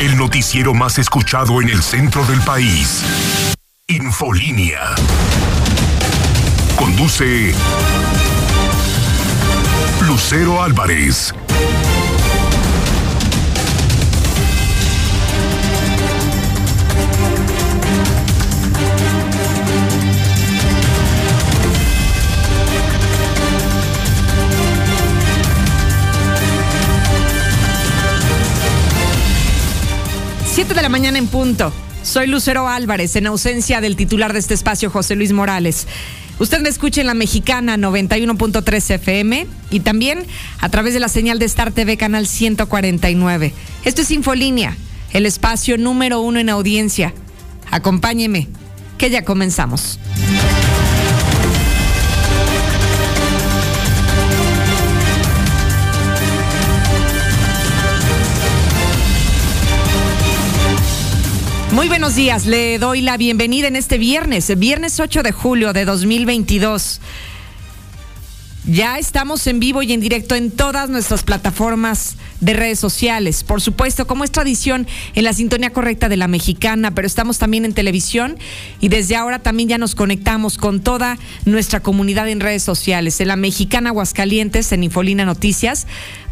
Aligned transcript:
El 0.00 0.16
noticiero 0.16 0.72
más 0.72 0.98
escuchado 0.98 1.60
en 1.60 1.68
el 1.68 1.82
centro 1.82 2.24
del 2.24 2.40
país. 2.40 3.04
Infolínea. 3.86 4.94
Conduce 6.74 7.54
Lucero 10.00 10.62
Álvarez. 10.62 11.34
Siete 30.60 30.74
de 30.74 30.82
la 30.82 30.90
mañana 30.90 31.16
en 31.16 31.26
punto. 31.26 31.72
Soy 32.02 32.26
Lucero 32.26 32.68
Álvarez, 32.68 33.16
en 33.16 33.26
ausencia 33.26 33.80
del 33.80 33.96
titular 33.96 34.34
de 34.34 34.40
este 34.40 34.52
espacio, 34.52 34.90
José 34.90 35.16
Luis 35.16 35.32
Morales. 35.32 35.86
Usted 36.38 36.60
me 36.60 36.68
escucha 36.68 37.00
en 37.00 37.06
la 37.06 37.14
mexicana 37.14 37.78
91.3 37.78 38.90
FM 38.96 39.46
y 39.70 39.80
también 39.80 40.26
a 40.58 40.68
través 40.68 40.92
de 40.92 41.00
la 41.00 41.08
señal 41.08 41.38
de 41.38 41.46
Star 41.46 41.72
TV 41.72 41.96
Canal 41.96 42.26
149. 42.26 43.54
Esto 43.86 44.02
es 44.02 44.10
Infolínea, 44.10 44.76
el 45.14 45.24
espacio 45.24 45.78
número 45.78 46.20
uno 46.20 46.38
en 46.38 46.50
audiencia. 46.50 47.14
Acompáñeme, 47.70 48.48
que 48.98 49.08
ya 49.08 49.24
comenzamos. 49.24 49.98
Muy 61.80 61.88
buenos 61.88 62.14
días, 62.14 62.44
le 62.44 62.78
doy 62.78 63.00
la 63.00 63.16
bienvenida 63.16 63.66
en 63.66 63.74
este 63.74 63.96
viernes, 63.96 64.54
viernes 64.58 65.00
8 65.00 65.22
de 65.22 65.32
julio 65.32 65.72
de 65.72 65.86
2022. 65.86 67.00
Ya 68.66 68.98
estamos 68.98 69.46
en 69.46 69.60
vivo 69.60 69.82
y 69.82 69.94
en 69.94 70.02
directo 70.02 70.34
en 70.34 70.50
todas 70.50 70.90
nuestras 70.90 71.22
plataformas 71.22 72.16
de 72.40 72.52
redes 72.52 72.78
sociales. 72.78 73.44
Por 73.44 73.62
supuesto, 73.62 74.06
como 74.06 74.24
es 74.24 74.30
tradición, 74.30 74.86
en 75.14 75.24
la 75.24 75.32
sintonía 75.32 75.70
correcta 75.70 76.10
de 76.10 76.18
la 76.18 76.28
mexicana, 76.28 76.90
pero 76.90 77.06
estamos 77.06 77.38
también 77.38 77.64
en 77.64 77.72
televisión 77.72 78.36
y 78.80 78.88
desde 78.88 79.16
ahora 79.16 79.38
también 79.38 79.70
ya 79.70 79.78
nos 79.78 79.94
conectamos 79.94 80.58
con 80.58 80.80
toda 80.80 81.18
nuestra 81.46 81.80
comunidad 81.80 82.28
en 82.28 82.40
redes 82.40 82.62
sociales. 82.62 83.18
En 83.22 83.28
la 83.28 83.36
mexicana 83.36 83.88
Aguascalientes, 83.88 84.70
en 84.72 84.84
Infolina 84.84 85.24
Noticias, 85.24 85.86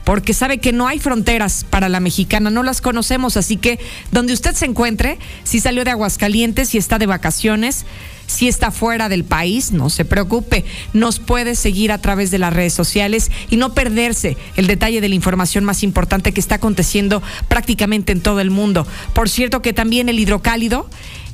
porque 0.05 0.35
sabe 0.35 0.59
que 0.59 0.73
no 0.73 0.89
hay 0.89 0.99
fronteras 0.99 1.65
para 1.69 1.89
la 1.89 2.01
mexicana, 2.01 2.51
no 2.51 2.63
las 2.63 2.81
conocemos, 2.81 3.37
así 3.37 3.57
que 3.57 3.79
donde 4.11 4.33
usted 4.33 4.55
se 4.55 4.67
encuentre, 4.67 5.19
si 5.45 5.61
salió 5.61 5.85
de 5.85 5.91
Aguascalientes, 5.91 6.71
si 6.71 6.79
está 6.79 6.99
de 6.99 7.07
vacaciones, 7.07 7.85
si 8.29 8.47
está 8.47 8.71
fuera 8.71 9.09
del 9.09 9.25
país, 9.25 9.73
no 9.73 9.91
se 9.91 10.05
preocupe, 10.05 10.65
nos 10.93 11.19
puede 11.19 11.55
seguir 11.55 11.91
a 11.91 11.99
través 11.99 12.31
de 12.31 12.39
las 12.39 12.53
redes 12.53 12.75
sociales 12.75 13.31
y 13.51 13.57
no 13.57 13.73
perderse 13.73 14.37
el 14.57 14.67
detalle 14.67 15.01
de 15.01 15.09
la 15.09 15.15
información 15.15 15.65
más 15.65 15.83
importante 15.83 16.33
que 16.33 16.41
está 16.41 16.57
aconteciendo 16.57 17.23
prácticamente 17.49 18.13
en 18.13 18.21
todo 18.21 18.41
el 18.41 18.51
mundo. 18.51 18.87
Por 19.15 19.29
cierto 19.29 19.63
que 19.63 19.73
también 19.73 20.09
el 20.09 20.19
hidrocálido 20.19 20.89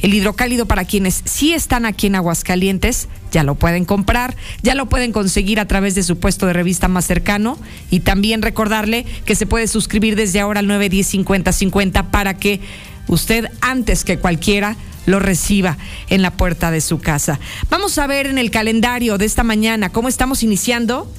el 0.05 0.13
hidrocálido 0.13 0.67
para 0.67 0.85
quienes 0.85 1.23
sí 1.25 1.55
están 1.55 1.87
aquí 1.87 2.09
en 2.09 2.15
Aguascalientes, 2.15 3.09
ya 3.33 3.43
lo 3.43 3.55
pueden 3.55 3.87
comprar, 3.87 4.37
ya 4.63 4.75
lo 4.75 4.85
pueden 4.87 5.13
conseguir 5.13 5.59
a 5.59 5.67
través 5.67 5.95
de 5.95 6.03
su 6.03 6.19
puesto 6.19 6.47
de 6.47 6.53
revista 6.53 6.89
más 6.89 7.07
cercano 7.07 7.59
y 7.91 8.01
también 8.01 8.43
recordarle 8.43 9.07
que 9.25 9.35
se 9.35 9.47
puede 9.47 9.67
suscribir 9.67 10.15
desde 10.15 10.41
ahora 10.41 10.61
al 10.61 10.67
910 10.67 11.07
5050 11.07 12.11
para 12.11 12.35
que 12.35 12.61
usted 13.09 13.47
antes 13.63 14.05
que 14.05 14.19
cualquiera 14.19 14.77
lo 15.07 15.21
reciba 15.21 15.79
en 16.11 16.21
la 16.21 16.33
puerta 16.33 16.71
de 16.71 16.83
su 16.83 16.99
casa. 16.99 17.41
Vamos 17.71 17.97
a 17.97 18.07
ver 18.07 18.27
en 18.27 18.37
el 18.37 18.51
calendario 18.51 19.17
de 19.17 19.25
esta 19.25 19.43
mañana 19.43 19.89
cómo 19.89 20.09
estamos 20.09 20.43
iniciando, 20.43 21.11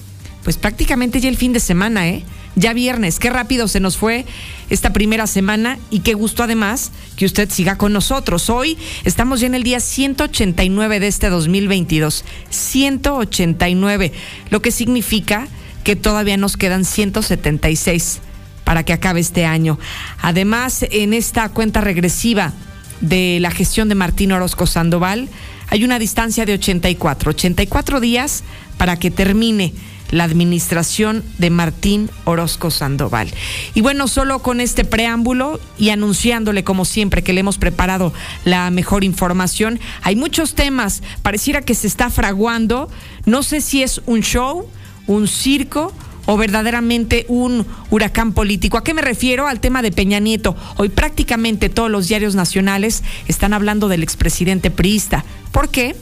pues 0.43 0.57
prácticamente 0.57 1.19
ya 1.19 1.29
el 1.29 1.37
fin 1.37 1.53
de 1.53 1.59
semana, 1.59 2.07
¿eh? 2.07 2.23
ya 2.55 2.73
viernes. 2.73 3.19
Qué 3.19 3.29
rápido 3.29 3.67
se 3.67 3.79
nos 3.79 3.97
fue 3.97 4.25
esta 4.69 4.93
primera 4.93 5.27
semana 5.27 5.77
y 5.89 5.99
qué 5.99 6.13
gusto 6.13 6.43
además 6.43 6.91
que 7.15 7.25
usted 7.25 7.49
siga 7.49 7.77
con 7.77 7.93
nosotros. 7.93 8.49
Hoy 8.49 8.77
estamos 9.03 9.39
ya 9.39 9.47
en 9.47 9.55
el 9.55 9.63
día 9.63 9.79
189 9.79 10.99
de 10.99 11.07
este 11.07 11.29
2022. 11.29 12.25
189, 12.49 14.11
lo 14.49 14.61
que 14.61 14.71
significa 14.71 15.47
que 15.83 15.95
todavía 15.95 16.37
nos 16.37 16.57
quedan 16.57 16.85
176 16.85 18.19
para 18.63 18.83
que 18.83 18.93
acabe 18.93 19.19
este 19.19 19.45
año. 19.45 19.77
Además, 20.21 20.85
en 20.89 21.13
esta 21.13 21.47
cuenta 21.49 21.81
regresiva 21.81 22.53
de 23.01 23.37
la 23.39 23.51
gestión 23.51 23.87
de 23.87 23.95
Martín 23.95 24.31
Orozco 24.31 24.65
Sandoval, 24.65 25.29
hay 25.69 25.83
una 25.83 25.99
distancia 25.99 26.45
de 26.45 26.53
84, 26.53 27.31
84 27.31 27.99
días 27.99 28.43
para 28.77 28.97
que 28.97 29.11
termine 29.11 29.73
la 30.11 30.23
administración 30.23 31.23
de 31.37 31.49
Martín 31.49 32.09
Orozco 32.23 32.71
Sandoval. 32.71 33.31
Y 33.73 33.81
bueno, 33.81 34.07
solo 34.07 34.39
con 34.39 34.61
este 34.61 34.85
preámbulo 34.85 35.59
y 35.77 35.89
anunciándole 35.89 36.63
como 36.63 36.85
siempre 36.85 37.23
que 37.23 37.33
le 37.33 37.41
hemos 37.41 37.57
preparado 37.57 38.13
la 38.43 38.69
mejor 38.71 39.03
información, 39.03 39.79
hay 40.01 40.15
muchos 40.15 40.55
temas, 40.55 41.01
pareciera 41.21 41.61
que 41.61 41.75
se 41.75 41.87
está 41.87 42.09
fraguando, 42.09 42.89
no 43.25 43.43
sé 43.43 43.61
si 43.61 43.83
es 43.83 44.01
un 44.05 44.21
show, 44.21 44.67
un 45.07 45.27
circo 45.27 45.93
o 46.25 46.37
verdaderamente 46.37 47.25
un 47.27 47.65
huracán 47.89 48.33
político. 48.33 48.77
¿A 48.77 48.83
qué 48.83 48.93
me 48.93 49.01
refiero? 49.01 49.47
Al 49.47 49.59
tema 49.59 49.81
de 49.81 49.91
Peña 49.91 50.19
Nieto. 50.19 50.55
Hoy 50.77 50.89
prácticamente 50.89 51.69
todos 51.69 51.91
los 51.91 52.07
diarios 52.07 52.35
nacionales 52.35 53.03
están 53.27 53.53
hablando 53.53 53.87
del 53.87 54.03
expresidente 54.03 54.71
priista. 54.71 55.23
¿Por 55.51 55.69
qué? 55.69 55.95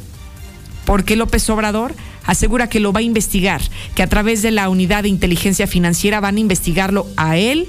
Porque 0.85 1.15
López 1.15 1.49
Obrador 1.49 1.95
asegura 2.25 2.67
que 2.67 2.79
lo 2.79 2.93
va 2.93 2.99
a 2.99 3.03
investigar, 3.03 3.61
que 3.95 4.03
a 4.03 4.07
través 4.07 4.41
de 4.41 4.51
la 4.51 4.69
unidad 4.69 5.03
de 5.03 5.09
inteligencia 5.09 5.67
financiera 5.67 6.19
van 6.19 6.37
a 6.37 6.39
investigarlo 6.39 7.07
a 7.17 7.37
él, 7.37 7.67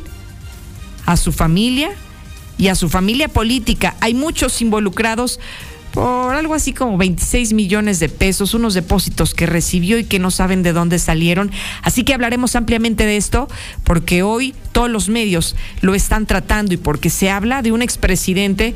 a 1.06 1.16
su 1.16 1.32
familia 1.32 1.90
y 2.58 2.68
a 2.68 2.74
su 2.74 2.88
familia 2.88 3.28
política. 3.28 3.96
Hay 4.00 4.14
muchos 4.14 4.60
involucrados 4.62 5.40
por 5.94 6.34
algo 6.34 6.54
así 6.54 6.72
como 6.72 6.96
26 6.96 7.52
millones 7.52 8.00
de 8.00 8.08
pesos, 8.08 8.52
unos 8.52 8.74
depósitos 8.74 9.32
que 9.32 9.46
recibió 9.46 9.96
y 9.96 10.04
que 10.04 10.18
no 10.18 10.32
saben 10.32 10.64
de 10.64 10.72
dónde 10.72 10.98
salieron. 10.98 11.52
Así 11.82 12.02
que 12.02 12.14
hablaremos 12.14 12.56
ampliamente 12.56 13.06
de 13.06 13.16
esto 13.16 13.48
porque 13.84 14.24
hoy 14.24 14.54
todos 14.72 14.90
los 14.90 15.08
medios 15.08 15.54
lo 15.82 15.94
están 15.94 16.26
tratando 16.26 16.74
y 16.74 16.78
porque 16.78 17.10
se 17.10 17.30
habla 17.30 17.62
de 17.62 17.70
un 17.70 17.80
expresidente 17.80 18.74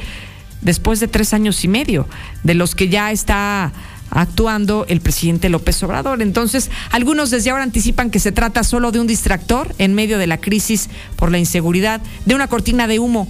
después 0.60 1.00
de 1.00 1.08
tres 1.08 1.34
años 1.34 1.64
y 1.64 1.68
medio, 1.68 2.06
de 2.44 2.54
los 2.54 2.76
que 2.76 2.88
ya 2.88 3.10
está 3.10 3.72
actuando 4.10 4.86
el 4.88 5.00
presidente 5.00 5.48
López 5.48 5.82
Obrador. 5.82 6.22
Entonces, 6.22 6.70
algunos 6.90 7.30
desde 7.30 7.50
ahora 7.50 7.62
anticipan 7.62 8.10
que 8.10 8.20
se 8.20 8.32
trata 8.32 8.64
solo 8.64 8.92
de 8.92 9.00
un 9.00 9.06
distractor 9.06 9.74
en 9.78 9.94
medio 9.94 10.18
de 10.18 10.26
la 10.26 10.38
crisis 10.38 10.88
por 11.16 11.30
la 11.30 11.38
inseguridad, 11.38 12.00
de 12.24 12.34
una 12.34 12.48
cortina 12.48 12.86
de 12.86 12.98
humo, 12.98 13.28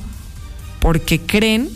porque 0.81 1.21
creen 1.21 1.69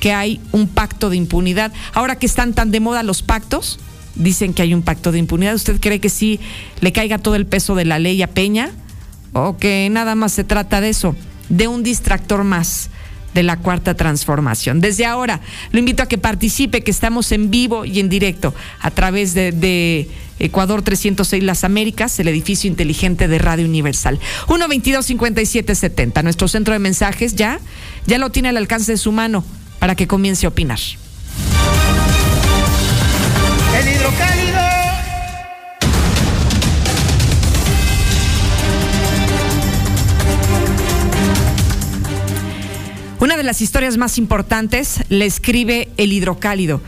que 0.00 0.12
hay 0.12 0.40
un 0.52 0.68
pacto 0.68 1.10
de 1.10 1.16
impunidad. 1.16 1.72
Ahora 1.92 2.16
que 2.16 2.26
están 2.26 2.52
tan 2.52 2.70
de 2.70 2.80
moda 2.80 3.02
los 3.02 3.22
pactos, 3.22 3.78
dicen 4.14 4.54
que 4.54 4.62
hay 4.62 4.74
un 4.74 4.82
pacto 4.82 5.12
de 5.12 5.18
impunidad. 5.18 5.54
¿Usted 5.54 5.80
cree 5.80 6.00
que 6.00 6.10
sí 6.10 6.40
le 6.80 6.92
caiga 6.92 7.18
todo 7.18 7.36
el 7.36 7.46
peso 7.46 7.74
de 7.74 7.84
la 7.84 7.98
ley 7.98 8.22
a 8.22 8.28
Peña? 8.28 8.70
¿O 9.32 9.56
que 9.56 9.88
nada 9.90 10.14
más 10.14 10.32
se 10.32 10.44
trata 10.44 10.80
de 10.80 10.90
eso? 10.90 11.16
De 11.48 11.68
un 11.68 11.82
distractor 11.82 12.44
más 12.44 12.90
de 13.34 13.42
la 13.42 13.58
cuarta 13.58 13.94
transformación. 13.94 14.80
Desde 14.80 15.04
ahora, 15.04 15.40
lo 15.72 15.78
invito 15.78 16.02
a 16.02 16.06
que 16.06 16.18
participe, 16.18 16.82
que 16.82 16.90
estamos 16.90 17.32
en 17.32 17.50
vivo 17.50 17.84
y 17.84 18.00
en 18.00 18.08
directo 18.08 18.54
a 18.80 18.90
través 18.90 19.34
de, 19.34 20.08
Ecuador 20.40 20.82
306 20.82 21.44
Las 21.44 21.62
Américas, 21.62 22.18
el 22.18 22.26
edificio 22.26 22.68
inteligente 22.68 23.28
de 23.28 23.38
Radio 23.38 23.66
Universal. 23.66 24.18
122-5770, 24.48 26.22
nuestro 26.24 26.48
centro 26.48 26.72
de 26.72 26.80
mensajes 26.80 27.36
ya, 27.36 27.60
ya 28.06 28.18
lo 28.18 28.30
tiene 28.30 28.48
al 28.48 28.56
alcance 28.56 28.92
de 28.92 28.98
su 28.98 29.12
mano 29.12 29.44
para 29.78 29.94
que 29.94 30.08
comience 30.08 30.46
a 30.46 30.48
opinar. 30.48 30.80
El 33.78 33.88
hidrocálido 33.88 34.43
Una 43.24 43.38
de 43.38 43.42
las 43.42 43.62
historias 43.62 43.96
más 43.96 44.18
importantes 44.18 45.00
le 45.08 45.24
escribe 45.24 45.88
el 45.96 46.12
hidrocálido. 46.12 46.82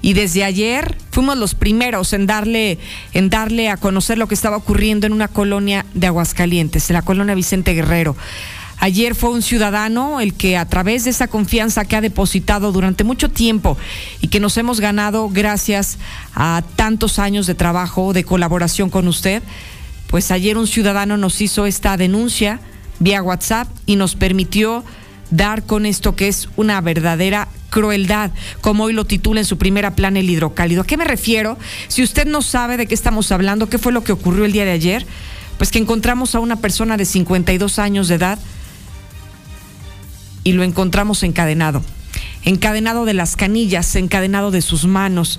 Y 0.00 0.12
desde 0.12 0.44
ayer 0.44 0.96
fuimos 1.10 1.36
los 1.36 1.56
primeros 1.56 2.12
en 2.12 2.28
darle, 2.28 2.78
en 3.14 3.30
darle 3.30 3.68
a 3.68 3.76
conocer 3.76 4.16
lo 4.16 4.28
que 4.28 4.36
estaba 4.36 4.56
ocurriendo 4.56 5.08
en 5.08 5.12
una 5.12 5.26
colonia 5.26 5.84
de 5.92 6.06
Aguascalientes, 6.06 6.88
en 6.88 6.94
la 6.94 7.02
colonia 7.02 7.34
Vicente 7.34 7.74
Guerrero. 7.74 8.16
Ayer 8.78 9.16
fue 9.16 9.30
un 9.30 9.42
ciudadano 9.42 10.20
el 10.20 10.34
que 10.34 10.56
a 10.56 10.66
través 10.66 11.02
de 11.02 11.10
esa 11.10 11.26
confianza 11.26 11.84
que 11.84 11.96
ha 11.96 12.00
depositado 12.00 12.70
durante 12.70 13.02
mucho 13.02 13.28
tiempo 13.28 13.76
y 14.20 14.28
que 14.28 14.38
nos 14.38 14.56
hemos 14.56 14.78
ganado 14.78 15.30
gracias 15.30 15.98
a 16.32 16.62
tantos 16.76 17.18
años 17.18 17.48
de 17.48 17.56
trabajo, 17.56 18.12
de 18.12 18.22
colaboración 18.22 18.88
con 18.88 19.08
usted, 19.08 19.42
pues 20.06 20.30
ayer 20.30 20.56
un 20.56 20.68
ciudadano 20.68 21.16
nos 21.16 21.40
hizo 21.40 21.66
esta 21.66 21.96
denuncia 21.96 22.60
vía 23.00 23.20
WhatsApp 23.20 23.66
y 23.84 23.96
nos 23.96 24.14
permitió 24.14 24.84
dar 25.30 25.64
con 25.64 25.86
esto 25.86 26.16
que 26.16 26.28
es 26.28 26.48
una 26.56 26.80
verdadera 26.80 27.48
crueldad, 27.70 28.30
como 28.60 28.84
hoy 28.84 28.92
lo 28.92 29.04
titula 29.04 29.40
en 29.40 29.46
su 29.46 29.56
primera 29.56 29.94
plana 29.94 30.20
el 30.20 30.28
hidrocálido. 30.28 30.82
¿A 30.82 30.86
qué 30.86 30.96
me 30.96 31.04
refiero? 31.04 31.56
Si 31.88 32.02
usted 32.02 32.26
no 32.26 32.42
sabe 32.42 32.76
de 32.76 32.86
qué 32.86 32.94
estamos 32.94 33.32
hablando, 33.32 33.68
qué 33.68 33.78
fue 33.78 33.92
lo 33.92 34.04
que 34.04 34.12
ocurrió 34.12 34.44
el 34.44 34.52
día 34.52 34.64
de 34.64 34.72
ayer, 34.72 35.06
pues 35.56 35.70
que 35.70 35.78
encontramos 35.78 36.34
a 36.34 36.40
una 36.40 36.56
persona 36.56 36.96
de 36.96 37.04
52 37.04 37.78
años 37.78 38.08
de 38.08 38.16
edad 38.16 38.38
y 40.42 40.52
lo 40.52 40.62
encontramos 40.62 41.22
encadenado, 41.22 41.82
encadenado 42.44 43.04
de 43.04 43.14
las 43.14 43.36
canillas, 43.36 43.94
encadenado 43.94 44.50
de 44.50 44.62
sus 44.62 44.86
manos. 44.86 45.38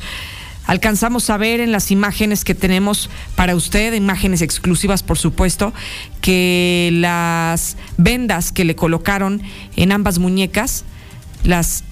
Alcanzamos 0.66 1.30
a 1.30 1.38
ver 1.38 1.60
en 1.60 1.72
las 1.72 1.92
imágenes 1.92 2.44
que 2.44 2.56
tenemos 2.56 3.10
para 3.36 3.56
usted, 3.56 3.94
imágenes 3.94 4.42
exclusivas 4.42 5.04
por 5.04 5.18
supuesto, 5.18 5.74
que 6.22 6.90
las 6.94 7.78
vendas 7.98 8.52
que 8.52 8.64
le 8.64 8.76
colocaron 8.76 9.42
en 9.76 9.92
ambas 9.92 10.20
muñecas, 10.20 10.86
las 11.44 11.84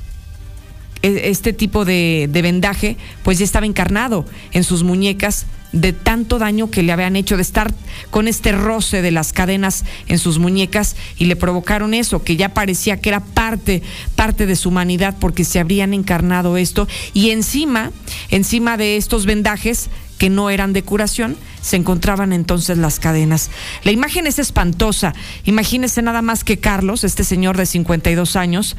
este 1.01 1.53
tipo 1.53 1.85
de, 1.85 2.27
de, 2.29 2.41
vendaje, 2.41 2.97
pues 3.23 3.39
ya 3.39 3.45
estaba 3.45 3.65
encarnado 3.65 4.25
en 4.51 4.63
sus 4.63 4.83
muñecas 4.83 5.45
de 5.71 5.93
tanto 5.93 6.39
daño 6.39 6.71
que 6.71 6.83
le 6.83 6.91
habían 6.91 7.15
hecho, 7.15 7.35
de 7.35 7.43
estar 7.43 7.73
con 8.09 8.27
este 8.27 8.51
roce 8.51 9.01
de 9.01 9.11
las 9.11 9.33
cadenas 9.33 9.85
en 10.07 10.17
sus 10.17 10.39
muñecas 10.39 10.95
y 11.17 11.25
le 11.25 11.35
provocaron 11.35 11.93
eso, 11.93 12.23
que 12.23 12.35
ya 12.35 12.49
parecía 12.53 12.99
que 12.99 13.09
era 13.09 13.19
parte, 13.19 13.83
parte 14.15 14.45
de 14.45 14.55
su 14.55 14.69
humanidad 14.69 15.15
porque 15.19 15.45
se 15.45 15.59
habrían 15.59 15.93
encarnado 15.93 16.57
esto. 16.57 16.87
Y 17.13 17.29
encima, 17.29 17.91
encima 18.29 18.77
de 18.77 18.97
estos 18.97 19.25
vendajes 19.25 19.89
que 20.17 20.29
no 20.29 20.49
eran 20.49 20.73
de 20.73 20.83
curación, 20.83 21.37
se 21.61 21.75
encontraban 21.75 22.33
entonces 22.33 22.77
las 22.77 22.99
cadenas. 22.99 23.49
La 23.83 23.91
imagen 23.91 24.27
es 24.27 24.39
espantosa. 24.39 25.13
Imagínese 25.45 26.01
nada 26.01 26.21
más 26.21 26.43
que 26.43 26.57
Carlos, 26.57 27.03
este 27.03 27.23
señor 27.23 27.57
de 27.57 27.65
52 27.65 28.35
años, 28.35 28.75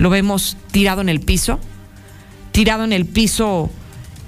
lo 0.00 0.08
vemos 0.08 0.56
tirado 0.72 1.02
en 1.02 1.10
el 1.10 1.20
piso, 1.20 1.60
tirado 2.52 2.84
en 2.84 2.92
el 2.94 3.04
piso 3.04 3.70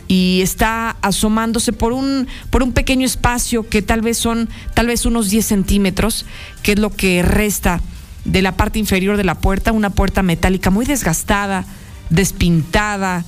y 0.06 0.40
está 0.42 0.96
asomándose 1.00 1.72
por 1.72 1.94
un, 1.94 2.28
por 2.50 2.62
un 2.62 2.72
pequeño 2.72 3.06
espacio 3.06 3.66
que 3.66 3.80
tal 3.80 4.02
vez 4.02 4.18
son 4.18 4.50
tal 4.74 4.88
vez 4.88 5.06
unos 5.06 5.30
10 5.30 5.46
centímetros, 5.46 6.26
que 6.62 6.72
es 6.72 6.78
lo 6.78 6.90
que 6.90 7.22
resta 7.22 7.80
de 8.26 8.42
la 8.42 8.54
parte 8.54 8.78
inferior 8.78 9.16
de 9.16 9.24
la 9.24 9.36
puerta, 9.36 9.72
una 9.72 9.88
puerta 9.88 10.22
metálica 10.22 10.68
muy 10.68 10.84
desgastada, 10.84 11.64
despintada, 12.10 13.24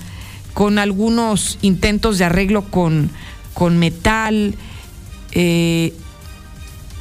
con 0.53 0.79
algunos 0.79 1.59
intentos 1.63 2.19
de 2.19 2.27
arreglo 2.27 2.67
con, 2.71 3.11
con 3.55 3.79
metal, 3.79 4.55
eh, 5.33 5.95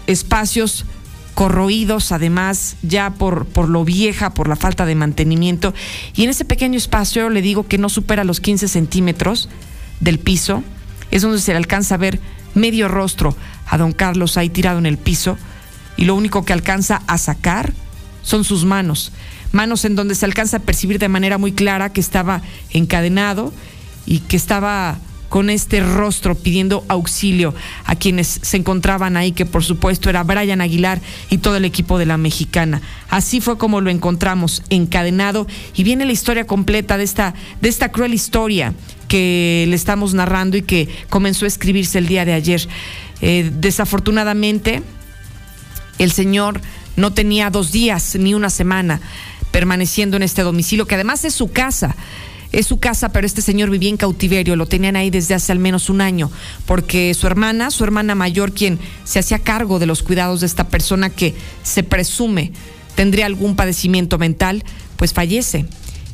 espacios 0.08 0.86
corroídos 1.34 2.12
además 2.12 2.76
ya 2.82 3.12
por, 3.12 3.46
por 3.46 3.70
lo 3.70 3.84
vieja, 3.86 4.34
por 4.34 4.48
la 4.48 4.56
falta 4.56 4.86
de 4.86 4.96
mantenimiento. 4.96 5.74
Y 6.16 6.24
en 6.24 6.30
ese 6.30 6.46
pequeño 6.46 6.78
espacio 6.78 7.30
le 7.30 7.42
digo 7.42 7.68
que 7.68 7.78
no 7.78 7.90
supera 7.90 8.24
los 8.24 8.40
15 8.40 8.68
centímetros 8.68 9.50
del 10.00 10.20
piso, 10.20 10.64
es 11.12 11.22
donde 11.22 11.40
se 11.40 11.52
le 11.52 11.58
alcanza 11.58 11.96
a 11.96 12.00
ver 12.00 12.20
medio 12.54 12.88
rostro 12.88 13.36
a 13.68 13.78
don 13.78 13.92
Carlos 13.94 14.38
ahí 14.38 14.50
tirado 14.50 14.80
en 14.80 14.86
el 14.86 14.98
piso. 14.98 15.38
Y 15.98 16.06
lo 16.06 16.16
único 16.16 16.44
que 16.44 16.54
alcanza 16.54 17.02
a 17.08 17.18
sacar 17.18 17.74
son 18.22 18.44
sus 18.44 18.66
manos, 18.66 19.12
manos 19.52 19.86
en 19.86 19.96
donde 19.96 20.16
se 20.16 20.26
alcanza 20.26 20.58
a 20.58 20.62
percibir 20.62 20.98
de 20.98 21.10
manera 21.10 21.38
muy 21.38 21.52
clara 21.52 21.92
que 21.92 22.02
estaba 22.02 22.42
encadenado 22.72 23.54
y 24.06 24.20
que 24.20 24.38
estaba 24.38 24.98
con 25.34 25.50
este 25.50 25.80
rostro 25.80 26.36
pidiendo 26.36 26.86
auxilio 26.90 27.56
a 27.86 27.96
quienes 27.96 28.28
se 28.44 28.56
encontraban 28.56 29.18
ahí, 29.18 29.32
que 29.32 29.48
por 29.48 29.64
supuesto 29.64 30.12
era 30.12 30.22
Brian 30.22 30.62
Aguilar 30.62 31.02
y 31.32 31.40
todo 31.40 31.56
el 31.56 31.66
equipo 31.66 31.98
de 31.98 32.06
la 32.06 32.18
mexicana. 32.18 32.84
Así 33.10 33.42
fue 33.42 33.58
como 33.58 33.82
lo 33.82 33.90
encontramos, 33.90 34.62
encadenado, 34.70 35.48
y 35.76 35.84
viene 35.84 36.06
la 36.06 36.12
historia 36.12 36.46
completa 36.46 37.00
de 37.00 37.04
esta, 37.06 37.34
de 37.62 37.68
esta 37.68 37.92
cruel 37.92 38.14
historia 38.14 38.76
que 39.08 39.66
le 39.68 39.76
estamos 39.76 40.14
narrando 40.14 40.56
y 40.56 40.62
que 40.62 40.88
comenzó 41.10 41.46
a 41.46 41.48
escribirse 41.48 41.98
el 41.98 42.06
día 42.06 42.26
de 42.26 42.34
ayer. 42.34 42.68
Eh, 43.22 43.50
desafortunadamente, 43.56 44.84
el 45.98 46.12
señor 46.12 46.62
no 46.96 47.12
tenía 47.12 47.50
dos 47.50 47.72
días 47.72 48.16
ni 48.20 48.36
una 48.36 48.52
semana 48.52 49.02
permaneciendo 49.50 50.16
en 50.16 50.22
este 50.22 50.44
domicilio, 50.44 50.86
que 50.86 50.94
además 50.94 51.26
es 51.26 51.34
su 51.34 51.52
casa 51.52 51.96
es 52.54 52.68
su 52.68 52.80
casa, 52.80 53.10
pero 53.10 53.28
este 53.28 53.42
señor 53.42 53.70
vivía 53.70 53.90
en 53.90 53.98
cautiverio, 53.98 54.56
lo 54.56 54.68
tenían 54.68 54.96
ahí 54.96 55.10
desde 55.10 55.34
hace 55.34 55.52
al 55.52 55.60
menos 55.60 55.90
un 55.90 56.00
año, 56.00 56.32
porque 56.66 57.14
su 57.14 57.28
hermana, 57.28 57.72
su 57.72 57.84
hermana 57.84 58.16
mayor, 58.16 58.54
quien 58.54 58.80
se 59.04 59.20
hacía 59.20 59.40
cargo 59.40 59.80
de 59.80 59.88
los 59.88 60.04
cuidados 60.04 60.40
de 60.40 60.46
esta 60.46 60.70
persona 60.70 61.10
que 61.10 61.34
se 61.64 61.84
presume 61.84 62.54
tendría 62.96 63.26
algún 63.26 63.56
padecimiento 63.56 64.20
mental, 64.20 64.64
pues 64.98 65.14
fallece. 65.14 65.66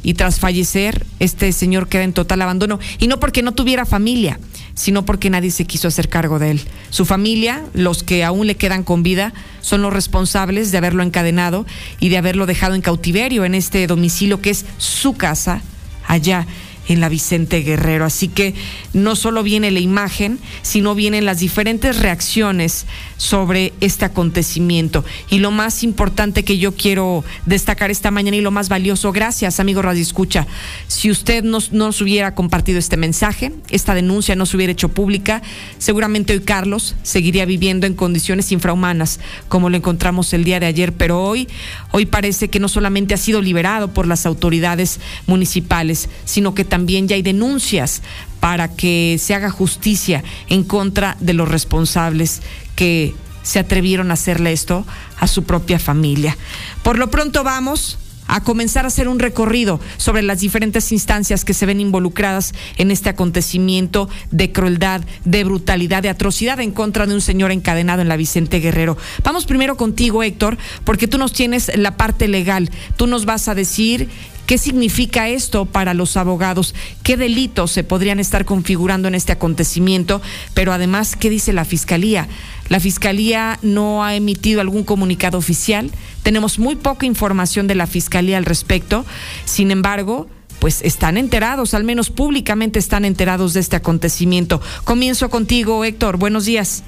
Y 0.02 0.14
tras 0.14 0.40
fallecer, 0.40 1.06
este 1.20 1.52
señor 1.52 1.90
queda 1.90 2.04
en 2.04 2.14
total 2.14 2.42
abandono. 2.42 2.80
Y 3.00 3.08
no 3.08 3.20
porque 3.20 3.42
no 3.42 3.52
tuviera 3.52 3.86
familia, 3.86 4.40
sino 4.74 5.04
porque 5.04 5.30
nadie 5.30 5.52
se 5.52 5.66
quiso 5.66 5.90
hacer 5.90 6.08
cargo 6.08 6.40
de 6.40 6.52
él. 6.52 6.62
Su 6.90 7.04
familia, 7.04 7.66
los 7.74 8.04
que 8.04 8.24
aún 8.24 8.48
le 8.48 8.56
quedan 8.56 8.84
con 8.84 9.04
vida, 9.04 9.34
son 9.60 9.82
los 9.82 9.92
responsables 9.92 10.72
de 10.72 10.78
haberlo 10.78 11.04
encadenado 11.04 11.66
y 12.00 12.08
de 12.08 12.18
haberlo 12.18 12.46
dejado 12.46 12.76
en 12.76 12.82
cautiverio 12.82 13.44
en 13.44 13.56
este 13.56 13.86
domicilio 13.88 14.42
que 14.42 14.52
es 14.52 14.66
su 14.78 15.16
casa 15.16 15.62
allá 16.10 16.46
en 16.90 17.00
la 17.00 17.08
Vicente 17.08 17.62
Guerrero. 17.62 18.04
Así 18.04 18.28
que 18.28 18.56
no 18.94 19.16
solo 19.16 19.44
viene 19.44 19.72
la 19.72 19.80
imagen, 19.80 20.40
sino 20.64 20.96
vienen 20.96 21.24
las 21.24 21.40
diferentes 21.40 22.00
reacciones 22.00 22.86
sobre 23.16 23.74
este 23.80 24.06
acontecimiento. 24.06 25.06
Y 25.30 25.40
lo 25.40 25.52
más 25.52 25.84
importante 25.84 26.44
que 26.44 26.58
yo 26.58 26.74
quiero 26.74 27.24
destacar 27.46 27.92
esta 27.92 28.12
mañana 28.12 28.38
y 28.38 28.42
lo 28.42 28.52
más 28.52 28.70
valioso, 28.70 29.12
gracias 29.12 29.60
amigo 29.60 29.82
Radio 29.82 30.02
Escucha, 30.02 30.48
si 30.88 31.12
usted 31.12 31.44
no 31.44 31.60
nos 31.72 32.02
hubiera 32.02 32.34
compartido 32.34 32.80
este 32.80 32.98
mensaje, 32.98 33.52
esta 33.70 33.94
denuncia 33.94 34.36
no 34.36 34.46
se 34.46 34.58
hubiera 34.58 34.74
hecho 34.74 34.90
pública, 34.90 35.44
seguramente 35.78 36.34
hoy 36.34 36.40
Carlos 36.40 36.96
seguiría 37.04 37.46
viviendo 37.46 37.86
en 37.86 37.94
condiciones 37.94 38.52
infrahumanas 38.52 39.20
como 39.48 39.70
lo 39.70 39.78
encontramos 39.78 40.34
el 40.34 40.44
día 40.44 40.60
de 40.60 40.66
ayer, 40.66 40.94
pero 40.94 41.22
hoy, 41.22 41.48
hoy 41.92 42.08
parece 42.08 42.48
que 42.48 42.60
no 42.60 42.68
solamente 42.68 43.14
ha 43.14 43.18
sido 43.18 43.42
liberado 43.42 43.94
por 43.94 44.08
las 44.08 44.26
autoridades 44.26 45.00
municipales, 45.28 46.10
sino 46.26 46.56
que 46.56 46.64
también 46.64 46.79
también 46.80 47.10
ya 47.10 47.18
hay 47.18 47.22
denuncias 47.22 48.02
para 48.40 48.74
que 48.74 49.18
se 49.20 49.36
haga 49.36 49.50
justicia 49.50 50.24
en 50.48 50.64
contra 50.64 51.18
de 51.20 51.34
los 51.34 51.50
responsables 51.50 52.42
que 52.78 53.14
se 53.44 53.60
atrevieron 53.60 54.12
a 54.12 54.14
hacerle 54.14 54.54
esto 54.54 54.86
a 55.20 55.28
su 55.28 55.44
propia 55.44 55.78
familia. 55.78 56.38
Por 56.82 56.98
lo 56.98 57.12
pronto 57.12 57.44
vamos 57.44 57.98
a 58.28 58.44
comenzar 58.44 58.86
a 58.86 58.88
hacer 58.88 59.10
un 59.10 59.20
recorrido 59.20 59.82
sobre 59.98 60.22
las 60.22 60.40
diferentes 60.40 60.94
instancias 60.94 61.44
que 61.44 61.54
se 61.54 61.66
ven 61.66 61.82
involucradas 61.82 62.54
en 62.78 62.92
este 62.92 63.10
acontecimiento 63.10 64.08
de 64.32 64.54
crueldad, 64.54 65.02
de 65.26 65.44
brutalidad, 65.44 66.02
de 66.02 66.10
atrocidad 66.10 66.62
en 66.62 66.72
contra 66.72 67.08
de 67.08 67.14
un 67.14 67.22
señor 67.22 67.52
encadenado 67.52 68.02
en 68.02 68.08
la 68.08 68.16
Vicente 68.16 68.62
Guerrero. 68.62 68.98
Vamos 69.26 69.46
primero 69.46 69.76
contigo, 69.76 70.24
Héctor, 70.24 70.58
porque 70.86 71.10
tú 71.10 71.18
nos 71.18 71.34
tienes 71.34 71.76
la 71.76 71.98
parte 71.98 72.30
legal. 72.30 72.70
Tú 72.96 73.06
nos 73.06 73.26
vas 73.26 73.50
a 73.50 73.56
decir 73.56 74.08
¿Qué 74.50 74.58
significa 74.58 75.30
esto 75.30 75.66
para 75.66 75.94
los 75.94 76.18
abogados? 76.18 76.74
¿Qué 77.04 77.18
delitos 77.18 77.70
se 77.70 77.84
podrían 77.84 78.20
estar 78.20 78.46
configurando 78.46 79.08
en 79.08 79.14
este 79.14 79.32
acontecimiento? 79.32 80.24
Pero 80.56 80.74
además, 80.74 81.16
¿qué 81.16 81.30
dice 81.30 81.54
la 81.54 81.66
Fiscalía? 81.66 82.28
La 82.68 82.80
Fiscalía 82.80 83.60
no 83.62 84.04
ha 84.04 84.16
emitido 84.16 84.60
algún 84.60 84.84
comunicado 84.84 85.38
oficial. 85.38 85.92
Tenemos 86.24 86.58
muy 86.58 86.76
poca 86.76 87.06
información 87.06 87.68
de 87.68 87.76
la 87.76 87.86
Fiscalía 87.86 88.40
al 88.40 88.46
respecto. 88.46 89.06
Sin 89.46 89.70
embargo, 89.70 90.26
pues 90.58 90.82
están 90.82 91.18
enterados, 91.18 91.76
al 91.76 91.84
menos 91.84 92.10
públicamente 92.10 92.80
están 92.80 93.06
enterados 93.06 93.54
de 93.54 93.60
este 93.60 93.76
acontecimiento. 93.76 94.64
Comienzo 94.84 95.30
contigo, 95.30 95.86
Héctor. 95.86 96.18
Buenos 96.18 96.46
días. 96.46 96.82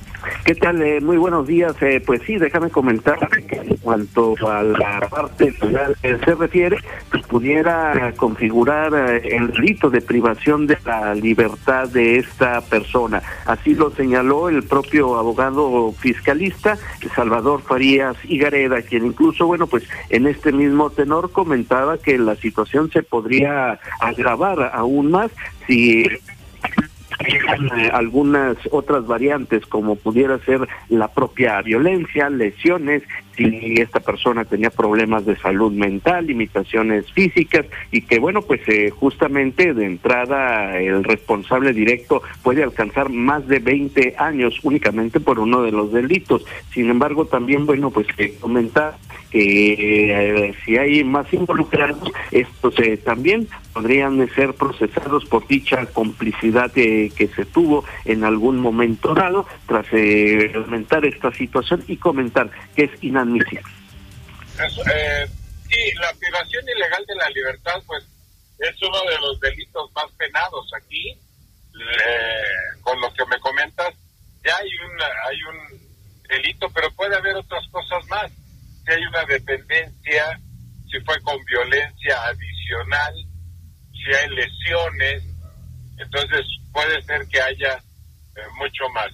¿Qué 0.45 0.55
tal? 0.55 0.81
Eh, 0.81 1.01
muy 1.01 1.17
buenos 1.17 1.47
días. 1.47 1.75
Eh, 1.81 2.01
pues 2.05 2.21
sí, 2.25 2.37
déjame 2.37 2.69
comentar 2.69 3.17
que 3.47 3.55
en 3.55 3.77
cuanto 3.77 4.35
a 4.47 4.61
la 4.63 4.99
parte 5.09 5.53
legal 5.61 5.95
se 6.01 6.35
refiere, 6.35 6.77
pudiera 7.27 8.13
configurar 8.17 8.93
eh, 8.93 9.35
el 9.35 9.53
rito 9.55 9.89
de 9.89 10.01
privación 10.01 10.67
de 10.67 10.77
la 10.85 11.15
libertad 11.15 11.87
de 11.87 12.17
esta 12.17 12.61
persona. 12.61 13.21
Así 13.45 13.73
lo 13.73 13.91
señaló 13.91 14.49
el 14.49 14.63
propio 14.63 15.17
abogado 15.17 15.91
fiscalista, 15.93 16.77
Salvador 17.15 17.61
Farías 17.61 18.17
Higareda, 18.23 18.81
quien 18.81 19.05
incluso, 19.05 19.47
bueno, 19.47 19.67
pues 19.67 19.87
en 20.09 20.27
este 20.27 20.51
mismo 20.51 20.89
tenor 20.89 21.31
comentaba 21.31 21.97
que 21.97 22.17
la 22.17 22.35
situación 22.35 22.91
se 22.91 23.03
podría 23.03 23.79
agravar 23.99 24.71
aún 24.73 25.11
más 25.11 25.31
si 25.67 26.05
algunas 27.91 28.57
otras 28.71 29.05
variantes 29.07 29.65
como 29.65 29.95
pudiera 29.95 30.37
ser 30.39 30.67
la 30.89 31.07
propia 31.09 31.61
violencia, 31.61 32.29
lesiones, 32.29 33.03
si 33.35 33.75
esta 33.77 33.99
persona 33.99 34.45
tenía 34.45 34.69
problemas 34.69 35.25
de 35.25 35.35
salud 35.37 35.71
mental, 35.71 36.27
limitaciones 36.27 37.11
físicas 37.11 37.65
y 37.91 38.01
que 38.01 38.19
bueno, 38.19 38.41
pues 38.41 38.61
eh, 38.67 38.89
justamente 38.89 39.73
de 39.73 39.85
entrada 39.85 40.77
el 40.79 41.03
responsable 41.03 41.73
directo 41.73 42.21
puede 42.43 42.63
alcanzar 42.63 43.09
más 43.09 43.47
de 43.47 43.59
20 43.59 44.15
años 44.17 44.59
únicamente 44.63 45.19
por 45.19 45.39
uno 45.39 45.61
de 45.63 45.71
los 45.71 45.91
delitos. 45.91 46.45
Sin 46.73 46.89
embargo, 46.89 47.25
también 47.25 47.65
bueno, 47.65 47.89
pues 47.89 48.07
comentar 48.39 48.95
que 49.31 50.50
eh, 50.50 50.53
si 50.65 50.77
hay 50.77 51.03
más 51.03 51.31
involucrados, 51.33 52.11
estos 52.31 52.77
eh, 52.79 52.97
también 52.97 53.47
podrían 53.73 54.27
ser 54.35 54.53
procesados 54.53 55.25
por 55.25 55.47
dicha 55.47 55.85
complicidad 55.88 56.71
que 56.71 57.29
se 57.35 57.45
tuvo 57.45 57.85
en 58.05 58.25
algún 58.25 58.59
momento 58.59 59.13
dado 59.15 59.47
tras 59.67 59.88
aumentar 60.55 61.05
esta 61.05 61.31
situación 61.31 61.83
y 61.88 61.97
comentar 61.97 62.51
que 62.75 62.83
es 62.83 63.03
inadmisible. 63.03 63.63
sí, 64.53 65.91
la 66.00 66.13
privación 66.19 66.65
ilegal 66.75 67.05
de 67.07 67.15
la 67.15 67.29
libertad, 67.29 67.81
pues 67.88 68.03
es 68.59 68.81
uno 68.81 69.00
de 69.09 69.17
los 69.19 69.39
delitos 69.39 69.89
más 69.95 70.11
penados 70.17 70.69
aquí. 70.75 71.17
con 72.81 73.00
lo 73.00 73.13
que 73.13 73.25
me 73.27 73.39
comentas, 73.39 73.95
ya 74.43 74.57
hay 74.57 74.67
un, 74.67 75.01
hay 75.01 75.38
un 75.43 75.81
delito, 76.27 76.69
pero 76.73 76.91
puede 76.91 77.15
haber 77.15 77.35
otras 77.35 77.65
cosas 77.71 78.05
más. 78.07 78.31
Si 78.85 78.91
hay 78.91 79.03
una 79.05 79.23
dependencia, 79.25 80.39
si 80.89 81.00
fue 81.01 81.19
con 81.21 81.38
violencia 81.45 82.23
adicional, 82.25 83.13
si 83.93 84.13
hay 84.13 84.29
lesiones, 84.29 85.23
entonces 85.97 86.41
puede 86.71 87.01
ser 87.03 87.27
que 87.27 87.41
haya 87.41 87.75
eh, 88.35 88.41
mucho 88.57 88.89
más. 88.89 89.11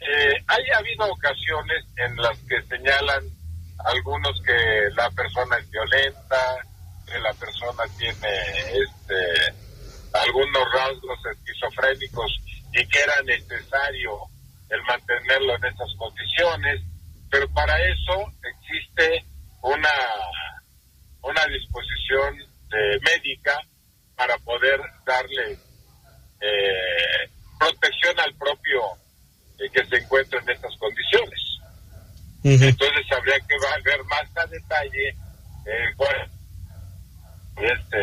Eh, 0.00 0.34
hay 0.46 0.64
habido 0.76 1.06
ocasiones 1.06 1.84
en 1.96 2.16
las 2.16 2.38
que 2.40 2.60
señalan 2.62 3.22
algunos 3.84 4.40
que 4.44 4.88
la 4.96 5.10
persona 5.10 5.56
es 5.58 5.70
violenta, 5.70 6.56
que 7.06 7.18
la 7.20 7.32
persona 7.34 7.84
tiene 7.98 8.28
este, 8.72 9.54
algunos 10.12 10.62
rasgos 10.72 11.18
esquizofrénicos 11.32 12.40
y 12.72 12.86
que 12.86 13.00
era 13.00 13.22
necesario 13.24 14.18
el 14.70 14.82
mantenerlo 14.84 15.56
en 15.56 15.64
esas 15.66 15.94
condiciones, 15.98 16.80
pero 17.32 17.48
para 17.48 17.74
eso 17.78 18.30
existe 18.44 19.24
una, 19.62 19.88
una 21.22 21.46
disposición 21.46 22.36
de 22.68 23.00
médica 23.00 23.58
para 24.14 24.36
poder 24.38 24.78
darle 25.06 25.52
eh, 26.42 27.30
protección 27.58 28.20
al 28.20 28.34
propio 28.34 28.82
eh, 29.58 29.70
que 29.72 29.82
se 29.86 29.96
encuentra 29.96 30.40
en 30.40 30.50
estas 30.50 30.76
condiciones. 30.76 31.40
Entonces 32.44 33.06
habría 33.16 33.40
que 33.40 33.56
ver 33.82 34.04
más 34.04 34.36
a 34.36 34.46
detalle 34.48 35.08
eh, 35.08 35.94
cuál 35.96 36.30
este, 37.56 37.96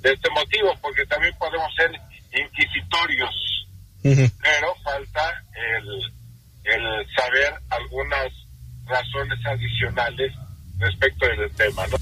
de 0.00 0.12
este 0.14 0.30
motivo, 0.30 0.74
porque 0.80 1.04
también 1.04 1.36
podemos 1.36 1.68
ser 1.74 1.90
inquisitorios. 2.32 3.66
Pero 4.02 4.74
falta 4.82 5.44
el, 5.54 6.12
el 6.64 7.06
saber 7.14 7.54
algunas 7.68 8.32
razones 8.86 9.38
adicionales 9.46 10.32
respecto 10.78 11.26
del 11.26 11.50
tema, 11.52 11.86
¿no? 11.90 11.96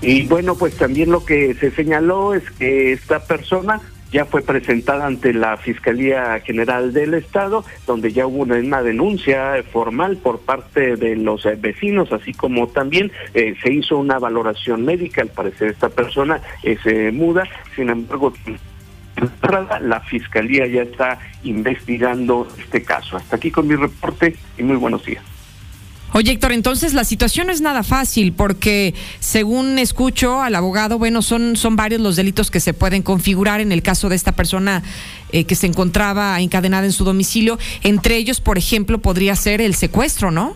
Y 0.00 0.26
bueno, 0.26 0.56
pues 0.56 0.76
también 0.76 1.12
lo 1.12 1.24
que 1.24 1.54
se 1.54 1.70
señaló 1.70 2.34
es 2.34 2.50
que 2.50 2.92
esta 2.92 3.20
persona 3.20 3.80
ya 4.12 4.26
fue 4.26 4.42
presentada 4.42 5.06
ante 5.06 5.32
la 5.32 5.56
Fiscalía 5.56 6.38
General 6.40 6.92
del 6.92 7.14
Estado, 7.14 7.64
donde 7.86 8.12
ya 8.12 8.26
hubo 8.26 8.42
una, 8.42 8.82
denuncia 8.82 9.62
formal 9.72 10.18
por 10.18 10.40
parte 10.40 10.96
de 10.96 11.16
los 11.16 11.44
vecinos, 11.60 12.12
así 12.12 12.34
como 12.34 12.68
también 12.68 13.10
eh, 13.32 13.54
se 13.62 13.72
hizo 13.72 13.96
una 13.96 14.18
valoración 14.18 14.84
médica. 14.84 15.22
Al 15.22 15.28
parecer 15.28 15.68
esta 15.68 15.88
persona 15.88 16.42
es 16.62 16.78
eh, 16.84 17.10
muda, 17.10 17.44
sin 17.74 17.88
embargo 17.88 18.34
la 19.80 20.00
Fiscalía 20.00 20.66
ya 20.66 20.82
está 20.82 21.18
investigando 21.44 22.48
este 22.58 22.82
caso. 22.82 23.16
Hasta 23.16 23.36
aquí 23.36 23.50
con 23.50 23.66
mi 23.66 23.76
reporte 23.76 24.36
y 24.58 24.62
muy 24.62 24.76
buenos 24.76 25.04
días. 25.04 25.22
Oye, 26.14 26.32
Héctor, 26.32 26.52
entonces 26.52 26.92
la 26.92 27.04
situación 27.04 27.46
no 27.46 27.54
es 27.54 27.62
nada 27.62 27.82
fácil 27.82 28.34
porque 28.34 28.94
según 29.18 29.78
escucho 29.78 30.42
al 30.42 30.54
abogado, 30.54 30.98
bueno, 30.98 31.22
son, 31.22 31.56
son 31.56 31.74
varios 31.74 32.02
los 32.02 32.16
delitos 32.16 32.50
que 32.50 32.60
se 32.60 32.74
pueden 32.74 33.02
configurar 33.02 33.62
en 33.62 33.72
el 33.72 33.82
caso 33.82 34.10
de 34.10 34.16
esta 34.16 34.32
persona 34.32 34.82
eh, 35.30 35.44
que 35.44 35.54
se 35.54 35.66
encontraba 35.66 36.38
encadenada 36.40 36.84
en 36.84 36.92
su 36.92 37.04
domicilio. 37.04 37.58
Entre 37.82 38.16
ellos, 38.16 38.42
por 38.42 38.58
ejemplo, 38.58 38.98
podría 38.98 39.34
ser 39.36 39.62
el 39.62 39.74
secuestro, 39.74 40.30
¿no? 40.30 40.54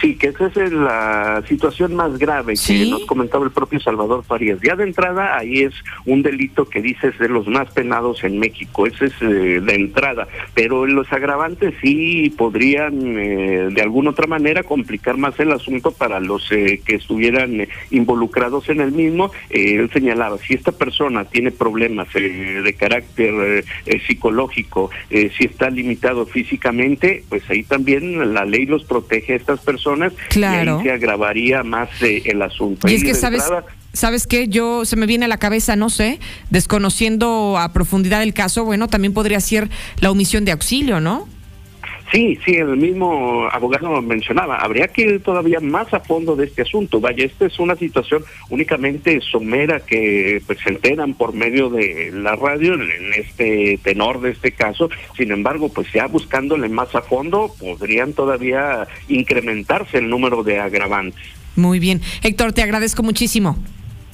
Sí, 0.00 0.16
que 0.16 0.28
esa 0.28 0.46
es 0.46 0.72
la 0.72 1.42
situación 1.48 1.94
más 1.94 2.18
grave 2.18 2.54
que 2.54 2.86
nos 2.86 3.04
comentaba 3.06 3.44
el 3.44 3.52
propio 3.52 3.80
Salvador 3.80 4.24
Farías. 4.24 4.58
Ya 4.62 4.76
de 4.76 4.84
entrada, 4.84 5.38
ahí 5.38 5.60
es 5.60 5.74
un 6.04 6.22
delito 6.22 6.66
que 6.66 6.82
dices 6.82 7.18
de 7.18 7.28
los 7.28 7.46
más 7.46 7.72
penados 7.72 8.24
en 8.24 8.38
México, 8.38 8.86
ese 8.86 9.06
es 9.06 9.14
eh, 9.22 9.60
de 9.60 9.74
entrada, 9.74 10.28
pero 10.54 10.86
los 10.86 11.10
agravantes 11.12 11.74
sí 11.80 12.34
podrían 12.36 13.18
eh, 13.18 13.68
de 13.70 13.82
alguna 13.82 14.10
otra 14.10 14.26
manera 14.26 14.62
complicar 14.62 15.16
más 15.16 15.38
el 15.40 15.52
asunto 15.52 15.92
para 15.92 16.20
los 16.20 16.50
eh, 16.52 16.80
que 16.84 16.96
estuvieran 16.96 17.66
involucrados 17.90 18.68
en 18.68 18.80
el 18.80 18.92
mismo. 18.92 19.30
él 19.50 19.90
señalaba, 19.92 20.38
si 20.38 20.54
esta 20.54 20.72
persona 20.72 21.24
tiene 21.24 21.50
problemas 21.50 22.12
de 22.12 22.74
carácter 22.78 23.64
psicológico, 24.06 24.90
si 25.08 25.44
está 25.44 25.70
limitado 25.70 26.26
físicamente, 26.26 27.22
pues 27.28 27.48
ahí 27.48 27.62
también 27.62 28.34
la 28.34 28.44
ley 28.44 28.66
los 28.66 28.84
protege 28.84 29.34
a 29.34 29.36
estas 29.36 29.53
personas 29.60 30.12
claro. 30.28 30.76
y 30.76 30.78
ahí 30.78 30.84
se 30.84 30.90
agravaría 30.92 31.62
más 31.62 31.88
eh, 32.02 32.22
el 32.26 32.42
asunto. 32.42 32.88
Y 32.88 32.94
es 32.94 33.04
que 33.04 33.14
sabes... 33.14 33.44
¿Sabes 33.92 34.26
qué? 34.26 34.48
Yo 34.48 34.84
se 34.84 34.96
me 34.96 35.06
viene 35.06 35.26
a 35.26 35.28
la 35.28 35.36
cabeza, 35.36 35.76
no 35.76 35.88
sé, 35.88 36.18
desconociendo 36.50 37.56
a 37.56 37.72
profundidad 37.72 38.24
el 38.24 38.34
caso, 38.34 38.64
bueno, 38.64 38.88
también 38.88 39.14
podría 39.14 39.38
ser 39.38 39.70
la 40.00 40.10
omisión 40.10 40.44
de 40.44 40.50
auxilio, 40.50 40.98
¿no? 40.98 41.28
Sí, 42.12 42.38
sí, 42.44 42.54
el 42.56 42.76
mismo 42.76 43.48
abogado 43.50 44.00
mencionaba, 44.02 44.56
habría 44.56 44.88
que 44.88 45.02
ir 45.02 45.22
todavía 45.22 45.58
más 45.60 45.92
a 45.94 46.00
fondo 46.00 46.36
de 46.36 46.46
este 46.46 46.62
asunto. 46.62 47.00
Vaya, 47.00 47.24
esta 47.24 47.46
es 47.46 47.58
una 47.58 47.76
situación 47.76 48.24
únicamente 48.50 49.20
somera 49.20 49.80
que 49.80 50.42
pues, 50.46 50.58
se 50.60 50.70
enteran 50.70 51.14
por 51.14 51.34
medio 51.34 51.70
de 51.70 52.10
la 52.12 52.36
radio 52.36 52.74
en 52.74 53.12
este 53.16 53.78
tenor 53.82 54.20
de 54.20 54.30
este 54.30 54.52
caso. 54.52 54.90
Sin 55.16 55.32
embargo, 55.32 55.70
pues 55.70 55.90
ya 55.92 56.06
buscándole 56.06 56.68
más 56.68 56.94
a 56.94 57.02
fondo, 57.02 57.52
podrían 57.58 58.12
todavía 58.12 58.86
incrementarse 59.08 59.98
el 59.98 60.08
número 60.08 60.42
de 60.42 60.60
agravantes. 60.60 61.22
Muy 61.56 61.78
bien. 61.78 62.00
Héctor, 62.22 62.52
te 62.52 62.62
agradezco 62.62 63.02
muchísimo. 63.02 63.56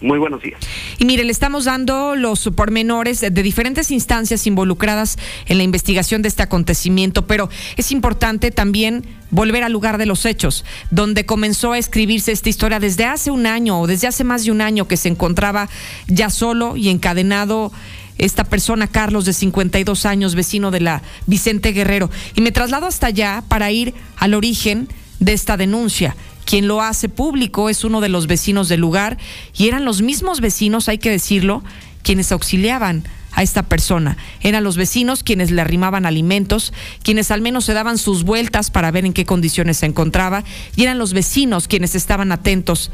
Muy 0.01 0.19
buenos 0.19 0.43
días. 0.43 0.59
Y 0.99 1.05
mire, 1.05 1.25
le 1.25 1.33
estamos 1.33 1.67
dando 1.67 2.15
los 2.17 2.49
pormenores 2.55 3.21
de 3.21 3.31
diferentes 3.31 3.91
instancias 3.91 4.47
involucradas 4.47 5.19
en 5.47 5.59
la 5.59 5.65
investigación 5.65 6.23
de 6.23 6.29
este 6.29 6.43
acontecimiento, 6.43 7.27
pero 7.27 7.51
es 7.77 7.93
importante 7.93 8.51
también 8.51 9.05
volver 9.31 9.63
al 9.63 9.73
lugar 9.73 9.99
de 9.99 10.07
los 10.07 10.25
hechos, 10.25 10.65
donde 10.91 11.27
comenzó 11.27 11.73
a 11.73 11.79
escribirse 11.79 12.33
esta 12.33 12.49
historia 12.49 12.81
desde 12.81 13.05
hace 13.05 13.31
un 13.31 13.47
año 13.47 13.81
o 13.81 13.87
desde 13.87 14.09
hace 14.09 14.25
más 14.25 14.45
de 14.45 14.51
un 14.51 14.63
año 14.63 14.89
que 14.89 14.97
se 14.97 15.09
encontraba 15.09 15.69
ya 16.07 16.31
solo 16.31 16.77
y 16.77 16.89
encadenado 16.89 17.71
esta 18.17 18.45
persona, 18.45 18.87
Carlos, 18.87 19.25
de 19.25 19.33
52 19.33 20.07
años, 20.07 20.35
vecino 20.35 20.71
de 20.71 20.81
la 20.81 21.03
Vicente 21.27 21.73
Guerrero. 21.73 22.11
Y 22.35 22.41
me 22.43 22.53
traslado 22.53 22.87
hasta 22.87 23.07
allá 23.07 23.43
para 23.49 23.71
ir 23.71 23.95
al 24.17 24.35
origen 24.35 24.89
de 25.21 25.33
esta 25.33 25.57
denuncia. 25.57 26.17
Quien 26.51 26.67
lo 26.67 26.83
hace 26.83 27.09
público 27.09 27.71
es 27.71 27.85
uno 27.85 28.01
de 28.01 28.09
los 28.09 28.27
vecinos 28.27 28.69
del 28.69 28.81
lugar 28.81 29.19
y 29.57 29.69
eran 29.69 29.85
los 29.85 30.03
mismos 30.03 30.41
vecinos, 30.41 30.89
hay 30.89 30.99
que 30.99 31.09
decirlo, 31.09 31.63
quienes 32.03 32.33
auxiliaban 32.33 33.05
a 33.31 33.45
esta 33.45 33.63
persona. 33.63 34.17
Eran 34.41 34.65
los 34.65 34.77
vecinos 34.77 35.23
quienes 35.23 35.53
le 35.53 35.61
arrimaban 35.61 36.07
alimentos, 36.07 36.73
quienes 37.05 37.31
al 37.31 37.41
menos 37.41 37.67
se 37.67 37.73
daban 37.73 37.99
sus 37.99 38.25
vueltas 38.25 38.73
para 38.73 38.91
ver 38.91 39.05
en 39.05 39.13
qué 39.13 39.25
condiciones 39.25 39.77
se 39.77 39.87
encontraba, 39.87 40.43
y 40.75 40.83
eran 40.83 40.99
los 40.99 41.13
vecinos 41.13 41.69
quienes 41.69 41.95
estaban 41.95 42.33
atentos 42.33 42.91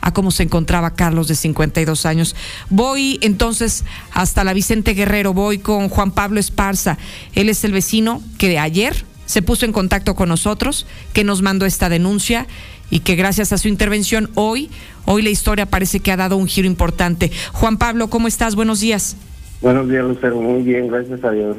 a 0.00 0.12
cómo 0.12 0.32
se 0.32 0.42
encontraba 0.42 0.96
Carlos 0.96 1.28
de 1.28 1.36
52 1.36 2.06
años. 2.06 2.34
Voy 2.70 3.20
entonces 3.22 3.84
hasta 4.10 4.42
la 4.42 4.52
Vicente 4.52 4.94
Guerrero, 4.94 5.32
voy 5.32 5.58
con 5.58 5.90
Juan 5.90 6.10
Pablo 6.10 6.40
Esparza. 6.40 6.98
Él 7.36 7.50
es 7.50 7.62
el 7.62 7.70
vecino 7.70 8.20
que 8.36 8.48
de 8.48 8.58
ayer 8.58 9.04
se 9.26 9.42
puso 9.42 9.64
en 9.64 9.72
contacto 9.72 10.14
con 10.14 10.28
nosotros, 10.28 10.86
que 11.12 11.24
nos 11.24 11.42
mandó 11.42 11.66
esta 11.66 11.88
denuncia 11.88 12.46
y 12.90 13.00
que 13.00 13.16
gracias 13.16 13.52
a 13.52 13.58
su 13.58 13.68
intervención 13.68 14.30
hoy, 14.34 14.70
hoy 15.04 15.22
la 15.22 15.30
historia 15.30 15.66
parece 15.66 16.00
que 16.00 16.12
ha 16.12 16.16
dado 16.16 16.36
un 16.36 16.46
giro 16.46 16.66
importante. 16.66 17.30
Juan 17.52 17.78
Pablo, 17.78 18.08
¿cómo 18.08 18.28
estás? 18.28 18.54
Buenos 18.54 18.80
días. 18.80 19.16
Buenos 19.60 19.88
días, 19.88 20.04
Lucero. 20.04 20.40
Muy 20.40 20.62
bien, 20.62 20.88
gracias 20.88 21.24
a 21.24 21.30
Dios. 21.30 21.56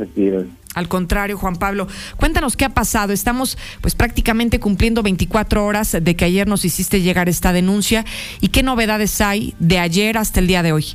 Al 0.75 0.87
contrario, 0.87 1.37
Juan 1.37 1.55
Pablo, 1.55 1.87
cuéntanos 2.17 2.55
qué 2.55 2.65
ha 2.65 2.69
pasado. 2.69 3.11
Estamos 3.11 3.57
pues 3.81 3.95
prácticamente 3.95 4.59
cumpliendo 4.59 5.01
24 5.01 5.65
horas 5.65 5.97
de 5.99 6.15
que 6.15 6.25
ayer 6.25 6.47
nos 6.47 6.63
hiciste 6.65 7.01
llegar 7.01 7.29
esta 7.29 7.51
denuncia 7.51 8.05
y 8.41 8.49
qué 8.49 8.61
novedades 8.61 9.19
hay 9.21 9.55
de 9.59 9.79
ayer 9.79 10.17
hasta 10.17 10.39
el 10.39 10.47
día 10.47 10.61
de 10.61 10.73
hoy. 10.73 10.85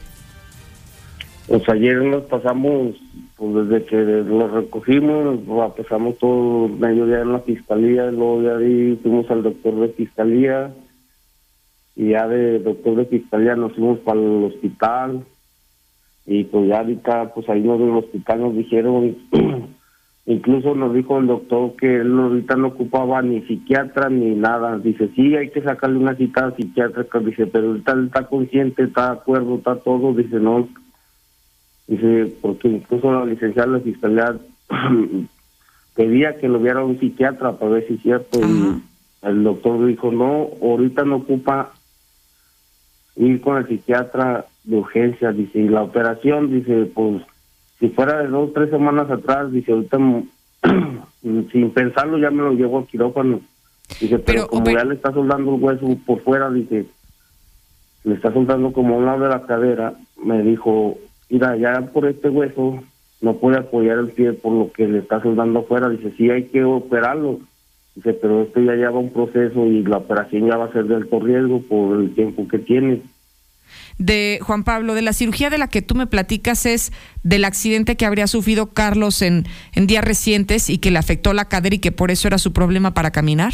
Pues 1.48 1.68
ayer 1.68 1.96
nos 1.96 2.22
pasamos 2.24 2.94
pues 3.42 3.66
desde 3.66 3.86
que 3.86 3.96
lo 3.96 4.46
recogimos, 4.46 5.40
pasamos 5.76 6.16
todo 6.18 6.68
medio 6.68 7.06
día 7.06 7.22
en 7.22 7.32
la 7.32 7.40
fiscalía, 7.40 8.08
luego 8.12 8.40
de 8.40 8.54
ahí 8.54 9.00
fuimos 9.02 9.28
al 9.32 9.42
doctor 9.42 9.74
de 9.80 9.88
fiscalía, 9.88 10.72
y 11.96 12.10
ya 12.10 12.28
de 12.28 12.60
doctor 12.60 12.94
de 12.94 13.06
fiscalía 13.06 13.56
nos 13.56 13.72
fuimos 13.72 13.98
para 13.98 14.20
el 14.20 14.44
hospital, 14.44 15.24
y 16.24 16.44
pues 16.44 16.68
ya 16.68 16.78
ahorita, 16.78 17.34
pues 17.34 17.48
ahí 17.48 17.58
en 17.68 17.82
el 17.82 17.96
hospital 17.96 18.42
nos 18.42 18.56
dijeron 18.56 19.16
Incluso 20.24 20.76
nos 20.76 20.94
dijo 20.94 21.18
el 21.18 21.26
doctor 21.26 21.74
que 21.74 21.96
él 21.96 22.16
ahorita 22.16 22.54
no 22.54 22.68
ocupaba 22.68 23.22
ni 23.22 23.40
psiquiatra 23.42 24.08
ni 24.08 24.36
nada. 24.36 24.78
Dice, 24.78 25.10
sí, 25.16 25.34
hay 25.34 25.50
que 25.50 25.62
sacarle 25.62 25.98
una 25.98 26.14
cita 26.14 26.54
psiquiátrica. 26.54 27.18
Dice, 27.18 27.48
pero 27.48 27.70
ahorita 27.70 27.90
él 27.90 28.06
está 28.06 28.28
consciente, 28.28 28.84
está 28.84 29.06
de 29.06 29.12
acuerdo, 29.14 29.56
está 29.56 29.74
todo. 29.80 30.14
Dice, 30.14 30.36
no. 30.36 30.68
Dice, 31.92 32.34
porque 32.40 32.68
incluso 32.68 33.12
la 33.12 33.26
licenciada 33.26 33.70
de 33.70 33.78
la 33.78 33.84
fiscalía 33.84 34.36
pedía 35.94 36.38
que 36.38 36.48
lo 36.48 36.58
viera 36.58 36.82
un 36.82 36.98
psiquiatra 36.98 37.58
para 37.58 37.72
ver 37.72 37.86
si 37.86 37.94
es 37.94 38.02
cierto. 38.02 38.40
Y 38.40 38.82
el 39.20 39.44
doctor 39.44 39.84
dijo, 39.84 40.10
no, 40.10 40.48
ahorita 40.62 41.04
no 41.04 41.16
ocupa 41.16 41.74
ir 43.16 43.42
con 43.42 43.58
el 43.58 43.68
psiquiatra 43.68 44.46
de 44.64 44.76
urgencia. 44.78 45.32
Dice, 45.32 45.58
y 45.58 45.68
la 45.68 45.82
operación, 45.82 46.50
dice, 46.50 46.90
pues 46.94 47.20
si 47.78 47.90
fuera 47.90 48.22
de 48.22 48.28
dos, 48.28 48.54
tres 48.54 48.70
semanas 48.70 49.10
atrás, 49.10 49.52
dice, 49.52 49.72
ahorita 49.72 49.98
sin 51.20 51.70
pensarlo 51.72 52.16
ya 52.16 52.30
me 52.30 52.42
lo 52.42 52.52
llevo 52.52 52.78
al 52.78 52.86
quirófano. 52.86 53.42
Dice, 54.00 54.18
pero, 54.18 54.46
como 54.46 54.70
ya 54.70 54.84
le 54.84 54.94
está 54.94 55.12
soldando 55.12 55.56
el 55.56 55.62
hueso 55.62 55.94
por 56.06 56.20
fuera, 56.22 56.48
dice, 56.48 56.86
le 58.04 58.14
está 58.14 58.32
soldando 58.32 58.72
como 58.72 58.96
un 58.96 59.04
lado 59.04 59.24
de 59.24 59.28
la 59.28 59.42
cadera, 59.42 59.92
me 60.24 60.42
dijo, 60.42 60.96
mira, 61.32 61.56
ya 61.56 61.80
por 61.92 62.06
este 62.06 62.28
hueso 62.28 62.84
no 63.20 63.34
puede 63.38 63.58
apoyar 63.58 63.98
el 63.98 64.10
pie 64.10 64.32
por 64.32 64.52
lo 64.52 64.70
que 64.70 64.86
le 64.86 64.98
está 64.98 65.20
soldando 65.20 65.60
afuera. 65.60 65.88
Dice, 65.88 66.12
sí 66.16 66.30
hay 66.30 66.44
que 66.44 66.62
operarlo. 66.62 67.40
Dice, 67.96 68.12
pero 68.12 68.42
esto 68.42 68.60
ya 68.60 68.74
lleva 68.74 68.98
un 68.98 69.12
proceso 69.12 69.66
y 69.66 69.82
la 69.82 69.98
operación 69.98 70.46
ya 70.46 70.56
va 70.56 70.66
a 70.66 70.72
ser 70.72 70.84
de 70.84 70.94
alto 70.94 71.18
riesgo 71.18 71.60
por 71.62 72.00
el 72.00 72.14
tiempo 72.14 72.46
que 72.46 72.58
tiene 72.58 73.02
de 73.98 74.38
Juan 74.42 74.64
Pablo, 74.64 74.94
de 74.94 75.02
la 75.02 75.12
cirugía 75.12 75.50
de 75.50 75.58
la 75.58 75.68
que 75.68 75.82
tú 75.82 75.94
me 75.94 76.06
platicas 76.06 76.66
es 76.66 76.92
del 77.22 77.44
accidente 77.44 77.96
que 77.96 78.06
habría 78.06 78.26
sufrido 78.26 78.66
Carlos 78.66 79.22
en, 79.22 79.44
en 79.74 79.86
días 79.86 80.04
recientes 80.04 80.70
y 80.70 80.78
que 80.78 80.90
le 80.90 80.98
afectó 80.98 81.32
la 81.32 81.48
cadera 81.48 81.76
y 81.76 81.78
que 81.78 81.92
por 81.92 82.10
eso 82.10 82.28
era 82.28 82.38
su 82.38 82.52
problema 82.52 82.94
para 82.94 83.10
caminar. 83.10 83.52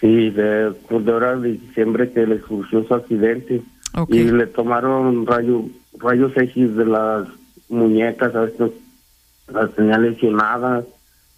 Sí, 0.00 0.30
de, 0.30 0.72
pues 0.88 1.04
de 1.04 1.12
hora 1.12 1.36
de 1.36 1.52
diciembre 1.52 2.10
que 2.10 2.26
le 2.26 2.40
surgió 2.40 2.84
su 2.84 2.94
accidente 2.94 3.62
y 4.08 4.24
le 4.24 4.46
tomaron 4.46 5.26
rayo, 5.26 5.64
rayos 5.98 6.32
X 6.36 6.76
de 6.76 6.86
las 6.86 7.28
muñecas, 7.68 8.34
a 8.34 8.42
veces 8.42 8.72
las 9.52 9.72
tenía 9.74 9.98
lesionadas, 9.98 10.84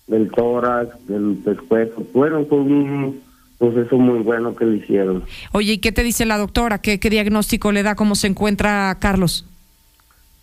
del 0.07 0.31
tórax, 0.31 1.07
del 1.07 1.37
pescuezo. 1.45 2.07
Fueron 2.13 2.47
pues 2.47 2.63
un 2.63 3.21
pues 3.59 3.77
eso 3.77 3.97
muy 3.99 4.21
bueno 4.21 4.55
que 4.55 4.65
le 4.65 4.77
hicieron. 4.77 5.25
Oye, 5.53 5.75
¿y 5.75 5.79
qué 5.79 5.91
te 5.91 6.05
dice 6.05 6.25
la 6.25 6.39
doctora? 6.39 6.79
¿Qué, 6.79 7.01
qué 7.01 7.11
diagnóstico 7.11 7.73
le 7.73 7.83
da? 7.83 7.97
¿Cómo 7.97 8.15
se 8.15 8.29
encuentra 8.29 8.97
Carlos? 9.01 9.45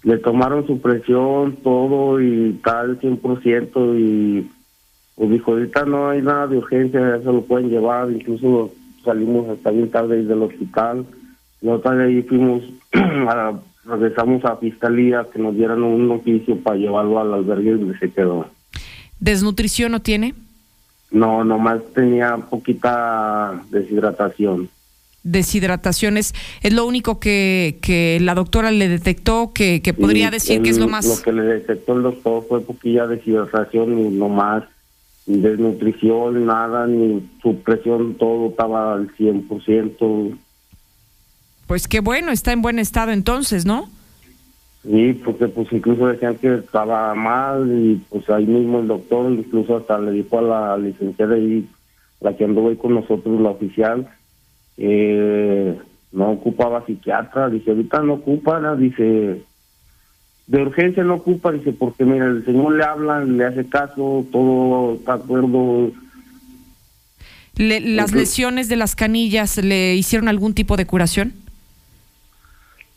Le 0.03 0.17
tomaron 0.17 0.67
su 0.67 0.81
presión, 0.81 1.55
todo 1.63 2.22
y 2.22 2.60
tal, 2.63 3.00
100%, 3.00 4.00
y 4.00 4.51
pues 5.15 5.29
dijo, 5.29 5.51
ahorita 5.53 5.86
no 5.86 6.10
hay 6.10 6.22
nada 6.22 6.48
de 6.48 6.57
urgencia, 6.57 7.00
ya 7.00 7.19
se 7.19 7.25
lo 7.25 7.41
pueden 7.41 7.69
llevar, 7.69 8.12
incluso 8.12 8.72
salimos 9.03 9.50
hasta 9.50 9.72
bien 9.72 9.89
tarde 9.89 10.24
del 10.24 10.43
hospital. 10.43 11.05
Nosotros 11.62 12.00
ahí 12.00 12.22
fuimos, 12.22 12.63
a, 12.93 13.53
regresamos 13.85 14.43
a 14.45 14.57
fiscalía 14.57 15.25
que 15.31 15.39
nos 15.39 15.55
dieran 15.55 15.83
un 15.83 16.09
oficio 16.11 16.57
para 16.59 16.77
llevarlo 16.77 17.19
al 17.19 17.33
albergue 17.33 17.71
donde 17.71 17.97
se 17.99 18.11
quedó. 18.11 18.47
¿Desnutrición 19.19 19.91
no 19.91 20.01
tiene? 20.01 20.33
No, 21.11 21.43
nomás 21.43 21.81
tenía 21.93 22.37
poquita 22.37 23.63
deshidratación. 23.69 24.69
Deshidratación 25.23 26.17
es, 26.17 26.33
lo 26.71 26.85
único 26.85 27.19
que, 27.19 27.79
que 27.81 28.19
la 28.21 28.35
doctora 28.35 28.69
le 28.69 28.87
detectó, 28.87 29.53
que, 29.53 29.81
que 29.81 29.93
podría 29.93 30.29
decir 30.29 30.61
que 30.61 30.69
es 30.69 30.77
lo 30.77 30.87
más... 30.87 31.05
Lo 31.07 31.23
que 31.23 31.31
le 31.31 31.43
detectó 31.43 31.93
el 31.93 32.03
doctor 32.03 32.45
fue 32.47 32.61
poquilla 32.61 33.07
deshidratación 33.07 33.97
y 33.97 34.09
no 34.09 34.29
más 34.29 34.63
desnutrición, 35.25 36.45
nada, 36.45 36.85
ni 36.85 37.27
su 37.41 37.59
presión, 37.61 38.15
todo 38.15 38.49
estaba 38.49 38.93
al 38.93 39.09
100%. 39.15 40.37
Pues 41.67 41.88
qué 41.88 42.00
bueno, 42.00 42.31
está 42.31 42.51
en 42.51 42.61
buen 42.61 42.79
estado 42.79 43.11
entonces, 43.11 43.66
¿no? 43.66 43.89
Sí, 44.83 45.20
porque 45.25 45.48
pues 45.48 45.68
incluso 45.72 46.07
decían 46.07 46.35
que 46.35 46.55
estaba 46.55 47.16
mal 47.16 47.68
y 47.72 47.96
pues 48.09 48.29
ahí 48.29 48.46
mismo 48.46 48.79
el 48.79 48.87
doctor 48.87 49.31
incluso 49.31 49.77
hasta 49.77 49.98
le 49.98 50.11
dijo 50.11 50.37
a 50.37 50.42
la 50.44 50.77
licenciada 50.77 51.35
ahí, 51.35 51.68
la 52.22 52.37
que 52.37 52.44
anduvo 52.44 52.70
ahí 52.70 52.75
con 52.75 52.94
nosotros, 52.94 53.42
la 53.42 53.50
oficial, 53.50 54.07
eh, 54.77 55.75
no 56.11 56.31
ocupaba 56.31 56.85
psiquiatra, 56.85 57.50
dice, 57.50 57.72
ahorita 57.72 58.01
no 58.03 58.13
ocupa, 58.13 58.75
dice, 58.75 59.42
de 60.48 60.61
urgencia 60.61 61.03
no 61.03 61.16
ocupa, 61.16 61.51
dice, 61.51 61.74
porque 61.74 62.05
mira, 62.05 62.27
el 62.27 62.46
señor 62.46 62.75
le 62.75 62.83
habla, 62.83 63.24
le 63.24 63.44
hace 63.44 63.68
caso, 63.68 64.25
todo 64.31 64.96
está 64.96 65.13
acuerdo. 65.13 65.92
¿Las 67.57 68.13
lesiones 68.13 68.70
de 68.70 68.75
las 68.75 68.96
canillas 68.96 69.57
le 69.57 69.96
hicieron 69.96 70.27
algún 70.27 70.53
tipo 70.53 70.77
de 70.77 70.85
curación? 70.85 71.33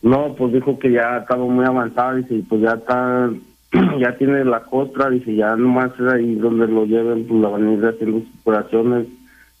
No, 0.01 0.33
pues 0.35 0.53
dijo 0.53 0.79
que 0.79 0.91
ya 0.91 1.17
estaba 1.17 1.45
muy 1.45 1.65
avanzada, 1.65 2.15
dice, 2.15 2.41
pues 2.47 2.61
ya 2.61 2.71
está, 2.71 3.29
ya 3.99 4.17
tiene 4.17 4.45
la 4.45 4.61
costra, 4.61 5.09
dice, 5.09 5.35
ya 5.35 5.55
nomás 5.55 5.91
es 5.99 6.07
ahí 6.13 6.35
donde 6.35 6.67
lo 6.67 6.85
lleven, 6.85 7.25
pues 7.27 7.41
la 7.41 7.49
van 7.49 7.67
a 7.67 7.73
ir 7.73 7.85
haciendo 7.85 8.19
sus 8.19 8.41
curaciones. 8.43 9.07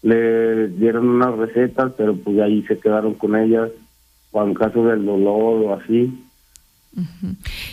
Le 0.01 0.69
dieron 0.69 1.09
unas 1.09 1.35
recetas, 1.35 1.91
pero 1.97 2.15
pues 2.15 2.39
ahí 2.39 2.63
se 2.63 2.79
quedaron 2.79 3.15
con 3.15 3.35
ellas, 3.35 3.69
o 4.31 4.43
en 4.43 4.53
caso 4.53 4.85
del 4.85 5.05
dolor 5.05 5.61
o 5.65 5.73
así. 5.73 6.25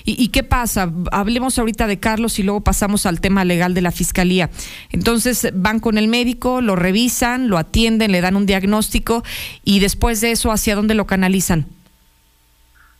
¿Y, 0.04 0.22
¿Y, 0.22 0.28
qué 0.28 0.42
pasa? 0.42 0.92
Hablemos 1.10 1.58
ahorita 1.58 1.86
de 1.86 1.98
Carlos 1.98 2.38
y 2.38 2.42
luego 2.42 2.60
pasamos 2.60 3.06
al 3.06 3.20
tema 3.20 3.44
legal 3.44 3.72
de 3.72 3.80
la 3.80 3.90
fiscalía. 3.90 4.50
Entonces 4.90 5.52
van 5.54 5.80
con 5.80 5.96
el 5.96 6.06
médico, 6.08 6.60
lo 6.60 6.76
revisan, 6.76 7.48
lo 7.48 7.56
atienden, 7.56 8.12
le 8.12 8.20
dan 8.20 8.36
un 8.36 8.44
diagnóstico 8.44 9.22
y 9.64 9.80
después 9.80 10.20
de 10.20 10.32
eso, 10.32 10.52
¿hacia 10.52 10.74
dónde 10.74 10.94
lo 10.94 11.06
canalizan? 11.06 11.66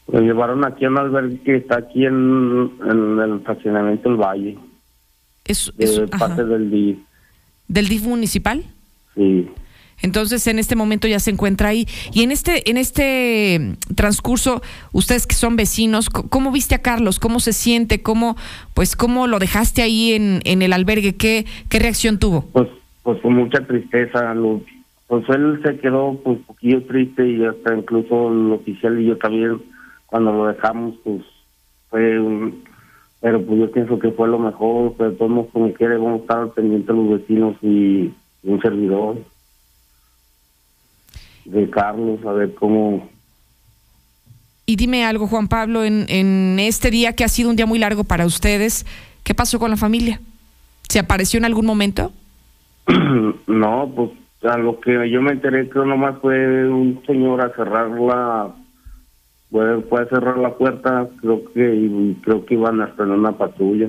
Lo 0.08 0.20
llevaron 0.20 0.64
aquí 0.64 0.84
a 0.84 0.88
un 0.88 0.98
albergue 0.98 1.40
que 1.40 1.56
está 1.56 1.78
aquí 1.78 2.06
en, 2.06 2.70
el 2.80 3.40
fraccionamiento 3.44 4.08
del 4.08 4.18
Valle. 4.18 4.58
Es, 5.44 5.72
parte 6.18 6.44
del 6.44 6.70
DIF. 6.70 6.98
¿Del 7.68 7.88
DIF 7.88 8.06
municipal? 8.06 8.62
Sí. 9.14 9.48
Entonces, 10.02 10.46
en 10.46 10.58
este 10.58 10.76
momento 10.76 11.08
ya 11.08 11.18
se 11.18 11.30
encuentra 11.30 11.70
ahí. 11.70 11.86
Y 12.12 12.22
en 12.22 12.30
este, 12.30 12.68
en 12.70 12.76
este 12.76 13.76
transcurso, 13.94 14.62
ustedes 14.92 15.26
que 15.26 15.34
son 15.34 15.56
vecinos, 15.56 16.10
¿cómo 16.10 16.52
viste 16.52 16.74
a 16.74 16.82
Carlos? 16.82 17.18
¿Cómo 17.18 17.40
se 17.40 17.52
siente? 17.52 18.02
¿Cómo, 18.02 18.36
pues, 18.74 18.94
cómo 18.94 19.26
lo 19.26 19.38
dejaste 19.38 19.82
ahí 19.82 20.12
en, 20.12 20.40
en 20.44 20.62
el 20.62 20.72
albergue? 20.72 21.16
¿Qué, 21.16 21.46
qué 21.68 21.78
reacción 21.78 22.18
tuvo? 22.18 22.42
Pues, 22.52 22.68
pues 23.02 23.20
con 23.22 23.34
mucha 23.34 23.66
tristeza. 23.66 24.34
Lo, 24.34 24.60
pues 25.06 25.24
él 25.30 25.60
se 25.64 25.78
quedó 25.78 26.20
pues, 26.22 26.38
un 26.38 26.42
poquillo 26.44 26.82
triste 26.84 27.28
y 27.28 27.44
hasta 27.44 27.74
incluso 27.74 28.32
el 28.32 28.52
oficial 28.52 29.00
y 29.00 29.06
yo 29.06 29.16
también 29.16 29.62
cuando 30.06 30.32
lo 30.32 30.46
dejamos, 30.46 30.94
pues 31.04 31.22
fue 31.90 32.20
un, 32.20 32.64
pero 33.20 33.44
pues 33.44 33.58
yo 33.58 33.70
pienso 33.72 33.98
que 33.98 34.10
fue 34.12 34.28
lo 34.28 34.38
mejor, 34.38 34.94
pero 34.96 35.12
todos 35.14 35.48
como 35.52 35.72
quiere 35.72 35.96
vamos 35.96 36.20
a 36.20 36.22
estar 36.22 36.48
pendientes 36.50 36.94
los 36.94 37.10
vecinos 37.10 37.56
y, 37.62 38.12
un 38.42 38.62
servidor 38.62 39.16
de 41.44 41.68
Carlos, 41.68 42.24
a 42.24 42.32
ver 42.32 42.54
cómo... 42.54 43.08
Y 44.66 44.76
dime 44.76 45.04
algo, 45.04 45.26
Juan 45.26 45.48
Pablo, 45.48 45.82
en, 45.82 46.06
en 46.08 46.60
este 46.60 46.92
día 46.92 47.14
que 47.14 47.24
ha 47.24 47.28
sido 47.28 47.50
un 47.50 47.56
día 47.56 47.66
muy 47.66 47.80
largo 47.80 48.04
para 48.04 48.24
ustedes, 48.24 48.86
¿qué 49.24 49.34
pasó 49.34 49.58
con 49.58 49.70
la 49.70 49.76
familia? 49.76 50.20
¿Se 50.88 51.00
apareció 51.00 51.38
en 51.38 51.44
algún 51.44 51.66
momento? 51.66 52.12
no, 53.48 53.92
pues 53.96 54.10
a 54.44 54.56
lo 54.58 54.78
que 54.78 55.10
yo 55.10 55.20
me 55.20 55.32
enteré 55.32 55.68
creo 55.68 55.84
nomás 55.84 56.20
fue 56.20 56.68
un 56.68 57.02
señor 57.06 57.40
a 57.40 57.54
cerrar 57.56 57.90
la 57.90 58.54
puede, 59.56 59.78
puede 59.78 60.06
cerrar 60.10 60.36
la 60.36 60.52
puerta, 60.52 61.08
creo 61.22 61.40
que 61.54 61.74
y 61.74 62.14
creo 62.22 62.44
que 62.44 62.54
iban 62.54 62.82
hasta 62.82 63.04
en 63.04 63.12
una 63.12 63.32
patrulla, 63.32 63.88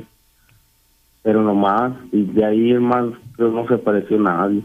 pero 1.24 1.44
no 1.44 1.56
más, 1.56 1.92
y 2.14 2.24
de 2.24 2.46
ahí 2.46 2.74
más 2.76 3.08
creo 3.36 3.52
no 3.52 3.68
se 3.68 3.74
apareció 3.74 4.18
nadie. 4.18 4.62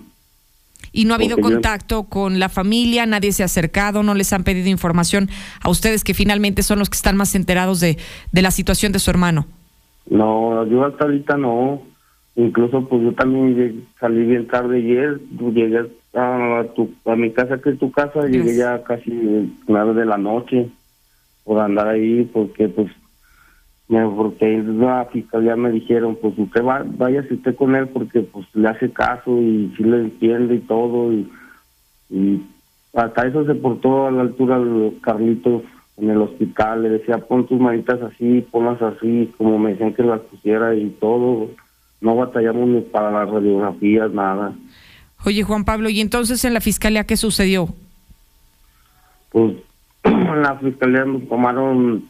¿Y 0.93 1.05
no 1.05 1.15
ha 1.15 1.17
habido 1.17 1.39
contacto 1.39 2.05
con 2.05 2.39
la 2.39 2.49
familia? 2.49 3.05
¿Nadie 3.05 3.33
se 3.33 3.43
ha 3.43 3.47
acercado? 3.47 4.05
¿No 4.05 4.15
les 4.15 4.33
han 4.33 4.45
pedido 4.45 4.69
información 4.69 5.29
a 5.61 5.71
ustedes 5.71 6.05
que 6.05 6.15
finalmente 6.15 6.63
son 6.63 6.79
los 6.79 6.89
que 6.89 6.97
están 6.97 7.17
más 7.17 7.35
enterados 7.35 7.81
de, 7.81 7.99
de 8.31 8.43
la 8.43 8.53
situación 8.53 8.93
de 8.93 9.01
su 9.01 9.11
hermano? 9.11 9.47
No, 10.09 10.65
yo 10.67 10.85
hasta 10.85 11.05
ahorita 11.05 11.37
no. 11.37 11.83
Incluso 12.37 12.87
pues 12.89 13.03
yo 13.03 13.13
también 13.13 13.87
salí 13.99 14.25
bien 14.25 14.47
tarde 14.47 14.79
ayer, 14.79 15.21
llegué 15.53 15.91
a, 16.15 16.65
tu, 16.77 16.93
a 17.07 17.17
mi 17.17 17.33
casa 17.33 17.61
que 17.61 17.71
es 17.71 17.79
tu 17.81 17.91
casa, 17.91 18.29
llegué 18.29 18.55
ya 18.55 18.85
casi 18.85 19.11
nueve 19.67 19.95
de 19.95 20.07
la 20.07 20.17
noche 20.17 20.71
por 21.45 21.61
andar 21.61 21.89
ahí, 21.89 22.29
porque 22.33 22.69
pues 22.69 22.89
me, 23.89 24.07
porque 24.09 24.63
la 24.63 25.07
fiscalía 25.13 25.57
me 25.57 25.71
dijeron, 25.71 26.17
pues 26.21 26.39
usted 26.39 26.65
va, 26.65 26.85
váyase 26.85 27.35
usted 27.35 27.55
con 27.57 27.75
él 27.75 27.89
porque 27.89 28.21
pues 28.21 28.47
le 28.55 28.69
hace 28.69 28.91
caso 28.91 29.37
y 29.41 29.73
sí 29.77 29.85
le 29.85 29.99
entiende 29.99 30.55
y 30.55 30.61
todo 30.61 31.13
y, 31.13 31.31
y 32.11 32.43
hasta 32.95 33.27
eso 33.27 33.45
se 33.45 33.55
portó 33.55 34.07
a 34.07 34.11
la 34.11 34.23
altura 34.23 34.59
de 34.59 34.99
Carlitos 35.03 35.63
en 35.99 36.11
el 36.11 36.23
hospital, 36.23 36.83
le 36.83 36.89
decía 36.91 37.19
pon 37.19 37.47
tus 37.47 37.61
manitas 37.61 38.01
así, 38.03 38.47
ponlas 38.51 38.81
así, 38.81 39.33
como 39.37 39.59
me 39.59 39.73
decían 39.73 39.95
que 39.95 40.03
las 40.03 40.21
pusiera 40.21 40.75
y 40.75 40.89
todo, 41.01 41.51
no 42.01 42.17
batallamos 42.17 42.69
ni 42.69 42.81
para 42.81 43.11
las 43.11 43.29
radiografías, 43.29 44.13
nada. 44.13 44.55
Oye, 45.25 45.43
Juan 45.43 45.65
Pablo, 45.65 45.89
¿y 45.89 46.01
entonces 46.01 46.45
en 46.45 46.55
la 46.55 46.61
fiscalía 46.61 47.05
qué 47.05 47.17
sucedió? 47.17 47.69
Pues 49.31 49.55
en 50.35 50.43
la 50.43 50.57
fiscalía 50.59 51.05
nos 51.05 51.29
tomaron, 51.29 52.09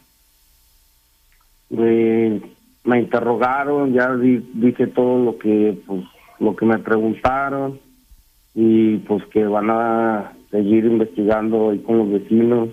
eh, 1.77 2.41
me 2.83 2.99
interrogaron, 2.99 3.93
ya 3.93 4.15
di- 4.15 4.45
dije 4.53 4.87
todo 4.87 5.23
lo 5.23 5.37
que, 5.37 5.79
pues, 5.85 6.03
lo 6.39 6.55
que 6.55 6.65
me 6.65 6.77
preguntaron 6.79 7.79
y 8.55 8.97
pues 8.97 9.23
que 9.31 9.45
van 9.45 9.69
a 9.69 10.33
seguir 10.51 10.85
investigando 10.85 11.71
ahí 11.71 11.79
con 11.79 11.97
los 11.99 12.11
vecinos. 12.11 12.69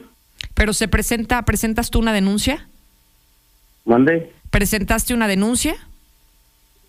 Pero 0.54 0.72
se 0.72 0.88
presenta, 0.88 1.42
¿presentas 1.44 1.90
tú 1.90 2.00
una 2.00 2.12
denuncia? 2.12 2.68
¿Mande? 3.84 4.32
¿Presentaste 4.50 5.14
una 5.14 5.28
denuncia? 5.28 5.74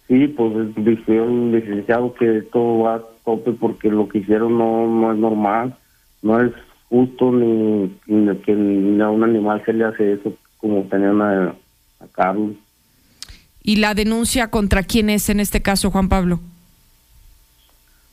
Sí, 0.07 0.27
pues 0.27 0.75
dice 0.75 1.15
el 1.17 1.51
licenciado 1.53 2.13
que 2.15 2.41
todo 2.51 2.79
va 2.79 2.95
a 2.95 3.01
tope 3.23 3.51
porque 3.53 3.89
lo 3.89 4.09
que 4.09 4.17
hicieron 4.17 4.57
no, 4.57 4.87
no 4.87 5.13
es 5.13 5.17
normal, 5.19 5.77
no 6.21 6.41
es 6.41 6.51
justo 6.89 7.31
ni, 7.31 7.95
ni 8.07 8.20
que 8.45 8.53
ni 8.53 9.01
a 9.01 9.09
un 9.09 9.23
animal 9.23 9.61
se 9.65 9.73
le 9.73 9.85
hace 9.85 10.13
eso 10.13 10.33
como 10.57 10.83
tenían 10.83 11.21
a, 11.21 11.49
a 11.49 12.07
Carlos. 12.11 12.51
¿Y 13.63 13.75
la 13.77 13.93
denuncia 13.93 14.49
contra 14.49 14.83
quién 14.83 15.09
es 15.09 15.29
en 15.29 15.39
este 15.39 15.61
caso, 15.61 15.91
Juan 15.91 16.09
Pablo? 16.09 16.39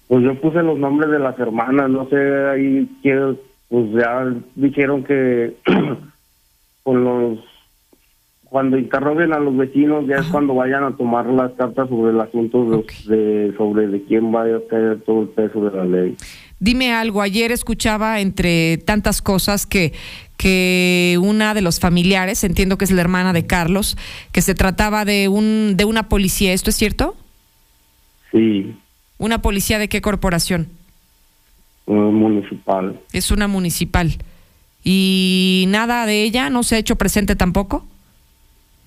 Pues 0.08 0.22
yo 0.24 0.40
puse 0.40 0.62
los 0.62 0.78
nombres 0.78 1.10
de 1.10 1.18
las 1.18 1.38
hermanas, 1.38 1.90
no 1.90 2.08
sé, 2.08 2.16
ahí 2.48 2.88
pues 3.68 3.86
ya 3.92 4.34
dijeron 4.54 5.04
que 5.04 5.54
con 6.82 7.04
los 7.04 7.38
cuando 8.44 8.78
interroguen 8.78 9.34
a 9.34 9.38
los 9.38 9.54
vecinos 9.54 10.06
ya 10.06 10.16
es 10.16 10.26
cuando 10.28 10.54
vayan 10.54 10.82
a 10.82 10.96
tomar 10.96 11.26
las 11.26 11.52
cartas 11.52 11.86
sobre 11.90 12.12
el 12.12 12.20
asunto 12.22 12.64
de- 13.06 13.52
sobre 13.58 13.88
de 13.88 14.02
quién 14.04 14.34
va 14.34 14.44
a 14.44 14.60
caer 14.70 15.00
todo 15.02 15.22
el 15.22 15.28
peso 15.28 15.62
de 15.68 15.76
la 15.76 15.84
ley. 15.84 16.16
Dime 16.60 16.92
algo, 16.92 17.22
ayer 17.22 17.52
escuchaba 17.52 18.20
entre 18.20 18.78
tantas 18.78 19.22
cosas 19.22 19.66
que, 19.66 19.92
que 20.36 21.18
una 21.22 21.54
de 21.54 21.62
los 21.62 21.78
familiares, 21.78 22.42
entiendo 22.42 22.78
que 22.78 22.84
es 22.84 22.90
la 22.90 23.00
hermana 23.00 23.32
de 23.32 23.46
Carlos, 23.46 23.96
que 24.32 24.42
se 24.42 24.54
trataba 24.54 25.04
de 25.04 25.28
un 25.28 25.76
de 25.76 25.84
una 25.84 26.08
policía, 26.08 26.52
¿esto 26.52 26.70
es 26.70 26.76
cierto? 26.76 27.16
Sí, 28.32 28.74
¿Una 29.18 29.42
policía 29.42 29.78
de 29.78 29.88
qué 29.88 30.00
corporación? 30.00 30.68
municipal. 31.86 33.00
Es 33.12 33.30
una 33.30 33.48
municipal. 33.48 34.18
¿Y 34.84 35.64
nada 35.68 36.04
de 36.06 36.22
ella 36.22 36.50
no 36.50 36.62
se 36.62 36.76
ha 36.76 36.78
hecho 36.78 36.96
presente 36.96 37.34
tampoco? 37.34 37.86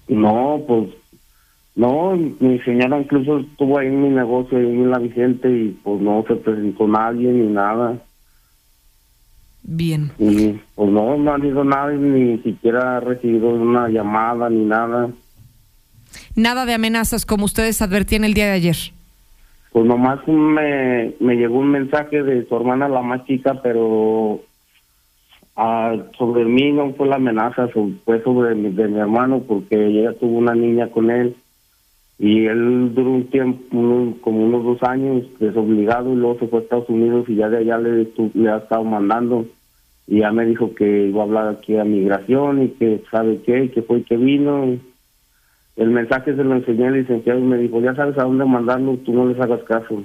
No, 0.08 0.62
pues 0.68 0.90
no, 1.76 2.16
mi 2.16 2.60
señora 2.60 3.00
incluso 3.00 3.40
estuvo 3.40 3.80
ahí 3.80 3.88
en 3.88 4.02
mi 4.02 4.10
negocio, 4.10 4.58
ahí 4.58 4.66
en 4.66 4.92
la 4.92 5.00
Vicente, 5.00 5.50
y 5.50 5.70
pues 5.84 6.02
no 6.02 6.24
se 6.28 6.36
presentó 6.36 6.88
nadie 6.88 7.30
ni 7.32 7.48
nada. 7.48 7.98
Bien. 9.64 10.12
Y 10.18 10.60
pues 10.76 10.90
no, 10.90 11.18
no 11.18 11.32
ha 11.32 11.36
habido 11.36 11.64
nada, 11.64 11.92
ni 11.92 12.38
siquiera 12.40 12.98
ha 12.98 13.00
recibido 13.00 13.50
una 13.50 13.88
llamada 13.90 14.50
ni 14.50 14.66
nada. 14.66 15.10
Nada 16.36 16.66
de 16.66 16.74
amenazas 16.74 17.26
como 17.26 17.46
ustedes 17.46 17.82
advertían 17.82 18.24
el 18.24 18.34
día 18.34 18.48
de 18.48 18.52
ayer. 18.54 18.76
Pues 19.72 19.86
nomás 19.86 20.20
me, 20.28 21.14
me 21.20 21.36
llegó 21.36 21.60
un 21.60 21.72
mensaje 21.72 22.24
de 22.24 22.46
su 22.46 22.56
hermana, 22.56 22.90
la 22.90 23.02
más 23.02 23.26
chica, 23.26 23.62
pero 23.62 24.42
ah, 25.56 25.96
sobre 26.18 26.44
mí 26.44 26.74
no 26.74 26.94
fue 26.94 27.08
la 27.08 27.16
amenaza, 27.16 27.70
fue 28.04 28.22
sobre 28.24 28.56
mi, 28.56 28.72
de 28.72 28.88
mi 28.90 29.00
hermano, 29.00 29.44
porque 29.48 29.88
ella 29.88 30.14
tuvo 30.20 30.38
una 30.38 30.54
niña 30.54 30.88
con 30.88 31.10
él. 31.10 31.36
Y 32.24 32.46
él 32.46 32.94
duró 32.94 33.14
un 33.14 33.32
tiempo, 33.32 34.16
como 34.22 34.46
unos 34.46 34.64
dos 34.64 34.84
años, 34.84 35.26
desobligado, 35.40 36.14
y 36.14 36.18
luego 36.18 36.38
se 36.38 36.48
fue 36.48 36.60
a 36.60 36.62
Estados 36.62 36.88
Unidos 36.88 37.28
y 37.28 37.34
ya 37.38 37.50
de 37.50 37.58
allá 37.58 37.80
le, 37.80 38.08
ha 38.48 38.58
estado 38.58 38.84
mandando. 38.84 39.48
Y 40.06 40.20
ya 40.20 40.32
me 40.32 40.46
dijo 40.46 40.76
que 40.76 41.08
iba 41.08 41.22
a 41.22 41.26
hablar 41.26 41.48
aquí 41.48 41.78
a 41.78 41.84
migración 41.84 42.62
y 42.62 42.70
que 42.70 43.02
sabe 43.10 43.42
qué, 43.44 43.72
que 43.72 43.82
fue 43.82 43.98
y 43.98 44.04
que 44.04 44.18
vino. 44.18 44.78
El 45.76 45.90
mensaje 45.90 46.36
se 46.36 46.44
lo 46.44 46.54
enseñé 46.54 46.90
al 46.90 46.94
licenciado 46.94 47.40
y 47.40 47.44
me 47.44 47.58
dijo, 47.58 47.82
ya 47.82 47.96
sabes 47.96 48.16
a 48.20 48.24
dónde 48.24 48.46
mandarlo, 48.46 48.98
tú 48.98 49.14
no 49.14 49.26
les 49.26 49.40
hagas 49.40 49.64
caso. 49.64 50.04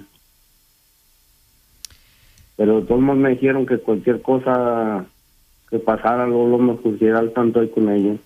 Pero 2.56 2.82
todos 2.84 3.02
me 3.02 3.28
dijeron 3.28 3.66
que 3.66 3.76
cualquier 3.76 4.22
cosa 4.22 5.04
que 5.68 5.78
pasara, 5.80 6.26
luego 6.26 6.56
me 6.56 6.74
pusiera 6.76 7.18
al 7.18 7.34
tanto 7.34 7.60
ahí 7.60 7.68
con 7.68 7.90
ellos. 7.90 8.20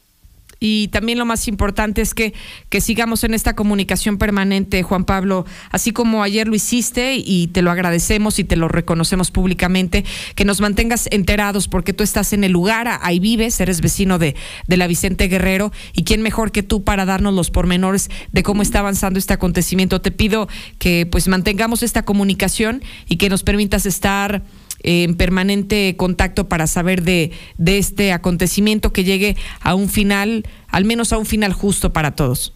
Y 0.63 0.89
también 0.89 1.19
lo 1.19 1.25
más 1.25 1.49
importante 1.49 2.03
es 2.03 2.13
que, 2.13 2.35
que 2.69 2.83
sigamos 2.83 3.25
en 3.25 3.33
esta 3.33 3.57
comunicación 3.57 4.19
permanente, 4.19 4.83
Juan 4.83 5.07
Pablo, 5.07 5.47
así 5.71 5.91
como 5.93 6.23
ayer 6.23 6.47
lo 6.47 6.55
hiciste 6.55 7.15
y 7.17 7.47
te 7.47 7.63
lo 7.63 7.71
agradecemos 7.71 8.39
y 8.39 8.45
te 8.45 8.57
lo 8.57 8.69
reconocemos 8.69 9.31
públicamente, 9.31 10.05
que 10.35 10.45
nos 10.45 10.61
mantengas 10.61 11.09
enterados 11.13 11.67
porque 11.67 11.95
tú 11.95 12.05
estás 12.05 12.35
en 12.35 12.45
el 12.45 12.53
lugar, 12.53 13.01
ahí 13.01 13.19
vives, 13.19 13.59
eres 13.59 13.81
vecino 13.81 14.19
de, 14.19 14.37
de 14.67 14.77
la 14.77 14.87
Vicente 14.87 15.29
Guerrero 15.29 15.73
y 15.95 16.05
quién 16.05 16.21
mejor 16.21 16.53
que 16.53 16.63
tú 16.63 16.85
para 16.85 17.07
darnos 17.07 17.33
los 17.33 17.51
pormenores 17.51 18.11
de 18.33 18.43
cómo 18.43 18.61
está 18.61 18.81
avanzando 18.81 19.19
este 19.19 19.33
acontecimiento. 19.33 20.03
Te 20.03 20.11
pido 20.11 20.47
que 20.79 21.07
pues 21.11 21.27
mantengamos 21.27 21.83
esta 21.83 22.05
comunicación 22.05 22.83
y 23.09 23.17
que 23.17 23.31
nos 23.31 23.45
permitas 23.45 23.87
estar 23.87 24.43
en 24.83 25.17
permanente 25.17 25.95
contacto 25.97 26.49
para 26.49 26.67
saber 26.67 27.03
de, 27.03 27.33
de 27.59 27.79
este 27.79 28.13
acontecimiento 28.13 28.93
que 28.93 29.05
llegue 29.05 29.37
a 29.61 29.75
un 29.75 29.89
final, 29.89 30.45
al 30.69 30.85
menos 30.85 31.13
a 31.13 31.19
un 31.19 31.27
final 31.27 31.53
justo 31.53 31.93
para 31.93 32.13
todos. 32.13 32.55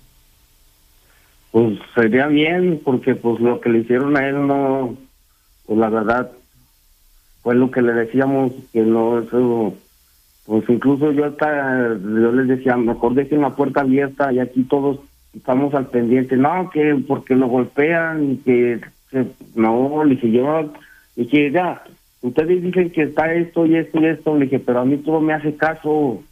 Pues 1.52 1.78
sería 1.94 2.26
bien, 2.26 2.80
porque 2.84 3.14
pues 3.14 3.40
lo 3.40 3.60
que 3.60 3.68
le 3.68 3.80
hicieron 3.80 4.16
a 4.16 4.28
él 4.28 4.46
no, 4.46 4.96
pues 5.66 5.78
la 5.78 5.88
verdad, 5.88 6.30
fue 7.42 7.54
lo 7.54 7.70
que 7.70 7.80
le 7.82 7.92
decíamos, 7.92 8.52
que 8.72 8.80
no, 8.80 9.20
eso, 9.20 9.74
pues 10.46 10.64
incluso 10.68 11.12
yo 11.12 11.26
hasta, 11.26 11.90
yo 11.90 12.32
les 12.32 12.48
decía, 12.48 12.76
mejor 12.76 13.14
dejen 13.14 13.42
la 13.42 13.50
puerta 13.54 13.82
abierta 13.82 14.32
y 14.32 14.40
aquí 14.40 14.64
todos 14.64 14.98
estamos 15.36 15.74
al 15.74 15.86
pendiente, 15.86 16.36
no, 16.36 16.70
que 16.70 16.96
porque 17.06 17.36
lo 17.36 17.46
golpean 17.46 18.32
y 18.32 18.36
que, 18.38 18.80
que- 19.10 19.26
no, 19.54 20.02
le 20.04 20.16
dije 20.16 20.32
yo, 20.32 20.72
le 21.16 21.24
dije, 21.24 21.50
ya, 21.52 21.84
ustedes 22.24 22.62
dicen 22.62 22.90
que 22.90 23.02
está 23.02 23.32
esto 23.34 23.66
y 23.66 23.76
esto 23.76 24.00
y 24.00 24.06
esto, 24.06 24.34
le 24.36 24.46
dije, 24.46 24.58
pero 24.58 24.80
a 24.80 24.84
mí 24.84 24.96
todo 24.98 25.20
me 25.20 25.34
hace 25.34 25.54
caso. 25.56 26.22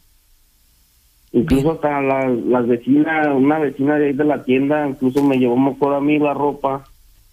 Incluso 1.31 1.71
hasta 1.71 2.01
la, 2.01 2.27
las 2.29 2.67
vecinas, 2.67 3.27
una 3.35 3.57
vecina 3.59 3.97
de 3.97 4.07
ahí 4.07 4.13
de 4.13 4.23
la 4.23 4.43
tienda, 4.43 4.87
incluso 4.87 5.23
me 5.23 5.37
llevó 5.37 5.57
mejor 5.57 5.95
a 5.95 5.99
mí 5.99 6.19
la 6.19 6.33
ropa, 6.33 6.83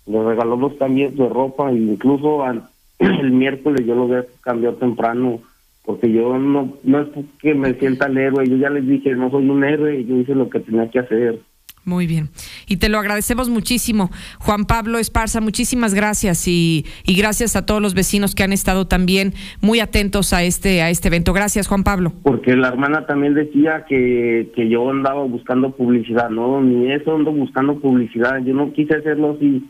le 0.06 0.22
regaló 0.22 0.56
dos 0.56 0.74
cambios 0.78 1.14
de 1.16 1.28
ropa, 1.28 1.70
e 1.70 1.74
incluso 1.76 2.42
al- 2.42 2.64
el 2.98 3.30
miércoles 3.32 3.84
yo 3.86 3.94
lo 3.94 4.06
voy 4.06 4.16
a 4.18 4.24
cambiar 4.42 4.74
temprano, 4.74 5.40
porque 5.84 6.10
yo 6.10 6.38
no, 6.38 6.74
no 6.84 7.00
es 7.00 7.08
que 7.40 7.54
me 7.54 7.74
sienta 7.74 8.06
el 8.06 8.16
héroe, 8.18 8.48
yo 8.48 8.56
ya 8.56 8.70
les 8.70 8.86
dije, 8.86 9.14
no 9.14 9.30
soy 9.30 9.48
un 9.48 9.64
héroe, 9.64 10.04
yo 10.04 10.16
hice 10.16 10.34
lo 10.34 10.48
que 10.48 10.60
tenía 10.60 10.88
que 10.90 11.00
hacer. 11.00 11.40
Muy 11.84 12.06
bien. 12.06 12.28
Y 12.66 12.76
te 12.76 12.88
lo 12.88 12.98
agradecemos 12.98 13.48
muchísimo. 13.48 14.10
Juan 14.38 14.66
Pablo 14.66 14.98
Esparza, 14.98 15.40
muchísimas 15.40 15.94
gracias 15.94 16.46
y, 16.46 16.84
y 17.06 17.16
gracias 17.16 17.56
a 17.56 17.64
todos 17.64 17.80
los 17.80 17.94
vecinos 17.94 18.34
que 18.34 18.42
han 18.42 18.52
estado 18.52 18.86
también 18.86 19.32
muy 19.62 19.80
atentos 19.80 20.34
a 20.34 20.42
este, 20.42 20.82
a 20.82 20.90
este 20.90 21.08
evento. 21.08 21.32
Gracias, 21.32 21.68
Juan 21.68 21.82
Pablo. 21.82 22.12
Porque 22.22 22.54
la 22.54 22.68
hermana 22.68 23.06
también 23.06 23.34
decía 23.34 23.86
que, 23.88 24.52
que 24.54 24.68
yo 24.68 24.90
andaba 24.90 25.24
buscando 25.24 25.70
publicidad, 25.70 26.28
no, 26.28 26.60
ni 26.60 26.92
eso 26.92 27.16
ando 27.16 27.32
buscando 27.32 27.78
publicidad, 27.80 28.38
yo 28.44 28.52
no 28.54 28.72
quise 28.72 28.96
hacerlo 28.96 29.36
así. 29.36 29.64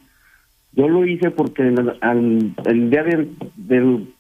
Yo 0.73 0.89
lo 0.89 1.07
hice 1.07 1.31
porque 1.31 1.63
el, 1.63 2.55
el 2.65 2.91
día 2.91 3.03
de, 3.05 3.29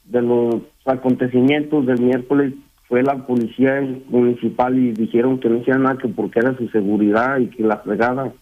de 0.05 0.22
los 0.22 0.62
acontecimientos 0.85 1.87
del 1.87 2.00
miércoles 2.00 2.55
fue 2.90 3.05
la 3.05 3.24
policía 3.24 3.81
municipal 4.09 4.76
y 4.76 4.90
dijeron 4.90 5.38
que 5.38 5.48
no 5.48 5.59
hicieran 5.59 5.85
nada 5.85 5.96
que 5.96 6.09
porque 6.09 6.40
era 6.40 6.57
su 6.59 6.68
seguridad 6.70 7.38
y 7.38 7.46
que 7.46 7.62
la 7.62 7.79
fregada. 7.79 8.33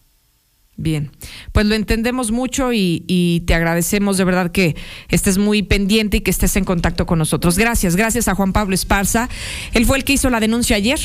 Bien, 0.80 1.11
pues 1.52 1.66
lo 1.66 1.74
entendemos 1.74 2.30
mucho 2.30 2.72
y, 2.72 3.04
y 3.06 3.40
te 3.40 3.54
agradecemos 3.54 4.16
de 4.16 4.24
verdad 4.24 4.50
que 4.50 4.74
estés 5.11 5.37
muy 5.37 5.62
pendiente 5.62 6.16
y 6.16 6.20
que 6.20 6.30
estés 6.30 6.56
en 6.56 6.64
contacto 6.64 7.04
con 7.04 7.18
nosotros. 7.18 7.58
Gracias, 7.58 7.94
gracias 7.94 8.26
a 8.26 8.34
Juan 8.34 8.54
Pablo 8.54 8.74
Esparza. 8.74 9.28
Él 9.74 9.84
fue 9.84 9.98
el 9.98 10.04
que 10.04 10.14
hizo 10.14 10.30
la 10.30 10.40
denuncia 10.40 10.76
ayer. 10.76 10.98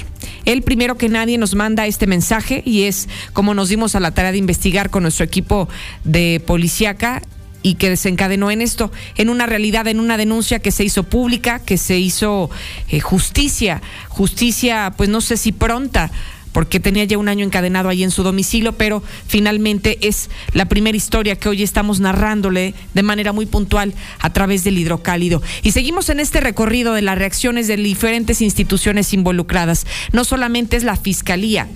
Él 0.46 0.62
primero 0.62 0.96
que 0.96 1.10
nadie 1.10 1.38
nos 1.38 1.54
manda 1.54 1.86
este 1.86 2.08
mensaje 2.08 2.62
y 2.66 2.84
es 2.84 3.10
como 3.34 3.54
nos 3.54 3.68
dimos 3.68 3.96
a 3.96 4.00
la 4.00 4.12
tarea 4.12 4.32
de 4.32 4.38
investigar 4.38 4.90
con 4.90 5.04
nuestro 5.04 5.26
equipo 5.26 5.68
de 6.06 6.42
policíaca 6.46 7.22
y 7.64 7.76
que 7.76 7.90
desencadenó 7.90 8.52
en 8.52 8.62
esto, 8.62 8.92
en 9.18 9.30
una 9.30 9.46
realidad, 9.48 9.88
en 9.88 10.00
una 10.00 10.18
denuncia 10.18 10.60
que 10.60 10.72
se 10.72 10.84
hizo 10.84 11.04
pública, 11.04 11.60
que 11.60 11.78
se 11.78 11.98
hizo 11.98 12.52
eh, 12.90 13.00
justicia, 13.00 13.82
justicia, 14.10 14.94
pues 14.96 15.10
no 15.10 15.22
sé 15.22 15.38
si 15.38 15.52
pronta, 15.54 16.12
porque 16.52 16.80
tenía 16.80 17.04
ya 17.06 17.18
un 17.18 17.30
año 17.30 17.46
encadenado 17.46 17.90
ahí 17.90 18.04
en 18.04 18.12
su 18.12 18.22
domicilio, 18.22 18.74
pero 18.74 19.02
finalmente 19.28 19.98
es 20.08 20.30
la 20.54 20.66
primera 20.66 20.96
historia 20.96 21.36
que 21.36 21.50
hoy 21.50 21.64
estamos 21.64 22.00
narrándole 22.00 22.76
de 22.94 23.04
manera 23.04 23.34
muy 23.34 23.48
puntual 23.48 23.94
a 24.20 24.32
través 24.32 24.64
del 24.64 24.78
hidrocálido. 24.78 25.42
Y 25.64 25.72
seguimos 25.72 26.10
en 26.10 26.20
este 26.20 26.42
recorrido 26.42 26.94
de 26.94 27.02
las 27.02 27.18
reacciones 27.18 27.68
de 27.68 27.78
diferentes 27.78 28.42
instituciones 28.42 29.14
involucradas. 29.14 29.88
No 30.12 30.24
solamente 30.24 30.78
es 30.78 30.84
la 30.84 30.96
Fiscalía, 30.96 31.68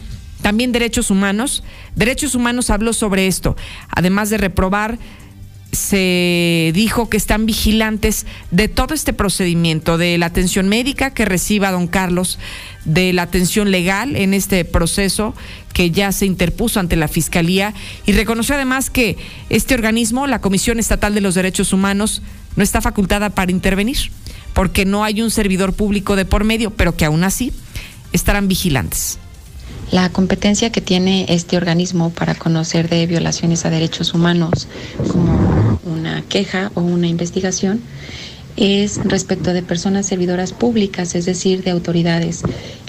también 0.42 0.72
derechos 0.72 1.10
humanos. 1.10 1.64
Derechos 1.96 2.36
humanos 2.36 2.70
habló 2.70 2.94
sobre 2.94 3.28
esto, 3.28 3.56
además 3.90 4.30
de 4.30 4.38
reprobar 4.38 5.00
se 5.72 6.72
dijo 6.74 7.10
que 7.10 7.18
están 7.18 7.46
vigilantes 7.46 8.26
de 8.52 8.68
todo 8.68 8.94
este 8.94 9.14
procedimiento, 9.14 9.98
de 9.98 10.18
la 10.18 10.28
atención 10.28 10.70
médica 10.70 11.14
que 11.14 11.26
reciba 11.26 11.72
don 11.72 11.88
Carlos, 11.88 12.40
de 12.86 13.14
la 13.14 13.24
atención 13.24 13.70
legal 13.70 14.16
en 14.16 14.34
este 14.34 14.64
proceso 14.66 15.36
que 15.74 15.92
ya 15.92 16.12
se 16.12 16.26
interpuso 16.26 16.80
ante 16.80 16.96
la 16.96 17.08
Fiscalía 17.08 17.74
y 18.06 18.14
reconoció 18.14 18.56
además 18.56 18.90
que 18.90 19.18
este 19.50 19.76
organismo, 19.76 20.26
la 20.26 20.42
Comisión 20.42 20.80
Estatal 20.80 21.14
de 21.14 21.22
los 21.22 21.36
Derechos 21.36 21.74
Humanos, 21.74 22.22
no 22.56 22.64
está 22.64 22.82
facultada 22.82 23.30
para 23.30 23.52
intervenir, 23.52 23.98
porque 24.54 24.86
no 24.86 25.04
hay 25.04 25.22
un 25.22 25.30
servidor 25.30 25.74
público 25.74 26.16
de 26.16 26.26
por 26.26 26.44
medio, 26.44 26.72
pero 26.72 26.96
que 26.96 27.06
aún 27.06 27.24
así 27.24 27.54
estarán 28.14 28.48
vigilantes. 28.48 29.20
La 29.92 30.10
competencia 30.10 30.70
que 30.70 30.82
tiene 30.82 31.26
este 31.30 31.56
organismo 31.56 32.10
para 32.10 32.36
conocer 32.36 32.90
de 32.90 33.08
violaciones 33.08 33.66
a 33.66 33.70
derechos 33.70 34.14
humanos 34.14 34.68
como 35.12 35.80
una 35.86 36.24
queja 36.24 36.72
o 36.76 36.82
una 36.82 37.08
investigación 37.08 37.82
es 38.58 39.00
respecto 39.06 39.54
de 39.54 39.62
personas 39.62 40.08
servidoras 40.08 40.52
públicas, 40.52 41.16
es 41.16 41.26
decir, 41.26 41.64
de 41.64 41.72
autoridades. 41.72 42.42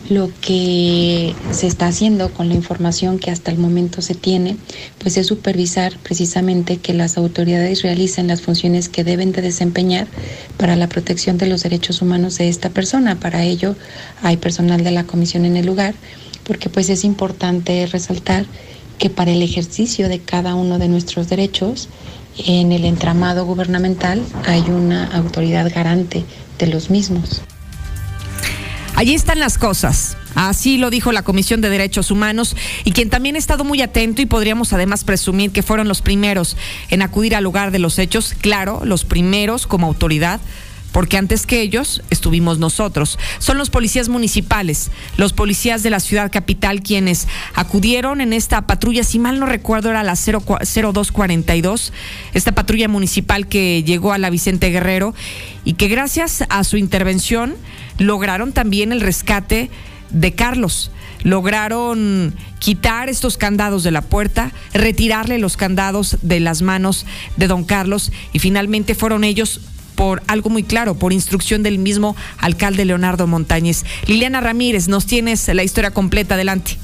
Lo 0.09 0.31
que 0.41 1.35
se 1.53 1.67
está 1.67 1.87
haciendo 1.87 2.33
con 2.33 2.49
la 2.49 2.55
información 2.55 3.19
que 3.19 3.31
hasta 3.31 3.51
el 3.51 3.59
momento 3.59 4.01
se 4.01 4.15
tiene, 4.15 4.57
pues 4.99 5.19
es 5.19 5.27
supervisar 5.27 5.99
precisamente 6.03 6.79
que 6.79 6.95
las 6.95 7.19
autoridades 7.19 7.83
realicen 7.83 8.27
las 8.27 8.41
funciones 8.41 8.89
que 8.89 9.05
deben 9.05 9.33
de 9.33 9.43
desempeñar 9.43 10.07
para 10.57 10.77
la 10.77 10.89
protección 10.89 11.37
de 11.37 11.47
los 11.47 11.63
derechos 11.63 12.01
humanos 12.01 12.39
de 12.39 12.49
esta 12.49 12.71
persona. 12.71 13.21
Para 13.21 13.45
ello 13.45 13.77
hay 14.23 14.39
personal 14.39 14.83
de 14.83 14.91
la 14.91 15.05
comisión 15.05 15.45
en 15.45 15.59
el 15.59 15.67
lugar 15.67 15.95
porque 16.49 16.69
pues 16.69 16.89
es 16.89 17.05
importante 17.05 17.87
resaltar 17.87 18.47
que 18.99 19.11
para 19.11 19.31
el 19.31 19.43
ejercicio 19.43 20.09
de 20.09 20.19
cada 20.19 20.57
uno 20.57 20.79
de 20.79 20.89
nuestros 20.89 21.29
derechos 21.29 21.89
en 22.47 22.73
el 22.73 22.85
entramado 22.85 23.45
gubernamental 23.45 24.25
hay 24.47 24.63
una 24.63 25.07
autoridad 25.07 25.71
garante 25.73 26.25
de 26.59 26.67
los 26.67 26.91
mismos. 26.91 27.43
Allí 28.97 29.15
están 29.15 29.39
las 29.39 29.59
cosas. 29.59 30.17
Así 30.35 30.77
lo 30.79 30.91
dijo 30.91 31.13
la 31.13 31.23
Comisión 31.23 31.61
de 31.61 31.69
Derechos 31.69 32.11
Humanos 32.11 32.57
y 32.85 32.93
quien 32.93 33.11
también 33.11 33.37
ha 33.37 33.39
estado 33.39 33.65
muy 33.65 33.83
atento 33.83 34.23
y 34.23 34.27
podríamos 34.27 34.73
además 34.73 35.05
presumir 35.05 35.53
que 35.53 35.63
fueron 35.63 35.87
los 35.87 36.03
primeros 36.03 36.57
en 36.91 37.03
acudir 37.03 37.37
al 37.37 37.45
lugar 37.45 37.71
de 37.71 37.79
los 37.79 37.99
hechos, 37.99 38.35
claro, 38.41 38.81
los 38.85 39.05
primeros 39.05 39.67
como 39.67 39.87
autoridad 39.87 40.41
porque 40.99 41.17
antes 41.17 41.47
que 41.47 41.61
ellos 41.61 42.03
estuvimos 42.11 42.59
nosotros. 42.59 43.21
Son 43.39 43.57
los 43.57 43.71
policías 43.71 44.09
municipales, 44.09 44.91
los 45.17 45.33
policías 45.33 45.85
de 45.85 45.91
la 45.91 46.01
ciudad 46.01 46.33
capital 46.33 46.83
quienes 46.83 47.29
acudieron 47.55 48.21
en 48.21 48.33
esta 48.33 48.63
patrulla, 48.63 49.05
si 49.05 49.21
mal 49.21 49.39
no 49.39 49.47
recuerdo 49.47 49.91
era 49.91 50.03
la 50.03 50.17
0242, 50.17 51.93
esta 52.35 52.51
patrulla 52.51 52.89
municipal 52.89 53.47
que 53.47 53.85
llegó 53.85 54.13
a 54.13 54.19
la 54.19 54.29
Vicente 54.29 54.71
Guerrero 54.71 55.15
y 55.65 55.75
que 55.75 55.87
gracias 55.87 56.43
a 56.49 56.65
su 56.65 56.77
intervención 56.77 57.55
lograron 57.99 58.53
también 58.53 58.91
el 58.91 59.01
rescate 59.01 59.71
de 60.11 60.35
Carlos 60.35 60.91
lograron 61.23 62.35
quitar 62.61 63.09
estos 63.09 63.37
candados 63.37 63.83
de 63.83 63.91
la 63.91 64.03
puerta, 64.03 64.53
retirarle 64.73 65.39
los 65.39 65.57
candados 65.57 66.19
de 66.23 66.39
las 66.41 66.63
manos 66.63 67.07
de 67.37 67.49
don 67.49 67.65
Carlos 67.65 68.13
y 68.33 68.39
finalmente 68.39 68.95
fueron 68.95 69.25
ellos 69.25 69.61
por 69.99 70.23
algo 70.29 70.49
muy 70.49 70.63
claro, 70.63 70.95
por 70.95 71.13
instrucción 71.13 71.65
del 71.65 71.81
mismo 71.81 72.15
alcalde 72.41 72.85
Leonardo 72.85 73.27
Montañez. 73.27 73.85
Liliana 74.07 74.41
Ramírez, 74.41 74.87
nos 74.87 75.07
tienes 75.07 75.53
la 75.53 75.65
historia 75.65 75.91
completa. 75.91 76.37
Adelante. 76.37 76.77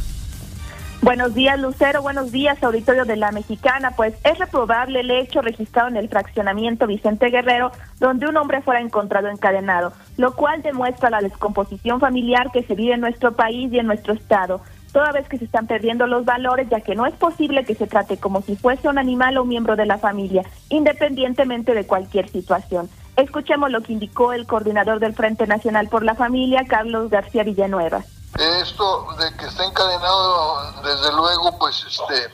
Buenos 1.01 1.33
días, 1.33 1.61
Lucero. 1.61 2.03
Buenos 2.03 2.33
días, 2.33 2.61
auditorio 2.61 3.05
de 3.05 3.15
la 3.15 3.31
Mexicana. 3.31 3.93
Pues 3.93 4.15
es 4.25 4.37
reprobable 4.39 5.01
el 5.01 5.13
hecho 5.13 5.43
registrado 5.43 5.89
en 5.89 5.97
el 5.97 6.09
fraccionamiento 6.09 6.89
Vicente 6.89 7.29
Guerrero, 7.31 7.71
donde 8.01 8.27
un 8.27 8.37
hombre 8.37 8.63
fuera 8.63 8.81
encontrado 8.81 9.29
encadenado, 9.29 9.93
lo 10.17 10.35
cual 10.35 10.63
demuestra 10.63 11.09
la 11.09 11.21
descomposición 11.21 12.01
familiar 12.01 12.51
que 12.53 12.65
se 12.65 12.75
vive 12.75 12.95
en 12.95 13.01
nuestro 13.01 13.37
país 13.37 13.73
y 13.73 13.79
en 13.79 13.87
nuestro 13.87 14.15
estado 14.15 14.61
toda 14.93 15.11
vez 15.11 15.29
que 15.29 15.39
se 15.39 15.45
están 15.45 15.67
perdiendo 15.67 16.07
los 16.07 16.25
valores, 16.25 16.69
ya 16.71 16.81
que 16.81 16.95
no 16.95 17.05
es 17.05 17.15
posible 17.15 17.65
que 17.65 17.75
se 17.75 17.89
trate 17.89 18.17
como 18.17 18.43
si 18.43 18.55
fuese 18.55 18.89
un 18.89 18.97
animal 18.97 19.37
o 19.37 19.43
un 19.43 19.49
miembro 19.49 19.75
de 19.75 19.87
la 19.87 19.99
familia, 19.99 20.45
independientemente 20.69 21.75
de 21.75 21.85
cualquier 21.85 22.29
situación. 22.29 22.89
Escuchemos 23.17 23.71
lo 23.71 23.81
que 23.81 23.93
indicó 23.93 24.33
el 24.33 24.47
coordinador 24.47 24.99
del 24.99 25.15
Frente 25.15 25.47
Nacional 25.47 25.89
por 25.89 26.05
la 26.05 26.15
Familia, 26.15 26.65
Carlos 26.69 27.11
García 27.11 27.45
Villanueva. 27.45 28.05
Esto 28.37 29.07
de 29.19 29.37
que 29.37 29.47
esté 29.47 29.65
encadenado, 29.65 30.83
desde 30.83 31.13
luego, 31.13 31.57
pues 31.59 31.85
este 31.87 32.29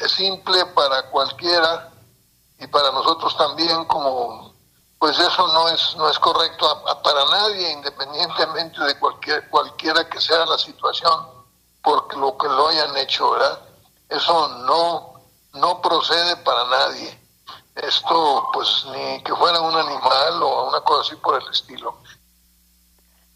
es 0.00 0.10
simple 0.12 0.66
para 0.74 1.08
cualquiera 1.10 1.90
y 2.58 2.66
para 2.66 2.90
nosotros 2.90 3.36
también 3.36 3.84
como 3.84 4.54
pues 4.98 5.18
eso 5.18 5.46
no 5.48 5.68
es 5.68 5.94
no 5.96 6.08
es 6.08 6.18
correcto 6.18 6.82
para 7.02 7.24
nadie 7.26 7.72
independientemente 7.72 8.82
de 8.82 8.98
cualquier 8.98 9.48
cualquiera 9.50 10.08
que 10.08 10.20
sea 10.20 10.44
la 10.46 10.58
situación 10.58 11.12
por 11.82 12.16
lo 12.16 12.36
que 12.38 12.48
lo 12.48 12.68
hayan 12.68 12.96
hecho 12.96 13.30
verdad 13.30 13.60
eso 14.08 14.48
no 14.66 15.20
no 15.54 15.82
procede 15.82 16.36
para 16.36 16.64
nadie 16.68 17.25
esto 17.76 18.48
pues 18.52 18.86
ni 18.92 19.22
que 19.22 19.34
fuera 19.34 19.60
un 19.60 19.74
animal 19.74 20.42
o 20.42 20.68
una 20.68 20.80
cosa 20.80 21.02
así 21.02 21.20
por 21.22 21.40
el 21.40 21.48
estilo. 21.50 21.94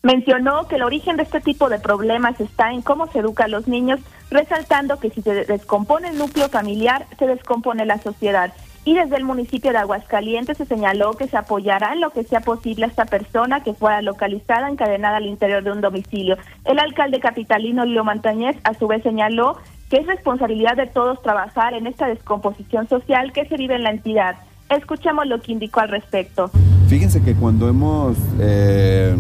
Mencionó 0.03 0.67
que 0.67 0.77
el 0.77 0.83
origen 0.83 1.17
de 1.17 1.25
este 1.25 1.41
tipo 1.41 1.69
de 1.69 1.79
problemas 1.79 2.41
está 2.41 2.73
en 2.73 2.81
cómo 2.81 3.07
se 3.09 3.19
educa 3.19 3.45
a 3.45 3.49
los 3.49 3.69
niños, 3.69 4.01
resaltando 4.31 4.99
que 4.99 5.11
si 5.11 5.21
se 5.21 5.45
descompone 5.45 6.09
el 6.09 6.19
núcleo 6.19 6.49
familiar, 6.49 7.07
se 7.19 7.27
descompone 7.27 7.85
la 7.85 7.99
sociedad. 7.99 8.55
Y 8.87 8.95
desde 8.95 9.17
el 9.17 9.25
municipio 9.25 9.73
de 9.73 9.79
Aguascalientes 9.79 10.57
se 10.57 10.65
señaló 10.65 11.13
que 11.13 11.29
se 11.29 11.37
apoyará 11.37 11.93
en 11.93 12.01
lo 12.01 12.11
que 12.11 12.25
sea 12.25 12.41
posible 12.41 12.87
a 12.87 12.89
esta 12.89 13.05
persona 13.05 13.63
que 13.63 13.75
fuera 13.75 14.01
localizada 14.01 14.71
encadenada 14.71 15.19
al 15.19 15.27
interior 15.27 15.63
de 15.63 15.73
un 15.73 15.83
domicilio. 15.83 16.39
El 16.65 16.79
alcalde 16.79 17.21
capitalino 17.21 17.85
Lilo 17.85 18.05
Montañez 18.05 18.57
a 18.65 18.73
su 18.73 18.87
vez 18.87 19.03
señaló 19.03 19.59
que 19.91 19.99
es 19.99 20.07
responsabilidad 20.07 20.77
de 20.77 20.87
todos 20.87 21.21
trabajar 21.21 21.75
en 21.75 21.87
esta 21.89 22.07
descomposición 22.07 22.89
social 22.89 23.33
que 23.33 23.45
se 23.47 23.57
vive 23.57 23.75
en 23.75 23.83
la 23.83 23.91
entidad. 23.91 24.37
Escuchamos 24.71 25.27
lo 25.27 25.41
que 25.41 25.51
indicó 25.51 25.81
al 25.81 25.89
respecto. 25.89 26.51
Fíjense 26.89 27.21
que 27.23 27.35
cuando 27.35 27.69
hemos 27.69 28.17
eh, 28.39 29.17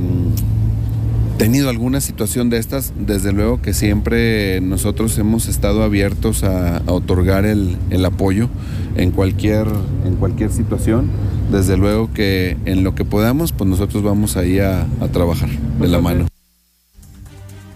tenido 1.38 1.70
alguna 1.70 2.00
situación 2.00 2.50
de 2.50 2.58
estas, 2.58 2.92
desde 2.96 3.32
luego 3.32 3.60
que 3.60 3.74
siempre 3.74 4.60
nosotros 4.60 5.18
hemos 5.18 5.48
estado 5.48 5.82
abiertos 5.82 6.44
a, 6.44 6.82
otorgar 6.86 7.46
el, 7.46 7.76
apoyo 8.04 8.48
en 8.94 9.10
cualquier, 9.10 9.66
en 10.06 10.14
cualquier 10.16 10.52
situación. 10.52 11.10
Desde 11.50 11.76
luego 11.76 12.12
que 12.14 12.56
en 12.64 12.84
lo 12.84 12.94
que 12.94 13.04
podamos, 13.04 13.50
pues 13.50 13.68
nosotros 13.68 14.04
vamos 14.04 14.36
ahí 14.36 14.60
a 14.60 14.86
trabajar 15.10 15.50
de 15.80 15.88
la 15.88 16.00
mano. 16.00 16.26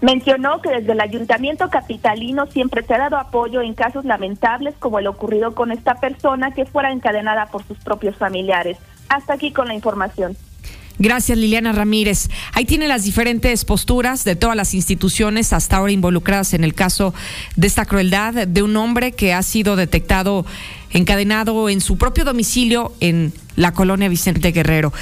Mencionó 0.05 0.61
que 0.61 0.69
desde 0.69 0.91
el 0.91 1.01
ayuntamiento 1.01 1.67
capitalino 1.71 2.45
siempre 2.45 2.83
se 2.85 2.93
ha 2.93 2.99
dado 2.99 3.17
apoyo 3.17 3.61
en 3.61 3.73
casos 3.73 4.05
lamentables 4.05 4.75
como 4.77 4.99
el 4.99 5.07
ocurrido 5.07 5.55
con 5.55 5.71
esta 5.71 5.95
persona 5.95 6.51
que 6.51 6.67
fuera 6.67 6.91
encadenada 6.91 7.47
por 7.47 7.65
sus 7.65 7.79
propios 7.79 8.15
familiares. 8.15 8.77
Hasta 9.09 9.33
aquí 9.33 9.51
con 9.51 9.67
la 9.67 9.73
información. 9.73 10.37
Gracias, 10.99 11.39
Liliana 11.39 11.71
Ramírez. 11.71 12.29
Ahí 12.53 12.65
tiene 12.65 12.87
las 12.87 13.03
diferentes 13.03 13.65
posturas 13.65 14.23
de 14.25 14.35
todas 14.35 14.55
las 14.55 14.75
instituciones 14.75 15.53
hasta 15.53 15.77
ahora 15.77 15.91
involucradas 15.91 16.53
en 16.53 16.63
el 16.63 16.75
caso 16.75 17.15
de 17.55 17.65
esta 17.65 17.87
crueldad 17.87 18.45
de 18.47 18.61
un 18.61 18.77
hombre 18.77 19.11
que 19.11 19.33
ha 19.33 19.41
sido 19.41 19.75
detectado 19.75 20.45
encadenado 20.95 21.69
en 21.69 21.81
su 21.81 21.97
propio 21.97 22.23
domicilio 22.23 22.93
en 23.01 23.33
la 23.57 23.73
colonia 23.73 24.09
Vicente 24.09 24.51
Guerrero. 24.51 24.93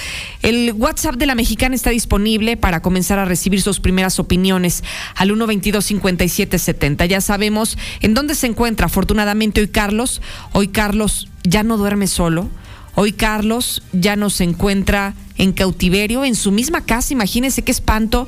El 0.42 0.74
WhatsApp 0.74 1.16
de 1.16 1.28
la 1.28 1.36
mexicana 1.36 1.76
está 1.76 1.92
disponible 1.92 2.58
para 2.58 2.82
comenzar 2.82 3.20
a 3.20 3.26
recibir 3.26 3.62
sus 3.62 3.80
primeras 3.80 4.20
opiniones 4.20 4.84
al 5.16 5.30
122-5770. 5.30 7.08
Ya 7.08 7.22
sabemos 7.22 7.78
en 8.02 8.16
dónde 8.16 8.36
se 8.36 8.48
encuentra 8.48 8.88
afortunadamente 8.88 9.62
hoy 9.62 9.68
Carlos. 9.68 10.22
Hoy 10.52 10.68
Carlos 10.68 11.30
ya 11.44 11.64
no 11.64 11.78
duerme 11.78 12.08
solo. 12.08 12.50
Hoy 12.96 13.14
Carlos 13.14 13.84
ya 13.92 14.16
no 14.16 14.30
se 14.30 14.44
encuentra 14.44 15.14
en 15.38 15.52
cautiverio, 15.52 16.26
en 16.26 16.36
su 16.36 16.52
misma 16.52 16.86
casa. 16.86 17.14
Imagínense 17.14 17.64
qué 17.64 17.72
espanto 17.72 18.28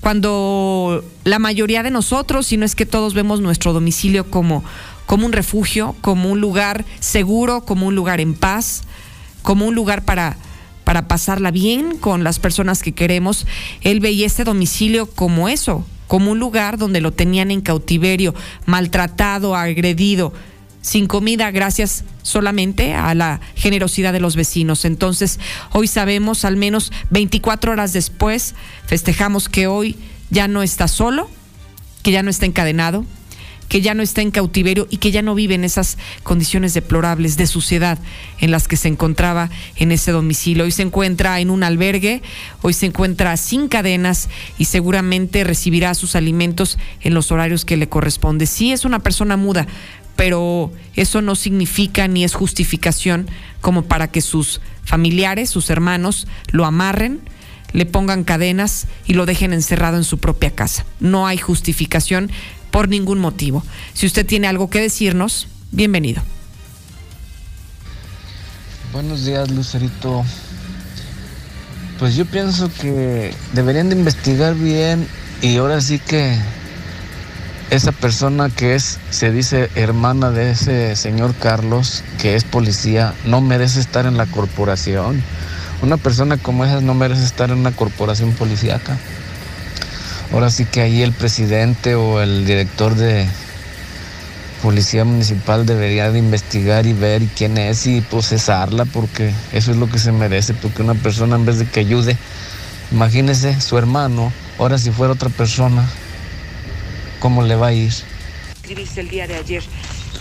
cuando 0.00 1.04
la 1.24 1.38
mayoría 1.38 1.82
de 1.82 1.90
nosotros, 1.90 2.46
si 2.46 2.56
no 2.56 2.64
es 2.64 2.74
que 2.74 2.86
todos 2.86 3.14
vemos 3.14 3.40
nuestro 3.40 3.72
domicilio 3.72 4.30
como, 4.30 4.64
como 5.10 5.26
un 5.26 5.32
refugio, 5.32 5.96
como 6.02 6.30
un 6.30 6.40
lugar 6.40 6.84
seguro, 7.00 7.64
como 7.64 7.88
un 7.88 7.96
lugar 7.96 8.20
en 8.20 8.34
paz 8.34 8.84
como 9.42 9.66
un 9.66 9.74
lugar 9.74 10.04
para, 10.04 10.36
para 10.84 11.08
pasarla 11.08 11.50
bien 11.50 11.96
con 11.98 12.22
las 12.22 12.38
personas 12.38 12.80
que 12.80 12.92
queremos. 12.92 13.44
Él 13.80 13.98
veía 13.98 14.24
este 14.24 14.44
domicilio 14.44 15.10
como 15.10 15.48
eso, 15.48 15.84
como 16.06 16.30
un 16.30 16.38
lugar 16.38 16.78
donde 16.78 17.00
lo 17.00 17.10
tenían 17.10 17.50
en 17.50 17.60
cautiverio, 17.60 18.36
maltratado, 18.66 19.56
agredido, 19.56 20.32
sin 20.80 21.08
comida 21.08 21.50
gracias 21.50 22.04
solamente 22.22 22.94
a 22.94 23.12
la 23.16 23.40
generosidad 23.56 24.12
de 24.12 24.20
los 24.20 24.36
vecinos. 24.36 24.84
Entonces, 24.84 25.40
hoy 25.72 25.88
sabemos, 25.88 26.44
al 26.44 26.56
menos 26.56 26.92
24 27.10 27.72
horas 27.72 27.92
después, 27.92 28.54
festejamos 28.86 29.48
que 29.48 29.66
hoy 29.66 29.96
ya 30.30 30.46
no 30.46 30.62
está 30.62 30.86
solo, 30.86 31.28
que 32.04 32.12
ya 32.12 32.22
no 32.22 32.30
está 32.30 32.46
encadenado, 32.46 33.04
que 33.70 33.80
ya 33.80 33.94
no 33.94 34.02
está 34.02 34.20
en 34.20 34.32
cautiverio 34.32 34.88
y 34.90 34.96
que 34.96 35.12
ya 35.12 35.22
no 35.22 35.36
vive 35.36 35.54
en 35.54 35.62
esas 35.62 35.96
condiciones 36.24 36.74
deplorables 36.74 37.36
de 37.36 37.46
suciedad 37.46 38.00
en 38.40 38.50
las 38.50 38.66
que 38.66 38.76
se 38.76 38.88
encontraba 38.88 39.48
en 39.76 39.92
ese 39.92 40.10
domicilio. 40.10 40.64
Hoy 40.64 40.72
se 40.72 40.82
encuentra 40.82 41.38
en 41.38 41.50
un 41.50 41.62
albergue, 41.62 42.20
hoy 42.62 42.72
se 42.72 42.86
encuentra 42.86 43.36
sin 43.36 43.68
cadenas 43.68 44.28
y 44.58 44.64
seguramente 44.64 45.44
recibirá 45.44 45.94
sus 45.94 46.16
alimentos 46.16 46.78
en 47.00 47.14
los 47.14 47.30
horarios 47.30 47.64
que 47.64 47.76
le 47.76 47.88
corresponde. 47.88 48.46
Sí 48.46 48.72
es 48.72 48.84
una 48.84 48.98
persona 48.98 49.36
muda, 49.36 49.68
pero 50.16 50.72
eso 50.96 51.22
no 51.22 51.36
significa 51.36 52.08
ni 52.08 52.24
es 52.24 52.34
justificación 52.34 53.28
como 53.60 53.84
para 53.84 54.08
que 54.08 54.20
sus 54.20 54.60
familiares, 54.82 55.48
sus 55.48 55.70
hermanos, 55.70 56.26
lo 56.50 56.66
amarren, 56.66 57.20
le 57.72 57.86
pongan 57.86 58.24
cadenas 58.24 58.88
y 59.06 59.14
lo 59.14 59.26
dejen 59.26 59.52
encerrado 59.52 59.96
en 59.96 60.02
su 60.02 60.18
propia 60.18 60.50
casa. 60.50 60.84
No 60.98 61.28
hay 61.28 61.38
justificación 61.38 62.32
por 62.70 62.88
ningún 62.88 63.18
motivo. 63.18 63.64
Si 63.94 64.06
usted 64.06 64.26
tiene 64.26 64.46
algo 64.46 64.70
que 64.70 64.80
decirnos, 64.80 65.48
bienvenido. 65.72 66.22
Buenos 68.92 69.24
días, 69.24 69.50
Lucerito. 69.50 70.24
Pues 71.98 72.16
yo 72.16 72.24
pienso 72.24 72.70
que 72.80 73.34
deberían 73.52 73.88
de 73.90 73.96
investigar 73.96 74.54
bien 74.54 75.06
y 75.42 75.56
ahora 75.58 75.80
sí 75.80 75.98
que 75.98 76.36
esa 77.70 77.92
persona 77.92 78.50
que 78.50 78.74
es, 78.74 78.98
se 79.10 79.30
dice 79.30 79.70
hermana 79.76 80.30
de 80.30 80.50
ese 80.50 80.96
señor 80.96 81.34
Carlos, 81.36 82.02
que 82.20 82.34
es 82.34 82.42
policía, 82.42 83.14
no 83.24 83.40
merece 83.40 83.80
estar 83.80 84.06
en 84.06 84.16
la 84.16 84.26
corporación. 84.26 85.22
Una 85.82 85.96
persona 85.96 86.36
como 86.36 86.64
esa 86.64 86.80
no 86.80 86.94
merece 86.94 87.24
estar 87.24 87.50
en 87.50 87.58
una 87.58 87.72
corporación 87.72 88.32
policíaca. 88.32 88.98
Ahora 90.32 90.50
sí 90.50 90.64
que 90.64 90.80
ahí 90.80 91.02
el 91.02 91.12
presidente 91.12 91.94
o 91.94 92.20
el 92.20 92.46
director 92.46 92.94
de 92.94 93.26
policía 94.62 95.04
municipal 95.04 95.66
debería 95.66 96.10
de 96.12 96.18
investigar 96.18 96.86
y 96.86 96.92
ver 96.92 97.22
quién 97.36 97.58
es 97.58 97.86
y 97.86 98.00
procesarla 98.00 98.84
porque 98.84 99.32
eso 99.52 99.70
es 99.70 99.76
lo 99.76 99.88
que 99.88 99.98
se 99.98 100.12
merece, 100.12 100.54
porque 100.54 100.82
una 100.82 100.94
persona 100.94 101.36
en 101.36 101.46
vez 101.46 101.58
de 101.58 101.66
que 101.66 101.80
ayude, 101.80 102.16
imagínese 102.92 103.60
su 103.60 103.76
hermano, 103.78 104.32
ahora 104.58 104.78
si 104.78 104.90
fuera 104.90 105.14
otra 105.14 105.30
persona, 105.30 105.88
¿cómo 107.18 107.42
le 107.42 107.56
va 107.56 107.68
a 107.68 107.72
ir? 107.72 107.92
Escribiste 108.56 109.00
el 109.00 109.08
día 109.08 109.26
de 109.26 109.36
ayer. 109.36 109.62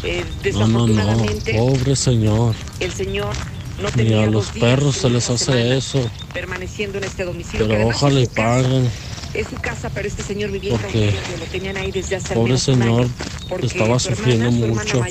Eh, 0.04 0.24
No, 0.54 0.68
no, 0.68 0.88
no, 0.88 1.26
pobre 1.58 1.96
señor. 1.96 2.56
el 2.80 2.94
señor 2.94 3.36
no 3.82 3.90
Ni 4.02 4.14
a 4.14 4.26
los 4.28 4.48
perros 4.52 4.98
se 4.98 5.10
les 5.10 5.30
hace 5.30 5.78
eso. 5.78 6.10
permaneciendo 6.34 6.98
en 6.98 7.04
este 7.04 7.26
domicilio. 7.26 7.68
Pero 7.68 7.88
ojalá 7.88 8.20
y 8.22 8.28
paguen. 8.28 8.90
Es 9.34 9.48
su 9.48 9.56
casa, 9.58 9.92
pero 9.94 10.08
este 10.08 10.24
señor 10.24 10.52
vivía 10.52 10.74
en 10.74 10.80
Porque 10.82 11.14
lo 11.40 11.46
tenían 11.52 11.78
ahí 11.78 11.92
desde 11.92 12.16
hace 12.16 12.34
Pobre 12.34 12.58
señor 12.58 13.08
estaba 13.62 14.00
sufriendo 14.00 14.52
mucho. 14.52 15.04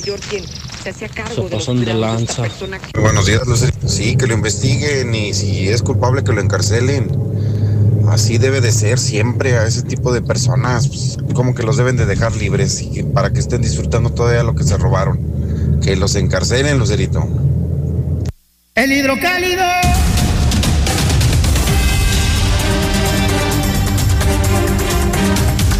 se 0.82 0.90
hacía 0.90 1.08
Se 1.08 1.42
pasan 1.42 1.84
de 1.84 1.94
lanza. 1.94 2.44
Buenos 3.00 3.26
días, 3.26 3.46
Lucer. 3.46 3.72
Sí, 3.86 4.16
que 4.16 4.26
lo 4.26 4.34
investiguen 4.34 5.14
y 5.14 5.34
si 5.34 5.68
es 5.68 5.82
culpable 5.82 6.24
que 6.24 6.32
lo 6.32 6.40
encarcelen. 6.40 7.08
Así 8.08 8.38
debe 8.38 8.60
de 8.60 8.72
ser 8.72 8.98
siempre 8.98 9.56
a 9.58 9.66
ese 9.66 9.82
tipo 9.82 10.12
de 10.12 10.22
personas, 10.22 10.88
pues, 10.88 11.18
como 11.34 11.54
que 11.54 11.62
los 11.62 11.76
deben 11.76 11.96
de 11.96 12.06
dejar 12.06 12.34
libres 12.36 12.80
y 12.80 12.90
que- 12.90 13.04
para 13.04 13.32
que 13.32 13.38
estén 13.38 13.60
disfrutando 13.60 14.10
todavía 14.10 14.42
lo 14.42 14.54
que 14.54 14.64
se 14.64 14.76
robaron. 14.78 15.78
Que 15.82 15.94
los 15.94 16.14
encarcelen, 16.14 16.78
Lucerito. 16.78 17.28
El 18.74 18.92
hidrocálido. 18.92 19.62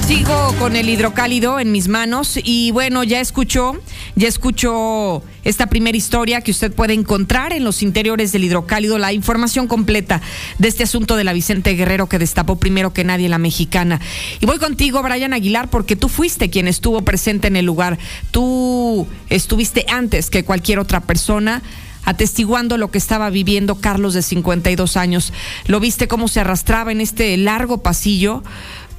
Sigo 0.08 0.54
con 0.58 0.74
el 0.74 0.88
hidrocálido 0.88 1.60
en 1.60 1.70
mis 1.70 1.86
manos 1.88 2.38
y 2.42 2.70
bueno, 2.70 3.04
ya 3.04 3.20
escuchó, 3.20 3.76
ya 4.16 4.26
escuchó 4.26 5.22
esta 5.44 5.66
primera 5.66 5.98
historia 5.98 6.40
que 6.40 6.50
usted 6.50 6.72
puede 6.72 6.94
encontrar 6.94 7.52
en 7.52 7.62
los 7.62 7.82
interiores 7.82 8.32
del 8.32 8.44
hidrocálido, 8.44 8.96
la 8.96 9.12
información 9.12 9.66
completa 9.66 10.22
de 10.56 10.68
este 10.68 10.82
asunto 10.84 11.14
de 11.14 11.24
la 11.24 11.34
Vicente 11.34 11.74
Guerrero 11.74 12.08
que 12.08 12.18
destapó 12.18 12.56
primero 12.56 12.94
que 12.94 13.04
nadie 13.04 13.28
la 13.28 13.36
mexicana. 13.36 14.00
Y 14.40 14.46
voy 14.46 14.56
contigo, 14.56 15.02
Brian 15.02 15.34
Aguilar, 15.34 15.68
porque 15.68 15.94
tú 15.94 16.08
fuiste 16.08 16.48
quien 16.48 16.68
estuvo 16.68 17.02
presente 17.02 17.48
en 17.48 17.56
el 17.56 17.66
lugar. 17.66 17.98
Tú 18.30 19.06
estuviste 19.28 19.84
antes 19.90 20.30
que 20.30 20.42
cualquier 20.42 20.78
otra 20.78 21.00
persona 21.00 21.60
atestiguando 22.06 22.78
lo 22.78 22.90
que 22.90 22.96
estaba 22.96 23.28
viviendo 23.28 23.74
Carlos 23.74 24.14
de 24.14 24.22
52 24.22 24.96
años. 24.96 25.34
Lo 25.66 25.78
viste 25.78 26.08
cómo 26.08 26.28
se 26.28 26.40
arrastraba 26.40 26.92
en 26.92 27.02
este 27.02 27.36
largo 27.36 27.82
pasillo, 27.82 28.42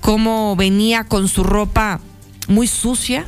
cómo 0.01 0.55
venía 0.55 1.03
con 1.03 1.27
su 1.27 1.43
ropa 1.43 1.99
muy 2.47 2.67
sucia, 2.67 3.25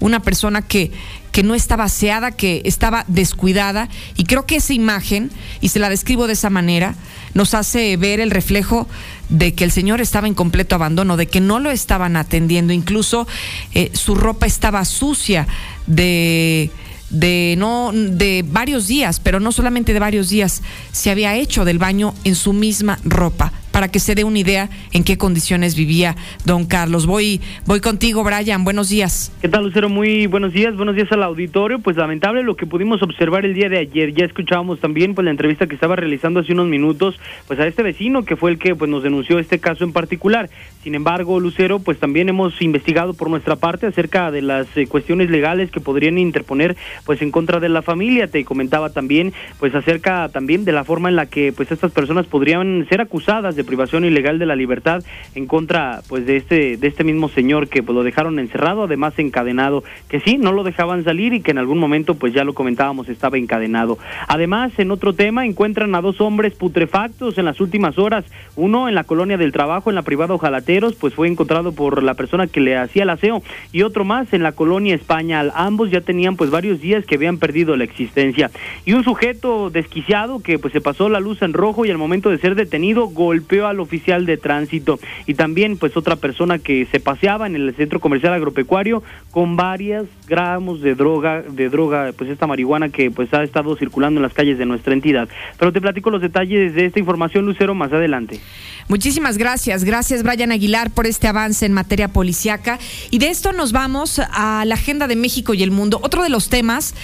una 0.00 0.20
persona 0.20 0.62
que, 0.62 0.92
que 1.32 1.42
no 1.42 1.54
estaba 1.54 1.84
aseada, 1.84 2.32
que 2.32 2.62
estaba 2.64 3.04
descuidada. 3.08 3.88
Y 4.16 4.24
creo 4.24 4.46
que 4.46 4.56
esa 4.56 4.74
imagen, 4.74 5.30
y 5.60 5.70
se 5.70 5.78
la 5.78 5.88
describo 5.88 6.26
de 6.26 6.34
esa 6.34 6.50
manera, 6.50 6.94
nos 7.34 7.54
hace 7.54 7.96
ver 7.96 8.20
el 8.20 8.30
reflejo 8.30 8.88
de 9.28 9.54
que 9.54 9.64
el 9.64 9.70
señor 9.70 10.00
estaba 10.00 10.26
en 10.26 10.34
completo 10.34 10.74
abandono, 10.74 11.16
de 11.16 11.26
que 11.26 11.40
no 11.40 11.60
lo 11.60 11.70
estaban 11.70 12.16
atendiendo, 12.16 12.72
incluso 12.72 13.26
eh, 13.74 13.90
su 13.94 14.14
ropa 14.14 14.46
estaba 14.46 14.84
sucia 14.84 15.46
de 15.86 16.70
de 17.10 17.54
no 17.56 17.92
de 17.92 18.44
varios 18.44 18.88
días, 18.88 19.20
pero 19.20 19.38
no 19.38 19.52
solamente 19.52 19.92
de 19.92 20.00
varios 20.00 20.28
días, 20.28 20.62
se 20.90 21.10
había 21.10 21.36
hecho 21.36 21.64
del 21.64 21.78
baño 21.78 22.14
en 22.24 22.34
su 22.34 22.52
misma 22.52 22.98
ropa 23.04 23.52
para 23.76 23.88
que 23.88 24.00
se 24.00 24.14
dé 24.14 24.24
una 24.24 24.38
idea 24.38 24.70
en 24.94 25.04
qué 25.04 25.18
condiciones 25.18 25.76
vivía 25.76 26.16
don 26.46 26.64
Carlos. 26.64 27.04
Voy 27.04 27.42
voy 27.66 27.80
contigo, 27.80 28.24
Brian. 28.24 28.64
Buenos 28.64 28.88
días. 28.88 29.30
¿Qué 29.42 29.50
tal, 29.50 29.64
Lucero? 29.64 29.90
Muy 29.90 30.26
buenos 30.26 30.54
días. 30.54 30.74
Buenos 30.74 30.94
días 30.94 31.12
al 31.12 31.22
auditorio. 31.22 31.78
Pues 31.80 31.98
lamentable 31.98 32.42
lo 32.42 32.56
que 32.56 32.64
pudimos 32.64 33.02
observar 33.02 33.44
el 33.44 33.52
día 33.52 33.68
de 33.68 33.76
ayer. 33.76 34.14
Ya 34.14 34.24
escuchábamos 34.24 34.80
también 34.80 35.14
pues 35.14 35.26
la 35.26 35.30
entrevista 35.30 35.66
que 35.66 35.74
estaba 35.74 35.94
realizando 35.94 36.40
hace 36.40 36.54
unos 36.54 36.68
minutos 36.68 37.20
pues 37.46 37.60
a 37.60 37.66
este 37.66 37.82
vecino 37.82 38.24
que 38.24 38.36
fue 38.36 38.50
el 38.50 38.58
que 38.58 38.74
pues 38.74 38.90
nos 38.90 39.02
denunció 39.02 39.38
este 39.38 39.58
caso 39.58 39.84
en 39.84 39.92
particular. 39.92 40.48
Sin 40.82 40.94
embargo, 40.94 41.38
Lucero, 41.38 41.78
pues 41.78 41.98
también 41.98 42.30
hemos 42.30 42.62
investigado 42.62 43.12
por 43.12 43.28
nuestra 43.28 43.56
parte 43.56 43.86
acerca 43.86 44.30
de 44.30 44.40
las 44.40 44.74
eh, 44.76 44.86
cuestiones 44.86 45.28
legales 45.28 45.70
que 45.70 45.80
podrían 45.80 46.16
interponer 46.16 46.78
pues 47.04 47.20
en 47.20 47.30
contra 47.30 47.60
de 47.60 47.68
la 47.68 47.82
familia. 47.82 48.26
Te 48.26 48.42
comentaba 48.46 48.88
también 48.88 49.34
pues 49.58 49.74
acerca 49.74 50.30
también 50.30 50.64
de 50.64 50.72
la 50.72 50.84
forma 50.84 51.10
en 51.10 51.16
la 51.16 51.26
que 51.26 51.52
pues 51.52 51.70
estas 51.70 51.92
personas 51.92 52.24
podrían 52.24 52.86
ser 52.88 53.02
acusadas 53.02 53.54
de 53.54 53.65
privación 53.66 54.04
ilegal 54.04 54.38
de 54.38 54.46
la 54.46 54.56
libertad 54.56 55.04
en 55.34 55.46
contra 55.46 56.00
pues 56.08 56.24
de 56.24 56.36
este 56.36 56.76
de 56.76 56.86
este 56.86 57.04
mismo 57.04 57.28
señor 57.28 57.68
que 57.68 57.82
pues 57.82 57.94
lo 57.94 58.02
dejaron 58.02 58.38
encerrado, 58.38 58.84
además 58.84 59.18
encadenado, 59.18 59.84
que 60.08 60.20
sí, 60.20 60.38
no 60.38 60.52
lo 60.52 60.64
dejaban 60.64 61.04
salir 61.04 61.34
y 61.34 61.40
que 61.40 61.50
en 61.50 61.58
algún 61.58 61.78
momento 61.78 62.14
pues 62.14 62.32
ya 62.32 62.44
lo 62.44 62.54
comentábamos 62.54 63.08
estaba 63.08 63.38
encadenado. 63.38 63.98
Además, 64.28 64.72
en 64.78 64.90
otro 64.90 65.14
tema 65.14 65.44
encuentran 65.44 65.94
a 65.94 66.00
dos 66.00 66.20
hombres 66.20 66.54
putrefactos 66.54 67.38
en 67.38 67.44
las 67.44 67.60
últimas 67.60 67.98
horas, 67.98 68.24
uno 68.54 68.88
en 68.88 68.94
la 68.94 69.04
colonia 69.04 69.36
del 69.36 69.52
trabajo 69.52 69.90
en 69.90 69.96
la 69.96 70.02
privada 70.02 70.34
Ojalateros, 70.34 70.94
pues 70.94 71.14
fue 71.14 71.28
encontrado 71.28 71.72
por 71.72 72.02
la 72.02 72.14
persona 72.14 72.46
que 72.46 72.60
le 72.60 72.76
hacía 72.76 73.02
el 73.02 73.10
aseo 73.10 73.42
y 73.72 73.82
otro 73.82 74.04
más 74.04 74.32
en 74.32 74.42
la 74.42 74.52
colonia 74.52 74.94
España. 74.94 75.44
Ambos 75.54 75.90
ya 75.90 76.00
tenían 76.00 76.36
pues 76.36 76.50
varios 76.50 76.80
días 76.80 77.04
que 77.04 77.16
habían 77.16 77.38
perdido 77.38 77.76
la 77.76 77.84
existencia. 77.84 78.50
Y 78.84 78.92
un 78.92 79.04
sujeto 79.04 79.70
desquiciado 79.70 80.40
que 80.40 80.58
pues 80.58 80.72
se 80.72 80.80
pasó 80.80 81.08
la 81.08 81.20
luz 81.20 81.42
en 81.42 81.52
rojo 81.52 81.84
y 81.84 81.90
al 81.90 81.98
momento 81.98 82.30
de 82.30 82.38
ser 82.38 82.54
detenido 82.54 83.06
golpeó 83.06 83.55
al 83.64 83.80
oficial 83.80 84.26
de 84.26 84.36
tránsito 84.36 84.98
y 85.26 85.34
también 85.34 85.78
pues 85.78 85.96
otra 85.96 86.16
persona 86.16 86.58
que 86.58 86.86
se 86.90 87.00
paseaba 87.00 87.46
en 87.46 87.56
el 87.56 87.74
centro 87.76 88.00
comercial 88.00 88.34
agropecuario 88.34 89.02
con 89.30 89.56
varias 89.56 90.04
gramos 90.26 90.80
de 90.80 90.94
droga, 90.94 91.42
de 91.42 91.68
droga, 91.68 92.12
pues 92.16 92.30
esta 92.30 92.46
marihuana 92.46 92.88
que 92.88 93.10
pues 93.10 93.32
ha 93.32 93.42
estado 93.42 93.76
circulando 93.76 94.18
en 94.18 94.22
las 94.22 94.34
calles 94.34 94.58
de 94.58 94.66
nuestra 94.66 94.92
entidad. 94.92 95.28
Pero 95.58 95.72
te 95.72 95.80
platico 95.80 96.10
los 96.10 96.20
detalles 96.20 96.74
de 96.74 96.86
esta 96.86 96.98
información, 96.98 97.46
Lucero, 97.46 97.74
más 97.74 97.92
adelante. 97.92 98.40
Muchísimas 98.88 99.36
gracias. 99.36 99.84
Gracias, 99.84 100.22
Brian 100.22 100.52
Aguilar, 100.52 100.90
por 100.90 101.06
este 101.06 101.26
avance 101.26 101.66
en 101.66 101.72
materia 101.72 102.08
policiaca. 102.08 102.78
Y 103.10 103.18
de 103.18 103.30
esto 103.30 103.52
nos 103.52 103.72
vamos 103.72 104.20
a 104.32 104.64
la 104.64 104.74
agenda 104.74 105.08
de 105.08 105.16
México 105.16 105.54
y 105.54 105.62
el 105.62 105.70
mundo. 105.70 105.98
Otro 106.02 106.22
de 106.22 106.28
los 106.28 106.48
temas 106.48 106.94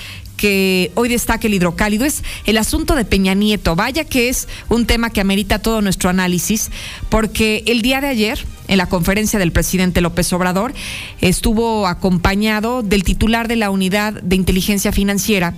que 0.43 0.91
hoy 0.97 1.09
destaca 1.09 1.47
el 1.47 1.55
hidrocálido 1.55 2.05
es 2.05 2.25
el 2.47 2.59
asunto 2.59 2.97
de 2.97 3.05
Peña 3.05 3.33
Nieto. 3.33 3.77
Vaya 3.77 4.03
que 4.03 4.29
es 4.29 4.49
un 4.69 4.87
tema 4.87 5.11
que 5.11 5.21
amerita 5.21 5.61
todo 5.61 5.81
nuestro 5.83 6.11
análisis, 6.11 6.73
porque 7.11 7.63
el 7.69 7.81
día 7.81 8.01
de 8.01 8.09
ayer, 8.09 8.45
en 8.67 8.79
la 8.79 8.89
conferencia 8.89 9.39
del 9.39 9.53
presidente 9.53 10.01
López 10.01 10.33
Obrador, 10.33 10.75
estuvo 11.21 11.87
acompañado 11.87 12.83
del 12.83 13.05
titular 13.05 13.47
de 13.47 13.55
la 13.55 13.71
unidad 13.71 14.15
de 14.15 14.35
inteligencia 14.35 14.91
financiera 14.91 15.55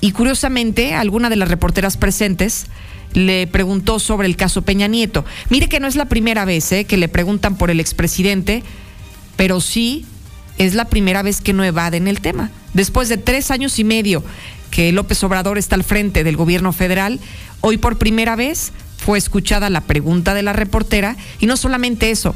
y 0.00 0.10
curiosamente 0.10 0.94
alguna 0.94 1.30
de 1.30 1.36
las 1.36 1.48
reporteras 1.48 1.96
presentes 1.96 2.66
le 3.12 3.46
preguntó 3.46 4.00
sobre 4.00 4.26
el 4.26 4.34
caso 4.34 4.62
Peña 4.62 4.88
Nieto. 4.88 5.24
Mire 5.48 5.68
que 5.68 5.78
no 5.78 5.86
es 5.86 5.94
la 5.94 6.06
primera 6.06 6.44
vez 6.44 6.72
¿eh? 6.72 6.86
que 6.86 6.96
le 6.96 7.06
preguntan 7.06 7.56
por 7.56 7.70
el 7.70 7.78
expresidente, 7.78 8.64
pero 9.36 9.60
sí 9.60 10.06
es 10.66 10.74
la 10.74 10.86
primera 10.86 11.22
vez 11.22 11.40
que 11.40 11.52
no 11.52 11.64
evaden 11.64 12.08
el 12.08 12.20
tema. 12.20 12.50
Después 12.74 13.08
de 13.08 13.16
tres 13.16 13.50
años 13.50 13.78
y 13.78 13.84
medio 13.84 14.24
que 14.70 14.92
López 14.92 15.22
Obrador 15.24 15.58
está 15.58 15.74
al 15.76 15.84
frente 15.84 16.24
del 16.24 16.36
gobierno 16.36 16.72
federal, 16.72 17.20
hoy 17.60 17.76
por 17.76 17.98
primera 17.98 18.36
vez 18.36 18.72
fue 18.96 19.18
escuchada 19.18 19.68
la 19.70 19.82
pregunta 19.82 20.34
de 20.34 20.42
la 20.42 20.52
reportera 20.52 21.16
y 21.40 21.46
no 21.46 21.56
solamente 21.56 22.10
eso, 22.10 22.34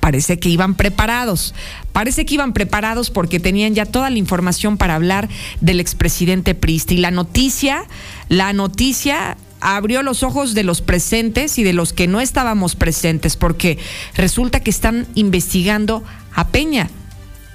parece 0.00 0.38
que 0.38 0.48
iban 0.48 0.74
preparados. 0.74 1.54
Parece 1.92 2.24
que 2.24 2.34
iban 2.34 2.52
preparados 2.52 3.10
porque 3.10 3.40
tenían 3.40 3.74
ya 3.74 3.84
toda 3.84 4.08
la 4.08 4.18
información 4.18 4.76
para 4.76 4.94
hablar 4.94 5.28
del 5.60 5.80
expresidente 5.80 6.54
Pristi. 6.54 6.94
Y 6.94 6.98
la 6.98 7.10
noticia, 7.10 7.84
la 8.28 8.52
noticia 8.52 9.36
abrió 9.60 10.04
los 10.04 10.22
ojos 10.22 10.54
de 10.54 10.62
los 10.62 10.80
presentes 10.80 11.58
y 11.58 11.64
de 11.64 11.72
los 11.72 11.92
que 11.92 12.06
no 12.06 12.20
estábamos 12.20 12.76
presentes, 12.76 13.36
porque 13.36 13.78
resulta 14.14 14.60
que 14.60 14.70
están 14.70 15.08
investigando 15.16 16.04
a 16.32 16.48
Peña, 16.48 16.88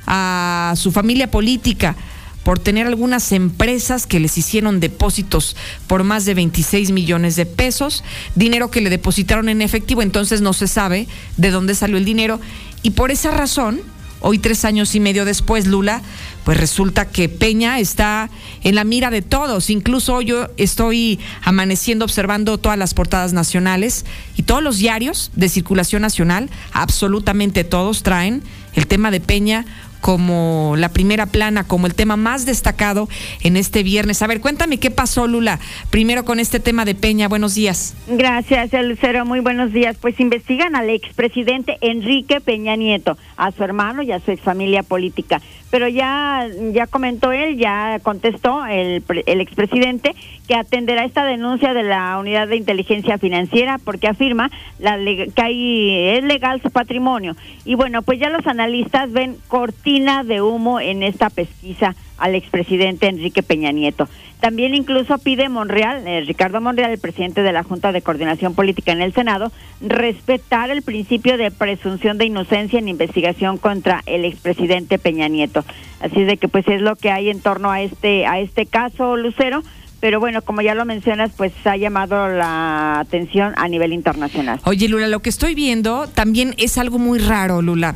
a 0.07 0.73
su 0.77 0.91
familia 0.91 1.29
política, 1.29 1.95
por 2.43 2.57
tener 2.57 2.87
algunas 2.87 3.31
empresas 3.31 4.07
que 4.07 4.19
les 4.19 4.37
hicieron 4.37 4.79
depósitos 4.79 5.55
por 5.87 6.03
más 6.03 6.25
de 6.25 6.33
26 6.33 6.91
millones 6.91 7.35
de 7.35 7.45
pesos, 7.45 8.03
dinero 8.35 8.71
que 8.71 8.81
le 8.81 8.89
depositaron 8.89 9.47
en 9.49 9.61
efectivo, 9.61 10.01
entonces 10.01 10.41
no 10.41 10.53
se 10.53 10.67
sabe 10.67 11.07
de 11.37 11.51
dónde 11.51 11.75
salió 11.75 11.97
el 11.97 12.05
dinero 12.05 12.39
y 12.81 12.91
por 12.91 13.11
esa 13.11 13.31
razón 13.31 13.81
Hoy, 14.23 14.37
tres 14.37 14.65
años 14.65 14.93
y 14.93 14.99
medio 14.99 15.25
después, 15.25 15.65
Lula, 15.65 16.03
pues 16.43 16.59
resulta 16.59 17.09
que 17.09 17.27
Peña 17.27 17.79
está 17.79 18.29
en 18.63 18.75
la 18.75 18.83
mira 18.83 19.09
de 19.09 19.23
todos. 19.23 19.71
Incluso 19.71 20.21
yo 20.21 20.47
estoy 20.57 21.19
amaneciendo 21.41 22.05
observando 22.05 22.59
todas 22.59 22.77
las 22.77 22.93
portadas 22.93 23.33
nacionales 23.33 24.05
y 24.37 24.43
todos 24.43 24.61
los 24.61 24.77
diarios 24.77 25.31
de 25.35 25.49
circulación 25.49 26.03
nacional, 26.03 26.51
absolutamente 26.71 27.63
todos 27.63 28.03
traen 28.03 28.43
el 28.75 28.85
tema 28.85 29.09
de 29.09 29.21
Peña 29.21 29.65
como 30.01 30.75
la 30.77 30.89
primera 30.89 31.27
plana, 31.27 31.63
como 31.63 31.87
el 31.87 31.95
tema 31.95 32.17
más 32.17 32.45
destacado 32.45 33.07
en 33.41 33.55
este 33.55 33.83
viernes. 33.83 34.21
A 34.21 34.27
ver, 34.27 34.41
cuéntame 34.41 34.79
qué 34.79 34.91
pasó, 34.91 35.27
Lula. 35.27 35.59
Primero 35.89 36.25
con 36.25 36.39
este 36.39 36.59
tema 36.59 36.83
de 36.83 36.95
Peña. 36.95 37.27
Buenos 37.27 37.55
días. 37.55 37.95
Gracias, 38.07 38.71
Lucero. 38.83 39.25
Muy 39.25 39.39
buenos 39.39 39.71
días. 39.71 39.95
Pues 40.01 40.19
investigan 40.19 40.75
al 40.75 40.89
expresidente 40.89 41.77
Enrique 41.81 42.41
Peña 42.41 42.75
Nieto, 42.75 43.17
a 43.37 43.51
su 43.51 43.63
hermano 43.63 44.01
y 44.01 44.11
a 44.11 44.19
su 44.19 44.31
exfamilia 44.31 44.83
política. 44.83 45.41
Pero 45.71 45.87
ya, 45.87 46.47
ya 46.73 46.85
comentó 46.85 47.31
él, 47.31 47.57
ya 47.57 47.99
contestó 48.03 48.65
el, 48.65 49.03
el 49.25 49.41
expresidente 49.41 50.13
que 50.47 50.55
atenderá 50.55 51.05
esta 51.05 51.23
denuncia 51.23 51.73
de 51.73 51.83
la 51.83 52.17
Unidad 52.19 52.49
de 52.49 52.57
Inteligencia 52.57 53.17
Financiera 53.17 53.79
porque 53.83 54.07
afirma 54.07 54.51
la, 54.79 54.97
que 54.97 55.41
hay, 55.41 56.17
es 56.17 56.23
legal 56.23 56.61
su 56.61 56.69
patrimonio. 56.69 57.35
Y 57.65 57.75
bueno, 57.75 58.01
pues 58.01 58.19
ya 58.19 58.29
los 58.29 58.45
analistas 58.45 59.11
ven 59.11 59.37
cortina 59.47 60.23
de 60.23 60.41
humo 60.41 60.79
en 60.79 61.03
esta 61.03 61.29
pesquisa 61.29 61.95
al 62.21 62.35
expresidente 62.35 63.07
Enrique 63.07 63.43
Peña 63.43 63.71
Nieto. 63.71 64.07
También 64.39 64.73
incluso 64.73 65.17
pide 65.17 65.49
Monreal, 65.49 66.07
eh, 66.07 66.21
Ricardo 66.21 66.61
Monreal, 66.61 66.91
el 66.91 66.99
presidente 66.99 67.41
de 67.41 67.51
la 67.51 67.63
Junta 67.63 67.91
de 67.91 68.01
Coordinación 68.01 68.55
Política 68.55 68.91
en 68.91 69.01
el 69.01 69.13
Senado, 69.13 69.51
respetar 69.81 70.71
el 70.71 70.81
principio 70.81 71.37
de 71.37 71.51
presunción 71.51 72.17
de 72.17 72.25
inocencia 72.25 72.79
en 72.79 72.87
investigación 72.87 73.57
contra 73.57 74.01
el 74.05 74.25
expresidente 74.25 74.97
Peña 74.97 75.27
Nieto. 75.27 75.65
Así 75.99 76.23
de 76.23 76.37
que 76.37 76.47
pues 76.47 76.67
es 76.67 76.81
lo 76.81 76.95
que 76.95 77.11
hay 77.11 77.29
en 77.29 77.41
torno 77.41 77.69
a 77.69 77.81
este 77.81 78.25
a 78.25 78.39
este 78.39 78.65
caso 78.65 79.17
Lucero 79.17 79.61
pero 80.01 80.19
bueno, 80.19 80.41
como 80.41 80.61
ya 80.61 80.73
lo 80.73 80.83
mencionas, 80.83 81.29
pues 81.37 81.53
ha 81.63 81.77
llamado 81.77 82.27
la 82.27 82.99
atención 82.99 83.53
a 83.55 83.67
nivel 83.67 83.93
internacional. 83.93 84.59
Oye, 84.65 84.89
Lula, 84.89 85.07
lo 85.07 85.21
que 85.21 85.29
estoy 85.29 85.53
viendo 85.53 86.07
también 86.07 86.55
es 86.57 86.79
algo 86.79 86.97
muy 86.97 87.19
raro, 87.19 87.61
Lula. 87.61 87.95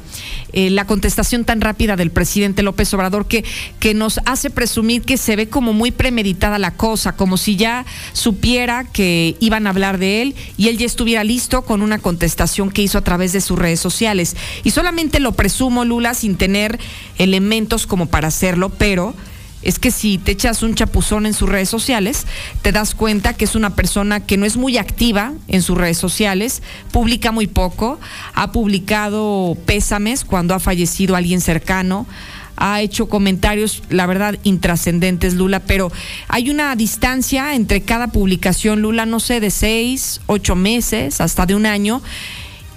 Eh, 0.53 0.70
la 0.70 0.86
contestación 0.86 1.45
tan 1.45 1.62
rápida 1.62 1.95
del 1.95 2.12
presidente 2.12 2.62
López 2.62 2.93
Obrador 2.93 3.28
que, 3.28 3.43
que 3.80 3.95
nos 3.95 4.20
hace 4.26 4.51
presumir 4.51 5.01
que 5.01 5.18
se 5.18 5.36
ve 5.36 5.49
como 5.49 5.74
muy 5.74 5.89
premeditada 5.89 6.60
la 6.60 6.76
cosa, 6.76 7.16
como 7.16 7.38
si 7.38 7.56
ya 7.56 7.86
supiera 8.14 8.84
que 8.84 9.36
iban 9.39 9.66
a 9.66 9.72
hablar 9.72 9.97
de 9.97 10.22
él 10.22 10.36
y 10.58 10.68
él 10.68 10.78
ya 10.78 10.86
estuviera 10.86 11.24
listo 11.24 11.64
con 11.64 11.82
una 11.82 11.97
contestación 11.97 12.70
que 12.70 12.84
hizo 12.84 12.99
a 12.99 13.03
través 13.03 13.34
de 13.34 13.41
sus 13.41 13.58
redes 13.58 13.80
sociales. 13.80 14.38
Y 14.64 14.70
solamente 14.70 15.20
lo 15.20 15.32
presumo, 15.32 15.84
Lula, 15.86 16.14
sin 16.14 16.38
tener 16.38 16.80
elementos 17.18 17.88
como 17.88 18.06
para 18.06 18.28
hacerlo, 18.28 18.70
pero 18.70 19.16
es 19.66 19.80
que 19.80 19.91
si 19.91 20.18
te 20.18 20.32
echas 20.32 20.63
un 20.63 20.76
chapuzón 20.76 21.26
en 21.26 21.34
sus 21.34 21.49
redes 21.49 21.68
sociales, 21.68 22.26
te 22.61 22.72
das 22.72 22.95
cuenta 22.95 23.34
que 23.34 23.45
es 23.45 23.55
una 23.55 23.76
persona 23.76 24.22
que 24.22 24.38
no 24.38 24.45
es 24.45 24.55
muy 24.55 24.78
activa 24.78 25.34
en 25.47 25.61
sus 25.61 25.78
redes 25.78 25.97
sociales, 25.97 26.61
publica 26.91 27.32
muy 27.32 27.47
poco, 27.47 27.99
ha 28.36 28.51
publicado 28.51 29.57
pésames 29.66 30.24
cuando 30.24 30.53
ha 30.53 30.59
fallecido 30.59 31.16
alguien 31.16 31.41
cercano, 31.41 32.05
ha 32.57 32.80
hecho 32.82 33.09
comentarios, 33.09 33.82
la 33.89 34.05
verdad, 34.05 34.38
intrascendentes, 34.43 35.34
Lula, 35.34 35.59
pero 35.59 35.91
hay 36.28 36.51
una 36.51 36.76
distancia 36.76 37.55
entre 37.55 37.82
cada 37.82 38.07
publicación, 38.07 38.82
Lula, 38.82 39.05
no 39.05 39.20
sé, 39.20 39.39
de 39.39 39.49
seis, 39.49 40.22
ocho 40.28 40.55
meses, 40.55 41.20
hasta 41.22 41.47
de 41.47 41.55
un 41.55 41.66
año, 41.66 42.01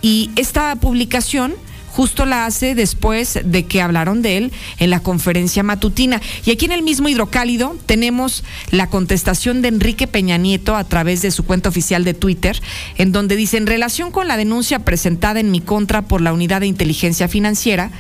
y 0.01 0.31
esta 0.37 0.75
publicación 0.77 1.55
justo 1.99 2.27
la 2.27 2.47
hace 2.47 2.77
después 2.77 3.41
de 3.45 3.67
que 3.67 3.83
hablaron 3.83 4.23
de 4.23 4.37
él 4.37 4.53
en 4.79 4.91
la 4.91 5.01
conferencia 5.01 5.65
matutina. 5.65 6.23
Y 6.45 6.53
aquí 6.53 6.67
en 6.67 6.71
el 6.71 6.85
mismo 6.85 7.09
hidrocálido 7.09 7.77
tenemos 7.87 8.45
la 8.71 8.89
contestación 8.89 9.63
de 9.63 9.69
Enrique 9.69 10.07
Peña 10.07 10.37
Nieto 10.37 10.77
a 10.77 10.85
través 10.85 11.23
de 11.23 11.33
su 11.33 11.45
cuenta 11.45 11.71
oficial 11.71 12.05
de 12.05 12.15
Twitter, 12.15 12.63
en 12.99 13.11
donde 13.11 13.35
dice, 13.35 13.57
en 13.57 13.67
relación 13.67 14.13
con 14.13 14.29
la 14.29 14.37
denuncia 14.37 14.79
presentada 14.85 15.41
en 15.41 15.51
mi 15.51 15.61
contra 15.61 16.03
por 16.03 16.21
la 16.21 16.33
Unidad 16.33 16.61
de 16.61 16.69
Inteligencia 16.69 17.27
Financiera, 17.27 17.91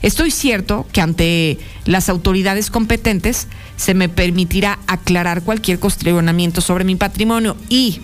Estoy 0.00 0.30
cierto 0.30 0.86
que 0.92 1.00
ante 1.00 1.58
las 1.84 2.08
autoridades 2.08 2.70
competentes 2.70 3.48
se 3.76 3.94
me 3.94 4.08
permitirá 4.08 4.78
aclarar 4.86 5.42
cualquier 5.42 5.80
cuestionamiento 5.80 6.60
sobre 6.60 6.84
mi 6.84 6.94
patrimonio 6.94 7.56
y 7.68 8.00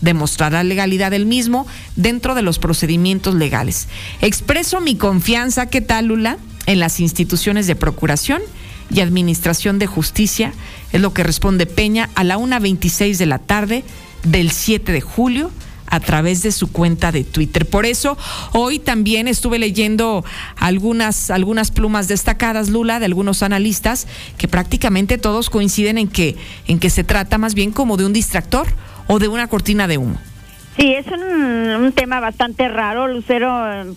demostrar 0.00 0.52
la 0.52 0.64
legalidad 0.64 1.10
del 1.10 1.26
mismo 1.26 1.66
dentro 1.96 2.34
de 2.34 2.42
los 2.42 2.58
procedimientos 2.58 3.34
legales. 3.34 3.88
Expreso 4.20 4.80
mi 4.80 4.96
confianza, 4.96 5.66
¿qué 5.66 5.80
tal, 5.80 6.06
Lula?, 6.06 6.38
en 6.66 6.80
las 6.80 7.00
instituciones 7.00 7.66
de 7.66 7.76
procuración 7.76 8.42
y 8.90 9.00
administración 9.00 9.78
de 9.78 9.86
justicia, 9.86 10.52
es 10.92 11.00
lo 11.00 11.12
que 11.12 11.22
responde 11.22 11.66
Peña 11.66 12.10
a 12.14 12.24
la 12.24 12.38
1.26 12.38 13.16
de 13.16 13.26
la 13.26 13.38
tarde 13.38 13.84
del 14.24 14.50
7 14.50 14.92
de 14.92 15.00
julio 15.00 15.50
a 15.88 16.00
través 16.00 16.42
de 16.42 16.52
su 16.52 16.68
cuenta 16.72 17.12
de 17.12 17.24
Twitter. 17.24 17.66
Por 17.66 17.86
eso 17.86 18.18
hoy 18.52 18.78
también 18.78 19.28
estuve 19.28 19.58
leyendo 19.58 20.24
algunas 20.56 21.30
algunas 21.30 21.70
plumas 21.70 22.08
destacadas 22.08 22.68
Lula 22.68 22.98
de 22.98 23.06
algunos 23.06 23.42
analistas 23.42 24.06
que 24.36 24.48
prácticamente 24.48 25.18
todos 25.18 25.48
coinciden 25.48 25.98
en 25.98 26.08
que 26.08 26.36
en 26.66 26.80
que 26.80 26.90
se 26.90 27.04
trata 27.04 27.38
más 27.38 27.54
bien 27.54 27.70
como 27.70 27.96
de 27.96 28.04
un 28.04 28.12
distractor 28.12 28.66
o 29.06 29.18
de 29.18 29.28
una 29.28 29.48
cortina 29.48 29.86
de 29.86 29.98
humo? 29.98 30.16
Sí, 30.76 30.92
es 30.92 31.06
un, 31.06 31.92
tema 31.92 32.20
bastante 32.20 32.68
raro, 32.68 33.08
Lucero, 33.08 33.48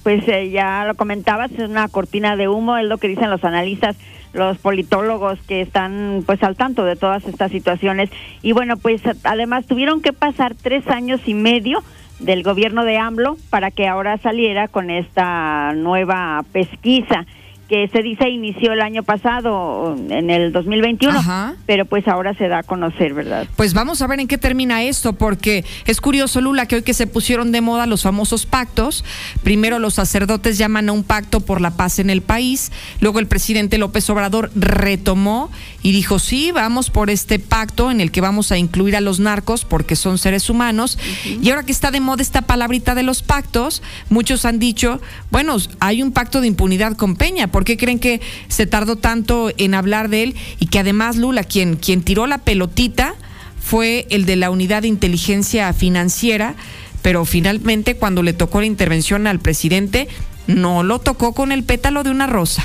pues 0.01 0.25
eh, 0.29 0.49
ya 0.49 0.85
lo 0.85 0.95
comentabas, 0.95 1.51
es 1.51 1.69
una 1.69 1.89
cortina 1.89 2.37
de 2.37 2.47
humo, 2.47 2.77
es 2.77 2.87
lo 2.87 2.97
que 2.97 3.09
dicen 3.09 3.29
los 3.29 3.43
analistas, 3.43 3.97
los 4.31 4.57
politólogos 4.59 5.39
que 5.41 5.59
están 5.59 6.23
pues 6.25 6.41
al 6.41 6.55
tanto 6.55 6.85
de 6.85 6.95
todas 6.95 7.25
estas 7.25 7.51
situaciones. 7.51 8.09
Y 8.41 8.53
bueno, 8.53 8.77
pues 8.77 9.01
además 9.23 9.65
tuvieron 9.65 10.01
que 10.01 10.13
pasar 10.13 10.55
tres 10.55 10.87
años 10.87 11.19
y 11.25 11.33
medio 11.33 11.83
del 12.19 12.43
gobierno 12.43 12.85
de 12.85 12.97
AMLO 12.97 13.37
para 13.49 13.71
que 13.71 13.87
ahora 13.87 14.17
saliera 14.17 14.69
con 14.69 14.89
esta 14.89 15.73
nueva 15.73 16.45
pesquisa 16.53 17.25
que 17.69 17.87
se 17.93 18.01
dice 18.01 18.27
inició 18.27 18.73
el 18.73 18.81
año 18.81 19.03
pasado, 19.03 19.95
en 20.09 20.31
el 20.31 20.51
2021, 20.51 21.55
pero 21.67 21.85
pues 21.85 22.07
ahora 22.07 22.33
se 22.33 22.47
da 22.47 22.59
a 22.59 22.63
conocer, 22.63 23.13
¿verdad? 23.13 23.47
Pues 23.55 23.75
vamos 23.75 24.01
a 24.01 24.07
ver 24.07 24.19
en 24.19 24.27
qué 24.27 24.39
termina 24.39 24.81
esto, 24.81 25.13
porque 25.13 25.63
es 25.85 26.01
curioso, 26.01 26.41
Lula, 26.41 26.65
que 26.65 26.77
hoy 26.77 26.81
que 26.81 26.95
se 26.95 27.05
pusieron 27.05 27.51
de 27.51 27.61
moda 27.61 27.85
los 27.85 28.01
famosos 28.01 28.47
pactos, 28.47 29.05
primero 29.43 29.77
los 29.77 29.93
sacerdotes 29.93 30.57
llaman 30.57 30.89
a 30.89 30.93
un 30.93 31.03
pacto 31.03 31.41
por 31.41 31.61
la 31.61 31.71
paz 31.71 31.99
en 31.99 32.09
el 32.09 32.23
país, 32.23 32.71
luego 33.01 33.19
el 33.19 33.27
presidente 33.27 33.77
López 33.77 34.09
Obrador 34.09 34.49
retomó 34.55 35.51
y 35.83 35.91
dijo, 35.91 36.17
sí, 36.17 36.51
vamos 36.51 36.89
por 36.89 37.11
este 37.11 37.37
pacto 37.37 37.91
en 37.91 38.01
el 38.01 38.11
que 38.11 38.19
vamos 38.19 38.51
a 38.51 38.57
incluir 38.57 38.95
a 38.95 39.01
los 39.01 39.19
narcos 39.19 39.63
porque 39.63 39.95
son 39.95 40.17
seres 40.17 40.49
humanos, 40.49 40.97
y 41.23 41.47
ahora 41.51 41.63
que 41.63 41.71
está 41.71 41.91
de 41.91 41.99
moda 41.99 42.23
esta 42.23 42.41
palabrita 42.41 42.95
de 42.95 43.03
los 43.03 43.21
pactos, 43.21 43.83
muchos 44.09 44.45
han 44.45 44.57
dicho, 44.57 44.99
bueno, 45.29 45.55
hay 45.79 46.01
un 46.01 46.11
pacto 46.11 46.41
de 46.41 46.47
impunidad 46.47 46.97
con 46.97 47.15
Peña, 47.15 47.47
¿Por 47.59 47.65
qué 47.65 47.75
creen 47.75 47.99
que 47.99 48.21
se 48.47 48.67
tardó 48.67 48.95
tanto 48.95 49.51
en 49.57 49.73
hablar 49.73 50.07
de 50.07 50.23
él? 50.23 50.35
Y 50.59 50.67
que 50.67 50.79
además 50.79 51.17
Lula, 51.17 51.43
quien, 51.43 51.75
quien 51.75 52.03
tiró 52.03 52.25
la 52.25 52.37
pelotita, 52.37 53.15
fue 53.59 54.07
el 54.11 54.25
de 54.25 54.37
la 54.37 54.49
unidad 54.49 54.83
de 54.83 54.87
inteligencia 54.87 55.73
financiera, 55.73 56.55
pero 57.01 57.25
finalmente 57.25 57.97
cuando 57.97 58.23
le 58.23 58.31
tocó 58.31 58.61
la 58.61 58.65
intervención 58.65 59.27
al 59.27 59.39
presidente, 59.39 60.07
no 60.47 60.83
lo 60.83 60.99
tocó 60.99 61.33
con 61.33 61.51
el 61.51 61.65
pétalo 61.65 62.03
de 62.03 62.11
una 62.11 62.27
rosa. 62.27 62.63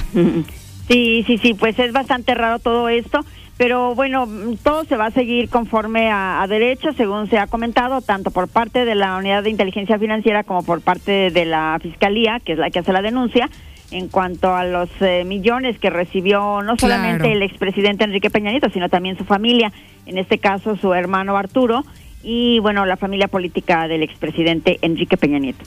Sí, 0.86 1.24
sí, 1.26 1.38
sí, 1.38 1.54
pues 1.54 1.76
es 1.80 1.90
bastante 1.90 2.32
raro 2.36 2.60
todo 2.60 2.88
esto, 2.88 3.18
pero 3.56 3.96
bueno, 3.96 4.28
todo 4.62 4.84
se 4.84 4.96
va 4.96 5.06
a 5.06 5.10
seguir 5.10 5.48
conforme 5.48 6.08
a, 6.08 6.40
a, 6.40 6.46
derecho, 6.46 6.92
según 6.92 7.28
se 7.28 7.38
ha 7.38 7.48
comentado, 7.48 8.00
tanto 8.00 8.30
por 8.30 8.46
parte 8.46 8.84
de 8.84 8.94
la 8.94 9.16
unidad 9.16 9.42
de 9.42 9.50
inteligencia 9.50 9.98
financiera 9.98 10.44
como 10.44 10.62
por 10.62 10.82
parte 10.82 11.30
de 11.32 11.44
la 11.46 11.80
fiscalía, 11.82 12.38
que 12.38 12.52
es 12.52 12.58
la 12.58 12.70
que 12.70 12.78
hace 12.78 12.92
la 12.92 13.02
denuncia 13.02 13.50
en 13.94 14.08
cuanto 14.08 14.54
a 14.54 14.64
los 14.64 14.90
eh, 15.00 15.22
millones 15.24 15.78
que 15.78 15.88
recibió 15.88 16.62
no 16.62 16.76
solamente 16.76 17.30
el 17.30 17.42
expresidente 17.42 18.02
Enrique 18.02 18.28
Peña 18.28 18.50
Nieto, 18.50 18.68
sino 18.70 18.88
también 18.88 19.16
su 19.16 19.24
familia, 19.24 19.72
en 20.04 20.18
este 20.18 20.38
caso 20.38 20.76
su 20.76 20.92
hermano 20.94 21.36
Arturo 21.36 21.84
y 22.24 22.58
bueno, 22.60 22.86
la 22.86 22.96
familia 22.96 23.28
política 23.28 23.86
del 23.86 24.02
expresidente 24.02 24.78
Enrique 24.82 25.16
Peña 25.16 25.38
Nieto. 25.38 25.64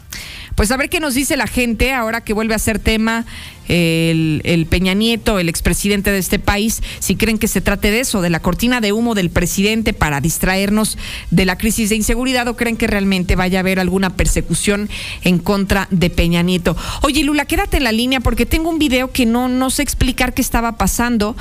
Pues 0.55 0.72
a 0.72 0.78
ver 0.78 0.89
qué 0.89 0.99
nos 0.99 1.14
dice 1.14 1.38
la 1.38 1.45
gente 1.45 1.93
ahora 1.93 2.22
que 2.22 2.34
vuelve 2.34 2.55
a 2.55 2.60
ser 2.60 2.80
tema 2.80 3.26
el, 3.68 4.66
Peña 4.68 4.95
Nieto, 4.95 5.38
el 5.38 5.49
expresidente 5.49 6.12
de 6.12 6.18
este 6.18 6.39
país, 6.39 6.82
si 6.97 7.16
creen 7.16 7.38
que 7.38 7.47
se 7.47 7.62
trate 7.62 7.91
de 7.91 7.99
eso, 7.99 8.22
de 8.22 8.32
la 8.32 8.39
cortina 8.39 8.82
de 8.82 8.91
humo 8.91 9.14
del 9.14 9.30
presidente 9.30 9.93
para 9.93 10.20
distraernos 10.20 10.97
de 11.30 11.45
la 11.45 11.60
crisis 11.60 11.89
de 11.89 11.97
inseguridad 11.97 12.47
o 12.47 12.55
creen 12.55 12.76
que 12.76 12.88
realmente 12.88 13.36
vaya 13.36 13.60
a 13.60 13.62
haber 13.62 13.80
alguna 13.80 14.16
persecución 14.16 14.89
en 15.24 15.38
contra 15.38 15.88
de 15.91 16.10
Peña 16.10 16.41
Nieto. 16.41 16.76
Oye, 17.03 17.24
Lula, 17.24 17.45
quédate 17.45 17.78
en 17.78 17.84
la 17.84 17.91
línea 17.91 18.20
porque 18.20 18.47
tengo 18.47 18.72
un 18.72 18.80
video 18.80 19.12
que 19.12 19.28
no, 19.28 19.49
no 19.49 19.70
sé 19.70 19.84
explicar 19.84 20.34
qué 20.34 20.41
estaba 20.41 20.78
pasando. 20.78 21.36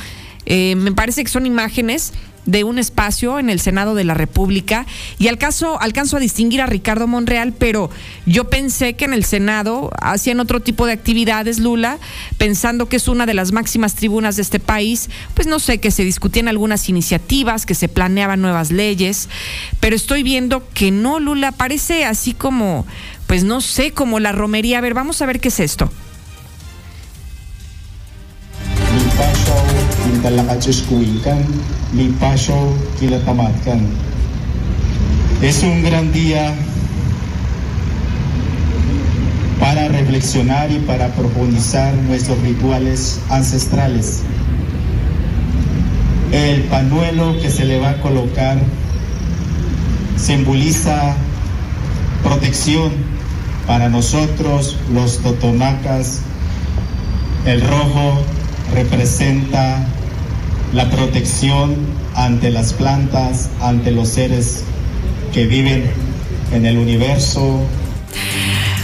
Eh, 0.44 0.74
me 0.76 0.92
parece 0.92 1.24
que 1.24 1.30
son 1.30 1.46
imágenes 1.46 2.12
de 2.47 2.64
un 2.64 2.78
espacio 2.78 3.38
en 3.38 3.51
el 3.51 3.61
Senado 3.61 3.94
de 3.94 4.05
la 4.05 4.14
República 4.14 4.86
y 5.18 5.28
alcanzo, 5.28 5.80
alcanzo 5.80 6.16
a 6.16 6.20
distinguir 6.20 6.62
a 6.62 6.66
Ricardo 6.66 7.07
Monreal, 7.07 7.53
pero 7.53 7.90
yo 8.24 8.49
pensé 8.49 8.94
que 8.94 9.05
en 9.05 9.12
el 9.12 9.24
Senado 9.24 9.90
hacían 10.01 10.40
otro 10.40 10.61
tipo 10.61 10.86
de 10.86 10.92
actividades, 10.92 11.59
Lula, 11.59 11.99
pensando 12.38 12.88
que 12.88 12.97
es 12.97 13.09
una 13.09 13.26
de 13.26 13.34
las 13.34 13.53
máximas 13.53 13.94
tribunas 13.94 14.36
de 14.36 14.42
este 14.42 14.61
país, 14.61 15.11
pues 15.34 15.47
no 15.47 15.59
sé, 15.59 15.78
que 15.78 15.90
se 15.90 16.05
discutían 16.05 16.49
algunas 16.49 16.88
iniciativas, 16.88 17.66
que 17.66 17.74
se 17.74 17.88
planeaban 17.88 18.40
nuevas 18.40 18.70
leyes, 18.70 19.28
pero 19.80 19.97
estoy 19.97 20.22
viendo 20.22 20.66
que 20.72 20.90
no, 20.90 21.20
Lula, 21.20 21.53
parece 21.53 22.05
así 22.05 22.32
como, 22.32 22.86
pues 23.26 23.44
no 23.44 23.61
sé, 23.61 23.92
como 23.92 24.20
la 24.20 24.32
romería. 24.32 24.78
A 24.78 24.80
ver, 24.80 24.94
vamos 24.94 25.20
a 25.22 25.26
ver 25.26 25.40
qué 25.40 25.49
es 25.49 25.61
esto. 25.61 25.90
Es 35.42 35.62
un 35.62 35.82
gran 35.82 36.12
día 36.12 36.54
para 39.60 39.88
reflexionar 39.88 40.70
y 40.70 40.78
para 40.80 41.08
profundizar 41.08 41.94
nuestros 41.94 42.40
rituales 42.40 43.20
ancestrales. 43.28 44.22
El 46.32 46.62
panuelo 46.64 47.38
que 47.40 47.50
se 47.50 47.64
le 47.64 47.78
va 47.78 47.90
a 47.90 48.00
colocar 48.00 48.58
simboliza 50.16 51.14
protección 52.22 52.92
para 53.66 53.88
nosotros 53.88 54.76
los 54.92 55.18
totonacas. 55.18 56.22
El 57.44 57.60
rojo 57.60 58.22
representa 58.74 59.86
la 60.72 60.90
protección 60.90 61.76
ante 62.14 62.50
las 62.50 62.72
plantas, 62.72 63.50
ante 63.60 63.90
los 63.90 64.08
seres 64.08 64.64
que 65.32 65.46
viven 65.46 65.84
en 66.52 66.66
el 66.66 66.78
universo. 66.78 67.60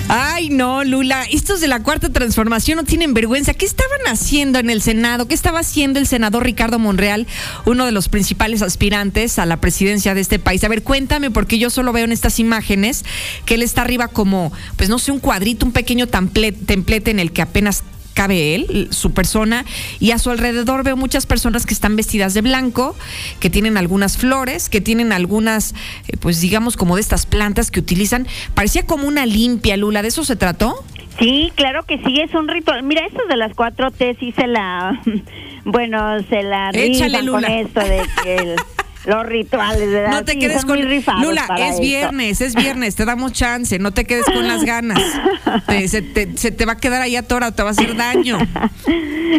Ay, 0.08 0.50
no, 0.50 0.84
Lula, 0.84 1.24
estos 1.30 1.62
de 1.62 1.68
la 1.68 1.82
cuarta 1.82 2.10
transformación 2.10 2.76
no 2.76 2.84
tienen 2.84 3.14
vergüenza. 3.14 3.54
¿Qué 3.54 3.64
estaban 3.64 4.00
haciendo 4.08 4.58
en 4.58 4.68
el 4.68 4.82
Senado? 4.82 5.26
¿Qué 5.26 5.34
estaba 5.34 5.60
haciendo 5.60 5.98
el 5.98 6.06
senador 6.06 6.44
Ricardo 6.44 6.78
Monreal, 6.78 7.26
uno 7.64 7.86
de 7.86 7.92
los 7.92 8.10
principales 8.10 8.60
aspirantes 8.60 9.38
a 9.38 9.46
la 9.46 9.58
presidencia 9.58 10.14
de 10.14 10.20
este 10.20 10.38
país? 10.38 10.64
A 10.64 10.68
ver, 10.68 10.82
cuéntame, 10.82 11.30
porque 11.30 11.58
yo 11.58 11.70
solo 11.70 11.92
veo 11.92 12.04
en 12.04 12.12
estas 12.12 12.40
imágenes 12.40 13.06
que 13.46 13.54
él 13.54 13.62
está 13.62 13.82
arriba 13.82 14.08
como, 14.08 14.52
pues 14.76 14.90
no 14.90 14.98
sé, 14.98 15.12
un 15.12 15.20
cuadrito, 15.20 15.64
un 15.64 15.72
pequeño 15.72 16.06
templete 16.06 17.10
en 17.10 17.18
el 17.18 17.32
que 17.32 17.40
apenas 17.40 17.82
cabe 18.14 18.54
él, 18.54 18.88
su 18.90 19.12
persona, 19.12 19.64
y 20.00 20.10
a 20.10 20.18
su 20.18 20.30
alrededor 20.30 20.84
veo 20.84 20.96
muchas 20.96 21.26
personas 21.26 21.66
que 21.66 21.74
están 21.74 21.96
vestidas 21.96 22.34
de 22.34 22.40
blanco, 22.42 22.96
que 23.40 23.50
tienen 23.50 23.76
algunas 23.76 24.16
flores, 24.16 24.68
que 24.68 24.80
tienen 24.80 25.12
algunas, 25.12 25.74
eh, 26.08 26.16
pues 26.18 26.40
digamos, 26.40 26.76
como 26.76 26.96
de 26.96 27.00
estas 27.00 27.26
plantas 27.26 27.70
que 27.70 27.80
utilizan. 27.80 28.26
Parecía 28.54 28.84
como 28.84 29.06
una 29.06 29.26
limpia, 29.26 29.76
Lula, 29.76 30.02
¿de 30.02 30.08
eso 30.08 30.24
se 30.24 30.36
trató? 30.36 30.84
Sí, 31.18 31.52
claro 31.54 31.84
que 31.84 31.98
sí, 31.98 32.20
es 32.20 32.34
un 32.34 32.48
ritual. 32.48 32.82
Mira, 32.82 33.06
esto 33.06 33.22
de 33.28 33.36
las 33.36 33.54
cuatro 33.54 33.90
T 33.90 34.16
sí 34.18 34.32
se 34.32 34.46
la, 34.46 35.00
bueno, 35.64 36.22
se 36.28 36.42
la 36.42 36.70
Échale, 36.70 37.26
con 37.26 37.44
esto 37.44 37.80
de 37.80 38.02
que 38.22 38.36
el 38.36 38.56
los 39.06 39.26
rituales, 39.26 39.90
¿verdad? 39.90 40.10
No 40.12 40.24
te 40.24 40.32
Sí, 40.32 40.38
quedes 40.38 40.64
con 40.64 40.80
Lula, 40.80 41.46
es 41.58 41.70
esto. 41.70 41.82
viernes, 41.82 42.40
es 42.40 42.54
viernes, 42.54 42.94
te 42.96 43.04
damos 43.04 43.32
chance, 43.32 43.78
no 43.78 43.92
te 43.92 44.04
quedes 44.04 44.24
con 44.26 44.46
las 44.46 44.64
ganas. 44.64 45.00
Te- 45.66 45.88
se, 45.88 46.02
te, 46.02 46.36
se 46.36 46.50
te 46.50 46.64
va 46.66 46.72
a 46.72 46.76
quedar 46.76 47.02
ahí 47.02 47.16
atorado, 47.16 47.52
te 47.52 47.62
va 47.62 47.70
a 47.70 47.72
hacer 47.72 47.94
daño. 47.96 48.38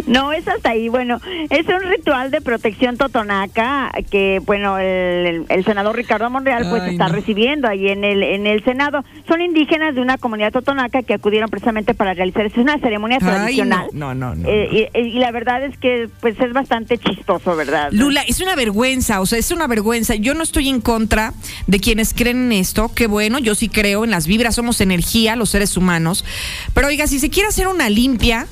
No, 0.07 0.31
es 0.33 0.47
hasta 0.47 0.71
ahí. 0.71 0.89
Bueno, 0.89 1.19
es 1.51 1.67
un 1.67 1.81
ritual 1.89 2.31
de 2.31 2.41
protección 2.41 2.97
totonaca 2.97 3.91
que, 4.09 4.41
bueno, 4.43 4.79
el, 4.79 5.45
el 5.49 5.65
senador 5.65 5.95
Ricardo 5.95 6.29
Monreal 6.31 6.67
pues 6.69 6.81
Ay, 6.81 6.91
está 6.93 7.09
no. 7.09 7.13
recibiendo 7.13 7.67
ahí 7.67 7.89
en 7.89 8.03
el 8.03 8.23
en 8.23 8.47
el 8.47 8.63
Senado. 8.63 9.03
Son 9.27 9.39
indígenas 9.41 9.93
de 9.93 10.01
una 10.01 10.17
comunidad 10.17 10.51
totonaca 10.51 11.03
que 11.03 11.13
acudieron 11.13 11.47
precisamente 11.49 11.93
para 11.93 12.15
realizar 12.15 12.43
es 12.45 12.57
una 12.57 12.79
ceremonia 12.79 13.19
Ay, 13.21 13.27
tradicional. 13.27 13.87
no, 13.93 14.15
no, 14.15 14.33
no, 14.33 14.49
Eh, 14.49 14.89
y, 14.95 14.99
y 14.99 15.19
la 15.19 15.31
verdad 15.31 15.63
es 15.63 15.77
que 15.77 16.09
pues 16.21 16.39
es 16.39 16.53
bastante 16.53 16.97
chistoso, 16.97 17.55
¿verdad? 17.55 17.89
Lula, 17.91 18.23
es 18.27 18.41
una 18.41 18.55
vergüenza, 18.55 19.21
o 19.21 19.27
sea, 19.27 19.37
es 19.37 19.51
una 19.53 19.67
vergüenza. 19.67 20.15
Yo 20.15 20.33
no 20.33 20.43
estoy 20.43 20.69
en 20.69 20.81
contra 20.81 21.33
de 21.67 21.79
quienes 21.79 22.13
creen 22.13 22.45
en 22.45 22.51
esto, 22.53 22.91
que 22.93 23.07
bueno, 23.07 23.39
yo 23.39 23.55
sí 23.55 23.69
creo 23.69 24.03
en 24.03 24.11
las 24.11 24.27
vibras, 24.27 24.55
somos 24.55 24.81
energía, 24.81 25.35
los 25.35 25.49
seres 25.49 25.77
humanos. 25.77 26.25
Pero 26.73 26.87
oiga, 26.87 27.07
si 27.07 27.19
se 27.19 27.29
quiere 27.29 27.49
hacer 27.49 27.67
una 27.67 27.89
limpia, 27.89 28.47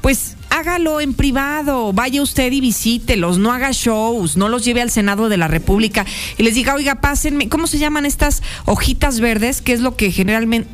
pues 0.00 0.36
hágalo 0.50 1.00
en 1.00 1.14
privado, 1.14 1.92
vaya 1.92 2.22
usted 2.22 2.52
y 2.52 2.60
visítelos, 2.60 3.38
no 3.38 3.52
haga 3.52 3.70
shows, 3.72 4.36
no 4.36 4.48
los 4.48 4.64
lleve 4.64 4.82
al 4.82 4.90
Senado 4.90 5.28
de 5.28 5.36
la 5.36 5.48
República 5.48 6.04
y 6.36 6.42
les 6.42 6.54
diga, 6.54 6.74
oiga, 6.74 6.96
pásenme, 6.96 7.48
¿cómo 7.48 7.66
se 7.66 7.78
llaman 7.78 8.06
estas 8.06 8.42
hojitas 8.66 9.20
verdes? 9.20 9.62
Que 9.62 9.72
es 9.72 9.80
lo 9.80 9.96
que 9.96 10.12
generalmente, 10.12 10.68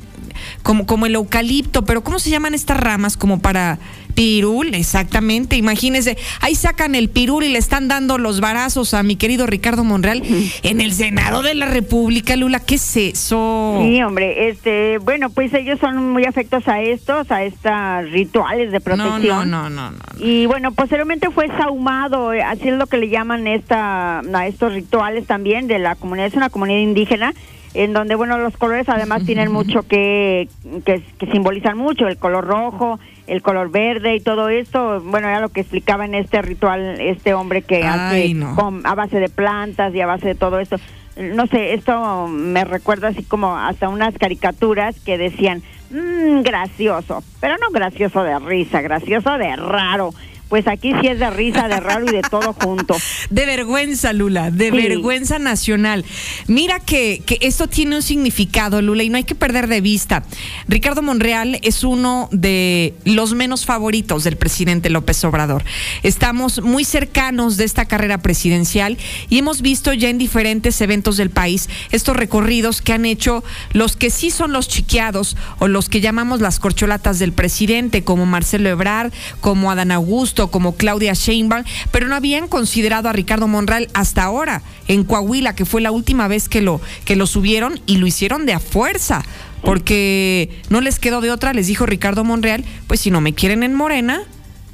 como, 0.62 0.84
como 0.84 1.06
el 1.06 1.14
eucalipto, 1.14 1.84
pero 1.84 2.02
¿cómo 2.02 2.18
se 2.18 2.30
llaman 2.30 2.54
estas 2.54 2.78
ramas 2.78 3.16
como 3.16 3.40
para 3.40 3.78
pirul? 4.12 4.74
Exactamente, 4.74 5.56
imagínense, 5.56 6.16
ahí 6.40 6.54
sacan 6.54 6.94
el 6.94 7.08
pirul 7.08 7.44
y 7.44 7.48
le 7.48 7.58
están 7.58 7.88
dando 7.88 8.18
los 8.18 8.40
varazos 8.40 8.94
a 8.94 9.02
mi 9.02 9.16
querido 9.16 9.46
Ricardo 9.46 9.84
Monreal 9.84 10.22
en 10.62 10.80
el 10.80 10.92
Senado 10.92 11.42
de 11.42 11.54
la 11.54 11.66
República, 11.66 12.36
Lula, 12.36 12.60
¿qué 12.60 12.76
es 12.76 12.96
eso? 12.96 13.78
Sí, 13.82 14.02
hombre, 14.02 14.48
este, 14.48 14.98
bueno, 14.98 15.30
pues 15.30 15.52
ellos 15.54 15.78
son 15.80 16.10
muy 16.10 16.24
afectos 16.24 16.66
a 16.68 16.80
estos, 16.80 17.30
a 17.30 17.44
estos 17.44 18.10
rituales 18.10 18.72
de 18.72 18.78
no, 18.78 18.84
protección. 18.84 19.50
no, 19.50 19.68
no, 19.68 19.70
no, 19.70 19.90
no. 19.90 19.98
Y 20.18 20.46
bueno, 20.46 20.72
posteriormente 20.72 21.30
fue 21.30 21.48
sahumado, 21.48 22.30
así 22.30 22.68
es 22.68 22.74
lo 22.76 22.86
que 22.86 22.96
le 22.96 23.08
llaman 23.08 23.46
esta, 23.46 24.20
a 24.20 24.46
estos 24.46 24.72
rituales 24.72 25.26
también 25.26 25.66
de 25.66 25.78
la 25.78 25.94
comunidad, 25.94 26.26
es 26.26 26.34
una 26.34 26.50
comunidad 26.50 26.80
indígena, 26.80 27.34
en 27.74 27.92
donde, 27.92 28.14
bueno, 28.14 28.38
los 28.38 28.56
colores 28.56 28.88
además 28.88 29.24
tienen 29.24 29.52
mucho 29.52 29.82
que, 29.82 30.48
que, 30.84 31.02
que 31.18 31.26
simbolizan 31.26 31.78
mucho, 31.78 32.08
el 32.08 32.16
color 32.16 32.46
rojo, 32.46 32.98
el 33.30 33.42
color 33.42 33.70
verde 33.70 34.16
y 34.16 34.20
todo 34.20 34.48
esto, 34.48 35.00
bueno, 35.02 35.28
era 35.28 35.40
lo 35.40 35.50
que 35.50 35.60
explicaba 35.60 36.04
en 36.04 36.14
este 36.14 36.42
ritual 36.42 37.00
este 37.00 37.32
hombre 37.32 37.62
que 37.62 37.84
hace 37.84 38.14
Ay, 38.16 38.34
no. 38.34 38.56
con- 38.56 38.84
a 38.84 38.94
base 38.96 39.20
de 39.20 39.28
plantas 39.28 39.94
y 39.94 40.00
a 40.00 40.06
base 40.06 40.26
de 40.28 40.34
todo 40.34 40.58
esto. 40.58 40.76
No 41.16 41.46
sé, 41.46 41.74
esto 41.74 42.26
me 42.28 42.64
recuerda 42.64 43.08
así 43.08 43.22
como 43.22 43.56
hasta 43.56 43.88
unas 43.88 44.16
caricaturas 44.18 44.98
que 45.00 45.16
decían, 45.18 45.62
"Mm, 45.90 46.42
gracioso, 46.42 47.22
pero 47.40 47.56
no 47.58 47.70
gracioso 47.70 48.22
de 48.24 48.38
risa, 48.40 48.80
gracioso 48.80 49.38
de 49.38 49.54
raro. 49.56 50.10
Pues 50.50 50.66
aquí 50.66 50.92
sí 51.00 51.06
es 51.06 51.18
de 51.18 51.30
risa, 51.30 51.68
de 51.68 51.80
raro 51.80 52.04
y 52.06 52.12
de 52.12 52.20
todo 52.22 52.52
junto. 52.52 52.96
De 53.30 53.46
vergüenza, 53.46 54.12
Lula, 54.12 54.50
de 54.50 54.66
Sí. 54.66 54.76
vergüenza 54.76 55.38
nacional. 55.38 56.04
Mira 56.48 56.80
que, 56.80 57.22
que 57.24 57.38
esto 57.40 57.68
tiene 57.68 57.96
un 57.96 58.02
significado, 58.02 58.82
Lula, 58.82 59.04
y 59.04 59.08
no 59.10 59.16
hay 59.16 59.24
que 59.24 59.34
perder 59.36 59.68
de 59.68 59.80
vista. 59.80 60.24
Ricardo 60.68 61.00
Monreal 61.02 61.58
es 61.62 61.84
uno 61.84 62.28
de 62.32 62.94
los 63.04 63.32
menos 63.34 63.64
favoritos 63.64 64.24
del 64.24 64.36
presidente 64.36 64.90
López 64.90 65.24
Obrador. 65.24 65.62
Estamos 66.02 66.60
muy 66.60 66.82
cercanos 66.84 67.56
de 67.56 67.64
esta 67.64 67.84
carrera 67.84 68.18
presidencial 68.18 68.98
y 69.28 69.38
hemos 69.38 69.62
visto 69.62 69.92
ya 69.92 70.08
en 70.10 70.18
diferentes 70.18 70.80
eventos 70.80 71.16
del 71.16 71.30
país 71.30 71.68
estos 71.92 72.16
recorridos 72.16 72.82
que 72.82 72.92
han 72.92 73.06
hecho 73.06 73.44
los 73.72 73.94
que 73.96 74.10
sí 74.10 74.30
son 74.32 74.52
los 74.52 74.66
chiqueados 74.66 75.36
o 75.60 75.68
los 75.68 75.88
que 75.88 76.00
llamamos 76.00 76.40
las 76.40 76.58
corcholatas 76.58 77.20
del 77.20 77.32
presidente, 77.32 78.02
como 78.02 78.26
Marcelo 78.26 78.68
Ebrard, 78.68 79.12
como 79.40 79.70
Adán 79.70 79.92
Augusto, 79.92 80.39
como 80.48 80.76
Claudia 80.76 81.12
Sheinbaum, 81.14 81.64
pero 81.90 82.08
no 82.08 82.14
habían 82.14 82.48
considerado 82.48 83.08
a 83.08 83.12
Ricardo 83.12 83.48
Monreal 83.48 83.88
hasta 83.94 84.24
ahora 84.24 84.62
en 84.88 85.04
Coahuila, 85.04 85.54
que 85.54 85.64
fue 85.64 85.80
la 85.80 85.90
última 85.90 86.28
vez 86.28 86.48
que 86.48 86.62
lo 86.62 86.80
que 87.04 87.16
lo 87.16 87.26
subieron 87.26 87.80
y 87.86 87.98
lo 87.98 88.06
hicieron 88.06 88.46
de 88.46 88.54
a 88.54 88.60
fuerza. 88.60 89.24
Porque 89.62 90.62
no 90.70 90.80
les 90.80 90.98
quedó 90.98 91.20
de 91.20 91.30
otra, 91.30 91.52
les 91.52 91.66
dijo 91.66 91.84
Ricardo 91.84 92.24
Monreal, 92.24 92.64
pues 92.86 93.00
si 93.00 93.10
no 93.10 93.20
me 93.20 93.34
quieren 93.34 93.62
en 93.62 93.74
Morena, 93.74 94.22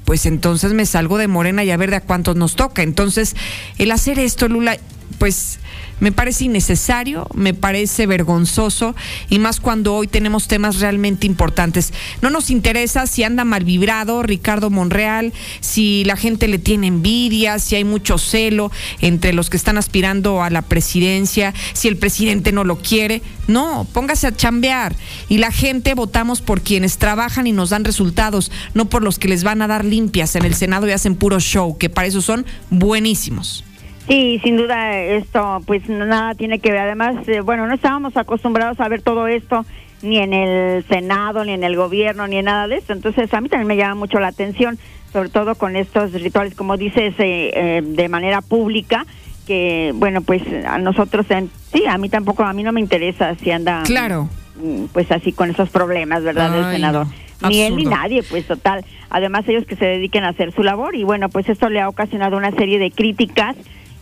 pues 0.05 0.25
entonces 0.27 0.73
me 0.73 0.87
salgo 0.87 1.19
de 1.19 1.27
Morena 1.27 1.65
y 1.65 1.71
a 1.73 1.77
ver 1.77 1.91
de 1.91 1.97
a 1.97 2.01
cuántos 2.01 2.37
nos 2.37 2.55
toca. 2.55 2.83
Entonces, 2.83 3.35
el 3.79 3.91
hacer 3.91 4.21
esto, 4.21 4.47
Lula, 4.49 4.79
pues 5.19 5.59
me 6.01 6.13
parece 6.13 6.45
innecesario, 6.45 7.27
me 7.35 7.55
parece 7.55 8.07
vergonzoso 8.07 8.95
y 9.31 9.39
más 9.39 9.61
cuando 9.61 9.95
hoy 9.95 10.07
tenemos 10.07 10.49
temas 10.49 10.81
realmente 10.81 11.27
importantes. 11.27 11.93
No 12.23 12.31
nos 12.31 12.51
interesa 12.51 13.07
si 13.07 13.23
anda 13.23 13.45
mal 13.45 13.65
vibrado 13.65 14.23
Ricardo 14.23 14.71
Monreal, 14.71 15.33
si 15.61 16.05
la 16.05 16.17
gente 16.17 16.49
le 16.49 16.59
tiene 16.59 16.89
envidia, 16.89 17.59
si 17.59 17.77
hay 17.77 17.85
mucho 17.85 18.19
celo 18.19 18.71
entre 19.01 19.33
los 19.33 19.51
que 19.51 19.57
están 19.57 19.79
aspirando 19.79 20.43
a 20.43 20.51
la 20.51 20.63
presidencia, 20.63 21.55
si 21.73 21.89
el 21.89 21.97
presidente 21.97 22.53
no 22.53 22.65
lo 22.65 22.79
quiere. 22.79 23.23
No, 23.47 23.87
póngase 23.93 24.27
a 24.27 24.37
chambear 24.37 24.97
y 25.29 25.39
la 25.39 25.53
gente 25.53 25.95
votamos 25.95 26.41
por 26.41 26.63
quienes 26.63 26.99
trabajan 26.99 27.47
y 27.47 27.53
nos 27.53 27.71
dan 27.71 27.85
resultados, 27.85 28.51
no 28.75 28.87
por 28.87 29.03
los 29.03 29.19
que 29.19 29.29
les 29.29 29.45
van 29.45 29.63
a 29.63 29.69
dar 29.69 29.85
limpias 29.85 30.35
en 30.37 30.45
el 30.45 30.55
Senado 30.55 30.89
y 30.89 30.93
hacen 30.93 31.17
puro 31.17 31.39
show, 31.39 31.79
que 31.79 31.89
para 31.89 32.09
eso 32.09 32.21
son 32.21 32.45
buenísimos. 32.71 33.65
Sí, 34.09 34.41
sin 34.45 34.57
duda 34.57 34.97
esto 35.01 35.61
pues 35.67 35.89
nada 35.89 36.35
tiene 36.35 36.59
que 36.61 36.71
ver. 36.71 36.81
Además, 36.83 37.17
eh, 37.29 37.41
bueno, 37.41 37.67
no 37.67 37.75
estábamos 37.75 38.17
acostumbrados 38.17 38.79
a 38.81 38.89
ver 38.89 39.03
todo 39.03 39.27
esto 39.27 39.65
ni 40.03 40.19
en 40.19 40.33
el 40.33 40.85
Senado, 40.85 41.45
ni 41.45 41.53
en 41.53 41.65
el 41.65 41.75
gobierno, 41.77 42.27
ni 42.29 42.37
en 42.37 42.45
nada 42.45 42.69
de 42.69 42.77
esto. 42.77 42.93
Entonces 42.93 43.33
a 43.35 43.41
mí 43.41 43.49
también 43.49 43.67
me 43.67 43.77
llama 43.77 43.97
mucho 43.97 44.21
la 44.21 44.29
atención, 44.29 44.79
sobre 45.13 45.29
todo 45.31 45.55
con 45.57 45.75
estos 45.75 46.13
rituales, 46.13 46.55
como 46.55 46.77
dices, 46.77 47.15
eh, 47.19 47.51
eh, 47.55 47.83
de 47.85 48.09
manera 48.09 48.43
pública, 48.43 49.07
que 49.47 49.93
bueno, 49.97 50.21
pues 50.23 50.43
a 50.67 50.79
nosotros, 50.79 51.29
en, 51.31 51.51
sí, 51.73 51.85
a 51.89 51.99
mí 51.99 52.09
tampoco, 52.09 52.45
a 52.45 52.53
mí 52.53 52.63
no 52.63 52.73
me 52.73 52.81
interesa 52.81 53.35
si 53.37 53.51
anda... 53.51 53.83
Claro. 53.85 54.29
mm, 54.63 54.85
Pues 54.93 55.11
así 55.11 55.33
con 55.33 55.51
esos 55.51 55.71
problemas, 55.71 56.23
¿verdad? 56.23 56.51
del 56.53 56.65
Ay, 56.65 56.77
senador. 56.77 57.07
no. 57.41 57.49
Ni 57.49 57.63
él 57.63 57.77
ni 57.77 57.85
nadie, 57.85 58.23
pues 58.23 58.47
total. 58.47 58.85
Además 59.11 59.47
ellos 59.49 59.65
que 59.67 59.77
se 59.77 59.85
dediquen 59.85 60.25
a 60.25 60.29
hacer 60.31 60.53
su 60.53 60.63
labor 60.63 60.95
y 60.95 61.05
bueno, 61.05 61.29
pues 61.29 61.49
esto 61.49 61.69
le 61.69 61.81
ha 61.81 61.89
ocasionado 61.89 62.37
una 62.37 62.51
serie 62.53 62.79
de 62.79 62.91
críticas 62.91 63.57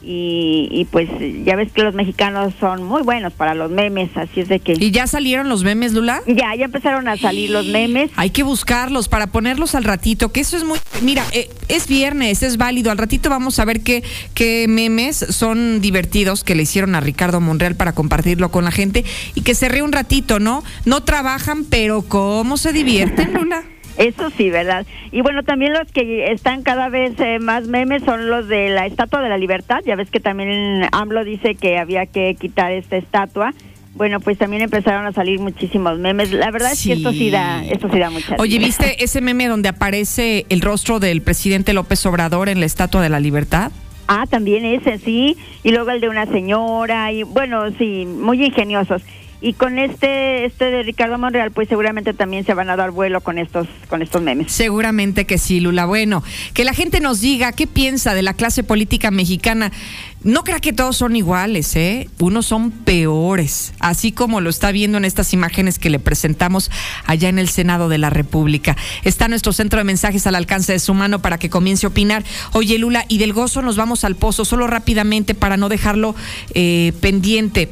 y, 0.04 0.68
y 0.70 0.84
pues 0.86 1.08
ya 1.44 1.56
ves 1.56 1.72
que 1.72 1.82
los 1.82 1.94
mexicanos 1.94 2.54
son 2.60 2.82
muy 2.82 3.02
buenos 3.02 3.32
para 3.32 3.54
los 3.54 3.70
memes, 3.70 4.10
así 4.16 4.40
es 4.40 4.48
de 4.48 4.60
que... 4.60 4.74
¿Y 4.78 4.90
ya 4.90 5.06
salieron 5.06 5.48
los 5.48 5.64
memes, 5.64 5.92
Lula? 5.92 6.22
Ya, 6.26 6.54
ya 6.54 6.66
empezaron 6.66 7.08
a 7.08 7.16
salir 7.16 7.50
los 7.50 7.66
memes. 7.66 8.10
Hay 8.16 8.30
que 8.30 8.42
buscarlos 8.42 9.08
para 9.08 9.28
ponerlos 9.28 9.74
al 9.74 9.84
ratito, 9.84 10.32
que 10.32 10.40
eso 10.40 10.56
es 10.56 10.64
muy... 10.64 10.78
Mira, 11.02 11.24
eh, 11.32 11.48
es 11.68 11.88
viernes, 11.88 12.42
es 12.42 12.56
válido. 12.56 12.90
Al 12.90 12.98
ratito 12.98 13.30
vamos 13.30 13.58
a 13.58 13.64
ver 13.64 13.82
qué, 13.82 14.02
qué 14.34 14.66
memes 14.68 15.16
son 15.16 15.80
divertidos 15.80 16.44
que 16.44 16.54
le 16.54 16.64
hicieron 16.64 16.94
a 16.94 17.00
Ricardo 17.00 17.40
Monreal 17.40 17.74
para 17.74 17.92
compartirlo 17.92 18.50
con 18.50 18.64
la 18.64 18.70
gente 18.70 19.04
y 19.34 19.42
que 19.42 19.54
se 19.54 19.68
ríe 19.68 19.82
un 19.82 19.92
ratito, 19.92 20.38
¿no? 20.38 20.62
No 20.84 21.02
trabajan, 21.02 21.64
pero 21.64 22.02
¿cómo 22.02 22.56
se 22.56 22.72
divierten, 22.72 23.34
Lula? 23.34 23.64
Eso 23.96 24.30
sí, 24.30 24.50
¿verdad? 24.50 24.86
Y 25.12 25.20
bueno, 25.20 25.44
también 25.44 25.72
los 25.72 25.90
que 25.92 26.32
están 26.32 26.62
cada 26.62 26.88
vez 26.88 27.12
eh, 27.20 27.38
más 27.38 27.66
memes 27.68 28.02
son 28.02 28.28
los 28.28 28.48
de 28.48 28.68
la 28.70 28.86
Estatua 28.86 29.22
de 29.22 29.28
la 29.28 29.38
Libertad. 29.38 29.80
Ya 29.86 29.94
ves 29.94 30.10
que 30.10 30.20
también 30.20 30.86
AMLO 30.92 31.24
dice 31.24 31.54
que 31.54 31.78
había 31.78 32.06
que 32.06 32.34
quitar 32.34 32.72
esta 32.72 32.96
estatua. 32.96 33.54
Bueno, 33.94 34.18
pues 34.18 34.36
también 34.36 34.62
empezaron 34.62 35.06
a 35.06 35.12
salir 35.12 35.38
muchísimos 35.38 36.00
memes. 36.00 36.32
La 36.32 36.50
verdad 36.50 36.72
es 36.72 36.82
que 36.82 36.94
esto 36.94 37.12
sí 37.12 37.30
da, 37.30 37.64
esto 37.64 37.88
sí 37.92 37.98
da 38.00 38.10
mucha 38.10 38.34
Oye. 38.40 38.58
¿viste 38.58 39.04
ese 39.04 39.20
meme 39.20 39.46
donde 39.46 39.68
aparece 39.68 40.46
el 40.48 40.60
rostro 40.60 40.98
del 40.98 41.22
presidente 41.22 41.72
López 41.72 42.04
Obrador 42.06 42.48
en 42.48 42.58
la 42.58 42.66
Estatua 42.66 43.02
de 43.02 43.08
la 43.08 43.20
Libertad? 43.20 43.70
Ah, 44.08 44.26
también 44.28 44.64
ese, 44.64 44.98
sí. 44.98 45.36
Y 45.62 45.70
luego 45.70 45.90
el 45.90 46.00
de 46.00 46.08
una 46.08 46.26
señora. 46.26 47.12
Y 47.12 47.22
bueno, 47.22 47.70
sí, 47.78 48.04
muy 48.04 48.44
ingeniosos. 48.44 49.02
Y 49.40 49.52
con 49.54 49.78
este, 49.78 50.46
este 50.46 50.66
de 50.66 50.82
Ricardo 50.82 51.18
Monreal, 51.18 51.50
pues 51.50 51.68
seguramente 51.68 52.14
también 52.14 52.44
se 52.46 52.54
van 52.54 52.70
a 52.70 52.76
dar 52.76 52.90
vuelo 52.90 53.20
con 53.20 53.38
estos, 53.38 53.68
con 53.88 54.00
estos 54.00 54.22
memes. 54.22 54.50
Seguramente 54.50 55.26
que 55.26 55.38
sí, 55.38 55.60
Lula. 55.60 55.86
Bueno, 55.86 56.22
que 56.54 56.64
la 56.64 56.72
gente 56.72 57.00
nos 57.00 57.20
diga 57.20 57.52
qué 57.52 57.66
piensa 57.66 58.14
de 58.14 58.22
la 58.22 58.34
clase 58.34 58.62
política 58.62 59.10
mexicana. 59.10 59.70
No 60.22 60.42
crea 60.42 60.58
que 60.58 60.72
todos 60.72 60.96
son 60.96 61.16
iguales, 61.16 61.76
¿eh? 61.76 62.08
Unos 62.18 62.46
son 62.46 62.70
peores, 62.70 63.74
así 63.78 64.10
como 64.10 64.40
lo 64.40 64.48
está 64.48 64.72
viendo 64.72 64.96
en 64.96 65.04
estas 65.04 65.34
imágenes 65.34 65.78
que 65.78 65.90
le 65.90 65.98
presentamos 65.98 66.70
allá 67.04 67.28
en 67.28 67.38
el 67.38 67.50
Senado 67.50 67.90
de 67.90 67.98
la 67.98 68.08
República. 68.08 68.74
Está 69.02 69.28
nuestro 69.28 69.52
centro 69.52 69.78
de 69.78 69.84
mensajes 69.84 70.26
al 70.26 70.34
alcance 70.34 70.72
de 70.72 70.78
su 70.78 70.94
mano 70.94 71.20
para 71.20 71.36
que 71.36 71.50
comience 71.50 71.84
a 71.84 71.90
opinar. 71.90 72.24
Oye, 72.52 72.78
Lula, 72.78 73.04
y 73.08 73.18
del 73.18 73.34
gozo 73.34 73.60
nos 73.60 73.76
vamos 73.76 74.04
al 74.04 74.16
pozo, 74.16 74.46
solo 74.46 74.66
rápidamente 74.66 75.34
para 75.34 75.58
no 75.58 75.68
dejarlo 75.68 76.14
eh, 76.54 76.94
pendiente 77.02 77.70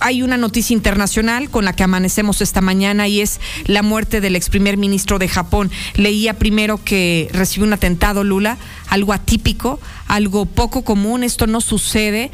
hay 0.00 0.22
una 0.22 0.36
noticia 0.36 0.74
internacional 0.74 1.50
con 1.50 1.64
la 1.64 1.74
que 1.74 1.84
amanecemos 1.84 2.40
esta 2.40 2.60
mañana 2.60 3.08
y 3.08 3.20
es 3.20 3.40
la 3.66 3.82
muerte 3.82 4.20
del 4.20 4.36
ex 4.36 4.48
primer 4.48 4.76
ministro 4.76 5.18
de 5.18 5.28
Japón. 5.28 5.70
Leía 5.94 6.34
primero 6.34 6.82
que 6.82 7.28
recibió 7.32 7.66
un 7.66 7.72
atentado 7.72 8.24
Lula, 8.24 8.58
algo 8.88 9.12
atípico, 9.12 9.80
algo 10.08 10.46
poco 10.46 10.82
común, 10.84 11.24
esto 11.24 11.46
no 11.46 11.60
sucede. 11.60 12.30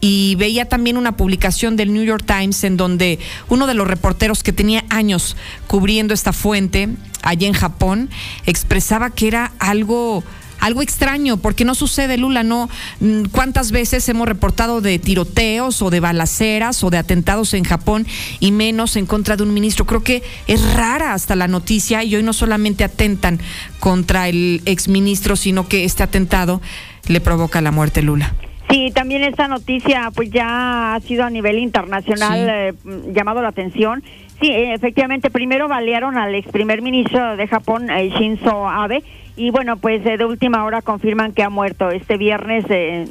Y 0.00 0.34
veía 0.36 0.68
también 0.68 0.96
una 0.96 1.16
publicación 1.16 1.76
del 1.76 1.92
New 1.92 2.04
York 2.04 2.24
Times 2.26 2.62
en 2.64 2.76
donde 2.76 3.18
uno 3.48 3.66
de 3.66 3.74
los 3.74 3.88
reporteros 3.88 4.42
que 4.42 4.52
tenía 4.52 4.84
años 4.90 5.36
cubriendo 5.66 6.12
esta 6.12 6.32
fuente 6.32 6.90
allá 7.22 7.46
en 7.46 7.54
Japón 7.54 8.10
expresaba 8.44 9.10
que 9.10 9.28
era 9.28 9.52
algo 9.58 10.22
algo 10.64 10.80
extraño, 10.80 11.36
porque 11.36 11.66
no 11.66 11.74
sucede, 11.74 12.16
Lula, 12.16 12.42
¿no? 12.42 12.70
Mm, 13.00 13.24
¿Cuántas 13.30 13.70
veces 13.70 14.08
hemos 14.08 14.26
reportado 14.26 14.80
de 14.80 14.98
tiroteos 14.98 15.82
o 15.82 15.90
de 15.90 16.00
balaceras 16.00 16.82
o 16.82 16.88
de 16.88 16.96
atentados 16.96 17.52
en 17.52 17.64
Japón 17.64 18.06
y 18.40 18.50
menos 18.50 18.96
en 18.96 19.04
contra 19.04 19.36
de 19.36 19.42
un 19.42 19.52
ministro? 19.52 19.84
Creo 19.84 20.02
que 20.02 20.22
es 20.46 20.74
rara 20.74 21.12
hasta 21.12 21.36
la 21.36 21.48
noticia 21.48 22.02
y 22.02 22.16
hoy 22.16 22.22
no 22.22 22.32
solamente 22.32 22.82
atentan 22.82 23.40
contra 23.78 24.28
el 24.30 24.62
exministro, 24.64 25.36
sino 25.36 25.68
que 25.68 25.84
este 25.84 26.02
atentado 26.02 26.62
le 27.08 27.20
provoca 27.20 27.60
la 27.60 27.70
muerte, 27.70 28.00
Lula. 28.00 28.34
Sí, 28.70 28.90
también 28.94 29.22
esta 29.22 29.46
noticia 29.48 30.10
pues 30.14 30.30
ya 30.30 30.94
ha 30.94 31.00
sido 31.00 31.24
a 31.24 31.30
nivel 31.30 31.58
internacional 31.58 32.38
Sí. 32.38 32.88
eh, 32.88 33.12
llamado 33.12 33.42
la 33.42 33.48
atención. 33.48 34.02
Sí, 34.40 34.48
eh, 34.48 34.72
efectivamente, 34.72 35.30
primero 35.30 35.68
balearon 35.68 36.16
al 36.16 36.34
ex 36.34 36.48
primer 36.50 36.80
ministro 36.80 37.36
de 37.36 37.46
Japón, 37.46 37.90
eh, 37.90 38.10
Shinzo 38.18 38.66
Abe, 38.66 39.04
y 39.36 39.50
bueno, 39.50 39.76
pues 39.76 40.04
eh, 40.06 40.16
de 40.16 40.24
última 40.24 40.64
hora 40.64 40.82
confirman 40.82 41.32
que 41.32 41.42
ha 41.42 41.50
muerto. 41.50 41.90
Este 41.90 42.16
viernes 42.16 42.64
eh, 42.68 43.06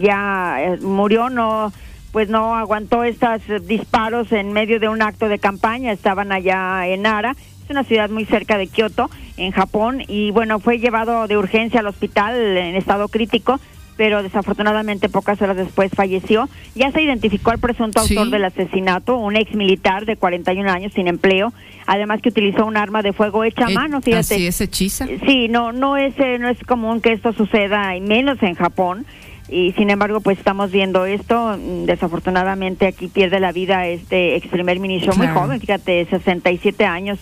ya 0.00 0.56
eh, 0.60 0.78
murió, 0.80 1.30
no 1.30 1.72
pues 2.12 2.28
no 2.28 2.56
aguantó 2.56 3.04
estos 3.04 3.40
disparos 3.68 4.32
en 4.32 4.52
medio 4.52 4.80
de 4.80 4.88
un 4.88 5.00
acto 5.00 5.28
de 5.28 5.38
campaña, 5.38 5.92
estaban 5.92 6.32
allá 6.32 6.88
en 6.88 7.02
Nara, 7.02 7.36
es 7.64 7.70
una 7.70 7.84
ciudad 7.84 8.10
muy 8.10 8.24
cerca 8.24 8.58
de 8.58 8.66
Kioto, 8.66 9.08
en 9.36 9.52
Japón, 9.52 10.02
y 10.08 10.32
bueno, 10.32 10.58
fue 10.58 10.80
llevado 10.80 11.28
de 11.28 11.36
urgencia 11.36 11.78
al 11.78 11.86
hospital 11.86 12.34
en 12.34 12.74
estado 12.74 13.06
crítico, 13.06 13.60
pero 14.00 14.22
desafortunadamente 14.22 15.10
pocas 15.10 15.42
horas 15.42 15.58
después 15.58 15.90
falleció. 15.94 16.48
Ya 16.74 16.90
se 16.90 17.02
identificó 17.02 17.50
al 17.50 17.58
presunto 17.58 18.00
Sí. 18.02 18.16
autor 18.16 18.30
del 18.32 18.46
asesinato, 18.46 19.18
un 19.18 19.36
ex 19.36 19.54
militar 19.54 20.06
de 20.06 20.16
41 20.16 20.70
años 20.70 20.94
sin 20.94 21.06
empleo, 21.06 21.52
además 21.86 22.22
que 22.22 22.30
utilizó 22.30 22.64
un 22.64 22.78
arma 22.78 23.02
de 23.02 23.12
fuego 23.12 23.44
hecha 23.44 23.66
a 23.66 23.70
Eh, 23.70 23.74
mano, 23.74 24.00
fíjate. 24.00 24.20
Así 24.36 24.46
es, 24.46 24.58
hechiza. 24.62 25.06
Sí, 25.26 25.48
no, 25.48 25.72
no 25.72 25.98
es, 25.98 26.14
eh, 26.18 26.38
no 26.38 26.48
es 26.48 26.58
común 26.64 27.02
que 27.02 27.12
esto 27.12 27.34
suceda, 27.34 27.94
y 27.94 28.00
menos 28.00 28.42
en 28.42 28.54
Japón. 28.54 29.04
Y 29.50 29.72
sin 29.72 29.90
embargo, 29.90 30.22
pues 30.22 30.38
estamos 30.38 30.70
viendo 30.70 31.04
esto. 31.04 31.58
Mm, 31.58 31.84
Desafortunadamente 31.84 32.86
aquí 32.86 33.08
pierde 33.08 33.38
la 33.38 33.52
vida 33.52 33.86
este 33.86 34.34
ex 34.36 34.48
primer 34.48 34.80
ministro 34.80 35.14
muy 35.14 35.26
joven, 35.26 35.60
fíjate, 35.60 36.06
67 36.08 36.86
años 36.86 37.18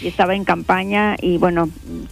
y 0.00 0.08
estaba 0.08 0.34
en 0.34 0.44
campaña 0.44 1.16
y 1.20 1.38
bueno, 1.38 1.68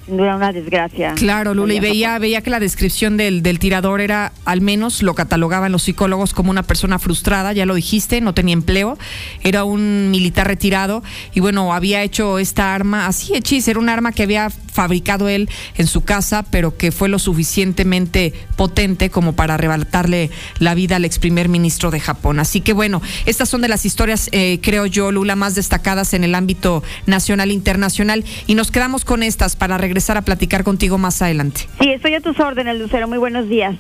sin 0.07 0.17
duda 0.17 0.37
una 0.37 0.53
desgracia. 0.53 1.15
Claro, 1.15 1.55
Lula, 1.55 1.75
y 1.75 1.81
veía, 1.81 2.19
veía 2.19 2.41
que 2.41 2.51
la 2.51 2.61
descripción 2.61 3.17
del, 3.17 3.43
del 3.43 3.59
tirador 3.59 4.01
era, 4.01 4.33
al 4.45 4.61
menos 4.61 5.03
lo 5.03 5.15
catalogaban 5.15 5.73
los 5.73 5.83
psicólogos 5.83 6.35
como 6.35 6.51
una 6.51 6.63
persona 6.63 6.99
frustrada, 6.99 7.53
ya 7.53 7.67
lo 7.67 7.75
dijiste, 7.75 8.21
no 8.21 8.35
tenía 8.35 8.55
empleo, 8.55 8.99
era 9.43 9.65
un 9.65 10.11
militar 10.11 10.47
retirado 10.47 11.03
y 11.35 11.41
bueno, 11.41 11.73
había 11.73 12.03
hecho 12.03 12.39
esta 12.39 12.75
arma, 12.75 13.07
así 13.07 13.35
hechis, 13.35 13.69
era 13.69 13.79
un 13.79 13.89
arma 13.89 14.13
que 14.13 14.23
había 14.23 14.51
fabricado 14.51 15.29
él 15.29 15.49
en 15.77 15.87
su 15.87 16.03
casa, 16.03 16.43
pero 16.43 16.77
que 16.77 16.91
fue 16.91 17.09
lo 17.09 17.19
suficientemente 17.21 18.35
potente 18.57 19.09
como 19.09 19.35
para 19.35 19.55
arrebatarle 19.55 20.31
la 20.59 20.75
vida 20.75 20.97
al 20.97 21.05
ex 21.05 21.19
primer 21.19 21.49
ministro 21.49 21.93
de 21.93 22.01
Japón. 22.01 22.41
Así 22.41 22.61
que 22.61 22.73
bueno, 22.73 23.01
estas 23.25 23.49
son 23.49 23.61
de 23.61 23.69
las 23.69 23.87
historias, 23.87 24.29
eh, 24.33 24.59
creo 24.63 24.87
yo, 24.87 25.13
Lula, 25.13 25.37
más 25.37 25.55
destacadas 25.55 26.13
en 26.13 26.25
el 26.25 26.35
ámbito 26.35 26.83
nacional 27.07 27.51
e 27.51 27.55
internacional 27.75 28.25
y 28.47 28.55
nos 28.55 28.71
quedamos 28.71 29.05
con 29.05 29.23
estas 29.23 29.57
para 29.57 29.77
regresar 29.79 30.17
a 30.17 30.23
platicar 30.23 30.63
contigo 30.63 30.97
más 30.97 31.21
adelante. 31.23 31.63
Sí, 31.81 31.91
estoy 31.91 32.15
a 32.15 32.21
tus 32.21 32.39
órdenes, 32.39 32.79
Lucero. 32.79 33.09
Muy 33.09 33.19
buenos 33.19 33.49
días. 33.49 33.75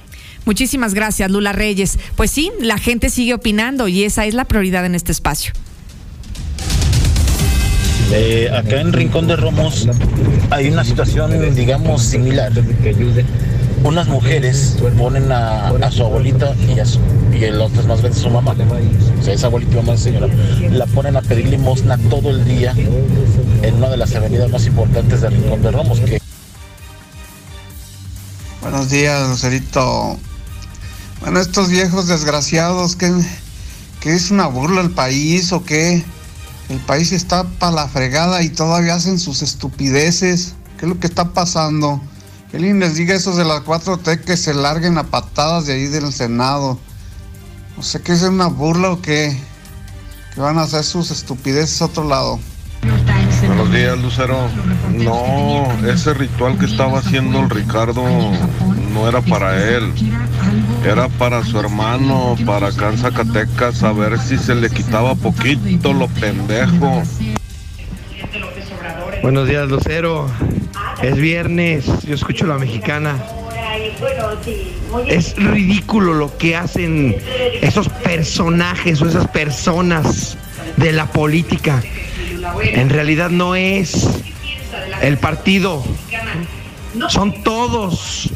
Muchísimas 0.44 0.94
gracias, 0.94 1.30
Lula 1.30 1.52
Reyes. 1.52 1.98
Pues 2.16 2.30
sí, 2.30 2.50
la 2.60 2.76
gente 2.76 3.08
sigue 3.08 3.34
opinando 3.34 3.88
y 3.88 4.02
esa 4.02 4.26
es 4.26 4.34
la 4.34 4.44
prioridad 4.44 4.84
en 4.84 4.94
este 4.94 5.12
espacio. 5.12 5.52
Eh, 8.12 8.48
acá 8.54 8.80
en 8.80 8.92
Rincón 8.92 9.26
de 9.26 9.36
Romos 9.36 9.88
hay 10.50 10.68
una 10.68 10.84
situación, 10.84 11.54
digamos, 11.54 12.02
similar. 12.02 12.52
Unas 13.82 14.06
mujeres 14.08 14.76
ponen 14.96 15.30
a, 15.32 15.72
su 15.90 16.04
abuelita 16.04 16.54
y, 16.74 16.78
a 16.78 16.86
su- 16.86 17.00
y 17.38 17.44
el 17.44 17.60
otro 17.60 17.82
más 17.84 18.00
grande, 18.00 18.18
su 18.18 18.30
mamá. 18.30 18.54
O 19.20 19.22
sea, 19.22 19.34
esa 19.34 19.46
abuelita 19.48 19.74
y 19.74 19.76
mamá 19.76 19.96
señora. 19.96 20.28
La 20.70 20.86
ponen 20.86 21.16
a 21.16 21.22
pedir 21.22 21.48
limosna 21.48 21.98
todo 22.08 22.30
el 22.30 22.44
día 22.44 22.72
en 23.62 23.74
una 23.74 23.88
de 23.90 23.96
las 23.96 24.14
avenidas 24.14 24.50
más 24.50 24.64
importantes 24.66 25.20
de 25.20 25.30
Rincón 25.30 25.62
de 25.62 25.70
Romos, 25.70 26.00
que 26.00 26.18
Buenos 28.62 28.88
días, 28.90 29.28
Lucerito. 29.28 30.18
Bueno, 31.20 31.40
estos 31.40 31.68
viejos 31.68 32.06
desgraciados, 32.08 32.96
¿qué, 32.96 33.12
qué 34.00 34.14
es 34.14 34.30
una 34.30 34.46
burla 34.46 34.80
el 34.80 34.90
país 34.90 35.52
o 35.52 35.62
qué? 35.64 36.02
El 36.74 36.80
país 36.80 37.12
está 37.12 37.44
para 37.44 37.70
la 37.70 37.86
fregada 37.86 38.42
y 38.42 38.48
todavía 38.48 38.96
hacen 38.96 39.20
sus 39.20 39.42
estupideces. 39.42 40.56
¿Qué 40.76 40.86
es 40.86 40.88
lo 40.88 40.98
que 40.98 41.06
está 41.06 41.32
pasando? 41.32 42.02
Que 42.50 42.56
alguien 42.56 42.80
les 42.80 42.96
diga 42.96 43.14
esos 43.14 43.36
de 43.36 43.44
las 43.44 43.60
4T 43.60 44.24
que 44.24 44.36
se 44.36 44.54
larguen 44.54 44.98
a 44.98 45.04
patadas 45.04 45.66
de 45.66 45.74
ahí 45.74 45.86
del 45.86 46.12
Senado. 46.12 46.80
No 47.76 47.82
sé 47.84 48.02
qué 48.02 48.10
es 48.10 48.22
una 48.22 48.48
burla 48.48 48.90
o 48.90 49.00
qué. 49.00 49.38
Que 50.34 50.40
van 50.40 50.58
a 50.58 50.62
hacer 50.62 50.82
sus 50.82 51.12
estupideces 51.12 51.80
a 51.80 51.84
otro 51.84 52.08
lado. 52.08 52.40
Buenos 53.46 53.72
días, 53.72 53.96
Lucero. 54.00 54.48
No, 54.98 55.70
ese 55.88 56.12
ritual 56.12 56.58
que 56.58 56.66
estaba 56.66 56.98
haciendo 56.98 57.38
el 57.38 57.50
Ricardo 57.50 58.02
no 58.94 59.08
era 59.08 59.20
para 59.20 59.76
él. 59.76 59.92
Era 60.86 61.08
para 61.08 61.44
su 61.44 61.58
hermano, 61.58 62.36
para 62.46 62.68
acá 62.68 62.90
en 62.90 62.98
Zacatecas, 62.98 63.82
a 63.82 63.92
ver 63.92 64.18
si 64.18 64.38
se 64.38 64.54
le 64.54 64.70
quitaba 64.70 65.14
poquito 65.16 65.92
lo 65.92 66.06
pendejo. 66.08 67.02
Buenos 69.22 69.48
días, 69.48 69.68
Lucero. 69.68 70.30
Es 71.02 71.16
viernes, 71.16 71.86
yo 72.04 72.14
escucho 72.14 72.46
la 72.46 72.56
mexicana. 72.56 73.16
Es 75.08 75.34
ridículo 75.36 76.14
lo 76.14 76.36
que 76.38 76.54
hacen 76.56 77.16
esos 77.60 77.88
personajes 77.88 79.02
o 79.02 79.08
esas 79.08 79.26
personas 79.28 80.38
de 80.76 80.92
la 80.92 81.06
política. 81.06 81.82
En 82.62 82.90
realidad 82.90 83.30
no 83.30 83.56
es 83.56 84.06
el 85.02 85.18
partido. 85.18 85.82
Son 87.08 87.42
todos, 87.42 88.30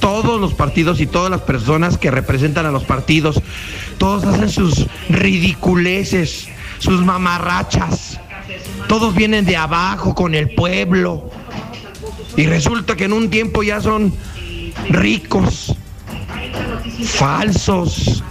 todos 0.00 0.40
los 0.40 0.54
partidos 0.54 1.00
y 1.00 1.06
todas 1.06 1.30
las 1.30 1.42
personas 1.42 1.98
que 1.98 2.10
representan 2.10 2.66
a 2.66 2.70
los 2.70 2.84
partidos. 2.84 3.40
Todos 3.98 4.24
hacen 4.24 4.48
sus 4.50 4.86
ridiculeces, 5.08 6.48
sus 6.78 7.04
mamarrachas. 7.04 8.20
Todos 8.88 9.14
vienen 9.14 9.44
de 9.44 9.56
abajo 9.56 10.14
con 10.14 10.34
el 10.34 10.54
pueblo. 10.54 11.30
Y 12.36 12.46
resulta 12.46 12.96
que 12.96 13.04
en 13.04 13.12
un 13.12 13.30
tiempo 13.30 13.62
ya 13.62 13.80
son 13.80 14.14
ricos, 14.88 15.74
falsos, 17.04 18.22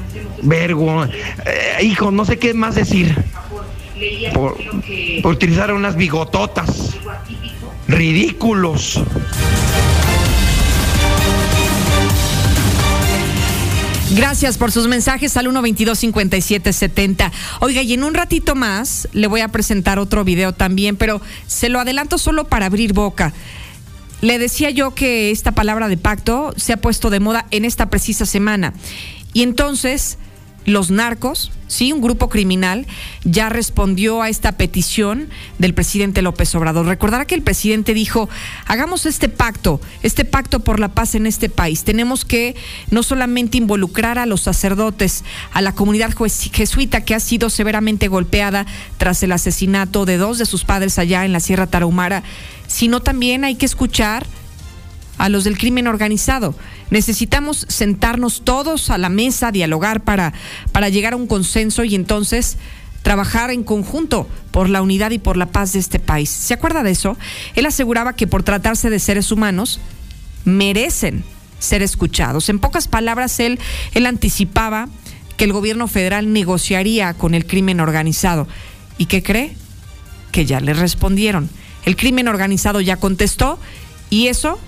vergo. 0.41 1.03
eh, 1.05 1.83
hijo, 1.83 2.11
no 2.11 2.25
sé 2.25 2.39
qué 2.39 2.53
más 2.53 2.75
decir. 2.75 3.15
Por 4.33 4.57
utilizar 5.33 5.73
unas 5.73 5.95
bigototas. 5.95 6.95
Ridículos. 7.87 9.01
Gracias 14.15 14.57
por 14.57 14.71
sus 14.71 14.87
mensajes 14.87 15.35
al 15.35 15.47
122-5770. 15.47 17.29
Oiga, 17.59 17.81
y 17.81 17.93
en 17.93 18.05
un 18.05 18.13
ratito 18.13 18.55
más 18.55 19.09
le 19.11 19.27
voy 19.27 19.41
a 19.41 19.49
presentar 19.49 19.99
otro 19.99 20.23
video 20.23 20.53
también, 20.53 20.95
pero 20.95 21.21
se 21.45 21.67
lo 21.67 21.79
adelanto 21.79 22.17
solo 22.17 22.47
para 22.47 22.67
abrir 22.67 22.93
boca. 22.93 23.33
Le 24.21 24.39
decía 24.39 24.69
yo 24.69 24.95
que 24.95 25.29
esta 25.31 25.51
palabra 25.51 25.89
de 25.89 25.97
pacto 25.97 26.53
se 26.55 26.71
ha 26.73 26.77
puesto 26.77 27.09
de 27.09 27.19
moda 27.19 27.45
en 27.51 27.65
esta 27.65 27.89
precisa 27.89 28.25
semana. 28.25 28.73
Y 29.33 29.43
entonces 29.43 30.17
los 30.67 30.91
narcos, 30.91 31.53
sí, 31.67 31.93
un 31.93 32.01
grupo 32.01 32.27
criminal, 32.27 32.85
ya 33.23 33.47
respondió 33.47 34.21
a 34.21 34.27
esta 34.27 34.51
petición 34.51 35.29
del 35.59 35.73
presidente 35.73 36.21
López 36.21 36.53
Obrador. 36.55 36.85
Recordará 36.85 37.23
que 37.23 37.35
el 37.35 37.41
presidente 37.41 37.93
dijo, 37.93 38.27
hagamos 38.65 39.05
este 39.05 39.29
pacto, 39.29 39.79
este 40.03 40.25
pacto 40.25 40.59
por 40.59 40.81
la 40.81 40.89
paz 40.89 41.15
en 41.15 41.25
este 41.25 41.47
país. 41.47 41.85
Tenemos 41.85 42.25
que 42.25 42.57
no 42.91 43.01
solamente 43.01 43.57
involucrar 43.57 44.19
a 44.19 44.25
los 44.25 44.41
sacerdotes, 44.41 45.23
a 45.53 45.61
la 45.61 45.71
comunidad 45.71 46.13
jesuita 46.51 46.99
que 46.99 47.15
ha 47.15 47.21
sido 47.21 47.49
severamente 47.49 48.09
golpeada 48.09 48.65
tras 48.97 49.23
el 49.23 49.31
asesinato 49.31 50.05
de 50.05 50.17
dos 50.17 50.37
de 50.37 50.45
sus 50.45 50.65
padres 50.65 50.99
allá 50.99 51.23
en 51.23 51.31
la 51.31 51.39
Sierra 51.39 51.67
Tarahumara, 51.67 52.23
sino 52.67 52.99
también 52.99 53.45
hay 53.45 53.55
que 53.55 53.65
escuchar 53.65 54.27
a 55.17 55.29
los 55.29 55.45
del 55.45 55.57
crimen 55.57 55.87
organizado. 55.87 56.55
Necesitamos 56.89 57.65
sentarnos 57.69 58.43
todos 58.43 58.89
a 58.89 58.97
la 58.97 59.09
mesa, 59.09 59.51
dialogar 59.51 60.01
para, 60.01 60.33
para 60.71 60.89
llegar 60.89 61.13
a 61.13 61.17
un 61.17 61.27
consenso 61.27 61.83
y 61.83 61.95
entonces 61.95 62.57
trabajar 63.01 63.51
en 63.51 63.63
conjunto 63.63 64.27
por 64.51 64.69
la 64.69 64.81
unidad 64.81 65.11
y 65.11 65.19
por 65.19 65.37
la 65.37 65.47
paz 65.47 65.73
de 65.73 65.79
este 65.79 65.99
país. 65.99 66.29
¿Se 66.29 66.53
acuerda 66.53 66.83
de 66.83 66.91
eso? 66.91 67.17
Él 67.55 67.65
aseguraba 67.65 68.15
que 68.15 68.27
por 68.27 68.43
tratarse 68.43 68.89
de 68.89 68.99
seres 68.99 69.31
humanos, 69.31 69.79
merecen 70.45 71.23
ser 71.59 71.81
escuchados. 71.81 72.49
En 72.49 72.59
pocas 72.59 72.87
palabras, 72.87 73.39
él, 73.39 73.59
él 73.93 74.05
anticipaba 74.05 74.89
que 75.35 75.45
el 75.45 75.53
gobierno 75.53 75.87
federal 75.87 76.33
negociaría 76.33 77.13
con 77.13 77.33
el 77.33 77.45
crimen 77.45 77.79
organizado. 77.79 78.47
¿Y 78.97 79.05
qué 79.05 79.21
cree? 79.23 79.55
Que 80.31 80.45
ya 80.45 80.59
le 80.59 80.73
respondieron. 80.73 81.49
El 81.85 81.95
crimen 81.95 82.27
organizado 82.27 82.81
ya 82.81 82.97
contestó 82.97 83.59
y 84.09 84.27
eso 84.27 84.59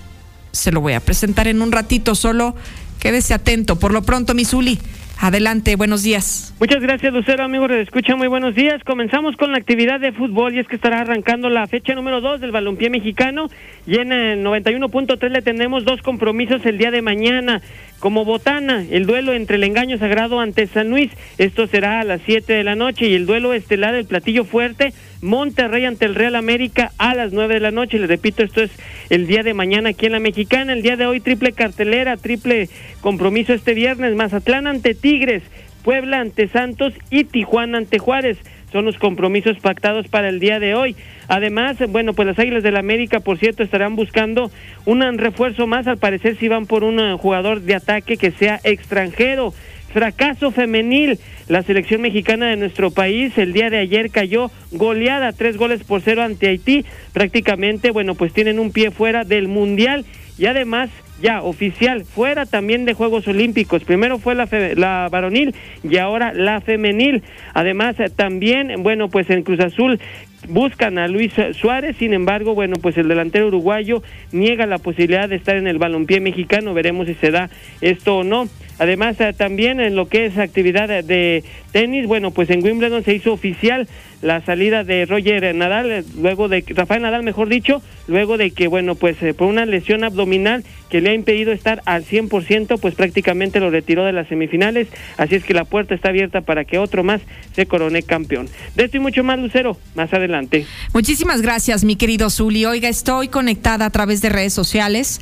se 0.52 0.72
lo 0.72 0.80
voy 0.80 0.94
a 0.94 1.00
presentar 1.00 1.48
en 1.48 1.62
un 1.62 1.72
ratito, 1.72 2.14
solo 2.14 2.54
quédese 3.00 3.34
atento. 3.34 3.78
Por 3.78 3.92
lo 3.92 4.02
pronto, 4.02 4.34
Misuli, 4.34 4.78
adelante, 5.18 5.76
buenos 5.76 6.02
días. 6.02 6.54
Muchas 6.60 6.80
gracias, 6.80 7.12
Lucero, 7.12 7.44
amigos 7.44 7.70
Escucha, 7.70 8.16
muy 8.16 8.28
buenos 8.28 8.54
días. 8.54 8.82
Comenzamos 8.84 9.36
con 9.36 9.52
la 9.52 9.58
actividad 9.58 10.00
de 10.00 10.12
fútbol 10.12 10.54
y 10.54 10.58
es 10.58 10.66
que 10.66 10.76
estará 10.76 11.00
arrancando 11.00 11.48
la 11.48 11.66
fecha 11.66 11.94
número 11.94 12.20
2 12.20 12.40
del 12.40 12.52
balompié 12.52 12.90
mexicano 12.90 13.48
y 13.86 13.98
en 13.98 14.12
el 14.12 14.44
91.3 14.44 15.28
le 15.28 15.42
tenemos 15.42 15.84
dos 15.84 16.02
compromisos 16.02 16.64
el 16.66 16.78
día 16.78 16.90
de 16.90 17.02
mañana. 17.02 17.60
Como 17.98 18.24
botana, 18.24 18.82
el 18.90 19.04
duelo 19.04 19.34
entre 19.34 19.56
el 19.56 19.64
engaño 19.64 19.98
sagrado 19.98 20.40
ante 20.40 20.66
San 20.66 20.88
Luis, 20.88 21.10
esto 21.36 21.66
será 21.66 22.00
a 22.00 22.04
las 22.04 22.22
7 22.24 22.52
de 22.52 22.64
la 22.64 22.74
noche 22.74 23.08
y 23.08 23.14
el 23.14 23.26
duelo 23.26 23.52
estelar, 23.52 23.94
el 23.94 24.06
platillo 24.06 24.44
fuerte, 24.44 24.94
Monterrey 25.22 25.84
ante 25.84 26.06
el 26.06 26.14
Real 26.14 26.34
América 26.34 26.92
a 26.98 27.14
las 27.14 27.32
9 27.32 27.54
de 27.54 27.60
la 27.60 27.70
noche. 27.70 27.98
Le 27.98 28.06
repito, 28.06 28.42
esto 28.42 28.62
es 28.62 28.70
el 29.10 29.26
día 29.26 29.42
de 29.42 29.54
mañana 29.54 29.90
aquí 29.90 30.06
en 30.06 30.12
la 30.12 30.20
Mexicana, 30.20 30.72
el 30.72 30.82
día 30.82 30.96
de 30.96 31.06
hoy 31.06 31.20
triple 31.20 31.52
cartelera, 31.52 32.16
triple 32.16 32.68
compromiso 33.00 33.52
este 33.52 33.74
viernes, 33.74 34.14
Mazatlán 34.14 34.66
ante 34.66 34.94
Tigres, 34.94 35.42
Puebla 35.84 36.20
ante 36.20 36.48
Santos 36.48 36.94
y 37.10 37.24
Tijuana 37.24 37.78
ante 37.78 37.98
Juárez. 37.98 38.38
Son 38.72 38.84
los 38.84 38.98
compromisos 38.98 39.58
pactados 39.58 40.06
para 40.06 40.28
el 40.28 40.38
día 40.38 40.60
de 40.60 40.74
hoy. 40.74 40.94
Además, 41.26 41.76
bueno, 41.88 42.14
pues 42.14 42.28
las 42.28 42.38
Águilas 42.38 42.62
del 42.62 42.76
América, 42.76 43.18
por 43.18 43.36
cierto, 43.36 43.64
estarán 43.64 43.96
buscando 43.96 44.52
un 44.86 45.18
refuerzo 45.18 45.66
más. 45.66 45.88
Al 45.88 45.98
parecer, 45.98 46.36
si 46.36 46.46
van 46.46 46.66
por 46.66 46.84
un 46.84 47.18
jugador 47.18 47.62
de 47.62 47.74
ataque 47.74 48.16
que 48.16 48.30
sea 48.30 48.60
extranjero. 48.62 49.52
Fracaso 49.92 50.50
femenil. 50.50 51.18
La 51.48 51.62
selección 51.62 52.00
mexicana 52.00 52.46
de 52.46 52.56
nuestro 52.56 52.90
país 52.90 53.36
el 53.36 53.52
día 53.52 53.70
de 53.70 53.78
ayer 53.78 54.10
cayó 54.10 54.50
goleada, 54.70 55.32
tres 55.32 55.56
goles 55.56 55.82
por 55.82 56.00
cero 56.00 56.22
ante 56.22 56.48
Haití. 56.48 56.84
Prácticamente, 57.12 57.90
bueno, 57.90 58.14
pues 58.14 58.32
tienen 58.32 58.58
un 58.58 58.70
pie 58.72 58.90
fuera 58.90 59.24
del 59.24 59.48
Mundial 59.48 60.04
y 60.38 60.46
además 60.46 60.90
ya 61.20 61.42
oficial, 61.42 62.04
fuera 62.06 62.46
también 62.46 62.86
de 62.86 62.94
Juegos 62.94 63.28
Olímpicos. 63.28 63.84
Primero 63.84 64.18
fue 64.18 64.34
la, 64.34 64.46
fe- 64.46 64.74
la 64.74 65.08
varonil 65.10 65.54
y 65.82 65.98
ahora 65.98 66.32
la 66.32 66.62
femenil. 66.62 67.22
Además, 67.52 67.96
también, 68.16 68.82
bueno, 68.82 69.08
pues 69.08 69.28
en 69.28 69.42
Cruz 69.42 69.60
Azul 69.60 70.00
buscan 70.48 70.96
a 70.98 71.08
Luis 71.08 71.34
Suárez, 71.52 71.96
sin 71.98 72.14
embargo, 72.14 72.54
bueno, 72.54 72.76
pues 72.80 72.96
el 72.96 73.08
delantero 73.08 73.48
uruguayo 73.48 74.02
niega 74.32 74.64
la 74.64 74.78
posibilidad 74.78 75.28
de 75.28 75.36
estar 75.36 75.56
en 75.56 75.66
el 75.66 75.76
balompié 75.76 76.20
mexicano, 76.20 76.72
veremos 76.72 77.06
si 77.06 77.14
se 77.14 77.30
da 77.30 77.50
esto 77.82 78.16
o 78.18 78.24
no. 78.24 78.48
Además, 78.80 79.20
eh, 79.20 79.32
también 79.36 79.78
en 79.78 79.94
lo 79.94 80.08
que 80.08 80.26
es 80.26 80.36
actividad 80.38 80.88
de- 80.88 81.02
de 81.04 81.44
tenis, 81.70 82.06
bueno, 82.08 82.32
pues 82.32 82.50
en 82.50 82.64
Wimbledon 82.64 83.04
se 83.04 83.14
hizo 83.14 83.32
oficial 83.32 83.86
la 84.22 84.44
salida 84.44 84.84
de 84.84 85.06
Roger 85.06 85.54
Nadal, 85.54 85.90
eh, 85.92 86.04
luego 86.20 86.48
de 86.48 86.64
Rafael 86.68 87.02
Nadal, 87.02 87.22
mejor 87.22 87.48
dicho, 87.48 87.82
luego 88.08 88.36
de 88.38 88.50
que, 88.50 88.66
bueno, 88.68 88.94
pues 88.94 89.22
eh, 89.22 89.34
por 89.34 89.46
una 89.48 89.64
lesión 89.66 90.02
abdominal 90.02 90.64
que 90.90 91.00
le 91.00 91.10
ha 91.10 91.14
impedido 91.14 91.52
estar 91.52 91.82
al 91.86 92.04
100%, 92.04 92.78
pues 92.78 92.94
prácticamente 92.94 93.60
lo 93.60 93.70
retiró 93.70 94.04
de 94.04 94.12
las 94.12 94.28
semifinales, 94.28 94.88
así 95.18 95.36
es 95.36 95.44
que 95.44 95.54
la 95.54 95.64
puerta 95.64 95.94
está 95.94 96.08
abierta 96.08 96.40
para 96.40 96.64
que 96.64 96.78
otro 96.78 97.04
más 97.04 97.20
se 97.54 97.66
corone 97.66 98.02
campeón. 98.02 98.48
De 98.76 98.84
esto 98.84 98.96
y 98.96 99.00
mucho 99.00 99.22
más, 99.22 99.38
Lucero, 99.38 99.76
más 99.94 100.12
adelante. 100.12 100.64
Muchísimas 100.94 101.42
gracias, 101.42 101.84
mi 101.84 101.96
querido 101.96 102.30
Zuli. 102.30 102.64
Oiga, 102.64 102.88
estoy 102.88 103.28
conectada 103.28 103.84
a 103.86 103.90
través 103.90 104.22
de 104.22 104.30
redes 104.30 104.54
sociales. 104.54 105.20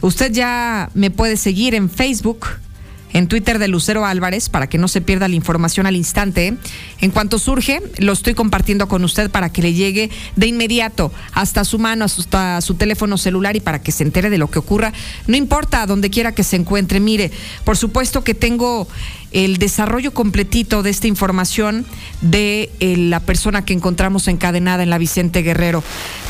Usted 0.00 0.32
ya 0.32 0.88
me 0.94 1.10
puede 1.10 1.36
seguir 1.36 1.74
en 1.74 1.88
Facebook, 1.88 2.46
en 3.14 3.28
Twitter 3.28 3.58
de 3.58 3.68
Lucero 3.68 4.04
Álvarez, 4.04 4.50
para 4.50 4.68
que 4.68 4.76
no 4.76 4.88
se 4.88 5.00
pierda 5.00 5.28
la 5.28 5.36
información 5.36 5.86
al 5.86 5.96
instante. 5.96 6.56
En 7.00 7.10
cuanto 7.10 7.38
surge, 7.38 7.80
lo 7.98 8.12
estoy 8.12 8.34
compartiendo 8.34 8.88
con 8.88 9.04
usted 9.04 9.30
para 9.30 9.50
que 9.50 9.62
le 9.62 9.72
llegue 9.72 10.10
de 10.36 10.48
inmediato 10.48 11.12
hasta 11.32 11.64
su 11.64 11.78
mano, 11.78 12.04
hasta 12.04 12.60
su 12.60 12.74
teléfono 12.74 13.16
celular 13.16 13.54
y 13.56 13.60
para 13.60 13.80
que 13.80 13.92
se 13.92 14.02
entere 14.02 14.30
de 14.30 14.38
lo 14.38 14.50
que 14.50 14.58
ocurra. 14.58 14.92
No 15.28 15.36
importa 15.36 15.86
donde 15.86 16.10
quiera 16.10 16.32
que 16.32 16.42
se 16.42 16.56
encuentre. 16.56 16.98
Mire, 16.98 17.30
por 17.64 17.76
supuesto 17.76 18.24
que 18.24 18.34
tengo 18.34 18.88
el 19.30 19.58
desarrollo 19.58 20.12
completito 20.12 20.82
de 20.82 20.90
esta 20.90 21.06
información 21.06 21.86
de 22.20 22.70
eh, 22.80 22.96
la 22.96 23.20
persona 23.20 23.64
que 23.64 23.74
encontramos 23.74 24.26
encadenada 24.26 24.82
en 24.82 24.90
la 24.90 24.98
Vicente 24.98 25.42
Guerrero. 25.42 25.84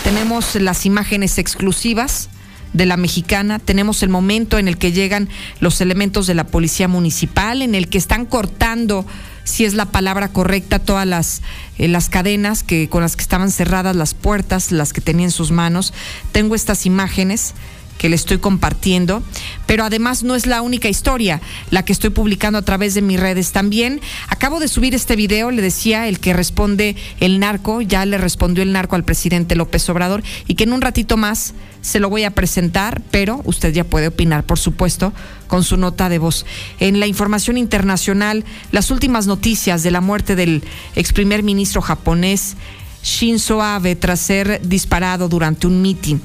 Tenemos 0.05 0.55
las 0.57 0.85
imágenes 0.85 1.39
exclusivas 1.39 2.29
de 2.75 2.85
la 2.85 2.99
mexicana, 2.99 3.59
tenemos 3.59 4.03
el 4.03 4.11
momento 4.11 4.59
en 4.59 4.69
el 4.69 4.77
que 4.77 4.93
llegan 4.93 5.31
los 5.61 5.81
elementos 5.81 6.27
de 6.27 6.35
la 6.35 6.45
policía 6.45 6.89
municipal, 6.89 7.63
en 7.63 7.75
el 7.75 7.89
que 7.89 7.97
están 7.97 8.27
cortando 8.27 9.07
si 9.45 9.65
es 9.65 9.75
la 9.75 9.87
palabra 9.87 10.29
correcta, 10.29 10.79
todas 10.79 11.07
las, 11.07 11.43
eh, 11.79 11.87
las 11.87 12.09
cadenas 12.09 12.63
que, 12.63 12.89
con 12.89 13.03
las 13.03 13.15
que 13.15 13.23
estaban 13.23 13.51
cerradas 13.51 13.95
las 13.95 14.15
puertas, 14.15 14.73
las 14.73 14.93
que 14.93 15.01
tenía 15.01 15.27
en 15.27 15.31
sus 15.31 15.51
manos. 15.51 15.93
Tengo 16.33 16.55
estas 16.55 16.87
imágenes 16.87 17.55
que 17.99 18.09
le 18.09 18.17
estoy 18.17 18.39
compartiendo, 18.39 19.23
pero 19.67 19.85
además 19.85 20.23
no 20.23 20.35
es 20.35 20.47
la 20.47 20.63
única 20.63 20.89
historia 20.89 21.41
la 21.71 21.85
que 21.85 21.93
estoy 21.93 22.11
publicando 22.11 22.59
a 22.59 22.63
través 22.63 22.95
de 22.95 23.03
mis 23.03 23.21
redes 23.21 23.53
también. 23.53 24.01
Acabo 24.29 24.61
de 24.61 24.69
subir 24.69 24.95
este 24.95 25.17
video, 25.17 25.51
le 25.51 25.63
decía 25.63 26.09
el 26.09 26.21
que 26.21 26.33
responde 26.33 26.97
el 27.21 27.39
narco, 27.39 27.81
ya 27.81 28.05
le 28.05 28.19
respondió 28.19 28.63
el 28.63 28.73
narco 28.73 28.97
al 28.97 29.05
presidente 29.05 29.55
López 29.57 29.89
Obrador 29.89 30.23
y 30.47 30.55
que 30.55 30.65
en 30.65 30.73
un 30.73 30.81
ratito 30.81 31.17
más 31.17 31.55
se 31.81 32.01
lo 32.01 32.09
voy 32.09 32.25
a 32.25 32.31
presentar, 32.31 33.03
pero 33.11 33.43
usted 33.45 33.73
ya 33.73 33.85
puede 33.85 34.09
opinar, 34.09 34.45
por 34.45 34.59
supuesto, 34.59 35.13
con 35.47 35.65
su 35.65 35.77
nota 35.77 36.09
de 36.09 36.19
voz. 36.19 36.47
En 36.81 36.99
la 36.99 37.07
información 37.07 37.59
internacional, 37.59 38.45
las 38.73 38.91
últimas 38.91 39.27
noticias 39.27 39.83
de 39.83 39.91
la 39.91 40.01
muerte 40.01 40.35
del 40.35 40.63
ex 40.97 41.13
primer 41.13 41.43
ministro 41.43 41.83
japonés 41.83 42.57
Shinzo 43.03 43.63
Abe 43.63 43.97
tras 43.97 44.21
ser 44.21 44.61
disparado 44.67 45.29
durante 45.29 45.67
un 45.67 45.83
mitin. 45.83 46.23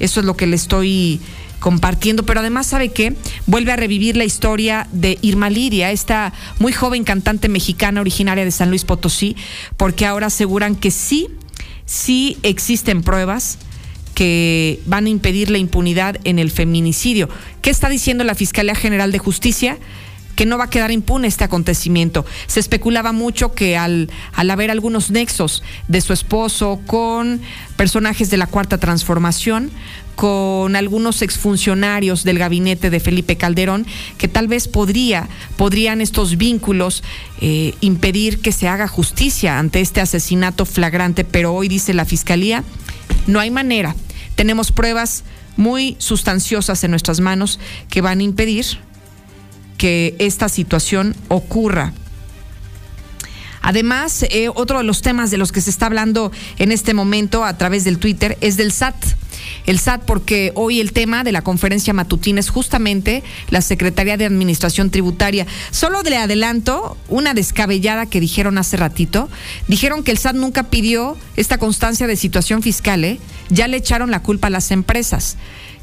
Eso 0.00 0.20
es 0.20 0.26
lo 0.26 0.36
que 0.36 0.46
le 0.46 0.56
estoy 0.56 1.20
compartiendo, 1.60 2.24
pero 2.24 2.40
además 2.40 2.66
sabe 2.66 2.88
que 2.88 3.14
vuelve 3.46 3.70
a 3.70 3.76
revivir 3.76 4.16
la 4.16 4.24
historia 4.24 4.88
de 4.92 5.18
Irma 5.22 5.50
Lidia, 5.50 5.92
esta 5.92 6.32
muy 6.58 6.72
joven 6.72 7.04
cantante 7.04 7.48
mexicana 7.48 8.00
originaria 8.00 8.44
de 8.44 8.50
San 8.50 8.70
Luis 8.70 8.84
Potosí, 8.84 9.36
porque 9.76 10.06
ahora 10.06 10.26
aseguran 10.26 10.74
que 10.74 10.90
sí, 10.90 11.28
sí 11.84 12.38
existen 12.42 13.02
pruebas 13.02 13.58
que 14.14 14.80
van 14.86 15.06
a 15.06 15.10
impedir 15.10 15.50
la 15.50 15.58
impunidad 15.58 16.16
en 16.24 16.38
el 16.38 16.50
feminicidio. 16.50 17.28
¿Qué 17.62 17.70
está 17.70 17.88
diciendo 17.88 18.24
la 18.24 18.34
Fiscalía 18.34 18.74
General 18.74 19.12
de 19.12 19.18
Justicia? 19.18 19.78
Que 20.36 20.46
no 20.46 20.58
va 20.58 20.64
a 20.64 20.70
quedar 20.70 20.90
impune 20.90 21.28
este 21.28 21.44
acontecimiento. 21.44 22.24
Se 22.46 22.60
especulaba 22.60 23.12
mucho 23.12 23.52
que 23.52 23.76
al, 23.76 24.10
al 24.32 24.50
haber 24.50 24.70
algunos 24.70 25.10
nexos 25.10 25.62
de 25.88 26.00
su 26.00 26.12
esposo 26.12 26.80
con 26.86 27.40
personajes 27.76 28.30
de 28.30 28.36
la 28.36 28.46
Cuarta 28.46 28.78
Transformación, 28.78 29.70
con 30.20 30.76
algunos 30.76 31.22
exfuncionarios 31.22 32.24
del 32.24 32.38
gabinete 32.38 32.90
de 32.90 33.00
Felipe 33.00 33.36
Calderón, 33.36 33.86
que 34.18 34.28
tal 34.28 34.48
vez 34.48 34.68
podría, 34.68 35.28
podrían 35.56 36.02
estos 36.02 36.36
vínculos 36.36 37.02
eh, 37.40 37.74
impedir 37.80 38.40
que 38.40 38.52
se 38.52 38.68
haga 38.68 38.86
justicia 38.86 39.58
ante 39.58 39.80
este 39.80 40.02
asesinato 40.02 40.66
flagrante, 40.66 41.24
pero 41.24 41.54
hoy 41.54 41.68
dice 41.68 41.94
la 41.94 42.04
Fiscalía, 42.04 42.64
no 43.26 43.40
hay 43.40 43.50
manera. 43.50 43.96
Tenemos 44.34 44.72
pruebas 44.72 45.24
muy 45.56 45.96
sustanciosas 45.98 46.84
en 46.84 46.90
nuestras 46.90 47.20
manos 47.20 47.58
que 47.88 48.00
van 48.02 48.20
a 48.20 48.22
impedir 48.22 48.66
que 49.80 50.14
esta 50.18 50.50
situación 50.50 51.16
ocurra. 51.28 51.94
Además, 53.62 54.24
eh, 54.24 54.50
otro 54.54 54.76
de 54.76 54.84
los 54.84 55.00
temas 55.00 55.30
de 55.30 55.38
los 55.38 55.52
que 55.52 55.62
se 55.62 55.70
está 55.70 55.86
hablando 55.86 56.32
en 56.58 56.70
este 56.70 56.92
momento 56.92 57.44
a 57.46 57.56
través 57.56 57.84
del 57.84 57.98
Twitter 57.98 58.36
es 58.42 58.58
del 58.58 58.72
SAT. 58.72 58.94
El 59.64 59.78
SAT, 59.78 60.02
porque 60.04 60.52
hoy 60.54 60.80
el 60.80 60.92
tema 60.92 61.24
de 61.24 61.32
la 61.32 61.40
conferencia 61.40 61.94
matutina 61.94 62.40
es 62.40 62.50
justamente 62.50 63.22
la 63.48 63.62
Secretaría 63.62 64.18
de 64.18 64.26
Administración 64.26 64.90
Tributaria. 64.90 65.46
Solo 65.70 66.02
le 66.02 66.18
adelanto 66.18 66.98
una 67.08 67.32
descabellada 67.32 68.04
que 68.04 68.20
dijeron 68.20 68.58
hace 68.58 68.76
ratito. 68.76 69.30
Dijeron 69.66 70.04
que 70.04 70.10
el 70.10 70.18
SAT 70.18 70.36
nunca 70.36 70.64
pidió 70.64 71.16
esta 71.36 71.56
constancia 71.56 72.06
de 72.06 72.16
situación 72.16 72.62
fiscal, 72.62 73.02
¿eh? 73.02 73.18
Ya 73.48 73.66
le 73.66 73.78
echaron 73.78 74.10
la 74.10 74.22
culpa 74.22 74.48
a 74.48 74.50
las 74.50 74.70
empresas 74.72 75.38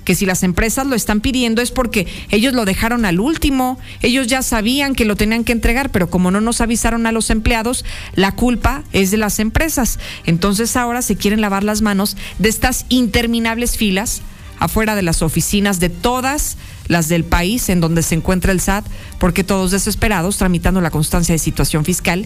que 0.07 0.15
si 0.15 0.25
las 0.25 0.43
empresas 0.43 0.87
lo 0.87 0.95
están 0.95 1.19
pidiendo 1.19 1.61
es 1.61 1.71
porque 1.71 2.07
ellos 2.29 2.53
lo 2.53 2.63
dejaron 2.63 3.03
al 3.03 3.19
último, 3.19 3.77
ellos 4.01 4.27
ya 4.27 4.41
sabían 4.41 4.95
que 4.95 5.03
lo 5.03 5.17
tenían 5.17 5.43
que 5.43 5.51
entregar, 5.51 5.91
pero 5.91 6.09
como 6.09 6.31
no 6.31 6.39
nos 6.39 6.61
avisaron 6.61 7.05
a 7.07 7.11
los 7.11 7.29
empleados, 7.29 7.83
la 8.15 8.31
culpa 8.31 8.85
es 8.93 9.11
de 9.11 9.17
las 9.17 9.39
empresas. 9.39 9.99
Entonces 10.25 10.77
ahora 10.77 11.01
se 11.01 11.17
quieren 11.17 11.41
lavar 11.41 11.65
las 11.65 11.81
manos 11.81 12.15
de 12.39 12.47
estas 12.47 12.85
interminables 12.87 13.75
filas 13.75 14.21
afuera 14.59 14.95
de 14.95 15.01
las 15.01 15.21
oficinas 15.21 15.81
de 15.81 15.89
todas 15.89 16.55
las 16.87 17.09
del 17.09 17.25
país 17.25 17.67
en 17.67 17.81
donde 17.81 18.01
se 18.01 18.15
encuentra 18.15 18.53
el 18.53 18.61
SAT, 18.61 18.85
porque 19.19 19.43
todos 19.43 19.71
desesperados 19.71 20.37
tramitando 20.37 20.79
la 20.79 20.89
constancia 20.89 21.33
de 21.33 21.39
situación 21.39 21.83
fiscal 21.83 22.25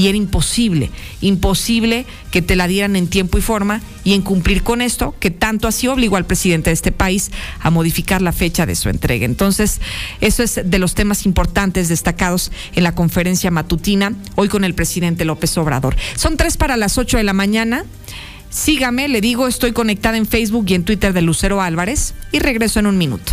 y 0.00 0.08
era 0.08 0.16
imposible, 0.16 0.90
imposible 1.20 2.06
que 2.30 2.40
te 2.40 2.56
la 2.56 2.66
dieran 2.66 2.96
en 2.96 3.06
tiempo 3.06 3.36
y 3.36 3.42
forma 3.42 3.82
y 4.02 4.14
en 4.14 4.22
cumplir 4.22 4.62
con 4.62 4.80
esto, 4.80 5.14
que 5.20 5.30
tanto 5.30 5.68
así 5.68 5.88
obligó 5.88 6.16
al 6.16 6.24
presidente 6.24 6.70
de 6.70 6.74
este 6.74 6.90
país 6.90 7.30
a 7.60 7.68
modificar 7.68 8.22
la 8.22 8.32
fecha 8.32 8.64
de 8.64 8.76
su 8.76 8.88
entrega. 8.88 9.26
Entonces, 9.26 9.78
eso 10.22 10.42
es 10.42 10.58
de 10.64 10.78
los 10.78 10.94
temas 10.94 11.26
importantes 11.26 11.90
destacados 11.90 12.50
en 12.74 12.82
la 12.82 12.94
conferencia 12.94 13.50
matutina 13.50 14.14
hoy 14.36 14.48
con 14.48 14.64
el 14.64 14.72
presidente 14.72 15.26
López 15.26 15.58
Obrador. 15.58 15.96
Son 16.16 16.38
tres 16.38 16.56
para 16.56 16.78
las 16.78 16.96
ocho 16.96 17.18
de 17.18 17.24
la 17.24 17.34
mañana. 17.34 17.84
Sígame, 18.48 19.06
le 19.06 19.20
digo, 19.20 19.48
estoy 19.48 19.72
conectada 19.72 20.16
en 20.16 20.24
Facebook 20.24 20.64
y 20.68 20.74
en 20.76 20.84
Twitter 20.84 21.12
de 21.12 21.20
Lucero 21.20 21.60
Álvarez 21.60 22.14
y 22.32 22.38
regreso 22.38 22.80
en 22.80 22.86
un 22.86 22.96
minuto. 22.96 23.32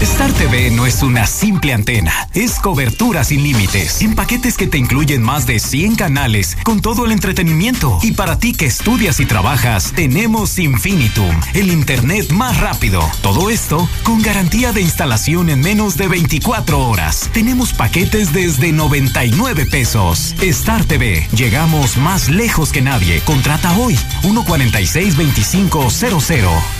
Star 0.00 0.32
TV 0.32 0.70
no 0.70 0.86
es 0.86 1.02
una 1.02 1.26
simple 1.26 1.74
antena, 1.74 2.26
es 2.32 2.58
cobertura 2.58 3.22
sin 3.22 3.42
límites, 3.42 4.00
en 4.00 4.14
paquetes 4.14 4.56
que 4.56 4.66
te 4.66 4.78
incluyen 4.78 5.22
más 5.22 5.46
de 5.46 5.58
100 5.58 5.96
canales 5.96 6.56
con 6.64 6.80
todo 6.80 7.04
el 7.04 7.12
entretenimiento. 7.12 7.98
Y 8.02 8.12
para 8.12 8.38
ti 8.38 8.54
que 8.54 8.64
estudias 8.64 9.20
y 9.20 9.26
trabajas, 9.26 9.92
tenemos 9.94 10.58
Infinitum, 10.58 11.38
el 11.52 11.70
internet 11.70 12.30
más 12.30 12.58
rápido. 12.60 13.02
Todo 13.22 13.50
esto 13.50 13.86
con 14.02 14.22
garantía 14.22 14.72
de 14.72 14.80
instalación 14.80 15.50
en 15.50 15.60
menos 15.60 15.98
de 15.98 16.08
24 16.08 16.80
horas. 16.80 17.28
Tenemos 17.34 17.74
paquetes 17.74 18.32
desde 18.32 18.72
99 18.72 19.66
pesos. 19.66 20.34
Star 20.40 20.82
TV, 20.86 21.28
llegamos 21.36 21.98
más 21.98 22.30
lejos 22.30 22.72
que 22.72 22.80
nadie. 22.80 23.20
Contrata 23.20 23.76
hoy 23.76 23.98
146 24.22 25.16
2500. 25.16 26.79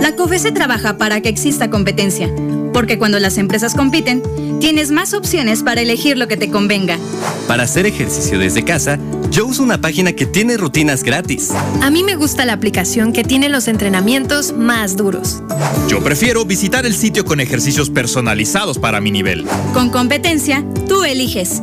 La 0.00 0.14
COFESE 0.16 0.52
trabaja 0.52 0.96
para 0.96 1.20
que 1.20 1.28
exista 1.28 1.70
competencia, 1.70 2.30
porque 2.72 2.98
cuando 2.98 3.18
las 3.18 3.38
empresas 3.38 3.74
compiten, 3.74 4.22
tienes 4.60 4.90
más 4.90 5.14
opciones 5.14 5.62
para 5.62 5.80
elegir 5.80 6.16
lo 6.16 6.28
que 6.28 6.36
te 6.36 6.50
convenga. 6.50 6.98
Para 7.46 7.64
hacer 7.64 7.86
ejercicio 7.86 8.38
desde 8.38 8.64
casa, 8.64 8.98
yo 9.30 9.46
uso 9.46 9.62
una 9.62 9.80
página 9.80 10.12
que 10.12 10.26
tiene 10.26 10.56
rutinas 10.56 11.02
gratis. 11.02 11.50
A 11.82 11.90
mí 11.90 12.04
me 12.04 12.16
gusta 12.16 12.44
la 12.44 12.54
aplicación 12.54 13.12
que 13.12 13.24
tiene 13.24 13.48
los 13.48 13.68
entrenamientos 13.68 14.52
más 14.52 14.96
duros. 14.96 15.42
Yo 15.88 16.02
prefiero 16.02 16.44
visitar 16.44 16.86
el 16.86 16.94
sitio 16.94 17.24
con 17.24 17.40
ejercicios 17.40 17.90
personalizados 17.90 18.78
para 18.78 19.00
mi 19.00 19.10
nivel. 19.10 19.46
Con 19.74 19.90
competencia, 19.90 20.64
tú 20.88 21.04
eliges. 21.04 21.62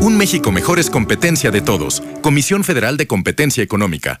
Un 0.00 0.16
México 0.16 0.52
mejor 0.52 0.78
es 0.78 0.90
competencia 0.90 1.50
de 1.50 1.60
todos. 1.60 2.02
Comisión 2.20 2.62
Federal 2.62 2.96
de 2.96 3.08
Competencia 3.08 3.64
Económica. 3.64 4.20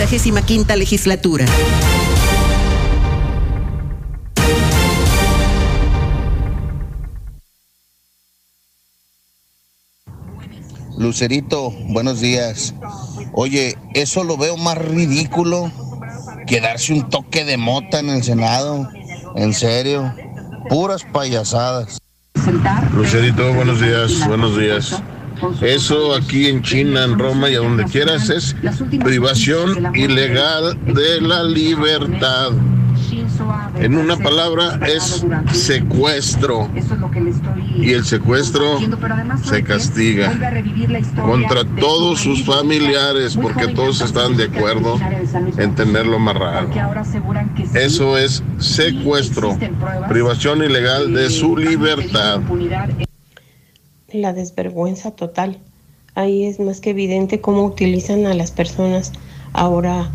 65 0.07 0.75
legislatura. 0.75 1.45
Lucerito, 10.97 11.71
buenos 11.89 12.21
días. 12.21 12.75
Oye, 13.33 13.75
eso 13.95 14.23
lo 14.23 14.37
veo 14.37 14.55
más 14.57 14.77
ridículo 14.77 15.71
que 16.45 16.61
darse 16.61 16.93
un 16.93 17.09
toque 17.09 17.43
de 17.43 17.57
mota 17.57 17.99
en 17.99 18.09
el 18.09 18.23
Senado. 18.23 18.87
En 19.35 19.53
serio, 19.53 20.13
puras 20.69 21.03
payasadas. 21.11 21.97
Lucerito, 22.93 23.53
buenos 23.53 23.81
días, 23.81 24.27
buenos 24.27 24.57
días. 24.57 25.01
Eso 25.61 26.15
aquí 26.15 26.47
en 26.47 26.61
China, 26.61 27.03
en 27.03 27.17
Roma 27.17 27.49
y 27.49 27.55
a 27.55 27.59
donde 27.59 27.85
quieras 27.85 28.29
es 28.29 28.55
privación 29.03 29.95
ilegal 29.95 30.77
de 30.85 31.21
la 31.21 31.43
libertad. 31.43 32.51
En 33.79 33.95
una 33.95 34.17
palabra 34.17 34.79
es 34.87 35.25
secuestro. 35.53 36.69
Y 37.77 37.93
el 37.93 38.05
secuestro 38.05 38.79
se 39.43 39.63
castiga 39.63 40.31
contra 41.15 41.63
todos 41.79 42.19
sus 42.19 42.45
familiares 42.45 43.37
porque 43.41 43.67
todos 43.69 44.01
están 44.01 44.37
de 44.37 44.45
acuerdo 44.45 44.99
en 45.57 45.75
tenerlo 45.75 46.17
amarrado. 46.17 46.69
Eso 47.73 48.17
es 48.17 48.43
secuestro, 48.59 49.57
privación 50.07 50.63
ilegal 50.63 51.13
de 51.13 51.29
su 51.29 51.57
libertad 51.57 52.41
la 54.13 54.33
desvergüenza 54.33 55.11
total. 55.11 55.59
Ahí 56.15 56.45
es 56.45 56.59
más 56.59 56.81
que 56.81 56.91
evidente 56.91 57.39
cómo 57.41 57.63
utilizan 57.63 58.25
a 58.25 58.33
las 58.33 58.51
personas. 58.51 59.11
Ahora 59.53 60.11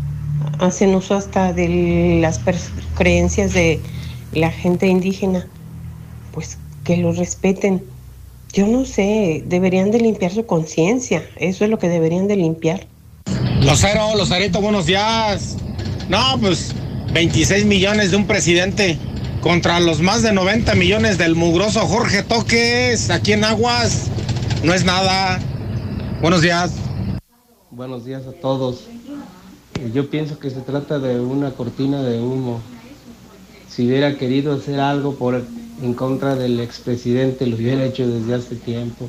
hacen 0.59 0.93
uso 0.95 1.15
hasta 1.15 1.53
de 1.53 2.19
las 2.21 2.39
creencias 2.95 3.53
de 3.53 3.79
la 4.33 4.51
gente 4.51 4.87
indígena. 4.87 5.47
Pues 6.31 6.57
que 6.83 6.97
lo 6.97 7.11
respeten. 7.11 7.83
Yo 8.53 8.67
no 8.67 8.85
sé, 8.85 9.43
deberían 9.45 9.91
de 9.91 9.99
limpiar 9.99 10.31
su 10.31 10.45
conciencia. 10.45 11.23
Eso 11.35 11.65
es 11.65 11.69
lo 11.69 11.79
que 11.79 11.89
deberían 11.89 12.27
de 12.27 12.37
limpiar. 12.37 12.87
Locero, 13.61 14.15
Locerito, 14.15 14.61
buenos 14.61 14.85
días. 14.85 15.57
No, 16.09 16.39
pues 16.39 16.73
26 17.13 17.65
millones 17.65 18.11
de 18.11 18.17
un 18.17 18.25
presidente 18.25 18.97
contra 19.47 19.79
los 19.79 20.01
más 20.01 20.23
de 20.23 20.33
90 20.33 20.75
millones 20.75 21.17
del 21.17 21.33
mugroso 21.33 21.79
Jorge 21.87 22.21
Toques 22.21 23.09
aquí 23.09 23.31
en 23.31 23.45
Aguas. 23.45 24.07
No 24.61 24.73
es 24.73 24.83
nada. 24.83 25.39
Buenos 26.21 26.41
días. 26.41 26.73
Buenos 27.71 28.03
días 28.03 28.27
a 28.27 28.33
todos. 28.33 28.87
Yo 29.93 30.09
pienso 30.09 30.37
que 30.37 30.49
se 30.49 30.59
trata 30.59 30.99
de 30.99 31.21
una 31.21 31.51
cortina 31.51 32.03
de 32.03 32.19
humo. 32.19 32.59
Si 33.69 33.87
hubiera 33.87 34.17
querido 34.17 34.53
hacer 34.53 34.81
algo 34.81 35.15
por 35.15 35.41
en 35.81 35.93
contra 35.93 36.35
del 36.35 36.59
expresidente, 36.59 37.47
lo 37.47 37.55
hubiera 37.55 37.85
hecho 37.85 38.05
desde 38.05 38.33
hace 38.33 38.57
tiempo. 38.57 39.07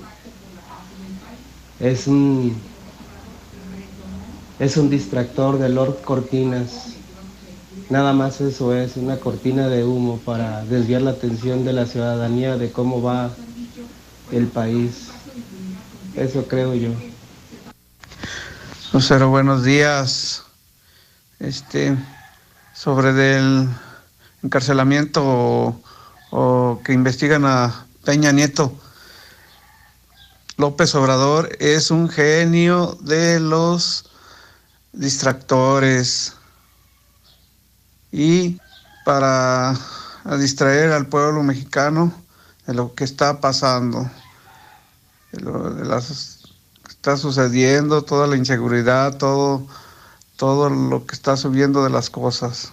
Es 1.80 2.07
un 2.07 2.57
es 4.61 4.76
un 4.76 4.89
distractor 4.89 5.59
de 5.59 5.68
Lord 5.68 6.01
Cortinas. 6.03 6.97
Nada 7.91 8.12
más 8.12 8.43
eso 8.43 8.74
es 8.74 8.97
una 8.97 9.16
cortina 9.16 9.68
de 9.68 9.82
humo 9.84 10.18
para 10.18 10.62
desviar 10.64 11.01
la 11.01 11.12
atención 11.12 11.64
de 11.64 11.72
la 11.72 11.86
ciudadanía 11.86 12.57
de 12.59 12.70
cómo 12.70 13.01
va 13.01 13.30
el 14.30 14.47
país. 14.47 15.09
Eso 16.14 16.47
creo 16.47 16.74
yo. 16.74 16.91
Lucero, 18.93 19.30
buenos 19.30 19.64
días. 19.64 20.43
Este, 21.39 21.97
sobre 22.74 23.14
del 23.14 23.68
encarcelamiento 24.43 25.22
o, 25.24 25.80
o 26.30 26.80
que 26.84 26.93
investigan 26.93 27.47
a 27.47 27.86
Peña 28.05 28.32
Nieto. 28.32 28.72
López 30.59 30.95
Obrador 30.95 31.57
es 31.61 31.91
un 31.91 32.09
genio 32.09 32.99
de 33.01 33.41
los 33.41 34.11
distractores, 34.93 36.34
y 38.12 38.59
para 39.04 39.74
distraer 40.38 40.92
al 40.92 41.06
pueblo 41.06 41.42
mexicano 41.42 42.12
de 42.66 42.74
lo 42.74 42.94
que 42.94 43.04
está 43.04 43.40
pasando, 43.40 44.11
de 45.32 45.40
lo 45.40 45.74
que 45.76 46.88
está 46.88 47.16
sucediendo, 47.16 48.02
toda 48.02 48.26
la 48.26 48.36
inseguridad, 48.36 49.16
todo, 49.16 49.66
todo 50.36 50.68
lo 50.68 51.06
que 51.06 51.14
está 51.14 51.36
subiendo 51.36 51.84
de 51.84 51.90
las 51.90 52.11
cosas, 52.11 52.72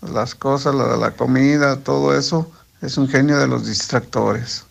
las 0.00 0.34
cosas, 0.34 0.74
la, 0.74 0.96
la 0.96 1.10
comida, 1.12 1.80
todo 1.80 2.16
eso, 2.16 2.50
es 2.80 2.96
un 2.96 3.08
genio 3.08 3.38
de 3.38 3.46
los 3.46 3.66
distractores. 3.66 4.64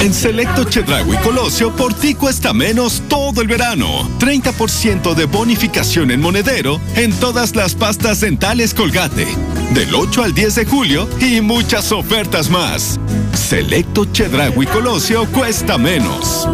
En 0.00 0.14
Selecto 0.14 0.64
Chedragui 0.64 1.16
Colosio, 1.18 1.74
por 1.74 1.92
ti 1.92 2.14
cuesta 2.14 2.52
menos 2.52 3.02
todo 3.08 3.42
el 3.42 3.48
verano. 3.48 4.08
30% 4.18 5.14
de 5.14 5.24
bonificación 5.26 6.10
en 6.10 6.20
monedero 6.20 6.80
en 6.94 7.12
todas 7.12 7.54
las 7.54 7.74
pastas 7.74 8.20
dentales 8.20 8.74
Colgate. 8.74 9.26
Del 9.74 9.94
8 9.94 10.22
al 10.22 10.34
10 10.34 10.54
de 10.54 10.64
julio 10.64 11.08
y 11.20 11.40
muchas 11.40 11.92
ofertas 11.92 12.48
más. 12.48 12.98
Selecto 13.34 14.04
Chedragui 14.06 14.66
Colosio 14.66 15.26
cuesta 15.26 15.78
menos. 15.78 16.46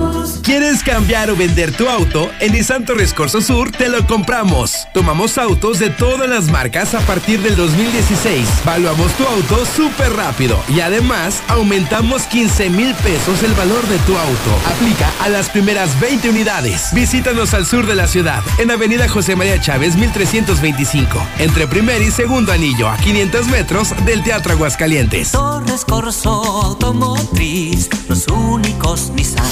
¿Quieres 0.42 0.82
cambiar 0.82 1.30
o 1.30 1.36
vender 1.36 1.72
tu 1.72 1.88
auto? 1.88 2.30
En 2.38 2.52
Nissan 2.52 2.84
Torres 2.84 3.14
Corso 3.14 3.40
Sur 3.40 3.72
te 3.72 3.88
lo 3.88 4.06
compramos. 4.06 4.86
Tomamos 4.92 5.38
autos 5.38 5.78
de 5.78 5.90
todas 5.90 6.28
las 6.28 6.50
marcas 6.50 6.94
a 6.94 7.00
partir 7.00 7.40
del 7.40 7.56
2016. 7.56 8.46
Valuamos 8.64 9.12
tu 9.14 9.24
auto 9.24 9.64
súper 9.64 10.12
rápido 10.12 10.62
y 10.68 10.80
además 10.84 11.42
aumentamos 11.48 12.22
15 12.24 12.70
mil 12.70 12.94
pesos 12.96 13.42
el 13.42 13.52
valor 13.54 13.86
de 13.88 13.98
tu 14.00 14.16
auto. 14.16 14.50
Aplica 14.66 15.10
a 15.20 15.28
las 15.28 15.48
primeras 15.48 15.98
20 16.00 16.30
unidades. 16.30 16.88
Visítanos 16.92 17.54
al 17.54 17.66
sur 17.66 17.86
de 17.86 17.94
la 17.94 18.06
ciudad, 18.06 18.42
en 18.58 18.70
Avenida 18.70 19.08
José 19.08 19.36
María 19.36 19.60
Chávez 19.60 19.96
1325, 19.96 21.18
entre 21.38 21.66
primer 21.66 22.02
y 22.02 22.10
segundo 22.10 22.52
anillo, 22.52 22.88
a 22.88 22.96
500 22.96 23.48
metros 23.48 23.94
del 24.04 24.22
Teatro 24.22 24.52
Aguascalientes. 24.52 25.32
Torres 25.32 25.84
Corso 25.84 26.30
Automotriz, 26.30 27.88
los 28.08 28.26
únicos 28.28 29.10
Nissan 29.14 29.44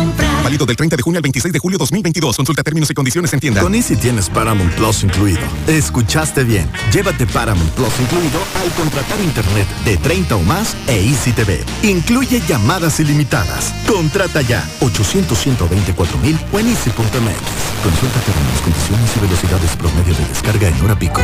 Válido 0.51 0.65
del 0.65 0.75
30 0.75 0.97
de 0.97 1.01
junio 1.01 1.17
al 1.17 1.21
26 1.21 1.53
de 1.53 1.59
julio 1.59 1.77
2022. 1.77 2.35
Consulta 2.35 2.61
términos 2.61 2.91
y 2.91 2.93
condiciones 2.93 3.31
en 3.31 3.39
tienda. 3.39 3.61
Con 3.61 3.73
Easy 3.73 3.95
tienes 3.95 4.29
Paramount 4.29 4.73
Plus 4.73 5.01
incluido. 5.01 5.39
Escuchaste 5.65 6.43
bien. 6.43 6.69
Llévate 6.91 7.25
Paramount 7.25 7.71
Plus 7.71 7.93
incluido 8.01 8.37
al 8.61 8.69
contratar 8.71 9.17
internet 9.21 9.65
de 9.85 9.95
30 9.95 10.35
o 10.35 10.43
más 10.43 10.75
e 10.87 11.07
Easy 11.07 11.31
TV. 11.31 11.63
Incluye 11.83 12.41
llamadas 12.49 12.99
ilimitadas. 12.99 13.73
Contrata 13.87 14.41
ya 14.41 14.69
800 14.81 15.37
124 15.37 16.17
mil 16.17 16.37
o 16.51 16.59
en 16.59 16.67
easy.mx. 16.67 16.97
Consulta 16.99 18.19
términos, 18.19 18.61
condiciones 18.61 19.09
y 19.15 19.19
velocidades 19.21 19.75
promedio 19.77 20.13
de 20.13 20.25
descarga 20.25 20.67
en 20.67 20.81
hora 20.81 20.99
pico. 20.99 21.21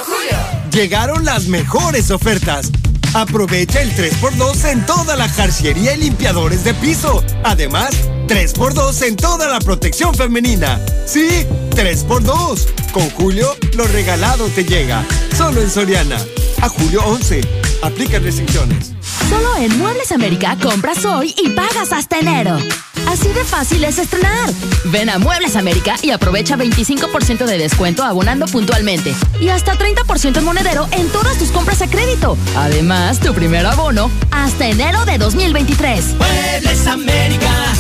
Julio. 0.06 0.38
Llegaron 0.72 1.26
las 1.26 1.48
mejores 1.48 2.12
ofertas. 2.12 2.72
Aprovecha 3.14 3.82
el 3.82 3.94
3x2 3.94 4.72
en 4.72 4.86
toda 4.86 5.18
la 5.18 5.28
jarciería 5.28 5.94
y 5.94 5.98
limpiadores 5.98 6.64
de 6.64 6.74
piso. 6.74 7.22
Además, 7.44 7.90
3x2 8.28 9.06
en 9.06 9.18
toda 9.18 9.50
la 9.50 9.60
protección 9.60 10.16
femenina. 10.16 10.80
Sí, 11.06 11.28
3x2. 11.72 12.92
Con 12.94 13.10
Julio, 13.10 13.54
lo 13.76 13.84
regalado 13.86 14.48
te 14.48 14.64
llega. 14.64 15.04
Solo 15.36 15.62
en 15.62 15.70
Soriana. 15.70 16.22
A 16.62 16.70
julio 16.70 17.02
11. 17.06 17.42
Aplica 17.82 18.20
restricciones. 18.20 18.94
Solo 19.30 19.58
en 19.58 19.78
Muebles 19.78 20.12
América 20.12 20.58
compras 20.62 21.06
hoy 21.06 21.34
y 21.38 21.50
pagas 21.50 21.92
hasta 21.92 22.20
enero. 22.20 22.58
Así 23.08 23.30
de 23.30 23.44
fácil 23.46 23.84
es 23.84 23.98
estrenar. 24.00 24.50
Ven 24.86 25.10
a 25.10 25.18
Muebles 25.18 25.56
América 25.56 25.96
y 26.02 26.12
aprovecha 26.12 26.58
25% 26.58 27.46
de 27.46 27.58
descuento 27.58 28.04
abonando 28.04 28.48
puntualmente. 28.48 29.14
Y 29.40 29.50
hasta 29.50 29.78
30% 29.78 30.38
en 30.38 30.44
monedero 30.44 30.88
en 30.92 31.08
todas 31.10 31.38
tus 31.38 31.50
compras 31.50 31.82
a 31.82 31.88
crédito. 31.90 32.38
Además, 32.56 33.20
tu 33.20 33.34
primer 33.34 33.66
abono 33.66 34.12
hasta 34.32 34.68
enero 34.68 35.06
de 35.06 35.18
2023. 35.18 36.16
Muebles 36.16 36.88
América. 36.88 37.74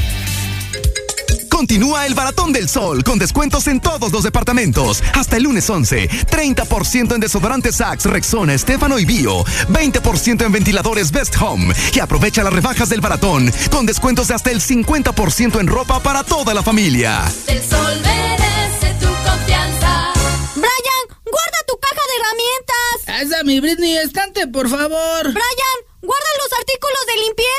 Continúa 1.57 2.05
el 2.05 2.13
Baratón 2.13 2.53
del 2.53 2.69
Sol 2.69 3.03
con 3.03 3.19
descuentos 3.19 3.67
en 3.67 3.81
todos 3.81 4.13
los 4.13 4.23
departamentos. 4.23 5.03
Hasta 5.15 5.39
el 5.39 5.45
lunes 5.45 5.71
11, 5.71 6.07
30% 6.07 7.15
en 7.15 7.21
desodorantes 7.21 7.77
Sax, 7.77 8.05
Rexona, 8.05 8.53
Estefano 8.53 8.99
y 8.99 9.07
Bio, 9.07 9.43
20% 9.71 10.45
en 10.45 10.53
ventiladores 10.53 11.11
Best 11.11 11.35
Home 11.41 11.75
y 11.95 11.99
aprovecha 11.99 12.45
las 12.45 12.53
rebajas 12.53 12.91
del 12.91 13.01
Baratón 13.01 13.51
con 13.71 13.87
descuentos 13.87 14.29
de 14.29 14.35
hasta 14.35 14.51
el 14.51 14.61
50% 14.61 15.59
en 15.59 15.67
ropa 15.67 15.99
para 16.03 16.25
toda 16.25 16.53
la 16.53 16.63
familia. 16.63 17.25
El 17.47 17.63
sol 17.63 18.03
merece 18.03 18.93
tu 19.01 19.07
confianza. 19.07 20.13
Brian, 20.57 21.05
guarda 21.25 21.59
tu 21.67 21.79
caja 21.81 22.03
de 22.07 22.17
herramientas. 22.21 23.33
Esa 23.33 23.45
mi 23.45 23.61
Britney, 23.61 23.97
estante, 23.97 24.47
por 24.47 24.69
favor. 24.69 25.23
Brian, 25.23 25.96
guarda 26.03 26.27
los 26.43 26.59
artículos 26.59 27.07
de 27.07 27.23
limpieza. 27.25 27.57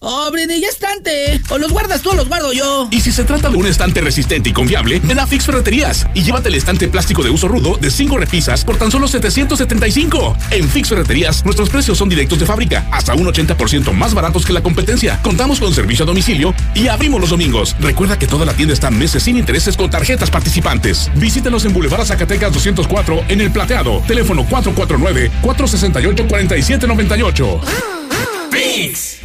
Oh, 0.00 0.30
Britney, 0.30 0.60
ya 0.60 0.68
estante. 0.68 1.40
O 1.50 1.58
los 1.58 1.70
guardas 1.72 2.02
tú 2.02 2.10
o 2.10 2.14
los 2.14 2.28
guardo 2.28 2.52
yo. 2.52 2.88
Y 2.90 3.00
si 3.00 3.12
se 3.12 3.24
trata 3.24 3.50
de 3.50 3.56
un 3.56 3.66
estante 3.66 4.00
resistente 4.00 4.50
y 4.50 4.52
confiable, 4.52 5.00
ven 5.02 5.18
a 5.18 5.26
Fix 5.26 5.46
Ferreterías 5.46 6.06
y 6.14 6.22
llévate 6.22 6.48
el 6.48 6.54
estante 6.54 6.88
plástico 6.88 7.22
de 7.22 7.30
uso 7.30 7.48
rudo 7.48 7.76
de 7.76 7.90
5 7.90 8.16
repisas 8.16 8.64
por 8.64 8.78
tan 8.78 8.90
solo 8.90 9.08
775. 9.08 10.36
En 10.50 10.68
Fix 10.68 10.88
Ferreterías, 10.88 11.44
nuestros 11.44 11.68
precios 11.68 11.98
son 11.98 12.08
directos 12.08 12.38
de 12.38 12.46
fábrica, 12.46 12.86
hasta 12.90 13.14
un 13.14 13.26
80% 13.26 13.92
más 13.92 14.14
baratos 14.14 14.46
que 14.46 14.52
la 14.52 14.62
competencia. 14.62 15.20
Contamos 15.22 15.60
con 15.60 15.74
servicio 15.74 16.04
a 16.04 16.06
domicilio 16.06 16.54
y 16.74 16.88
abrimos 16.88 17.20
los 17.20 17.30
domingos. 17.30 17.76
Recuerda 17.80 18.18
que 18.18 18.26
toda 18.26 18.46
la 18.46 18.54
tienda 18.54 18.74
está 18.74 18.90
meses 18.90 19.24
sin 19.24 19.36
intereses 19.36 19.76
con 19.76 19.90
tarjetas 19.90 20.30
participantes. 20.30 21.10
Visítenos 21.16 21.64
en 21.64 21.72
Boulevard 21.72 22.06
Zacatecas 22.06 22.52
204 22.52 23.24
en 23.28 23.40
El 23.40 23.52
Plateado. 23.52 24.02
Teléfono 24.06 24.46
449 24.48 25.30
468 25.42 26.26
4798. 26.28 27.60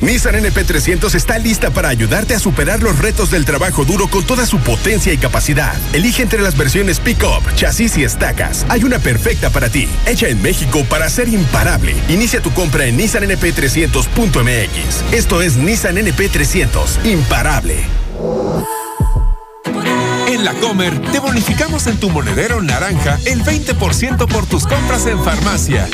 Nissan 0.02 0.36
NP300 0.36 1.16
está 1.16 1.40
lista 1.40 1.72
para 1.72 1.90
ayudarte 1.90 2.36
a 2.36 2.40
superar 2.40 2.84
los 2.84 3.00
retos 3.00 3.32
del 3.32 3.44
trabajo 3.44 3.86
duro 3.86 4.08
con 4.08 4.24
toda 4.24 4.46
su 4.46 4.60
potencia 4.60 5.12
y 5.12 5.18
capacidad. 5.18 5.76
Elige 5.94 6.22
entre 6.22 6.42
las 6.42 6.56
versiones 6.56 7.00
Pickup, 7.00 7.44
chasis 7.56 7.98
y 7.98 8.04
estacas. 8.04 8.66
Hay 8.70 8.84
una 8.84 9.00
perfecta 9.00 9.50
para 9.50 9.70
ti, 9.70 9.90
hecha 10.06 10.28
en 10.28 10.42
México 10.42 10.86
para 10.90 11.10
ser 11.10 11.30
imparable. 11.30 11.96
Inicia 12.08 12.42
tu 12.42 12.54
compra 12.54 12.86
en 12.86 13.00
nissannp300.mx. 13.00 15.14
Esto 15.14 15.42
es 15.42 15.58
Nissan 15.58 15.96
NP300, 15.96 17.06
imparable. 17.06 17.84
En 20.28 20.46
la 20.46 20.54
Comer 20.56 21.00
te 21.12 21.20
bonificamos 21.20 21.88
en 21.88 21.98
tu 21.98 22.10
monedero 22.10 22.62
naranja 22.62 23.18
el 23.26 23.44
20% 23.44 24.28
por 24.28 24.46
tus 24.46 24.68
compras 24.68 25.08
en 25.08 25.24
farmacia. 25.24 25.88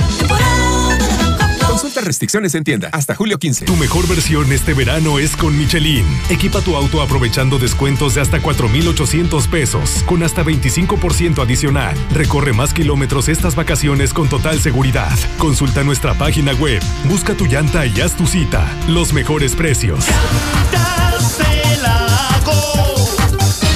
Consulta 1.82 2.05
restricciones 2.05 2.53
en 2.53 2.63
tienda 2.63 2.89
hasta 2.91 3.15
julio 3.15 3.39
15. 3.39 3.65
Tu 3.65 3.75
mejor 3.75 4.07
versión 4.07 4.51
este 4.51 4.75
verano 4.75 5.17
es 5.17 5.36
con 5.36 5.57
Michelin. 5.57 6.05
Equipa 6.29 6.61
tu 6.61 6.75
auto 6.75 7.01
aprovechando 7.01 7.57
descuentos 7.57 8.13
de 8.13 8.21
hasta 8.21 8.39
4,800 8.39 9.47
pesos, 9.47 10.03
con 10.05 10.21
hasta 10.21 10.43
25% 10.43 11.41
adicional. 11.41 11.97
Recorre 12.11 12.53
más 12.53 12.71
kilómetros 12.71 13.29
estas 13.29 13.55
vacaciones 13.55 14.13
con 14.13 14.29
total 14.29 14.59
seguridad. 14.59 15.11
Consulta 15.39 15.84
nuestra 15.84 16.13
página 16.13 16.53
web, 16.53 16.84
busca 17.05 17.34
tu 17.34 17.47
llanta 17.47 17.84
y 17.88 17.99
haz 17.99 18.15
tu 18.15 18.27
cita. 18.27 18.63
Los 18.88 19.11
mejores 19.11 19.55
precios. 19.55 20.05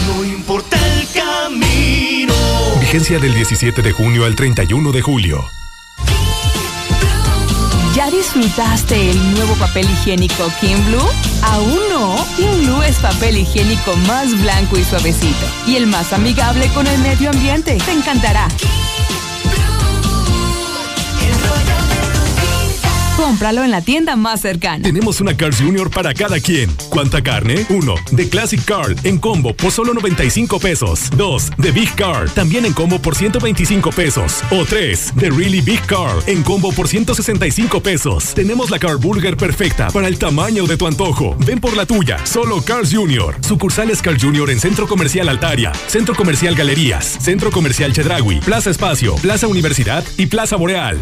No 0.05 0.23
importa 0.23 0.77
el 0.93 1.07
camino. 1.07 2.35
Vigencia 2.79 3.17
del 3.17 3.33
17 3.33 3.81
de 3.81 3.91
junio 3.93 4.25
al 4.25 4.35
31 4.35 4.91
de 4.91 5.01
julio. 5.01 5.43
¿Ya 8.25 8.41
disfrutaste 8.41 9.11
el 9.11 9.33
nuevo 9.35 9.53
papel 9.55 9.85
higiénico 9.89 10.51
Kim 10.59 10.83
Blue? 10.85 11.09
¿Aún 11.43 11.79
no? 11.89 12.15
Kim 12.35 12.49
Blue 12.61 12.81
es 12.81 12.97
papel 12.97 13.37
higiénico 13.37 13.95
más 14.07 14.39
blanco 14.41 14.77
y 14.77 14.83
suavecito 14.83 15.45
y 15.67 15.75
el 15.75 15.85
más 15.85 16.11
amigable 16.11 16.67
con 16.69 16.87
el 16.87 16.97
medio 17.01 17.29
ambiente. 17.29 17.77
Te 17.85 17.91
encantará. 17.91 18.47
Cómpralo 23.17 23.63
en 23.63 23.71
la 23.71 23.81
tienda 23.81 24.17
más 24.17 24.41
cercana. 24.41 24.83
Tenemos 24.83 25.21
una 25.21 25.37
Cars 25.37 25.61
Junior 25.61 25.89
para 25.89 26.13
cada 26.13 26.37
quien. 26.41 26.69
¿Cuánta 26.89 27.23
carne? 27.23 27.65
Uno, 27.69 27.95
De 28.11 28.27
Classic 28.27 28.63
Car 28.65 28.93
en 29.03 29.19
combo 29.19 29.53
por 29.53 29.71
solo 29.71 29.93
95 29.93 30.59
pesos. 30.59 31.09
Dos, 31.15 31.49
De 31.57 31.71
Big 31.71 31.95
Car 31.95 32.29
también 32.31 32.65
en 32.65 32.73
combo 32.73 33.01
por 33.01 33.15
125 33.15 33.91
pesos. 33.91 34.41
O 34.51 34.65
tres, 34.65 35.13
De 35.15 35.29
Really 35.29 35.61
Big 35.61 35.79
Car 35.85 36.17
en 36.27 36.43
combo 36.43 36.73
por 36.73 36.89
165 36.89 37.81
pesos. 37.81 38.33
Tenemos 38.33 38.69
la 38.69 38.79
Car 38.79 38.97
Burger 38.97 39.37
perfecta 39.37 39.87
para 39.91 40.09
el 40.09 40.19
tamaño 40.19 40.65
de 40.65 40.75
tu 40.75 40.85
antojo. 40.85 41.37
Ven 41.45 41.61
por 41.61 41.77
la 41.77 41.85
tuya. 41.85 42.17
Solo 42.25 42.61
Cars 42.63 42.93
Junior. 42.93 43.37
Sucursales 43.39 44.01
Cars 44.01 44.21
Junior 44.21 44.49
en 44.49 44.59
Centro 44.59 44.89
Comercial 44.89 45.29
Altaria, 45.29 45.71
Centro 45.87 46.15
Comercial 46.15 46.53
Galerías, 46.53 47.17
Centro 47.21 47.49
Comercial 47.49 47.93
Chedragui, 47.93 48.41
Plaza 48.41 48.71
Espacio, 48.71 49.15
Plaza 49.15 49.47
Universidad 49.47 50.03
y 50.17 50.25
Plaza 50.25 50.57
Boreal. 50.57 51.01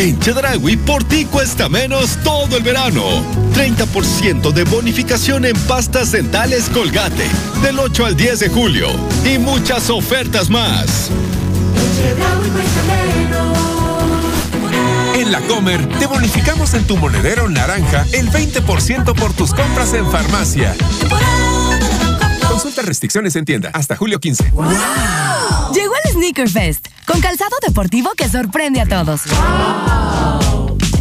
En 0.00 0.18
Chedragui 0.18 0.78
por 0.78 1.04
ti 1.04 1.26
cuesta 1.26 1.68
menos 1.68 2.16
todo 2.24 2.56
el 2.56 2.62
verano. 2.62 3.02
30% 3.54 4.50
de 4.50 4.64
bonificación 4.64 5.44
en 5.44 5.54
pastas 5.68 6.12
dentales 6.12 6.70
Colgate 6.70 7.26
del 7.62 7.78
8 7.78 8.06
al 8.06 8.16
10 8.16 8.40
de 8.40 8.48
julio 8.48 8.88
y 9.26 9.36
muchas 9.36 9.90
ofertas 9.90 10.48
más. 10.48 11.10
En 15.16 15.30
la 15.30 15.42
Comer 15.42 15.86
te 15.98 16.06
bonificamos 16.06 16.72
en 16.72 16.86
tu 16.86 16.96
monedero 16.96 17.50
naranja 17.50 18.06
el 18.12 18.30
20% 18.30 19.14
por 19.14 19.34
tus 19.34 19.52
compras 19.52 19.92
en 19.92 20.10
farmacia. 20.10 20.74
Consulta 22.60 22.82
restricciones 22.82 23.36
en 23.36 23.46
tienda 23.46 23.70
hasta 23.72 23.96
julio 23.96 24.20
15. 24.20 24.52
Llegó 25.72 25.94
el 26.04 26.12
Sneaker 26.12 26.46
Fest, 26.46 26.88
con 27.06 27.18
calzado 27.18 27.56
deportivo 27.66 28.10
que 28.14 28.28
sorprende 28.28 28.82
a 28.82 28.86
todos. 28.86 29.22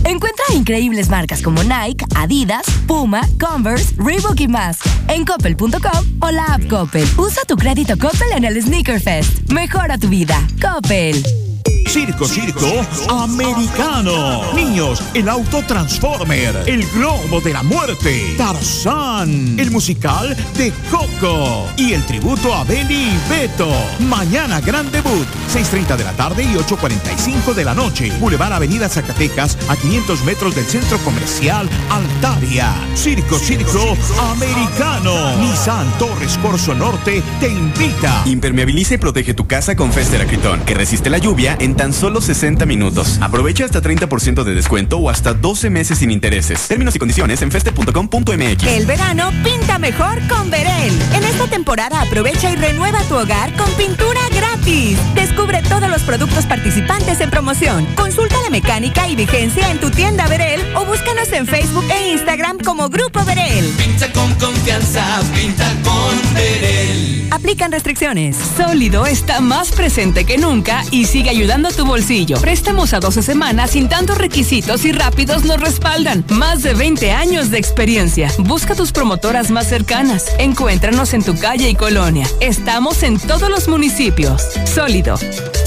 Encuentra 0.06 0.46
increíbles 0.54 1.10
marcas 1.10 1.42
como 1.42 1.62
Nike, 1.62 2.06
Adidas, 2.16 2.66
Puma, 2.88 3.28
Converse, 3.38 3.94
Reebok 3.98 4.40
y 4.40 4.48
más 4.48 4.78
en 5.10 5.26
coppel.com 5.26 6.06
o 6.22 6.32
la 6.32 6.46
app 6.46 6.66
Coppel. 6.70 7.06
Usa 7.18 7.42
tu 7.46 7.58
crédito 7.58 7.98
Coppel 7.98 8.32
en 8.38 8.46
el 8.46 8.62
Sneaker 8.62 9.02
Fest. 9.02 9.52
Mejora 9.52 9.98
tu 9.98 10.08
vida. 10.08 10.42
Coppel. 10.62 11.49
Circo, 11.90 12.28
circo, 12.28 12.86
americano. 13.10 14.54
Niños, 14.54 15.02
el 15.16 15.28
auto 15.28 15.64
Transformer, 15.64 16.66
el 16.68 16.86
globo 16.92 17.42
de 17.42 17.52
la 17.52 17.64
muerte, 17.64 18.36
Tarzán, 18.38 19.60
el 19.60 19.72
musical 19.72 20.38
de 20.56 20.72
Coco 20.92 21.68
y 21.78 21.94
el 21.94 22.06
tributo 22.06 22.54
a 22.54 22.64
Benny 22.64 22.94
y 22.94 23.20
Beto. 23.28 23.72
Mañana 24.08 24.62
gran 24.62 24.92
debut, 24.92 25.26
6.30 25.52 25.98
de 25.98 26.04
la 26.04 26.14
tarde 26.14 26.44
y 26.44 26.54
8.45 26.54 27.56
de 27.56 27.66
la 27.66 27.74
noche. 27.74 28.12
Boulevard 28.20 28.54
Avenida 28.54 28.88
Zacatecas, 28.88 29.58
a 29.68 29.76
500 29.76 30.24
metros 30.26 30.56
del 30.56 30.66
centro 30.66 31.00
comercial 31.00 31.68
Altaria. 31.90 32.72
Circo, 32.94 33.40
circo, 33.40 33.98
americano. 34.32 35.38
Nissan 35.38 35.92
Torres 35.98 36.38
Corso 36.38 36.76
Norte 36.76 37.24
te 37.40 37.50
invita. 37.50 38.22
Impermeabiliza 38.26 38.94
y 38.94 38.98
protege 39.00 39.34
tu 39.34 39.48
casa 39.48 39.76
con 39.76 39.92
Fester 39.92 40.22
Acritón, 40.22 40.62
que 40.66 40.76
resiste 40.76 41.10
la 41.10 41.18
lluvia 41.18 41.58
en 41.60 41.79
tan 41.80 41.94
solo 41.94 42.20
60 42.20 42.66
minutos. 42.66 43.20
Aprovecha 43.22 43.64
hasta 43.64 43.82
30% 43.82 44.44
de 44.44 44.54
descuento 44.54 44.98
o 44.98 45.10
hasta 45.10 45.34
12 45.34 45.70
meses 45.70 46.00
sin 46.00 46.12
intereses. 46.12 46.68
Términos 46.68 46.94
y 46.98 47.00
condiciones 47.00 47.42
en 47.42 47.54
feste.com.mx. 47.54 48.64
El 48.64 48.86
verano 48.86 49.32
pinta 49.46 49.80
mejor 49.80 50.20
con 50.28 50.52
Verel. 50.52 50.94
En 51.14 51.24
esta 51.24 51.48
temporada 51.48 52.02
aprovecha 52.02 52.52
y 52.52 52.58
renueva 52.58 53.02
tu 53.04 53.16
hogar 53.16 53.56
con 53.56 53.72
pintura 53.76 54.20
gratis. 54.36 54.98
Descubre 55.16 55.62
todos 55.70 55.90
los 55.90 56.02
productos 56.02 56.46
participantes 56.48 57.22
en 57.22 57.30
promoción. 57.30 57.86
Consulta 57.96 58.36
la 58.44 58.50
mecánica 58.50 59.08
y 59.08 59.16
vigencia 59.16 59.72
en 59.72 59.80
tu 59.80 59.90
tienda 59.90 60.28
Verel 60.28 60.62
o 60.76 60.84
búscanos 60.84 61.32
en 61.32 61.48
Facebook 61.48 61.86
e 61.90 62.12
Instagram 62.12 62.60
como 62.60 62.90
Grupo 62.90 63.24
Verel. 63.24 63.66
Pinta 63.78 64.12
con 64.12 64.34
confianza, 64.36 65.22
pinta 65.34 65.66
con 65.86 66.34
Verel. 66.34 67.30
Aplican 67.32 67.72
restricciones. 67.72 68.36
Sólido 68.58 69.06
está 69.06 69.40
más 69.40 69.72
presente 69.72 70.26
que 70.26 70.38
nunca 70.38 70.84
y 70.92 71.06
sigue 71.06 71.30
ayudando 71.30 71.69
tu 71.76 71.86
bolsillo. 71.86 72.40
Préstamos 72.40 72.94
a 72.94 73.00
12 73.00 73.22
semanas 73.22 73.72
sin 73.72 73.90
tantos 73.90 74.18
requisitos 74.18 74.86
y 74.86 74.92
rápidos 74.92 75.44
nos 75.44 75.60
respaldan. 75.60 76.26
Más 76.30 76.64
de 76.64 76.74
20 76.74 77.12
años 77.12 77.52
de 77.52 77.58
experiencia. 77.58 78.32
Busca 78.40 78.76
tus 78.76 78.92
promotoras 78.92 79.52
más 79.52 79.68
cercanas. 79.68 80.26
Encuéntranos 80.38 81.14
en 81.14 81.24
tu 81.24 81.38
calle 81.38 81.70
y 81.70 81.76
colonia. 81.76 82.28
Estamos 82.40 83.04
en 83.04 83.20
todos 83.20 83.50
los 83.50 83.68
municipios. 83.68 84.44
Sólido. 84.66 85.18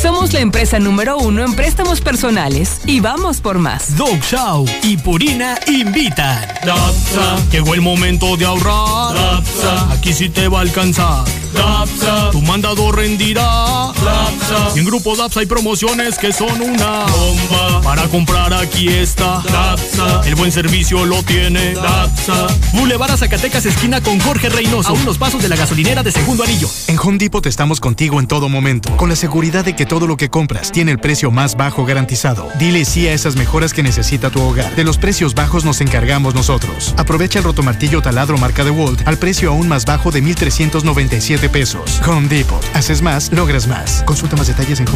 Somos 0.00 0.32
la 0.32 0.40
empresa 0.40 0.78
número 0.78 1.16
uno 1.16 1.44
en 1.44 1.54
préstamos 1.54 2.00
personales 2.00 2.80
y 2.86 3.00
vamos 3.00 3.40
por 3.40 3.58
más. 3.58 3.96
Dog 3.96 4.20
Show 4.20 4.66
y 4.82 4.96
Purina 4.96 5.58
invitan. 5.68 6.40
Dapsa, 6.64 7.36
llegó 7.50 7.74
el 7.74 7.80
momento 7.80 8.36
de 8.36 8.44
ahorrar. 8.44 9.14
Dapsa, 9.14 9.92
aquí 9.92 10.12
sí 10.12 10.28
te 10.28 10.48
va 10.48 10.58
a 10.58 10.62
alcanzar. 10.62 11.24
Dapsa, 11.54 12.30
tu 12.30 12.40
mandado 12.42 12.90
rendirá. 12.90 13.92
Dapsa, 14.04 14.72
y 14.74 14.80
en 14.80 14.84
Grupo 14.84 15.14
Dapsa 15.14 15.40
hay 15.40 15.46
promociones 15.92 16.18
que 16.18 16.32
son 16.32 16.60
una 16.60 17.06
bomba. 17.06 17.80
Para 17.82 18.08
comprar 18.08 18.52
aquí 18.52 18.88
está. 18.88 19.42
Dapsa, 19.50 20.22
el 20.26 20.34
buen 20.34 20.52
servicio 20.52 21.04
lo 21.04 21.22
tiene. 21.22 21.74
Dapsa. 21.74 22.46
Boulevard 22.72 23.10
a 23.10 23.16
Zacatecas, 23.16 23.66
esquina 23.66 24.00
con 24.00 24.18
Jorge 24.20 24.48
Reynoso. 24.48 24.90
A 24.90 24.92
unos 24.92 25.18
pasos 25.18 25.42
de 25.42 25.48
la 25.48 25.56
gasolinera 25.56 26.02
de 26.02 26.12
segundo 26.12 26.44
anillo. 26.44 26.68
En 26.88 26.98
Home 26.98 27.18
Depot 27.18 27.44
estamos 27.46 27.80
contigo 27.80 28.20
en 28.20 28.26
todo 28.26 28.48
momento, 28.48 28.96
con 28.96 29.08
la 29.08 29.16
seguridad 29.16 29.64
de 29.64 29.74
que 29.74 29.86
todo 29.86 30.06
lo 30.06 30.16
que 30.16 30.30
compras 30.30 30.72
tiene 30.72 30.92
el 30.92 30.98
precio 30.98 31.30
más 31.30 31.56
bajo 31.56 31.84
garantizado. 31.84 32.48
Dile 32.58 32.84
sí 32.84 33.06
a 33.08 33.12
esas 33.12 33.36
mejoras 33.36 33.72
que 33.72 33.82
necesita 33.82 34.30
tu 34.30 34.40
hogar. 34.42 34.74
De 34.74 34.84
los 34.84 34.98
precios 34.98 35.34
bajos 35.34 35.64
nos 35.64 35.80
encargamos 35.80 36.34
nosotros. 36.34 36.94
Aprovecha 36.96 37.38
el 37.38 37.44
rotomartillo 37.44 38.02
taladro 38.02 38.38
marca 38.38 38.64
de 38.64 38.70
Walt 38.70 39.06
al 39.06 39.18
precio 39.18 39.50
aún 39.50 39.68
más 39.68 39.84
bajo 39.84 40.10
de 40.10 40.22
1,397 40.22 41.48
pesos. 41.48 42.00
Home 42.06 42.28
Depot. 42.28 42.64
Haces 42.74 43.02
más, 43.02 43.32
logras 43.32 43.66
más. 43.66 44.02
Consulta 44.06 44.36
más 44.36 44.46
detalles 44.46 44.80
en 44.80 44.86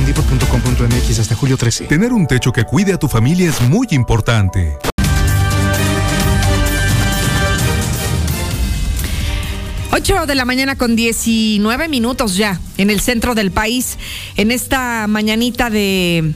hasta 1.18 1.34
julio 1.34 1.56
13. 1.56 1.84
Tener 1.84 2.12
un 2.12 2.26
techo 2.26 2.52
que 2.52 2.64
cuide 2.64 2.92
a 2.92 2.98
tu 2.98 3.08
familia 3.08 3.48
es 3.48 3.60
muy 3.62 3.86
importante. 3.92 4.76
8 9.90 10.26
de 10.26 10.34
la 10.34 10.44
mañana 10.44 10.76
con 10.76 10.94
19 10.94 11.88
minutos 11.88 12.36
ya 12.36 12.60
en 12.76 12.90
el 12.90 13.00
centro 13.00 13.34
del 13.34 13.50
país, 13.52 13.96
en 14.36 14.50
esta 14.50 15.06
mañanita 15.06 15.70
de 15.70 16.34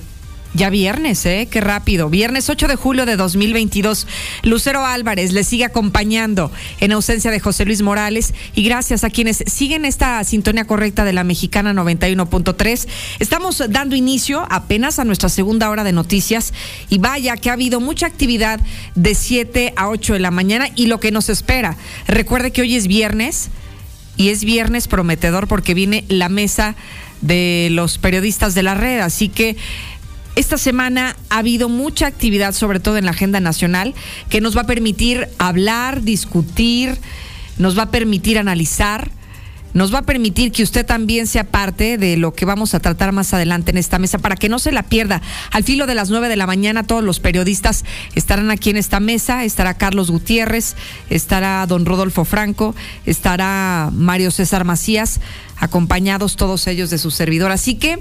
ya 0.52 0.68
viernes, 0.68 1.24
¿eh? 1.26 1.48
Qué 1.50 1.60
rápido. 1.60 2.10
Viernes 2.10 2.50
8 2.50 2.66
de 2.66 2.76
julio 2.76 3.06
de 3.06 3.16
2022. 3.16 4.06
Lucero 4.42 4.84
Álvarez 4.84 5.32
le 5.32 5.44
sigue 5.44 5.64
acompañando 5.64 6.50
en 6.80 6.92
ausencia 6.92 7.30
de 7.30 7.38
José 7.38 7.64
Luis 7.64 7.82
Morales. 7.82 8.34
Y 8.54 8.64
gracias 8.64 9.04
a 9.04 9.10
quienes 9.10 9.44
siguen 9.46 9.84
esta 9.84 10.22
sintonía 10.24 10.64
correcta 10.64 11.04
de 11.04 11.12
la 11.12 11.24
mexicana 11.24 11.72
91.3. 11.72 12.88
Estamos 13.20 13.62
dando 13.68 13.94
inicio 13.94 14.46
apenas 14.50 14.98
a 14.98 15.04
nuestra 15.04 15.28
segunda 15.28 15.70
hora 15.70 15.84
de 15.84 15.92
noticias. 15.92 16.52
Y 16.88 16.98
vaya 16.98 17.36
que 17.36 17.50
ha 17.50 17.54
habido 17.54 17.80
mucha 17.80 18.06
actividad 18.06 18.60
de 18.96 19.14
7 19.14 19.74
a 19.76 19.88
8 19.88 20.14
de 20.14 20.20
la 20.20 20.32
mañana 20.32 20.68
y 20.74 20.86
lo 20.86 20.98
que 20.98 21.12
nos 21.12 21.28
espera. 21.28 21.76
Recuerde 22.08 22.50
que 22.50 22.62
hoy 22.62 22.74
es 22.74 22.88
viernes 22.88 23.50
y 24.16 24.30
es 24.30 24.44
viernes 24.44 24.88
prometedor 24.88 25.46
porque 25.46 25.74
viene 25.74 26.04
la 26.08 26.28
mesa 26.28 26.74
de 27.20 27.68
los 27.70 27.98
periodistas 27.98 28.54
de 28.54 28.62
la 28.62 28.74
red. 28.74 29.00
Así 29.00 29.28
que 29.28 29.56
esta 30.36 30.58
semana 30.58 31.16
ha 31.28 31.38
habido 31.38 31.68
mucha 31.68 32.06
actividad, 32.06 32.52
sobre 32.52 32.80
todo 32.80 32.96
en 32.96 33.04
la 33.04 33.10
agenda 33.10 33.40
nacional, 33.40 33.94
que 34.28 34.40
nos 34.40 34.56
va 34.56 34.62
a 34.62 34.66
permitir 34.66 35.28
hablar, 35.38 36.02
discutir, 36.02 36.98
nos 37.58 37.78
va 37.78 37.84
a 37.84 37.90
permitir 37.90 38.38
analizar, 38.38 39.10
nos 39.72 39.94
va 39.94 39.98
a 39.98 40.02
permitir 40.02 40.50
que 40.50 40.62
usted 40.62 40.84
también 40.84 41.26
sea 41.26 41.44
parte 41.44 41.96
de 41.96 42.16
lo 42.16 42.34
que 42.34 42.44
vamos 42.44 42.74
a 42.74 42.80
tratar 42.80 43.12
más 43.12 43.32
adelante 43.34 43.70
en 43.70 43.78
esta 43.78 43.98
mesa 43.98 44.18
para 44.18 44.34
que 44.34 44.48
no 44.48 44.58
se 44.58 44.72
la 44.72 44.82
pierda. 44.82 45.22
Al 45.52 45.62
filo 45.62 45.86
de 45.86 45.94
las 45.94 46.10
nueve 46.10 46.28
de 46.28 46.36
la 46.36 46.46
mañana 46.46 46.82
todos 46.82 47.04
los 47.04 47.20
periodistas 47.20 47.84
estarán 48.14 48.50
aquí 48.50 48.70
en 48.70 48.76
esta 48.76 48.98
mesa. 48.98 49.44
Estará 49.44 49.74
Carlos 49.74 50.10
Gutiérrez, 50.10 50.74
estará 51.08 51.64
don 51.66 51.86
Rodolfo 51.86 52.24
Franco, 52.24 52.74
estará 53.06 53.90
Mario 53.92 54.30
César 54.32 54.64
Macías, 54.64 55.20
acompañados 55.56 56.36
todos 56.36 56.66
ellos 56.66 56.90
de 56.90 56.98
su 56.98 57.12
servidor. 57.12 57.52
Así 57.52 57.76
que 57.76 58.00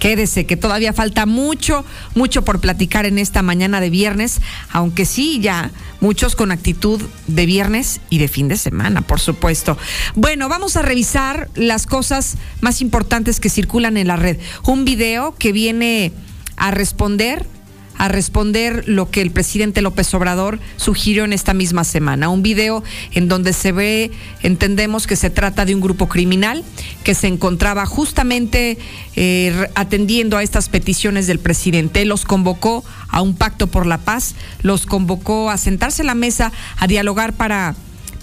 quédese, 0.00 0.46
que 0.46 0.56
todavía 0.56 0.92
falta 0.92 1.26
mucho, 1.26 1.84
mucho 2.16 2.42
por 2.42 2.60
platicar 2.60 3.06
en 3.06 3.18
esta 3.18 3.42
mañana 3.42 3.80
de 3.80 3.90
viernes, 3.90 4.40
aunque 4.72 5.04
sí, 5.04 5.38
ya 5.40 5.70
muchos 6.00 6.34
con 6.34 6.50
actitud 6.50 7.00
de 7.28 7.46
viernes 7.46 8.00
y 8.10 8.18
de 8.18 8.26
fin 8.26 8.48
de 8.48 8.56
semana, 8.56 9.02
por 9.02 9.20
supuesto. 9.20 9.78
Bueno, 10.16 10.48
vamos 10.48 10.76
a 10.76 10.82
revisar 10.82 11.48
las 11.54 11.86
cosas 11.86 12.36
más 12.60 12.80
importantes 12.80 13.38
que 13.38 13.50
circulan 13.50 13.96
en 13.96 14.08
la 14.08 14.16
red. 14.16 14.38
Un 14.64 14.84
video 14.84 15.36
que 15.36 15.52
viene 15.52 16.12
a 16.56 16.72
responder 16.72 17.46
a 17.96 18.08
responder 18.08 18.84
lo 18.88 19.10
que 19.10 19.20
el 19.20 19.30
presidente 19.30 19.82
López 19.82 20.14
Obrador 20.14 20.58
sugirió 20.76 21.24
en 21.24 21.34
esta 21.34 21.52
misma 21.52 21.84
semana. 21.84 22.30
Un 22.30 22.42
video 22.42 22.82
en 23.12 23.28
donde 23.28 23.52
se 23.52 23.72
ve, 23.72 24.10
entendemos 24.42 25.06
que 25.06 25.16
se 25.16 25.28
trata 25.28 25.66
de 25.66 25.74
un 25.74 25.82
grupo 25.82 26.08
criminal 26.08 26.64
que 27.04 27.14
se 27.14 27.26
encontraba 27.26 27.84
justamente 27.84 28.78
eh, 29.16 29.68
atendiendo 29.74 30.38
a 30.38 30.42
estas 30.42 30.70
peticiones 30.70 31.26
del 31.26 31.40
presidente. 31.40 32.04
Los 32.06 32.24
convocó 32.24 32.84
a 33.08 33.20
un 33.20 33.34
pacto 33.34 33.66
por 33.66 33.84
la 33.84 33.98
paz, 33.98 34.34
los 34.62 34.86
convocó 34.86 35.50
a 35.50 35.58
sentarse 35.58 36.02
en 36.02 36.06
la 36.06 36.14
mesa 36.14 36.52
a 36.78 36.86
dialogar 36.86 37.34
para, 37.34 37.74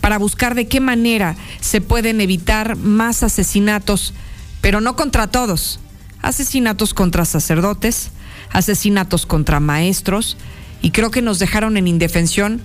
para 0.01 0.17
buscar 0.17 0.55
de 0.55 0.67
qué 0.67 0.79
manera 0.79 1.35
se 1.59 1.81
pueden 1.81 2.19
evitar 2.21 2.77
más 2.77 3.21
asesinatos, 3.21 4.13
pero 4.61 4.81
no 4.81 4.95
contra 4.95 5.27
todos. 5.27 5.79
Asesinatos 6.23 6.95
contra 6.95 7.25
sacerdotes, 7.25 8.09
asesinatos 8.57 9.27
contra 9.27 9.59
maestros 9.59 10.35
y 10.81 10.89
creo 10.89 11.11
que 11.11 11.21
nos 11.21 11.37
dejaron 11.37 11.77
en 11.77 11.87
indefensión 11.87 12.59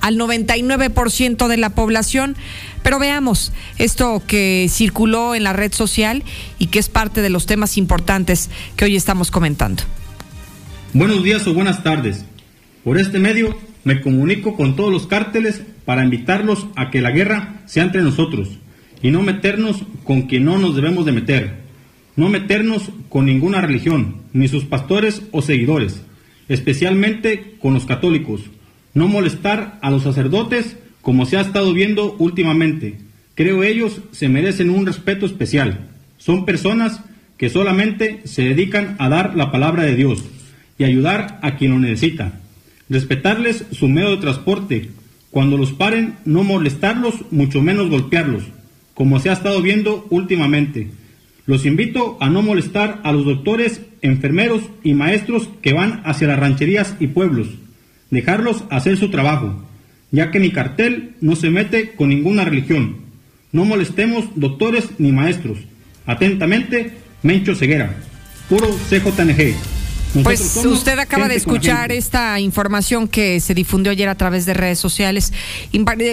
al 0.00 0.18
99% 0.18 1.46
de 1.46 1.56
la 1.56 1.70
población. 1.70 2.34
Pero 2.82 2.98
veamos 2.98 3.52
esto 3.78 4.20
que 4.26 4.66
circuló 4.68 5.36
en 5.36 5.44
la 5.44 5.52
red 5.52 5.72
social 5.72 6.24
y 6.58 6.66
que 6.66 6.80
es 6.80 6.88
parte 6.88 7.22
de 7.22 7.30
los 7.30 7.46
temas 7.46 7.78
importantes 7.78 8.50
que 8.74 8.84
hoy 8.84 8.96
estamos 8.96 9.30
comentando. 9.30 9.84
Buenos 10.92 11.22
días 11.22 11.46
o 11.46 11.54
buenas 11.54 11.84
tardes. 11.84 12.24
Por 12.82 12.98
este 12.98 13.20
medio 13.20 13.56
me 13.84 14.00
comunico 14.00 14.56
con 14.56 14.74
todos 14.74 14.90
los 14.90 15.06
cárteles 15.06 15.62
para 15.84 16.02
invitarlos 16.02 16.66
a 16.74 16.90
que 16.90 17.00
la 17.00 17.12
guerra 17.12 17.62
sea 17.66 17.84
entre 17.84 18.02
nosotros 18.02 18.48
y 19.02 19.12
no 19.12 19.22
meternos 19.22 19.84
con 20.02 20.22
quien 20.22 20.44
no 20.44 20.58
nos 20.58 20.74
debemos 20.74 21.06
de 21.06 21.12
meter 21.12 21.61
no 22.16 22.28
meternos 22.28 22.90
con 23.08 23.26
ninguna 23.26 23.60
religión, 23.60 24.16
ni 24.32 24.48
sus 24.48 24.64
pastores 24.64 25.22
o 25.30 25.42
seguidores, 25.42 26.02
especialmente 26.48 27.54
con 27.60 27.74
los 27.74 27.84
católicos, 27.84 28.42
no 28.94 29.08
molestar 29.08 29.78
a 29.82 29.90
los 29.90 30.02
sacerdotes 30.02 30.76
como 31.00 31.26
se 31.26 31.36
ha 31.36 31.40
estado 31.40 31.72
viendo 31.72 32.14
últimamente. 32.18 32.98
Creo 33.34 33.64
ellos 33.64 34.00
se 34.12 34.28
merecen 34.28 34.70
un 34.70 34.86
respeto 34.86 35.26
especial. 35.26 35.88
Son 36.18 36.44
personas 36.44 37.00
que 37.36 37.48
solamente 37.48 38.20
se 38.24 38.42
dedican 38.42 38.96
a 38.98 39.08
dar 39.08 39.34
la 39.34 39.50
palabra 39.50 39.82
de 39.84 39.96
Dios 39.96 40.22
y 40.78 40.84
ayudar 40.84 41.40
a 41.42 41.56
quien 41.56 41.72
lo 41.72 41.78
necesita. 41.78 42.40
Respetarles 42.88 43.64
su 43.72 43.88
medio 43.88 44.10
de 44.10 44.18
transporte. 44.18 44.90
Cuando 45.30 45.56
los 45.56 45.72
paren, 45.72 46.16
no 46.24 46.44
molestarlos, 46.44 47.14
mucho 47.30 47.62
menos 47.62 47.88
golpearlos, 47.88 48.44
como 48.94 49.18
se 49.18 49.30
ha 49.30 49.32
estado 49.32 49.62
viendo 49.62 50.06
últimamente. 50.10 50.90
Los 51.46 51.66
invito 51.66 52.16
a 52.20 52.30
no 52.30 52.42
molestar 52.42 53.00
a 53.04 53.12
los 53.12 53.24
doctores, 53.24 53.80
enfermeros 54.00 54.62
y 54.84 54.94
maestros 54.94 55.48
que 55.60 55.72
van 55.72 56.02
hacia 56.04 56.28
las 56.28 56.38
rancherías 56.38 56.96
y 57.00 57.08
pueblos. 57.08 57.48
Dejarlos 58.10 58.64
hacer 58.70 58.96
su 58.96 59.10
trabajo, 59.10 59.64
ya 60.10 60.30
que 60.30 60.38
mi 60.38 60.50
cartel 60.50 61.16
no 61.20 61.34
se 61.34 61.50
mete 61.50 61.92
con 61.94 62.10
ninguna 62.10 62.44
religión. 62.44 62.98
No 63.50 63.64
molestemos 63.64 64.26
doctores 64.36 64.90
ni 64.98 65.10
maestros. 65.12 65.58
Atentamente, 66.06 66.92
Mencho 67.22 67.54
Ceguera. 67.54 67.96
Puro 68.48 68.68
CJNG 68.88 69.81
pues 70.22 70.56
usted 70.64 70.98
acaba 70.98 71.28
de 71.28 71.36
escuchar 71.36 71.90
esta 71.90 72.38
información 72.38 73.08
que 73.08 73.40
se 73.40 73.54
difundió 73.54 73.92
ayer 73.92 74.08
a 74.08 74.14
través 74.14 74.44
de 74.44 74.54
redes 74.54 74.78
sociales. 74.78 75.32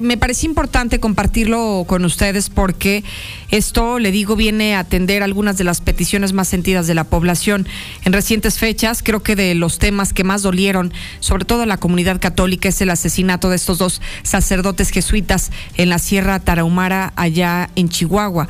Me 0.02 0.18
parece 0.18 0.46
importante 0.46 1.00
compartirlo 1.00 1.84
con 1.88 2.06
ustedes 2.06 2.50
porque 2.50 3.04
esto, 3.52 4.00
le 4.00 4.12
digo, 4.12 4.36
viene 4.36 4.76
a 4.76 4.80
atender 4.80 5.24
algunas 5.24 5.58
de 5.58 5.64
las 5.64 5.82
peticiones 5.82 6.34
más 6.34 6.48
sentidas 6.48 6.88
de 6.88 6.96
la 6.96 7.04
población. 7.04 7.68
En 8.06 8.14
recientes 8.14 8.58
fechas, 8.58 9.04
creo 9.04 9.22
que 9.22 9.36
de 9.36 9.56
los 9.56 9.80
temas 9.80 10.14
que 10.14 10.24
más 10.24 10.42
dolieron, 10.42 10.94
sobre 11.20 11.46
todo 11.46 11.64
a 11.64 11.66
la 11.66 11.78
comunidad 11.78 12.22
católica, 12.22 12.70
es 12.70 12.82
el 12.82 12.92
asesinato 12.92 13.50
de 13.50 13.58
estos 13.58 13.78
dos 13.80 14.02
sacerdotes 14.24 14.92
jesuitas 14.92 15.52
en 15.76 15.90
la 15.90 16.00
Sierra 16.00 16.40
Tarahumara, 16.40 17.12
allá 17.16 17.70
en 17.76 17.90
Chihuahua 17.90 18.48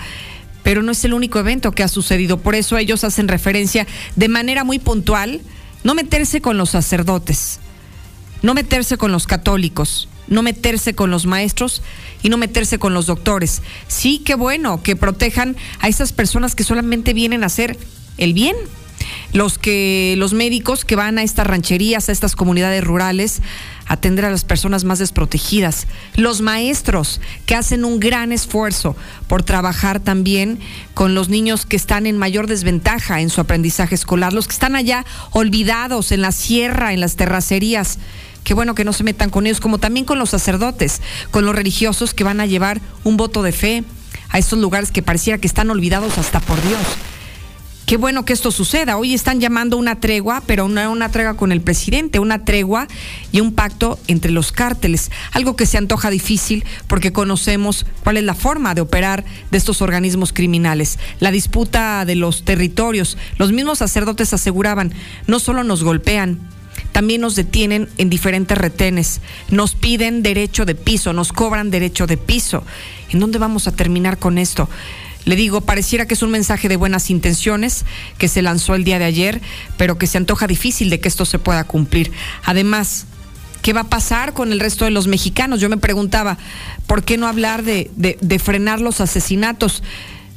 pero 0.63 0.81
no 0.81 0.91
es 0.91 1.03
el 1.05 1.13
único 1.13 1.39
evento 1.39 1.71
que 1.71 1.83
ha 1.83 1.87
sucedido. 1.87 2.37
Por 2.37 2.55
eso 2.55 2.77
ellos 2.77 3.03
hacen 3.03 3.27
referencia 3.27 3.87
de 4.15 4.29
manera 4.29 4.63
muy 4.63 4.79
puntual, 4.79 5.41
no 5.83 5.95
meterse 5.95 6.41
con 6.41 6.57
los 6.57 6.71
sacerdotes, 6.71 7.59
no 8.41 8.53
meterse 8.53 8.97
con 8.97 9.11
los 9.11 9.27
católicos, 9.27 10.09
no 10.27 10.43
meterse 10.43 10.93
con 10.93 11.09
los 11.11 11.25
maestros 11.25 11.81
y 12.21 12.29
no 12.29 12.37
meterse 12.37 12.79
con 12.79 12.93
los 12.93 13.07
doctores. 13.07 13.61
Sí, 13.87 14.21
qué 14.23 14.35
bueno 14.35 14.83
que 14.83 14.95
protejan 14.95 15.55
a 15.79 15.87
esas 15.87 16.13
personas 16.13 16.55
que 16.55 16.63
solamente 16.63 17.13
vienen 17.13 17.43
a 17.43 17.47
hacer 17.47 17.77
el 18.17 18.33
bien 18.33 18.55
los 19.33 19.57
que 19.57 20.15
los 20.17 20.33
médicos 20.33 20.85
que 20.85 20.95
van 20.95 21.17
a 21.17 21.23
estas 21.23 21.47
rancherías, 21.47 22.09
a 22.09 22.11
estas 22.11 22.35
comunidades 22.35 22.83
rurales, 22.83 23.41
atender 23.85 24.25
a 24.25 24.31
las 24.31 24.45
personas 24.45 24.83
más 24.83 24.99
desprotegidas, 24.99 25.87
los 26.15 26.41
maestros 26.41 27.21
que 27.45 27.55
hacen 27.55 27.85
un 27.85 27.99
gran 27.99 28.31
esfuerzo 28.31 28.95
por 29.27 29.43
trabajar 29.43 29.99
también 29.99 30.59
con 30.93 31.15
los 31.15 31.29
niños 31.29 31.65
que 31.65 31.75
están 31.75 32.05
en 32.05 32.17
mayor 32.17 32.47
desventaja 32.47 33.21
en 33.21 33.29
su 33.29 33.41
aprendizaje 33.41 33.95
escolar, 33.95 34.33
los 34.33 34.47
que 34.47 34.53
están 34.53 34.75
allá 34.75 35.05
olvidados 35.31 36.11
en 36.11 36.21
la 36.21 36.31
sierra, 36.31 36.93
en 36.93 36.99
las 36.99 37.15
terracerías. 37.15 37.99
Qué 38.43 38.53
bueno 38.53 38.75
que 38.75 38.85
no 38.85 38.93
se 38.93 39.03
metan 39.03 39.29
con 39.29 39.45
ellos, 39.45 39.59
como 39.59 39.79
también 39.79 40.05
con 40.05 40.17
los 40.17 40.29
sacerdotes, 40.29 41.01
con 41.31 41.45
los 41.45 41.55
religiosos 41.55 42.13
que 42.13 42.23
van 42.23 42.39
a 42.39 42.45
llevar 42.45 42.81
un 43.03 43.17
voto 43.17 43.43
de 43.43 43.51
fe 43.51 43.83
a 44.29 44.37
estos 44.37 44.59
lugares 44.59 44.91
que 44.91 45.03
pareciera 45.03 45.39
que 45.39 45.47
están 45.47 45.69
olvidados 45.69 46.17
hasta 46.17 46.39
por 46.39 46.61
Dios. 46.61 46.79
Qué 47.89 47.97
bueno 47.97 48.23
que 48.23 48.33
esto 48.33 48.51
suceda. 48.51 48.97
Hoy 48.97 49.15
están 49.15 49.39
llamando 49.39 49.75
una 49.75 49.99
tregua, 49.99 50.43
pero 50.45 50.67
no 50.67 50.91
una 50.91 51.09
tregua 51.09 51.33
con 51.33 51.51
el 51.51 51.61
presidente, 51.61 52.19
una 52.19 52.45
tregua 52.45 52.87
y 53.31 53.39
un 53.39 53.51
pacto 53.51 53.97
entre 54.05 54.29
los 54.29 54.51
cárteles. 54.51 55.09
Algo 55.31 55.55
que 55.55 55.65
se 55.65 55.79
antoja 55.79 56.11
difícil 56.11 56.65
porque 56.85 57.11
conocemos 57.11 57.87
cuál 58.03 58.17
es 58.17 58.23
la 58.25 58.35
forma 58.35 58.75
de 58.75 58.81
operar 58.81 59.25
de 59.49 59.57
estos 59.57 59.81
organismos 59.81 60.33
criminales. 60.33 60.99
La 61.19 61.31
disputa 61.31 62.05
de 62.05 62.13
los 62.13 62.45
territorios. 62.45 63.17
Los 63.39 63.53
mismos 63.53 63.79
sacerdotes 63.79 64.35
aseguraban, 64.35 64.93
no 65.25 65.39
solo 65.39 65.63
nos 65.63 65.83
golpean, 65.83 66.37
también 66.91 67.21
nos 67.21 67.35
detienen 67.35 67.89
en 67.97 68.11
diferentes 68.11 68.55
retenes, 68.55 69.19
nos 69.49 69.73
piden 69.73 70.21
derecho 70.21 70.65
de 70.65 70.75
piso, 70.75 71.11
nos 71.11 71.33
cobran 71.33 71.71
derecho 71.71 72.05
de 72.05 72.17
piso. 72.17 72.63
¿En 73.09 73.19
dónde 73.19 73.39
vamos 73.39 73.67
a 73.67 73.71
terminar 73.71 74.19
con 74.19 74.37
esto? 74.37 74.69
Le 75.25 75.35
digo, 75.35 75.61
pareciera 75.61 76.05
que 76.07 76.13
es 76.13 76.23
un 76.23 76.31
mensaje 76.31 76.69
de 76.69 76.75
buenas 76.75 77.09
intenciones 77.09 77.85
que 78.17 78.27
se 78.27 78.41
lanzó 78.41 78.75
el 78.75 78.83
día 78.83 78.99
de 78.99 79.05
ayer, 79.05 79.41
pero 79.77 79.97
que 79.97 80.07
se 80.07 80.17
antoja 80.17 80.47
difícil 80.47 80.89
de 80.89 80.99
que 80.99 81.07
esto 81.07 81.25
se 81.25 81.39
pueda 81.39 81.63
cumplir. 81.65 82.11
Además, 82.45 83.05
¿qué 83.61 83.73
va 83.73 83.81
a 83.81 83.89
pasar 83.89 84.33
con 84.33 84.51
el 84.51 84.59
resto 84.59 84.85
de 84.85 84.91
los 84.91 85.07
mexicanos? 85.07 85.59
Yo 85.59 85.69
me 85.69 85.77
preguntaba, 85.77 86.37
¿por 86.87 87.03
qué 87.03 87.17
no 87.17 87.27
hablar 87.27 87.63
de, 87.63 88.41
frenar 88.43 88.81
los 88.81 89.01
asesinatos? 89.01 89.83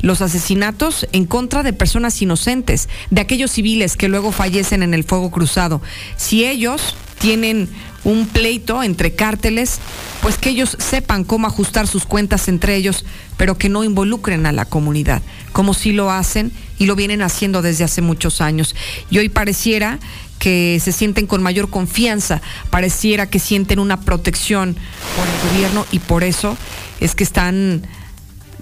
los 0.00 0.20
asesinatos 0.20 1.06
en 1.12 1.26
contra 1.26 1.62
de 1.62 1.72
personas 1.72 2.20
inocentes, 2.20 2.88
de 3.10 3.20
aquellos 3.20 3.52
civiles 3.52 3.96
que 3.96 4.08
luego 4.08 4.32
fallecen 4.32 4.82
en 4.82 4.94
el 4.94 5.04
fuego 5.04 5.30
cruzado. 5.30 5.80
Si 6.16 6.44
ellos 6.44 6.96
tienen 7.20 7.68
un 8.04 8.26
pleito 8.26 8.82
entre 8.82 9.14
cárteles, 9.14 9.78
pues 10.20 10.38
que 10.38 10.50
ellos 10.50 10.76
sepan 10.78 11.24
cómo 11.24 11.46
ajustar 11.46 11.86
sus 11.86 12.04
cuentas 12.04 12.48
entre 12.48 12.76
ellos, 12.76 13.04
pero 13.36 13.58
que 13.58 13.68
no 13.68 13.84
involucren 13.84 14.46
a 14.46 14.52
la 14.52 14.64
comunidad, 14.64 15.22
como 15.52 15.74
si 15.74 15.92
lo 15.92 16.10
hacen 16.10 16.52
y 16.78 16.86
lo 16.86 16.96
vienen 16.96 17.22
haciendo 17.22 17.62
desde 17.62 17.84
hace 17.84 18.02
muchos 18.02 18.40
años. 18.40 18.74
Y 19.10 19.18
hoy 19.18 19.28
pareciera 19.28 19.98
que 20.38 20.80
se 20.82 20.90
sienten 20.90 21.26
con 21.26 21.42
mayor 21.42 21.70
confianza, 21.70 22.42
pareciera 22.70 23.30
que 23.30 23.38
sienten 23.38 23.78
una 23.78 24.00
protección 24.00 24.74
por 25.16 25.26
el 25.26 25.52
gobierno 25.52 25.86
y 25.92 26.00
por 26.00 26.24
eso 26.24 26.56
es 27.00 27.14
que 27.14 27.22
están 27.22 27.82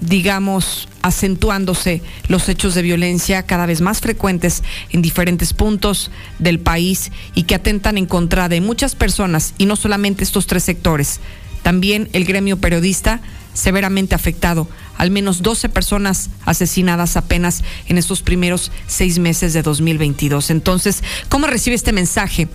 digamos, 0.00 0.88
acentuándose 1.02 2.02
los 2.28 2.48
hechos 2.48 2.74
de 2.74 2.82
violencia 2.82 3.44
cada 3.44 3.66
vez 3.66 3.80
más 3.80 4.00
frecuentes 4.00 4.62
en 4.90 5.02
diferentes 5.02 5.52
puntos 5.52 6.10
del 6.38 6.60
país 6.60 7.10
y 7.34 7.44
que 7.44 7.54
atentan 7.54 7.98
en 7.98 8.06
contra 8.06 8.48
de 8.48 8.60
muchas 8.60 8.94
personas 8.94 9.54
y 9.58 9.66
no 9.66 9.76
solamente 9.76 10.24
estos 10.24 10.46
tres 10.46 10.64
sectores. 10.64 11.20
También 11.62 12.08
el 12.12 12.24
gremio 12.24 12.58
periodista 12.58 13.20
severamente 13.52 14.14
afectado, 14.14 14.68
al 14.96 15.10
menos 15.10 15.42
12 15.42 15.68
personas 15.68 16.30
asesinadas 16.44 17.16
apenas 17.16 17.62
en 17.88 17.98
estos 17.98 18.22
primeros 18.22 18.70
seis 18.86 19.18
meses 19.18 19.52
de 19.52 19.62
2022. 19.62 20.50
Entonces, 20.50 21.02
¿cómo 21.28 21.46
recibe 21.46 21.76
este 21.76 21.92
mensaje 21.92 22.48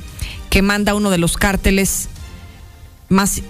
que 0.50 0.62
manda 0.62 0.96
uno 0.96 1.10
de 1.10 1.18
los 1.18 1.38
cárteles 1.38 2.08
más 3.10 3.42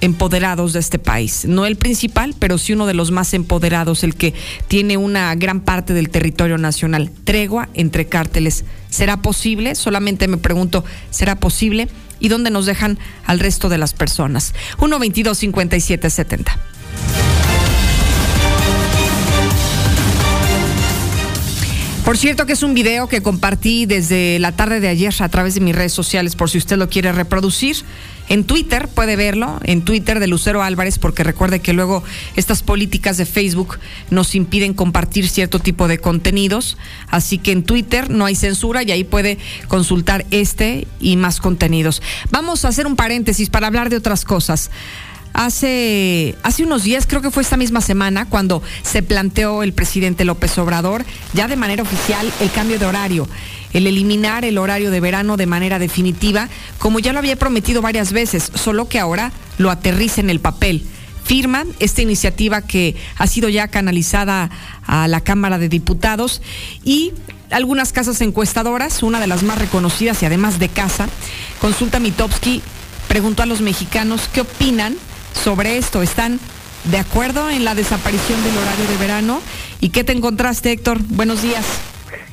empoderados 0.00 0.72
de 0.72 0.80
este 0.80 0.98
país. 0.98 1.44
No 1.46 1.66
el 1.66 1.76
principal, 1.76 2.34
pero 2.38 2.58
sí 2.58 2.72
uno 2.72 2.86
de 2.86 2.94
los 2.94 3.10
más 3.10 3.34
empoderados, 3.34 4.04
el 4.04 4.14
que 4.14 4.34
tiene 4.68 4.96
una 4.96 5.34
gran 5.34 5.60
parte 5.60 5.94
del 5.94 6.10
territorio 6.10 6.58
nacional. 6.58 7.10
Tregua 7.24 7.68
entre 7.74 8.06
cárteles. 8.06 8.64
¿Será 8.90 9.18
posible? 9.22 9.74
Solamente 9.74 10.28
me 10.28 10.36
pregunto, 10.36 10.84
¿será 11.10 11.36
posible? 11.36 11.88
¿Y 12.20 12.28
dónde 12.28 12.50
nos 12.50 12.66
dejan 12.66 12.98
al 13.26 13.40
resto 13.40 13.68
de 13.68 13.78
las 13.78 13.92
personas? 13.92 14.54
1 14.78 14.98
22 14.98 15.38
57 15.38 16.10
70. 16.10 16.58
Por 22.06 22.16
cierto 22.16 22.46
que 22.46 22.52
es 22.52 22.62
un 22.62 22.72
video 22.72 23.08
que 23.08 23.20
compartí 23.20 23.84
desde 23.84 24.38
la 24.38 24.52
tarde 24.52 24.78
de 24.78 24.86
ayer 24.86 25.12
a 25.18 25.28
través 25.28 25.54
de 25.54 25.60
mis 25.60 25.74
redes 25.74 25.92
sociales 25.92 26.36
por 26.36 26.48
si 26.48 26.56
usted 26.56 26.76
lo 26.76 26.88
quiere 26.88 27.10
reproducir. 27.10 27.78
En 28.28 28.44
Twitter 28.44 28.88
puede 28.88 29.16
verlo, 29.16 29.60
en 29.64 29.82
Twitter 29.82 30.20
de 30.20 30.26
Lucero 30.26 30.62
Álvarez, 30.62 30.98
porque 30.98 31.22
recuerde 31.22 31.60
que 31.60 31.72
luego 31.72 32.02
estas 32.34 32.62
políticas 32.62 33.16
de 33.16 33.26
Facebook 33.26 33.78
nos 34.10 34.34
impiden 34.34 34.74
compartir 34.74 35.28
cierto 35.28 35.58
tipo 35.58 35.88
de 35.88 35.98
contenidos. 35.98 36.76
Así 37.08 37.38
que 37.38 37.52
en 37.52 37.62
Twitter 37.62 38.10
no 38.10 38.24
hay 38.24 38.34
censura 38.34 38.82
y 38.82 38.90
ahí 38.90 39.04
puede 39.04 39.38
consultar 39.68 40.26
este 40.30 40.86
y 41.00 41.16
más 41.16 41.40
contenidos. 41.40 42.02
Vamos 42.30 42.64
a 42.64 42.68
hacer 42.68 42.86
un 42.86 42.96
paréntesis 42.96 43.50
para 43.50 43.68
hablar 43.68 43.90
de 43.90 43.96
otras 43.96 44.24
cosas 44.24 44.70
hace, 45.36 46.34
hace 46.42 46.64
unos 46.64 46.82
días, 46.82 47.06
creo 47.06 47.20
que 47.20 47.30
fue 47.30 47.42
esta 47.42 47.56
misma 47.56 47.80
semana, 47.80 48.26
cuando 48.28 48.62
se 48.82 49.02
planteó 49.02 49.62
el 49.62 49.72
presidente 49.72 50.24
López 50.24 50.56
Obrador, 50.58 51.04
ya 51.34 51.46
de 51.46 51.56
manera 51.56 51.82
oficial, 51.82 52.32
el 52.40 52.50
cambio 52.50 52.78
de 52.78 52.86
horario, 52.86 53.28
el 53.72 53.86
eliminar 53.86 54.44
el 54.44 54.58
horario 54.58 54.90
de 54.90 55.00
verano 55.00 55.36
de 55.36 55.46
manera 55.46 55.78
definitiva, 55.78 56.48
como 56.78 56.98
ya 56.98 57.12
lo 57.12 57.18
había 57.18 57.36
prometido 57.36 57.82
varias 57.82 58.12
veces, 58.12 58.50
solo 58.54 58.88
que 58.88 58.98
ahora 58.98 59.32
lo 59.58 59.70
aterriza 59.70 60.20
en 60.20 60.30
el 60.30 60.40
papel 60.40 60.86
firma 61.26 61.64
esta 61.80 62.02
iniciativa 62.02 62.62
que 62.62 62.94
ha 63.18 63.26
sido 63.26 63.48
ya 63.48 63.66
canalizada 63.66 64.48
a 64.86 65.08
la 65.08 65.22
Cámara 65.22 65.58
de 65.58 65.68
Diputados 65.68 66.40
y 66.84 67.12
algunas 67.50 67.92
casas 67.92 68.20
encuestadoras, 68.20 69.02
una 69.02 69.18
de 69.18 69.26
las 69.26 69.42
más 69.42 69.58
reconocidas 69.58 70.22
y 70.22 70.26
además 70.26 70.58
de 70.58 70.68
casa, 70.68 71.08
Consulta 71.60 71.98
Mitowski 71.98 72.62
preguntó 73.08 73.42
a 73.42 73.46
los 73.46 73.60
mexicanos 73.60 74.28
qué 74.32 74.42
opinan 74.42 74.96
sobre 75.44 75.78
esto. 75.78 76.02
¿Están 76.02 76.38
de 76.84 76.98
acuerdo 76.98 77.50
en 77.50 77.64
la 77.64 77.74
desaparición 77.74 78.42
del 78.42 78.56
horario 78.58 78.86
de 78.86 78.96
verano? 78.96 79.40
¿Y 79.80 79.90
qué 79.90 80.04
te 80.04 80.12
encontraste, 80.12 80.72
Héctor? 80.72 81.00
Buenos 81.08 81.42
días. 81.42 81.64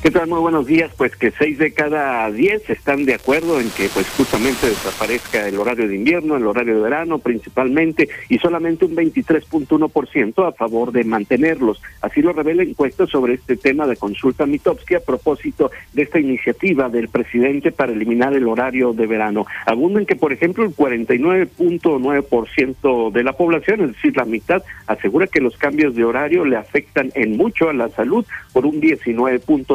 ¿Qué 0.02 0.12
tal? 0.12 0.28
Muy 0.28 0.40
buenos 0.40 0.66
días. 0.66 0.92
Pues 0.98 1.16
que 1.16 1.32
seis 1.32 1.58
de 1.58 1.74
cada 1.74 2.30
diez 2.32 2.70
están 2.70 3.06
de 3.06 3.14
acuerdo 3.14 3.62
en 3.62 3.70
que 3.70 3.88
pues 3.94 4.10
justamente 4.10 4.68
desaparezca 4.68 5.48
el 5.48 5.58
horario 5.58 5.88
de 5.88 5.96
invierno, 5.96 6.36
el 6.36 6.46
horario 6.46 6.76
de 6.76 6.82
verano 6.82 7.20
principalmente, 7.20 8.10
y 8.30 8.38
solamente 8.40 8.86
un 8.86 8.96
23.1% 8.96 10.48
a 10.48 10.52
favor 10.52 10.92
de 10.92 11.04
mantenerlos. 11.04 11.82
Así 12.02 12.22
lo 12.22 12.34
revela 12.34 12.64
encuesta 12.64 13.06
sobre 13.08 13.36
este 13.36 13.56
tema 13.56 13.88
de 13.88 13.96
consulta 13.96 14.46
Mitowski 14.46 14.96
a 14.96 15.00
propósito 15.00 15.72
de 15.94 16.02
esta 16.02 16.20
iniciativa 16.20 16.90
del 16.90 17.08
presidente 17.08 17.72
para 17.72 17.94
eliminar 17.94 18.34
el 18.34 18.48
horario 18.48 18.94
de 18.94 19.08
verano. 19.08 19.46
Abunden 19.66 20.06
que, 20.06 20.16
por 20.16 20.32
ejemplo, 20.34 20.66
el 20.66 20.76
49.9% 20.76 23.12
de 23.12 23.24
la 23.24 23.34
población, 23.34 23.82
es 23.82 23.94
decir, 23.94 24.18
la 24.18 24.26
mitad, 24.26 24.64
asegura 24.88 25.28
que 25.28 25.40
los 25.40 25.56
cambios 25.58 25.96
de 25.96 26.04
horario 26.04 26.44
le 26.46 26.58
afectan 26.58 27.12
en 27.16 27.38
mucho 27.38 27.70
a 27.70 27.74
la 27.74 27.90
salud 27.90 28.26
por 28.52 28.66
un 28.66 28.80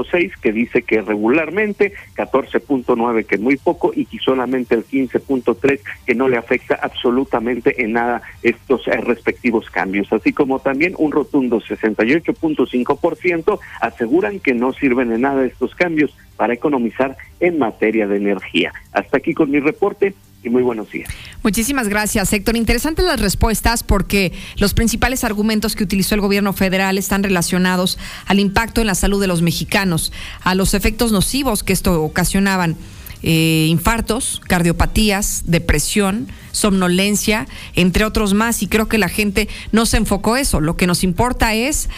19.6 0.05 0.33
que 0.41 0.53
dice 0.53 0.83
que 0.83 1.01
regularmente, 1.01 1.93
14.9 2.17 3.27
que 3.27 3.39
muy 3.39 3.57
poco 3.57 3.93
y 3.95 4.07
solamente 4.19 4.75
el 4.75 4.85
15.3 4.87 5.81
que 6.07 6.15
no 6.15 6.29
le 6.29 6.37
afecta 6.37 6.79
absolutamente 6.81 7.83
en 7.83 7.93
nada 7.93 8.23
estos 8.43 8.87
eh, 8.89 8.97
respectivos 9.01 9.71
cambios, 9.71 10.13
así 10.13 10.33
como 10.33 10.59
también 10.61 10.95
un 10.99 11.13
rotundo 11.13 11.61
68.5% 11.61 13.59
aseguran 13.81 14.41
que 14.41 14.55
no 14.55 14.73
sirven 14.73 15.11
de 15.11 15.19
nada 15.19 15.45
estos 15.45 15.75
cambios 15.75 16.17
para 16.37 16.55
economizar 16.55 17.17
en 17.41 17.59
materia 17.59 18.07
de 18.07 18.17
energía. 18.17 18.73
Hasta 18.93 19.19
aquí 19.19 19.35
con 19.35 19.51
mi 19.51 19.61
reporte 19.61 20.15
muy 20.51 20.63
buenos 20.63 20.91
días. 20.91 21.09
Muchísimas 21.43 21.89
gracias, 21.89 22.33
Héctor. 22.33 22.57
Interesantes 22.57 23.05
las 23.05 23.21
respuestas 23.21 23.83
porque 23.83 24.33
los 24.57 24.75
principales 24.75 25.25
argumentos 25.25 25.77
que 25.77 25.85
utilizó 25.85 26.15
el 26.15 26.21
gobierno 26.21 26.53
federal 26.53 26.99
están 26.99 27.23
relacionados 27.23 27.99
al 28.27 28.41
impacto 28.41 28.81
en 28.81 28.87
la 28.87 28.95
salud 28.95 29.21
de 29.21 29.27
los 29.27 29.43
mexicanos, 29.43 30.13
a 30.43 30.55
los 30.55 30.75
efectos 30.75 31.13
nocivos 31.13 31.63
que 31.63 31.73
esto 31.73 32.03
ocasionaban. 32.03 32.77
Eh, 33.25 33.67
infartos, 33.69 34.41
cardiopatías, 34.47 35.43
depresión, 35.47 36.29
somnolencia, 36.53 37.49
entre 37.75 38.05
otros 38.05 38.33
más, 38.33 38.63
y 38.63 38.69
creo 38.69 38.87
que 38.87 38.97
la 38.97 39.09
gente 39.09 39.49
no 39.73 39.87
se 39.87 39.97
enfocó 39.97 40.37
eso. 40.37 40.61
Lo 40.61 40.77
que 40.77 40.87
nos 40.87 41.03
importa 41.03 41.53
es 41.53 41.89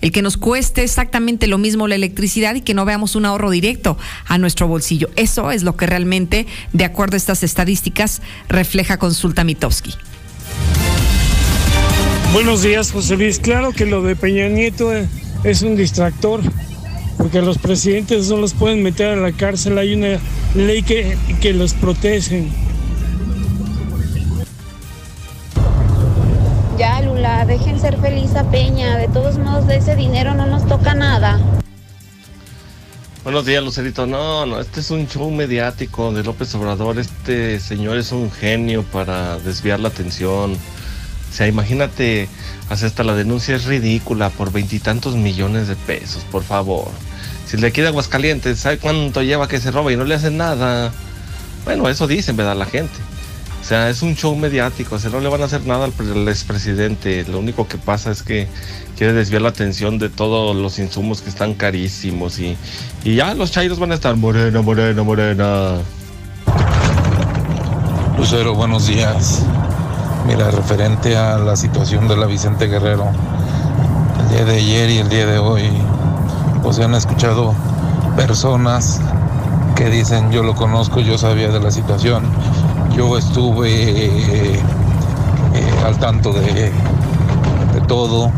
el 0.00 0.12
que 0.12 0.22
nos 0.22 0.36
cueste 0.36 0.82
exactamente 0.82 1.46
lo 1.46 1.58
mismo 1.58 1.88
la 1.88 1.94
electricidad 1.94 2.54
y 2.54 2.60
que 2.60 2.74
no 2.74 2.84
veamos 2.84 3.16
un 3.16 3.26
ahorro 3.26 3.50
directo 3.50 3.96
a 4.26 4.38
nuestro 4.38 4.68
bolsillo. 4.68 5.08
Eso 5.16 5.50
es 5.50 5.62
lo 5.62 5.76
que 5.76 5.86
realmente, 5.86 6.46
de 6.72 6.84
acuerdo 6.84 7.14
a 7.14 7.18
estas 7.18 7.42
estadísticas, 7.42 8.22
refleja 8.48 8.98
Consulta 8.98 9.44
Mitowski. 9.44 9.94
Buenos 12.32 12.62
días, 12.62 12.92
José 12.92 13.16
Luis. 13.16 13.38
Claro 13.38 13.72
que 13.72 13.86
lo 13.86 14.02
de 14.02 14.14
Peña 14.14 14.48
Nieto 14.48 14.92
es 15.44 15.62
un 15.62 15.76
distractor, 15.76 16.42
porque 17.16 17.40
los 17.40 17.56
presidentes 17.58 18.28
no 18.28 18.36
los 18.36 18.52
pueden 18.52 18.82
meter 18.82 19.06
a 19.08 19.16
la 19.16 19.32
cárcel. 19.32 19.78
Hay 19.78 19.94
una 19.94 20.18
ley 20.54 20.82
que, 20.82 21.16
que 21.40 21.54
los 21.54 21.72
protege. 21.72 22.46
Ya, 26.78 27.00
Lula, 27.00 27.46
dejen 27.46 27.80
ser 27.80 27.98
feliz 27.98 28.34
a 28.36 28.50
Peña. 28.50 28.98
De 28.98 29.08
todos 29.08 29.38
modos, 29.38 29.66
de 29.66 29.76
ese 29.76 29.96
dinero 29.96 30.34
no 30.34 30.44
nos 30.44 30.66
toca 30.66 30.92
nada. 30.94 31.40
Buenos 33.24 33.46
días, 33.46 33.64
Lucerito. 33.64 34.06
No, 34.06 34.44
no, 34.44 34.60
este 34.60 34.80
es 34.80 34.90
un 34.90 35.08
show 35.08 35.30
mediático 35.30 36.12
de 36.12 36.22
López 36.22 36.54
Obrador. 36.54 36.98
Este 36.98 37.60
señor 37.60 37.96
es 37.96 38.12
un 38.12 38.30
genio 38.30 38.82
para 38.82 39.38
desviar 39.38 39.80
la 39.80 39.88
atención. 39.88 40.52
O 40.52 41.32
sea, 41.32 41.46
imagínate, 41.46 42.28
hasta 42.68 43.04
la 43.04 43.14
denuncia 43.14 43.56
es 43.56 43.64
ridícula 43.64 44.28
por 44.28 44.52
veintitantos 44.52 45.16
millones 45.16 45.68
de 45.68 45.76
pesos, 45.76 46.24
por 46.30 46.42
favor. 46.42 46.88
Si 47.46 47.56
le 47.56 47.72
queda 47.72 47.88
Aguascalientes, 47.88 48.60
¿sabe 48.60 48.76
cuánto 48.76 49.22
lleva 49.22 49.48
que 49.48 49.60
se 49.60 49.70
roba 49.70 49.92
y 49.92 49.96
no 49.96 50.04
le 50.04 50.14
hacen 50.14 50.36
nada? 50.36 50.92
Bueno, 51.64 51.88
eso 51.88 52.06
dicen, 52.06 52.36
¿verdad? 52.36 52.56
La 52.56 52.66
gente. 52.66 52.94
O 53.66 53.68
sea, 53.68 53.90
es 53.90 54.00
un 54.02 54.14
show 54.14 54.36
mediático, 54.36 54.94
o 54.94 54.98
sea, 55.00 55.10
no 55.10 55.18
le 55.18 55.28
van 55.28 55.42
a 55.42 55.46
hacer 55.46 55.66
nada 55.66 55.86
al 55.86 56.28
expresidente. 56.28 57.24
Lo 57.24 57.40
único 57.40 57.66
que 57.66 57.78
pasa 57.78 58.12
es 58.12 58.22
que 58.22 58.46
quiere 58.96 59.12
desviar 59.12 59.42
la 59.42 59.48
atención 59.48 59.98
de 59.98 60.08
todos 60.08 60.54
los 60.54 60.78
insumos 60.78 61.20
que 61.20 61.30
están 61.30 61.52
carísimos 61.54 62.38
y, 62.38 62.56
y 63.02 63.16
ya 63.16 63.34
los 63.34 63.50
chairos 63.50 63.80
van 63.80 63.90
a 63.90 63.96
estar 63.96 64.14
morena, 64.14 64.62
morena, 64.62 65.02
morena. 65.02 65.78
Lucero, 68.16 68.54
buenos 68.54 68.86
días. 68.86 69.42
Mira, 70.28 70.52
referente 70.52 71.16
a 71.16 71.36
la 71.36 71.56
situación 71.56 72.06
de 72.06 72.16
la 72.16 72.26
Vicente 72.26 72.68
Guerrero, 72.68 73.10
el 74.20 74.28
día 74.28 74.44
de 74.44 74.58
ayer 74.58 74.90
y 74.90 74.98
el 74.98 75.08
día 75.08 75.26
de 75.26 75.38
hoy, 75.40 75.64
pues 76.62 76.76
se 76.76 76.84
han 76.84 76.94
escuchado 76.94 77.52
personas 78.14 79.00
que 79.74 79.90
dicen 79.90 80.30
yo 80.30 80.44
lo 80.44 80.54
conozco, 80.54 81.00
yo 81.00 81.18
sabía 81.18 81.48
de 81.48 81.58
la 81.58 81.72
situación, 81.72 82.22
yo 82.96 83.18
estuve 83.18 84.56
eh, 84.56 84.60
al 85.84 85.98
tanto 85.98 86.32
de, 86.32 86.72
todo, 87.86 88.32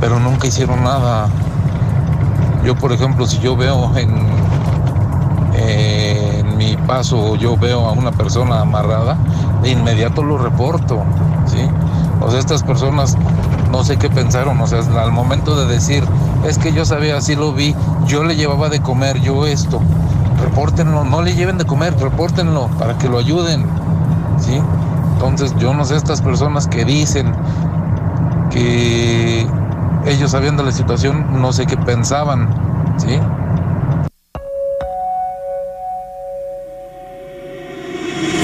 pero 0.00 0.20
nunca 0.20 0.46
hicieron 0.46 0.84
nada. 0.84 1.28
Yo, 2.64 2.76
por 2.76 2.92
ejemplo, 2.92 3.26
si 3.26 3.38
yo 3.40 3.56
veo 3.56 3.90
en, 3.96 4.14
en 5.54 6.56
mi 6.56 6.76
paso, 6.76 7.34
yo 7.36 7.56
veo 7.56 7.88
a 7.88 7.92
una 7.92 8.12
persona 8.12 8.60
amarrada, 8.60 9.16
de 9.62 9.70
inmediato 9.70 10.22
lo 10.22 10.38
reporto. 10.38 11.02
O 12.20 12.30
sea, 12.30 12.38
estas 12.38 12.62
personas 12.62 13.16
no 13.70 13.82
sé 13.82 13.96
qué 13.96 14.08
pensaron, 14.08 14.60
o 14.60 14.66
sea, 14.66 14.80
al 15.02 15.12
momento 15.12 15.56
de 15.56 15.66
decir, 15.72 16.04
es 16.46 16.58
que 16.58 16.72
yo 16.72 16.84
sabía, 16.84 17.16
así 17.16 17.34
lo 17.34 17.52
vi, 17.52 17.74
yo 18.06 18.22
le 18.22 18.36
llevaba 18.36 18.68
de 18.68 18.80
comer, 18.80 19.20
yo 19.20 19.46
esto, 19.46 19.80
repórtenlo, 20.40 21.04
no 21.04 21.22
le 21.22 21.34
lleven 21.34 21.58
de 21.58 21.64
comer, 21.64 21.98
repórtenlo 21.98 22.68
para 22.78 22.96
que 22.98 23.08
lo 23.08 23.18
ayuden. 23.18 23.83
Entonces 24.52 25.54
yo 25.58 25.74
no 25.74 25.84
sé 25.84 25.96
estas 25.96 26.20
personas 26.20 26.66
que 26.68 26.84
dicen 26.84 27.34
que 28.50 29.46
ellos 30.06 30.30
sabiendo 30.30 30.62
la 30.62 30.72
situación, 30.72 31.40
no 31.40 31.52
sé 31.52 31.66
qué 31.66 31.76
pensaban. 31.76 32.48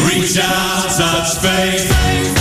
Reach 0.06 0.38
out, 0.38 0.96
touch 0.96 1.36
space. 1.36 2.39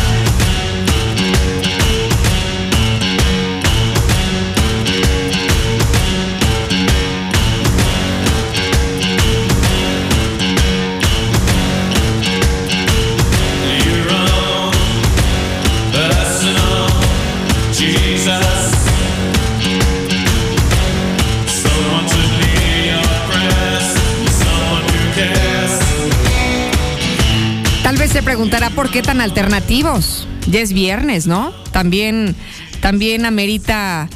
Preguntará 28.39 28.69
por 28.69 28.89
qué 28.89 29.01
tan 29.01 29.19
alternativos. 29.19 30.25
Ya 30.49 30.61
es 30.61 30.71
viernes, 30.71 31.27
¿no? 31.27 31.51
También, 31.73 32.37
también 32.79 33.25
amerita 33.25 34.07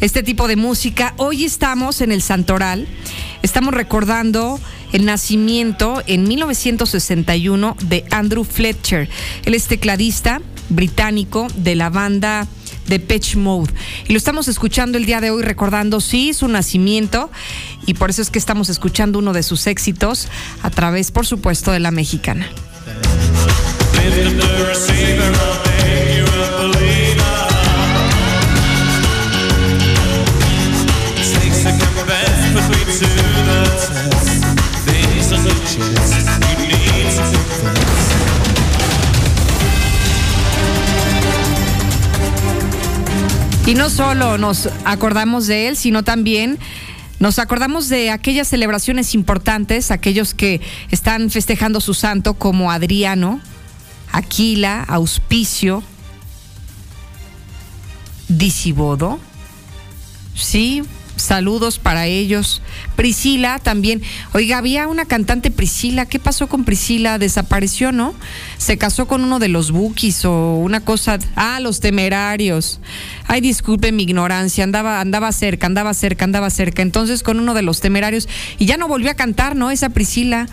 este 0.00 0.22
tipo 0.22 0.48
de 0.48 0.56
música. 0.56 1.12
Hoy 1.18 1.44
estamos 1.44 2.00
en 2.00 2.10
el 2.10 2.22
Santoral. 2.22 2.88
Estamos 3.42 3.74
recordando 3.74 4.58
el 4.94 5.04
nacimiento 5.04 6.02
en 6.06 6.26
1961 6.26 7.76
de 7.82 8.06
Andrew 8.10 8.44
Fletcher. 8.44 9.10
Él 9.44 9.52
es 9.52 9.66
tecladista 9.66 10.40
británico 10.70 11.46
de 11.56 11.74
la 11.74 11.90
banda 11.90 12.46
de 12.86 12.98
Pitch 12.98 13.36
Mode. 13.36 13.74
Y 14.08 14.14
lo 14.14 14.16
estamos 14.16 14.48
escuchando 14.48 14.96
el 14.96 15.04
día 15.04 15.20
de 15.20 15.28
hoy 15.28 15.42
recordando, 15.42 16.00
sí, 16.00 16.32
su 16.32 16.48
nacimiento. 16.48 17.30
Y 17.84 17.92
por 17.92 18.08
eso 18.08 18.22
es 18.22 18.30
que 18.30 18.38
estamos 18.38 18.70
escuchando 18.70 19.18
uno 19.18 19.34
de 19.34 19.42
sus 19.42 19.66
éxitos 19.66 20.28
a 20.62 20.70
través, 20.70 21.10
por 21.10 21.26
supuesto, 21.26 21.72
de 21.72 21.80
la 21.80 21.90
mexicana. 21.90 22.48
Y 43.66 43.74
no 43.74 43.90
solo 43.90 44.38
nos 44.38 44.68
acordamos 44.84 45.48
de 45.48 45.66
él, 45.66 45.76
sino 45.76 46.04
también 46.04 46.56
nos 47.18 47.40
acordamos 47.40 47.88
de 47.88 48.10
aquellas 48.10 48.46
celebraciones 48.46 49.12
importantes, 49.12 49.90
aquellos 49.90 50.34
que 50.34 50.60
están 50.92 51.30
festejando 51.30 51.80
su 51.80 51.92
santo, 51.92 52.34
como 52.34 52.70
Adriano, 52.70 53.40
Aquila, 54.16 54.82
Auspicio, 54.82 55.82
Disibodo. 58.28 59.20
Sí, 60.34 60.82
saludos 61.16 61.78
para 61.78 62.06
ellos. 62.06 62.62
Priscila 62.96 63.58
también. 63.58 64.00
Oiga, 64.32 64.56
había 64.56 64.88
una 64.88 65.04
cantante 65.04 65.50
Priscila. 65.50 66.06
¿Qué 66.06 66.18
pasó 66.18 66.48
con 66.48 66.64
Priscila? 66.64 67.18
Desapareció, 67.18 67.92
¿no? 67.92 68.14
Se 68.56 68.78
casó 68.78 69.06
con 69.06 69.22
uno 69.22 69.38
de 69.38 69.48
los 69.48 69.70
bookies 69.70 70.24
o 70.24 70.54
una 70.54 70.80
cosa. 70.80 71.18
Ah, 71.34 71.60
los 71.60 71.80
temerarios. 71.80 72.80
Ay, 73.26 73.42
disculpe 73.42 73.92
mi 73.92 74.04
ignorancia. 74.04 74.64
Andaba, 74.64 75.02
andaba 75.02 75.30
cerca, 75.30 75.66
andaba 75.66 75.92
cerca, 75.92 76.24
andaba 76.24 76.48
cerca. 76.48 76.80
Entonces 76.80 77.22
con 77.22 77.38
uno 77.38 77.52
de 77.52 77.60
los 77.60 77.80
temerarios. 77.80 78.30
Y 78.58 78.64
ya 78.64 78.78
no 78.78 78.88
volvió 78.88 79.10
a 79.10 79.14
cantar, 79.14 79.56
¿no? 79.56 79.70
Esa 79.70 79.90
Priscila 79.90 80.48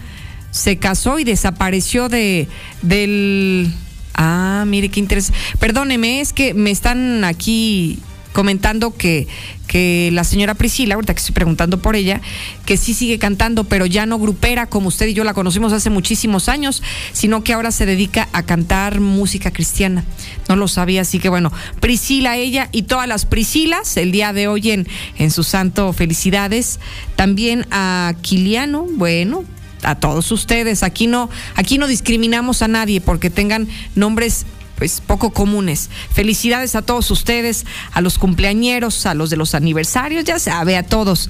se 0.53 0.77
casó 0.77 1.19
y 1.19 1.23
desapareció 1.23 2.07
de 2.09 2.47
del. 2.83 3.73
Ah, 4.13 4.63
mire 4.67 4.89
qué 4.89 4.99
interesante. 4.99 5.37
Perdóneme, 5.59 6.21
es 6.21 6.31
que 6.31 6.53
me 6.53 6.69
están 6.69 7.23
aquí 7.25 7.99
comentando 8.33 8.95
que, 8.95 9.27
que 9.65 10.11
la 10.13 10.23
señora 10.23 10.53
Priscila, 10.53 10.93
ahorita 10.93 11.15
que 11.15 11.19
estoy 11.19 11.33
preguntando 11.33 11.81
por 11.81 11.95
ella, 11.95 12.21
que 12.67 12.77
sí 12.77 12.93
sigue 12.93 13.17
cantando, 13.17 13.63
pero 13.63 13.87
ya 13.87 14.05
no 14.05 14.19
grupera 14.19 14.67
como 14.67 14.89
usted 14.89 15.07
y 15.07 15.13
yo 15.13 15.23
la 15.23 15.33
conocimos 15.33 15.73
hace 15.73 15.89
muchísimos 15.89 16.47
años, 16.49 16.83
sino 17.13 17.43
que 17.43 17.53
ahora 17.53 17.71
se 17.71 17.87
dedica 17.87 18.29
a 18.31 18.43
cantar 18.43 18.99
música 18.99 19.51
cristiana. 19.51 20.03
No 20.49 20.55
lo 20.55 20.67
sabía, 20.67 21.01
así 21.01 21.17
que 21.17 21.29
bueno, 21.29 21.51
Priscila, 21.79 22.37
ella 22.37 22.69
y 22.71 22.83
todas 22.83 23.07
las 23.07 23.25
Priscilas, 23.25 23.97
el 23.97 24.11
día 24.11 24.33
de 24.33 24.47
hoy 24.47 24.69
en, 24.69 24.87
en 25.17 25.31
su 25.31 25.43
santo, 25.43 25.93
felicidades. 25.93 26.79
También 27.15 27.65
a 27.71 28.13
Kiliano, 28.21 28.85
bueno, 28.91 29.45
a 29.83 29.95
todos 29.95 30.31
ustedes. 30.31 30.83
Aquí 30.83 31.07
no, 31.07 31.29
aquí 31.55 31.77
no 31.77 31.87
discriminamos 31.87 32.61
a 32.61 32.67
nadie 32.67 33.01
porque 33.01 33.29
tengan 33.29 33.67
nombres 33.95 34.45
pues 34.75 35.01
poco 35.01 35.31
comunes. 35.31 35.89
Felicidades 36.11 36.75
a 36.75 36.81
todos 36.81 37.09
ustedes, 37.11 37.65
a 37.91 38.01
los 38.01 38.17
cumpleañeros, 38.17 39.05
a 39.05 39.13
los 39.13 39.29
de 39.29 39.37
los 39.37 39.55
aniversarios, 39.55 40.25
ya 40.25 40.39
sabe, 40.39 40.77
a 40.77 40.83
todos, 40.83 41.29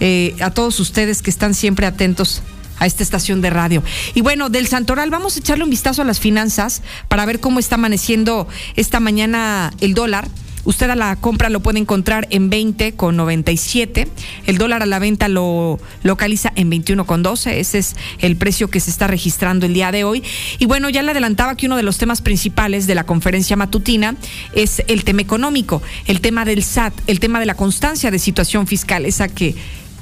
eh, 0.00 0.34
a 0.40 0.50
todos 0.50 0.80
ustedes 0.80 1.22
que 1.22 1.30
están 1.30 1.54
siempre 1.54 1.86
atentos 1.86 2.42
a 2.78 2.86
esta 2.86 3.02
estación 3.02 3.42
de 3.42 3.50
radio. 3.50 3.82
Y 4.14 4.22
bueno, 4.22 4.48
del 4.48 4.66
Santoral 4.66 5.10
vamos 5.10 5.36
a 5.36 5.40
echarle 5.40 5.64
un 5.64 5.70
vistazo 5.70 6.02
a 6.02 6.04
las 6.04 6.18
finanzas 6.18 6.82
para 7.08 7.26
ver 7.26 7.38
cómo 7.38 7.58
está 7.58 7.76
amaneciendo 7.76 8.48
esta 8.74 9.00
mañana 9.00 9.72
el 9.80 9.94
dólar. 9.94 10.26
Usted 10.64 10.90
a 10.90 10.96
la 10.96 11.16
compra 11.16 11.48
lo 11.48 11.60
puede 11.60 11.78
encontrar 11.78 12.26
en 12.30 12.50
20 12.50 12.92
con 12.92 13.16
97. 13.16 14.08
El 14.46 14.58
dólar 14.58 14.82
a 14.82 14.86
la 14.86 14.98
venta 14.98 15.28
lo 15.28 15.78
localiza 16.02 16.52
en 16.56 16.70
21 16.70 17.06
con 17.06 17.22
12. 17.22 17.60
Ese 17.60 17.78
es 17.78 17.96
el 18.18 18.36
precio 18.36 18.68
que 18.68 18.80
se 18.80 18.90
está 18.90 19.06
registrando 19.06 19.66
el 19.66 19.74
día 19.74 19.92
de 19.92 20.04
hoy. 20.04 20.22
Y 20.58 20.66
bueno, 20.66 20.90
ya 20.90 21.02
le 21.02 21.12
adelantaba 21.12 21.56
que 21.56 21.66
uno 21.66 21.76
de 21.76 21.82
los 21.82 21.98
temas 21.98 22.20
principales 22.20 22.86
de 22.86 22.94
la 22.94 23.04
conferencia 23.04 23.56
matutina 23.56 24.16
es 24.54 24.82
el 24.86 25.04
tema 25.04 25.22
económico, 25.22 25.82
el 26.06 26.20
tema 26.20 26.44
del 26.44 26.62
SAT, 26.62 26.94
el 27.06 27.20
tema 27.20 27.40
de 27.40 27.46
la 27.46 27.54
constancia 27.54 28.10
de 28.10 28.18
situación 28.18 28.66
fiscal, 28.66 29.06
esa 29.06 29.28
que, 29.28 29.54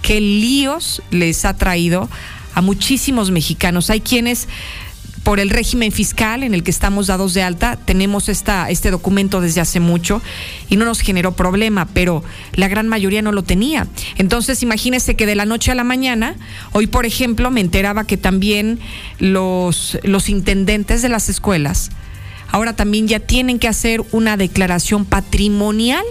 que 0.02 0.20
líos 0.20 1.02
les 1.10 1.44
ha 1.44 1.56
traído 1.56 2.09
a 2.55 2.60
muchísimos 2.60 3.30
mexicanos. 3.30 3.90
Hay 3.90 4.01
quienes 4.01 4.48
por 5.23 5.40
el 5.40 5.51
régimen 5.51 5.93
fiscal 5.93 6.43
en 6.43 6.55
el 6.55 6.62
que 6.62 6.70
estamos 6.70 7.07
dados 7.07 7.35
de 7.35 7.43
alta, 7.43 7.77
tenemos 7.77 8.28
esta, 8.28 8.70
este 8.70 8.90
documento 8.90 9.40
desde 9.40 9.61
hace 9.61 9.81
mucho 9.81 10.23
y 10.69 10.77
no 10.77 10.85
nos 10.85 11.01
generó 11.01 11.32
problema, 11.32 11.86
pero 11.93 12.23
la 12.55 12.69
gran 12.69 12.89
mayoría 12.89 13.23
no 13.23 13.32
lo 13.32 13.43
tenía. 13.43 13.86
Entonces, 14.16 14.62
imagínese 14.62 15.16
que 15.16 15.27
de 15.27 15.35
la 15.35 15.45
noche 15.45 15.73
a 15.73 15.74
la 15.74 15.85
mañana, 15.85 16.36
hoy 16.73 16.86
por 16.86 17.07
ejemplo, 17.07 17.51
me 17.51 17.61
enteraba 17.61 18.05
que 18.05 18.16
también 18.16 18.81
los, 19.19 19.99
los 20.03 20.28
intendentes 20.28 21.03
de 21.03 21.09
las 21.09 21.28
escuelas, 21.28 21.90
ahora 22.51 22.74
también 22.74 23.09
ya 23.09 23.20
tienen 23.20 23.59
que 23.59 23.69
hacer 23.69 24.03
una 24.12 24.36
declaración 24.36 25.05
patrimonial. 25.05 26.05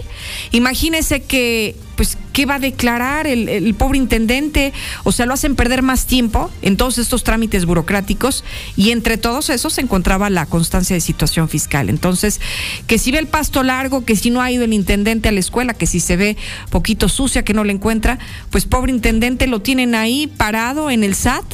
Imagínese 0.52 1.22
que, 1.22 1.76
pues, 1.98 2.16
¿qué 2.32 2.46
va 2.46 2.54
a 2.54 2.58
declarar 2.60 3.26
el, 3.26 3.74
pobre 3.74 3.98
intendente? 3.98 4.72
O 5.02 5.10
sea, 5.10 5.26
lo 5.26 5.34
hacen 5.34 5.56
perder 5.56 5.82
más 5.82 6.06
tiempo 6.06 6.48
en 6.62 6.76
todos 6.76 6.96
estos 6.96 7.24
trámites 7.24 7.66
burocráticos 7.66 8.44
y 8.76 8.92
entre 8.92 9.18
todos 9.18 9.50
esos 9.50 9.72
se 9.72 9.80
encontraba 9.80 10.30
la 10.30 10.46
constancia 10.46 10.94
de 10.94 11.00
situación 11.00 11.48
fiscal. 11.48 11.90
Entonces, 11.90 12.40
que 12.86 12.98
si 12.98 13.10
ve 13.10 13.18
el 13.18 13.26
pasto 13.26 13.64
largo, 13.64 14.04
que 14.04 14.14
si 14.14 14.30
no 14.30 14.40
ha 14.40 14.52
ido 14.52 14.62
el 14.62 14.74
intendente 14.74 15.28
a 15.28 15.32
la 15.32 15.40
escuela, 15.40 15.74
que 15.74 15.86
si 15.88 15.98
se 15.98 16.16
ve 16.16 16.36
poquito 16.70 17.08
sucia, 17.08 17.42
que 17.42 17.52
no 17.52 17.64
le 17.64 17.72
encuentra, 17.72 18.20
pues 18.50 18.64
pobre 18.64 18.92
intendente 18.92 19.48
lo 19.48 19.60
tienen 19.60 19.96
ahí 19.96 20.28
parado 20.28 20.92
en 20.92 21.02
el 21.02 21.16
SAT 21.16 21.46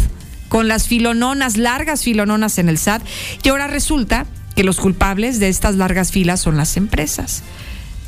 con 0.50 0.68
las 0.68 0.88
filononas, 0.88 1.56
largas 1.56 2.02
filononas 2.02 2.58
en 2.58 2.68
el 2.68 2.76
SAT 2.76 3.02
y 3.42 3.48
ahora 3.48 3.66
resulta 3.66 4.26
que 4.54 4.62
los 4.62 4.76
culpables 4.78 5.40
de 5.40 5.48
estas 5.48 5.76
largas 5.76 6.12
filas 6.12 6.42
son 6.42 6.58
las 6.58 6.76
empresas. 6.76 7.42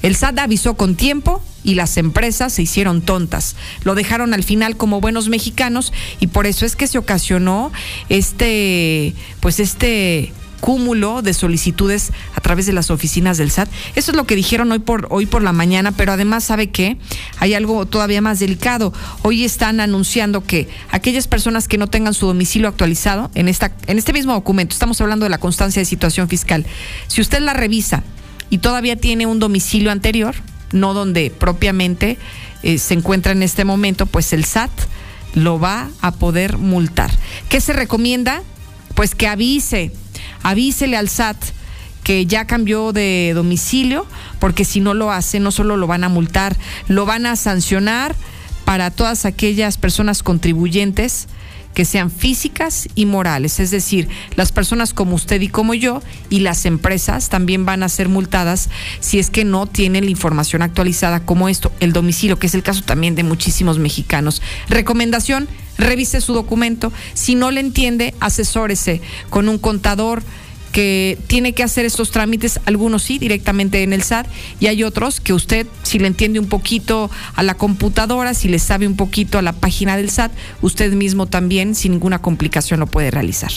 El 0.03 0.15
SAT 0.15 0.39
avisó 0.39 0.75
con 0.75 0.97
tiempo 0.97 1.43
y 1.65 1.75
las 1.75 1.97
empresas 1.97 2.53
se 2.53 2.63
hicieron 2.63 3.03
tontas. 3.03 3.57
Lo 3.83 3.95
dejaron 3.95 4.35
al 4.35 4.45
final 4.45 4.77
como 4.77 5.01
buenos 5.01 5.29
mexicanos 5.29 5.93
y 6.21 6.29
por 6.29 6.47
eso 6.47 6.65
es 6.65 6.77
que 6.77 6.87
se 6.87 6.99
ocasionó 6.99 7.73
este, 8.09 9.15
pues 9.41 9.59
este 9.59 10.33
cúmulo 10.61 11.23
de 11.23 11.35
solicitudes 11.35 12.13
a 12.35 12.41
través 12.41 12.67
de 12.67 12.73
las 12.73 12.91
oficinas 12.91 13.39
del 13.39 13.51
SAT. 13.51 13.69
Eso 13.95 14.11
es 14.11 14.17
lo 14.17 14.27
que 14.27 14.37
dijeron 14.37 14.73
hoy 14.73 14.79
por 14.79 15.07
hoy 15.11 15.27
por 15.27 15.43
la 15.43 15.53
mañana, 15.53 15.93
pero 15.93 16.13
además 16.13 16.45
sabe 16.45 16.71
que 16.71 16.99
hay 17.39 17.55
algo 17.55 17.87
todavía 17.87 18.21
más 18.21 18.39
delicado. 18.39 18.93
Hoy 19.23 19.45
están 19.45 19.81
anunciando 19.81 20.45
que 20.45 20.69
aquellas 20.91 21.29
personas 21.29 21.69
que 21.69 21.79
no 21.79 21.87
tengan 21.87 22.15
su 22.15 22.27
domicilio 22.27 22.69
actualizado 22.69 23.31
en 23.35 23.49
esta 23.49 23.73
en 23.87 23.99
este 23.99 24.13
mismo 24.13 24.33
documento, 24.33 24.73
estamos 24.73 25.01
hablando 25.01 25.25
de 25.25 25.31
la 25.31 25.39
constancia 25.39 25.81
de 25.81 25.87
situación 25.87 26.29
fiscal. 26.29 26.67
Si 27.07 27.21
usted 27.21 27.41
la 27.41 27.53
revisa 27.53 28.03
y 28.51 28.59
todavía 28.59 28.97
tiene 28.97 29.27
un 29.27 29.39
domicilio 29.39 29.91
anterior, 29.91 30.35
no 30.73 30.95
donde 30.95 31.31
propiamente 31.31 32.19
eh, 32.63 32.79
se 32.79 32.95
encuentra 32.95 33.33
en 33.33 33.43
este 33.43 33.65
momento, 33.65 34.07
pues 34.07 34.33
el 34.33 34.45
SAT 34.45 34.71
lo 35.35 35.61
va 35.61 35.89
a 36.01 36.13
poder 36.13 36.59
multar. 36.59 37.11
¿Qué 37.49 37.61
se 37.61 37.73
recomienda? 37.73 38.43
Pues 38.95 39.15
que 39.15 39.29
avise 39.29 39.93
avísele 40.43 40.97
al 40.97 41.09
SAT 41.09 41.37
que 42.03 42.25
ya 42.27 42.45
cambió 42.45 42.93
de 42.93 43.33
domicilio, 43.35 44.07
porque 44.39 44.65
si 44.65 44.81
no 44.81 44.95
lo 44.95 45.11
hace, 45.11 45.41
no 45.41 45.51
solo 45.51 45.77
lo 45.77 45.89
van 45.89 46.05
a 46.05 46.09
multar, 46.09 46.57
lo 46.87 47.05
van 47.05 47.27
a 47.27 47.35
sancionar 47.35 48.15
para 48.65 48.93
todas 48.93 49.25
aquellas 49.25 49.77
personas 49.77 50.23
contribuyentes 50.23 51.27
que 51.77 51.85
sean 51.85 52.11
físicas 52.11 52.89
y 52.95 53.05
morales, 53.05 53.61
es 53.61 53.71
decir, 53.71 54.09
las 54.35 54.51
personas 54.51 54.95
como 54.95 55.15
usted 55.15 55.43
y 55.43 55.49
como 55.49 55.75
yo 55.75 56.03
y 56.31 56.41
las 56.41 56.65
empresas 56.65 57.29
también 57.29 57.67
van 57.67 57.83
a 57.83 57.91
ser 57.91 58.09
multadas 58.09 58.71
si 59.01 59.19
es 59.19 59.29
que 59.29 59.45
no 59.45 59.67
tienen 59.67 60.07
la 60.07 60.11
información 60.11 60.63
actualizada 60.63 61.21
como 61.21 61.51
esto, 61.51 61.71
el 61.81 61.93
domicilio, 61.93 62.39
que 62.39 62.47
es 62.47 62.55
el 62.55 62.63
caso 62.63 62.81
también 62.81 63.15
de 63.15 63.25
muchísimos 63.25 63.79
mexicanos. 63.79 64.41
Recomendación, 64.71 65.49
revise 65.77 66.23
su 66.23 66.33
documento, 66.33 66.95
si 67.13 67.35
no 67.35 67.51
le 67.51 67.61
entiende, 67.61 68.15
asesórese 68.21 69.03
con 69.29 69.51
un 69.51 69.59
contador 69.59 70.23
que 70.77 71.17
tiene 71.27 71.55
que 71.55 71.63
hacer 71.63 71.87
estos 71.87 72.11
trámites, 72.11 72.61
algunos 72.67 73.03
sí, 73.03 73.19
directamente 73.19 73.83
en 73.83 73.95
el 73.95 74.03
SAT, 74.03 74.27
y 74.61 74.67
hay 74.67 74.85
otros 74.85 75.21
que 75.21 75.33
usted, 75.33 75.67
si 75.83 75.99
le 75.99 76.07
entiende 76.07 76.39
un 76.39 76.51
poquito 76.51 77.11
a 77.35 77.43
la 77.43 77.55
computadora, 77.55 78.35
si 78.35 78.49
le 78.49 78.59
sabe 78.59 78.87
un 78.87 78.95
poquito 78.95 79.39
a 79.39 79.43
la 79.43 79.55
página 79.55 79.97
del 79.97 80.11
SAT, 80.11 80.33
usted 80.61 80.93
mismo 80.93 81.25
también, 81.25 81.75
sin 81.75 81.93
ninguna 81.93 82.19
complicación, 82.19 82.79
lo 82.79 82.87
puede 82.87 83.11
realizar. 83.11 83.51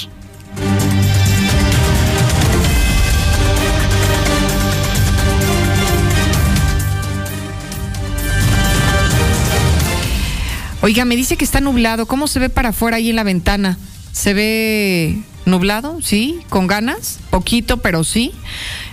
Oiga, 10.81 11.03
me 11.03 11.17
dice 11.17 11.35
que 11.35 11.43
está 11.43 11.59
nublado. 11.59 12.05
¿Cómo 12.05 12.27
se 12.27 12.39
ve 12.39 12.47
para 12.47 12.69
afuera 12.69 12.95
ahí 12.95 13.09
en 13.09 13.17
la 13.17 13.23
ventana? 13.23 13.77
¿Se 14.13 14.33
ve 14.33 15.21
nublado? 15.49 16.01
Sí, 16.01 16.39
con 16.49 16.67
ganas, 16.67 17.19
poquito, 17.29 17.77
pero 17.77 18.03
sí. 18.03 18.31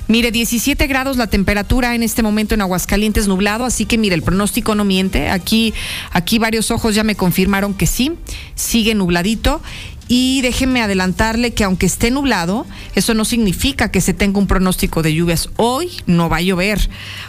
Mire, 0.08 0.30
17 0.30 0.86
grados 0.86 1.16
la 1.16 1.26
temperatura 1.26 1.94
en 1.94 2.02
este 2.02 2.22
momento 2.22 2.54
en 2.54 2.60
Aguascalientes 2.60 3.26
nublado, 3.26 3.64
así 3.64 3.86
que 3.86 3.98
mire, 3.98 4.14
el 4.14 4.22
pronóstico 4.22 4.74
no 4.74 4.84
miente. 4.84 5.30
Aquí, 5.30 5.74
aquí 6.12 6.38
varios 6.38 6.70
ojos 6.70 6.94
ya 6.94 7.02
me 7.02 7.16
confirmaron 7.16 7.74
que 7.74 7.86
sí, 7.86 8.12
sigue 8.54 8.94
nubladito. 8.94 9.60
Y 10.08 10.40
déjenme 10.42 10.82
adelantarle 10.82 11.52
que 11.52 11.64
aunque 11.64 11.86
esté 11.86 12.12
nublado, 12.12 12.64
eso 12.94 13.12
no 13.14 13.24
significa 13.24 13.90
que 13.90 14.00
se 14.00 14.14
tenga 14.14 14.38
un 14.38 14.46
pronóstico 14.46 15.02
de 15.02 15.12
lluvias. 15.12 15.48
Hoy 15.56 15.90
no 16.06 16.28
va 16.28 16.36
a 16.36 16.42
llover. 16.42 16.88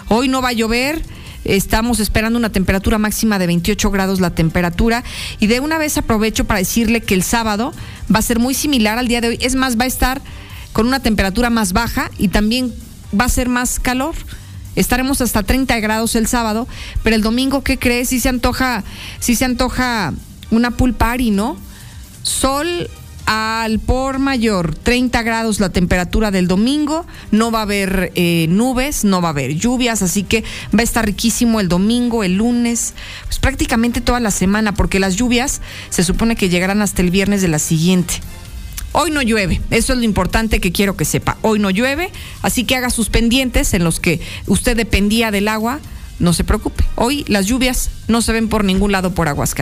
Hoy 0.10 0.28
no 0.28 0.44
va 0.44 0.50
a 0.50 0.54
llover. 0.54 1.02
Estamos 1.48 2.00
esperando 2.00 2.38
una 2.38 2.52
temperatura 2.52 2.98
máxima 2.98 3.40
de 3.40 3.48
28 3.48 3.90
grados 3.90 4.20
la 4.20 4.32
temperatura 4.32 5.04
y 5.40 5.48
de 5.48 5.62
una 5.62 5.78
vez 5.78 5.98
aprovecho 5.98 6.46
para 6.46 6.60
decirle 6.60 7.02
que 7.02 7.14
el 7.14 7.24
sábado 7.24 7.74
va 8.14 8.20
a 8.20 8.22
ser 8.22 8.40
muy 8.40 8.54
similar 8.54 8.98
al 8.98 9.08
día 9.08 9.22
de 9.22 9.30
hoy. 9.30 9.38
Es 9.42 9.56
más, 9.56 9.80
va 9.80 9.86
a 9.86 9.88
estar 9.88 10.22
con 10.74 10.88
una 10.88 11.00
temperatura 11.00 11.50
más 11.50 11.74
baja 11.74 12.12
y 12.18 12.28
también 12.28 12.74
va 13.18 13.26
a 13.26 13.30
ser 13.30 13.48
más 13.48 13.80
calor. 13.80 14.14
Estaremos 14.76 15.22
hasta 15.22 15.42
30 15.42 15.80
grados 15.80 16.16
el 16.16 16.28
sábado, 16.28 16.68
pero 17.02 17.16
el 17.16 17.22
domingo, 17.22 17.64
¿qué 17.64 17.80
crees? 17.80 18.10
Si 18.10 18.20
se 18.20 18.30
antoja, 18.30 18.84
si 19.20 19.36
se 19.36 19.46
antoja 19.46 20.14
una 20.52 20.72
pool 20.72 20.94
party, 20.94 21.32
¿no? 21.32 21.58
Sol 22.24 22.90
al 23.28 23.80
por 23.80 24.20
mayor, 24.20 24.74
30 24.74 25.22
grados 25.22 25.60
la 25.60 25.70
temperatura 25.70 26.32
del 26.32 26.48
domingo, 26.48 27.06
no 27.30 27.52
va 27.52 27.60
a 27.60 27.64
haber 27.64 28.14
eh, 28.16 28.48
nubes, 28.50 29.04
no 29.04 29.22
va 29.22 29.28
a 29.28 29.32
haber 29.32 29.54
lluvias, 29.56 30.02
así 30.02 30.24
que 30.24 30.46
va 30.74 30.80
a 30.80 30.84
estar 30.84 31.06
riquísimo 31.06 31.60
el 31.60 31.68
domingo, 31.68 32.24
el 32.24 32.38
lunes, 32.38 32.94
pues 33.26 33.40
prácticamente 33.40 34.00
toda 34.00 34.22
la 34.22 34.32
semana, 34.32 34.74
porque 34.74 35.02
las 35.02 35.18
lluvias 35.18 35.62
se 35.90 36.06
supone 36.06 36.38
que 36.38 36.48
llegarán 36.48 36.82
hasta 36.82 37.02
el 37.02 37.12
viernes 37.12 37.42
de 37.42 37.50
la 37.50 37.60
siguiente. 37.60 38.14
Hoy 38.94 39.12
no 39.12 39.22
llueve, 39.22 39.60
eso 39.72 39.92
es 39.92 40.00
lo 40.00 40.06
importante 40.06 40.62
que 40.62 40.72
quiero 40.72 40.96
que 40.96 41.04
sepa. 41.04 41.38
Hoy 41.42 41.60
no 41.60 41.70
llueve, 41.70 42.10
así 42.42 42.64
que 42.64 42.78
haga 42.78 42.90
sus 42.90 43.10
pendientes 43.10 43.74
en 43.74 43.84
los 43.84 44.00
que 44.00 44.22
usted 44.46 44.78
dependía 44.78 45.32
del 45.32 45.50
agua, 45.50 45.82
no 46.20 46.32
se 46.32 46.46
preocupe. 46.46 46.86
Hoy 46.96 47.26
las 47.28 47.46
lluvias 47.46 47.90
no 48.08 48.22
se 48.22 48.32
ven 48.32 48.48
por 48.48 48.64
ningún 48.64 48.94
lado 48.94 49.14
por 49.14 49.28
aguas 49.28 49.54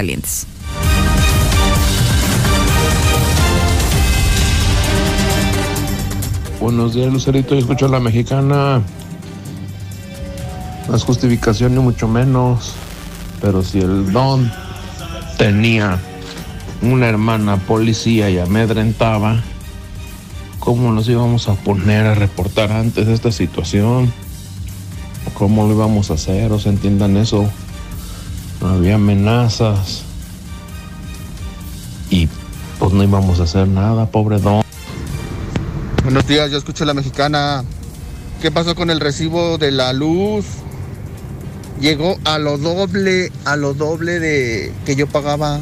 Buenos 6.60 6.94
días, 6.94 7.12
Lucerito. 7.12 7.54
Yo 7.54 7.60
escucho 7.60 7.86
a 7.86 7.90
la 7.90 8.00
mexicana. 8.00 8.82
No 10.88 10.96
es 10.96 11.04
justificación 11.04 11.76
ni 11.76 11.82
mucho 11.82 12.08
menos. 12.08 12.74
Pero 13.42 13.62
si 13.62 13.80
el 13.80 14.12
don 14.12 14.52
tenía 15.38 16.00
una 16.82 17.08
hermana 17.08 17.58
policía 17.58 18.30
y 18.30 18.40
amedrentaba, 18.40 19.42
¿cómo 20.60 20.92
nos 20.94 21.10
íbamos 21.10 21.50
a 21.50 21.56
poner 21.56 22.06
a 22.06 22.16
reportar 22.16 22.72
antes 22.72 23.08
esta 23.10 23.32
situación? 23.32 24.12
¿Cómo 25.34 25.68
lo 25.68 25.74
íbamos 25.74 26.10
a 26.10 26.14
hacer? 26.14 26.54
¿O 26.54 26.60
se 26.60 26.70
entiendan 26.70 27.18
eso? 27.18 27.50
No 28.62 28.70
había 28.70 28.96
amenazas. 28.96 30.04
Y 32.10 32.30
pues 32.80 32.94
no 32.94 33.04
íbamos 33.04 33.42
a 33.42 33.44
hacer 33.44 33.68
nada, 33.68 34.06
pobre 34.06 34.40
don. 34.40 34.65
Buenos 36.06 36.28
días, 36.28 36.52
yo 36.52 36.60
escucho 36.60 36.84
a 36.84 36.88
la 36.88 36.94
mexicana. 36.94 37.64
¿Qué 38.40 38.52
pasó 38.52 38.76
con 38.76 38.92
el 38.92 39.00
recibo 39.00 39.58
de 39.58 39.72
la 39.72 39.92
luz? 39.92 40.46
Llegó 41.82 42.20
a 42.26 42.38
lo 42.38 42.60
doble, 42.60 43.32
a 43.44 43.56
lo 43.56 43.74
doble 43.74 44.20
de 44.20 44.72
que 44.86 44.96
yo 44.96 45.08
pagaba. 45.08 45.62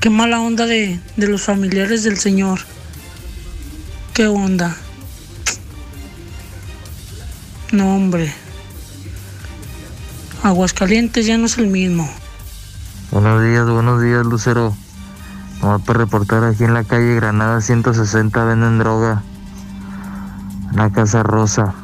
Qué 0.00 0.10
mala 0.10 0.40
onda 0.40 0.66
de, 0.66 0.98
de 1.16 1.28
los 1.28 1.42
familiares 1.42 2.02
del 2.02 2.18
señor. 2.18 2.58
Qué 4.12 4.26
onda. 4.26 4.76
No, 7.70 7.94
hombre. 7.94 8.34
Aguascalientes 10.42 11.26
ya 11.26 11.38
no 11.38 11.46
es 11.46 11.58
el 11.58 11.68
mismo. 11.68 12.10
Buenos 13.12 13.40
días, 13.40 13.70
buenos 13.70 14.02
días, 14.02 14.26
Lucero. 14.26 14.74
Vamos 15.62 15.82
para 15.82 15.98
reportar 15.98 16.42
aquí 16.44 16.64
en 16.64 16.72
la 16.72 16.84
calle 16.84 17.14
Granada 17.16 17.60
160 17.60 18.44
venden 18.44 18.78
droga. 18.78 19.22
En 20.70 20.76
la 20.76 20.90
Casa 20.90 21.22
Rosa. 21.22 21.74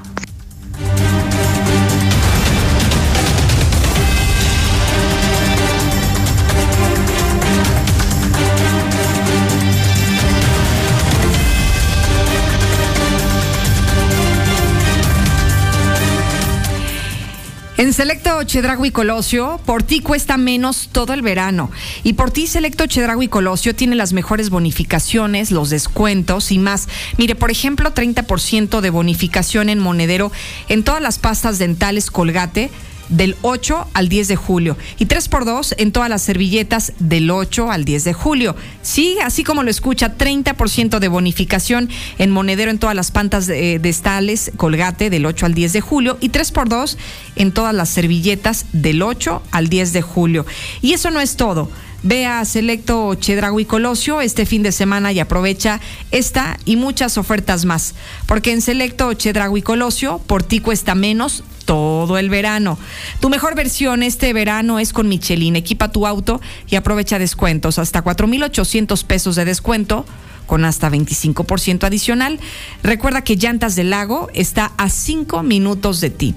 En 17.79 17.93
Selecto 17.93 18.43
Chedrago 18.45 18.87
y 18.87 18.91
Colosio, 18.91 19.61
por 19.67 19.83
ti 19.83 20.01
cuesta 20.01 20.39
menos 20.39 20.89
todo 20.93 21.13
el 21.13 21.21
verano. 21.21 21.71
Y 22.05 22.15
por 22.15 22.31
ti 22.31 22.47
Selecto 22.47 22.87
Chedrago 22.87 23.23
y 23.23 23.29
Colosio 23.29 23.75
tiene 23.75 23.97
las 23.97 24.15
mejores 24.15 24.49
bonificaciones, 24.49 25.51
los 25.51 25.69
descuentos 25.69 26.53
y 26.53 26.59
más. 26.59 26.89
Mire, 27.19 27.35
por 27.35 27.51
ejemplo, 27.51 27.93
30% 27.93 28.81
de 28.81 28.89
bonificación 28.89 29.69
en 29.69 29.79
monedero 29.79 30.33
en 30.71 30.85
todas 30.85 31.03
las 31.03 31.19
pastas 31.19 31.59
dentales 31.59 32.11
Colgate 32.11 32.71
del 33.09 33.37
8 33.43 33.89
al 33.95 34.09
10 34.09 34.29
de 34.29 34.37
julio 34.37 34.77
y 34.99 35.07
3x2 35.07 35.75
en 35.79 35.93
todas 35.93 36.09
las 36.09 36.23
servilletas 36.23 36.93
del 36.99 37.31
8 37.31 37.71
al 37.71 37.85
10 37.85 38.05
de 38.05 38.13
julio. 38.13 38.57
Sí, 38.83 39.17
así 39.23 39.45
como 39.45 39.63
lo 39.63 39.71
escucha, 39.71 40.17
30% 40.17 40.99
de 40.99 41.09
bonificación 41.09 41.89
en 42.19 42.31
monedero 42.31 42.71
en 42.71 42.79
todas 42.79 42.97
las 42.97 43.11
pantas 43.11 43.47
de, 43.47 43.79
de 43.79 43.89
estales 43.89 44.53
colgate 44.57 45.11
del 45.11 45.27
8 45.27 45.47
al 45.47 45.55
10 45.55 45.73
de 45.73 45.81
julio 45.81 46.19
y 46.21 46.31
3x2 46.31 46.97
en 47.37 47.53
todas 47.53 47.75
las 47.75 47.89
servilletas 47.89 48.67
del 48.73 49.03
8 49.03 49.43
al 49.51 49.69
10 49.69 49.93
de 49.93 50.03
julio. 50.03 50.47
Y 50.83 50.93
eso 50.93 51.11
no 51.11 51.21
es 51.21 51.37
todo. 51.37 51.71
Ve 52.03 52.27
a 52.27 52.45
Selecto 52.45 53.15
Chedrago 53.15 53.61
y 53.61 53.65
Colosio 53.65 54.21
este 54.21 54.47
fin 54.47 54.63
de 54.63 54.73
semana 54.73 55.13
y 55.13 55.21
aprovecha 55.21 55.81
esta 56.11 56.59
y 56.65 56.77
muchas 56.77 57.19
ofertas 57.19 57.65
más. 57.65 57.95
Porque 58.27 58.53
en 58.53 58.61
Selecto 58.61 59.13
Chedrago 59.15 59.57
y 59.57 59.63
Colosio, 59.63 60.21
por 60.27 60.43
ti 60.43 60.61
cuesta 60.61 60.95
menos 60.95 61.45
todo 61.65 62.17
el 62.17 62.31
verano. 62.31 62.79
Tu 63.21 63.29
mejor 63.29 63.55
versión 63.55 64.03
este 64.03 64.33
verano 64.33 64.79
es 64.79 64.93
con 64.93 65.09
Michelin. 65.09 65.57
Equipa 65.57 65.91
tu 65.91 66.07
auto 66.07 66.41
y 66.71 66.77
aprovecha 66.77 67.19
descuentos. 67.19 67.79
Hasta 67.79 68.03
4,800 68.03 69.05
pesos 69.05 69.37
de 69.37 69.45
descuento 69.45 70.07
con 70.47 70.65
hasta 70.65 70.89
25% 70.91 71.85
adicional. 71.85 72.41
Recuerda 72.83 73.23
que 73.23 73.37
Llantas 73.37 73.75
del 73.75 73.91
Lago 73.91 74.31
está 74.33 74.73
a 74.79 74.89
5 74.89 75.43
minutos 75.43 76.01
de 76.01 76.11
ti. 76.11 76.35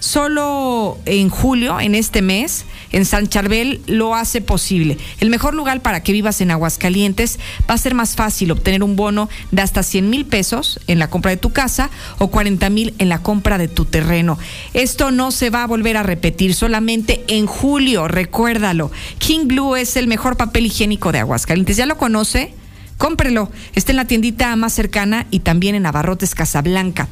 Solo 0.00 0.96
en 1.06 1.28
julio, 1.28 1.80
en 1.80 1.96
este 1.96 2.22
mes, 2.22 2.64
en 2.92 3.04
San 3.04 3.26
Charbel 3.26 3.80
lo 3.86 4.14
hace 4.14 4.40
posible. 4.40 4.96
El 5.18 5.28
mejor 5.28 5.54
lugar 5.54 5.82
para 5.82 6.04
que 6.04 6.12
vivas 6.12 6.40
en 6.40 6.52
Aguascalientes 6.52 7.40
va 7.68 7.74
a 7.74 7.78
ser 7.78 7.94
más 7.94 8.14
fácil 8.14 8.52
obtener 8.52 8.84
un 8.84 8.94
bono 8.94 9.28
de 9.50 9.60
hasta 9.60 9.82
100 9.82 10.08
mil 10.08 10.24
pesos 10.24 10.78
en 10.86 11.00
la 11.00 11.10
compra 11.10 11.32
de 11.32 11.36
tu 11.36 11.50
casa 11.50 11.90
o 12.18 12.28
40 12.28 12.70
mil 12.70 12.94
en 12.98 13.08
la 13.08 13.22
compra 13.22 13.58
de 13.58 13.66
tu 13.66 13.86
terreno. 13.86 14.38
Esto 14.72 15.10
no 15.10 15.32
se 15.32 15.50
va 15.50 15.64
a 15.64 15.66
volver 15.66 15.96
a 15.96 16.04
repetir 16.04 16.54
solamente 16.54 17.24
en 17.26 17.46
julio, 17.46 18.06
recuérdalo. 18.06 18.92
King 19.18 19.46
Blue 19.46 19.74
es 19.74 19.96
el 19.96 20.06
mejor 20.06 20.36
papel 20.36 20.66
higiénico 20.66 21.10
de 21.10 21.18
Aguascalientes. 21.18 21.76
¿Ya 21.76 21.86
lo 21.86 21.98
conoce? 21.98 22.54
Cómprelo. 22.98 23.50
Está 23.74 23.92
en 23.92 23.96
la 23.96 24.06
tiendita 24.06 24.54
más 24.54 24.72
cercana 24.72 25.26
y 25.32 25.40
también 25.40 25.74
en 25.74 25.86
Abarrotes 25.86 26.36
Casablanca 26.36 27.08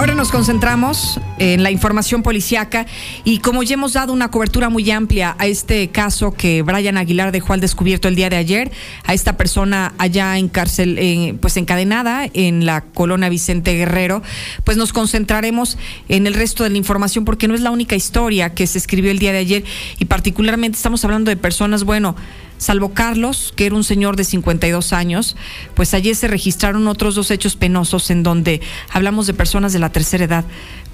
Ahora 0.00 0.14
nos 0.14 0.30
concentramos 0.30 1.20
en 1.38 1.62
la 1.62 1.70
información 1.70 2.22
policiaca 2.22 2.86
y 3.22 3.40
como 3.40 3.62
ya 3.62 3.74
hemos 3.74 3.92
dado 3.92 4.14
una 4.14 4.30
cobertura 4.30 4.70
muy 4.70 4.90
amplia 4.90 5.36
a 5.38 5.46
este 5.46 5.88
caso 5.88 6.32
que 6.32 6.62
Brian 6.62 6.96
Aguilar 6.96 7.32
dejó 7.32 7.52
al 7.52 7.60
descubierto 7.60 8.08
el 8.08 8.14
día 8.14 8.30
de 8.30 8.36
ayer, 8.36 8.72
a 9.04 9.12
esta 9.12 9.36
persona 9.36 9.92
allá 9.98 10.38
en 10.38 10.48
cárcel, 10.48 10.96
eh, 10.98 11.36
pues 11.38 11.58
encadenada 11.58 12.30
en 12.32 12.64
la 12.64 12.80
colonia 12.80 13.28
Vicente 13.28 13.74
Guerrero, 13.74 14.22
pues 14.64 14.78
nos 14.78 14.94
concentraremos 14.94 15.76
en 16.08 16.26
el 16.26 16.32
resto 16.32 16.64
de 16.64 16.70
la 16.70 16.78
información 16.78 17.26
porque 17.26 17.46
no 17.46 17.54
es 17.54 17.60
la 17.60 17.70
única 17.70 17.94
historia 17.94 18.54
que 18.54 18.66
se 18.66 18.78
escribió 18.78 19.10
el 19.10 19.18
día 19.18 19.32
de 19.32 19.38
ayer 19.38 19.64
y 19.98 20.06
particularmente 20.06 20.76
estamos 20.76 21.04
hablando 21.04 21.28
de 21.28 21.36
personas, 21.36 21.84
bueno, 21.84 22.16
salvo 22.60 22.92
Carlos, 22.92 23.52
que 23.56 23.66
era 23.66 23.74
un 23.74 23.84
señor 23.84 24.16
de 24.16 24.24
52 24.24 24.92
años, 24.92 25.34
pues 25.74 25.94
ayer 25.94 26.14
se 26.14 26.28
registraron 26.28 26.86
otros 26.86 27.14
dos 27.14 27.30
hechos 27.30 27.56
penosos 27.56 28.10
en 28.10 28.22
donde 28.22 28.60
hablamos 28.90 29.26
de 29.26 29.34
personas 29.34 29.72
de 29.72 29.78
la 29.78 29.90
tercera 29.90 30.24
edad, 30.24 30.44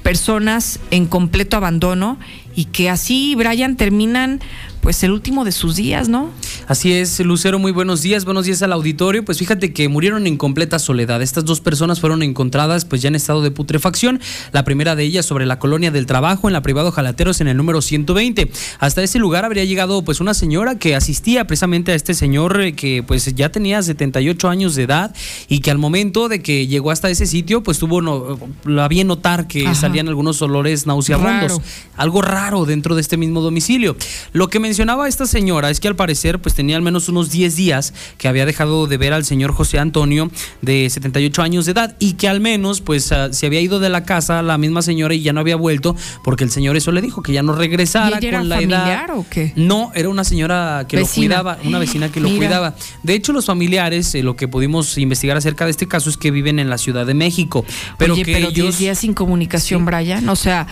personas 0.05 0.78
en 0.93 1.06
completo 1.06 1.56
abandono 1.56 2.18
y 2.55 2.66
que 2.66 2.88
así, 2.88 3.34
Brian, 3.34 3.76
terminan 3.76 4.40
pues 4.86 5.02
el 5.02 5.10
último 5.10 5.44
de 5.44 5.50
sus 5.50 5.74
días, 5.74 6.08
¿no? 6.08 6.30
Así 6.68 6.92
es, 6.92 7.18
Lucero, 7.18 7.58
muy 7.58 7.72
buenos 7.72 8.02
días, 8.02 8.24
buenos 8.24 8.44
días 8.44 8.62
al 8.62 8.72
auditorio. 8.72 9.24
Pues 9.24 9.36
fíjate 9.36 9.72
que 9.72 9.88
murieron 9.88 10.28
en 10.28 10.36
completa 10.36 10.78
soledad. 10.78 11.22
Estas 11.22 11.44
dos 11.44 11.60
personas 11.60 11.98
fueron 11.98 12.22
encontradas 12.22 12.84
pues 12.84 13.02
ya 13.02 13.08
en 13.08 13.16
estado 13.16 13.42
de 13.42 13.50
putrefacción. 13.50 14.20
La 14.52 14.64
primera 14.64 14.94
de 14.94 15.02
ellas 15.02 15.26
sobre 15.26 15.44
la 15.44 15.58
colonia 15.58 15.90
del 15.90 16.06
trabajo 16.06 16.48
en 16.48 16.52
la 16.52 16.62
privado 16.62 16.92
Jalateros 16.92 17.40
en 17.40 17.48
el 17.48 17.56
número 17.56 17.82
120. 17.82 18.48
Hasta 18.78 19.02
ese 19.02 19.18
lugar 19.18 19.44
habría 19.44 19.64
llegado 19.64 20.04
pues 20.04 20.20
una 20.20 20.34
señora 20.34 20.78
que 20.78 20.94
asistía 20.94 21.48
precisamente 21.48 21.90
a 21.90 21.96
este 21.96 22.14
señor 22.14 22.60
eh, 22.60 22.76
que 22.76 23.02
pues 23.02 23.34
ya 23.34 23.48
tenía 23.48 23.82
78 23.82 24.48
años 24.48 24.76
de 24.76 24.84
edad 24.84 25.12
y 25.48 25.62
que 25.62 25.72
al 25.72 25.78
momento 25.78 26.28
de 26.28 26.42
que 26.42 26.68
llegó 26.68 26.92
hasta 26.92 27.10
ese 27.10 27.26
sitio 27.26 27.64
pues 27.64 27.80
tuvo 27.80 28.02
no, 28.02 28.38
la 28.64 28.86
bien 28.86 29.08
notar 29.08 29.48
que 29.48 29.64
Ajá. 29.64 29.74
salían 29.74 30.06
algunos 30.06 30.40
olores 30.42 30.86
nauseabundos. 30.86 31.60
Algo 31.96 32.22
raro 32.22 32.66
dentro 32.66 32.94
de 32.94 33.00
este 33.00 33.16
mismo 33.16 33.40
domicilio. 33.40 33.96
Lo 34.32 34.48
que 34.48 34.60
mencionaba 34.76 35.08
esta 35.08 35.24
señora 35.24 35.70
es 35.70 35.80
que 35.80 35.88
al 35.88 35.96
parecer 35.96 36.38
pues 36.38 36.54
tenía 36.54 36.76
al 36.76 36.82
menos 36.82 37.08
unos 37.08 37.30
10 37.30 37.56
días 37.56 37.94
que 38.18 38.28
había 38.28 38.44
dejado 38.44 38.86
de 38.86 38.98
ver 38.98 39.14
al 39.14 39.24
señor 39.24 39.52
José 39.52 39.78
Antonio 39.78 40.30
de 40.60 40.90
78 40.90 41.40
años 41.40 41.64
de 41.64 41.72
edad 41.72 41.96
y 41.98 42.12
que 42.12 42.28
al 42.28 42.40
menos 42.40 42.82
pues 42.82 43.10
ah, 43.10 43.32
se 43.32 43.46
había 43.46 43.62
ido 43.62 43.80
de 43.80 43.88
la 43.88 44.04
casa 44.04 44.42
la 44.42 44.58
misma 44.58 44.82
señora 44.82 45.14
y 45.14 45.22
ya 45.22 45.32
no 45.32 45.40
había 45.40 45.56
vuelto 45.56 45.96
porque 46.22 46.44
el 46.44 46.50
señor 46.50 46.76
eso 46.76 46.92
le 46.92 47.00
dijo 47.00 47.22
que 47.22 47.32
ya 47.32 47.42
no 47.42 47.54
regresara 47.54 48.16
¿Y 48.16 48.18
ella 48.18 48.28
era 48.28 48.38
con 48.40 48.48
la 48.50 48.56
familiar 48.56 49.04
edad. 49.08 49.16
o 49.18 49.24
qué? 49.30 49.54
No, 49.56 49.92
era 49.94 50.10
una 50.10 50.24
señora 50.24 50.84
que 50.86 50.98
Vecina. 50.98 51.36
lo 51.38 51.42
cuidaba, 51.44 51.58
una 51.64 51.78
vecina 51.78 52.12
que 52.12 52.20
lo 52.20 52.28
Mira. 52.28 52.38
cuidaba. 52.38 52.74
De 53.02 53.14
hecho, 53.14 53.32
los 53.32 53.46
familiares, 53.46 54.14
eh, 54.14 54.22
lo 54.22 54.36
que 54.36 54.46
pudimos 54.46 54.98
investigar 54.98 55.38
acerca 55.38 55.64
de 55.64 55.70
este 55.70 55.88
caso 55.88 56.10
es 56.10 56.18
que 56.18 56.30
viven 56.30 56.58
en 56.58 56.68
la 56.68 56.76
Ciudad 56.76 57.06
de 57.06 57.14
México, 57.14 57.64
pero 57.96 58.12
Oye, 58.12 58.24
que 58.24 58.32
pero 58.34 58.50
10 58.50 58.58
ellos 58.58 58.78
días 58.78 58.98
sin 58.98 59.14
comunicación, 59.14 59.86
Brian. 59.86 60.28
O 60.28 60.36
sea, 60.36 60.66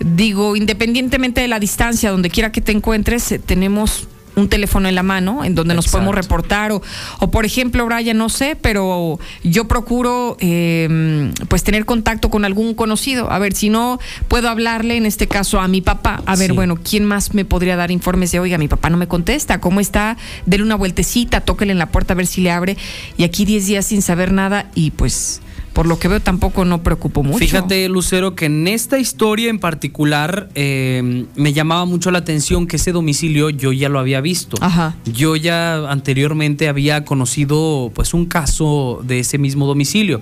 digo, 0.00 0.56
independientemente 0.56 1.40
de 1.40 1.48
la 1.48 1.60
distancia, 1.60 2.10
donde 2.10 2.30
quiera 2.30 2.50
que 2.52 2.60
te 2.60 2.72
encuentres, 2.72 3.30
eh, 3.32 3.38
tenemos 3.38 4.08
un 4.36 4.48
teléfono 4.48 4.88
en 4.88 4.94
la 4.94 5.02
mano 5.02 5.44
en 5.44 5.56
donde 5.56 5.74
nos 5.74 5.86
Exacto. 5.86 6.04
podemos 6.06 6.14
reportar 6.14 6.70
o, 6.70 6.80
o 7.18 7.30
por 7.32 7.44
ejemplo 7.44 7.84
Brian 7.84 8.16
no 8.16 8.28
sé 8.28 8.54
pero 8.54 9.18
yo 9.42 9.66
procuro 9.66 10.36
eh, 10.38 11.32
pues 11.48 11.64
tener 11.64 11.84
contacto 11.84 12.30
con 12.30 12.44
algún 12.44 12.74
conocido 12.74 13.28
a 13.30 13.40
ver 13.40 13.54
si 13.54 13.70
no 13.70 13.98
puedo 14.28 14.48
hablarle 14.48 14.96
en 14.96 15.04
este 15.04 15.26
caso 15.26 15.58
a 15.58 15.66
mi 15.66 15.80
papá 15.80 16.22
a 16.26 16.36
ver 16.36 16.50
Sí. 16.50 16.56
bueno 16.56 16.78
quién 16.82 17.04
más 17.04 17.34
me 17.34 17.44
podría 17.44 17.74
dar 17.74 17.90
informes 17.90 18.30
de 18.30 18.38
oiga 18.38 18.56
mi 18.56 18.68
papá 18.68 18.88
no 18.88 18.96
me 18.96 19.08
contesta 19.08 19.60
cómo 19.60 19.80
está 19.80 20.16
dele 20.46 20.62
una 20.62 20.76
vueltecita 20.76 21.40
tóquele 21.40 21.72
en 21.72 21.78
la 21.78 21.86
puerta 21.86 22.14
a 22.14 22.16
ver 22.16 22.28
si 22.28 22.40
le 22.40 22.52
abre 22.52 22.76
y 23.18 23.24
aquí 23.24 23.44
10 23.44 23.66
días 23.66 23.84
sin 23.86 24.00
saber 24.00 24.32
nada 24.32 24.70
y 24.76 24.92
pues 24.92 25.42
por 25.72 25.86
lo 25.86 25.98
que 25.98 26.08
veo 26.08 26.20
tampoco 26.20 26.64
no 26.64 26.82
preocupo 26.82 27.22
mucho 27.22 27.38
Fíjate, 27.38 27.88
Lucero, 27.88 28.34
que 28.34 28.46
en 28.46 28.68
esta 28.68 28.98
historia 28.98 29.50
en 29.50 29.58
particular 29.58 30.48
eh, 30.54 31.26
me 31.36 31.52
llamaba 31.52 31.84
mucho 31.84 32.10
la 32.10 32.18
atención 32.18 32.66
que 32.66 32.76
ese 32.76 32.92
domicilio 32.92 33.50
yo 33.50 33.72
ya 33.72 33.88
lo 33.88 33.98
había 33.98 34.20
visto. 34.20 34.56
Ajá. 34.60 34.96
Yo 35.04 35.36
ya 35.36 35.90
anteriormente 35.90 36.68
había 36.68 37.04
conocido 37.04 37.90
pues 37.94 38.14
un 38.14 38.26
caso 38.26 39.00
de 39.04 39.20
ese 39.20 39.38
mismo 39.38 39.66
domicilio. 39.66 40.20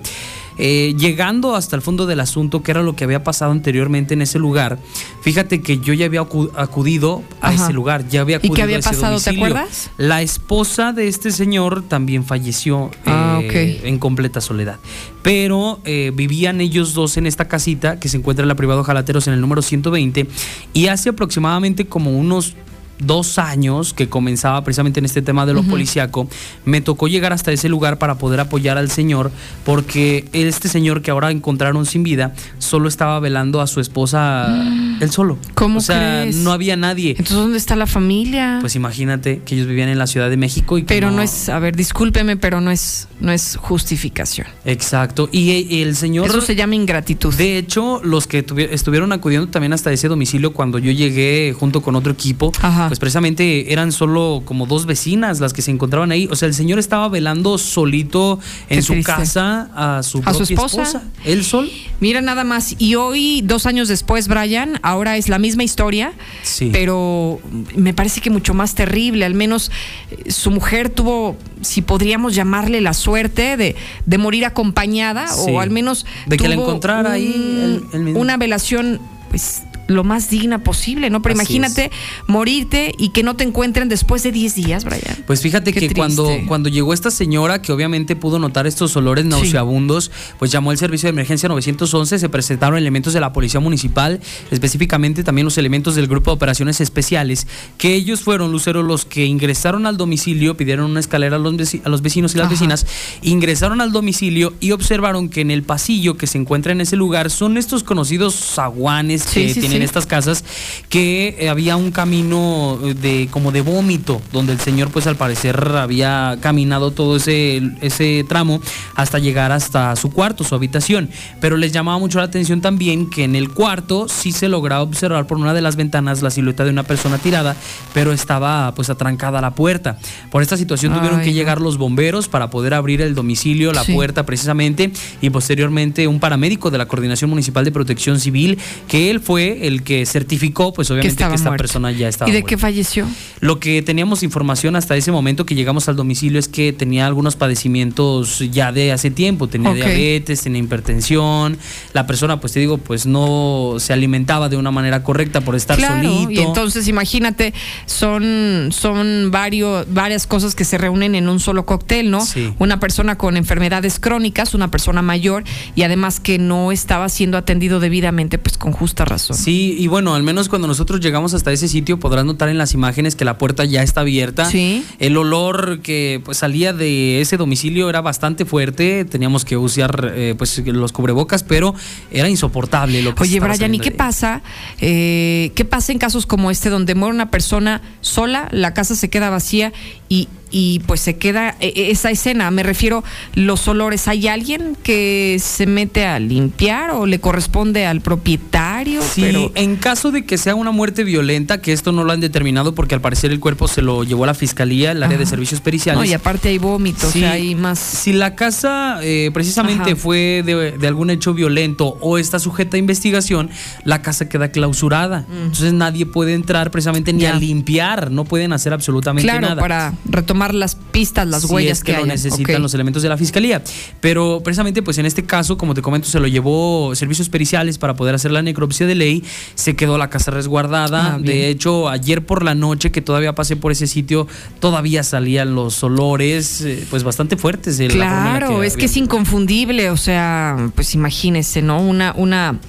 Eh, 0.61 0.93
llegando 0.97 1.55
hasta 1.55 1.75
el 1.77 1.81
fondo 1.81 2.05
del 2.05 2.19
asunto, 2.19 2.61
que 2.61 2.71
era 2.71 2.83
lo 2.83 2.93
que 2.95 3.05
había 3.05 3.23
pasado 3.23 3.51
anteriormente 3.51 4.13
en 4.13 4.21
ese 4.21 4.39
lugar, 4.39 4.77
fíjate 5.21 5.61
que 5.61 5.79
yo 5.79 5.93
ya 5.93 6.05
había 6.05 6.21
acu- 6.21 6.51
acudido 6.55 7.23
a 7.41 7.49
Ajá. 7.49 7.63
ese 7.63 7.73
lugar, 7.73 8.07
ya 8.09 8.21
había 8.21 8.37
¿Y 8.37 8.41
qué 8.41 8.47
acudido 8.47 8.63
había 8.65 8.75
a 8.75 8.79
ese 8.79 8.89
pasado, 8.89 9.19
te 9.21 9.29
acuerdas? 9.29 9.89
La 9.97 10.21
esposa 10.21 10.91
de 10.91 11.07
este 11.07 11.31
señor 11.31 11.83
también 11.87 12.25
falleció 12.25 12.91
Ah, 13.05 13.39
eh, 13.41 13.81
en 13.85 13.99
completa 13.99 14.41
soledad. 14.41 14.77
Pero 15.23 15.79
eh, 15.85 16.11
vivían 16.13 16.59
ellos 16.61 16.93
dos 16.93 17.15
en 17.17 17.25
esta 17.25 17.47
casita 17.47 17.99
que 17.99 18.09
se 18.09 18.17
encuentra 18.17 18.43
en 18.43 18.49
la 18.49 18.55
privado 18.55 18.83
Jalateros 18.83 19.27
en 19.27 19.33
el 19.33 19.41
número 19.41 19.61
120 19.61 20.27
y 20.73 20.87
hace 20.87 21.09
aproximadamente 21.09 21.85
como 21.87 22.11
unos 22.17 22.55
dos 22.99 23.39
años 23.39 23.93
que 23.93 24.09
comenzaba 24.09 24.63
precisamente 24.63 24.99
en 24.99 25.05
este 25.05 25.21
tema 25.21 25.45
de 25.45 25.53
lo 25.53 25.61
Ujú. 25.61 25.71
policíaco, 25.71 26.27
me 26.65 26.81
tocó 26.81 27.07
llegar 27.07 27.33
hasta 27.33 27.51
ese 27.51 27.69
lugar 27.69 27.97
para 27.97 28.17
poder 28.17 28.39
apoyar 28.39 28.77
al 28.77 28.91
señor, 28.91 29.31
porque 29.65 30.27
este 30.33 30.67
señor 30.69 31.01
que 31.01 31.11
ahora 31.11 31.31
encontraron 31.31 31.85
sin 31.85 32.03
vida, 32.03 32.33
solo 32.57 32.87
estaba 32.87 33.19
velando 33.19 33.61
a 33.61 33.67
su 33.67 33.79
esposa 33.79 34.47
él 35.01 35.11
solo. 35.11 35.37
¿Cómo 35.55 35.79
O 35.79 35.81
sea, 35.81 36.21
crees? 36.23 36.35
no 36.37 36.51
había 36.51 36.75
nadie. 36.75 37.11
entonces 37.11 37.35
dónde 37.37 37.57
está 37.57 37.75
la 37.75 37.87
familia 37.87 38.57
Pues 38.61 38.75
imagínate 38.75 39.41
que 39.45 39.55
ellos 39.55 39.67
vivían 39.67 39.89
en 39.89 39.97
la 39.97 40.07
Ciudad 40.07 40.29
de 40.29 40.37
México 40.37 40.77
y 40.77 40.81
que 40.81 40.87
pero 40.93 41.09
no 41.11 41.21
es 41.21 41.47
a 41.49 41.57
ver 41.59 41.75
discúlpeme 41.75 42.35
pero 42.37 42.59
no 42.61 42.69
es 42.71 43.07
no 43.21 43.31
es 43.31 43.57
justificación 43.59 44.47
Exacto. 44.65 45.29
Y 45.31 45.51
eh, 45.51 45.81
el 45.83 45.95
señor. 45.95 46.27
Eso 46.27 46.41
se 46.41 46.55
llama 46.55 46.75
ingratitud. 46.75 47.33
De 47.33 47.57
hecho, 47.57 48.01
los 48.03 48.27
que 48.27 48.45
tuvi- 48.45 48.67
estuvieron 48.71 49.11
acudiendo 49.11 49.47
también 49.47 49.73
hasta 49.73 49.91
ese 49.91 50.07
domicilio 50.07 50.53
cuando 50.53 50.77
yo 50.79 50.91
llegué 50.91 51.55
junto 51.57 51.81
con 51.81 51.95
otro 51.95 52.11
equipo, 52.11 52.51
pues 52.89 52.99
precisamente 52.99 53.71
eran 53.71 53.91
solo 53.93 54.41
como 54.43 54.65
dos 54.65 54.85
vecinas 54.85 55.39
las 55.39 55.53
que 55.53 55.61
se 55.61 55.71
encontraban 55.71 56.11
ahí. 56.11 56.27
O 56.29 56.35
sea, 56.35 56.47
el 56.47 56.53
señor 56.53 56.79
estaba 56.79 57.07
velando 57.07 57.57
solito 57.57 58.39
en 58.69 58.79
Qué 58.79 58.81
su 58.81 58.93
triste. 58.93 59.11
casa 59.13 59.69
a 59.75 60.03
su, 60.03 60.17
a 60.25 60.33
su 60.33 60.39
propia 60.39 60.65
esposa. 60.65 61.03
Él 61.23 61.45
sol. 61.45 61.69
Mira 62.01 62.19
nada 62.21 62.43
más. 62.43 62.75
Y 62.79 62.95
hoy, 62.95 63.41
dos 63.45 63.65
años 63.65 63.87
después, 63.87 64.27
Brian, 64.27 64.79
ahora 64.81 65.15
es 65.17 65.29
la 65.29 65.39
misma 65.39 65.63
historia, 65.63 66.11
Sí. 66.43 66.69
pero 66.73 67.39
me 67.75 67.93
parece 67.93 68.19
que 68.21 68.29
mucho 68.29 68.53
más 68.53 68.75
terrible. 68.75 69.25
Al 69.25 69.33
menos 69.35 69.71
eh, 70.11 70.31
su 70.31 70.51
mujer 70.51 70.89
tuvo, 70.89 71.37
si 71.61 71.81
podríamos 71.81 72.35
llamarle 72.35 72.81
la 72.81 72.93
suerte 72.93 73.55
de, 73.57 73.75
de 74.05 74.17
morir 74.17 74.45
acompañada, 74.45 75.27
Sí. 75.27 75.51
o 75.51 75.59
al 75.61 75.69
menos 75.69 76.05
De 76.25 76.37
que 76.37 76.47
la 76.47 76.55
encontrara 76.55 77.11
ahí 77.13 77.27
el- 77.63 77.83
el 77.93 78.03
mismo. 78.03 78.19
una 78.19 78.37
velación, 78.37 78.99
pues 79.29 79.61
lo 79.89 80.03
más 80.03 80.29
digna 80.29 80.63
posible, 80.63 81.09
¿no? 81.09 81.21
Pero 81.21 81.33
Así 81.33 81.41
imagínate 81.57 81.91
morirte 82.27 82.93
y 82.97 83.09
que 83.09 83.23
no 83.23 83.35
te 83.35 83.43
encuentren 83.43 83.89
después 83.89 84.23
de 84.23 84.31
10 84.31 84.55
días, 84.55 84.85
Brian. 84.85 85.23
Pues 85.27 85.41
fíjate 85.41 85.73
Qué 85.73 85.87
que 85.87 85.93
cuando, 85.93 86.27
triste. 86.27 86.47
cuando 86.47 86.69
llegó 86.69 86.93
esta 86.93 87.11
señora, 87.11 87.61
que 87.61 87.71
obviamente 87.71 88.15
pudo 88.15 88.39
notar 88.39 88.67
estos 88.67 88.95
olores 88.95 89.25
nauseabundos, 89.25 90.11
pues 90.37 90.51
llamó 90.51 90.71
el 90.71 90.77
servicio 90.77 91.07
de 91.07 91.11
emergencia 91.11 91.49
911, 91.49 92.19
se 92.19 92.29
presentaron 92.29 92.77
elementos 92.77 93.13
de 93.13 93.19
la 93.19 93.33
policía 93.33 93.59
municipal, 93.59 94.19
específicamente 94.51 95.23
también 95.23 95.45
los 95.45 95.57
elementos 95.57 95.95
del 95.95 96.07
grupo 96.07 96.31
de 96.31 96.35
operaciones 96.35 96.81
especiales, 96.81 97.47
que 97.77 97.95
ellos 97.95 98.21
fueron, 98.21 98.51
Lucero, 98.51 98.83
los 98.83 99.05
que 99.05 99.25
ingresaron 99.25 99.85
al 99.85 99.97
domicilio, 99.97 100.55
pidieron 100.55 100.91
una 100.91 100.99
escalera 100.99 101.37
a 101.37 101.39
los, 101.39 101.53
a 101.83 101.89
los 101.89 102.01
vecinos 102.01 102.35
y 102.35 102.37
las 102.37 102.45
Ajá. 102.45 102.53
vecinas, 102.53 102.85
ingresaron 103.21 103.81
al 103.81 103.91
domicilio 103.91 104.53
y 104.59 104.71
observaron 104.71 105.29
que 105.29 105.41
en 105.41 105.51
el 105.51 105.63
pasillo 105.63 106.17
que 106.17 106.27
se 106.27 106.37
encuentra 106.37 106.71
en 106.71 106.81
ese 106.81 106.95
lugar 106.95 107.29
son 107.31 107.57
estos 107.57 107.83
conocidos 107.83 108.35
zaguanes 108.35 109.23
Sí, 109.23 109.47
que 109.47 109.53
sí, 109.53 109.59
tienen 109.59 109.78
sí. 109.79 109.85
estas 109.85 110.05
casas, 110.05 110.43
que 110.89 111.35
eh, 111.39 111.49
había 111.49 111.75
un 111.75 111.91
camino 111.91 112.79
de 113.01 113.27
como 113.31 113.51
de 113.51 113.61
vómito, 113.61 114.21
donde 114.31 114.53
el 114.53 114.59
señor 114.59 114.89
pues 114.89 115.07
al 115.07 115.15
parecer 115.15 115.57
había 115.75 116.37
caminado 116.41 116.91
todo 116.91 117.17
ese, 117.17 117.61
ese 117.81 118.25
tramo 118.27 118.61
hasta 118.95 119.19
llegar 119.19 119.51
hasta 119.51 119.95
su 119.95 120.11
cuarto, 120.11 120.43
su 120.43 120.55
habitación. 120.55 121.09
Pero 121.41 121.57
les 121.57 121.71
llamaba 121.71 121.97
mucho 121.99 122.17
la 122.19 122.25
atención 122.25 122.61
también 122.61 123.09
que 123.09 123.23
en 123.23 123.35
el 123.35 123.49
cuarto 123.49 124.07
sí 124.07 124.31
se 124.31 124.49
lograba 124.49 124.81
observar 124.83 125.27
por 125.27 125.37
una 125.37 125.53
de 125.53 125.61
las 125.61 125.75
ventanas 125.75 126.21
la 126.21 126.29
silueta 126.29 126.63
de 126.63 126.69
una 126.71 126.83
persona 126.83 127.17
tirada, 127.17 127.55
pero 127.93 128.11
estaba 128.11 128.73
pues 128.75 128.89
atrancada 128.89 129.41
la 129.41 129.51
puerta. 129.55 129.97
Por 130.31 130.41
esta 130.41 130.57
situación 130.57 130.93
tuvieron 130.93 131.19
Ay, 131.19 131.25
que 131.25 131.33
llegar 131.33 131.61
los 131.61 131.77
bomberos 131.77 132.27
para 132.27 132.49
poder 132.49 132.73
abrir 132.73 133.01
el 133.01 133.15
domicilio, 133.15 133.71
la 133.73 133.83
Sí. 133.83 133.93
puerta 133.93 134.25
precisamente, 134.25 134.91
y 135.21 135.29
posteriormente 135.29 136.07
un 136.07 136.19
paramédico 136.19 136.69
de 136.71 136.77
la 136.77 136.87
Coordinación 136.87 137.29
Municipal 137.29 137.65
de 137.65 137.71
Protección 137.71 138.19
Civil, 138.19 138.57
que 138.87 139.09
él 139.09 139.19
fue 139.19 139.67
el 139.69 139.83
que 139.83 140.05
certificó, 140.05 140.73
pues 140.73 140.91
obviamente 140.91 141.15
que, 141.15 141.33
esta 141.33 141.49
muerto. 141.49 141.63
persona 141.63 141.91
ya 141.91 142.09
estaba 142.09 142.29
¿Y 142.29 142.33
de 142.33 142.39
muerta. 142.39 142.49
qué 142.49 142.57
falleció? 142.57 143.07
Lo 143.39 143.59
que 143.59 143.81
teníamos 143.81 144.23
información 144.23 144.75
hasta 144.75 144.95
ese 144.97 145.11
momento 145.11 145.45
que 145.45 145.55
llegamos 145.55 145.87
al 145.87 145.95
domicilio 145.95 146.39
es 146.39 146.47
que 146.47 146.73
tenía 146.73 147.07
algunos 147.07 147.35
padecimientos 147.35 148.39
ya 148.51 148.71
de 148.71 148.91
hace 148.91 149.11
tiempo, 149.11 149.47
tenía 149.47 149.73
diabetes, 149.73 150.41
tenía 150.41 150.61
hipertensión, 150.61 151.57
la 151.93 152.05
persona 152.05 152.39
pues 152.39 152.53
te 152.53 152.59
digo 152.59 152.77
pues 152.77 153.05
no 153.05 153.75
se 153.77 153.93
alimentaba 153.93 154.49
de 154.49 154.57
una 154.57 154.71
manera 154.71 155.03
correcta 155.03 155.41
por 155.41 155.55
estar 155.55 155.77
claro, 155.77 155.95
solito. 156.09 156.31
y 156.31 156.39
entonces 156.39 156.87
imagínate, 156.87 157.53
son, 157.85 158.69
son 158.71 159.29
varios, 159.31 159.85
varias 159.93 160.27
cosas 160.27 160.55
que 160.55 160.65
se 160.65 160.77
reúnen 160.77 161.15
en 161.15 161.29
un 161.29 161.39
solo 161.39 161.65
cóctel, 161.65 162.11
¿no? 162.11 162.25
Sí. 162.25 162.53
Una 162.59 162.79
persona 162.79 163.17
con 163.17 163.37
enfermedades 163.37 163.99
crónicas, 163.99 164.53
una 164.53 164.71
persona 164.71 165.01
mayor 165.01 165.43
y 165.75 165.83
además 165.83 166.19
que 166.19 166.37
no 166.37 166.71
estaba 166.71 167.09
siendo 167.09 167.37
atendido 167.37 167.79
debidamente, 167.79 168.37
pues 168.37 168.57
con 168.57 168.71
justa 168.71 169.05
razón. 169.05 169.37
Sí, 169.37 169.58
y 169.59 169.87
bueno, 169.87 170.15
al 170.15 170.23
menos 170.23 170.49
cuando 170.49 170.67
nosotros 170.67 170.99
llegamos 170.99 171.33
hasta 171.33 171.51
ese 171.51 171.67
sitio 171.67 171.99
podrás 171.99 172.25
notar 172.25 172.49
en 172.49 172.57
las 172.57 172.73
imágenes 172.73 173.15
que 173.15 173.25
la 173.25 173.37
puerta 173.37 173.65
ya 173.65 173.83
está 173.83 174.01
abierta. 174.01 174.45
Sí. 174.45 174.85
El 174.99 175.17
olor 175.17 175.81
que 175.81 176.21
pues 176.23 176.37
salía 176.37 176.73
de 176.73 177.21
ese 177.21 177.37
domicilio 177.37 177.89
era 177.89 178.01
bastante 178.01 178.45
fuerte, 178.45 179.05
teníamos 179.05 179.45
que 179.45 179.57
usar 179.57 180.13
eh, 180.15 180.35
pues 180.37 180.57
los 180.65 180.91
cubrebocas, 180.91 181.43
pero 181.43 181.75
era 182.11 182.29
insoportable 182.29 183.01
lo 183.01 183.15
que 183.15 183.23
Oye, 183.23 183.39
Brian, 183.39 183.75
¿y 183.75 183.79
qué 183.79 183.91
pasa? 183.91 184.41
Eh, 184.79 185.51
¿Qué 185.55 185.65
pasa 185.65 185.91
en 185.91 185.99
casos 185.99 186.25
como 186.25 186.51
este 186.51 186.69
donde 186.69 186.95
muere 186.95 187.13
una 187.13 187.31
persona 187.31 187.81
sola, 188.01 188.47
la 188.51 188.73
casa 188.73 188.95
se 188.95 189.09
queda 189.09 189.29
vacía 189.29 189.73
y, 190.07 190.27
y 190.51 190.79
pues 190.87 190.99
se 191.01 191.17
queda 191.17 191.55
eh, 191.59 191.73
eh, 191.75 191.91
esa 191.91 192.11
escena? 192.11 192.49
Me 192.51 192.63
refiero, 192.63 193.03
los 193.35 193.67
olores. 193.67 194.07
¿Hay 194.07 194.27
alguien 194.27 194.75
que 194.83 195.37
se 195.39 195.65
mete 195.65 196.05
a 196.05 196.19
limpiar 196.19 196.91
o 196.91 197.05
le 197.05 197.19
corresponde 197.19 197.85
al 197.85 198.01
propietario? 198.01 199.01
Sí, 199.01 199.21
Pero 199.21 199.51
en 199.55 199.75
caso 199.75 200.11
de 200.11 200.25
que 200.25 200.37
sea 200.37 200.55
una 200.55 200.71
muerte 200.71 201.03
violenta, 201.03 201.61
que 201.61 201.73
esto 201.73 201.91
no 201.91 202.03
lo 202.03 202.11
han 202.11 202.19
determinado 202.19 202.73
porque 202.75 202.95
al 202.95 203.01
parecer 203.01 203.31
el 203.31 203.39
cuerpo 203.39 203.67
se 203.67 203.81
lo 203.81 204.03
llevó 204.03 204.23
a 204.23 204.27
la 204.27 204.33
fiscalía, 204.33 204.91
el 204.91 205.03
área 205.03 205.17
de 205.17 205.25
servicios 205.25 205.61
periciales. 205.61 205.99
no, 205.99 206.05
y 206.05 206.13
aparte 206.13 206.49
hay 206.49 206.57
vómitos, 206.57 207.11
Sí. 207.11 207.19
o 207.19 207.21
sea, 207.21 207.31
hay 207.33 207.55
más. 207.55 207.79
Si 207.79 208.13
la 208.13 208.35
casa 208.35 208.99
eh, 209.03 209.29
precisamente 209.33 209.91
Ajá. 209.91 209.95
fue 209.95 210.43
de, 210.45 210.71
de 210.77 210.87
algún 210.87 211.09
hecho 211.09 211.33
violento 211.33 211.97
o 212.01 212.17
está 212.17 212.39
sujeta 212.39 212.75
a 212.77 212.79
investigación, 212.79 213.49
la 213.83 214.01
casa 214.01 214.27
queda 214.29 214.51
clausurada. 214.51 215.25
Entonces 215.31 215.73
nadie 215.73 216.05
puede 216.05 216.33
entrar 216.33 216.71
precisamente 216.71 217.13
ni 217.13 217.19
Mm. 217.19 217.21
Ya. 217.21 217.35
a 217.35 217.39
limpiar, 217.39 218.11
no 218.11 218.23
pueden 218.23 218.53
hacer 218.53 218.71
absolutamente 218.73 219.23
Claro, 219.29 219.41
nada. 219.49 219.61
para 219.61 219.93
retomar 220.09 220.38
las 220.47 220.75
pistas, 220.75 221.27
las 221.27 221.43
si 221.43 221.53
huellas 221.53 221.79
es 221.79 221.83
que, 221.83 221.91
lo 221.91 221.99
hayan. 221.99 222.09
necesitan 222.09 222.61
los 222.61 222.73
elementos 222.73 223.03
de 223.03 223.09
la 223.09 223.17
fiscalía. 223.17 223.61
Pero 224.01 224.41
precisamente, 224.43 224.81
pues 224.81 224.97
en 224.97 225.05
este 225.05 225.23
caso, 225.23 225.57
como 225.57 225.73
te 225.73 225.81
comento, 225.81 226.07
se 226.07 226.19
lo 226.19 226.27
llevó 226.27 226.93
servicios 226.95 227.29
periciales 227.29 227.77
para 227.77 227.95
poder 227.95 228.15
hacer 228.15 228.31
la 228.31 228.41
necropsia 228.41 228.87
de 228.87 228.95
ley. 228.95 229.23
Se 229.55 229.75
quedó 229.75 229.97
la 229.97 230.09
casa 230.09 230.31
resguardada. 230.31 231.15
Ah, 231.15 231.19
de 231.19 231.49
hecho, 231.49 231.89
ayer 231.89 232.25
por 232.25 232.43
la 232.43 232.55
noche 232.55 232.91
que 232.91 233.01
todavía 233.01 233.35
pasé 233.35 233.55
por 233.55 233.71
ese 233.71 233.87
sitio, 233.87 234.27
todavía 234.59 235.03
salían 235.03 235.55
los 235.55 235.83
olores, 235.83 236.61
eh, 236.61 236.85
pues 236.89 237.03
bastante 237.03 237.37
fuertes. 237.37 237.77
de 237.77 237.85
en 237.85 237.99
la 237.99 238.05
Claro, 238.05 238.63
es 238.63 238.77
que 238.77 238.85
es 238.85 238.97
inconfundible, 238.97 239.89
o 239.89 239.97
sea, 239.97 240.71
pues 240.75 240.95
imagínese, 240.95 241.61
¿no? 241.61 241.81
Una, 241.81 242.13
una, 242.15 242.59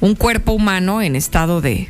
un 0.00 0.14
cuerpo 0.14 0.52
humano 0.52 1.02
en 1.02 1.16
estado 1.16 1.60
de, 1.60 1.88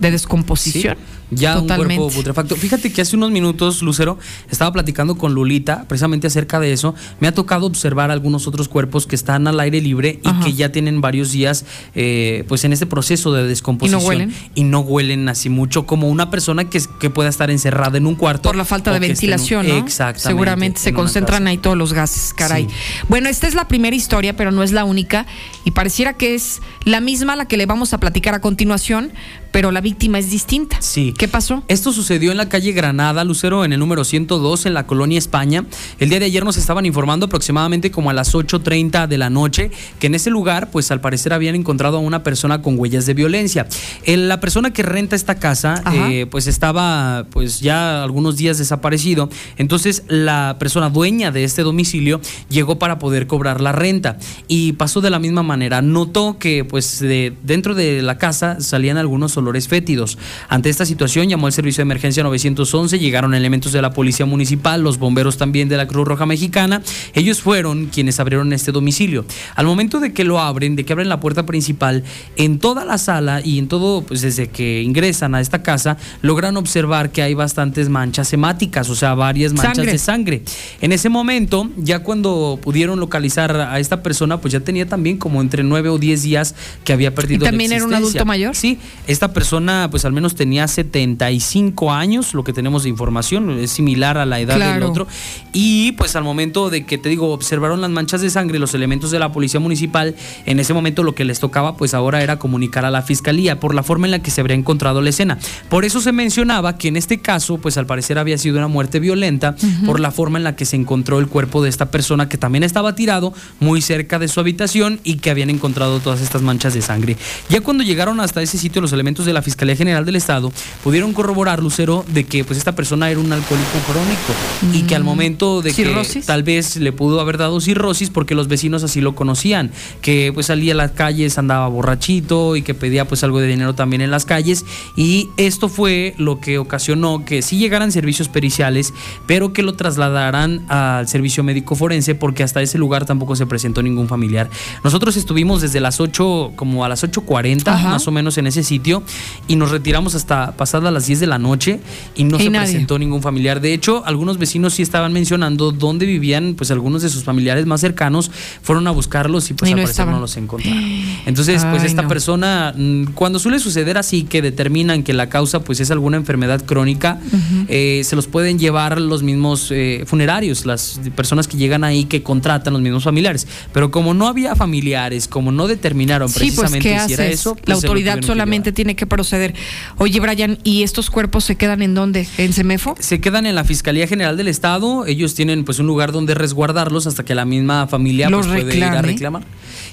de 0.00 0.10
descomposición. 0.10 0.96
Ya 1.36 1.54
un 1.56 1.62
Totalmente. 1.62 1.96
cuerpo 1.96 2.14
putrefacto. 2.16 2.56
Fíjate 2.56 2.92
que 2.92 3.02
hace 3.02 3.16
unos 3.16 3.30
minutos, 3.30 3.82
Lucero, 3.82 4.18
estaba 4.50 4.72
platicando 4.72 5.16
con 5.16 5.34
Lulita 5.34 5.84
precisamente 5.88 6.26
acerca 6.26 6.60
de 6.60 6.72
eso. 6.72 6.94
Me 7.20 7.28
ha 7.28 7.32
tocado 7.32 7.66
observar 7.66 8.10
algunos 8.10 8.46
otros 8.46 8.68
cuerpos 8.68 9.06
que 9.06 9.14
están 9.16 9.46
al 9.46 9.58
aire 9.60 9.80
libre 9.80 10.20
y 10.22 10.28
Ajá. 10.28 10.44
que 10.44 10.52
ya 10.54 10.70
tienen 10.72 11.00
varios 11.00 11.32
días 11.32 11.64
eh, 11.94 12.44
pues 12.48 12.64
en 12.64 12.72
este 12.72 12.86
proceso 12.86 13.32
de 13.32 13.44
descomposición. 13.46 14.04
huelen? 14.04 14.34
Y 14.54 14.64
no 14.64 14.80
huelen 14.80 15.28
así 15.28 15.48
mucho 15.48 15.86
como 15.86 16.08
una 16.08 16.30
persona 16.30 16.68
que, 16.68 16.80
que 17.00 17.10
pueda 17.10 17.28
estar 17.28 17.50
encerrada 17.50 17.98
en 17.98 18.06
un 18.06 18.14
cuarto. 18.14 18.48
Por 18.48 18.56
la 18.56 18.64
falta 18.64 18.90
de 18.92 18.96
un- 18.98 19.02
ventilación, 19.02 19.66
¿no? 19.68 19.76
Exactamente. 19.78 20.28
Seguramente 20.28 20.80
se 20.80 20.92
concentran 20.92 21.46
ahí 21.46 21.58
todos 21.58 21.76
los 21.76 21.92
gases, 21.92 22.34
caray. 22.34 22.64
Sí. 22.64 23.02
Bueno, 23.08 23.28
esta 23.28 23.46
es 23.46 23.54
la 23.54 23.68
primera 23.68 23.94
historia, 23.96 24.36
pero 24.36 24.50
no 24.50 24.62
es 24.62 24.72
la 24.72 24.84
única. 24.84 25.26
Y 25.64 25.70
pareciera 25.72 26.14
que 26.14 26.34
es 26.34 26.60
la 26.84 27.00
misma 27.00 27.34
a 27.34 27.36
la 27.36 27.46
que 27.46 27.56
le 27.56 27.66
vamos 27.66 27.92
a 27.94 27.98
platicar 27.98 28.34
a 28.34 28.40
continuación, 28.40 29.12
pero 29.54 29.70
la 29.70 29.80
víctima 29.80 30.18
es 30.18 30.32
distinta. 30.32 30.78
Sí. 30.82 31.14
¿Qué 31.16 31.28
pasó? 31.28 31.62
Esto 31.68 31.92
sucedió 31.92 32.32
en 32.32 32.38
la 32.38 32.48
calle 32.48 32.72
Granada, 32.72 33.22
Lucero, 33.22 33.64
en 33.64 33.72
el 33.72 33.78
número 33.78 34.02
102, 34.02 34.66
en 34.66 34.74
la 34.74 34.84
colonia 34.88 35.16
España. 35.16 35.64
El 36.00 36.08
día 36.08 36.18
de 36.18 36.24
ayer 36.24 36.44
nos 36.44 36.56
estaban 36.56 36.86
informando 36.86 37.26
aproximadamente 37.26 37.92
como 37.92 38.10
a 38.10 38.14
las 38.14 38.34
8.30 38.34 39.06
de 39.06 39.16
la 39.16 39.30
noche 39.30 39.70
que 40.00 40.08
en 40.08 40.16
ese 40.16 40.30
lugar, 40.30 40.72
pues 40.72 40.90
al 40.90 41.00
parecer 41.00 41.32
habían 41.32 41.54
encontrado 41.54 41.98
a 41.98 42.00
una 42.00 42.24
persona 42.24 42.62
con 42.62 42.76
huellas 42.80 43.06
de 43.06 43.14
violencia. 43.14 43.68
El- 44.02 44.28
la 44.28 44.40
persona 44.40 44.72
que 44.72 44.82
renta 44.82 45.14
esta 45.14 45.36
casa, 45.36 45.84
eh, 46.10 46.26
pues 46.28 46.48
estaba 46.48 47.24
pues 47.30 47.60
ya 47.60 48.02
algunos 48.02 48.36
días 48.36 48.58
desaparecido. 48.58 49.30
Entonces 49.56 50.02
la 50.08 50.56
persona 50.58 50.90
dueña 50.90 51.30
de 51.30 51.44
este 51.44 51.62
domicilio 51.62 52.20
llegó 52.48 52.80
para 52.80 52.98
poder 52.98 53.28
cobrar 53.28 53.60
la 53.60 53.70
renta 53.70 54.18
y 54.48 54.72
pasó 54.72 55.00
de 55.00 55.10
la 55.10 55.20
misma 55.20 55.44
manera. 55.44 55.80
Notó 55.80 56.38
que 56.40 56.64
pues 56.64 56.98
de- 56.98 57.34
dentro 57.44 57.76
de 57.76 58.02
la 58.02 58.18
casa 58.18 58.56
salían 58.58 58.96
algunos 58.96 59.36
olores 59.36 59.43
fétidos. 59.68 60.18
Ante 60.48 60.70
esta 60.70 60.84
situación 60.86 61.28
llamó 61.28 61.46
al 61.46 61.52
servicio 61.52 61.82
de 61.82 61.86
emergencia 61.86 62.22
911, 62.22 62.98
llegaron 62.98 63.34
elementos 63.34 63.72
de 63.72 63.80
la 63.82 63.92
policía 63.92 64.26
municipal, 64.26 64.82
los 64.82 64.98
bomberos 64.98 65.36
también 65.36 65.68
de 65.68 65.76
la 65.76 65.86
Cruz 65.86 66.06
Roja 66.06 66.26
Mexicana. 66.26 66.82
Ellos 67.14 67.40
fueron 67.40 67.86
quienes 67.86 68.20
abrieron 68.20 68.52
este 68.52 68.72
domicilio. 68.72 69.24
Al 69.54 69.66
momento 69.66 70.00
de 70.00 70.12
que 70.12 70.24
lo 70.24 70.40
abren, 70.40 70.76
de 70.76 70.84
que 70.84 70.92
abren 70.92 71.08
la 71.08 71.20
puerta 71.20 71.46
principal, 71.46 72.04
en 72.36 72.58
toda 72.58 72.84
la 72.84 72.98
sala 72.98 73.40
y 73.44 73.58
en 73.58 73.68
todo, 73.68 74.02
pues 74.02 74.22
desde 74.22 74.48
que 74.48 74.82
ingresan 74.82 75.34
a 75.34 75.40
esta 75.40 75.62
casa, 75.62 75.96
logran 76.22 76.56
observar 76.56 77.10
que 77.10 77.22
hay 77.22 77.34
bastantes 77.34 77.88
manchas 77.88 78.32
hemáticas, 78.32 78.90
o 78.90 78.94
sea, 78.94 79.14
varias 79.14 79.52
manchas 79.52 79.76
Sangre. 79.76 79.92
de 79.92 79.98
sangre. 79.98 80.42
En 80.80 80.92
ese 80.92 81.08
momento, 81.08 81.70
ya 81.76 82.00
cuando 82.00 82.58
pudieron 82.62 82.98
localizar 83.00 83.54
a 83.56 83.78
esta 83.78 84.02
persona, 84.02 84.40
pues 84.40 84.52
ya 84.52 84.60
tenía 84.60 84.86
también 84.86 85.18
como 85.18 85.40
entre 85.40 85.62
9 85.62 85.88
o 85.90 85.98
10 85.98 86.22
días 86.22 86.54
que 86.84 86.92
había 86.92 87.14
perdido 87.14 87.44
la 87.44 87.50
también 87.50 87.72
era 87.72 87.84
un 87.84 87.94
adulto 87.94 88.24
mayor? 88.24 88.56
Sí, 88.56 88.78
esta 89.06 89.32
persona 89.34 89.88
pues 89.90 90.06
al 90.06 90.12
menos 90.12 90.34
tenía 90.34 90.66
75 90.66 91.92
años, 91.92 92.32
lo 92.32 92.42
que 92.42 92.54
tenemos 92.54 92.84
de 92.84 92.88
información, 92.88 93.50
es 93.50 93.70
similar 93.70 94.16
a 94.16 94.24
la 94.24 94.40
edad 94.40 94.58
del 94.58 94.82
otro. 94.82 95.06
Y 95.52 95.92
pues 95.92 96.16
al 96.16 96.24
momento 96.24 96.70
de 96.70 96.86
que 96.86 96.96
te 96.96 97.10
digo, 97.10 97.32
observaron 97.32 97.82
las 97.82 97.90
manchas 97.90 98.22
de 98.22 98.30
sangre, 98.30 98.58
los 98.58 98.72
elementos 98.72 99.10
de 99.10 99.18
la 99.18 99.30
policía 99.32 99.60
municipal, 99.60 100.14
en 100.46 100.58
ese 100.58 100.72
momento 100.72 101.02
lo 101.02 101.14
que 101.14 101.26
les 101.26 101.40
tocaba 101.40 101.76
pues 101.76 101.92
ahora 101.92 102.22
era 102.22 102.38
comunicar 102.38 102.86
a 102.86 102.90
la 102.90 103.02
fiscalía 103.02 103.60
por 103.60 103.74
la 103.74 103.82
forma 103.82 104.06
en 104.06 104.12
la 104.12 104.22
que 104.22 104.30
se 104.30 104.40
habría 104.40 104.56
encontrado 104.56 105.02
la 105.02 105.10
escena. 105.10 105.38
Por 105.68 105.84
eso 105.84 106.00
se 106.00 106.12
mencionaba 106.12 106.78
que 106.78 106.88
en 106.88 106.96
este 106.96 107.20
caso 107.20 107.58
pues 107.58 107.76
al 107.76 107.86
parecer 107.86 108.18
había 108.18 108.38
sido 108.38 108.56
una 108.56 108.68
muerte 108.68 109.00
violenta 109.00 109.56
por 109.84 110.00
la 110.00 110.10
forma 110.10 110.38
en 110.38 110.44
la 110.44 110.56
que 110.56 110.64
se 110.64 110.76
encontró 110.76 111.18
el 111.18 111.26
cuerpo 111.26 111.62
de 111.62 111.68
esta 111.68 111.90
persona 111.90 112.28
que 112.28 112.38
también 112.38 112.64
estaba 112.64 112.94
tirado 112.94 113.34
muy 113.60 113.82
cerca 113.82 114.18
de 114.18 114.28
su 114.28 114.40
habitación 114.40 115.00
y 115.04 115.16
que 115.16 115.30
habían 115.30 115.50
encontrado 115.50 116.00
todas 116.00 116.20
estas 116.20 116.42
manchas 116.42 116.74
de 116.74 116.82
sangre. 116.82 117.16
Ya 117.48 117.60
cuando 117.60 117.82
llegaron 117.82 118.20
hasta 118.20 118.42
ese 118.42 118.58
sitio 118.58 118.80
los 118.80 118.92
elementos 118.92 119.23
de 119.24 119.32
la 119.32 119.42
Fiscalía 119.42 119.76
General 119.76 120.04
del 120.04 120.16
Estado 120.16 120.52
pudieron 120.82 121.12
corroborar, 121.12 121.62
Lucero, 121.62 122.04
de 122.08 122.24
que 122.24 122.44
pues 122.44 122.58
esta 122.58 122.74
persona 122.74 123.10
era 123.10 123.20
un 123.20 123.32
alcohólico 123.32 123.78
crónico 123.86 124.76
y 124.76 124.82
que 124.82 124.94
al 124.96 125.04
momento 125.04 125.62
de 125.62 125.72
¿Cirrosis? 125.72 126.14
que 126.14 126.26
tal 126.26 126.42
vez 126.42 126.76
le 126.76 126.92
pudo 126.92 127.20
haber 127.20 127.38
dado 127.38 127.60
cirrosis 127.60 128.10
porque 128.10 128.34
los 128.34 128.48
vecinos 128.48 128.82
así 128.82 129.00
lo 129.00 129.14
conocían, 129.14 129.70
que 130.00 130.30
pues 130.32 130.46
salía 130.46 130.72
a 130.72 130.76
las 130.76 130.92
calles, 130.92 131.38
andaba 131.38 131.68
borrachito 131.68 132.56
y 132.56 132.62
que 132.62 132.74
pedía 132.74 133.06
pues 133.06 133.22
algo 133.24 133.40
de 133.40 133.46
dinero 133.46 133.74
también 133.74 134.02
en 134.02 134.10
las 134.10 134.24
calles 134.24 134.64
y 134.96 135.28
esto 135.36 135.68
fue 135.68 136.14
lo 136.18 136.40
que 136.40 136.58
ocasionó 136.58 137.24
que 137.24 137.42
sí 137.42 137.58
llegaran 137.58 137.92
servicios 137.92 138.28
periciales, 138.28 138.92
pero 139.26 139.52
que 139.52 139.62
lo 139.62 139.74
trasladaran 139.74 140.64
al 140.68 141.08
servicio 141.08 141.44
médico 141.44 141.74
forense 141.76 142.14
porque 142.14 142.42
hasta 142.42 142.62
ese 142.62 142.78
lugar 142.78 143.04
tampoco 143.06 143.36
se 143.36 143.46
presentó 143.46 143.82
ningún 143.82 144.08
familiar. 144.08 144.50
Nosotros 144.82 145.16
estuvimos 145.16 145.62
desde 145.62 145.80
las 145.80 146.00
8 146.00 146.52
como 146.56 146.84
a 146.84 146.88
las 146.88 147.04
8:40 147.04 147.68
Ajá. 147.68 147.90
más 147.90 148.06
o 148.08 148.10
menos 148.10 148.38
en 148.38 148.46
ese 148.46 148.62
sitio 148.62 149.02
y 149.46 149.56
nos 149.56 149.70
retiramos 149.70 150.14
hasta 150.14 150.56
pasadas 150.56 150.92
las 150.92 151.06
10 151.06 151.20
de 151.20 151.26
la 151.26 151.38
noche 151.38 151.80
y 152.16 152.24
no 152.24 152.38
Y 152.38 152.44
se 152.44 152.50
nadie. 152.50 152.66
presentó 152.68 152.98
ningún 152.98 153.22
familiar. 153.22 153.60
De 153.60 153.72
hecho, 153.74 154.02
algunos 154.06 154.38
vecinos 154.38 154.74
sí 154.74 154.82
estaban 154.82 155.12
mencionando 155.12 155.72
dónde 155.72 156.06
vivían, 156.06 156.54
pues 156.56 156.70
algunos 156.70 157.02
de 157.02 157.08
sus 157.10 157.24
familiares 157.24 157.66
más 157.66 157.80
cercanos 157.80 158.30
fueron 158.62 158.86
a 158.86 158.90
buscarlos 158.90 159.50
y 159.50 159.54
pues 159.54 159.70
Y 159.70 159.74
al 159.74 159.80
no 159.80 159.84
parecer 159.84 160.06
no 160.06 160.20
los 160.20 160.36
encontraron. 160.36 160.82
Entonces, 161.26 161.64
pues 161.70 161.82
esta 161.84 162.02
no. 162.02 162.08
persona, 162.08 162.72
mm, 162.76 163.12
cuando 163.14 163.38
suele 163.38 163.58
suceder 163.58 163.98
así, 163.98 164.24
que 164.24 164.42
determinan 164.42 165.02
que 165.02 165.12
la 165.12 165.28
causa 165.28 165.60
pues 165.62 165.80
es 165.80 165.90
alguna 165.90 166.16
enfermedad 166.16 166.64
crónica, 166.64 167.20
eh, 167.68 168.02
se 168.04 168.16
los 168.16 168.26
pueden 168.26 168.58
llevar 168.58 169.00
los 169.00 169.22
mismos 169.22 169.68
eh, 169.70 170.04
funerarios, 170.06 170.66
las 170.66 171.00
personas 171.14 171.48
que 171.48 171.56
llegan 171.56 171.84
ahí 171.84 172.04
que 172.04 172.22
contratan 172.22 172.72
los 172.72 172.82
mismos 172.82 173.04
familiares. 173.04 173.46
Pero 173.72 173.90
como 173.90 174.14
no 174.14 174.26
había 174.28 174.54
familiares, 174.56 175.28
como 175.28 175.52
no 175.52 175.66
determinaron 175.66 176.28
Sí, 176.28 176.50
pues 176.54 176.70
precisamente 176.70 176.88
¿qué 176.88 177.00
si 177.06 177.12
era 177.14 177.26
eso, 177.26 177.54
pues, 177.54 177.68
la 177.68 177.74
autoridad 177.74 178.20
solamente 178.22 178.72
tiene 178.72 178.93
que 178.94 179.06
proceder. 179.06 179.54
Oye, 179.98 180.20
Brian, 180.20 180.58
¿y 180.64 180.82
estos 180.82 181.10
cuerpos 181.10 181.44
se 181.44 181.56
quedan 181.56 181.82
en 181.82 181.94
dónde? 181.94 182.26
¿En 182.38 182.52
Semefo? 182.52 182.94
se 182.98 183.20
quedan 183.20 183.46
en 183.46 183.54
la 183.54 183.64
Fiscalía 183.64 184.06
General 184.06 184.36
del 184.36 184.48
Estado. 184.48 185.06
Ellos 185.06 185.34
tienen 185.34 185.64
pues 185.64 185.78
un 185.78 185.86
lugar 185.86 186.12
donde 186.12 186.34
resguardarlos 186.34 187.06
hasta 187.06 187.24
que 187.24 187.34
la 187.34 187.44
misma 187.44 187.86
familia 187.86 188.30
Los 188.30 188.46
pues, 188.46 188.62
puede 188.62 188.76
ir 188.76 188.84
a 188.84 189.02
reclamar. 189.02 189.44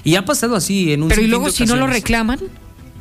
Y 0.04 0.16
ha 0.16 0.24
pasado 0.24 0.56
así 0.56 0.92
en 0.92 1.02
un 1.02 1.08
Pero 1.08 1.22
y 1.22 1.26
luego 1.26 1.46
de 1.46 1.52
si 1.52 1.64
no 1.64 1.76
lo 1.76 1.86
reclaman, 1.86 2.38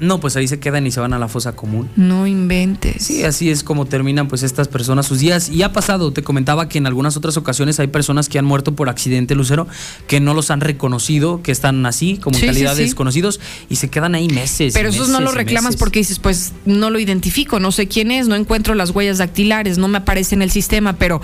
No, 0.01 0.19
pues 0.19 0.35
ahí 0.35 0.47
se 0.47 0.59
quedan 0.59 0.85
y 0.87 0.91
se 0.91 0.99
van 0.99 1.13
a 1.13 1.19
la 1.19 1.27
fosa 1.27 1.55
común. 1.55 1.87
No 1.95 2.25
inventes. 2.25 3.03
Sí, 3.03 3.23
así 3.23 3.51
es 3.51 3.63
como 3.63 3.85
terminan 3.85 4.27
pues 4.27 4.41
estas 4.43 4.67
personas 4.67 5.05
sus 5.05 5.19
días. 5.19 5.49
Y 5.49 5.61
ha 5.61 5.71
pasado, 5.71 6.11
te 6.11 6.23
comentaba 6.23 6.67
que 6.67 6.79
en 6.79 6.87
algunas 6.87 7.15
otras 7.17 7.37
ocasiones 7.37 7.79
hay 7.79 7.85
personas 7.87 8.27
que 8.27 8.39
han 8.39 8.45
muerto 8.45 8.75
por 8.75 8.89
accidente, 8.89 9.35
Lucero, 9.35 9.67
que 10.07 10.19
no 10.19 10.33
los 10.33 10.49
han 10.51 10.59
reconocido, 10.59 11.43
que 11.43 11.51
están 11.51 11.85
así, 11.85 12.17
como 12.17 12.35
en 12.35 12.41
Sí, 12.41 12.47
calidad 12.47 12.75
sí. 12.75 12.81
desconocidos, 12.81 13.39
y 13.69 13.75
se 13.75 13.89
quedan 13.89 14.15
ahí 14.15 14.27
meses. 14.27 14.73
Pero 14.73 14.89
y 14.89 14.93
esos 14.95 15.09
no 15.09 15.21
lo 15.21 15.31
reclamas 15.31 15.65
meses. 15.73 15.79
porque 15.79 15.99
dices, 15.99 16.17
pues 16.17 16.53
no 16.65 16.89
lo 16.89 16.97
identifico, 16.99 17.59
no 17.59 17.71
sé 17.71 17.87
quién 17.87 18.09
es, 18.09 18.27
no 18.27 18.35
encuentro 18.35 18.73
las 18.73 18.89
huellas 18.89 19.19
dactilares, 19.19 19.77
no 19.77 19.87
me 19.87 19.99
aparece 19.99 20.33
en 20.33 20.41
el 20.41 20.49
sistema, 20.49 20.93
pero 20.93 21.21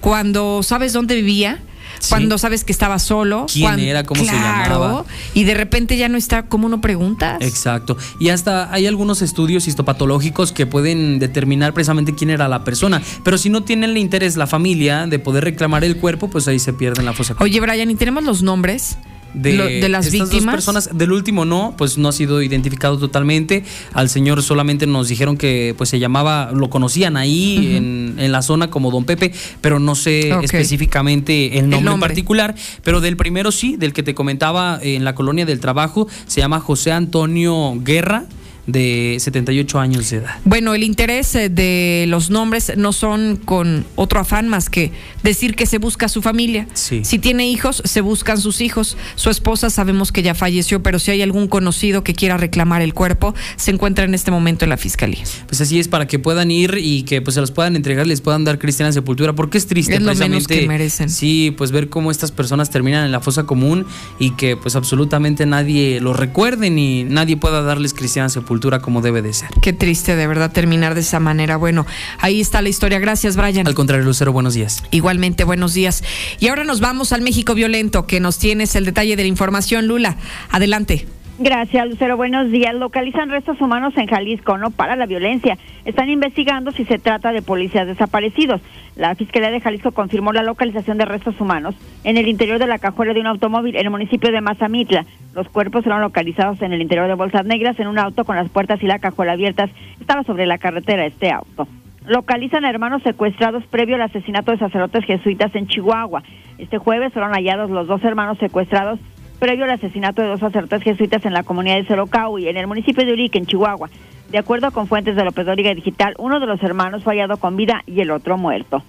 cuando 0.00 0.62
sabes 0.62 0.92
dónde 0.92 1.14
vivía, 1.14 1.62
cuando 2.08 2.38
sabes 2.38 2.64
que 2.64 2.72
estaba 2.72 2.98
solo, 2.98 3.46
¿Quién 3.52 3.78
era? 3.80 4.04
¿Cómo 4.04 4.24
se 4.24 4.32
llamaba? 4.32 5.04
Y 5.34 5.44
de 5.44 5.54
repente 5.54 5.96
ya 5.96 6.08
no 6.08 6.16
está, 6.16 6.44
¿cómo 6.44 6.66
uno 6.66 6.80
pregunta? 6.80 7.38
Exacto. 7.40 7.96
Y 8.18 8.28
hasta 8.28 8.72
hay 8.72 8.86
algunos 8.86 9.22
estudios 9.22 9.66
histopatológicos 9.68 10.52
que 10.52 10.66
pueden 10.66 11.18
determinar 11.18 11.72
precisamente 11.74 12.14
quién 12.14 12.30
era 12.30 12.48
la 12.48 12.64
persona. 12.64 13.02
Pero 13.22 13.38
si 13.38 13.50
no 13.50 13.62
tienen 13.62 13.90
el 13.90 13.98
interés 13.98 14.36
la 14.36 14.46
familia 14.46 15.06
de 15.06 15.18
poder 15.18 15.44
reclamar 15.44 15.84
el 15.84 15.96
cuerpo, 15.96 16.28
pues 16.28 16.48
ahí 16.48 16.58
se 16.58 16.72
pierde 16.72 17.00
en 17.00 17.06
la 17.06 17.12
fosa. 17.12 17.36
Oye, 17.40 17.60
Brian, 17.60 17.90
¿y 17.90 17.94
tenemos 17.94 18.24
los 18.24 18.42
nombres 18.42 18.96
de, 19.34 19.52
lo- 19.52 19.64
de 19.66 19.88
las 19.88 20.06
estas 20.06 20.20
dos 20.20 20.30
víctimas? 20.30 20.54
personas. 20.54 20.90
Del 20.96 21.12
último 21.12 21.44
no, 21.44 21.74
pues 21.76 21.98
no 21.98 22.08
ha 22.08 22.12
sido 22.12 22.40
identificado 22.42 22.98
totalmente. 22.98 23.64
Al 23.92 24.08
señor 24.08 24.42
solamente 24.42 24.86
nos 24.86 25.08
dijeron 25.08 25.36
que 25.36 25.74
pues 25.76 25.90
se 25.90 25.98
llamaba, 25.98 26.50
lo 26.54 26.70
conocían 26.70 27.16
ahí 27.16 27.76
en, 27.76 28.14
en 28.18 28.32
la 28.32 28.42
zona 28.42 28.70
como 28.70 28.90
Don 28.90 29.04
Pepe, 29.04 29.32
pero 29.60 29.78
no 29.78 29.94
sé 29.94 30.30
específicamente 30.42 31.58
el 31.58 31.62
nombre, 31.64 31.78
en 31.78 31.84
nombre. 31.84 32.08
particular. 32.08 32.54
Pero 32.82 33.00
del 33.00 33.16
primero 33.16 33.52
sí, 33.52 33.76
del 33.76 33.92
que 33.92 34.02
te 34.02 34.14
comentaba 34.14 34.78
en 34.82 35.04
la 35.04 35.14
colonia 35.14 35.44
del 35.46 35.60
trabajo, 35.60 36.08
se 36.26 36.40
llama 36.40 36.60
José 36.60 36.92
Antonio 36.92 37.74
Guerra, 37.78 38.24
de 38.66 39.16
78 39.20 39.78
años 39.78 40.10
de 40.10 40.18
edad. 40.18 40.36
Bueno, 40.44 40.74
el 40.74 40.82
interés 40.82 41.34
eh, 41.34 41.48
de 41.48 42.06
los 42.08 42.30
nombres 42.30 42.72
no 42.76 42.92
son 42.92 43.36
con 43.36 43.84
otro 43.96 44.20
afán 44.20 44.48
más 44.48 44.70
que 44.70 44.92
decir 45.22 45.54
que 45.54 45.66
se 45.66 45.78
busca 45.78 46.06
a 46.06 46.08
su 46.08 46.22
familia. 46.22 46.66
Sí. 46.72 47.02
Si 47.04 47.18
tiene 47.18 47.48
hijos, 47.48 47.82
se 47.84 48.00
buscan 48.00 48.40
sus 48.40 48.60
hijos. 48.60 48.96
Su 49.16 49.30
esposa 49.30 49.70
sabemos 49.70 50.12
que 50.12 50.22
ya 50.22 50.34
falleció, 50.34 50.82
pero 50.82 50.98
si 50.98 51.10
hay 51.10 51.22
algún 51.22 51.48
conocido 51.48 52.04
que 52.04 52.14
quiera 52.14 52.36
reclamar 52.36 52.82
el 52.82 52.94
cuerpo, 52.94 53.34
se 53.56 53.70
encuentra 53.70 54.04
en 54.04 54.14
este 54.14 54.30
momento 54.30 54.64
en 54.64 54.70
la 54.70 54.76
fiscalía. 54.76 55.24
Pues 55.46 55.60
así 55.60 55.78
es, 55.78 55.88
para 55.88 56.06
que 56.06 56.18
puedan 56.18 56.50
ir 56.50 56.78
y 56.80 57.02
que 57.02 57.20
pues 57.20 57.34
se 57.34 57.40
los 57.40 57.50
puedan 57.50 57.76
entregar, 57.76 58.06
les 58.06 58.20
puedan 58.20 58.44
dar 58.44 58.58
cristiana 58.58 58.92
sepultura, 58.92 59.34
porque 59.34 59.58
es 59.58 59.66
triste 59.66 59.96
Es 59.96 60.02
lo 60.02 60.14
menos 60.14 60.48
que 60.48 60.66
merecen. 60.66 61.10
Sí, 61.10 61.54
pues 61.56 61.70
ver 61.70 61.88
cómo 61.88 62.10
estas 62.10 62.32
personas 62.32 62.70
terminan 62.70 63.04
en 63.04 63.12
la 63.12 63.20
fosa 63.20 63.44
común 63.44 63.86
y 64.18 64.30
que 64.32 64.56
pues 64.56 64.74
absolutamente 64.76 65.44
nadie 65.46 66.00
los 66.00 66.16
recuerde 66.16 66.70
ni 66.70 67.04
nadie 67.04 67.36
pueda 67.36 67.62
darles 67.62 67.92
cristiana 67.92 68.28
sepultura 68.28 68.53
como 68.80 69.02
debe 69.02 69.22
de 69.22 69.32
ser. 69.32 69.48
Qué 69.62 69.72
triste 69.72 70.16
de 70.16 70.26
verdad 70.26 70.52
terminar 70.52 70.94
de 70.94 71.00
esa 71.00 71.20
manera. 71.20 71.56
Bueno, 71.56 71.86
ahí 72.18 72.40
está 72.40 72.62
la 72.62 72.68
historia. 72.68 72.98
Gracias, 72.98 73.36
Brian. 73.36 73.66
Al 73.66 73.74
contrario, 73.74 74.04
Lucero, 74.04 74.32
buenos 74.32 74.54
días. 74.54 74.82
Igualmente, 74.90 75.44
buenos 75.44 75.74
días. 75.74 76.02
Y 76.40 76.48
ahora 76.48 76.64
nos 76.64 76.80
vamos 76.80 77.12
al 77.12 77.22
México 77.22 77.54
violento, 77.54 78.06
que 78.06 78.20
nos 78.20 78.38
tienes 78.38 78.74
el 78.74 78.84
detalle 78.84 79.16
de 79.16 79.22
la 79.22 79.28
información. 79.28 79.86
Lula, 79.86 80.16
adelante. 80.50 81.06
Gracias, 81.36 81.88
Lucero. 81.88 82.16
Buenos 82.16 82.52
días. 82.52 82.76
Localizan 82.76 83.28
restos 83.28 83.60
humanos 83.60 83.92
en 83.96 84.06
Jalisco, 84.06 84.56
no 84.56 84.70
para 84.70 84.94
la 84.94 85.06
violencia. 85.06 85.58
Están 85.84 86.08
investigando 86.08 86.70
si 86.70 86.84
se 86.84 87.00
trata 87.00 87.32
de 87.32 87.42
policías 87.42 87.88
desaparecidos. 87.88 88.60
La 88.94 89.16
Fiscalía 89.16 89.50
de 89.50 89.60
Jalisco 89.60 89.90
confirmó 89.90 90.32
la 90.32 90.44
localización 90.44 90.96
de 90.96 91.06
restos 91.06 91.40
humanos 91.40 91.74
en 92.04 92.18
el 92.18 92.28
interior 92.28 92.60
de 92.60 92.68
la 92.68 92.78
cajuela 92.78 93.14
de 93.14 93.20
un 93.20 93.26
automóvil 93.26 93.74
en 93.74 93.84
el 93.84 93.90
municipio 93.90 94.30
de 94.30 94.40
Mazamitla. 94.40 95.06
Los 95.34 95.48
cuerpos 95.48 95.82
fueron 95.82 96.02
localizados 96.02 96.62
en 96.62 96.72
el 96.72 96.80
interior 96.80 97.08
de 97.08 97.14
bolsas 97.14 97.44
negras 97.44 97.80
en 97.80 97.88
un 97.88 97.98
auto 97.98 98.24
con 98.24 98.36
las 98.36 98.48
puertas 98.48 98.80
y 98.80 98.86
la 98.86 99.00
cajuela 99.00 99.32
abiertas. 99.32 99.70
Estaba 99.98 100.22
sobre 100.22 100.46
la 100.46 100.58
carretera 100.58 101.04
este 101.04 101.32
auto. 101.32 101.66
Localizan 102.06 102.64
a 102.64 102.70
hermanos 102.70 103.02
secuestrados 103.02 103.64
previo 103.66 103.96
al 103.96 104.02
asesinato 104.02 104.52
de 104.52 104.58
sacerdotes 104.58 105.04
jesuitas 105.04 105.52
en 105.56 105.66
Chihuahua. 105.66 106.22
Este 106.58 106.78
jueves 106.78 107.12
fueron 107.12 107.32
hallados 107.32 107.70
los 107.70 107.88
dos 107.88 108.04
hermanos 108.04 108.38
secuestrados 108.38 109.00
previo 109.38 109.64
al 109.64 109.70
asesinato 109.72 110.22
de 110.22 110.28
dos 110.28 110.40
sacerdotes 110.40 110.82
jesuitas 110.82 111.24
en 111.24 111.32
la 111.32 111.42
comunidad 111.42 111.76
de 111.76 111.86
Sorocau 111.86 112.38
y 112.38 112.48
en 112.48 112.56
el 112.56 112.66
municipio 112.66 113.04
de 113.04 113.12
Urique, 113.12 113.38
en 113.38 113.46
Chihuahua. 113.46 113.90
De 114.30 114.38
acuerdo 114.38 114.70
con 114.70 114.86
fuentes 114.86 115.16
de 115.16 115.24
López 115.24 115.46
Dóriga 115.46 115.74
Digital, 115.74 116.14
uno 116.18 116.40
de 116.40 116.46
los 116.46 116.62
hermanos 116.62 117.04
fue 117.04 117.14
hallado 117.14 117.36
con 117.36 117.56
vida 117.56 117.82
y 117.86 118.00
el 118.00 118.10
otro 118.10 118.38
muerto. 118.38 118.82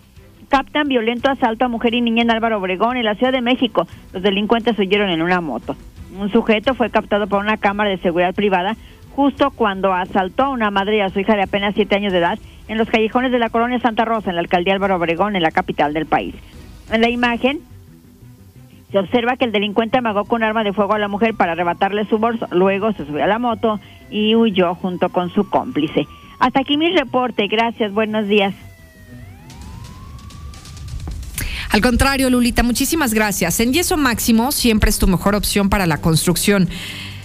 Captan 0.49 0.87
violento 0.87 1.29
asalto 1.29 1.65
a 1.65 1.67
mujer 1.69 1.93
y 1.93 2.01
niña 2.01 2.21
en 2.21 2.31
Álvaro 2.31 2.57
Obregón, 2.59 2.97
en 2.97 3.05
la 3.05 3.15
Ciudad 3.15 3.31
de 3.31 3.41
México. 3.41 3.87
Los 4.13 4.23
delincuentes 4.23 4.77
huyeron 4.79 5.09
en 5.09 5.21
una 5.21 5.41
moto. 5.41 5.75
Un 6.17 6.31
sujeto 6.31 6.75
fue 6.75 6.89
captado 6.89 7.27
por 7.27 7.41
una 7.41 7.57
cámara 7.57 7.89
de 7.89 7.97
seguridad 7.97 8.33
privada 8.33 8.77
justo 9.15 9.51
cuando 9.51 9.93
asaltó 9.93 10.43
a 10.43 10.49
una 10.49 10.71
madre 10.71 10.97
y 10.97 11.01
a 11.01 11.09
su 11.09 11.19
hija 11.19 11.35
de 11.35 11.43
apenas 11.43 11.73
siete 11.73 11.95
años 11.95 12.11
de 12.11 12.19
edad 12.19 12.39
en 12.67 12.77
los 12.77 12.89
callejones 12.89 13.31
de 13.31 13.39
la 13.39 13.49
colonia 13.49 13.79
Santa 13.79 14.05
Rosa, 14.05 14.29
en 14.29 14.35
la 14.35 14.41
alcaldía 14.41 14.73
Álvaro 14.73 14.95
Obregón, 14.95 15.35
en 15.35 15.41
la 15.41 15.51
capital 15.51 15.93
del 15.93 16.05
país. 16.05 16.35
En 16.91 17.01
la 17.01 17.09
imagen 17.09 17.61
se 18.95 18.99
observa 18.99 19.35
que 19.35 19.43
el 19.43 19.51
delincuente 19.51 19.97
amagó 19.97 20.23
con 20.23 20.41
arma 20.41 20.63
de 20.63 20.71
fuego 20.71 20.93
a 20.93 20.99
la 20.99 21.09
mujer 21.09 21.35
para 21.35 21.51
arrebatarle 21.51 22.05
su 22.05 22.17
bolso, 22.17 22.47
luego 22.51 22.93
se 22.93 23.05
subió 23.05 23.25
a 23.25 23.27
la 23.27 23.39
moto 23.39 23.77
y 24.09 24.35
huyó 24.35 24.73
junto 24.75 25.09
con 25.09 25.33
su 25.33 25.49
cómplice. 25.49 26.07
Hasta 26.39 26.61
aquí 26.61 26.77
mi 26.77 26.89
reporte, 26.95 27.45
gracias, 27.47 27.91
buenos 27.91 28.29
días. 28.29 28.53
Al 31.71 31.81
contrario, 31.81 32.29
Lulita, 32.29 32.63
muchísimas 32.63 33.13
gracias. 33.13 33.59
En 33.59 33.73
Yeso 33.73 33.97
Máximo 33.97 34.53
siempre 34.53 34.89
es 34.89 34.97
tu 34.97 35.07
mejor 35.07 35.35
opción 35.35 35.69
para 35.69 35.85
la 35.87 35.97
construcción. 35.97 36.69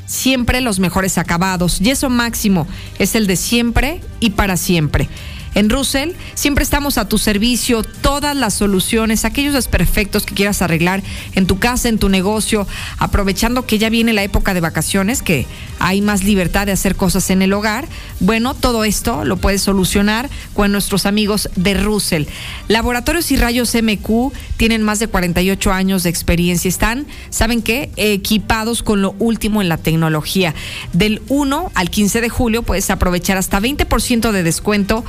Siempre 0.07 0.61
los 0.61 0.81
mejores 0.81 1.19
acabados. 1.19 1.79
Yeso 1.79 2.11
Máximo 2.11 2.67
es 2.99 3.15
el 3.15 3.29
de 3.29 3.37
siempre 3.37 4.01
y 4.19 4.31
para 4.31 4.57
siempre. 4.57 5.09
En 5.55 5.68
Russell 5.68 6.12
siempre 6.35 6.62
estamos 6.62 6.97
a 6.97 7.09
tu 7.09 7.18
servicio, 7.18 7.82
todas 7.82 8.36
las 8.36 8.55
soluciones, 8.55 9.24
aquellos 9.24 9.55
desperfectos 9.55 10.24
que 10.24 10.35
quieras 10.35 10.62
arreglar 10.62 11.02
en 11.35 11.47
tu 11.47 11.59
casa, 11.59 11.89
en 11.89 11.98
tu 11.98 12.09
negocio, 12.09 12.66
aprovechando 12.98 13.66
que 13.66 13.78
ya 13.78 13.90
viene 13.90 14.12
la 14.12 14.22
época 14.22 14.55
de 14.55 14.60
vacaciones, 14.60 15.22
que 15.22 15.47
hay 15.78 16.02
más 16.02 16.22
libertad 16.22 16.66
de 16.66 16.72
hacer 16.72 16.94
cosas 16.94 17.31
en 17.31 17.43
el 17.43 17.52
hogar. 17.52 17.89
Bueno, 18.20 18.55
todo 18.55 18.85
esto 18.85 19.24
lo 19.24 19.39
puedes 19.39 19.62
solucionar 19.62 20.31
con 20.55 20.70
nuestros 20.72 21.06
amigos 21.06 21.48
de 21.56 21.74
Russell. 21.74 22.24
Laboratorios 22.68 23.31
y 23.32 23.36
Rayos 23.36 23.74
MQ 23.74 24.32
tienen 24.56 24.82
más 24.82 24.98
de 24.98 25.09
48 25.09 25.72
años 25.72 26.05
de 26.05 26.10
experiencia. 26.10 26.68
Están, 26.68 27.06
¿saben 27.31 27.62
qué? 27.62 27.90
Equipados 27.97 28.82
con 28.82 29.02
lo 29.02 29.16
último 29.18 29.62
en 29.62 29.68
la 29.68 29.78
tecnología. 29.78 30.55
Del 30.93 31.22
1 31.28 31.72
al 31.74 31.90
15 31.90 32.20
de 32.20 32.28
julio 32.28 32.62
puedes 32.62 32.90
aprovechar 32.90 33.36
hasta 33.36 33.60
20% 33.60 34.32
de 34.32 34.43
descuento 34.43 35.05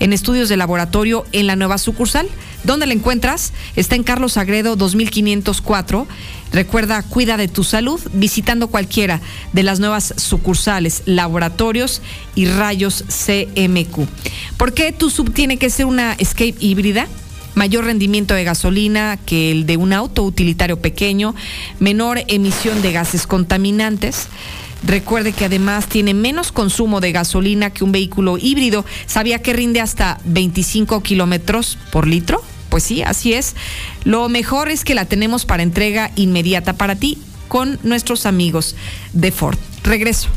en 0.00 0.12
estudios 0.12 0.48
de 0.48 0.56
laboratorio 0.56 1.24
en 1.32 1.46
la 1.46 1.56
nueva 1.56 1.78
sucursal. 1.78 2.28
¿Dónde 2.64 2.86
la 2.86 2.94
encuentras? 2.94 3.52
Está 3.76 3.96
en 3.96 4.02
Carlos 4.02 4.36
Agredo 4.36 4.76
2504. 4.76 6.06
Recuerda, 6.52 7.02
cuida 7.02 7.36
de 7.36 7.48
tu 7.48 7.64
salud 7.64 8.00
visitando 8.12 8.68
cualquiera 8.68 9.20
de 9.52 9.62
las 9.62 9.80
nuevas 9.80 10.14
sucursales, 10.16 11.02
laboratorios 11.04 12.00
y 12.34 12.46
rayos 12.46 13.04
CMQ. 13.08 14.08
¿Por 14.56 14.72
qué 14.72 14.92
tu 14.92 15.10
sub 15.10 15.32
tiene 15.32 15.56
que 15.56 15.70
ser 15.70 15.86
una 15.86 16.14
Escape 16.14 16.54
híbrida? 16.60 17.08
mayor 17.54 17.84
rendimiento 17.84 18.34
de 18.34 18.44
gasolina 18.44 19.16
que 19.16 19.50
el 19.52 19.66
de 19.66 19.76
un 19.76 19.92
auto 19.92 20.24
utilitario 20.24 20.80
pequeño, 20.80 21.34
menor 21.78 22.22
emisión 22.28 22.82
de 22.82 22.92
gases 22.92 23.26
contaminantes. 23.26 24.28
Recuerde 24.86 25.32
que 25.32 25.46
además 25.46 25.88
tiene 25.88 26.14
menos 26.14 26.52
consumo 26.52 27.00
de 27.00 27.12
gasolina 27.12 27.70
que 27.70 27.84
un 27.84 27.92
vehículo 27.92 28.36
híbrido. 28.38 28.84
¿Sabía 29.06 29.40
que 29.40 29.52
rinde 29.52 29.80
hasta 29.80 30.20
25 30.24 31.02
kilómetros 31.02 31.78
por 31.90 32.06
litro? 32.06 32.42
Pues 32.68 32.82
sí, 32.82 33.02
así 33.02 33.32
es. 33.32 33.54
Lo 34.04 34.28
mejor 34.28 34.68
es 34.68 34.84
que 34.84 34.94
la 34.94 35.06
tenemos 35.06 35.46
para 35.46 35.62
entrega 35.62 36.10
inmediata 36.16 36.74
para 36.74 36.96
ti 36.96 37.18
con 37.48 37.78
nuestros 37.82 38.26
amigos 38.26 38.76
de 39.12 39.32
Ford. 39.32 39.58
Regreso. 39.82 40.28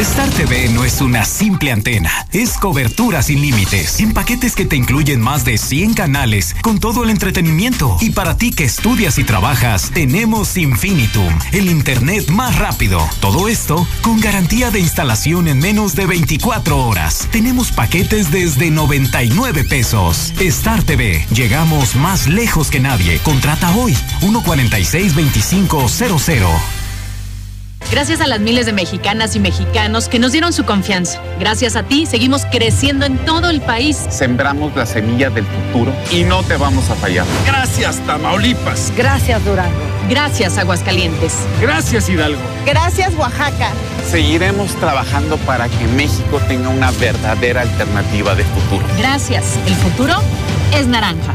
Star 0.00 0.28
TV 0.28 0.68
no 0.70 0.84
es 0.84 1.00
una 1.00 1.24
simple 1.24 1.70
antena, 1.70 2.26
es 2.32 2.58
cobertura 2.58 3.22
sin 3.22 3.40
límites, 3.40 4.00
en 4.00 4.12
paquetes 4.12 4.56
que 4.56 4.66
te 4.66 4.74
incluyen 4.74 5.20
más 5.20 5.44
de 5.44 5.56
100 5.56 5.94
canales 5.94 6.56
con 6.62 6.80
todo 6.80 7.04
el 7.04 7.10
entretenimiento. 7.10 7.96
Y 8.00 8.10
para 8.10 8.36
ti 8.36 8.50
que 8.50 8.64
estudias 8.64 9.18
y 9.18 9.24
trabajas, 9.24 9.92
tenemos 9.94 10.56
Infinitum, 10.56 11.32
el 11.52 11.70
internet 11.70 12.28
más 12.28 12.58
rápido. 12.58 13.08
Todo 13.20 13.48
esto 13.48 13.86
con 14.02 14.20
garantía 14.20 14.72
de 14.72 14.80
instalación 14.80 15.46
en 15.46 15.60
menos 15.60 15.94
de 15.94 16.06
24 16.06 16.76
horas. 16.76 17.28
Tenemos 17.30 17.70
paquetes 17.70 18.32
desde 18.32 18.72
99 18.72 19.62
pesos. 19.62 20.34
Star 20.40 20.82
TV, 20.82 21.24
llegamos 21.30 21.94
más 21.94 22.26
lejos 22.26 22.68
que 22.68 22.80
nadie. 22.80 23.20
Contrata 23.20 23.70
hoy 23.76 23.96
146 24.20 25.14
2500. 25.14 26.83
Gracias 27.90 28.20
a 28.20 28.26
las 28.26 28.40
miles 28.40 28.66
de 28.66 28.72
mexicanas 28.72 29.36
y 29.36 29.40
mexicanos 29.40 30.08
que 30.08 30.18
nos 30.18 30.32
dieron 30.32 30.52
su 30.52 30.64
confianza. 30.64 31.20
Gracias 31.38 31.76
a 31.76 31.82
ti 31.82 32.06
seguimos 32.06 32.44
creciendo 32.50 33.06
en 33.06 33.18
todo 33.18 33.50
el 33.50 33.60
país. 33.60 33.96
Sembramos 34.08 34.74
la 34.74 34.86
semilla 34.86 35.30
del 35.30 35.44
futuro 35.46 35.92
y 36.10 36.24
no 36.24 36.42
te 36.42 36.56
vamos 36.56 36.90
a 36.90 36.94
fallar. 36.94 37.26
Gracias, 37.46 37.98
Tamaulipas. 38.06 38.92
Gracias, 38.96 39.44
Durango. 39.44 39.78
Gracias, 40.08 40.58
Aguascalientes. 40.58 41.34
Gracias, 41.60 42.08
Hidalgo. 42.08 42.40
Gracias, 42.66 43.14
Oaxaca. 43.14 43.70
Seguiremos 44.10 44.74
trabajando 44.76 45.36
para 45.38 45.68
que 45.68 45.86
México 45.88 46.40
tenga 46.48 46.68
una 46.68 46.90
verdadera 46.92 47.62
alternativa 47.62 48.34
de 48.34 48.44
futuro. 48.44 48.84
Gracias. 48.98 49.58
El 49.66 49.74
futuro 49.74 50.14
es 50.74 50.86
naranja. 50.86 51.34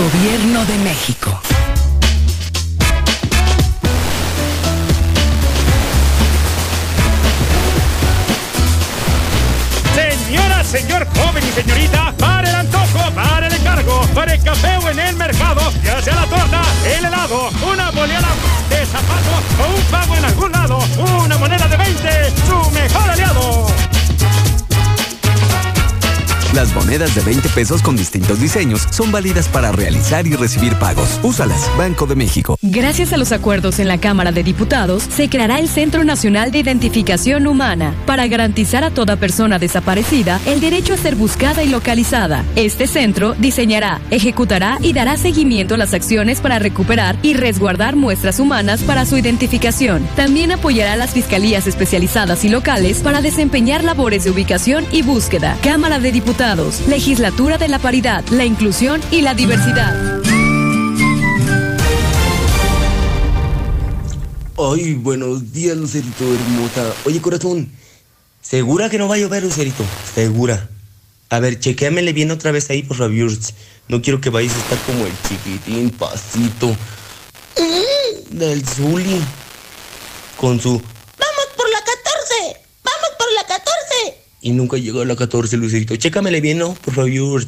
Gobierno 0.00 0.64
de 0.64 0.78
México. 0.78 1.38
Señora, 9.94 10.64
señor, 10.64 11.06
joven 11.14 11.44
y 11.46 11.52
señorita, 11.52 12.14
para 12.16 12.48
el 12.48 12.54
antojo, 12.54 13.10
para 13.14 13.46
el 13.46 13.52
encargo, 13.52 14.00
para 14.14 14.32
el 14.32 14.42
café 14.42 14.78
o 14.78 14.88
en 14.88 15.00
el 15.00 15.16
mercado, 15.16 15.70
ya 15.84 16.00
sea 16.00 16.14
la 16.14 16.24
torta, 16.24 16.62
el 16.86 17.04
helado, 17.04 17.50
una 17.70 17.90
boleada 17.90 18.28
de 18.70 18.86
zapato 18.86 19.62
o 19.62 19.76
un 19.76 19.82
pago 19.90 20.16
en 20.16 20.24
algún 20.24 20.52
lado, 20.52 20.78
una 21.22 21.36
moneda 21.36 21.68
de 21.68 21.76
20, 21.76 22.32
su 22.46 22.70
mejor 22.70 23.10
aliado. 23.10 23.79
Las 26.54 26.74
monedas 26.74 27.14
de 27.14 27.20
20 27.20 27.48
pesos 27.50 27.80
con 27.80 27.96
distintos 27.96 28.40
diseños 28.40 28.88
son 28.90 29.12
válidas 29.12 29.46
para 29.46 29.70
realizar 29.70 30.26
y 30.26 30.34
recibir 30.34 30.74
pagos. 30.74 31.20
Úsalas, 31.22 31.70
Banco 31.78 32.06
de 32.06 32.16
México. 32.16 32.56
Gracias 32.60 33.12
a 33.12 33.16
los 33.18 33.30
acuerdos 33.30 33.78
en 33.78 33.86
la 33.86 33.98
Cámara 33.98 34.32
de 34.32 34.42
Diputados, 34.42 35.04
se 35.04 35.28
creará 35.28 35.60
el 35.60 35.68
Centro 35.68 36.02
Nacional 36.02 36.50
de 36.50 36.58
Identificación 36.58 37.46
Humana 37.46 37.94
para 38.04 38.26
garantizar 38.26 38.82
a 38.82 38.90
toda 38.90 39.14
persona 39.14 39.60
desaparecida 39.60 40.40
el 40.44 40.60
derecho 40.60 40.94
a 40.94 40.96
ser 40.96 41.14
buscada 41.14 41.62
y 41.62 41.68
localizada. 41.68 42.44
Este 42.56 42.88
centro 42.88 43.36
diseñará, 43.38 44.00
ejecutará 44.10 44.78
y 44.82 44.92
dará 44.92 45.18
seguimiento 45.18 45.76
a 45.76 45.78
las 45.78 45.94
acciones 45.94 46.40
para 46.40 46.58
recuperar 46.58 47.16
y 47.22 47.34
resguardar 47.34 47.94
muestras 47.94 48.40
humanas 48.40 48.82
para 48.82 49.06
su 49.06 49.16
identificación. 49.16 50.04
También 50.16 50.50
apoyará 50.50 50.94
a 50.94 50.96
las 50.96 51.12
fiscalías 51.12 51.68
especializadas 51.68 52.44
y 52.44 52.48
locales 52.48 52.98
para 52.98 53.22
desempeñar 53.22 53.84
labores 53.84 54.24
de 54.24 54.32
ubicación 54.32 54.84
y 54.90 55.02
búsqueda. 55.02 55.56
Cámara 55.62 56.00
de 56.00 56.10
Diputados, 56.10 56.39
Legislatura 56.88 57.58
de 57.58 57.68
la 57.68 57.78
Paridad, 57.78 58.24
la 58.30 58.46
Inclusión 58.46 59.02
y 59.10 59.20
la 59.20 59.34
Diversidad. 59.34 60.22
Ay, 64.56 64.94
buenos 64.94 65.52
días, 65.52 65.76
Lucerito 65.76 66.24
hermosa. 66.24 66.94
Oye, 67.04 67.20
corazón, 67.20 67.70
¿segura 68.40 68.88
que 68.88 68.96
no 68.96 69.06
va 69.06 69.16
a 69.16 69.18
llover, 69.18 69.42
Lucerito? 69.42 69.84
Segura. 70.14 70.70
A 71.28 71.40
ver, 71.40 71.60
chequéamele 71.60 72.14
bien 72.14 72.30
otra 72.30 72.52
vez 72.52 72.70
ahí, 72.70 72.84
por 72.84 72.96
favor. 72.96 73.32
No 73.88 74.00
quiero 74.00 74.22
que 74.22 74.30
vayas 74.30 74.54
a 74.54 74.60
estar 74.60 74.78
como 74.86 75.04
el 75.04 75.12
chiquitín 75.28 75.90
pasito. 75.90 76.68
Mm, 76.68 78.38
Del 78.38 78.66
Zuli. 78.66 79.20
Con 80.38 80.58
su... 80.58 80.70
¡Vamos 80.70 81.46
por 81.54 81.68
la 81.68 81.80
14! 81.84 82.60
¡Vamos 82.82 83.10
por 83.18 83.30
la 83.34 83.42
14! 83.42 84.29
Y 84.40 84.52
nunca 84.52 84.78
llegó 84.78 85.02
a 85.02 85.04
la 85.04 85.16
14, 85.16 85.56
Lucerito. 85.56 85.94
Chécamele 85.96 86.40
bien, 86.40 86.58
¿no? 86.58 86.74
Por 86.74 86.94
favor. 86.94 87.44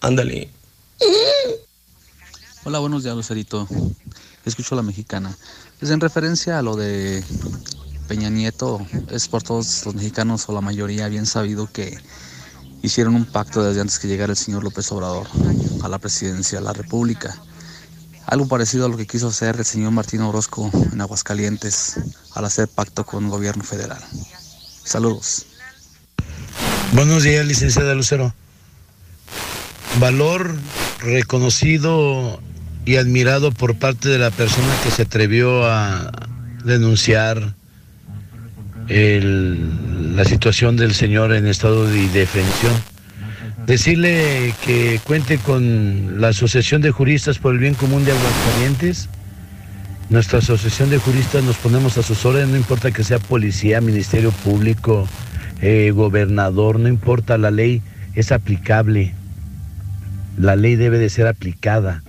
Ándale. 0.00 0.50
Hola, 2.64 2.78
buenos 2.78 3.04
días, 3.04 3.16
Lucerito. 3.16 3.66
Escucho 4.44 4.74
a 4.74 4.76
la 4.76 4.82
mexicana. 4.82 5.36
Pues 5.78 5.90
en 5.90 6.00
referencia 6.00 6.58
a 6.58 6.62
lo 6.62 6.76
de 6.76 7.24
Peña 8.08 8.28
Nieto, 8.28 8.86
es 9.10 9.28
por 9.28 9.42
todos 9.42 9.84
los 9.86 9.94
mexicanos 9.94 10.48
o 10.48 10.52
la 10.52 10.60
mayoría 10.60 11.08
bien 11.08 11.26
sabido 11.26 11.70
que 11.72 11.98
hicieron 12.82 13.14
un 13.14 13.24
pacto 13.24 13.62
desde 13.62 13.80
antes 13.80 13.98
que 13.98 14.08
llegara 14.08 14.32
el 14.32 14.36
señor 14.36 14.62
López 14.62 14.90
Obrador 14.92 15.26
a 15.82 15.88
la 15.88 15.98
presidencia 15.98 16.58
de 16.58 16.64
la 16.64 16.72
República. 16.72 17.40
Algo 18.26 18.46
parecido 18.46 18.86
a 18.86 18.88
lo 18.88 18.96
que 18.96 19.06
quiso 19.06 19.28
hacer 19.28 19.56
el 19.56 19.64
señor 19.64 19.92
Martín 19.92 20.20
Orozco 20.20 20.70
en 20.92 21.00
Aguascalientes 21.00 21.98
al 22.34 22.44
hacer 22.44 22.68
pacto 22.68 23.06
con 23.06 23.24
el 23.24 23.30
gobierno 23.30 23.64
federal. 23.64 24.02
Saludos. 24.84 25.46
Buenos 26.92 27.22
días, 27.22 27.46
licenciada 27.46 27.94
Lucero. 27.94 28.34
Valor 30.00 30.54
reconocido 31.00 32.40
y 32.84 32.96
admirado 32.96 33.52
por 33.52 33.76
parte 33.76 34.08
de 34.08 34.18
la 34.18 34.30
persona 34.30 34.68
que 34.82 34.90
se 34.90 35.02
atrevió 35.02 35.64
a 35.64 36.10
denunciar 36.64 37.54
la 38.88 40.24
situación 40.24 40.76
del 40.76 40.94
señor 40.94 41.32
en 41.32 41.46
estado 41.46 41.86
de 41.86 41.98
indefensión. 41.98 42.72
Decirle 43.66 44.54
que 44.64 45.00
cuente 45.02 45.38
con 45.38 46.20
la 46.20 46.28
Asociación 46.28 46.82
de 46.82 46.92
Juristas 46.92 47.38
por 47.38 47.52
el 47.52 47.58
Bien 47.58 47.74
Común 47.74 48.04
de 48.04 48.12
Aguascalientes. 48.12 49.08
Nuestra 50.08 50.38
Asociación 50.38 50.88
de 50.88 50.98
Juristas 50.98 51.42
nos 51.42 51.56
ponemos 51.56 51.98
a 51.98 52.04
sus 52.04 52.24
órdenes, 52.24 52.50
no 52.50 52.56
importa 52.56 52.92
que 52.92 53.02
sea 53.02 53.18
policía, 53.18 53.80
Ministerio 53.80 54.30
Público, 54.30 55.08
eh, 55.60 55.90
gobernador, 55.94 56.78
no 56.78 56.88
importa, 56.88 57.38
la 57.38 57.50
ley 57.50 57.82
es 58.14 58.32
aplicable. 58.32 59.14
La 60.38 60.56
ley 60.56 60.76
debe 60.76 60.98
de 60.98 61.08
ser 61.08 61.26
aplicada. 61.26 62.02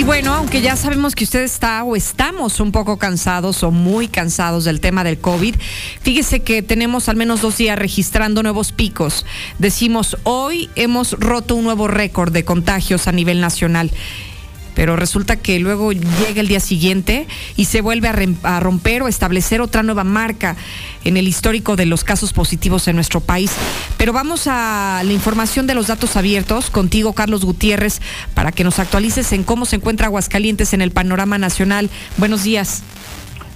Y 0.00 0.04
bueno, 0.04 0.32
aunque 0.32 0.62
ya 0.62 0.76
sabemos 0.76 1.14
que 1.14 1.24
usted 1.24 1.42
está 1.42 1.82
o 1.84 1.96
estamos 1.96 2.60
un 2.60 2.72
poco 2.72 2.96
cansados 2.96 3.62
o 3.62 3.70
muy 3.70 4.08
cansados 4.08 4.64
del 4.64 4.80
tema 4.80 5.04
del 5.04 5.18
COVID, 5.18 5.56
fíjese 6.00 6.40
que 6.40 6.62
tenemos 6.62 7.08
al 7.08 7.16
menos 7.16 7.42
dos 7.42 7.58
días 7.58 7.78
registrando 7.78 8.42
nuevos 8.42 8.72
picos. 8.72 9.26
Decimos, 9.58 10.16
hoy 10.22 10.70
hemos 10.76 11.12
roto 11.18 11.54
un 11.56 11.64
nuevo 11.64 11.88
récord 11.88 12.32
de 12.32 12.46
contagios 12.46 13.08
a 13.08 13.12
nivel 13.12 13.40
nacional. 13.40 13.90
Pero 14.74 14.96
resulta 14.96 15.36
que 15.36 15.58
luego 15.58 15.92
llega 15.92 16.40
el 16.40 16.48
día 16.48 16.60
siguiente 16.60 17.26
y 17.56 17.66
se 17.66 17.80
vuelve 17.80 18.08
a, 18.08 18.60
romper 18.60 19.02
o 19.02 19.08
establecer 19.08 19.60
otra 19.60 19.82
nueva 19.82 20.04
marca 20.04 20.56
en 21.04 21.16
el 21.16 21.26
histórico 21.26 21.76
de 21.76 21.86
los 21.86 22.04
casos 22.04 22.32
positivos 22.32 22.88
en 22.88 22.96
nuestro 22.96 23.20
país. 23.20 23.52
Pero 23.96 24.12
vamos 24.12 24.46
a 24.46 25.02
la 25.04 25.12
información 25.12 25.66
de 25.66 25.74
los 25.74 25.88
datos 25.88 26.16
abiertos 26.16 26.70
contigo, 26.70 27.12
Carlos 27.12 27.44
Gutiérrez, 27.44 28.00
para 28.34 28.52
que 28.52 28.64
nos 28.64 28.78
actualices 28.78 29.32
en 29.32 29.44
cómo 29.44 29.64
se 29.66 29.76
encuentra 29.76 30.06
Aguascalientes 30.06 30.72
en 30.72 30.82
el 30.82 30.90
panorama 30.90 31.38
nacional. 31.38 31.90
Buenos 32.16 32.44
días. 32.44 32.82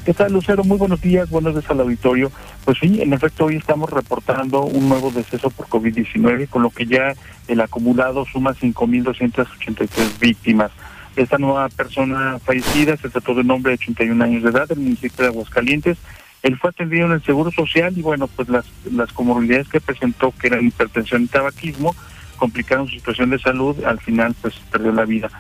¿Qué 0.05 0.13
tal, 0.13 0.35
Lucero? 0.35 0.65
Muy 0.65 0.77
buenos 0.77 1.01
días, 1.01 1.31
buenos 1.31 1.55
días 1.55 1.71
al 1.71 1.81
auditorio. 1.81 2.31
Pues 2.67 2.77
sí, 2.79 3.01
en 3.01 3.15
efecto, 3.15 3.47
hoy 3.47 3.57
estamos 3.57 3.89
reportando 3.89 4.63
un 4.63 4.87
nuevo 4.87 5.11
deceso 5.11 5.49
por 5.49 5.67
COVID-19, 5.69 6.47
con 6.51 6.63
lo 6.63 6.69
que 6.69 6.85
ya 6.85 7.15
el 7.49 7.61
acumulado 7.63 8.27
suma 8.27 8.53
5.283 8.53 10.19
víctimas. 10.21 10.73
Esta 11.17 11.39
nueva 11.39 11.69
persona 11.69 12.39
fallecida 12.41 12.97
se 12.97 13.09
trató 13.09 13.35
de 13.35 13.43
un 13.43 13.51
hombre 13.51 13.71
de 13.71 13.77
81 13.77 14.25
años 14.25 14.43
de 14.43 14.51
edad 14.51 14.69
del 14.69 14.81
municipio 14.81 15.25
de 15.25 15.31
Aguascalientes. 15.31 15.99
Él 16.43 16.59
fue 16.59 16.71
atendido 16.71 17.07
en 17.07 17.13
el 17.13 17.23
Seguro 17.23 17.51
Social 17.51 17.97
y 17.97 18.03
bueno, 18.03 18.27
pues 18.27 18.49
las, 18.49 18.67
las 18.93 19.13
comorbilidades 19.13 19.69
que 19.69 19.81
presentó, 19.81 20.33
que 20.39 20.49
eran 20.49 20.67
hipertensión 20.67 21.23
y 21.23 21.27
tabaquismo, 21.27 21.95
complicaron 22.37 22.87
su 22.87 22.95
situación 22.95 23.31
de 23.31 23.39
salud, 23.39 23.83
al 23.85 24.01
final 24.01 24.35
pues 24.41 24.55
perdió 24.71 24.93
la 24.93 25.05
vida. 25.05 25.31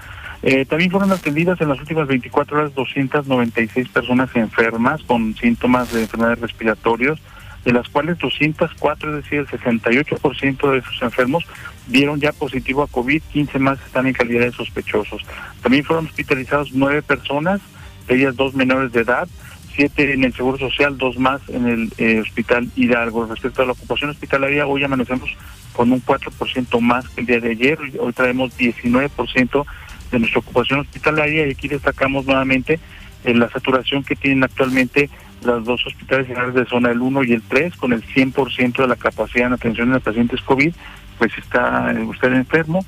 Eh, 0.42 0.66
también 0.66 0.90
fueron 0.90 1.10
atendidas 1.10 1.60
en 1.60 1.70
las 1.70 1.80
últimas 1.80 2.06
24 2.06 2.59
horas 2.59 2.74
296 2.74 3.88
personas 3.88 4.28
enfermas 4.36 5.02
con 5.02 5.34
síntomas 5.36 5.92
de 5.92 6.02
enfermedades 6.02 6.40
respiratorias, 6.40 7.18
de 7.64 7.72
las 7.72 7.88
cuales 7.88 8.18
204, 8.18 9.16
es 9.16 9.24
decir, 9.24 9.38
el 9.38 9.46
68% 9.46 10.70
de 10.70 10.78
esos 10.78 11.02
enfermos 11.02 11.44
dieron 11.86 12.20
ya 12.20 12.32
positivo 12.32 12.82
a 12.82 12.86
COVID, 12.86 13.23
15 13.32 13.59
más 13.59 13.78
están 13.85 14.06
en 14.06 14.15
calidad 14.15 14.43
de 14.43 14.52
sospechosos. 14.52 15.23
También 15.62 15.85
fueron 15.85 16.06
hospitalizados 16.06 16.73
nueve 16.73 17.02
personas, 17.02 17.61
de 18.06 18.16
ellas 18.16 18.36
dos 18.36 18.55
menores 18.55 18.93
de 18.93 19.01
edad, 19.01 19.28
siete 19.74 20.12
en 20.12 20.24
el 20.24 20.32
Seguro 20.35 20.59
Social, 20.59 20.97
dos 20.97 21.19
más 21.19 21.40
en 21.48 21.66
el 21.66 21.93
eh, 21.98 22.20
Hospital 22.20 22.70
Hidalgo. 22.77 23.27
Respecto 23.27 23.62
a 23.62 23.66
la 23.66 23.73
ocupación 23.73 24.11
hospitalaria, 24.11 24.66
hoy 24.66 24.85
amanecemos 24.85 25.31
con 25.73 25.90
un 25.93 26.02
4% 26.05 26.81
más 26.81 27.09
que 27.09 27.23
el 27.23 27.27
día 27.27 27.40
de 27.40 27.51
ayer, 27.51 27.78
hoy 27.98 28.12
traemos 28.12 28.56
19% 28.56 29.66
de 30.12 30.19
nuestra 30.20 30.40
ocupación 30.40 30.81
hospitalaria 30.81 31.47
y 31.47 31.51
aquí 31.51 31.66
destacamos 31.66 32.27
nuevamente 32.27 32.78
eh, 33.24 33.35
la 33.35 33.51
saturación 33.51 34.05
que 34.05 34.15
tienen 34.15 34.44
actualmente 34.44 35.11
los 35.44 35.65
dos 35.65 35.85
hospitales 35.86 36.27
generales 36.27 36.55
de 36.55 36.65
zona 36.66 36.90
el 36.90 37.01
1 37.01 37.24
y 37.24 37.32
el 37.32 37.43
3 37.43 37.77
con 37.77 37.93
el 37.93 38.02
100% 38.02 38.77
de 38.77 38.89
la 38.89 38.97
capacidad 38.97 39.48
en 39.48 39.55
atención 39.55 39.93
de 39.93 40.01
pacientes 40.01 40.40
COVID, 40.43 40.74
pues 41.18 41.36
está 41.38 41.94
usted 42.06 42.32
enfermo, 42.32 42.84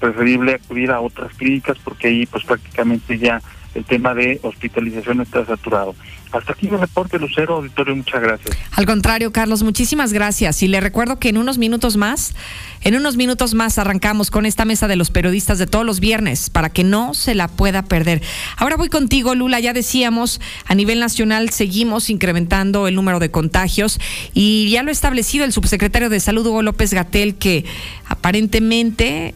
preferible 0.00 0.54
acudir 0.54 0.90
a 0.90 1.00
otras 1.00 1.32
clínicas 1.34 1.78
porque 1.78 2.08
ahí 2.08 2.26
pues 2.26 2.44
prácticamente 2.44 3.18
ya 3.18 3.40
el 3.78 3.84
tema 3.84 4.14
de 4.14 4.40
hospitalización 4.42 5.20
está 5.20 5.46
saturado. 5.46 5.94
Hasta 6.32 6.52
aquí 6.52 6.68
el 6.68 6.78
reporte, 6.78 7.18
Lucero 7.18 7.56
Auditorio, 7.56 7.96
muchas 7.96 8.20
gracias. 8.20 8.56
Al 8.72 8.84
contrario, 8.84 9.32
Carlos, 9.32 9.62
muchísimas 9.62 10.12
gracias. 10.12 10.62
Y 10.62 10.68
le 10.68 10.80
recuerdo 10.80 11.18
que 11.18 11.30
en 11.30 11.38
unos 11.38 11.56
minutos 11.56 11.96
más, 11.96 12.34
en 12.82 12.96
unos 12.96 13.16
minutos 13.16 13.54
más 13.54 13.78
arrancamos 13.78 14.30
con 14.30 14.44
esta 14.44 14.66
mesa 14.66 14.88
de 14.88 14.96
los 14.96 15.10
periodistas 15.10 15.58
de 15.58 15.66
todos 15.66 15.86
los 15.86 16.00
viernes 16.00 16.50
para 16.50 16.68
que 16.68 16.84
no 16.84 17.14
se 17.14 17.34
la 17.34 17.48
pueda 17.48 17.82
perder. 17.82 18.20
Ahora 18.56 18.76
voy 18.76 18.90
contigo, 18.90 19.34
Lula. 19.34 19.58
Ya 19.60 19.72
decíamos, 19.72 20.40
a 20.66 20.74
nivel 20.74 21.00
nacional 21.00 21.48
seguimos 21.50 22.10
incrementando 22.10 22.88
el 22.88 22.94
número 22.94 23.20
de 23.20 23.30
contagios 23.30 23.98
y 24.34 24.68
ya 24.70 24.82
lo 24.82 24.90
ha 24.90 24.92
establecido 24.92 25.46
el 25.46 25.52
subsecretario 25.52 26.10
de 26.10 26.20
Salud, 26.20 26.46
Hugo 26.46 26.62
López 26.62 26.92
Gatel, 26.92 27.36
que 27.36 27.64
aparentemente 28.06 29.34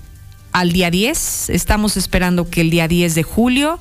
al 0.53 0.73
día 0.73 0.91
10, 0.91 1.49
estamos 1.51 1.97
esperando 1.97 2.51
que 2.51 2.61
el 2.61 2.71
día 2.71 2.87
10 2.87 3.15
de 3.15 3.23
julio 3.23 3.81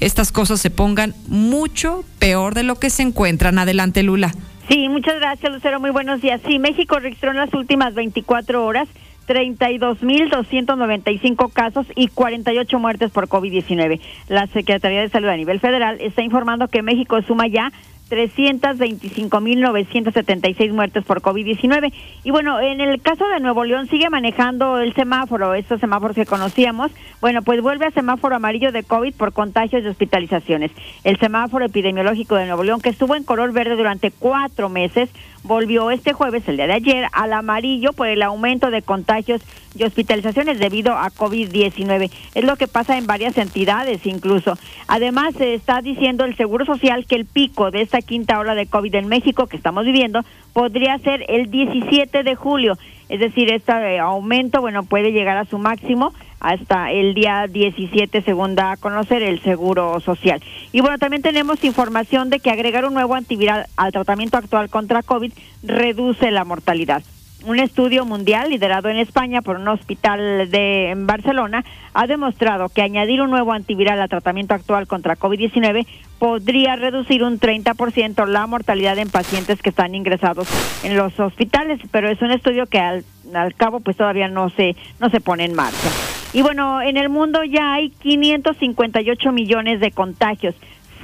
estas 0.00 0.32
cosas 0.32 0.60
se 0.60 0.70
pongan 0.70 1.14
mucho 1.28 2.04
peor 2.18 2.54
de 2.54 2.62
lo 2.62 2.76
que 2.76 2.88
se 2.90 3.02
encuentran. 3.02 3.58
Adelante, 3.58 4.02
Lula. 4.02 4.32
Sí, 4.68 4.88
muchas 4.88 5.16
gracias, 5.16 5.52
Lucero. 5.52 5.80
Muy 5.80 5.90
buenos 5.90 6.20
días. 6.20 6.40
Sí, 6.46 6.58
México 6.58 6.98
registró 6.98 7.30
en 7.30 7.38
las 7.38 7.54
últimas 7.54 7.94
24 7.94 8.64
horas 8.64 8.88
32.295 9.26 11.52
casos 11.52 11.86
y 11.94 12.08
48 12.08 12.78
muertes 12.80 13.12
por 13.12 13.28
COVID-19. 13.28 14.00
La 14.28 14.48
Secretaría 14.48 15.02
de 15.02 15.08
Salud 15.08 15.28
a 15.28 15.36
nivel 15.36 15.60
federal 15.60 15.98
está 16.00 16.22
informando 16.22 16.66
que 16.66 16.82
México 16.82 17.22
suma 17.22 17.46
ya 17.46 17.70
325.976 18.10 20.72
muertes 20.72 21.04
por 21.04 21.22
COVID-19. 21.22 21.92
Y 22.24 22.30
bueno, 22.30 22.60
en 22.60 22.80
el 22.80 23.00
caso 23.00 23.26
de 23.28 23.40
Nuevo 23.40 23.64
León 23.64 23.86
sigue 23.86 24.10
manejando 24.10 24.78
el 24.78 24.92
semáforo, 24.94 25.54
estos 25.54 25.80
semáforos 25.80 26.16
que 26.16 26.26
conocíamos. 26.26 26.90
Bueno, 27.20 27.42
pues 27.42 27.62
vuelve 27.62 27.86
a 27.86 27.92
semáforo 27.92 28.36
amarillo 28.36 28.72
de 28.72 28.82
COVID 28.82 29.14
por 29.14 29.32
contagios 29.32 29.84
y 29.84 29.88
hospitalizaciones. 29.88 30.72
El 31.04 31.18
semáforo 31.18 31.64
epidemiológico 31.64 32.34
de 32.34 32.46
Nuevo 32.46 32.64
León, 32.64 32.80
que 32.80 32.90
estuvo 32.90 33.14
en 33.14 33.24
color 33.24 33.52
verde 33.52 33.76
durante 33.76 34.10
cuatro 34.10 34.68
meses, 34.68 35.08
volvió 35.42 35.90
este 35.90 36.12
jueves, 36.12 36.46
el 36.48 36.56
día 36.56 36.66
de 36.66 36.74
ayer, 36.74 37.06
al 37.12 37.32
amarillo 37.32 37.92
por 37.92 38.08
el 38.08 38.22
aumento 38.22 38.70
de 38.70 38.82
contagios 38.82 39.42
y 39.74 39.84
hospitalizaciones 39.84 40.58
debido 40.58 40.92
a 40.92 41.10
COVID-19. 41.10 42.10
Es 42.34 42.44
lo 42.44 42.56
que 42.56 42.68
pasa 42.68 42.98
en 42.98 43.06
varias 43.06 43.38
entidades 43.38 44.04
incluso. 44.06 44.58
Además, 44.88 45.34
se 45.36 45.54
está 45.54 45.80
diciendo 45.80 46.24
el 46.24 46.36
Seguro 46.36 46.64
Social 46.64 47.06
que 47.06 47.16
el 47.16 47.24
pico 47.24 47.70
de 47.70 47.82
esta 47.82 48.02
quinta 48.02 48.38
ola 48.38 48.54
de 48.54 48.66
COVID 48.66 48.94
en 48.96 49.08
México 49.08 49.46
que 49.46 49.56
estamos 49.56 49.84
viviendo 49.84 50.20
podría 50.52 50.98
ser 50.98 51.24
el 51.28 51.50
17 51.50 52.22
de 52.22 52.34
julio. 52.34 52.76
Es 53.08 53.20
decir, 53.20 53.52
este 53.52 53.98
aumento, 53.98 54.60
bueno, 54.60 54.84
puede 54.84 55.12
llegar 55.12 55.36
a 55.36 55.44
su 55.44 55.58
máximo 55.58 56.12
hasta 56.40 56.90
el 56.90 57.14
día 57.14 57.46
17, 57.46 58.22
según 58.22 58.54
da 58.54 58.72
a 58.72 58.76
conocer 58.76 59.22
el 59.22 59.40
Seguro 59.40 60.00
Social. 60.00 60.42
Y 60.72 60.80
bueno, 60.80 60.98
también 60.98 61.22
tenemos 61.22 61.62
información 61.64 62.30
de 62.30 62.40
que 62.40 62.50
agregar 62.50 62.84
un 62.86 62.94
nuevo 62.94 63.14
antiviral 63.14 63.66
al 63.76 63.92
tratamiento 63.92 64.38
actual 64.38 64.70
contra 64.70 65.02
COVID 65.02 65.32
reduce 65.62 66.30
la 66.30 66.44
mortalidad. 66.44 67.02
Un 67.44 67.58
estudio 67.58 68.04
mundial 68.04 68.50
liderado 68.50 68.90
en 68.90 68.98
España 68.98 69.40
por 69.40 69.56
un 69.56 69.66
hospital 69.68 70.50
de 70.50 70.90
en 70.90 71.06
Barcelona 71.06 71.64
ha 71.94 72.06
demostrado 72.06 72.68
que 72.68 72.82
añadir 72.82 73.22
un 73.22 73.30
nuevo 73.30 73.52
antiviral 73.52 74.00
al 74.00 74.10
tratamiento 74.10 74.52
actual 74.52 74.86
contra 74.86 75.16
COVID-19 75.16 75.86
podría 76.18 76.76
reducir 76.76 77.24
un 77.24 77.40
30% 77.40 78.26
la 78.26 78.46
mortalidad 78.46 78.98
en 78.98 79.08
pacientes 79.08 79.62
que 79.62 79.70
están 79.70 79.94
ingresados 79.94 80.48
en 80.84 80.98
los 80.98 81.18
hospitales, 81.18 81.80
pero 81.90 82.10
es 82.10 82.20
un 82.20 82.30
estudio 82.30 82.66
que 82.66 82.78
al, 82.78 83.04
al 83.32 83.54
cabo 83.54 83.80
pues 83.80 83.96
todavía 83.96 84.28
no 84.28 84.50
se 84.50 84.76
no 85.00 85.08
se 85.08 85.20
pone 85.20 85.46
en 85.46 85.54
marcha. 85.54 85.88
Y 86.32 86.42
bueno, 86.42 86.80
en 86.80 86.96
el 86.96 87.08
mundo 87.08 87.42
ya 87.44 87.74
hay 87.74 87.90
558 87.90 89.32
millones 89.32 89.80
de 89.80 89.90
contagios. 89.90 90.54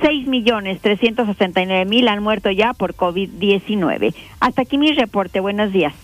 6 0.03 0.27
millones 0.27 0.81
369 0.83 1.85
mil 1.87 2.07
han 2.09 2.23
muerto 2.23 2.51
ya 2.51 2.75
por 2.75 2.95
COVID-19. 2.95 4.15
Hasta 4.41 4.63
aquí 4.63 4.79
mi 4.79 4.93
reporte. 4.93 5.41
Buenos 5.41 5.73
días. 5.73 5.95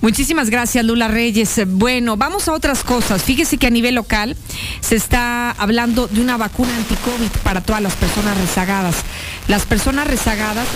Muchísimas 0.00 0.50
gracias, 0.50 0.84
Lula 0.84 1.06
Reyes. 1.06 1.62
Bueno, 1.66 2.16
vamos 2.16 2.48
a 2.48 2.52
otras 2.52 2.82
cosas. 2.82 3.22
Fíjese 3.22 3.56
que 3.56 3.68
a 3.68 3.70
nivel 3.70 3.94
local 3.94 4.36
se 4.80 4.96
está 4.96 5.52
hablando 5.52 6.08
de 6.08 6.20
una 6.20 6.36
vacuna 6.36 6.76
anti-COVID 6.76 7.30
para 7.44 7.60
todas 7.60 7.80
las 7.80 7.94
personas 7.94 8.36
rezagadas. 8.36 9.04
Las 9.46 9.64
personas 9.64 10.08
rezagadas, 10.08 10.66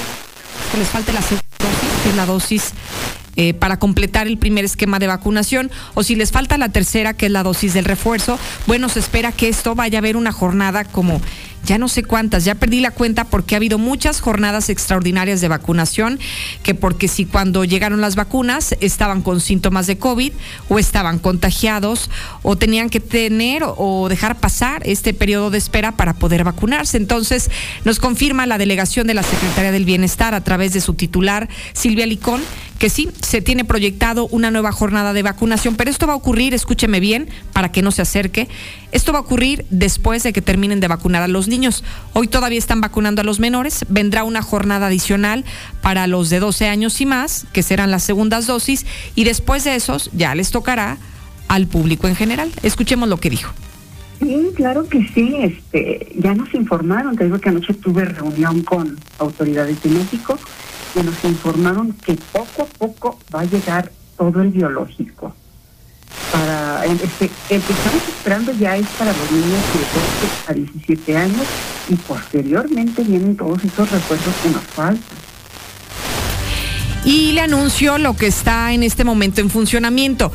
que 0.70 0.78
les 0.78 0.88
falte 0.88 1.12
la 1.12 1.22
segunda 1.22 1.46
la 2.14 2.24
dosis 2.24 2.72
eh, 3.36 3.54
para 3.54 3.78
completar 3.78 4.26
el 4.26 4.38
primer 4.38 4.64
esquema 4.64 4.98
de 4.98 5.06
vacunación 5.06 5.70
o 5.94 6.02
si 6.02 6.14
les 6.14 6.32
falta 6.32 6.58
la 6.58 6.70
tercera, 6.70 7.14
que 7.14 7.26
es 7.26 7.32
la 7.32 7.42
dosis 7.42 7.74
del 7.74 7.84
refuerzo, 7.84 8.38
bueno, 8.66 8.88
se 8.88 8.98
espera 8.98 9.32
que 9.32 9.48
esto 9.48 9.74
vaya 9.74 9.98
a 9.98 10.00
haber 10.00 10.16
una 10.16 10.32
jornada 10.32 10.84
como 10.84 11.20
ya 11.66 11.78
no 11.78 11.88
sé 11.88 12.04
cuántas, 12.04 12.44
ya 12.44 12.54
perdí 12.54 12.80
la 12.80 12.92
cuenta 12.92 13.24
porque 13.24 13.54
ha 13.54 13.58
habido 13.58 13.76
muchas 13.76 14.20
jornadas 14.20 14.70
extraordinarias 14.70 15.40
de 15.40 15.48
vacunación, 15.48 16.18
que 16.62 16.74
porque 16.74 17.08
si 17.08 17.26
cuando 17.26 17.64
llegaron 17.64 18.00
las 18.00 18.14
vacunas 18.14 18.76
estaban 18.80 19.20
con 19.22 19.40
síntomas 19.40 19.86
de 19.86 19.98
COVID 19.98 20.32
o 20.68 20.78
estaban 20.78 21.18
contagiados 21.18 22.08
o 22.42 22.56
tenían 22.56 22.88
que 22.88 23.00
tener 23.00 23.64
o 23.64 24.08
dejar 24.08 24.38
pasar 24.38 24.82
este 24.86 25.12
periodo 25.12 25.50
de 25.50 25.58
espera 25.58 25.92
para 25.92 26.14
poder 26.14 26.44
vacunarse. 26.44 26.96
Entonces, 26.96 27.50
nos 27.84 27.98
confirma 27.98 28.46
la 28.46 28.58
delegación 28.58 29.06
de 29.06 29.14
la 29.14 29.22
Secretaría 29.24 29.72
del 29.72 29.84
Bienestar 29.84 30.34
a 30.34 30.44
través 30.44 30.72
de 30.72 30.80
su 30.80 30.94
titular, 30.94 31.48
Silvia 31.72 32.06
Licón, 32.06 32.42
que 32.78 32.90
sí, 32.90 33.08
se 33.22 33.40
tiene 33.40 33.64
proyectado 33.64 34.28
una 34.28 34.50
nueva 34.50 34.70
jornada 34.70 35.12
de 35.12 35.22
vacunación, 35.22 35.76
pero 35.76 35.90
esto 35.90 36.06
va 36.06 36.12
a 36.12 36.16
ocurrir, 36.16 36.52
escúcheme 36.54 37.00
bien, 37.00 37.28
para 37.52 37.72
que 37.72 37.82
no 37.82 37.90
se 37.90 38.02
acerque, 38.02 38.48
esto 38.92 39.12
va 39.12 39.18
a 39.18 39.22
ocurrir 39.22 39.64
después 39.70 40.22
de 40.22 40.32
que 40.32 40.42
terminen 40.42 40.80
de 40.80 40.88
vacunar 40.88 41.22
a 41.22 41.28
los 41.28 41.48
niños. 41.48 41.55
Hoy 42.12 42.28
todavía 42.28 42.58
están 42.58 42.80
vacunando 42.80 43.22
a 43.22 43.24
los 43.24 43.40
menores, 43.40 43.86
vendrá 43.88 44.24
una 44.24 44.42
jornada 44.42 44.88
adicional 44.88 45.44
para 45.80 46.06
los 46.06 46.28
de 46.28 46.38
12 46.38 46.68
años 46.68 47.00
y 47.00 47.06
más, 47.06 47.46
que 47.52 47.62
serán 47.62 47.90
las 47.90 48.02
segundas 48.02 48.46
dosis, 48.46 48.84
y 49.14 49.24
después 49.24 49.64
de 49.64 49.74
esos 49.74 50.10
ya 50.12 50.34
les 50.34 50.50
tocará 50.50 50.98
al 51.48 51.66
público 51.66 52.08
en 52.08 52.16
general. 52.16 52.50
Escuchemos 52.62 53.08
lo 53.08 53.16
que 53.18 53.30
dijo. 53.30 53.52
Sí, 54.18 54.50
claro 54.54 54.86
que 54.88 55.06
sí. 55.14 55.34
Este, 55.40 56.12
ya 56.18 56.34
nos 56.34 56.52
informaron, 56.54 57.16
te 57.16 57.24
digo 57.24 57.38
que 57.38 57.48
anoche 57.48 57.74
tuve 57.74 58.04
reunión 58.04 58.62
con 58.62 58.98
autoridades 59.18 59.82
de 59.82 59.90
México 59.90 60.38
que 60.94 61.02
nos 61.02 61.24
informaron 61.24 61.92
que 61.92 62.16
poco 62.32 62.62
a 62.62 62.66
poco 62.66 63.18
va 63.34 63.40
a 63.40 63.44
llegar 63.44 63.92
todo 64.16 64.42
el 64.42 64.48
biológico. 64.48 65.34
Para, 66.32 66.84
este, 66.86 67.30
el 67.50 67.62
que 67.62 67.72
estamos 67.72 68.02
esperando 68.08 68.52
ya 68.52 68.76
es 68.76 68.86
para 68.98 69.12
los 69.12 69.30
niños 69.30 69.60
de 69.72 69.78
12 70.28 70.48
a 70.48 70.52
17 70.52 71.16
años 71.16 71.46
y 71.88 71.94
posteriormente 71.96 73.02
vienen 73.02 73.36
todos 73.36 73.62
esos 73.64 73.90
refuerzos 73.90 74.34
que 74.42 74.50
nos 74.50 74.62
faltan. 74.64 75.02
Y 77.04 77.32
le 77.32 77.40
anuncio 77.40 77.98
lo 77.98 78.16
que 78.16 78.26
está 78.26 78.72
en 78.72 78.82
este 78.82 79.04
momento 79.04 79.40
en 79.40 79.50
funcionamiento. 79.50 80.32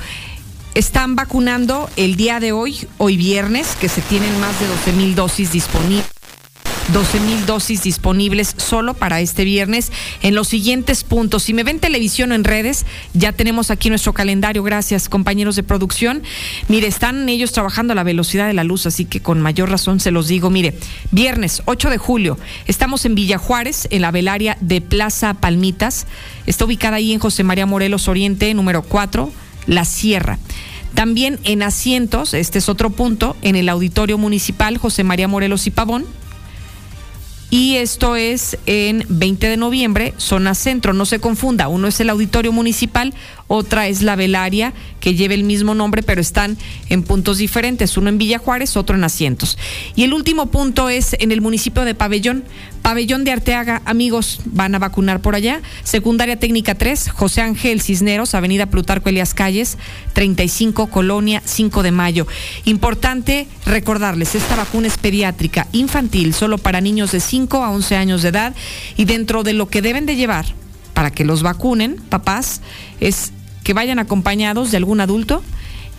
Están 0.73 1.15
vacunando 1.15 1.89
el 1.97 2.15
día 2.15 2.39
de 2.39 2.53
hoy, 2.53 2.87
hoy 2.97 3.17
viernes, 3.17 3.75
que 3.75 3.89
se 3.89 4.01
tienen 4.01 4.39
más 4.39 4.57
de 4.59 4.67
12 4.67 4.93
mil 4.93 5.15
dosis 5.15 5.51
disponibles 5.51 6.20
12 6.89 7.19
mil 7.21 7.45
dosis 7.45 7.83
disponibles 7.83 8.53
solo 8.57 8.93
para 8.93 9.21
este 9.21 9.45
viernes 9.45 9.91
en 10.21 10.35
los 10.35 10.49
siguientes 10.49 11.03
puntos. 11.03 11.43
Si 11.43 11.53
me 11.53 11.63
ven 11.63 11.79
televisión 11.79 12.31
o 12.31 12.35
en 12.35 12.43
redes, 12.43 12.85
ya 13.13 13.31
tenemos 13.31 13.71
aquí 13.71 13.89
nuestro 13.89 14.13
calendario. 14.13 14.61
Gracias, 14.63 15.07
compañeros 15.07 15.55
de 15.55 15.63
producción. 15.63 16.21
Mire, 16.67 16.87
están 16.87 17.29
ellos 17.29 17.53
trabajando 17.53 17.93
a 17.93 17.95
la 17.95 18.03
velocidad 18.03 18.47
de 18.47 18.53
la 18.53 18.65
luz, 18.65 18.85
así 18.85 19.05
que 19.05 19.21
con 19.21 19.39
mayor 19.39 19.69
razón 19.69 19.99
se 19.99 20.11
los 20.11 20.27
digo. 20.27 20.49
Mire, 20.49 20.77
viernes 21.11 21.61
8 21.65 21.89
de 21.89 21.97
julio, 21.97 22.37
estamos 22.67 23.05
en 23.05 23.15
Villa 23.15 23.37
Juárez, 23.37 23.87
en 23.91 24.01
la 24.01 24.11
velaria 24.11 24.57
de 24.59 24.81
Plaza 24.81 25.33
Palmitas. 25.35 26.07
Está 26.45 26.65
ubicada 26.65 26.97
ahí 26.97 27.13
en 27.13 27.19
José 27.19 27.43
María 27.43 27.65
Morelos 27.65 28.07
Oriente, 28.09 28.53
número 28.53 28.81
4, 28.81 29.31
La 29.67 29.85
Sierra. 29.85 30.39
También 30.93 31.39
en 31.45 31.63
asientos, 31.63 32.33
este 32.33 32.59
es 32.59 32.67
otro 32.67 32.89
punto, 32.89 33.37
en 33.43 33.55
el 33.55 33.69
Auditorio 33.69 34.17
Municipal 34.17 34.77
José 34.77 35.05
María 35.05 35.29
Morelos 35.29 35.65
y 35.67 35.71
Pavón 35.71 36.05
y 37.51 37.75
esto 37.75 38.15
es 38.15 38.57
en 38.65 39.05
20 39.09 39.47
de 39.47 39.57
noviembre, 39.57 40.13
zona 40.15 40.55
centro, 40.55 40.93
no 40.93 41.05
se 41.05 41.19
confunda, 41.19 41.67
uno 41.67 41.87
es 41.87 41.99
el 41.99 42.09
auditorio 42.09 42.53
municipal, 42.53 43.13
otra 43.53 43.89
es 43.89 44.01
la 44.01 44.15
Velaria, 44.15 44.71
que 45.01 45.13
lleva 45.13 45.33
el 45.33 45.43
mismo 45.43 45.73
nombre, 45.73 46.03
pero 46.03 46.21
están 46.21 46.57
en 46.87 47.03
puntos 47.03 47.37
diferentes, 47.37 47.97
uno 47.97 48.07
en 48.07 48.17
Villa 48.17 48.37
Juárez, 48.37 48.77
otro 48.77 48.95
en 48.95 49.03
Asientos. 49.03 49.57
Y 49.93 50.03
el 50.03 50.13
último 50.13 50.45
punto 50.45 50.87
es 50.87 51.17
en 51.19 51.33
el 51.33 51.41
municipio 51.41 51.83
de 51.83 51.93
Pabellón, 51.93 52.45
Pabellón 52.81 53.25
de 53.25 53.33
Arteaga, 53.33 53.81
amigos, 53.83 54.39
van 54.45 54.73
a 54.73 54.79
vacunar 54.79 55.21
por 55.21 55.35
allá. 55.35 55.61
Secundaria 55.83 56.39
Técnica 56.39 56.75
3, 56.75 57.09
José 57.09 57.41
Ángel 57.41 57.81
Cisneros, 57.81 58.35
Avenida 58.35 58.67
Plutarco 58.67 59.09
Elias 59.09 59.33
Calles, 59.33 59.77
35, 60.13 60.87
Colonia, 60.87 61.41
5 61.43 61.83
de 61.83 61.91
mayo. 61.91 62.27
Importante 62.63 63.47
recordarles, 63.65 64.33
esta 64.33 64.55
vacuna 64.55 64.87
es 64.87 64.97
pediátrica, 64.97 65.67
infantil, 65.73 66.33
solo 66.33 66.57
para 66.57 66.79
niños 66.79 67.11
de 67.11 67.19
5 67.19 67.65
a 67.65 67.71
11 67.71 67.97
años 67.97 68.21
de 68.21 68.29
edad 68.29 68.55
y 68.95 69.03
dentro 69.03 69.43
de 69.43 69.51
lo 69.51 69.67
que 69.67 69.81
deben 69.81 70.05
de 70.05 70.15
llevar 70.15 70.45
para 70.93 71.11
que 71.11 71.25
los 71.25 71.43
vacunen, 71.43 71.97
papás, 72.09 72.61
es 72.99 73.33
que 73.63 73.73
vayan 73.73 73.99
acompañados 73.99 74.71
de 74.71 74.77
algún 74.77 75.01
adulto, 75.01 75.43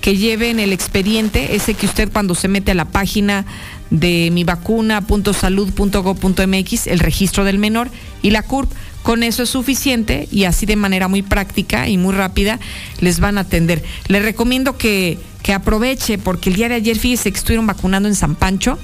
que 0.01 0.17
lleven 0.17 0.59
el 0.59 0.73
expediente, 0.73 1.55
ese 1.55 1.75
que 1.75 1.87
usted 1.87 2.11
cuando 2.13 2.35
se 2.35 2.49
mete 2.49 2.73
a 2.73 2.75
la 2.75 2.87
página 2.87 3.47
de 3.91 4.31
mivacuna.salud.gov.mx, 4.33 6.87
el 6.89 6.99
registro 6.99 7.45
del 7.45 7.59
menor 7.59 7.89
y 8.21 8.31
la 8.31 8.43
CURP. 8.43 8.69
Con 9.03 9.23
eso 9.23 9.43
es 9.43 9.51
suficiente 9.51 10.29
y 10.31 10.45
así 10.45 10.65
de 10.65 10.77
manera 10.77 11.09
muy 11.09 11.21
práctica 11.23 11.89
y 11.89 11.99
muy 11.99 12.15
rápida 12.15 12.59
les 13.01 13.21
van 13.21 13.37
a 13.39 13.43
atender. 13.43 13.85
Le 14.09 14.21
recomiendo 14.21 14.79
que, 14.79 15.19
que 15.43 15.53
aproveche 15.53 16.17
porque 16.19 16.51
el 16.51 16.57
día 16.57 16.69
de 16.69 16.77
ayer 16.77 16.99
fíjese 16.99 17.33
que 17.33 17.39
estuvieron 17.39 17.67
vacunando 17.67 18.09
en 18.09 18.15
San 18.15 18.37
Pancho 18.37 18.79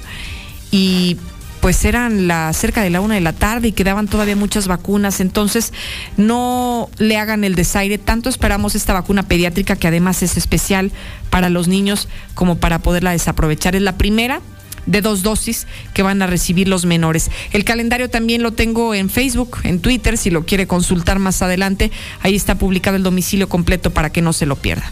y 0.71 1.17
pues 1.61 1.83
eran 1.85 2.27
la, 2.27 2.51
cerca 2.53 2.81
de 2.81 2.89
la 2.89 3.01
una 3.01 3.15
de 3.15 3.21
la 3.21 3.33
tarde 3.33 3.69
y 3.69 3.71
quedaban 3.71 4.07
todavía 4.07 4.35
muchas 4.35 4.67
vacunas. 4.67 5.19
Entonces, 5.19 5.73
no 6.17 6.89
le 6.97 7.17
hagan 7.17 7.43
el 7.43 7.55
desaire. 7.55 7.97
Tanto 7.97 8.29
esperamos 8.29 8.75
esta 8.75 8.93
vacuna 8.93 9.23
pediátrica 9.23 9.75
que 9.75 9.87
además 9.87 10.23
es 10.23 10.37
especial 10.37 10.91
para 11.29 11.49
los 11.49 11.67
niños 11.67 12.07
como 12.33 12.57
para 12.57 12.79
poderla 12.79 13.11
desaprovechar. 13.11 13.75
Es 13.75 13.81
la 13.81 13.97
primera 13.97 14.41
de 14.85 15.01
dos 15.01 15.21
dosis 15.21 15.67
que 15.93 16.01
van 16.01 16.21
a 16.21 16.27
recibir 16.27 16.67
los 16.67 16.85
menores. 16.85 17.29
El 17.51 17.63
calendario 17.63 18.09
también 18.09 18.41
lo 18.41 18.51
tengo 18.51 18.95
en 18.95 19.09
Facebook, 19.09 19.57
en 19.63 19.79
Twitter, 19.79 20.17
si 20.17 20.29
lo 20.29 20.45
quiere 20.45 20.67
consultar 20.67 21.19
más 21.19 21.41
adelante. 21.41 21.91
Ahí 22.21 22.35
está 22.35 22.55
publicado 22.55 22.95
el 22.97 23.03
domicilio 23.03 23.49
completo 23.49 23.91
para 23.91 24.11
que 24.11 24.21
no 24.21 24.33
se 24.33 24.45
lo 24.45 24.55
pierda. 24.55 24.91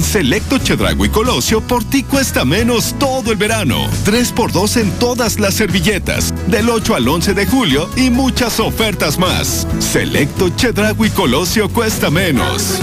En 0.00 0.04
Selecto 0.04 0.56
Chedragui 0.56 1.10
Colosio, 1.10 1.60
por 1.60 1.84
ti 1.84 2.04
cuesta 2.04 2.46
menos 2.46 2.94
todo 2.98 3.32
el 3.32 3.36
verano. 3.36 3.86
3x2 4.06 4.80
en 4.80 4.90
todas 4.92 5.38
las 5.38 5.52
servilletas. 5.52 6.32
Del 6.46 6.70
8 6.70 6.94
al 6.94 7.06
11 7.06 7.34
de 7.34 7.44
julio 7.44 7.86
y 7.96 8.08
muchas 8.08 8.60
ofertas 8.60 9.18
más. 9.18 9.66
Selecto 9.78 10.48
Chedragui 10.56 11.10
Colosio 11.10 11.68
cuesta 11.68 12.08
menos. 12.08 12.80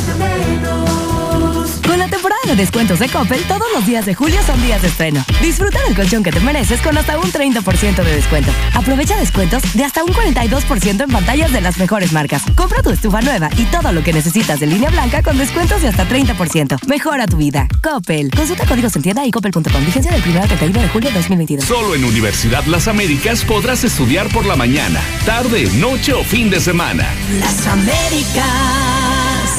La 2.08 2.12
temporada 2.12 2.42
de 2.48 2.56
descuentos 2.56 3.00
de 3.00 3.10
Coppel, 3.10 3.44
todos 3.50 3.68
los 3.74 3.86
días 3.86 4.06
de 4.06 4.16
julio 4.16 4.42
son 4.42 4.62
días 4.62 4.82
de 4.82 4.88
estreno. 4.88 5.26
Disfruta 5.42 5.84
del 5.84 5.94
colchón 5.94 6.24
que 6.24 6.32
te 6.32 6.40
mereces 6.40 6.80
con 6.80 6.98
hasta 6.98 7.20
un 7.20 7.30
30% 7.30 8.02
de 8.02 8.16
descuento. 8.16 8.50
Aprovecha 8.74 9.18
descuentos 9.18 9.62
de 9.74 9.84
hasta 9.84 10.06
un 10.06 10.14
42% 10.14 11.04
en 11.04 11.10
pantallas 11.10 11.52
de 11.52 11.60
las 11.60 11.78
mejores 11.78 12.14
marcas. 12.14 12.44
Compra 12.56 12.82
tu 12.82 12.92
estufa 12.92 13.20
nueva 13.20 13.50
y 13.58 13.66
todo 13.66 13.92
lo 13.92 14.04
que 14.04 14.14
necesitas 14.14 14.62
de 14.62 14.68
línea 14.68 14.90
blanca 14.90 15.22
con 15.22 15.38
descuentos 15.38 15.82
de 15.82 15.90
hasta 15.90 16.08
30%. 16.08 16.88
Mejora 16.88 17.28
tu 17.28 17.36
vida. 17.36 17.68
Coppel. 17.84 18.32
Consulta 18.32 18.66
códigos 18.66 18.96
en 18.96 19.02
tienda 19.02 19.26
y 19.26 19.32
coppel.com. 19.32 19.86
Vigencia 19.86 20.10
del 20.10 20.24
1 20.26 20.42
al 20.42 20.48
31 20.48 20.82
de 20.82 20.88
julio 20.88 21.10
de 21.10 21.16
2022. 21.16 21.66
Solo 21.66 21.94
en 21.94 22.06
Universidad 22.06 22.64
Las 22.68 22.88
Américas 22.88 23.44
podrás 23.44 23.84
estudiar 23.84 24.30
por 24.30 24.46
la 24.46 24.56
mañana, 24.56 25.02
tarde, 25.26 25.70
noche 25.74 26.14
o 26.14 26.24
fin 26.24 26.50
de 26.50 26.62
semana. 26.62 27.06
Las 27.38 27.68
Américas. 27.68 29.07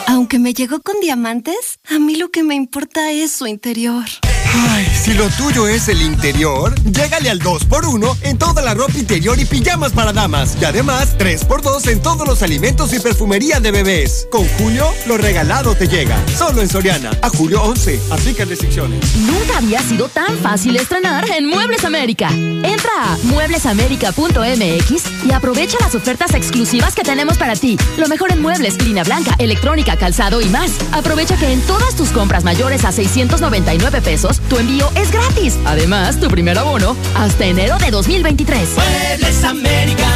Aunque 0.08 0.40
me 0.40 0.56
llegó 0.56 0.82
con 0.82 1.00
diamantes, 1.00 1.78
a 1.88 2.00
mí 2.00 2.16
lo 2.16 2.32
que 2.32 2.42
me 2.42 2.56
importa 2.56 3.12
es 3.12 3.34
su 3.34 3.46
interior. 3.46 4.06
Ay, 4.54 4.86
si 4.86 5.14
lo 5.14 5.30
tuyo 5.30 5.68
es 5.68 5.88
el 5.88 6.02
interior, 6.02 6.74
llégale 6.84 7.30
al 7.30 7.40
2x1 7.40 8.18
en 8.24 8.38
toda 8.38 8.62
la 8.62 8.74
ropa 8.74 8.98
interior 8.98 9.40
y 9.40 9.46
pijamas 9.46 9.92
para 9.92 10.14
damas. 10.14 10.58
Y 10.62 10.66
además, 10.66 11.18
3x2 11.18 11.88
en 11.90 12.02
todos 12.02 12.28
los 12.28 12.42
alimentos 12.42 12.94
y 12.94 13.00
perfumería 13.00 13.60
de 13.60 13.72
bebés. 13.72 14.28
Con 14.32 14.48
Julio, 14.58 14.88
lo 15.06 15.18
regalado 15.18 15.76
te 15.76 15.88
llega. 15.88 16.18
Solo 16.38 16.62
en 16.62 16.70
Soriana. 16.70 17.12
A 17.22 17.30
julio 17.30 17.62
11. 17.64 18.00
Aplica 18.12 18.46
restricciones. 18.46 19.16
Nunca 19.18 19.58
había 19.58 19.82
sido 19.82 20.10
tan 20.10 20.38
fácil 20.38 20.76
estrenar 20.76 21.30
en 21.30 21.48
Muebles 21.48 21.84
América. 21.86 22.30
Entra 22.32 22.92
a 22.98 23.18
mueblesamerica.mx 23.24 25.04
y 25.26 25.32
aprovecha 25.32 25.78
las 25.82 25.96
ofertas 25.96 26.34
exclusivas 26.34 26.96
que 26.96 27.04
tenemos 27.04 27.38
para 27.38 27.56
ti. 27.56 27.78
Lo 27.98 28.08
mejor 28.08 28.32
en 28.32 28.42
muebles, 28.42 28.82
línea 28.84 29.04
blanca, 29.04 29.36
electrónica, 29.38 29.98
calzado 29.98 30.42
y 30.42 30.50
más. 30.50 30.72
Aprovecha 30.92 31.38
que 31.38 31.52
en 31.52 31.62
todas 31.62 31.96
tus 31.96 32.10
compras 32.10 32.44
mayores 32.44 32.86
a 32.86 32.92
699 32.92 34.02
pesos, 34.02 34.42
tu 34.48 34.58
envío 34.58 34.90
es 34.96 35.12
gratis. 35.12 35.58
Además, 35.66 36.20
tu 36.20 36.28
primer 36.28 36.58
abono 36.58 36.96
hasta 37.16 37.46
enero 37.46 37.78
de 37.78 37.92
2023. 37.92 38.70
Muebles 38.76 39.44
América. 39.44 40.08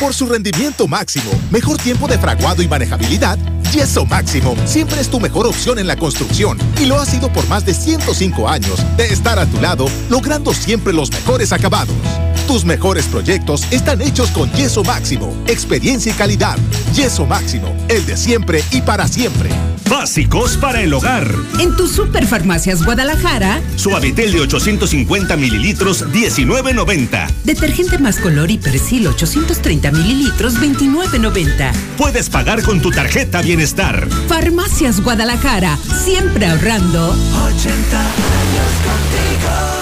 Por 0.00 0.14
su 0.14 0.26
rendimiento 0.26 0.86
máximo, 0.88 1.30
mejor 1.50 1.76
tiempo 1.78 2.08
de 2.08 2.18
fraguado 2.18 2.62
y 2.62 2.68
manejabilidad, 2.68 3.38
Yeso 3.72 4.04
Máximo 4.04 4.54
siempre 4.66 5.00
es 5.00 5.08
tu 5.08 5.18
mejor 5.18 5.46
opción 5.46 5.78
en 5.78 5.86
la 5.86 5.96
construcción 5.96 6.58
y 6.80 6.86
lo 6.86 7.00
ha 7.00 7.06
sido 7.06 7.32
por 7.32 7.46
más 7.48 7.64
de 7.64 7.72
105 7.72 8.48
años 8.48 8.78
de 8.96 9.06
estar 9.06 9.38
a 9.38 9.46
tu 9.46 9.60
lado, 9.60 9.86
logrando 10.10 10.52
siempre 10.52 10.92
los 10.92 11.10
mejores 11.10 11.52
acabados. 11.52 11.96
Tus 12.46 12.64
mejores 12.64 13.06
proyectos 13.06 13.64
están 13.70 14.02
hechos 14.02 14.30
con 14.30 14.50
Yeso 14.52 14.82
Máximo, 14.84 15.34
experiencia 15.46 16.12
y 16.12 16.14
calidad. 16.14 16.58
Yeso 16.94 17.24
Máximo, 17.24 17.74
el 17.88 18.04
de 18.04 18.16
siempre 18.16 18.62
y 18.72 18.82
para 18.82 19.06
siempre. 19.08 19.48
Básicos 19.88 20.56
para 20.56 20.80
el 20.82 20.92
hogar. 20.92 21.28
En 21.60 21.76
tu 21.76 21.86
Superfarmacias 21.86 22.84
Guadalajara, 22.84 23.60
Suavitel 23.76 24.32
de 24.32 24.40
850 24.40 25.36
mililitros, 25.36 26.04
19.90. 26.08 27.28
detergente 27.44 27.98
más 27.98 28.18
color 28.18 28.50
y 28.50 28.58
persil 28.58 29.06
830 29.06 29.92
mililitros, 29.92 30.58
29.90. 30.58 31.72
Puedes 31.96 32.28
pagar 32.28 32.62
con 32.62 32.80
tu 32.80 32.90
tarjeta 32.90 33.40
Bienestar. 33.42 34.08
Farmacias 34.28 35.00
Guadalajara, 35.00 35.78
siempre 36.04 36.46
ahorrando. 36.46 37.10
80 37.10 38.00
años 38.00 38.12
contigo. 38.84 39.81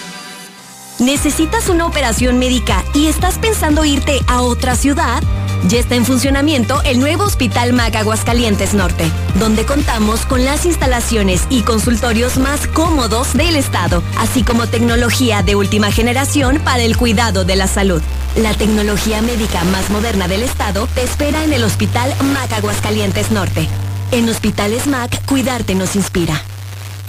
¿Necesitas 1.01 1.67
una 1.67 1.87
operación 1.87 2.37
médica 2.37 2.85
y 2.93 3.07
estás 3.07 3.39
pensando 3.39 3.83
irte 3.83 4.19
a 4.27 4.41
otra 4.41 4.75
ciudad? 4.75 5.23
Ya 5.67 5.79
está 5.79 5.95
en 5.95 6.05
funcionamiento 6.05 6.79
el 6.83 6.99
nuevo 6.99 7.23
Hospital 7.23 7.73
MAC 7.73 7.95
Aguascalientes 7.95 8.75
Norte, 8.75 9.11
donde 9.39 9.65
contamos 9.65 10.27
con 10.27 10.45
las 10.45 10.67
instalaciones 10.67 11.47
y 11.49 11.63
consultorios 11.63 12.37
más 12.37 12.67
cómodos 12.67 13.33
del 13.33 13.55
estado, 13.55 14.03
así 14.19 14.43
como 14.43 14.67
tecnología 14.67 15.41
de 15.41 15.55
última 15.55 15.91
generación 15.91 16.59
para 16.59 16.83
el 16.83 16.95
cuidado 16.95 17.45
de 17.45 17.55
la 17.55 17.65
salud. 17.65 18.03
La 18.35 18.53
tecnología 18.53 19.23
médica 19.23 19.63
más 19.63 19.89
moderna 19.89 20.27
del 20.27 20.43
estado 20.43 20.87
te 20.93 21.01
espera 21.01 21.43
en 21.43 21.51
el 21.51 21.63
Hospital 21.63 22.13
MAC 22.31 22.53
Aguascalientes 22.53 23.31
Norte. 23.31 23.67
En 24.11 24.29
Hospitales 24.29 24.85
MAC, 24.85 25.25
cuidarte 25.25 25.73
nos 25.73 25.95
inspira. 25.95 26.43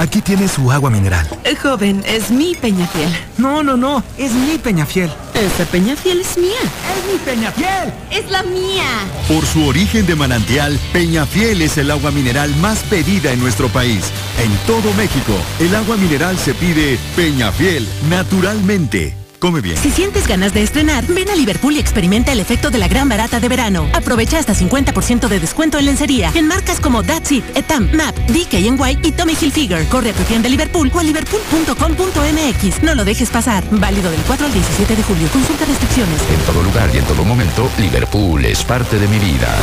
Aquí 0.02 0.20
tiene 0.20 0.48
su 0.48 0.72
agua 0.72 0.90
mineral. 0.90 1.24
Eh, 1.44 1.54
joven, 1.54 2.02
es 2.04 2.32
mi 2.32 2.56
Peñafiel. 2.56 3.08
No, 3.38 3.62
no, 3.62 3.76
no, 3.76 4.02
es 4.18 4.32
mi 4.32 4.58
Peñafiel. 4.58 5.08
Esta 5.32 5.64
Peñafiel 5.64 6.22
es 6.22 6.36
mía. 6.36 6.58
¡Es 6.60 7.12
mi 7.12 7.18
Peñafiel! 7.20 7.92
Es 8.10 8.28
la 8.28 8.42
mía. 8.42 8.82
Por 9.28 9.46
su 9.46 9.64
origen 9.64 10.04
de 10.04 10.16
manantial, 10.16 10.76
Peñafiel 10.92 11.62
es 11.62 11.78
el 11.78 11.88
agua 11.92 12.10
mineral 12.10 12.52
más 12.56 12.80
pedida 12.80 13.30
en 13.30 13.38
nuestro 13.38 13.68
país. 13.68 14.02
En 14.42 14.50
todo 14.66 14.92
México, 14.94 15.34
el 15.60 15.72
agua 15.72 15.96
mineral 15.96 16.36
se 16.36 16.52
pide 16.52 16.98
Peñafiel, 17.14 17.86
naturalmente. 18.10 19.22
Come 19.43 19.60
bien. 19.60 19.77
Si 19.77 19.90
sientes 19.90 20.28
ganas 20.28 20.55
de 20.55 20.62
estrenar, 20.62 21.05
ven 21.09 21.28
a 21.28 21.35
Liverpool 21.35 21.74
y 21.74 21.81
experimenta 21.81 22.31
el 22.31 22.39
efecto 22.39 22.70
de 22.70 22.78
la 22.78 22.86
gran 22.86 23.09
barata 23.09 23.40
de 23.40 23.48
verano. 23.48 23.90
Aprovecha 23.93 24.39
hasta 24.39 24.55
50% 24.55 25.27
de 25.27 25.40
descuento 25.40 25.81
en 25.81 25.86
lencería 25.86 26.31
en 26.36 26.47
marcas 26.47 26.78
como 26.78 27.02
That's 27.02 27.32
It, 27.32 27.44
Etam, 27.56 27.90
Map, 27.93 28.16
DKNY 28.28 29.01
y 29.02 29.10
Tommy 29.10 29.32
Hilfiger. 29.32 29.85
Corre 29.89 30.10
a 30.10 30.12
tu 30.12 30.23
tienda 30.23 30.48
Liverpool 30.48 30.93
o 30.94 31.01
a 31.01 31.02
liverpool.com.mx. 31.02 32.85
No 32.85 32.94
lo 32.94 33.05
dejes 33.05 33.31
pasar. 33.31 33.64
Válido 33.73 34.12
del 34.12 34.20
4 34.20 34.47
al 34.47 34.52
17 34.52 34.94
de 34.94 35.02
julio. 35.02 35.27
Consulta 35.32 35.64
restricciones. 35.64 36.20
En 36.32 36.40
todo 36.47 36.62
lugar 36.62 36.89
y 36.94 36.98
en 36.98 37.05
todo 37.05 37.24
momento, 37.24 37.69
Liverpool 37.78 38.44
es 38.44 38.62
parte 38.62 38.97
de 39.01 39.09
mi 39.09 39.19
vida. 39.19 39.59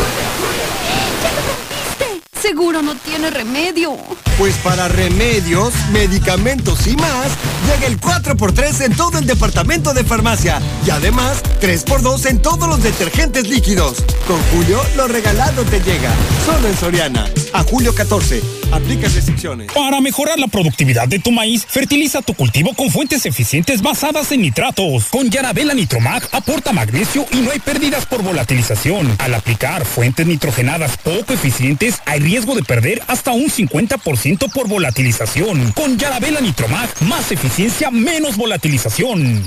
Seguro 2.49 2.81
no 2.81 2.95
tiene 2.95 3.30
remedio. 3.30 3.95
Pues 4.39 4.55
para 4.63 4.88
remedios, 4.88 5.71
medicamentos 5.91 6.88
y 6.88 6.95
más, 6.95 7.27
llega 7.67 7.85
el 7.85 8.01
4x3 8.01 8.85
en 8.85 8.95
todo 8.95 9.19
el 9.19 9.27
departamento 9.27 9.93
de 9.93 10.03
farmacia. 10.03 10.59
Y 10.84 10.89
además, 10.89 11.43
3x2 11.61 12.26
en 12.26 12.41
todos 12.41 12.67
los 12.67 12.81
detergentes 12.81 13.47
líquidos. 13.47 14.03
Con 14.26 14.41
Julio, 14.51 14.81
lo 14.97 15.07
regalado 15.07 15.63
te 15.65 15.80
llega. 15.81 16.11
Solo 16.43 16.69
en 16.69 16.76
Soriana. 16.76 17.27
A 17.53 17.63
julio 17.63 17.93
14. 17.93 18.41
Aplica 18.71 19.07
restricciones. 19.09 19.71
Para 19.73 19.99
mejorar 19.99 20.39
la 20.39 20.47
productividad 20.47 21.07
de 21.07 21.19
tu 21.19 21.31
maíz, 21.31 21.65
fertiliza 21.67 22.21
tu 22.21 22.35
cultivo 22.35 22.73
con 22.76 22.91
fuentes 22.91 23.26
eficientes 23.26 23.81
basadas 23.81 24.31
en 24.31 24.41
nitratos. 24.41 25.05
Con 25.05 25.30
Yarabela 25.30 25.73
Nitromag 25.73 26.27
aporta 26.31 26.71
magnesio 26.71 27.26
y 27.31 27.38
no 27.38 27.51
hay 27.51 27.59
pérdidas 27.59 28.05
por 28.05 28.21
volatilización. 28.21 29.15
Al 29.19 29.34
aplicar 29.34 29.85
fuentes 29.85 30.27
nitrogenadas 30.27 30.97
poco 30.97 31.34
eficientes, 31.34 31.99
hay 32.05 32.19
riesgo 32.19 32.38
de 32.45 32.63
perder 32.63 33.01
hasta 33.07 33.31
un 33.31 33.45
50% 33.49 34.51
por 34.51 34.67
volatilización. 34.67 35.71
Con 35.73 35.97
Yarabela 35.97 36.39
Nitromag, 36.39 36.89
más 37.01 37.31
eficiencia, 37.31 37.91
menos 37.91 38.37
volatilización. 38.37 39.43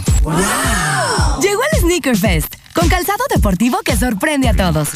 Llegó 1.40 1.60
el 1.72 1.80
Sneaker 1.80 2.16
Fest, 2.16 2.54
con 2.74 2.88
calzado 2.88 3.24
deportivo 3.34 3.78
que 3.84 3.96
sorprende 3.96 4.48
a 4.48 4.54
todos. 4.54 4.90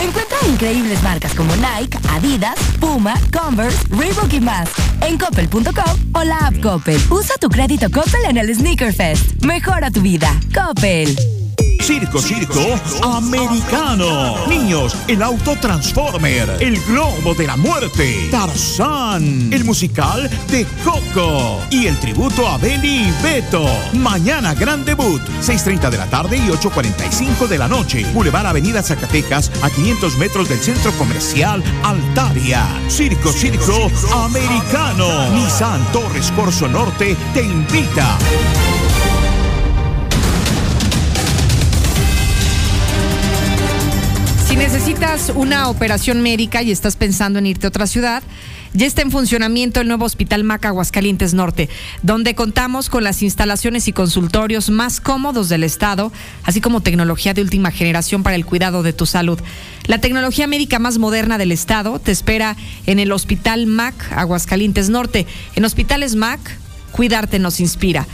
Encuentra 0.00 0.38
increíbles 0.48 1.02
marcas 1.02 1.34
como 1.34 1.54
Nike, 1.56 1.98
Adidas, 2.10 2.56
Puma, 2.80 3.14
Converse, 3.32 3.78
Reebok 3.90 4.32
y 4.32 4.40
más 4.40 4.68
en 5.02 5.18
coppel.com 5.18 6.12
o 6.14 6.24
la 6.24 6.38
app 6.38 6.60
Coppel. 6.60 7.00
Usa 7.10 7.36
tu 7.40 7.48
crédito 7.48 7.90
Coppel 7.90 8.24
en 8.28 8.38
el 8.38 8.54
Sneaker 8.54 8.92
Fest. 8.92 9.44
Mejora 9.44 9.90
tu 9.90 10.00
vida. 10.00 10.34
Coppel. 10.54 11.45
Circo, 11.86 12.20
circo, 12.20 12.60
americano. 13.04 14.44
Niños, 14.48 14.96
el 15.06 15.22
auto 15.22 15.54
Transformer, 15.54 16.56
el 16.58 16.80
globo 16.80 17.32
de 17.34 17.46
la 17.46 17.56
muerte, 17.56 18.28
Tarzán, 18.28 19.52
el 19.52 19.64
musical 19.64 20.28
de 20.50 20.66
Coco 20.82 21.62
y 21.70 21.86
el 21.86 21.96
tributo 22.00 22.48
a 22.48 22.58
Benny 22.58 23.06
y 23.06 23.14
Beto. 23.22 23.64
Mañana 23.92 24.52
gran 24.54 24.84
debut, 24.84 25.22
6.30 25.40 25.90
de 25.90 25.98
la 25.98 26.06
tarde 26.06 26.38
y 26.38 26.48
8.45 26.48 27.46
de 27.46 27.58
la 27.58 27.68
noche. 27.68 28.04
Boulevard 28.12 28.46
Avenida 28.46 28.82
Zacatecas, 28.82 29.52
a 29.62 29.70
500 29.70 30.18
metros 30.18 30.48
del 30.48 30.58
centro 30.58 30.90
comercial 30.98 31.62
Altaria. 31.84 32.66
Circo, 32.88 33.30
circo, 33.30 33.92
americano. 34.12 35.30
Nissan 35.30 35.80
Torres 35.92 36.32
Corso 36.32 36.66
Norte 36.66 37.16
te 37.32 37.42
invita. 37.42 38.18
Si 44.56 44.62
necesitas 44.62 45.32
una 45.34 45.68
operación 45.68 46.22
médica 46.22 46.62
y 46.62 46.70
estás 46.70 46.96
pensando 46.96 47.38
en 47.38 47.44
irte 47.44 47.66
a 47.66 47.68
otra 47.68 47.86
ciudad, 47.86 48.22
ya 48.72 48.86
está 48.86 49.02
en 49.02 49.10
funcionamiento 49.10 49.82
el 49.82 49.86
nuevo 49.86 50.06
Hospital 50.06 50.44
Maca 50.44 50.68
Aguascalientes 50.68 51.34
Norte, 51.34 51.68
donde 52.02 52.34
contamos 52.34 52.88
con 52.88 53.04
las 53.04 53.22
instalaciones 53.22 53.86
y 53.86 53.92
consultorios 53.92 54.70
más 54.70 55.02
cómodos 55.02 55.50
del 55.50 55.62
Estado, 55.62 56.10
así 56.42 56.62
como 56.62 56.80
tecnología 56.80 57.34
de 57.34 57.42
última 57.42 57.70
generación 57.70 58.22
para 58.22 58.34
el 58.34 58.46
cuidado 58.46 58.82
de 58.82 58.94
tu 58.94 59.04
salud. 59.04 59.38
La 59.84 59.98
tecnología 59.98 60.46
médica 60.46 60.78
más 60.78 60.96
moderna 60.96 61.36
del 61.36 61.52
Estado 61.52 61.98
te 61.98 62.10
espera 62.10 62.56
en 62.86 62.98
el 62.98 63.12
Hospital 63.12 63.66
Mac 63.66 64.10
Aguascalientes 64.10 64.88
Norte. 64.88 65.26
En 65.54 65.66
Hospitales 65.66 66.14
Mac, 66.14 66.40
cuidarte 66.92 67.38
nos 67.38 67.60
inspira. 67.60 68.06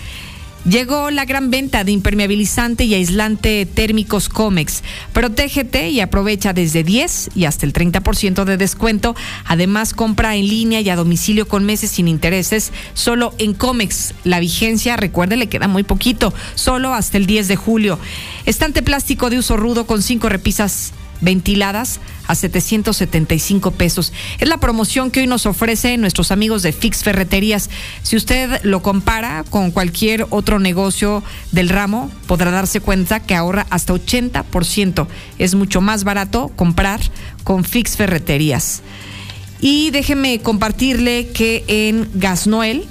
Llegó 0.65 1.11
la 1.11 1.25
gran 1.25 1.51
venta 1.51 1.83
de 1.83 1.91
impermeabilizante 1.91 2.85
y 2.85 2.95
aislante 2.95 3.67
térmicos 3.67 4.29
Comex. 4.29 4.85
Protégete 5.13 5.91
y 5.91 5.99
aprovecha 5.99 6.53
desde 6.53 6.85
10 6.85 7.31
y 7.35 7.47
hasta 7.47 7.67
el 7.67 7.73
30% 7.73 8.45
de 8.45 8.57
descuento. 8.57 9.17
Además, 9.45 9.93
compra 9.93 10.37
en 10.37 10.47
línea 10.47 10.81
y 10.81 10.89
a 10.89 10.95
domicilio 10.95 11.49
con 11.49 11.65
meses 11.65 11.91
sin 11.91 12.07
intereses 12.07 12.73
solo 12.95 13.35
en 13.39 13.55
Comex. 13.55 14.15
La 14.23 14.39
vigencia, 14.39 14.97
recuerde, 14.97 15.37
le 15.37 15.49
queda 15.49 15.67
muy 15.67 15.83
poquito, 15.83 16.33
solo 16.55 16.95
hasta 16.95 17.17
el 17.17 17.27
10 17.27 17.49
de 17.49 17.57
julio. 17.57 17.99
Estante 18.47 18.83
plástico 18.83 19.31
de 19.31 19.39
uso 19.39 19.57
rudo 19.57 19.85
con 19.85 20.01
cinco 20.01 20.29
repisas 20.29 20.93
ventiladas 21.23 22.01
a 22.27 22.35
775 22.35 23.71
pesos. 23.71 24.13
Es 24.39 24.49
la 24.49 24.59
promoción 24.59 25.11
que 25.11 25.21
hoy 25.21 25.27
nos 25.27 25.47
ofrece 25.47 25.97
nuestros 25.97 26.31
amigos 26.31 26.63
de 26.63 26.73
Fix 26.73 27.03
Ferreterías. 27.03 27.71
Si 28.03 28.17
usted 28.17 28.61
lo 28.65 28.83
compara 28.83 29.45
con 29.49 29.71
cualquier 29.71 30.27
otro 30.29 30.59
negocio 30.59 31.23
del 31.53 31.71
ramo, 31.71 32.11
podrá 32.27 32.51
darse 32.51 32.81
cuenta 32.81 33.21
que 33.21 33.35
ahorra 33.35 33.67
hasta 33.71 33.95
80%. 33.95 35.07
Es 35.39 35.55
mucho 35.55 35.81
más 35.81 36.05
barato 36.05 36.51
comprar 36.55 37.01
con 37.45 37.65
Fix 37.65 37.97
Ferreterías. 37.97 38.83
Y 39.61 39.91
déjeme 39.91 40.41
compartirle 40.41 41.29
que 41.29 41.65
en 41.69 42.11
Gas 42.15 42.49
Noel 42.49 42.85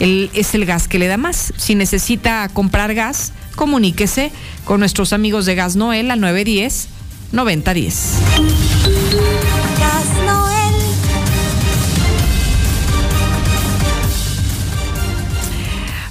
es 0.00 0.54
el 0.54 0.64
gas 0.66 0.88
que 0.88 0.98
le 0.98 1.06
da 1.06 1.16
más. 1.16 1.52
Si 1.56 1.74
necesita 1.74 2.48
comprar 2.48 2.94
gas, 2.94 3.32
comuníquese 3.54 4.32
con 4.64 4.80
nuestros 4.80 5.12
amigos 5.12 5.46
de 5.46 5.54
Gas 5.54 5.76
Noel 5.76 6.10
al 6.10 6.20
910 6.20 6.97
9010. 7.32 8.18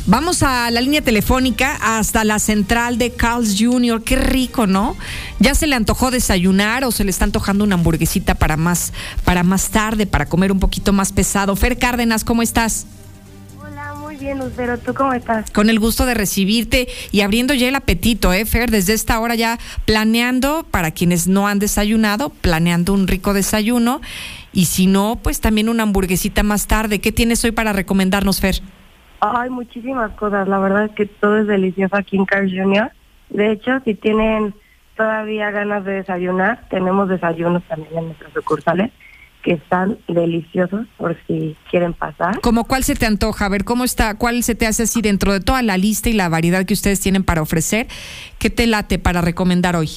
Vamos 0.09 0.41
a 0.41 0.71
la 0.71 0.79
línea 0.79 1.01
telefónica 1.01 1.77
hasta 1.81 2.23
la 2.23 2.39
central 2.39 2.97
de 2.97 3.11
Carl's 3.11 3.57
Jr. 3.59 4.01
Qué 4.03 4.15
rico, 4.15 4.65
¿no? 4.65 4.95
¿Ya 5.39 5.53
se 5.53 5.67
le 5.67 5.75
antojó 5.75 6.11
desayunar 6.11 6.85
o 6.85 6.93
se 6.93 7.03
le 7.03 7.09
está 7.09 7.25
antojando 7.25 7.65
una 7.65 7.75
hamburguesita 7.75 8.33
para 8.35 8.55
más, 8.55 8.93
para 9.25 9.43
más 9.43 9.67
tarde, 9.67 10.07
para 10.07 10.25
comer 10.25 10.53
un 10.53 10.59
poquito 10.59 10.93
más 10.93 11.11
pesado? 11.11 11.57
Fer 11.57 11.77
Cárdenas, 11.77 12.23
¿cómo 12.23 12.41
estás? 12.41 12.85
Bien, 14.19 14.39
Lucero. 14.39 14.77
¿Tú 14.77 14.93
cómo 14.93 15.13
estás? 15.13 15.49
Con 15.51 15.69
el 15.69 15.79
gusto 15.79 16.05
de 16.05 16.13
recibirte 16.13 16.87
y 17.11 17.21
abriendo 17.21 17.53
ya 17.53 17.67
el 17.67 17.75
apetito, 17.75 18.33
¿eh, 18.33 18.45
Fer? 18.45 18.69
Desde 18.71 18.93
esta 18.93 19.19
hora 19.19 19.35
ya 19.35 19.57
planeando, 19.85 20.65
para 20.69 20.91
quienes 20.91 21.27
no 21.27 21.47
han 21.47 21.59
desayunado, 21.59 22.29
planeando 22.29 22.93
un 22.93 23.07
rico 23.07 23.33
desayuno. 23.33 24.01
Y 24.53 24.65
si 24.65 24.87
no, 24.87 25.19
pues 25.21 25.41
también 25.41 25.69
una 25.69 25.83
hamburguesita 25.83 26.43
más 26.43 26.67
tarde. 26.67 26.99
¿Qué 26.99 27.11
tienes 27.11 27.43
hoy 27.43 27.51
para 27.51 27.73
recomendarnos, 27.73 28.41
Fer? 28.41 28.55
Hay 29.19 29.49
muchísimas 29.49 30.11
cosas. 30.11 30.47
La 30.47 30.59
verdad 30.59 30.85
es 30.85 30.91
que 30.91 31.05
todo 31.05 31.37
es 31.37 31.47
delicioso 31.47 31.95
aquí 31.95 32.17
en 32.17 32.25
Carl 32.25 32.49
Jr. 32.49 32.91
De 33.29 33.51
hecho, 33.51 33.79
si 33.83 33.95
tienen 33.95 34.53
todavía 34.95 35.51
ganas 35.51 35.85
de 35.85 35.93
desayunar, 35.93 36.67
tenemos 36.69 37.09
desayunos 37.09 37.63
también 37.63 37.97
en 37.97 38.05
nuestras 38.05 38.33
sucursales 38.33 38.91
que 39.43 39.53
están 39.53 39.97
deliciosos 40.07 40.87
por 40.97 41.15
si 41.25 41.55
quieren 41.69 41.93
pasar. 41.93 42.41
¿Cómo 42.41 42.65
cuál 42.65 42.83
se 42.83 42.95
te 42.95 43.05
antoja? 43.05 43.45
A 43.45 43.49
ver, 43.49 43.63
¿cómo 43.63 43.83
está? 43.83 44.15
¿Cuál 44.15 44.43
se 44.43 44.55
te 44.55 44.67
hace 44.67 44.83
así 44.83 45.01
dentro 45.01 45.31
de 45.31 45.39
toda 45.39 45.61
la 45.61 45.77
lista 45.77 46.09
y 46.09 46.13
la 46.13 46.29
variedad 46.29 46.65
que 46.65 46.73
ustedes 46.73 46.99
tienen 46.99 47.23
para 47.23 47.41
ofrecer? 47.41 47.87
¿Qué 48.39 48.49
te 48.49 48.67
late 48.67 48.99
para 48.99 49.21
recomendar 49.21 49.75
hoy? 49.75 49.89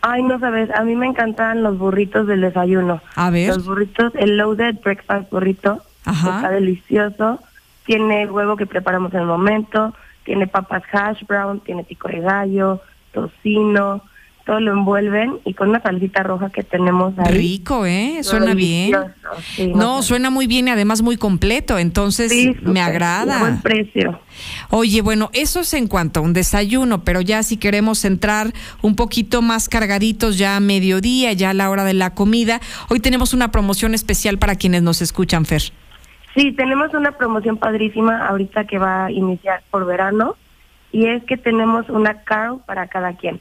Ay, 0.00 0.22
no 0.22 0.38
sabes, 0.38 0.70
a 0.70 0.84
mí 0.84 0.96
me 0.96 1.06
encantan 1.06 1.62
los 1.62 1.78
burritos 1.78 2.26
del 2.26 2.42
desayuno. 2.42 3.00
A 3.14 3.30
ver. 3.30 3.48
Los 3.48 3.64
burritos, 3.64 4.12
el 4.16 4.36
loaded 4.36 4.76
breakfast 4.82 5.30
burrito, 5.30 5.82
está 6.06 6.50
delicioso. 6.50 7.40
Tiene 7.86 8.22
el 8.22 8.30
huevo 8.30 8.56
que 8.56 8.66
preparamos 8.66 9.14
en 9.14 9.20
el 9.20 9.26
momento, 9.26 9.94
tiene 10.24 10.46
papas 10.46 10.82
hash 10.92 11.22
brown, 11.26 11.60
tiene 11.60 11.84
pico 11.84 12.08
de 12.08 12.20
gallo, 12.20 12.80
tocino, 13.12 14.02
todo 14.44 14.60
lo 14.60 14.72
envuelven 14.72 15.38
y 15.44 15.54
con 15.54 15.70
una 15.70 15.80
salsita 15.80 16.22
roja 16.22 16.50
que 16.50 16.62
tenemos 16.62 17.18
ahí. 17.18 17.34
Rico, 17.34 17.86
¿eh? 17.86 18.18
Suena 18.22 18.54
bien. 18.54 18.94
no, 19.74 20.02
suena 20.02 20.30
muy 20.30 20.46
bien 20.46 20.68
y 20.68 20.70
además 20.70 21.02
muy 21.02 21.16
completo, 21.16 21.78
entonces 21.78 22.32
me 22.62 22.80
agrada. 22.80 23.38
Buen 23.38 23.62
precio. 23.62 24.20
Oye, 24.70 25.00
bueno, 25.00 25.30
eso 25.32 25.60
es 25.60 25.72
en 25.74 25.86
cuanto 25.86 26.20
a 26.20 26.22
un 26.22 26.32
desayuno, 26.32 27.04
pero 27.04 27.20
ya 27.20 27.42
si 27.42 27.56
queremos 27.56 28.04
entrar 28.04 28.52
un 28.82 28.96
poquito 28.96 29.40
más 29.40 29.68
cargaditos 29.68 30.36
ya 30.36 30.56
a 30.56 30.60
mediodía, 30.60 31.32
ya 31.32 31.50
a 31.50 31.54
la 31.54 31.70
hora 31.70 31.84
de 31.84 31.94
la 31.94 32.14
comida, 32.14 32.60
hoy 32.90 33.00
tenemos 33.00 33.32
una 33.32 33.50
promoción 33.50 33.94
especial 33.94 34.38
para 34.38 34.56
quienes 34.56 34.82
nos 34.82 35.00
escuchan, 35.00 35.46
Fer. 35.46 35.62
Sí, 36.36 36.52
tenemos 36.52 36.92
una 36.94 37.12
promoción 37.12 37.56
padrísima 37.56 38.26
ahorita 38.26 38.64
que 38.64 38.78
va 38.78 39.06
a 39.06 39.10
iniciar 39.10 39.62
por 39.70 39.86
verano 39.86 40.36
y 40.90 41.06
es 41.06 41.24
que 41.24 41.36
tenemos 41.36 41.88
una 41.88 42.22
carl 42.24 42.60
para 42.66 42.88
cada 42.88 43.14
quien. 43.16 43.40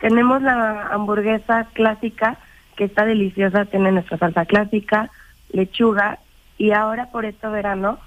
Tenemos 0.00 0.42
la 0.42 0.88
hamburguesa 0.88 1.68
clásica, 1.74 2.38
que 2.76 2.84
está 2.84 3.04
deliciosa, 3.04 3.66
tiene 3.66 3.92
nuestra 3.92 4.18
salsa 4.18 4.46
clásica, 4.46 5.10
lechuga, 5.52 6.18
y 6.56 6.72
ahora 6.72 7.06
por 7.06 7.24
este 7.24 7.46
verano 7.48 7.98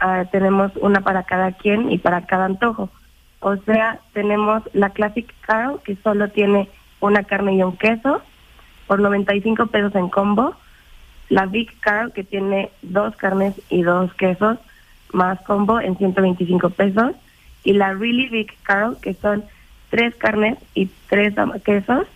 ah, 0.00 0.24
tenemos 0.30 0.72
una 0.76 1.00
para 1.00 1.24
cada 1.24 1.52
quien 1.52 1.90
y 1.90 1.98
para 1.98 2.26
cada 2.26 2.46
antojo. 2.46 2.88
O 3.40 3.56
sea, 3.56 3.98
tenemos 4.12 4.62
la 4.72 4.90
Classic 4.90 5.26
Carl, 5.40 5.80
que 5.82 5.96
solo 5.96 6.28
tiene 6.28 6.68
una 7.00 7.24
carne 7.24 7.54
y 7.54 7.62
un 7.62 7.76
queso, 7.76 8.20
por 8.86 9.00
95 9.00 9.66
pesos 9.68 9.94
en 9.94 10.08
combo. 10.08 10.54
La 11.28 11.46
Big 11.46 11.78
Carl, 11.80 12.12
que 12.12 12.24
tiene 12.24 12.70
dos 12.82 13.16
carnes 13.16 13.54
y 13.70 13.82
dos 13.82 14.12
quesos, 14.14 14.58
más 15.12 15.40
combo 15.42 15.80
en 15.80 15.96
125 15.96 16.70
pesos. 16.70 17.12
Y 17.64 17.72
la 17.72 17.94
Really 17.94 18.28
Big 18.28 18.52
Carl, 18.62 18.98
que 19.00 19.14
son 19.14 19.44
tres 19.90 20.14
carnes 20.16 20.58
y 20.74 20.88
tres 21.08 21.34
quesos 21.64 22.06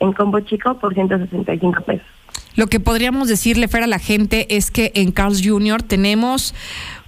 en 0.00 0.12
combo 0.12 0.40
chico 0.40 0.78
por 0.78 0.94
165 0.94 1.82
pesos. 1.82 2.06
Lo 2.54 2.68
que 2.68 2.80
podríamos 2.80 3.28
decirle, 3.28 3.68
Fer, 3.68 3.82
a 3.82 3.86
la 3.86 3.98
gente 3.98 4.56
es 4.56 4.70
que 4.70 4.90
en 4.94 5.12
Carl's 5.12 5.42
Jr. 5.44 5.82
tenemos 5.82 6.54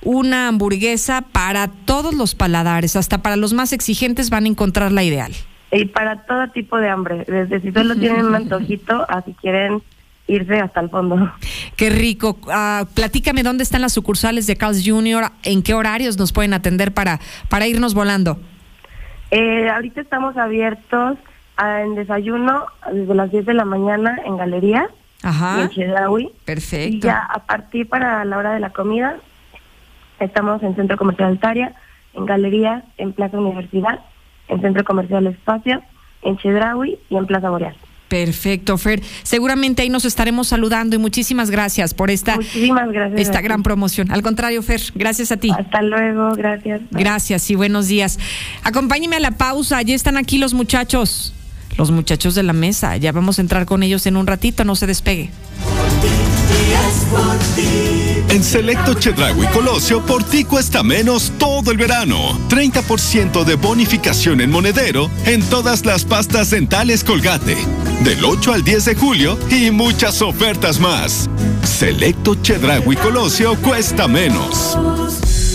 una 0.02 0.48
hamburguesa 0.48 1.22
para 1.22 1.68
todos 1.68 2.14
los 2.14 2.34
paladares, 2.34 2.96
hasta 2.96 3.22
para 3.22 3.36
los 3.36 3.54
más 3.54 3.72
exigentes 3.72 4.28
van 4.28 4.44
a 4.44 4.48
encontrar 4.48 4.92
la 4.92 5.02
ideal. 5.02 5.32
Y 5.72 5.86
para 5.86 6.24
todo 6.26 6.48
tipo 6.48 6.76
de 6.78 6.88
hambre, 6.88 7.24
desde 7.26 7.60
si 7.60 7.72
solo 7.72 7.96
tienen 7.96 8.26
un 8.26 8.34
antojito 8.34 9.06
a 9.08 9.22
si 9.22 9.32
quieren 9.34 9.82
irse 10.26 10.60
hasta 10.60 10.80
el 10.80 10.90
fondo. 10.90 11.32
Qué 11.76 11.90
rico. 11.90 12.38
Uh, 12.42 12.86
platícame 12.94 13.42
dónde 13.42 13.62
están 13.62 13.80
las 13.80 13.92
sucursales 13.92 14.46
de 14.46 14.56
Carl's 14.56 14.82
Jr., 14.84 15.32
en 15.42 15.62
qué 15.62 15.74
horarios 15.74 16.18
nos 16.18 16.32
pueden 16.32 16.52
atender 16.52 16.92
para, 16.92 17.20
para 17.48 17.66
irnos 17.66 17.94
volando. 17.94 18.38
Eh, 19.30 19.68
ahorita 19.68 20.00
estamos 20.00 20.36
abiertos 20.36 21.18
en 21.58 21.94
desayuno 21.94 22.66
desde 22.92 23.14
las 23.14 23.30
10 23.30 23.46
de 23.46 23.54
la 23.54 23.64
mañana 23.64 24.18
en 24.24 24.36
Galería 24.36 24.88
Ajá. 25.22 25.62
en 25.62 25.68
Chedraui. 25.70 26.30
Perfecto. 26.44 26.96
Y 26.96 27.00
ya 27.00 27.18
a 27.18 27.40
partir 27.40 27.88
para 27.88 28.24
la 28.24 28.38
hora 28.38 28.54
de 28.54 28.60
la 28.60 28.70
comida 28.70 29.16
estamos 30.20 30.62
en 30.62 30.74
Centro 30.76 30.96
Comercial 30.96 31.30
Altaria, 31.30 31.74
en 32.14 32.26
Galería, 32.26 32.84
en 32.96 33.12
Plaza 33.12 33.38
Universidad, 33.38 34.00
en 34.48 34.60
Centro 34.60 34.84
Comercial 34.84 35.26
Espacio, 35.26 35.82
en 36.22 36.36
Chedraui 36.38 36.98
y 37.08 37.16
en 37.16 37.26
Plaza 37.26 37.50
Boreal. 37.50 37.76
Perfecto, 38.08 38.78
Fer. 38.78 39.02
Seguramente 39.22 39.82
ahí 39.82 39.90
nos 39.90 40.04
estaremos 40.04 40.48
saludando 40.48 40.96
y 40.96 40.98
muchísimas 40.98 41.50
gracias 41.50 41.92
por 41.92 42.10
esta, 42.10 42.36
gracias 42.36 43.12
esta 43.16 43.40
gran 43.42 43.62
promoción. 43.62 44.10
Al 44.10 44.22
contrario, 44.22 44.62
Fer, 44.62 44.80
gracias 44.94 45.30
a 45.30 45.36
ti. 45.36 45.50
Hasta 45.50 45.82
luego, 45.82 46.34
gracias. 46.34 46.80
Gracias 46.90 47.50
y 47.50 47.54
buenos 47.54 47.88
días. 47.88 48.18
Acompáñeme 48.62 49.16
a 49.16 49.20
la 49.20 49.32
pausa, 49.32 49.82
ya 49.82 49.94
están 49.94 50.16
aquí 50.16 50.38
los 50.38 50.54
muchachos, 50.54 51.34
los 51.76 51.90
muchachos 51.90 52.34
de 52.34 52.42
la 52.42 52.54
mesa. 52.54 52.96
Ya 52.96 53.12
vamos 53.12 53.38
a 53.38 53.42
entrar 53.42 53.66
con 53.66 53.82
ellos 53.82 54.06
en 54.06 54.16
un 54.16 54.26
ratito, 54.26 54.64
no 54.64 54.74
se 54.74 54.86
despegue. 54.86 55.30
En 58.30 58.44
Selecto 58.44 58.92
Chedrago 58.92 59.42
y 59.42 59.46
Colosio, 59.46 60.04
por 60.04 60.22
ti 60.22 60.44
cuesta 60.44 60.82
menos 60.82 61.32
todo 61.38 61.70
el 61.70 61.78
verano. 61.78 62.38
30% 62.50 63.44
de 63.44 63.54
bonificación 63.54 64.42
en 64.42 64.50
monedero 64.50 65.10
en 65.24 65.42
todas 65.42 65.86
las 65.86 66.04
pastas 66.04 66.50
dentales 66.50 67.04
Colgate. 67.04 67.56
Del 68.04 68.22
8 68.22 68.52
al 68.52 68.64
10 68.64 68.84
de 68.84 68.94
julio 68.96 69.38
y 69.50 69.70
muchas 69.70 70.20
ofertas 70.20 70.78
más. 70.78 71.28
Selecto 71.64 72.34
Chedrago 72.34 72.92
y 72.92 72.96
Colosio 72.96 73.56
cuesta 73.62 74.06
menos. 74.06 74.76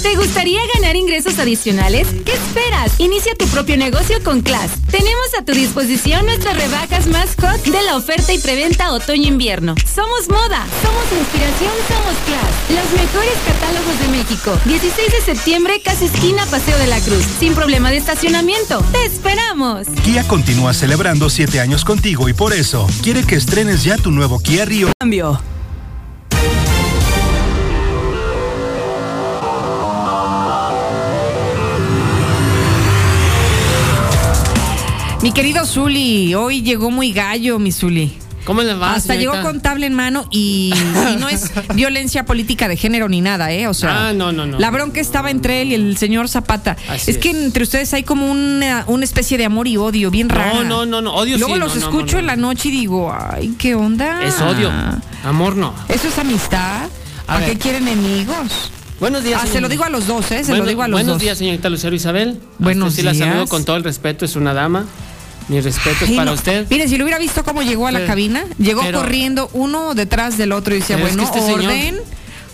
¿Te 0.03 0.17
gustaría 0.17 0.59
ganar 0.75 0.97
ingresos 0.97 1.39
adicionales? 1.39 2.09
¿Qué 2.25 2.33
esperas? 2.33 2.99
Inicia 2.99 3.35
tu 3.35 3.47
propio 3.47 3.77
negocio 3.77 4.21
con 4.21 4.41
Class. 4.41 4.71
Tenemos 4.91 5.33
a 5.39 5.45
tu 5.45 5.53
disposición 5.53 6.25
nuestras 6.25 6.57
rebajas 6.57 7.07
más 7.07 7.29
hot 7.39 7.63
de 7.63 7.81
la 7.83 7.95
oferta 7.95 8.33
y 8.33 8.37
preventa 8.37 8.91
otoño-invierno. 8.91 9.75
Somos 9.95 10.27
moda, 10.27 10.67
somos 10.83 11.05
inspiración, 11.17 11.71
somos 11.87 12.17
Class. 12.25 12.51
Los 12.69 13.01
mejores 13.01 13.33
catálogos 13.47 13.99
de 14.01 14.07
México. 14.09 14.59
16 14.65 15.09
de 15.09 15.21
septiembre, 15.21 15.81
casi 15.81 16.05
esquina 16.05 16.45
Paseo 16.47 16.77
de 16.79 16.87
la 16.87 16.99
Cruz. 16.99 17.23
Sin 17.39 17.55
problema 17.55 17.89
de 17.89 17.97
estacionamiento. 17.97 18.83
¡Te 18.91 19.05
esperamos! 19.05 19.87
Kia 20.03 20.27
continúa 20.27 20.73
celebrando 20.73 21.29
siete 21.29 21.61
años 21.61 21.85
contigo 21.85 22.27
y 22.27 22.33
por 22.33 22.51
eso 22.51 22.87
quiere 23.01 23.23
que 23.23 23.35
estrenes 23.35 23.85
ya 23.85 23.97
tu 23.97 24.11
nuevo 24.11 24.39
Kia 24.39 24.65
Rio. 24.65 24.91
Cambio. 24.99 25.39
Mi 35.23 35.31
querido 35.31 35.65
Zuli, 35.65 36.35
hoy 36.35 36.61
llegó 36.61 36.91
muy 36.91 37.11
gallo, 37.13 37.57
mi 37.57 37.71
Zuli. 37.71 38.13
¿Cómo 38.43 38.61
le 38.61 38.73
va? 38.73 38.95
Hasta 38.95 39.13
señorita? 39.13 39.31
llegó 39.37 39.43
con 39.47 39.61
tabla 39.61 39.85
en 39.85 39.93
mano 39.93 40.27
y, 40.29 40.73
y 41.13 41.15
no 41.15 41.29
es 41.29 41.49
violencia 41.75 42.25
política 42.25 42.67
de 42.67 42.75
género 42.75 43.07
ni 43.07 43.21
nada, 43.21 43.53
¿eh? 43.53 43.69
O 43.69 43.73
sea, 43.73 44.09
Ah, 44.09 44.13
no, 44.13 44.33
no, 44.33 44.45
no. 44.45 44.59
la 44.59 44.69
bronca 44.69 44.99
estaba 44.99 45.31
entre 45.31 45.61
él 45.61 45.71
y 45.71 45.75
el 45.75 45.95
señor 45.95 46.27
Zapata. 46.27 46.75
Así 46.89 47.11
es, 47.11 47.17
que 47.19 47.29
entre 47.29 47.63
ustedes 47.63 47.93
hay 47.93 48.03
como 48.03 48.29
una, 48.29 48.83
una 48.87 49.05
especie 49.05 49.37
de 49.37 49.45
amor 49.45 49.69
y 49.69 49.77
odio 49.77 50.11
bien 50.11 50.27
raro. 50.27 50.55
No, 50.55 50.63
no, 50.65 50.85
no, 50.85 51.01
no, 51.01 51.15
odio 51.15 51.37
Luego 51.37 51.53
sí, 51.53 51.59
los 51.61 51.75
escucho 51.77 52.19
en 52.19 52.27
la 52.27 52.35
noche 52.35 52.67
y 52.67 52.71
digo, 52.71 53.15
ay, 53.17 53.55
¿qué 53.57 53.75
onda? 53.75 54.21
Es 54.25 54.41
odio. 54.41 54.69
Amor 55.23 55.55
no. 55.55 55.73
¿Eso 55.87 56.09
es 56.09 56.19
amistad? 56.19 56.89
A 57.27 57.37
¿A, 57.37 57.45
qué 57.45 57.57
quieren 57.57 57.87
enemigos? 57.87 58.71
Buenos 58.99 59.23
días. 59.23 59.39
Ah, 59.41 59.47
se 59.49 59.61
lo 59.61 59.69
digo 59.69 59.85
a 59.85 59.89
los 59.89 60.05
dos, 60.05 60.29
¿eh? 60.33 60.43
Se 60.43 60.51
Bueno- 60.51 60.65
lo 60.65 60.69
digo 60.69 60.83
a 60.83 60.89
los 60.89 60.97
buenos 60.99 61.13
dos. 61.15 61.21
días, 61.21 61.37
señorita 61.37 61.69
Lucero 61.69 61.95
Isabel. 61.95 62.39
Buenos 62.59 62.89
usted 62.89 63.01
sí 63.03 63.05
la 63.05 63.11
días. 63.13 63.27
saludo 63.29 63.47
con 63.47 63.63
todo 63.63 63.77
el 63.77 63.85
respeto, 63.85 64.25
es 64.25 64.35
una 64.35 64.53
dama. 64.53 64.85
Mi 65.49 65.59
respeto 65.61 66.03
es 66.05 66.09
Ay, 66.11 66.15
para 66.15 66.31
no. 66.31 66.33
usted. 66.33 66.67
Mire, 66.69 66.87
si 66.87 66.97
lo 66.97 67.03
hubiera 67.05 67.19
visto 67.19 67.43
cómo 67.43 67.61
llegó 67.63 67.87
a 67.87 67.91
la 67.91 67.99
Pero- 67.99 68.07
cabina, 68.09 68.43
llegó 68.57 68.81
pero- 68.81 68.99
corriendo 68.99 69.49
uno 69.53 69.93
detrás 69.95 70.37
del 70.37 70.51
otro 70.51 70.73
y 70.75 70.79
decía, 70.79 70.95
es 70.97 71.01
bueno, 71.01 71.17
que 71.17 71.23
este 71.23 71.39
señor- 71.41 71.65
orden, 71.65 71.97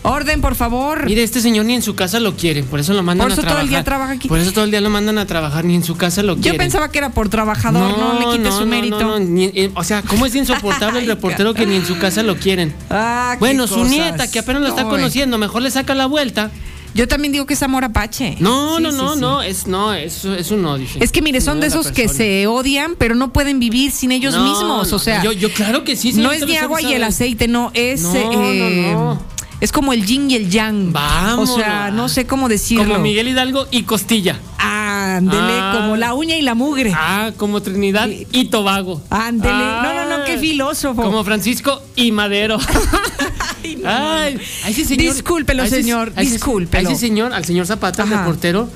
orden, 0.01 0.41
por 0.41 0.55
favor. 0.55 1.05
Mire, 1.05 1.23
este 1.23 1.41
señor 1.41 1.65
ni 1.65 1.75
en 1.75 1.81
su 1.81 1.93
casa 1.95 2.19
lo 2.19 2.35
quiere, 2.35 2.63
por 2.63 2.79
eso 2.79 2.93
lo 2.93 3.03
mandan 3.03 3.25
Por 3.25 3.31
eso 3.33 3.41
a 3.41 3.43
todo 3.43 3.47
trabajar. 3.47 3.63
el 3.65 3.69
día 3.69 3.83
trabaja 3.83 4.11
aquí. 4.13 4.27
Por 4.27 4.39
eso 4.39 4.51
todo 4.53 4.63
el 4.63 4.71
día 4.71 4.81
lo 4.81 4.89
mandan 4.89 5.17
a 5.17 5.25
trabajar, 5.25 5.65
ni 5.65 5.75
en 5.75 5.83
su 5.83 5.97
casa 5.97 6.23
lo 6.23 6.35
Yo 6.35 6.41
quiere. 6.41 6.57
pensaba 6.57 6.89
que 6.89 6.97
era 6.99 7.09
por 7.11 7.29
trabajador, 7.29 7.97
no, 7.97 8.19
le 8.31 8.37
quite 8.37 8.51
su 8.51 8.65
mérito. 8.65 8.99
no, 8.99 9.19
ni- 9.19 9.51
eh, 9.53 9.71
o 9.75 9.83
sea, 9.83 10.01
¿cómo 10.01 10.25
es 10.25 10.33
insoportable 10.35 10.99
el 10.99 11.07
reportero 11.07 11.53
que 11.53 11.65
ni 11.65 11.75
en 11.75 11.85
su 11.85 11.97
casa 11.99 12.23
lo 12.23 12.37
quieren? 12.37 12.73
Ah, 12.89 13.35
bueno, 13.39 13.67
su 13.67 13.75
cosas. 13.75 13.89
nieta, 13.91 14.31
que 14.31 14.39
apenas 14.39 14.61
lo 14.61 14.69
está 14.69 14.83
No, 14.83 14.89
conociendo, 14.89 15.37
mejor 15.37 15.61
le 15.61 15.69
saca 15.71 15.93
la 15.95 16.05
vuelta. 16.05 16.49
Yo 16.95 17.07
también 17.07 17.31
digo 17.31 17.45
que 17.45 17.53
es 17.53 17.63
amor 17.63 17.83
apache. 17.83 18.35
No, 18.39 18.77
Sí, 18.77 18.83
no, 18.83 18.91
sí, 18.91 18.97
no, 18.97 19.13
sí. 19.13 19.19
no, 19.21 19.41
es 19.41 19.67
no, 19.67 19.93
es, 19.93 20.25
es 20.25 20.51
un 20.51 20.65
odio. 20.65 20.87
Es 20.99 21.11
que 21.11 21.21
mire, 21.21 21.39
son 21.41 21.59
de 21.59 21.67
esos 21.67 21.91
que 21.91 22.07
se 22.07 22.47
odian, 22.47 22.95
pero 22.97 23.15
no 23.15 23.31
pueden 23.31 23.59
vivir 23.59 23.91
sin 23.91 24.11
ellos 24.11 24.33
No, 24.33 24.43
mismos. 24.43 24.89
no, 24.89 24.95
O 24.95 24.99
sea, 24.99 25.23
yo- 25.23 25.31
yo 25.31 25.51
claro 25.53 25.83
que 25.83 25.95
sí, 25.95 26.13
No 26.13 26.31
es 26.31 26.45
ni 26.45 26.57
agua 26.57 26.81
y 26.81 26.93
el 26.93 27.03
aceite, 27.03 27.47
no, 27.47 27.71
es. 27.73 28.01
No, 28.01 28.15
eh, 28.15 28.91
no, 28.93 29.03
no. 29.15 29.21
Es 29.61 29.71
como 29.73 29.91
el 29.93 30.05
yin 30.05 30.31
y 30.31 30.35
el 30.35 30.49
yang. 30.49 30.93
Vámonos. 30.93 31.49
O 31.49 31.55
sea, 31.57 31.91
no 31.91 32.07
sé 32.07 32.25
cómo 32.25 32.47
decirlo. 32.47 32.85
Como 32.93 32.99
Miguel 32.99 33.27
Hidalgo 33.27 33.67
y 33.71 33.83
Costilla. 33.83 34.39
Ándele, 34.57 35.41
Ah. 35.59 35.73
como 35.75 35.97
la 35.97 36.13
uña 36.13 36.37
y 36.37 36.41
la 36.41 36.53
mugre. 36.55 36.93
Ah, 36.95 37.31
como 37.35 37.61
Trinidad 37.61 38.07
y 38.09 38.45
Tobago. 38.45 39.01
Ándele. 39.09 39.53
Ah. 39.53 39.81
No, 39.83 39.93
no, 40.09 40.17
no, 40.19 40.23
qué 40.25 40.37
filósofo. 40.37 41.01
Como 41.03 41.23
Francisco 41.25 41.81
y 41.95 42.11
Madero. 42.13 42.57
Ay, 43.85 44.37
a 44.63 44.69
ese 44.69 44.85
señor. 44.85 45.13
Discúlpelo, 45.13 45.63
a 45.63 45.65
ese- 45.65 45.77
señor, 45.81 46.13
a 46.15 46.21
ese- 46.21 46.31
discúlpelo. 46.33 46.89
A 46.89 46.91
ese 46.91 46.99
señor, 47.01 47.33
al 47.33 47.45
señor 47.45 47.65
Zapata, 47.65 48.03
el 48.03 48.09
reportero. 48.09 48.69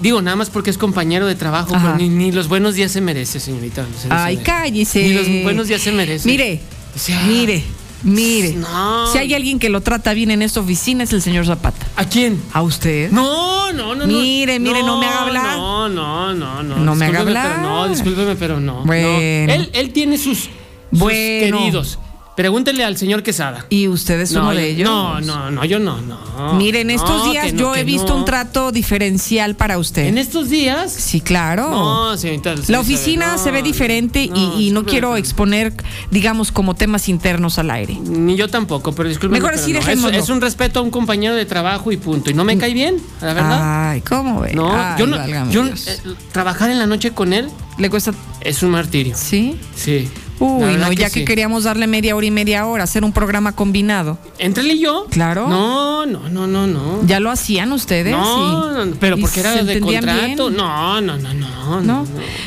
Digo, 0.00 0.22
nada 0.22 0.36
más 0.36 0.48
porque 0.48 0.70
es 0.70 0.78
compañero 0.78 1.26
de 1.26 1.34
trabajo, 1.34 1.72
pero 1.72 1.96
ni, 1.96 2.08
ni 2.08 2.32
los 2.32 2.48
buenos 2.48 2.74
días 2.74 2.90
se 2.90 3.02
merece, 3.02 3.38
señorita. 3.38 3.84
Ay, 4.08 4.34
Isabel. 4.34 4.42
cállese. 4.46 5.02
Ni 5.02 5.12
los 5.12 5.42
buenos 5.42 5.68
días 5.68 5.82
se 5.82 5.92
merece. 5.92 6.26
Mire, 6.26 6.60
O 6.96 6.98
sea, 6.98 7.20
mire, 7.26 7.62
mire. 8.02 8.52
No. 8.54 9.06
Si 9.12 9.18
hay 9.18 9.34
alguien 9.34 9.58
que 9.58 9.68
lo 9.68 9.80
trata 9.80 10.12
bien 10.14 10.30
en 10.30 10.42
esta 10.42 10.60
oficina 10.60 11.04
es 11.04 11.12
el 11.12 11.22
señor 11.22 11.46
Zapata. 11.46 11.86
¿A 11.96 12.04
quién? 12.04 12.42
¿A 12.52 12.62
usted? 12.62 13.10
No, 13.10 13.72
no, 13.72 13.94
no. 13.94 14.06
no. 14.06 14.06
Mire, 14.06 14.58
mire, 14.58 14.82
no 14.82 14.98
me 14.98 15.06
haga 15.06 15.22
hablar. 15.22 15.56
No, 15.56 15.88
no, 15.88 16.34
no, 16.34 16.62
no. 16.62 16.76
No 16.78 16.94
me 16.94 17.06
haga 17.06 17.20
hablar. 17.20 17.56
pero 17.56 17.62
no, 17.68 17.88
discúlpeme, 17.88 18.36
pero 18.36 18.60
no. 18.60 18.84
Bueno. 18.84 19.08
no. 19.08 19.18
Él, 19.18 19.70
él 19.72 19.92
tiene 19.92 20.18
sus, 20.18 20.38
sus 20.38 20.50
Bueno. 20.90 21.58
queridos. 21.58 21.98
Pregúntele 22.40 22.82
al 22.84 22.96
señor 22.96 23.22
Quesada. 23.22 23.66
¿Y 23.68 23.86
usted 23.88 24.18
es 24.18 24.32
No, 24.32 24.40
uno 24.40 24.54
yo- 24.54 24.58
de 24.60 24.70
ellos? 24.70 24.88
No, 24.88 25.20
no, 25.20 25.50
no, 25.50 25.62
yo 25.66 25.78
no, 25.78 26.00
no. 26.00 26.54
Miren, 26.54 26.88
estos 26.88 27.26
No, 27.26 27.30
días 27.30 27.52
yo 27.54 27.74
he 27.76 27.84
visto 27.84 28.16
un 28.16 28.24
trato 28.24 28.72
diferencial 28.72 29.56
para 29.56 29.76
usted. 29.76 30.06
¿En 30.06 30.16
estos 30.16 30.48
días? 30.48 30.90
Sí, 30.90 31.20
claro. 31.20 31.68
No, 31.70 32.16
señorita. 32.16 32.52
Lucero 32.54 32.72
La 32.72 32.80
oficina 32.80 33.36
se 33.36 33.50
ve 33.50 33.62
diferente 33.62 34.22
y- 34.22 34.28
no, 34.30 34.36
y, 34.58 34.70
no 34.70 34.80
discúlpeme, 34.80 34.84
quiero 34.90 35.16
exponer, 35.18 35.74
digamos, 36.10 36.50
como 36.50 36.74
temas 36.74 37.10
internos 37.10 37.58
al 37.58 37.70
aire. 37.70 37.98
Ni 38.00 38.36
yo 38.36 38.48
tampoco, 38.48 38.92
pero 38.94 39.10
discúlpeme. 39.10 39.38
Mejor 39.38 39.52
así 39.60 39.72
es, 39.72 39.84
dejémoslo. 39.84 40.16
es 40.16 40.30
un 40.30 40.40
respeto 40.40 40.80
a 40.80 40.82
un 40.82 40.90
compañero 40.90 41.34
de 41.34 41.44
trabajo 41.44 41.92
y 41.92 41.98
punto. 41.98 42.30
Y 42.30 42.34
no 42.34 42.44
me 42.44 42.56
cae 42.56 42.72
bien, 42.72 42.96
la 43.20 43.34
verdad. 43.34 43.90
Ay, 43.90 44.00
¿cómo 44.00 44.40
ve? 44.40 44.54
No, 44.54 44.72
Ay, 44.74 44.94
yo 44.98 45.06
no. 45.06 45.50
yo, 45.50 45.66
eh, 45.66 45.74
trabajar 46.32 46.70
en 46.70 46.78
la 46.78 46.86
noche 46.86 47.10
con 47.10 47.34
él 47.34 47.50
Le 47.76 47.90
cuesta. 47.90 48.14
es 48.40 48.62
un 48.62 48.70
martirio. 48.70 49.14
¿Sí? 49.14 49.56
Sí. 49.76 50.08
Uy, 50.40 50.76
no, 50.76 50.90
ya 50.92 51.08
que, 51.10 51.20
sí. 51.20 51.24
queríamos 51.24 51.64
darle 51.64 51.86
media 51.86 52.16
hora 52.16 52.26
y 52.26 52.30
media 52.30 52.66
hora, 52.66 52.84
hacer 52.84 53.04
un 53.04 53.12
programa 53.12 53.52
combinado. 53.52 54.18
¿Entre 54.38 54.62
él 54.62 54.70
y 54.72 54.80
yo? 54.80 55.06
Claro. 55.10 55.46
No, 55.48 56.06
no, 56.06 56.28
no, 56.28 56.46
no, 56.46 56.66
no. 56.66 57.00
¿Ya 57.06 57.20
lo 57.20 57.30
hacían 57.30 57.72
ustedes? 57.72 58.12
No, 58.12 58.84
no, 58.86 58.94
pero 58.98 59.16
¿Y 59.18 59.20
porque 59.20 59.40
era 59.40 59.62
de 59.62 59.80
contrato. 59.80 60.48
bien? 60.48 60.56
No, 60.56 61.00
no, 61.00 61.16
no, 61.18 61.34
no, 61.34 61.80
¿No? 61.82 62.06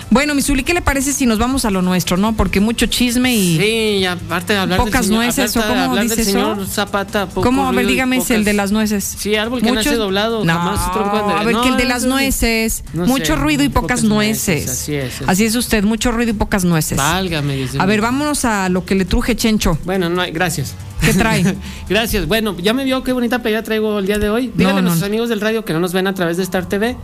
Bueno, 0.09 0.35
Misuli, 0.35 0.63
¿qué 0.63 0.73
le 0.73 0.81
parece 0.81 1.13
si 1.13 1.25
nos 1.25 1.37
vamos 1.39 1.65
a 1.65 1.71
lo 1.71 1.81
nuestro, 1.81 2.17
no? 2.17 2.33
Porque 2.33 2.59
mucho 2.59 2.87
chisme 2.87 3.35
y. 3.35 3.57
Sí, 3.57 3.63
y 4.01 4.05
aparte 4.05 4.53
de 4.53 4.59
hablar 4.59 4.79
Pocas 4.79 4.93
del 4.93 5.03
señor, 5.05 5.23
nueces, 5.23 5.57
¿o 5.57 5.61
cómo 5.67 5.97
dice 5.97 6.15
del 6.15 6.19
eso? 6.27 6.31
señor 6.31 6.67
Zapata. 6.67 7.27
¿Cómo? 7.33 7.67
A 7.67 7.71
ver, 7.71 7.85
dígame, 7.87 8.17
es 8.17 8.31
el 8.31 8.43
de 8.43 8.53
las 8.53 8.71
nueces. 8.71 9.03
Sí, 9.17 9.35
árbol 9.35 9.61
que 9.61 9.71
nace 9.71 9.95
doblado, 9.95 10.43
No, 10.43 10.53
jamás 10.53 10.93
de- 10.93 11.33
a 11.33 11.43
ver, 11.43 11.55
que 11.61 11.69
el 11.69 11.77
de 11.77 11.85
las 11.85 12.05
nueces. 12.05 12.83
Mucho 12.93 13.25
sé, 13.25 13.35
ruido 13.35 13.63
y 13.63 13.69
pocas, 13.69 14.01
pocas 14.01 14.03
nueces. 14.03 14.65
nueces, 14.65 14.69
así 14.81 14.95
es, 14.95 15.15
así 15.15 15.23
Así 15.27 15.45
es 15.45 15.55
usted, 15.55 15.83
mucho 15.83 16.11
ruido 16.11 16.31
y 16.31 16.33
pocas 16.33 16.63
nueces. 16.63 16.97
Válgame, 16.97 17.55
dice. 17.55 17.77
A 17.83 17.85
ver, 17.85 18.01
vámonos 18.01 18.45
a 18.45 18.69
lo 18.69 18.85
que 18.85 18.95
le 18.95 19.05
truje 19.05 19.35
Chencho. 19.35 19.77
Bueno, 19.83 20.09
no 20.09 20.21
hay, 20.21 20.31
gracias. 20.31 20.73
¿Qué 21.01 21.13
trae? 21.13 21.43
gracias. 21.89 22.27
Bueno, 22.27 22.55
ya 22.59 22.73
me 22.73 22.85
vio 22.85 23.03
qué 23.03 23.11
bonita 23.11 23.39
playera 23.41 23.61
traigo 23.63 23.99
el 23.99 24.05
día 24.05 24.19
de 24.19 24.29
hoy. 24.29 24.51
Díganle 24.55 24.73
No, 24.73 24.77
a 24.79 24.81
nuestros 24.83 25.03
amigos 25.07 25.27
del 25.29 25.41
radio 25.41 25.65
que 25.65 25.73
no 25.73 25.79
nos 25.81 25.91
ven 25.91 26.07
a 26.07 26.13
través 26.13 26.37
de 26.37 26.43
Star 26.43 26.67
TV. 26.67 26.95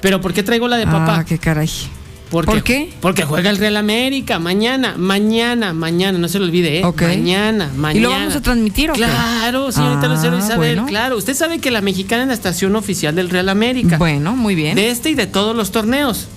Pero 0.00 0.20
¿por 0.20 0.32
qué 0.32 0.42
traigo 0.42 0.68
la 0.68 0.76
de 0.76 0.86
papá? 0.86 1.16
Ah, 1.18 1.24
qué 1.24 1.38
caray. 1.38 1.68
Porque, 2.30 2.46
¿Por 2.52 2.62
qué? 2.62 2.92
Porque 3.00 3.24
juega 3.24 3.50
el 3.50 3.56
Real 3.56 3.76
América 3.76 4.38
mañana, 4.38 4.94
mañana, 4.96 5.72
mañana, 5.72 6.16
no 6.16 6.28
se 6.28 6.38
lo 6.38 6.44
olvide, 6.44 6.78
¿eh? 6.78 6.84
Mañana, 7.00 7.68
mañana. 7.76 7.98
¿Y 7.98 8.00
lo 8.00 8.10
vamos 8.10 8.36
a 8.36 8.40
transmitir 8.40 8.92
o 8.92 8.94
qué? 8.94 9.00
Claro, 9.00 9.72
señorita 9.72 10.06
Ah, 10.06 10.14
Lucero 10.14 10.38
Isabel, 10.38 10.56
bueno. 10.76 10.86
claro. 10.86 11.16
Usted 11.16 11.34
sabe 11.34 11.58
que 11.58 11.72
la 11.72 11.80
mexicana 11.80 12.22
es 12.22 12.28
la 12.28 12.34
estación 12.34 12.76
oficial 12.76 13.16
del 13.16 13.30
Real 13.30 13.48
América. 13.48 13.98
Bueno, 13.98 14.36
muy 14.36 14.54
bien. 14.54 14.76
De 14.76 14.90
este 14.90 15.10
y 15.10 15.14
de 15.14 15.26
todos 15.26 15.56
los 15.56 15.72
torneos. 15.72 16.28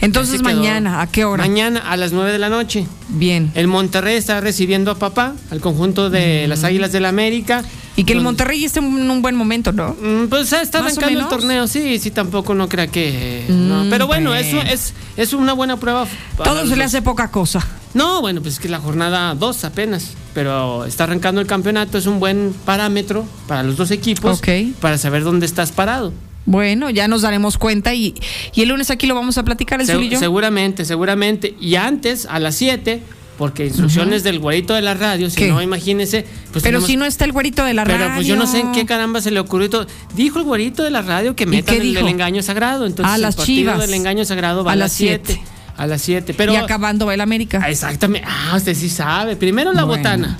Entonces 0.00 0.42
mañana, 0.42 1.00
¿a 1.00 1.06
qué 1.08 1.24
hora? 1.24 1.42
Mañana 1.42 1.80
a 1.80 1.96
las 1.96 2.12
9 2.12 2.32
de 2.32 2.38
la 2.38 2.48
noche. 2.48 2.86
Bien. 3.08 3.50
El 3.54 3.66
Monterrey 3.66 4.16
está 4.16 4.40
recibiendo 4.40 4.90
a 4.90 4.94
papá, 4.98 5.34
al 5.50 5.60
conjunto 5.60 6.10
de 6.10 6.46
las 6.48 6.64
Águilas 6.64 6.92
del 6.92 7.04
América. 7.04 7.64
Y 7.96 8.04
que 8.04 8.12
el 8.12 8.20
Monterrey 8.20 8.64
esté 8.64 8.78
en 8.78 9.10
un 9.10 9.22
buen 9.22 9.34
momento, 9.34 9.72
¿no? 9.72 9.96
Mm, 10.00 10.28
Pues 10.28 10.52
está 10.52 10.80
¿Más 10.80 10.96
o 10.96 11.00
arrancando 11.00 11.20
el 11.20 11.28
torneo, 11.28 11.66
sí, 11.66 11.98
sí, 11.98 12.12
tampoco 12.12 12.54
no 12.54 12.68
crea 12.68 12.86
que. 12.86 13.44
no. 13.48 13.84
Mm, 13.84 13.90
Pero 13.90 14.06
bueno, 14.06 14.34
eso 14.36 14.60
es, 14.60 14.94
es 15.16 15.32
una 15.32 15.52
buena 15.52 15.78
prueba. 15.78 16.06
Todo 16.36 16.64
se 16.66 16.76
le 16.76 16.84
hace 16.84 17.02
poca 17.02 17.32
cosa. 17.32 17.66
No, 17.94 18.20
bueno, 18.20 18.40
pues 18.40 18.54
es 18.54 18.60
que 18.60 18.68
la 18.68 18.78
jornada 18.78 19.34
2 19.34 19.64
apenas. 19.64 20.12
Pero 20.32 20.84
está 20.84 21.04
arrancando 21.04 21.40
el 21.40 21.48
campeonato, 21.48 21.98
es 21.98 22.06
un 22.06 22.20
buen 22.20 22.54
parámetro 22.64 23.26
para 23.48 23.64
los 23.64 23.76
dos 23.76 23.90
equipos. 23.90 24.38
Ok. 24.38 24.48
Para 24.80 24.96
saber 24.96 25.24
dónde 25.24 25.46
estás 25.46 25.72
parado. 25.72 26.12
Bueno, 26.50 26.88
ya 26.88 27.08
nos 27.08 27.20
daremos 27.22 27.58
cuenta 27.58 27.92
y, 27.94 28.14
y 28.54 28.62
el 28.62 28.70
lunes 28.70 28.90
aquí 28.90 29.06
lo 29.06 29.14
vamos 29.14 29.36
a 29.36 29.42
platicar 29.44 29.80
el 29.82 29.86
Se- 29.86 29.92
Zul 29.92 30.04
y 30.04 30.08
yo. 30.08 30.18
seguramente, 30.18 30.86
seguramente. 30.86 31.54
Y 31.60 31.74
antes, 31.74 32.24
a 32.24 32.38
las 32.38 32.54
7, 32.54 33.02
porque 33.36 33.66
instrucciones 33.66 34.22
del 34.22 34.38
güerito 34.38 34.72
de 34.72 34.80
la 34.80 34.94
radio, 34.94 35.28
si 35.28 35.36
¿Qué? 35.36 35.48
no, 35.48 35.60
imagínense. 35.60 36.22
Pues 36.22 36.62
Pero 36.64 36.78
tenemos- 36.78 36.86
si 36.86 36.96
no 36.96 37.04
está 37.04 37.26
el 37.26 37.32
güerito 37.32 37.64
de 37.64 37.74
la 37.74 37.84
Pero 37.84 37.98
radio. 37.98 38.14
pues 38.14 38.26
yo 38.26 38.36
no 38.36 38.46
sé 38.46 38.60
en 38.60 38.72
qué 38.72 38.86
caramba 38.86 39.20
se 39.20 39.30
le 39.30 39.40
ocurrió 39.40 39.66
y 39.66 39.70
todo. 39.70 39.86
Dijo 40.14 40.38
el 40.38 40.44
güerito 40.46 40.82
de 40.82 40.90
la 40.90 41.02
radio 41.02 41.36
que 41.36 41.44
metan 41.44 41.74
el 41.76 41.92
del 41.92 42.08
engaño 42.08 42.42
sagrado. 42.42 42.86
Entonces 42.86 43.20
las 43.20 43.34
el 43.34 43.36
partido 43.36 43.56
Chivas. 43.72 43.78
del 43.80 43.92
engaño 43.94 44.24
sagrado 44.24 44.64
va 44.64 44.70
A 44.70 44.72
a, 44.72 44.76
las 44.76 44.90
las 44.90 44.92
7. 44.96 45.40
A 45.76 45.86
las 45.86 46.00
7. 46.02 46.32
Pero. 46.34 46.54
Y 46.54 46.56
acabando 46.56 47.04
va 47.04 47.12
el 47.14 47.20
América. 47.20 47.60
Ah, 47.62 47.68
Exactamente. 47.70 48.26
Ah, 48.28 48.54
usted 48.56 48.74
sí 48.74 48.88
sabe. 48.88 49.36
Primero 49.36 49.72
la 49.74 49.84
Bueno. 49.84 50.02
botana. 50.02 50.38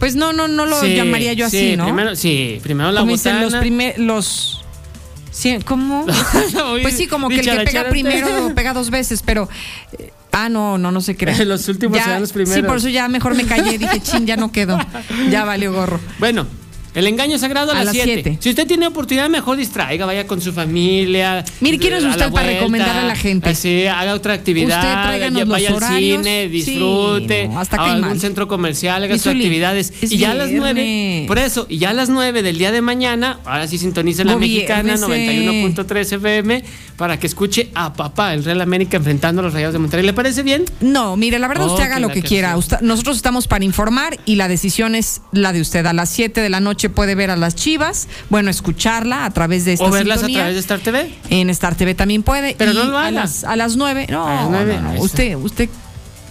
Pues 0.00 0.16
no, 0.16 0.32
no, 0.32 0.48
no 0.48 0.66
lo 0.66 0.80
Sí, 0.80 0.96
llamaría 0.96 1.32
yo 1.34 1.46
así, 1.46 1.58
sí, 1.70 1.76
¿no? 1.76 1.84
Primero, 1.84 2.16
sí, 2.16 2.58
primero 2.62 2.90
la 2.90 3.00
Como 3.00 3.12
dicen, 3.12 3.34
botana. 3.34 3.50
los 3.50 3.60
primer, 3.60 3.98
los 3.98 4.63
sí, 5.34 5.58
¿cómo? 5.64 6.06
Pues 6.82 6.96
sí, 6.96 7.06
como 7.06 7.28
que 7.28 7.40
el 7.40 7.50
que 7.50 7.64
pega 7.64 7.88
primero 7.88 8.54
pega 8.54 8.72
dos 8.72 8.90
veces, 8.90 9.22
pero 9.22 9.48
eh, 9.98 10.12
ah, 10.32 10.48
no, 10.48 10.78
no, 10.78 10.90
no 10.92 11.00
se 11.00 11.16
crea. 11.16 11.44
Los 11.44 11.68
últimos 11.68 11.98
Ya, 11.98 12.04
serán 12.04 12.20
los 12.20 12.30
Sí, 12.30 12.34
primeros. 12.34 12.66
por 12.66 12.76
eso 12.78 12.88
ya 12.88 13.08
mejor 13.08 13.34
me 13.34 13.44
callé, 13.44 13.76
dije, 13.78 14.00
chin, 14.00 14.26
ya 14.26 14.36
no 14.36 14.50
quedó. 14.52 14.78
Ya 15.30 15.44
valió 15.44 15.72
gorro. 15.72 16.00
Bueno, 16.18 16.46
El 16.94 17.06
engaño 17.08 17.38
sagrado 17.38 17.72
a, 17.72 17.74
A 17.74 17.78
las 17.78 17.86
las 17.86 17.94
7. 17.94 18.12
siete. 18.22 18.38
Si 18.40 18.50
usted 18.50 18.66
tiene 18.66 18.86
oportunidad, 18.86 19.28
mejor 19.28 19.56
distraiga, 19.56 20.06
vaya 20.06 20.26
con 20.26 20.40
su 20.40 20.52
familia. 20.52 21.44
Mire, 21.60 21.78
¿quién 21.78 21.94
es 21.94 22.04
a 22.04 22.08
usted 22.10 22.30
para 22.30 22.46
recomendarle 22.46 23.00
a 23.02 23.04
la 23.06 23.16
gente? 23.16 23.50
Así, 23.50 23.86
haga 23.86 24.14
otra 24.14 24.34
actividad. 24.34 24.78
Usted 24.78 25.46
vaya 25.46 25.70
los 25.70 25.82
al 25.82 25.98
cine, 25.98 26.44
Sí, 26.44 26.48
disfrute. 26.50 27.48
no, 27.48 27.58
hasta 27.60 27.76
a 27.76 27.78
cae 27.80 27.90
algún 27.94 28.08
mal. 28.10 28.20
centro 28.20 28.46
comercial, 28.48 29.02
haga 29.02 29.16
sus 29.18 29.26
actividades. 29.26 29.92
es 30.00 30.12
y 30.12 30.18
ya 30.18 30.30
a 30.30 30.34
las 30.34 30.50
9, 30.50 30.82
viernes. 30.82 31.26
por 31.28 31.38
eso, 31.38 31.66
y 31.68 31.78
ya 31.78 31.90
a 31.90 31.94
las 31.94 32.08
9 32.08 32.42
del 32.42 32.58
día 32.58 32.70
de 32.72 32.80
mañana, 32.80 33.40
ahora 33.44 33.66
sí 33.66 33.78
sintonice 33.78 34.24
la 34.24 34.36
mexicana 34.36 34.96
Gobiérnese. 34.96 35.74
91.3 35.74 36.12
FM 36.12 36.64
para 36.96 37.18
que 37.18 37.26
escuche 37.26 37.70
a 37.74 37.92
papá, 37.92 38.34
el 38.34 38.44
Real 38.44 38.60
América 38.60 38.96
enfrentando 38.96 39.40
a 39.40 39.44
los 39.44 39.52
Rayados 39.52 39.72
de 39.72 39.78
Monterrey. 39.80 40.06
¿Le 40.06 40.12
parece 40.12 40.42
bien? 40.42 40.64
No, 40.80 41.16
mire, 41.16 41.38
la 41.38 41.48
verdad 41.48 41.66
Oh, 41.68 41.72
usted 41.72 41.84
haga 41.84 41.96
que 41.96 42.00
lo 42.02 42.08
que 42.08 42.22
que 42.22 42.28
quiera. 42.28 42.52
sí. 42.52 42.58
Usted- 42.58 42.80
nosotros 42.82 43.16
estamos 43.16 43.48
para 43.48 43.64
informar 43.64 44.18
y 44.26 44.36
la 44.36 44.46
decisión 44.48 44.94
es 44.94 45.22
la 45.32 45.52
de 45.52 45.60
usted. 45.60 45.84
A 45.86 45.92
las 45.92 46.08
7 46.10 46.40
de 46.40 46.48
la 46.50 46.60
noche 46.60 46.83
puede 46.90 47.14
ver 47.14 47.30
a 47.30 47.36
las 47.36 47.54
Chivas, 47.54 48.08
bueno, 48.30 48.50
escucharla 48.50 49.24
a 49.24 49.30
través 49.30 49.64
de 49.64 49.74
esta 49.74 49.84
O 49.86 49.90
verlas 49.90 50.18
sintonía. 50.20 50.38
a 50.38 50.42
través 50.42 50.54
de 50.54 50.60
Star 50.60 50.80
TV. 50.80 51.14
En 51.30 51.50
Star 51.50 51.74
TV 51.74 51.94
también 51.94 52.22
puede. 52.22 52.54
Pero 52.58 52.72
y 52.72 52.74
no 52.74 52.84
lo 52.84 52.96
a 52.98 53.02
haga. 53.08 53.10
las, 53.10 53.44
a 53.44 53.56
las 53.56 53.76
9. 53.76 54.06
No, 54.10 54.26
A 54.26 54.34
las 54.34 54.50
nueve, 54.50 54.74
no, 54.76 54.82
no, 54.82 54.88
ahí 54.90 54.94
está. 54.96 55.04
usted, 55.04 55.34
usted, 55.36 55.68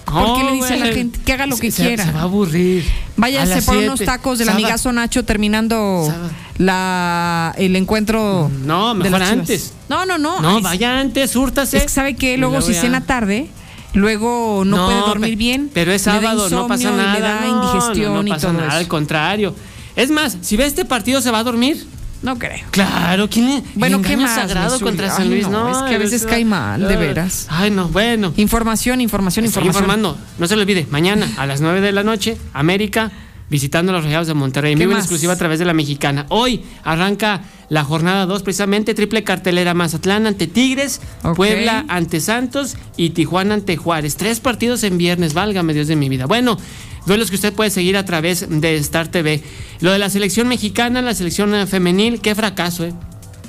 ¿por 0.05 0.37
qué 0.37 0.43
le 0.43 0.51
dice 0.53 0.73
a 0.73 0.77
la 0.77 0.85
gente 0.87 1.19
que 1.25 1.33
haga 1.33 1.45
lo 1.45 1.57
que 1.57 1.71
Se- 1.71 1.83
quiera? 1.85 2.05
Se 2.05 2.11
va 2.11 2.19
a 2.21 2.23
aburrir. 2.23 2.83
A 2.87 3.03
Váyase 3.17 3.55
las 3.55 3.65
por 3.65 3.75
siete. 3.75 3.87
unos 3.89 3.99
tacos 4.01 4.37
del 4.39 4.47
Sábado. 4.47 4.63
amigazo 4.65 4.91
Nacho 4.91 5.23
terminando 5.23 6.11
la 6.57 7.53
el 7.57 7.75
encuentro. 7.75 8.49
No, 8.65 8.93
mejor 8.93 9.21
antes. 9.21 9.73
No, 9.89 10.05
no, 10.05 10.17
no. 10.17 10.39
No, 10.41 10.57
Ay, 10.57 10.61
vaya 10.63 10.99
antes, 10.99 11.31
súrtase. 11.31 11.77
Es 11.77 11.83
que 11.83 11.89
sabe 11.89 12.15
que 12.15 12.37
luego 12.37 12.61
si 12.61 12.73
cena 12.73 13.01
tarde, 13.05 13.47
luego 13.93 14.63
no, 14.65 14.77
No, 14.77 14.85
puede 14.87 14.99
dormir 15.01 15.35
bien. 15.35 15.69
Pero 15.73 15.91
es 15.91 16.01
sábado, 16.03 16.49
no 16.49 16.67
pasa 16.67 16.91
nada. 16.91 17.13
Le 17.13 17.19
da 17.21 17.41
no, 17.41 17.47
indigestión 17.67 18.13
no, 18.13 18.21
no 18.23 18.27
y 18.27 18.31
pasa 18.31 18.47
todo 18.49 18.59
nada, 18.61 18.77
al 18.77 18.87
contrario. 18.87 19.55
Es 19.95 20.09
más, 20.09 20.37
si 20.41 20.57
ve 20.57 20.65
este 20.65 20.85
partido, 20.85 21.21
¿se 21.21 21.31
va 21.31 21.39
a 21.39 21.43
dormir? 21.43 21.85
No 22.21 22.39
creo. 22.39 22.59
Claro, 22.71 23.29
¿quién 23.29 23.47
le- 23.47 23.63
Bueno, 23.75 24.01
¿qué 24.01 24.15
más, 24.15 24.35
sagrado 24.35 24.79
contra 24.79 25.09
San 25.09 25.29
Luis? 25.29 25.47
no, 25.49 25.69
No, 25.69 25.71
es 25.77 25.83
que 25.89 25.95
a 25.95 25.97
veces 25.99 26.25
cae 26.25 26.45
mal, 26.45 26.87
de 26.87 26.95
veras. 26.95 27.47
Ay, 27.49 27.69
no, 27.69 27.89
bueno. 27.89 28.33
Información, 28.37 29.01
información, 29.01 29.43
Estoy 29.45 29.63
información. 29.63 29.83
informando. 29.99 30.17
No 30.39 30.47
se 30.47 30.55
lo 30.55 30.61
olvide, 30.61 30.87
mañana 30.89 31.27
a 31.37 31.45
las 31.45 31.59
9 31.59 31.81
de 31.81 31.91
la 31.91 32.03
noche, 32.03 32.37
América 32.53 33.11
visitando 33.53 33.91
a 33.91 33.95
los 33.95 34.03
Rayados 34.03 34.25
de 34.25 34.33
Monterrey. 34.33 34.73
En 34.73 34.79
¿Qué 34.79 34.85
vivo 34.85 34.93
en 34.93 34.97
exclusiva 34.97 35.31
a 35.31 35.35
través 35.35 35.59
de 35.59 35.65
la 35.65 35.75
mexicana. 35.75 36.25
Hoy 36.29 36.63
arranca 36.83 37.43
la 37.69 37.83
jornada 37.83 38.25
2, 38.25 38.41
precisamente 38.41 38.95
triple 38.95 39.23
cartelera 39.23 39.75
Mazatlán 39.75 40.25
ante 40.25 40.47
Tigres. 40.47 41.01
Puebla 41.35 41.85
ante 41.87 42.19
Santos 42.19 42.77
y 42.97 43.11
Tijuana 43.11 43.53
ante 43.53 43.77
Juárez. 43.77 44.15
Tres 44.15 44.39
partidos 44.39 44.83
en 44.83 44.97
viernes, 44.97 45.35
válgame 45.35 45.75
Dios 45.75 45.87
de 45.87 45.95
mi 45.95 46.09
vida. 46.09 46.25
Bueno, 46.25 46.57
duelos 47.05 47.29
que 47.29 47.35
usted 47.35 47.53
puede 47.53 47.69
seguir 47.69 47.95
a 47.95 48.05
través 48.05 48.47
de 48.49 48.75
Star 48.77 49.09
TV. 49.09 49.43
Lo 49.81 49.91
de 49.91 49.99
la 49.99 50.09
selección 50.09 50.47
mexicana, 50.47 51.03
la 51.03 51.13
selección 51.13 51.67
femenil, 51.67 52.21
qué 52.21 52.33
fracaso, 52.33 52.85
¿eh? 52.85 52.93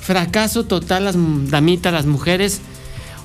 Fracaso 0.01 0.65
total, 0.65 1.05
las 1.05 1.15
damitas, 1.49 1.91
las 1.91 2.05
mujeres. 2.05 2.61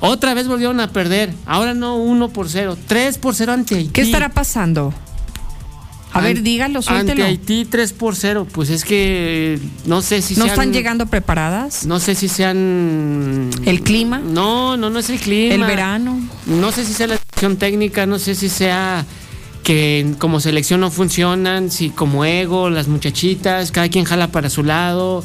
Otra 0.00 0.32
vez 0.32 0.48
volvieron 0.48 0.80
a 0.80 0.88
perder. 0.92 1.30
Ahora 1.44 1.74
no 1.74 1.96
1 1.96 2.30
por 2.30 2.48
0, 2.48 2.78
3 2.86 3.18
por 3.18 3.34
0 3.34 3.52
ante 3.52 3.74
Haití. 3.74 3.90
¿Qué 3.90 4.00
estará 4.00 4.30
pasando? 4.30 4.94
A 6.12 6.20
ver, 6.20 6.42
dígalo, 6.42 6.82
suéltelo. 6.82 7.22
Ante 7.24 7.24
Haití 7.24 7.64
3 7.64 7.92
por 7.92 8.16
0. 8.16 8.46
Pues 8.50 8.70
es 8.70 8.84
que 8.84 9.58
no 9.86 10.02
sé 10.02 10.22
si 10.22 10.34
¿No 10.34 10.44
sean- 10.44 10.50
están 10.50 10.72
llegando 10.72 11.06
preparadas? 11.06 11.86
No 11.86 12.00
sé 12.00 12.14
si 12.14 12.28
sean. 12.28 13.50
¿El 13.64 13.82
clima? 13.82 14.18
No, 14.18 14.76
no, 14.76 14.90
no 14.90 14.98
es 14.98 15.08
el 15.10 15.18
clima. 15.20 15.54
¿El 15.54 15.62
verano? 15.62 16.20
No 16.46 16.72
sé 16.72 16.84
si 16.84 16.92
sea 16.92 17.06
la 17.06 17.16
selección 17.16 17.56
técnica, 17.56 18.06
no 18.06 18.18
sé 18.18 18.34
si 18.34 18.48
sea 18.48 19.04
que 19.62 20.14
como 20.18 20.40
selección 20.40 20.80
no 20.80 20.90
funcionan, 20.90 21.70
si 21.70 21.90
como 21.90 22.24
ego, 22.24 22.70
las 22.70 22.88
muchachitas, 22.88 23.70
cada 23.70 23.88
quien 23.88 24.04
jala 24.04 24.32
para 24.32 24.50
su 24.50 24.64
lado, 24.64 25.22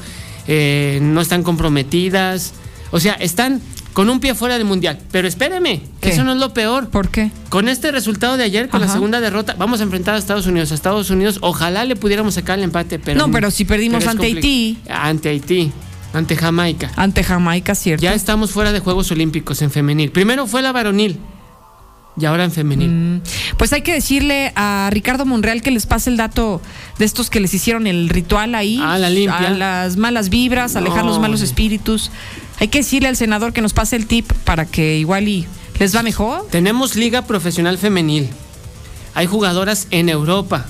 eh, 0.48 1.00
no 1.02 1.22
están 1.22 1.42
comprometidas. 1.44 2.54
O 2.92 3.00
sea, 3.00 3.14
están 3.14 3.62
con 3.96 4.10
un 4.10 4.20
pie 4.20 4.36
fuera 4.36 4.58
del 4.58 4.66
mundial. 4.66 5.00
Pero 5.10 5.26
espéreme, 5.26 5.80
que 5.80 5.86
¿Qué? 6.02 6.10
eso 6.10 6.26
no 6.26 6.34
es 6.34 6.38
lo 6.38 6.54
peor. 6.54 6.90
¿Por 6.90 7.08
qué? 7.08 7.32
Con 7.48 7.70
este 7.70 7.94
resultado 7.94 8.36
de 8.36 8.44
ayer, 8.44 8.68
con 8.68 8.82
la 8.82 8.90
segunda 8.90 9.22
derrota, 9.22 9.56
vamos 9.58 9.80
a 9.80 9.84
enfrentar 9.84 10.16
a 10.16 10.18
Estados 10.18 10.46
Unidos. 10.48 10.74
A 10.74 10.76
Estados 10.76 11.10
Unidos, 11.10 11.38
ojalá 11.40 11.86
le 11.86 11.96
pudiéramos 11.96 12.34
sacar 12.34 12.58
el 12.60 12.66
empate, 12.66 13.00
pero. 13.00 13.18
No, 13.26 13.32
pero 13.32 13.50
si 13.52 13.64
perdimos 13.64 14.00
pero 14.00 14.12
ante 14.12 14.26
Haití. 14.26 14.78
Ante 14.90 15.30
Haití, 15.30 15.72
ante 16.14 16.36
Jamaica. 16.36 16.92
Ante 16.98 17.24
Jamaica, 17.24 17.74
¿cierto? 17.74 18.04
Ya 18.04 18.14
estamos 18.14 18.52
fuera 18.52 18.74
de 18.74 18.82
Juegos 18.82 19.10
Olímpicos 19.12 19.62
en 19.62 19.72
femenil. 19.72 20.12
Primero 20.12 20.46
fue 20.46 20.62
la 20.62 20.74
varonil 20.74 21.18
y 22.20 22.26
ahora 22.26 22.44
en 22.44 22.52
femenil. 22.52 23.22
Pues 23.58 23.72
hay 23.72 23.82
que 23.82 23.94
decirle 23.94 24.52
a 24.58 24.90
Ricardo 24.92 25.26
Monreal 25.26 25.62
que 25.62 25.72
les 25.72 25.86
pase 25.86 26.10
el 26.10 26.18
dato 26.18 26.62
de 26.98 27.06
estos 27.06 27.30
que 27.30 27.40
les 27.40 27.54
hicieron 27.54 27.88
el 27.88 28.10
ritual 28.10 28.56
ahí. 28.56 28.78
Ah, 28.82 28.98
la 28.98 29.10
limpia. 29.10 29.48
A 29.48 29.52
las 29.52 29.96
malas 29.98 30.30
vibras, 30.30 30.76
alejar 30.76 31.04
No. 31.06 31.12
los 31.12 31.20
malos 31.20 31.42
espíritus. 31.42 32.12
Hay 32.60 32.68
que 32.70 32.80
decirle 32.80 33.10
al 33.10 33.18
senador 33.18 33.54
que 33.54 33.62
nos 33.62 33.74
pase 33.74 33.96
el 33.96 34.08
tip 34.08 34.32
para 34.44 34.66
que 34.66 34.98
igual 34.98 35.28
y 35.28 35.46
les 35.80 35.96
va 35.96 36.04
mejor. 36.04 36.48
Tenemos 36.52 36.96
liga 36.96 37.24
profesional 37.24 37.78
femenil. 37.78 38.30
Hay 39.14 39.26
jugadoras 39.28 39.88
en 39.92 40.10
Europa, 40.10 40.66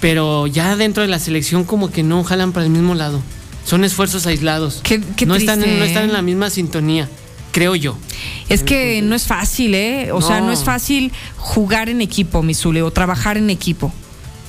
pero 0.00 0.46
ya 0.46 0.76
dentro 0.76 1.02
de 1.02 1.08
la 1.08 1.18
selección 1.18 1.64
como 1.64 1.90
que 1.90 2.02
no 2.02 2.24
jalan 2.24 2.52
para 2.52 2.66
el 2.66 2.72
mismo 2.72 2.94
lado. 2.94 3.20
Son 3.64 3.84
esfuerzos 3.84 4.26
aislados. 4.26 4.80
qué 4.82 4.98
no, 5.26 5.34
están, 5.34 5.58
en- 5.58 5.64
triste, 5.64 5.78
no 5.78 5.84
están 5.84 6.04
en 6.04 6.12
la 6.12 6.22
misma 6.22 6.50
sintonía, 6.50 7.08
creo 7.52 7.76
yo. 7.76 7.96
Es 8.48 8.62
que 8.62 9.00
no 9.02 9.14
es 9.14 9.26
fácil, 9.26 9.74
¿eh? 9.74 10.10
O 10.12 10.20
sea, 10.22 10.40
No. 10.40 10.46
no 10.46 10.52
es 10.52 10.64
fácil 10.64 11.12
jugar 11.36 11.88
en 11.88 12.00
equipo, 12.00 12.42
Misule, 12.42 12.82
o 12.82 12.90
trabajar 12.90 13.36
en 13.36 13.50
equipo. 13.50 13.92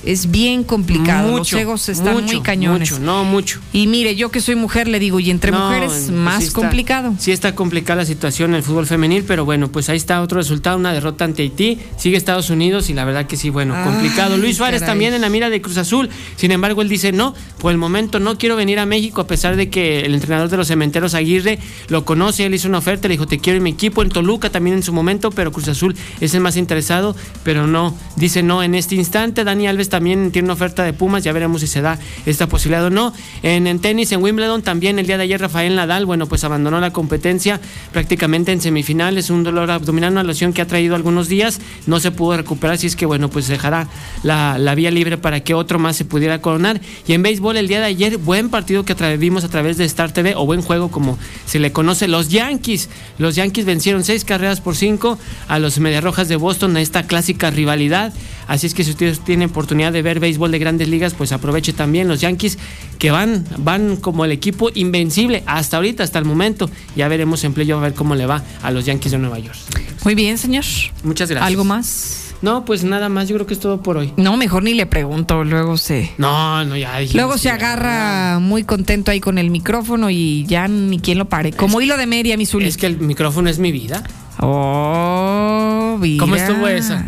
Es 0.04 0.30
bien 0.30 0.64
complicado. 0.64 1.28
Mucho, 1.30 1.54
los 1.56 1.62
egos 1.62 1.88
están 1.88 2.14
mucho, 2.14 2.34
muy 2.34 2.40
cañones. 2.42 2.90
Mucho, 2.90 3.02
no, 3.04 3.24
mucho. 3.24 3.60
Y 3.72 3.86
mire, 3.86 4.16
yo 4.16 4.30
que 4.30 4.40
soy 4.40 4.56
mujer 4.56 4.88
le 4.88 4.98
digo, 4.98 5.20
y 5.20 5.30
entre 5.30 5.52
No, 5.52 5.66
mujeres 5.66 5.92
pues 5.92 6.10
más 6.10 6.38
sí 6.42 6.48
está- 6.48 6.60
complicado. 6.60 7.14
Sí 7.18 7.30
está 7.30 7.54
complicada 7.54 7.98
la 8.02 8.04
situación 8.04 8.50
en 8.50 8.56
el 8.56 8.62
fútbol 8.64 8.86
femenil, 8.86 9.22
pero 9.24 9.44
bueno, 9.44 9.68
pues 9.70 9.88
ahí 9.88 9.96
está 9.96 10.20
otro 10.20 10.38
resultado, 10.38 10.76
una 10.76 10.92
derrota 10.92 11.24
ante 11.24 11.42
Haití, 11.42 11.78
sigue 11.96 12.16
Estados 12.16 12.50
Unidos 12.50 12.90
y 12.90 12.94
la 12.94 13.04
verdad 13.04 13.26
que 13.26 13.36
sí, 13.36 13.48
bueno, 13.50 13.74
Ay, 13.76 13.84
complicado. 13.84 14.36
Luis 14.36 14.56
Suárez 14.56 14.80
caray. 14.80 14.92
también 14.92 15.14
en 15.14 15.20
la 15.20 15.28
mira 15.28 15.50
de 15.50 15.60
Cruz 15.62 15.76
Azul, 15.76 16.08
sin 16.36 16.50
embargo 16.50 16.82
él 16.82 16.88
dice, 16.88 17.12
no, 17.12 17.34
por 17.58 17.70
el 17.70 17.78
momento 17.78 18.18
no 18.18 18.36
quiero 18.38 18.56
venir 18.56 18.80
a 18.80 18.86
México 18.86 19.20
a 19.20 19.26
pesar 19.28 19.54
de 19.56 19.70
que 19.70 20.00
el 20.00 20.14
entrenador 20.14 20.48
de 20.48 20.56
los 20.56 20.66
cementeros 20.66 21.14
Aguirre 21.14 21.58
lo 21.88 22.04
conoce, 22.04 22.44
él 22.44 22.54
hizo 22.54 22.66
una 22.66 22.78
oferta, 22.78 23.06
le 23.06 23.14
dijo, 23.14 23.26
te 23.26 23.38
quiero 23.38 23.58
en 23.58 23.62
mi 23.62 23.70
equipo, 23.70 24.02
en 24.02 24.08
Toluca 24.08 24.50
también 24.50 24.74
en 24.76 24.82
su 24.82 24.92
momento, 24.92 25.30
pero 25.30 25.52
Cruz 25.52 25.68
Azul 25.68 25.94
es 26.20 26.34
el 26.34 26.40
más 26.40 26.56
interesado, 26.56 27.14
pero 27.44 27.68
no, 27.68 27.96
dice 28.16 28.42
no 28.42 28.64
en 28.64 28.74
este 28.74 28.96
instante, 28.96 29.44
Dani 29.44 29.68
Alves 29.68 29.91
también 29.92 30.32
tiene 30.32 30.46
una 30.46 30.54
oferta 30.54 30.82
de 30.82 30.92
Pumas, 30.92 31.22
ya 31.22 31.32
veremos 31.32 31.60
si 31.60 31.66
se 31.66 31.82
da 31.82 31.98
esta 32.26 32.48
posibilidad 32.48 32.86
o 32.86 32.90
no. 32.90 33.12
En, 33.42 33.66
en 33.66 33.78
tenis, 33.78 34.10
en 34.12 34.22
Wimbledon, 34.22 34.62
también 34.62 34.98
el 34.98 35.06
día 35.06 35.18
de 35.18 35.24
ayer 35.24 35.40
Rafael 35.40 35.76
Nadal, 35.76 36.06
bueno, 36.06 36.26
pues 36.26 36.42
abandonó 36.44 36.80
la 36.80 36.92
competencia 36.92 37.60
prácticamente 37.92 38.52
en 38.52 38.60
semifinales, 38.62 39.28
un 39.28 39.44
dolor 39.44 39.70
abdominal, 39.70 40.12
una 40.12 40.22
lesión 40.22 40.54
que 40.54 40.62
ha 40.62 40.66
traído 40.66 40.96
algunos 40.96 41.28
días, 41.28 41.60
no 41.86 42.00
se 42.00 42.10
pudo 42.10 42.36
recuperar, 42.38 42.76
así 42.76 42.86
es 42.86 42.96
que 42.96 43.04
bueno, 43.04 43.28
pues 43.28 43.48
dejará 43.48 43.86
la, 44.22 44.56
la 44.56 44.74
vía 44.74 44.90
libre 44.90 45.18
para 45.18 45.40
que 45.40 45.52
otro 45.52 45.78
más 45.78 45.94
se 45.96 46.06
pudiera 46.06 46.40
coronar. 46.40 46.80
Y 47.06 47.12
en 47.12 47.22
béisbol 47.22 47.58
el 47.58 47.68
día 47.68 47.80
de 47.80 47.86
ayer, 47.86 48.16
buen 48.16 48.48
partido 48.48 48.84
que 48.84 48.94
vimos 49.18 49.44
a 49.44 49.48
través 49.48 49.76
de 49.76 49.84
Star 49.84 50.12
TV, 50.12 50.34
o 50.34 50.46
buen 50.46 50.62
juego 50.62 50.90
como 50.90 51.18
se 51.44 51.58
le 51.58 51.70
conoce, 51.72 52.08
los 52.08 52.30
Yankees. 52.30 52.88
Los 53.18 53.34
Yankees 53.34 53.66
vencieron 53.66 54.04
seis 54.04 54.24
carreras 54.24 54.62
por 54.62 54.74
cinco 54.74 55.18
a 55.48 55.58
los 55.58 55.78
Mediarrojas 55.78 56.28
de 56.28 56.36
Boston, 56.36 56.76
a 56.76 56.80
esta 56.80 57.02
clásica 57.02 57.50
rivalidad. 57.50 58.14
Así 58.46 58.66
es 58.66 58.74
que 58.74 58.84
si 58.84 58.90
ustedes 58.90 59.20
tienen 59.20 59.50
oportunidad 59.50 59.81
de 59.90 60.02
ver 60.02 60.20
béisbol 60.20 60.50
de 60.50 60.58
grandes 60.58 60.88
ligas, 60.88 61.14
pues 61.14 61.32
aproveche 61.32 61.72
también 61.72 62.08
los 62.08 62.20
Yankees 62.20 62.58
que 62.98 63.10
van, 63.10 63.44
van 63.58 63.96
como 63.96 64.24
el 64.24 64.32
equipo 64.32 64.70
invencible 64.74 65.42
hasta 65.46 65.78
ahorita, 65.78 66.04
hasta 66.04 66.18
el 66.18 66.24
momento. 66.24 66.70
Ya 66.94 67.08
veremos 67.08 67.42
en 67.44 67.54
playoff 67.54 67.80
a 67.80 67.82
ver 67.82 67.94
cómo 67.94 68.14
le 68.14 68.26
va 68.26 68.42
a 68.62 68.70
los 68.70 68.84
Yankees 68.84 69.12
de 69.12 69.18
Nueva 69.18 69.38
York. 69.38 69.58
Muy 70.04 70.14
bien, 70.14 70.38
señor. 70.38 70.64
Muchas 71.02 71.30
gracias. 71.30 71.46
¿Algo 71.46 71.64
más? 71.64 72.34
No, 72.42 72.64
pues 72.64 72.82
nada 72.82 73.08
más, 73.08 73.28
yo 73.28 73.36
creo 73.36 73.46
que 73.46 73.54
es 73.54 73.60
todo 73.60 73.82
por 73.82 73.96
hoy. 73.96 74.12
No, 74.16 74.36
mejor 74.36 74.64
ni 74.64 74.74
le 74.74 74.84
pregunto, 74.86 75.44
luego 75.44 75.76
se... 75.78 76.10
No, 76.18 76.64
no, 76.64 76.76
ya 76.76 76.98
dijimos 76.98 77.14
Luego 77.14 77.38
se 77.38 77.50
agarra 77.50 78.40
muy 78.40 78.64
contento 78.64 79.12
ahí 79.12 79.20
con 79.20 79.38
el 79.38 79.48
micrófono 79.50 80.10
y 80.10 80.44
ya 80.46 80.66
ni 80.66 80.98
quien 80.98 81.18
lo 81.18 81.26
pare. 81.26 81.52
Como 81.52 81.80
hilo 81.80 81.96
de 81.96 82.06
media, 82.06 82.36
mi 82.36 82.44
Zuli. 82.44 82.66
Es 82.66 82.76
que 82.76 82.86
el 82.86 82.98
micrófono 82.98 83.48
es 83.48 83.60
mi 83.60 83.70
vida. 83.70 84.02
Oh, 84.40 85.96
mira. 86.00 86.20
¿Cómo 86.20 86.34
estuvo 86.34 86.66
esa? 86.66 87.06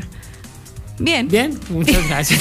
Bien. 0.98 1.26
Bien, 1.28 1.58
muchas 1.70 2.06
gracias. 2.08 2.40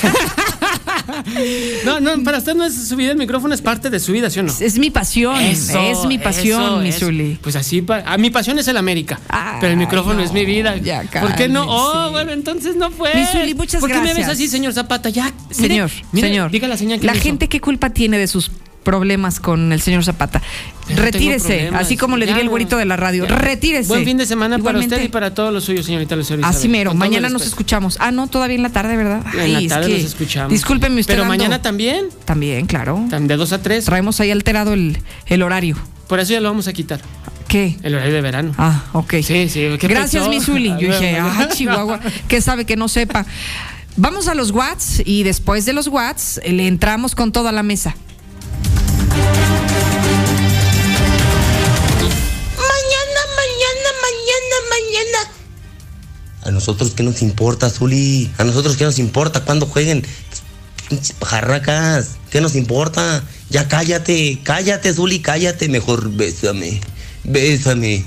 no, 1.85 1.99
no, 1.99 2.23
para 2.23 2.37
usted 2.37 2.53
no 2.55 2.63
es 2.65 2.87
su 2.87 2.95
vida, 2.95 3.11
el 3.11 3.17
micrófono 3.17 3.53
es 3.53 3.61
parte 3.61 3.89
de 3.89 3.99
su 3.99 4.11
vida, 4.11 4.29
¿sí 4.29 4.39
o 4.39 4.43
no? 4.43 4.53
Es 4.59 4.77
mi 4.77 4.89
pasión, 4.91 5.39
Eso, 5.41 5.79
es 5.79 6.05
mi 6.05 6.17
pasión, 6.19 6.85
eso 6.85 7.11
mi 7.11 7.31
es. 7.33 7.39
Pues 7.39 7.55
así, 7.55 7.81
pa- 7.81 8.03
ah, 8.05 8.17
mi 8.17 8.29
pasión 8.29 8.59
es 8.59 8.67
el 8.67 8.77
América, 8.77 9.19
pero 9.59 9.71
el 9.71 9.77
micrófono 9.77 10.15
no, 10.15 10.21
es 10.23 10.31
mi 10.31 10.45
vida. 10.45 10.77
ya 10.77 11.03
¿Por 11.21 11.35
qué 11.35 11.49
no? 11.49 11.65
Oh, 11.67 12.11
bueno, 12.11 12.31
entonces 12.31 12.75
no 12.75 12.91
fue. 12.91 13.13
Mi 13.15 13.25
Zuli, 13.25 13.53
muchas 13.55 13.81
¿Por 13.81 13.89
qué 13.89 13.95
me 13.97 14.03
ves 14.05 14.13
gracias. 14.17 14.35
así, 14.35 14.47
señor 14.47 14.73
Zapata? 14.73 15.09
Ya, 15.09 15.31
Señor, 15.49 15.89
mire, 16.11 16.27
señor. 16.27 16.51
Diga 16.51 16.67
la 16.67 16.77
señal 16.77 16.99
que 16.99 17.05
La 17.07 17.13
hizo. 17.13 17.23
gente, 17.23 17.49
¿qué 17.49 17.59
culpa 17.59 17.89
tiene 17.89 18.17
de 18.17 18.27
sus 18.27 18.51
problemas 18.83 19.39
con 19.39 19.71
el 19.73 19.81
señor 19.81 20.03
Zapata. 20.03 20.41
No 20.89 20.97
Retírese, 21.01 21.69
así 21.73 21.95
como 21.97 22.17
le 22.17 22.25
diría 22.25 22.41
el 22.41 22.49
güerito 22.49 22.77
de 22.77 22.85
la 22.85 22.97
radio. 22.97 23.25
Ya. 23.27 23.35
Retírese. 23.35 23.87
Buen 23.87 24.03
fin 24.05 24.17
de 24.17 24.25
semana 24.25 24.57
Igualmente. 24.57 24.89
para 24.89 24.97
usted 25.01 25.09
y 25.09 25.11
para 25.11 25.33
todos 25.33 25.53
los 25.53 25.63
suyos, 25.63 25.85
señorita 25.85 26.15
Lucero 26.15 26.41
Así 26.45 26.57
Isabel. 26.67 26.71
mero, 26.71 26.89
Con 26.91 26.99
todo 26.99 27.09
mañana 27.09 27.29
nos 27.29 27.45
escuchamos. 27.45 27.97
Ah, 27.99 28.11
no, 28.11 28.27
todavía 28.27 28.55
en 28.57 28.63
la 28.63 28.69
tarde, 28.69 28.97
¿verdad? 28.97 29.23
En 29.33 29.39
Ay, 29.39 29.51
la 29.53 29.59
es 29.61 29.67
tarde 29.69 29.89
los 29.89 30.01
escuchamos. 30.01 30.51
Discúlpeme 30.51 30.99
usted. 30.99 31.13
Pero 31.13 31.23
ando- 31.23 31.29
mañana 31.29 31.61
también. 31.61 32.07
También, 32.25 32.65
claro. 32.65 33.03
De 33.09 33.35
2 33.37 33.53
a 33.53 33.61
3. 33.61 33.85
Traemos 33.85 34.19
ahí 34.19 34.31
alterado 34.31 34.73
el, 34.73 34.97
el 35.27 35.41
horario. 35.41 35.77
Por 36.07 36.19
eso 36.19 36.33
ya 36.33 36.41
lo 36.41 36.49
vamos 36.49 36.67
a 36.67 36.73
quitar. 36.73 36.99
¿Qué? 37.47 37.77
El 37.83 37.95
horario 37.95 38.13
de 38.13 38.21
verano. 38.21 38.53
Ah, 38.57 38.83
ok. 38.93 39.13
Sí, 39.23 39.47
sí. 39.47 39.69
¿qué 39.79 39.87
Gracias, 39.87 40.23
pensó? 40.27 40.29
mi 40.29 40.41
Zuli. 40.41 40.69
Yo 40.79 40.87
dije, 40.91 41.17
Ah, 41.19 41.33
ah, 41.39 41.47
Chihuahua, 41.53 41.99
que 42.27 42.41
sabe 42.41 42.65
que 42.65 42.75
no 42.75 42.87
sepa. 42.89 43.25
Vamos 43.95 44.27
a 44.27 44.33
los 44.33 44.51
Watts 44.51 45.03
y 45.05 45.23
después 45.23 45.65
de 45.65 45.73
los 45.73 45.87
Watts 45.87 46.41
eh, 46.43 46.51
le 46.51 46.67
entramos 46.67 47.13
con 47.15 47.31
toda 47.31 47.51
la 47.51 47.61
mesa. 47.63 47.95
Mañana, 52.57 53.21
mañana, 53.37 53.89
mañana, 54.01 54.55
mañana. 54.69 55.31
A 56.43 56.51
nosotros 56.51 56.91
qué 56.95 57.03
nos 57.03 57.21
importa, 57.21 57.69
Zuli. 57.69 58.31
A 58.37 58.43
nosotros 58.43 58.75
qué 58.77 58.83
nos 58.85 58.99
importa 58.99 59.45
cuando 59.45 59.65
jueguen. 59.65 60.05
Pinches 60.89 61.13
pajarracas. 61.13 62.17
¿Qué 62.29 62.41
nos 62.41 62.55
importa? 62.55 63.23
Ya 63.49 63.67
cállate, 63.67 64.39
cállate, 64.43 64.93
Zuli, 64.93 65.19
cállate. 65.19 65.69
Mejor 65.69 66.09
bésame. 66.09 66.81
Bésame. 67.23 68.05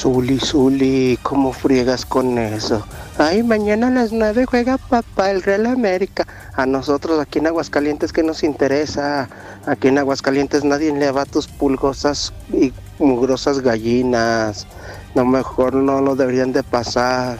Zuli, 0.00 0.38
Zuli, 0.38 1.18
¿cómo 1.22 1.52
friegas 1.52 2.06
con 2.06 2.38
eso? 2.38 2.86
Ay, 3.18 3.42
mañana 3.42 3.88
a 3.88 3.90
las 3.90 4.12
9 4.12 4.46
juega 4.46 4.78
papá 4.78 5.30
el 5.30 5.42
Real 5.42 5.66
América. 5.66 6.26
A 6.54 6.64
nosotros 6.64 7.20
aquí 7.20 7.38
en 7.38 7.48
Aguascalientes, 7.48 8.10
¿qué 8.10 8.22
nos 8.22 8.42
interesa? 8.42 9.28
Aquí 9.66 9.88
en 9.88 9.98
Aguascalientes 9.98 10.64
nadie 10.64 10.90
le 10.90 11.10
va 11.10 11.22
a 11.22 11.26
tus 11.26 11.48
pulgosas 11.48 12.32
y 12.50 12.72
mugrosas 12.98 13.60
gallinas. 13.60 14.66
No, 15.14 15.26
mejor 15.26 15.74
no 15.74 16.00
lo 16.00 16.16
deberían 16.16 16.54
de 16.54 16.62
pasar. 16.62 17.38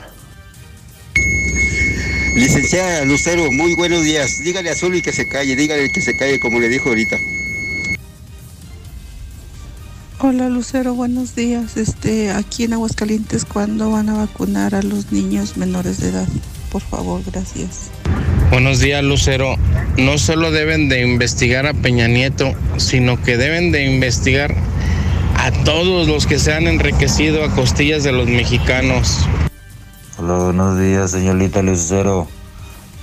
Licenciada 2.37 3.07
Lucero, 3.07 3.51
muy 3.53 3.75
buenos 3.75 4.05
días. 4.05 4.39
Dígale 4.45 4.69
a 4.69 4.75
Zuli 4.75 5.01
que 5.01 5.13
se 5.13 5.27
calle, 5.27 5.57
dígale 5.57 5.91
que 5.91 6.03
se 6.03 6.15
calle 6.15 6.39
como 6.39 6.61
le 6.61 6.69
dijo 6.69 6.91
ahorita. 6.91 7.17
Hola 10.23 10.51
Lucero, 10.51 10.93
buenos 10.93 11.35
días. 11.35 11.79
Este, 11.79 12.31
aquí 12.31 12.65
en 12.65 12.75
Aguascalientes, 12.75 13.47
¿cuándo 13.47 13.91
van 13.91 14.11
a 14.11 14.19
vacunar 14.19 14.75
a 14.75 14.83
los 14.83 15.13
niños 15.13 15.57
menores 15.57 15.99
de 15.99 16.11
edad? 16.11 16.29
Por 16.71 16.83
favor, 16.83 17.23
gracias. 17.25 17.91
Buenos 18.51 18.81
días, 18.81 19.03
Lucero. 19.03 19.57
No 19.97 20.19
solo 20.19 20.51
deben 20.51 20.91
de 20.91 21.01
investigar 21.01 21.67
a 21.67 21.73
Peña 21.73 22.07
Nieto, 22.07 22.53
sino 22.77 23.23
que 23.23 23.39
deben 23.39 23.73
de 23.73 23.87
investigar 23.87 24.55
a 25.39 25.53
todos 25.65 26.07
los 26.07 26.27
que 26.27 26.39
se 26.39 26.53
han 26.53 26.67
enriquecido 26.67 27.43
a 27.43 27.55
costillas 27.55 28.05
de 28.05 28.13
los 28.13 28.29
mexicanos. 28.29 29.27
Hola, 30.19 30.35
buenos 30.35 30.79
días, 30.79 31.13
señorita 31.13 31.63
Lucero. 31.63 32.29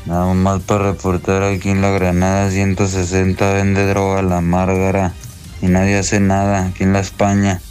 Nada 0.06 0.36
más 0.36 0.62
para 0.62 0.92
reportar 0.92 1.42
aquí 1.42 1.70
en 1.70 1.82
la 1.82 1.90
Granada 1.90 2.52
160 2.52 3.54
vende 3.54 3.88
droga 3.88 4.20
a 4.20 4.22
la 4.22 4.40
Márgara 4.40 5.14
y 5.62 5.68
nadie 5.68 5.98
hace 5.98 6.20
nada 6.20 6.68
aquí 6.68 6.84
en 6.84 6.94
la 6.94 7.00
España. 7.00 7.62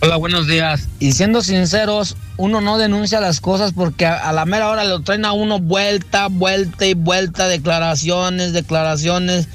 Hola, 0.00 0.16
buenos 0.16 0.46
días. 0.46 0.88
Y 1.00 1.12
siendo 1.12 1.42
sinceros, 1.42 2.16
uno 2.36 2.60
no 2.60 2.76
denuncia 2.76 3.20
las 3.20 3.40
cosas 3.40 3.72
porque 3.72 4.04
a, 4.04 4.28
a 4.28 4.32
la 4.32 4.44
mera 4.44 4.68
hora 4.68 4.84
lo 4.84 5.00
traen 5.00 5.24
a 5.24 5.32
uno 5.32 5.60
vuelta, 5.60 6.28
vuelta 6.28 6.86
y 6.86 6.94
vuelta, 6.94 7.48
declaraciones, 7.48 8.52
declaraciones. 8.52 9.48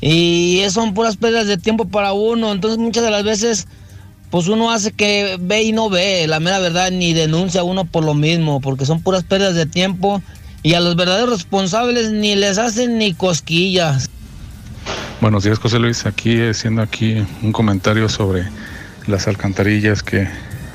Y 0.00 0.62
son 0.70 0.94
puras 0.94 1.16
pérdidas 1.16 1.46
de 1.46 1.58
tiempo 1.58 1.86
para 1.86 2.12
uno. 2.12 2.52
Entonces 2.52 2.78
muchas 2.78 3.02
de 3.02 3.10
las 3.10 3.24
veces, 3.24 3.66
pues 4.30 4.46
uno 4.46 4.70
hace 4.70 4.92
que 4.92 5.36
ve 5.40 5.62
y 5.62 5.72
no 5.72 5.90
ve. 5.90 6.26
La 6.28 6.38
mera 6.40 6.60
verdad, 6.60 6.90
ni 6.92 7.12
denuncia 7.12 7.62
a 7.62 7.64
uno 7.64 7.84
por 7.84 8.04
lo 8.04 8.14
mismo, 8.14 8.60
porque 8.60 8.86
son 8.86 9.02
puras 9.02 9.24
pérdidas 9.24 9.54
de 9.56 9.66
tiempo. 9.66 10.22
Y 10.62 10.74
a 10.74 10.80
los 10.80 10.94
verdaderos 10.94 11.30
responsables 11.30 12.12
ni 12.12 12.36
les 12.36 12.58
hacen 12.58 12.98
ni 12.98 13.12
cosquillas. 13.14 14.08
Buenos 15.20 15.44
días, 15.44 15.58
José 15.58 15.78
Luis. 15.78 16.06
Aquí 16.06 16.40
haciendo 16.40 16.80
aquí 16.80 17.26
un 17.42 17.52
comentario 17.52 18.08
sobre 18.08 18.48
las 19.06 19.28
alcantarillas 19.28 20.02
que 20.02 20.26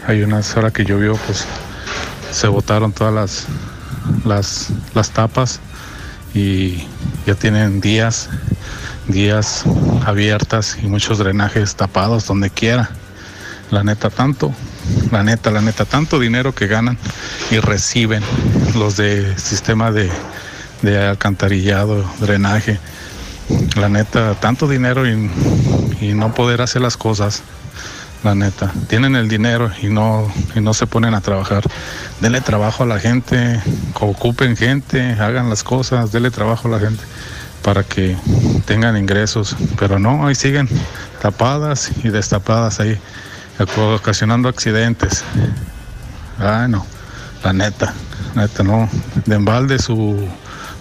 hay 0.06 0.22
unas 0.22 0.56
horas 0.56 0.72
que 0.72 0.85
llovió, 0.85 1.15
pues 1.25 1.48
se 2.32 2.48
botaron 2.48 2.91
todas 2.91 3.11
las, 3.11 3.48
las, 4.24 4.69
las 4.93 5.09
tapas 5.09 5.61
y 6.35 6.83
ya 7.25 7.33
tienen 7.33 7.82
días, 7.82 8.30
días 9.07 9.64
abiertas 10.06 10.77
y 10.80 10.85
muchos 10.85 11.17
drenajes 11.17 11.75
tapados 11.75 12.27
donde 12.27 12.51
quiera. 12.51 12.91
La 13.72 13.83
neta 13.83 14.11
tanto, 14.11 14.53
la 15.11 15.24
neta, 15.24 15.49
la 15.49 15.61
neta, 15.61 15.85
tanto 15.85 16.19
dinero 16.19 16.53
que 16.53 16.67
ganan 16.67 16.99
y 17.49 17.57
reciben 17.57 18.22
los 18.75 18.95
de 18.95 19.40
sistema 19.40 19.90
de, 19.90 20.07
de 20.83 21.03
alcantarillado, 21.03 22.06
drenaje. 22.19 22.80
La 23.75 23.90
neta, 23.90 24.35
tanto 24.35 24.67
dinero 24.67 25.07
y, 25.07 25.30
y 26.01 26.14
no 26.14 26.33
poder 26.33 26.61
hacer 26.61 26.82
las 26.82 26.98
cosas. 26.98 27.43
La 28.24 28.33
neta, 28.33 28.74
tienen 28.88 29.15
el 29.15 29.27
dinero 29.27 29.72
y 29.83 29.88
no, 29.88 30.32
y 30.56 30.59
no 30.59 30.74
se 30.74 30.88
ponen 30.88 31.14
a 31.14 31.22
trabajar. 31.22 31.64
Denle 32.22 32.41
trabajo 32.41 32.83
a 32.83 32.88
la 32.88 32.99
gente, 32.99 33.61
ocupen 33.93 34.57
gente, 34.57 35.14
hagan 35.19 35.48
las 35.49 35.64
cosas, 35.64 36.11
denle 36.11 36.32
trabajo 36.32 36.67
a 36.67 36.72
la 36.72 36.80
gente 36.80 37.03
para 37.61 37.83
que 37.83 38.15
tengan 38.65 38.98
ingresos. 38.98 39.56
Pero 39.77 39.99
no, 39.99 40.25
ahí 40.25 40.35
siguen 40.35 40.67
tapadas 41.22 41.91
y 42.03 42.09
destapadas 42.09 42.80
ahí, 42.80 42.99
ocasionando 43.77 44.49
accidentes. 44.49 45.24
Ah, 46.40 46.67
no, 46.69 46.85
la 47.43 47.53
neta, 47.53 47.93
neta, 48.35 48.64
no. 48.64 48.90
De 49.25 49.35
embalde 49.35 49.80
su, 49.80 50.27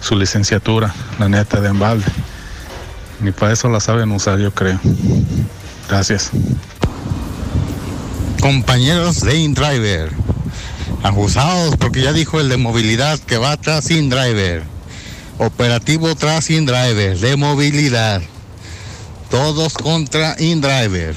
su 0.00 0.16
licenciatura, 0.16 0.94
la 1.18 1.28
neta, 1.28 1.60
de 1.60 1.68
embalde. 1.68 2.06
Ni 3.24 3.32
para 3.32 3.54
eso 3.54 3.70
la 3.70 3.80
saben 3.80 4.12
usar, 4.12 4.38
yo 4.38 4.52
creo. 4.52 4.78
Gracias. 5.88 6.30
Compañeros 8.38 9.22
de 9.22 9.38
InDriver, 9.38 10.10
acusados 11.02 11.74
porque 11.78 12.02
ya 12.02 12.12
dijo 12.12 12.38
el 12.38 12.50
de 12.50 12.58
movilidad 12.58 13.18
que 13.20 13.38
va 13.38 13.56
tras 13.56 13.90
InDriver. 13.90 14.64
Operativo 15.38 16.14
tras 16.14 16.50
InDriver 16.50 17.18
de 17.18 17.36
movilidad. 17.36 18.20
Todos 19.30 19.72
contra 19.72 20.36
InDriver. 20.38 21.16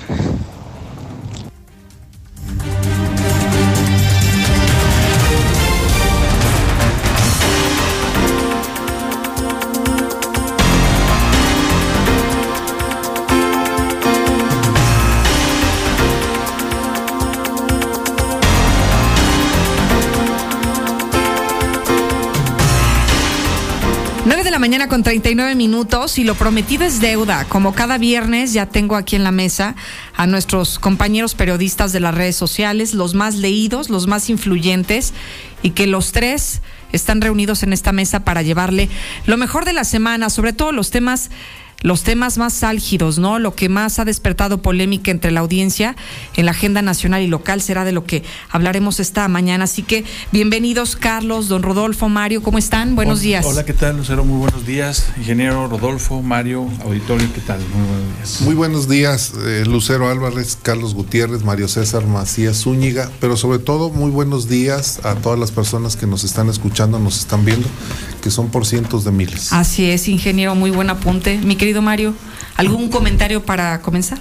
La 24.57 24.61
mañana 24.61 24.87
con 24.87 25.03
39 25.03 25.53
minutos 25.53 26.17
y 26.17 26.23
lo 26.23 26.33
prometido 26.33 26.83
es 26.83 26.99
deuda. 26.99 27.45
Como 27.45 27.75
cada 27.75 27.99
viernes 27.99 28.53
ya 28.53 28.65
tengo 28.65 28.95
aquí 28.95 29.15
en 29.15 29.23
la 29.23 29.31
mesa 29.31 29.75
a 30.15 30.25
nuestros 30.25 30.79
compañeros 30.79 31.35
periodistas 31.35 31.93
de 31.93 31.99
las 31.99 32.15
redes 32.15 32.37
sociales, 32.37 32.95
los 32.95 33.13
más 33.13 33.35
leídos, 33.35 33.91
los 33.91 34.07
más 34.07 34.31
influyentes 34.31 35.13
y 35.61 35.71
que 35.71 35.85
los 35.85 36.11
tres 36.11 36.63
están 36.91 37.21
reunidos 37.21 37.61
en 37.61 37.71
esta 37.71 37.91
mesa 37.91 38.21
para 38.21 38.41
llevarle 38.41 38.89
lo 39.27 39.37
mejor 39.37 39.63
de 39.63 39.73
la 39.73 39.83
semana, 39.83 40.31
sobre 40.31 40.53
todo 40.53 40.71
los 40.71 40.89
temas 40.89 41.29
los 41.81 42.01
temas 42.03 42.37
más 42.39 42.63
álgidos, 42.63 43.19
¿no? 43.19 43.37
Lo 43.37 43.53
que 43.53 43.69
más 43.69 43.99
ha 43.99 44.05
despertado 44.05 44.61
polémica 44.63 45.11
entre 45.11 45.29
la 45.31 45.41
audiencia 45.41 45.95
en 46.35 46.45
la 46.45 46.51
agenda 46.51 46.81
nacional 46.81 47.21
y 47.21 47.27
local 47.27 47.61
será 47.61 47.85
de 47.85 47.91
lo 47.91 48.03
que 48.03 48.23
hablaremos 48.49 48.99
esta 48.99 49.27
mañana. 49.27 49.65
Así 49.65 49.83
que 49.83 50.03
bienvenidos, 50.31 50.95
Carlos, 50.95 51.47
don 51.49 51.61
Rodolfo, 51.61 52.09
Mario, 52.09 52.41
¿cómo 52.41 52.57
están? 52.57 52.95
Buenos 52.95 53.19
Hola- 53.19 53.23
días. 53.27 53.45
Hola, 53.45 53.63
¿qué 53.65 53.73
tal, 53.73 53.97
Lucero? 53.97 54.25
Muy 54.25 54.39
buenos 54.39 54.65
días. 54.65 55.07
Ingeniero 55.17 55.67
Rodolfo, 55.67 56.21
Mario, 56.23 56.67
auditorio, 56.83 57.31
¿qué 57.33 57.41
tal? 57.41 57.59
Muy 57.59 57.87
buenos 57.87 58.15
días. 58.17 58.41
Muy 58.41 58.55
buenos 58.55 58.89
días, 58.89 59.33
eh, 59.45 59.63
Lucero 59.67 60.09
Álvarez, 60.09 60.57
Carlos 60.61 60.95
Gutiérrez, 60.95 61.43
Mario 61.43 61.67
César 61.67 62.05
Macías 62.07 62.57
Zúñiga, 62.63 63.11
pero 63.21 63.37
sobre 63.37 63.59
todo 63.59 63.91
muy 63.91 64.09
buenos 64.09 64.49
días 64.49 64.99
a 65.05 65.13
todas 65.15 65.37
las 65.37 65.51
personas 65.51 65.95
que 65.95 66.07
nos 66.07 66.23
están 66.23 66.49
escuchando, 66.49 66.97
nos 66.99 67.19
están 67.19 67.45
viendo, 67.45 67.67
que 68.23 68.31
son 68.31 68.49
por 68.49 68.65
cientos 68.65 69.03
de 69.05 69.11
miles. 69.11 69.53
Así 69.53 69.85
es, 69.91 70.07
ingeniero, 70.07 70.55
muy 70.55 70.71
buen 70.71 70.89
apunte. 70.89 71.37
Mi 71.37 71.55
querido 71.55 71.66
Mario, 71.75 72.13
¿algún 72.55 72.89
comentario 72.89 73.43
para 73.43 73.81
comenzar? 73.81 74.19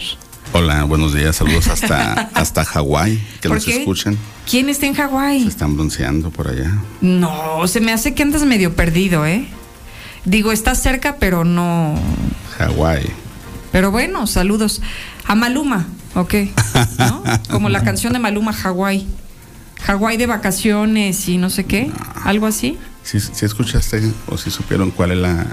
Hola, 0.52 0.84
buenos 0.84 1.15
días, 1.15 1.36
saludos 1.36 1.68
hasta, 1.68 2.12
hasta 2.34 2.65
Hawái, 2.65 3.23
que 3.41 3.49
¿Por 3.49 3.58
nos 3.58 3.65
qué? 3.65 3.78
escuchen. 3.78 4.18
¿Quién 4.50 4.68
está 4.68 4.86
en 4.86 4.94
Hawái? 4.94 5.47
Están 5.47 5.76
bronceando 5.76 6.31
por 6.31 6.49
allá. 6.49 6.73
No, 7.00 7.66
se 7.68 7.81
me 7.81 7.92
hace 7.92 8.15
que 8.15 8.23
andas 8.23 8.42
medio 8.44 8.75
perdido, 8.75 9.25
¿eh? 9.26 9.47
Digo, 10.25 10.50
estás 10.50 10.83
cerca, 10.83 11.16
pero 11.20 11.44
no. 11.44 11.94
Hawái. 12.58 13.07
Pero 13.70 13.91
bueno, 13.91 14.26
saludos 14.26 14.83
a 15.25 15.34
Maluma, 15.34 15.86
¿ok? 16.15 16.34
¿No? 16.99 17.23
Como 17.50 17.68
la 17.68 17.84
canción 17.84 18.12
de 18.12 18.18
Maluma, 18.18 18.52
Hawái. 18.52 19.07
Hawái 19.83 20.16
de 20.16 20.26
vacaciones 20.26 21.28
y 21.28 21.39
no 21.39 21.49
sé 21.49 21.65
qué, 21.65 21.92
algo 22.25 22.47
así. 22.47 22.76
Si, 23.05 23.20
si 23.20 23.44
escuchaste 23.44 24.02
o 24.26 24.36
si 24.36 24.50
supieron 24.50 24.91
cuál 24.91 25.12
es 25.12 25.18
la, 25.18 25.47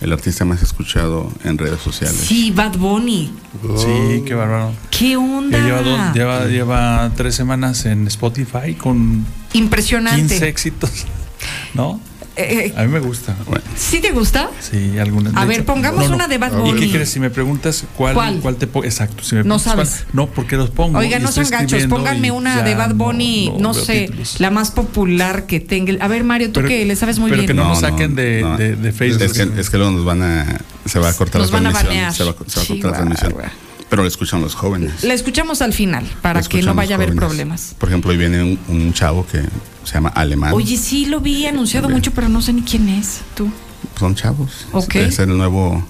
el 0.00 0.12
artista 0.12 0.44
más 0.44 0.62
escuchado 0.62 1.30
en 1.44 1.58
redes 1.58 1.80
sociales. 1.80 2.16
Sí, 2.18 2.50
Bad 2.50 2.76
Bunny. 2.78 3.32
Sí, 3.76 4.22
qué 4.26 4.34
bárbaro. 4.34 4.72
¿Qué 4.90 5.16
onda? 5.16 5.58
Lleva, 5.58 5.82
dos- 5.82 6.14
lleva, 6.14 6.46
lleva 6.46 7.10
tres 7.16 7.34
semanas 7.34 7.84
en 7.86 8.06
Spotify 8.06 8.74
con 8.78 9.26
Impresionante. 9.52 10.20
15 10.28 10.48
éxitos. 10.48 10.90
¿No? 11.74 12.00
Eh, 12.36 12.72
A 12.76 12.82
mí 12.82 12.88
me 12.88 13.00
gusta. 13.00 13.34
¿Sí 13.76 14.00
te 14.00 14.12
gusta? 14.12 14.50
Sí, 14.60 14.98
algunas. 14.98 15.34
A 15.36 15.44
ver, 15.44 15.64
pongamos 15.64 16.08
una 16.08 16.26
de 16.28 16.38
Bad 16.38 16.52
¿Y 16.52 16.60
Bunny. 16.60 16.80
qué 16.80 16.90
crees? 16.92 17.10
Si 17.10 17.20
me 17.20 17.28
preguntas 17.28 17.84
cuál, 17.96 18.14
¿Cuál? 18.14 18.40
cuál 18.40 18.56
te 18.56 18.66
pongo. 18.66 18.84
Exacto. 18.86 19.22
Si 19.24 19.34
me 19.34 19.42
No 19.44 19.56
preguntas 19.58 19.74
cuál- 19.74 19.86
sabes. 19.86 20.06
no, 20.12 20.26
porque 20.28 20.56
los 20.56 20.70
pongo. 20.70 20.98
Oiga, 20.98 21.18
y 21.18 21.22
no 21.22 21.30
son 21.32 21.44
gachos, 21.44 21.62
escribiendo 21.64 21.96
pónganme 21.96 22.28
y 22.28 22.30
una 22.30 22.62
de 22.62 22.74
Bad 22.74 22.94
Bunny, 22.94 23.52
no, 23.58 23.74
veo 23.74 23.84
sé, 23.84 24.06
títulos. 24.06 24.40
la 24.40 24.50
más 24.50 24.70
popular 24.70 25.46
que 25.46 25.60
tenga. 25.60 26.02
A 26.04 26.08
ver, 26.08 26.24
Mario, 26.24 26.48
tú 26.48 26.54
Pero- 26.60 26.68
que 26.68 26.84
le 26.84 26.96
sabes 26.96 27.18
muy 27.18 27.30
pero 27.30 27.42
bien. 27.42 27.48
que 27.48 27.54
no, 27.54 27.68
nos 27.68 27.80
saquen 27.80 28.14
de, 28.14 28.40
no. 28.42 28.56
de, 28.56 28.76
de 28.76 28.92
Facebook. 28.92 29.22
Es 29.24 29.32
que, 29.32 29.60
es 29.60 29.68
que 29.70 29.76
luego 29.76 29.92
nos 29.92 30.04
van 30.04 30.22
a. 30.22 30.46
Se 30.86 30.98
va 30.98 31.08
a 31.10 31.12
cortar 31.14 31.40
Nos 31.42 31.50
la 31.50 31.58
van 31.58 31.66
a 31.66 31.70
transmisión. 31.72 31.94
banear. 31.96 32.14
Se 32.14 32.24
va, 32.24 32.34
se 32.46 32.58
va 32.60 32.64
a 32.64 32.66
cortar 32.68 32.90
la 32.90 32.96
transmisión. 32.96 33.69
Pero 33.90 34.02
lo 34.02 34.08
escuchan 34.08 34.40
los 34.40 34.54
jóvenes. 34.54 35.02
La 35.04 35.14
escuchamos 35.14 35.60
al 35.62 35.72
final 35.72 36.06
para 36.22 36.40
que 36.42 36.62
no 36.62 36.74
vaya 36.74 36.94
a 36.94 36.96
haber 36.96 37.14
problemas. 37.14 37.74
Por 37.76 37.88
ejemplo, 37.88 38.10
hoy 38.12 38.16
viene 38.16 38.42
un, 38.42 38.58
un 38.68 38.92
chavo 38.94 39.26
que 39.26 39.42
se 39.84 39.92
llama 39.94 40.10
Alemán. 40.10 40.52
Oye, 40.54 40.76
sí 40.78 41.06
lo 41.06 41.20
vi 41.20 41.44
anunciado 41.46 41.88
mucho, 41.88 42.12
pero 42.12 42.28
no 42.28 42.40
sé 42.40 42.52
ni 42.52 42.62
quién 42.62 42.88
es. 42.88 43.20
Tú. 43.34 43.50
Son 43.98 44.14
chavos. 44.14 44.66
Ok. 44.72 44.94
Es 44.94 45.18
el 45.18 45.36
nuevo. 45.36 45.84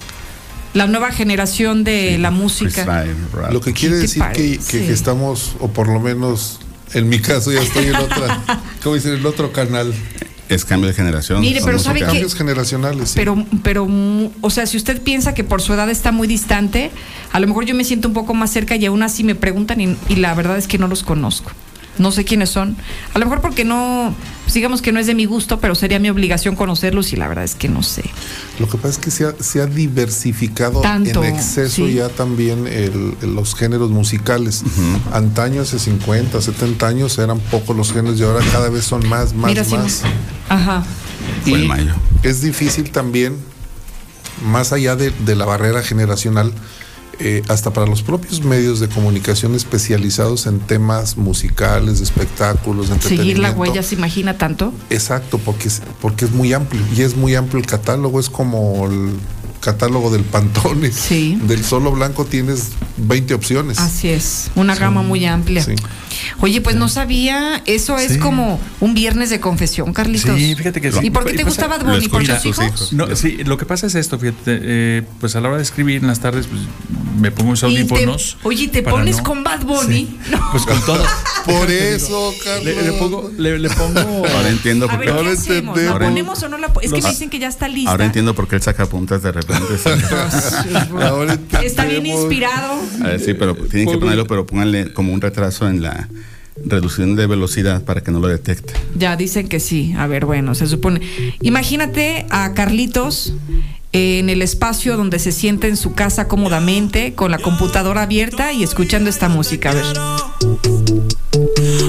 La 0.73 0.87
nueva 0.87 1.11
generación 1.11 1.83
de 1.83 2.17
la 2.17 2.31
música. 2.31 2.71
freestyle 2.85 3.15
rap. 3.33 3.51
Lo 3.53 3.61
que 3.61 3.73
quiere 3.73 3.97
decir 3.97 4.23
que, 4.23 4.29
parece? 4.29 4.79
que- 4.79 4.85
que 4.87 4.93
estamos, 4.93 5.55
o 5.59 5.67
por 5.69 5.87
lo 5.87 5.99
menos 5.99 6.59
en 6.93 7.07
mi 7.07 7.19
caso, 7.19 7.51
ya 7.51 7.61
estoy 7.61 7.85
en 7.85 7.95
otra, 7.95 8.41
¿cómo 8.83 8.95
dicen? 8.95 9.13
En 9.15 9.25
otro 9.25 9.51
canal. 9.53 9.93
Es 10.51 10.65
cambio 10.65 10.87
de 10.89 10.93
generación. 10.93 11.39
Mire, 11.41 11.61
pero. 11.63 11.77
Cambios 11.81 12.35
generacionales. 12.35 13.09
sí. 13.09 13.15
Pero, 13.15 13.45
pero, 13.63 13.87
o 14.41 14.49
sea, 14.49 14.65
si 14.65 14.77
usted 14.77 15.01
piensa 15.01 15.33
que 15.33 15.43
por 15.43 15.61
su 15.61 15.73
edad 15.73 15.89
está 15.89 16.11
muy 16.11 16.27
distante, 16.27 16.91
a 17.31 17.39
lo 17.39 17.47
mejor 17.47 17.65
yo 17.65 17.73
me 17.75 17.83
siento 17.83 18.07
un 18.07 18.13
poco 18.13 18.33
más 18.33 18.51
cerca 18.51 18.75
y 18.75 18.85
aún 18.85 19.01
así 19.03 19.23
me 19.23 19.35
preguntan 19.35 19.79
y, 19.79 19.95
y 20.09 20.15
la 20.15 20.33
verdad 20.33 20.57
es 20.57 20.67
que 20.67 20.77
no 20.77 20.87
los 20.87 21.03
conozco. 21.03 21.51
No 21.97 22.11
sé 22.11 22.23
quiénes 22.25 22.49
son. 22.49 22.77
A 23.13 23.19
lo 23.19 23.25
mejor 23.25 23.41
porque 23.41 23.65
no, 23.65 24.15
pues 24.43 24.53
digamos 24.53 24.81
que 24.81 24.91
no 24.91 24.99
es 24.99 25.07
de 25.07 25.13
mi 25.13 25.25
gusto, 25.25 25.59
pero 25.59 25.75
sería 25.75 25.99
mi 25.99 26.09
obligación 26.09 26.55
conocerlos 26.55 27.11
y 27.13 27.17
la 27.17 27.27
verdad 27.27 27.43
es 27.43 27.53
que 27.53 27.67
no 27.69 27.83
sé. 27.83 28.03
Lo 28.59 28.67
que 28.69 28.77
pasa 28.77 28.89
es 28.89 28.97
que 28.97 29.11
se 29.11 29.25
ha, 29.25 29.33
se 29.39 29.61
ha 29.61 29.65
diversificado 29.65 30.81
Tanto, 30.81 31.23
en 31.23 31.35
exceso 31.35 31.85
sí. 31.85 31.95
ya 31.95 32.09
también 32.09 32.65
el- 32.67 33.15
los 33.35 33.55
géneros 33.55 33.91
musicales. 33.91 34.63
Antaño, 35.11 35.61
hace 35.61 35.79
50, 35.79 36.41
70 36.41 36.87
años, 36.87 37.17
eran 37.19 37.39
pocos 37.39 37.75
los 37.75 37.91
géneros 37.93 38.19
y 38.19 38.23
ahora 38.23 38.43
cada 38.51 38.69
vez 38.69 38.85
son 38.85 39.07
más, 39.07 39.33
más, 39.33 39.49
Mira, 39.51 39.63
más. 39.65 40.01
Ajá. 40.49 40.83
Y 41.45 41.53
mayo. 41.67 41.93
es 42.23 42.41
difícil 42.41 42.91
también, 42.91 43.35
más 44.45 44.71
allá 44.73 44.95
de, 44.95 45.11
de 45.11 45.35
la 45.35 45.45
barrera 45.45 45.83
generacional, 45.83 46.51
eh, 47.19 47.43
hasta 47.49 47.71
para 47.71 47.85
los 47.85 48.01
propios 48.01 48.43
medios 48.43 48.79
de 48.79 48.87
comunicación 48.87 49.55
especializados 49.55 50.47
en 50.47 50.59
temas 50.59 51.17
musicales, 51.17 51.99
de 51.99 52.05
espectáculos, 52.05 52.89
de 52.89 52.99
Seguir 53.01 53.39
la 53.39 53.51
huella 53.51 53.83
se 53.83 53.95
imagina 53.95 54.37
tanto. 54.37 54.73
Exacto, 54.89 55.37
porque 55.37 55.67
es, 55.67 55.81
porque 56.01 56.25
es 56.25 56.31
muy 56.31 56.53
amplio 56.53 56.81
y 56.95 57.01
es 57.01 57.15
muy 57.15 57.35
amplio 57.35 57.59
el 57.59 57.67
catálogo, 57.67 58.19
es 58.19 58.29
como 58.29 58.87
el 58.87 59.11
catálogo 59.61 60.09
del 60.09 60.23
Pantone. 60.23 60.89
Del 60.89 61.63
solo 61.63 61.91
blanco 61.91 62.25
tienes 62.25 62.69
20 62.97 63.33
opciones. 63.33 63.79
Así 63.79 64.09
es, 64.09 64.51
una 64.55 64.75
gama 64.75 65.03
muy 65.03 65.25
amplia. 65.25 65.63
Sí. 65.63 65.75
Oye, 66.39 66.61
pues 66.61 66.75
no 66.75 66.87
sabía, 66.89 67.61
eso 67.65 67.97
es 67.97 68.13
Sí. 68.13 68.19
como 68.19 68.59
un 68.79 68.93
viernes 68.93 69.29
de 69.29 69.39
confesión, 69.39 69.93
Carlitos. 69.93 70.37
Sí, 70.37 70.55
fíjate 70.55 70.81
que 70.81 70.91
sí. 70.91 70.99
¿Y 71.03 71.09
por 71.09 71.23
qué 71.25 71.31
te 71.31 71.37
pasa- 71.43 71.47
gustaba 71.47 71.77
Bad 71.77 71.85
Bunny? 71.85 72.07
¿Por 72.07 72.23
tus 72.25 72.45
hijos? 72.45 72.93
No, 72.93 73.15
sí, 73.15 73.37
lo 73.45 73.57
que 73.57 73.65
pasa 73.65 73.87
es 73.87 73.95
esto, 73.95 74.17
fíjate, 74.19 74.59
eh, 74.61 75.03
pues 75.19 75.35
a 75.35 75.41
la 75.41 75.47
hora 75.49 75.57
de 75.57 75.63
escribir 75.63 75.97
en 76.01 76.07
las 76.07 76.19
tardes, 76.19 76.47
pues 76.47 76.61
me 77.19 77.31
pongo 77.31 77.51
mis 77.51 77.63
audífonos. 77.63 78.37
oye, 78.43 78.67
¿te 78.67 78.81
pones 78.83 79.17
no- 79.17 79.23
con 79.23 79.43
Bad 79.43 79.61
Bunny? 79.65 80.17
Pues 80.51 80.63
con 80.65 80.79
todo. 80.85 81.03
Por 81.45 81.71
eso, 81.71 82.31
Le, 82.63 82.75
le 82.83 82.91
pongo, 82.93 83.31
le, 83.37 83.57
le 83.57 83.69
pongo. 83.69 83.99
Ahora 84.35 84.49
entiendo 84.49 84.87
por 84.87 84.99
qué. 84.99 85.05
¿qué 85.11 85.29
hacemos? 85.31 85.75
¿La 85.81 85.91
Ahora- 85.91 86.07
ponemos 86.07 86.43
o 86.43 86.49
no 86.49 86.57
la 86.59 86.71
po- 86.71 86.81
Es 86.81 86.89
que 86.91 86.97
Los- 86.97 87.03
me 87.05 87.09
dicen 87.09 87.29
que 87.31 87.39
ya 87.39 87.47
está 87.47 87.67
lista. 87.67 87.89
Ahora 87.89 88.05
entiendo 88.05 88.35
por 88.35 88.47
qué 88.47 88.57
él 88.57 88.61
saca 88.61 88.85
puntas 88.85 89.23
de 89.23 89.31
repente. 89.31 89.65
Ahora 91.01 91.37
Está 91.63 91.85
bien 91.85 92.05
inspirado. 92.05 92.79
A 93.03 93.07
ver, 93.07 93.19
sí, 93.19 93.33
pero 93.33 93.55
tienen 93.55 93.89
que 93.91 93.97
ponerlo, 93.97 94.27
pero 94.27 94.45
pónganle 94.45 94.93
como 94.93 95.13
un 95.13 95.21
retraso 95.21 95.67
en 95.67 95.81
la 95.81 96.09
reducción 96.65 97.15
de 97.15 97.27
velocidad 97.27 97.83
para 97.83 98.01
que 98.01 98.11
no 98.11 98.19
lo 98.19 98.27
detecte. 98.27 98.73
Ya 98.95 99.15
dicen 99.15 99.47
que 99.47 99.59
sí. 99.59 99.93
A 99.97 100.07
ver, 100.07 100.25
bueno, 100.25 100.55
se 100.55 100.67
supone. 100.67 101.01
Imagínate 101.41 102.25
a 102.29 102.53
Carlitos 102.53 103.33
en 103.93 104.29
el 104.29 104.41
espacio 104.41 104.95
donde 104.97 105.19
se 105.19 105.31
siente 105.31 105.67
en 105.67 105.77
su 105.77 105.93
casa 105.93 106.27
cómodamente, 106.27 107.13
con 107.13 107.31
la 107.31 107.39
computadora 107.39 108.03
abierta 108.03 108.53
y 108.53 108.63
escuchando 108.63 109.09
esta 109.09 109.27
música. 109.29 109.71
A 109.71 109.73
ver. 109.73 109.85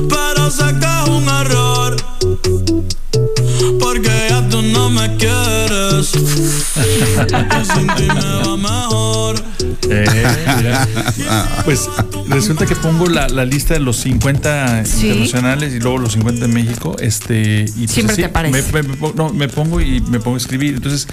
Pero 0.08 0.50
sé 0.50 0.64
que 0.80 0.86
es 0.86 1.08
un 1.08 1.28
error. 1.28 1.96
Porque 3.80 4.10
ya 4.28 4.48
tú 4.48 4.62
no 4.62 4.90
me 4.90 5.16
quieres. 5.16 6.12
Que 6.12 7.64
sin 7.64 7.86
ti 7.94 8.02
me 8.12 8.48
va 8.48 8.56
mejor. 8.56 9.42
Eh, 9.90 10.24
mira. 10.56 10.88
Pues 11.64 11.88
resulta 12.28 12.66
que 12.66 12.74
pongo 12.76 13.06
la, 13.08 13.28
la 13.28 13.44
lista 13.44 13.74
de 13.74 13.80
los 13.80 13.96
50 13.98 14.84
Sí. 14.84 15.06
internacionales 15.08 15.72
y 15.74 15.80
luego 15.80 15.98
los 15.98 16.12
50 16.14 16.46
en 16.46 16.52
México. 16.54 16.96
Este, 16.98 17.64
y 17.76 17.86
pues 17.86 17.90
Siempre 17.90 18.12
así 18.14 18.22
te 18.22 18.26
aparece. 18.28 18.72
Me, 18.72 18.82
me- 18.82 18.88
me 18.88 18.94
pongo- 18.96 19.14
no, 19.14 19.32
me 19.32 19.48
pongo 19.48 19.80
y 19.80 20.00
me 20.00 20.18
pongo 20.20 20.34
a 20.36 20.38
escribir. 20.38 20.74
Entonces, 20.74 21.06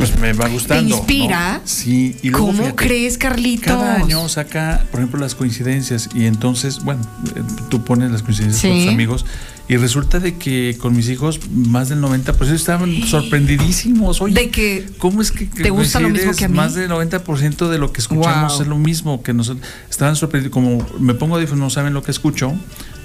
pues 0.00 0.18
me 0.18 0.32
va 0.32 0.48
gustando. 0.48 0.88
¿no? 0.88 0.96
inspira? 0.96 1.60
Sí. 1.64 2.16
Y 2.22 2.30
luego, 2.30 2.46
¿Cómo 2.46 2.58
fíjate, 2.62 2.76
crees, 2.86 3.18
Carlitos? 3.18 3.66
Cada 3.66 3.96
año 3.96 4.28
saca, 4.30 4.84
por 4.90 5.00
ejemplo, 5.00 5.20
las 5.20 5.34
coincidencias 5.34 6.08
y 6.14 6.24
entonces, 6.26 6.82
bueno, 6.84 7.02
eh, 7.36 7.42
tú 7.68 7.84
pones 7.84 8.10
las 8.10 8.22
coincidencias 8.22 8.62
con 8.62 8.78
Sí. 8.80 8.84
tus 8.86 8.94
amigos 8.94 9.26
y 9.68 9.76
resulta 9.76 10.18
de 10.18 10.36
que 10.36 10.76
con 10.80 10.96
mis 10.96 11.08
hijos 11.10 11.38
más 11.52 11.88
del 11.90 12.00
90% 12.00 12.54
estaban 12.54 13.02
sorprendidísimos. 13.06 14.20
Oye, 14.20 14.34
De 14.34 14.50
que 14.50 14.86
¿cómo 14.98 15.22
es 15.22 15.30
que, 15.32 15.48
que 15.48 15.64
te 15.64 15.70
gusta 15.70 16.00
lo 16.00 16.08
mismo 16.08 16.32
que 16.32 16.46
a 16.46 16.48
mí? 16.48 16.56
Más 16.56 16.74
del 16.74 16.90
90% 16.90 17.68
de 17.68 17.78
lo 17.78 17.92
que 17.92 18.00
escuchamos 18.00 18.54
Wow. 18.54 18.62
es 18.62 18.68
lo 18.68 18.78
mismo 18.78 19.22
que 19.22 19.32
nosotros 19.34 19.66
estaban 19.90 20.16
sorprendidos 20.16 20.52
como 20.52 20.84
me 20.98 21.14
pongo 21.14 21.36
audífonos 21.36 21.60
no 21.60 21.70
saben 21.70 21.92
lo 21.94 22.02
que 22.02 22.10
escucho 22.10 22.54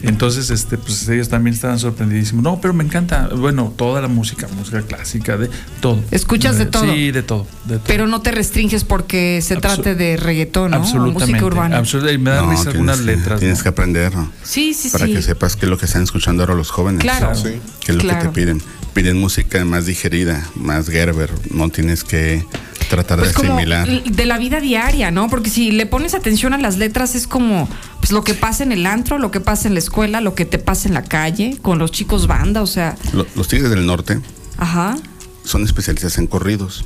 entonces 0.07 0.49
este 0.49 0.77
pues 0.77 1.07
ellos 1.09 1.29
también 1.29 1.53
estaban 1.53 1.79
sorprendidísimos 1.79 2.43
no 2.43 2.59
pero 2.61 2.73
me 2.73 2.83
encanta 2.83 3.29
bueno 3.35 3.73
toda 3.75 4.01
la 4.01 4.07
música 4.07 4.47
música 4.55 4.81
clásica 4.81 5.37
de 5.37 5.49
todo 5.81 5.99
¿Escuchas 6.11 6.57
de 6.57 6.65
todo? 6.65 6.83
sí 6.83 7.11
de 7.11 7.23
todo, 7.23 7.47
de 7.65 7.75
todo. 7.77 7.83
Pero 7.87 8.07
no 8.07 8.21
te 8.21 8.31
restringes 8.31 8.83
porque 8.83 9.41
se 9.41 9.55
trate 9.57 9.95
de 9.95 10.17
reggaetón, 10.17 10.71
¿no? 10.71 10.77
O 10.77 10.79
absolutamente 10.81 11.31
música 11.31 11.45
urbana. 11.45 11.77
absolutamente 11.77 12.21
y 12.21 12.23
me 12.23 12.31
da 12.31 12.41
No, 12.41 12.51
risa 12.51 12.69
algunas 12.69 12.97
que- 12.99 13.05
letras 13.05 13.39
Tienes 13.39 13.57
¿no? 13.59 13.63
que 13.63 13.69
aprender, 13.69 14.15
¿no? 14.15 14.31
Sí, 14.43 14.73
sí, 14.73 14.89
Para 14.89 15.05
sí. 15.05 15.13
que 15.13 15.21
sepas 15.21 15.55
qué 15.55 15.65
es 15.65 15.69
lo 15.69 15.77
que 15.77 15.85
están 15.85 16.03
escuchando 16.03 16.43
ahora 16.43 16.55
los 16.55 16.71
jóvenes. 16.71 17.01
Claro. 17.01 17.35
Sí. 17.35 17.59
¿Qué 17.85 17.91
es 17.91 17.95
lo 17.97 18.01
Claro. 18.01 18.19
que 18.19 18.27
te 18.27 18.33
piden? 18.33 18.61
Piden 18.93 19.17
música 19.19 19.63
más 19.65 19.85
digerida, 19.85 20.47
más 20.55 20.87
Gerber. 20.89 21.29
No 21.51 21.69
tienes 21.69 22.03
que 22.03 22.45
tratar 22.89 23.19
Pues 23.19 23.29
de 23.29 23.35
como 23.35 23.53
asimilar. 23.55 23.87
de 24.03 24.25
la 24.25 24.37
vida 24.37 24.59
diaria, 24.59 25.11
¿no? 25.11 25.29
Porque 25.29 25.49
si 25.49 25.71
le 25.71 25.85
pones 25.85 26.13
atención 26.13 26.53
a 26.53 26.57
las 26.57 26.77
letras 26.77 27.15
es 27.15 27.27
como 27.27 27.67
pues 27.99 28.11
lo 28.11 28.23
que 28.23 28.33
pasa 28.33 28.63
en 28.63 28.71
el 28.71 28.85
antro, 28.85 29.17
lo 29.17 29.31
que 29.31 29.39
pasa 29.39 29.67
en 29.67 29.73
la 29.73 29.79
escuela, 29.79 30.21
lo 30.21 30.35
que 30.35 30.45
te 30.45 30.59
pasa 30.59 30.87
en 30.87 30.93
la 30.93 31.03
calle, 31.03 31.57
con 31.61 31.79
los 31.79 31.91
chicos 31.91 32.27
banda, 32.27 32.61
o 32.61 32.67
sea, 32.67 32.95
Lo- 33.13 33.25
los 33.35 33.47
Tigres 33.47 33.69
del 33.69 33.85
Norte 33.85 34.19
ajá. 34.57 34.95
son 35.43 35.63
especialistas 35.63 36.17
en 36.17 36.27
corridos. 36.27 36.85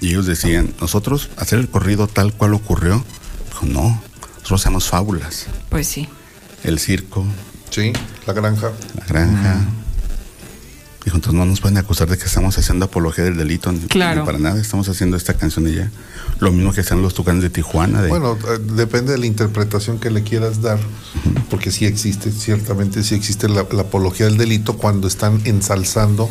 Y 0.00 0.08
ellos 0.10 0.26
decían, 0.26 0.72
nosotros 0.80 1.30
hacer 1.36 1.58
el 1.58 1.68
corrido 1.68 2.06
tal 2.06 2.32
cual 2.32 2.54
ocurrió. 2.54 3.04
Dijo, 3.48 3.66
no, 3.66 4.00
nosotros 4.36 4.60
hacemos 4.60 4.88
fábulas. 4.88 5.46
Pues 5.70 5.88
sí. 5.88 6.08
El 6.62 6.78
circo, 6.78 7.24
Sí, 7.70 7.92
la 8.26 8.32
granja. 8.34 8.70
la 8.96 9.04
granja. 9.06 9.56
Dijo, 11.04 11.16
entonces 11.18 11.38
no 11.38 11.44
nos 11.44 11.60
pueden 11.60 11.76
acusar 11.76 12.08
de 12.08 12.16
que 12.16 12.24
estamos 12.24 12.56
haciendo 12.56 12.86
apología 12.86 13.24
del 13.24 13.36
delito. 13.36 13.70
ni- 13.72 13.80
Claro. 13.80 14.20
ni 14.22 14.26
para 14.26 14.38
nada, 14.38 14.58
estamos 14.60 14.88
haciendo 14.88 15.16
esta 15.16 15.34
canción 15.34 15.68
y 15.68 15.74
ya. 15.74 15.90
Lo 16.40 16.50
mismo 16.50 16.72
que 16.72 16.80
están 16.80 17.02
los 17.02 17.12
tucanes 17.14 17.42
de 17.42 17.50
Tijuana. 17.50 18.00
De, 18.00 18.08
Bueno, 18.08 18.38
eh, 18.48 18.58
depende 18.74 19.12
de 19.12 19.18
la 19.18 19.26
interpretación 19.26 19.98
que 19.98 20.10
le 20.10 20.22
quieras 20.22 20.62
dar, 20.62 20.78
porque 21.50 21.70
sí 21.70 21.84
existe, 21.84 22.32
ciertamente 22.32 23.02
sí 23.04 23.14
existe 23.14 23.48
la, 23.48 23.66
la 23.70 23.82
apología 23.82 24.26
del 24.26 24.38
delito 24.38 24.76
cuando 24.78 25.06
están 25.06 25.40
ensalzando 25.44 26.30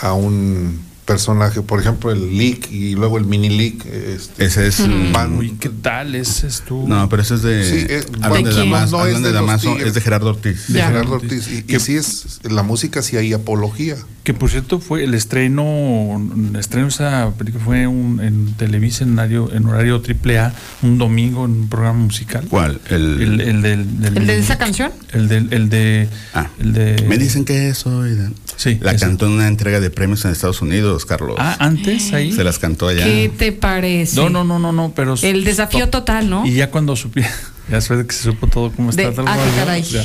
a 0.00 0.14
un 0.14 0.80
personaje. 1.12 1.62
Por 1.62 1.80
ejemplo, 1.80 2.10
el 2.10 2.36
leak 2.36 2.70
y 2.70 2.94
luego 2.94 3.18
el 3.18 3.24
mini 3.24 3.48
leak. 3.50 3.86
Este, 3.86 4.44
Ese 4.44 4.66
es. 4.66 4.80
Mm. 4.80 5.12
van- 5.12 5.36
Uy, 5.38 5.56
¿qué 5.60 5.68
tal? 5.68 6.14
Ese 6.14 6.46
es 6.46 6.62
tú. 6.62 6.86
No, 6.88 7.08
pero 7.08 7.22
ese 7.22 7.34
es 7.34 7.42
de. 7.42 7.64
Sí, 7.64 7.86
eh, 7.88 8.04
hablan 8.20 8.30
bueno, 8.30 8.48
de 8.48 8.54
no, 8.54 8.60
Damaso, 8.60 8.96
no 8.98 9.02
es 9.06 9.06
hablan 9.14 9.22
de 9.22 9.32
Damaso, 9.32 9.78
es 9.78 9.94
de 9.94 10.00
Gerardo 10.00 10.30
Ortiz. 10.30 10.66
de. 10.68 10.82
Gerardo 10.82 11.14
Ortiz. 11.14 11.48
Y, 11.48 11.74
y 11.74 11.80
sí 11.80 11.96
es, 11.96 12.40
la 12.44 12.62
música 12.62 13.02
sí 13.02 13.16
hay 13.16 13.32
apología. 13.32 13.96
Que 14.24 14.34
por 14.34 14.50
cierto 14.50 14.78
fue 14.78 15.02
el 15.02 15.14
estreno, 15.14 16.20
el 16.50 16.54
estreno 16.56 16.86
de 16.86 16.90
esa 16.92 17.32
película 17.36 17.64
fue 17.64 17.88
un, 17.88 18.20
en 18.20 18.52
Televisa 18.54 19.02
en 19.02 19.14
horario, 19.18 19.50
en 19.52 19.66
horario 19.66 20.00
triple 20.00 20.38
A, 20.38 20.54
un 20.82 20.96
domingo 20.96 21.44
en 21.44 21.50
un 21.52 21.68
programa 21.68 21.98
musical. 21.98 22.46
¿Cuál? 22.48 22.80
El, 22.88 23.20
El, 23.20 23.40
el 23.40 23.62
del, 23.62 24.00
del- 24.00 24.16
¿El 24.18 24.26
de 24.28 24.38
esa 24.38 24.58
canción? 24.58 24.92
El 25.12 25.26
del, 25.26 25.52
el 25.52 25.68
de, 25.68 26.08
Ah, 26.34 26.48
el 26.60 26.72
de 26.72 27.04
me 27.08 27.18
dicen 27.18 27.44
que 27.44 27.74
soy. 27.74 28.16
Sí, 28.56 28.78
La 28.80 28.92
ese. 28.92 29.06
cantó 29.06 29.26
en 29.26 29.32
una 29.32 29.48
entrega 29.48 29.80
de 29.80 29.90
premios 29.90 30.24
en 30.24 30.30
Estados 30.32 30.62
Unidos, 30.62 31.04
Carlos. 31.06 31.36
Ah, 31.38 31.56
antes 31.58 32.12
ahí. 32.12 32.32
Se 32.32 32.44
las 32.44 32.58
cantó 32.58 32.88
allá. 32.88 33.04
¿Qué 33.04 33.30
te 33.36 33.52
parece? 33.52 34.16
No, 34.16 34.30
no, 34.30 34.44
no, 34.44 34.58
no, 34.58 34.72
no, 34.72 34.92
pero 34.94 35.14
El 35.22 35.44
desafío 35.44 35.88
total, 35.88 36.30
¿no? 36.30 36.46
Y 36.46 36.54
ya 36.54 36.70
cuando 36.70 36.94
supi, 36.94 37.22
ya 37.68 37.76
después 37.76 37.98
de 37.98 38.06
que 38.06 38.14
se 38.14 38.22
supo 38.24 38.46
todo 38.46 38.70
cómo 38.72 38.92
De- 38.92 39.02
está 39.04 39.14
tal 39.14 39.24
ah, 39.28 39.36
qué 39.36 39.44
rollo, 39.50 39.56
caray. 39.56 39.82
ya, 39.82 40.04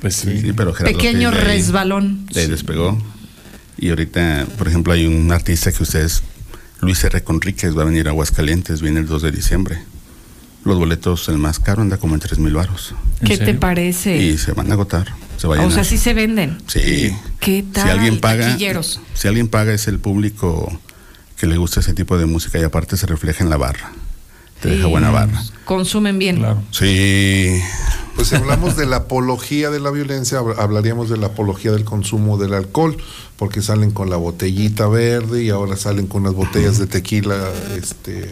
pues 0.00 0.16
sí. 0.16 0.40
Sí, 0.40 0.52
pero 0.52 0.74
Gerardo 0.74 0.98
Pequeño 0.98 1.28
Ortiz 1.28 1.44
de 1.44 1.50
ahí- 1.50 1.56
resbalón. 1.58 2.26
ahí 2.34 2.46
despegó. 2.46 2.98
Y 3.78 3.88
ahorita, 3.90 4.46
por 4.58 4.68
ejemplo, 4.68 4.92
hay 4.92 5.06
un 5.06 5.32
artista 5.32 5.72
que 5.72 5.82
ustedes, 5.82 6.22
Luis 6.80 7.02
R. 7.04 7.22
Conríquez, 7.24 7.76
va 7.76 7.82
a 7.82 7.86
venir 7.86 8.06
a 8.06 8.10
Aguascalientes, 8.10 8.82
viene 8.82 9.00
el 9.00 9.06
2 9.06 9.22
de 9.22 9.32
diciembre. 9.32 9.78
Los 10.64 10.78
boletos, 10.78 11.28
el 11.28 11.38
más 11.38 11.58
caro, 11.58 11.82
anda 11.82 11.96
como 11.98 12.14
en 12.14 12.20
3 12.20 12.38
mil 12.38 12.54
baros. 12.54 12.94
¿Qué 13.24 13.36
te 13.38 13.54
parece? 13.54 14.16
Y 14.16 14.38
se 14.38 14.52
van 14.52 14.70
a 14.70 14.74
agotar. 14.74 15.08
Se 15.36 15.46
va 15.46 15.56
a 15.56 15.66
o 15.66 15.70
sea, 15.70 15.84
sí 15.84 15.98
se 15.98 16.14
venden. 16.14 16.58
Sí. 16.66 17.14
¿Qué 17.40 17.64
tal? 17.72 17.84
Si 17.84 17.90
alguien 17.90 18.20
paga, 18.20 18.56
si 19.14 19.28
alguien 19.28 19.48
paga 19.48 19.72
es 19.74 19.88
el 19.88 19.98
público 19.98 20.80
que 21.36 21.46
le 21.46 21.56
gusta 21.56 21.80
ese 21.80 21.92
tipo 21.94 22.16
de 22.16 22.26
música 22.26 22.58
y 22.58 22.62
aparte 22.62 22.96
se 22.96 23.06
refleja 23.06 23.42
en 23.44 23.50
la 23.50 23.56
barra. 23.56 23.92
Te 24.60 24.70
deja 24.70 24.86
buena 24.86 25.10
barra. 25.10 25.42
Consumen 25.66 26.18
bien. 26.18 26.42
Sí. 26.70 27.60
Pues 28.14 28.28
si 28.28 28.36
hablamos 28.36 28.76
de 28.76 28.86
la 28.86 28.96
apología 28.96 29.70
de 29.70 29.80
la 29.80 29.90
violencia, 29.90 30.40
hab- 30.40 30.58
hablaríamos 30.58 31.10
de 31.10 31.16
la 31.18 31.26
apología 31.26 31.72
del 31.72 31.84
consumo 31.84 32.38
del 32.38 32.54
alcohol, 32.54 32.96
porque 33.36 33.60
salen 33.60 33.90
con 33.90 34.08
la 34.08 34.16
botellita 34.16 34.86
verde 34.86 35.42
y 35.42 35.50
ahora 35.50 35.76
salen 35.76 36.06
con 36.06 36.22
unas 36.22 36.34
botellas 36.34 36.78
de 36.78 36.86
tequila 36.86 37.36
este 37.76 38.30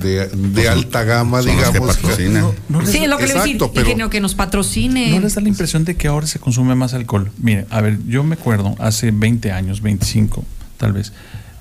de, 0.00 0.28
de 0.28 0.68
alta 0.68 1.02
gama, 1.04 1.42
son 1.42 1.56
los 1.56 1.64
que 1.64 1.70
digamos. 1.72 1.96
patrocinan. 1.96 2.42
No, 2.42 2.54
no 2.68 2.80
les- 2.82 2.90
Sí, 2.90 3.06
lo 3.06 3.16
que 3.18 3.24
le 3.26 3.30
Exacto, 3.32 3.48
decir. 3.50 3.70
pero- 3.74 3.86
que, 3.88 3.94
no, 3.96 4.10
que 4.10 4.20
nos 4.20 4.34
patrocine. 4.34 5.10
¿No 5.10 5.20
les 5.20 5.34
da 5.34 5.40
la 5.40 5.48
impresión 5.48 5.84
de 5.84 5.96
que 5.96 6.08
ahora 6.08 6.26
se 6.26 6.38
consume 6.38 6.74
más 6.74 6.94
alcohol? 6.94 7.30
Mire, 7.38 7.66
a 7.70 7.80
ver, 7.80 7.98
yo 8.06 8.22
me 8.24 8.34
acuerdo 8.34 8.74
hace 8.78 9.10
20 9.10 9.52
años, 9.52 9.80
25 9.82 10.44
tal 10.76 10.92
vez, 10.92 11.12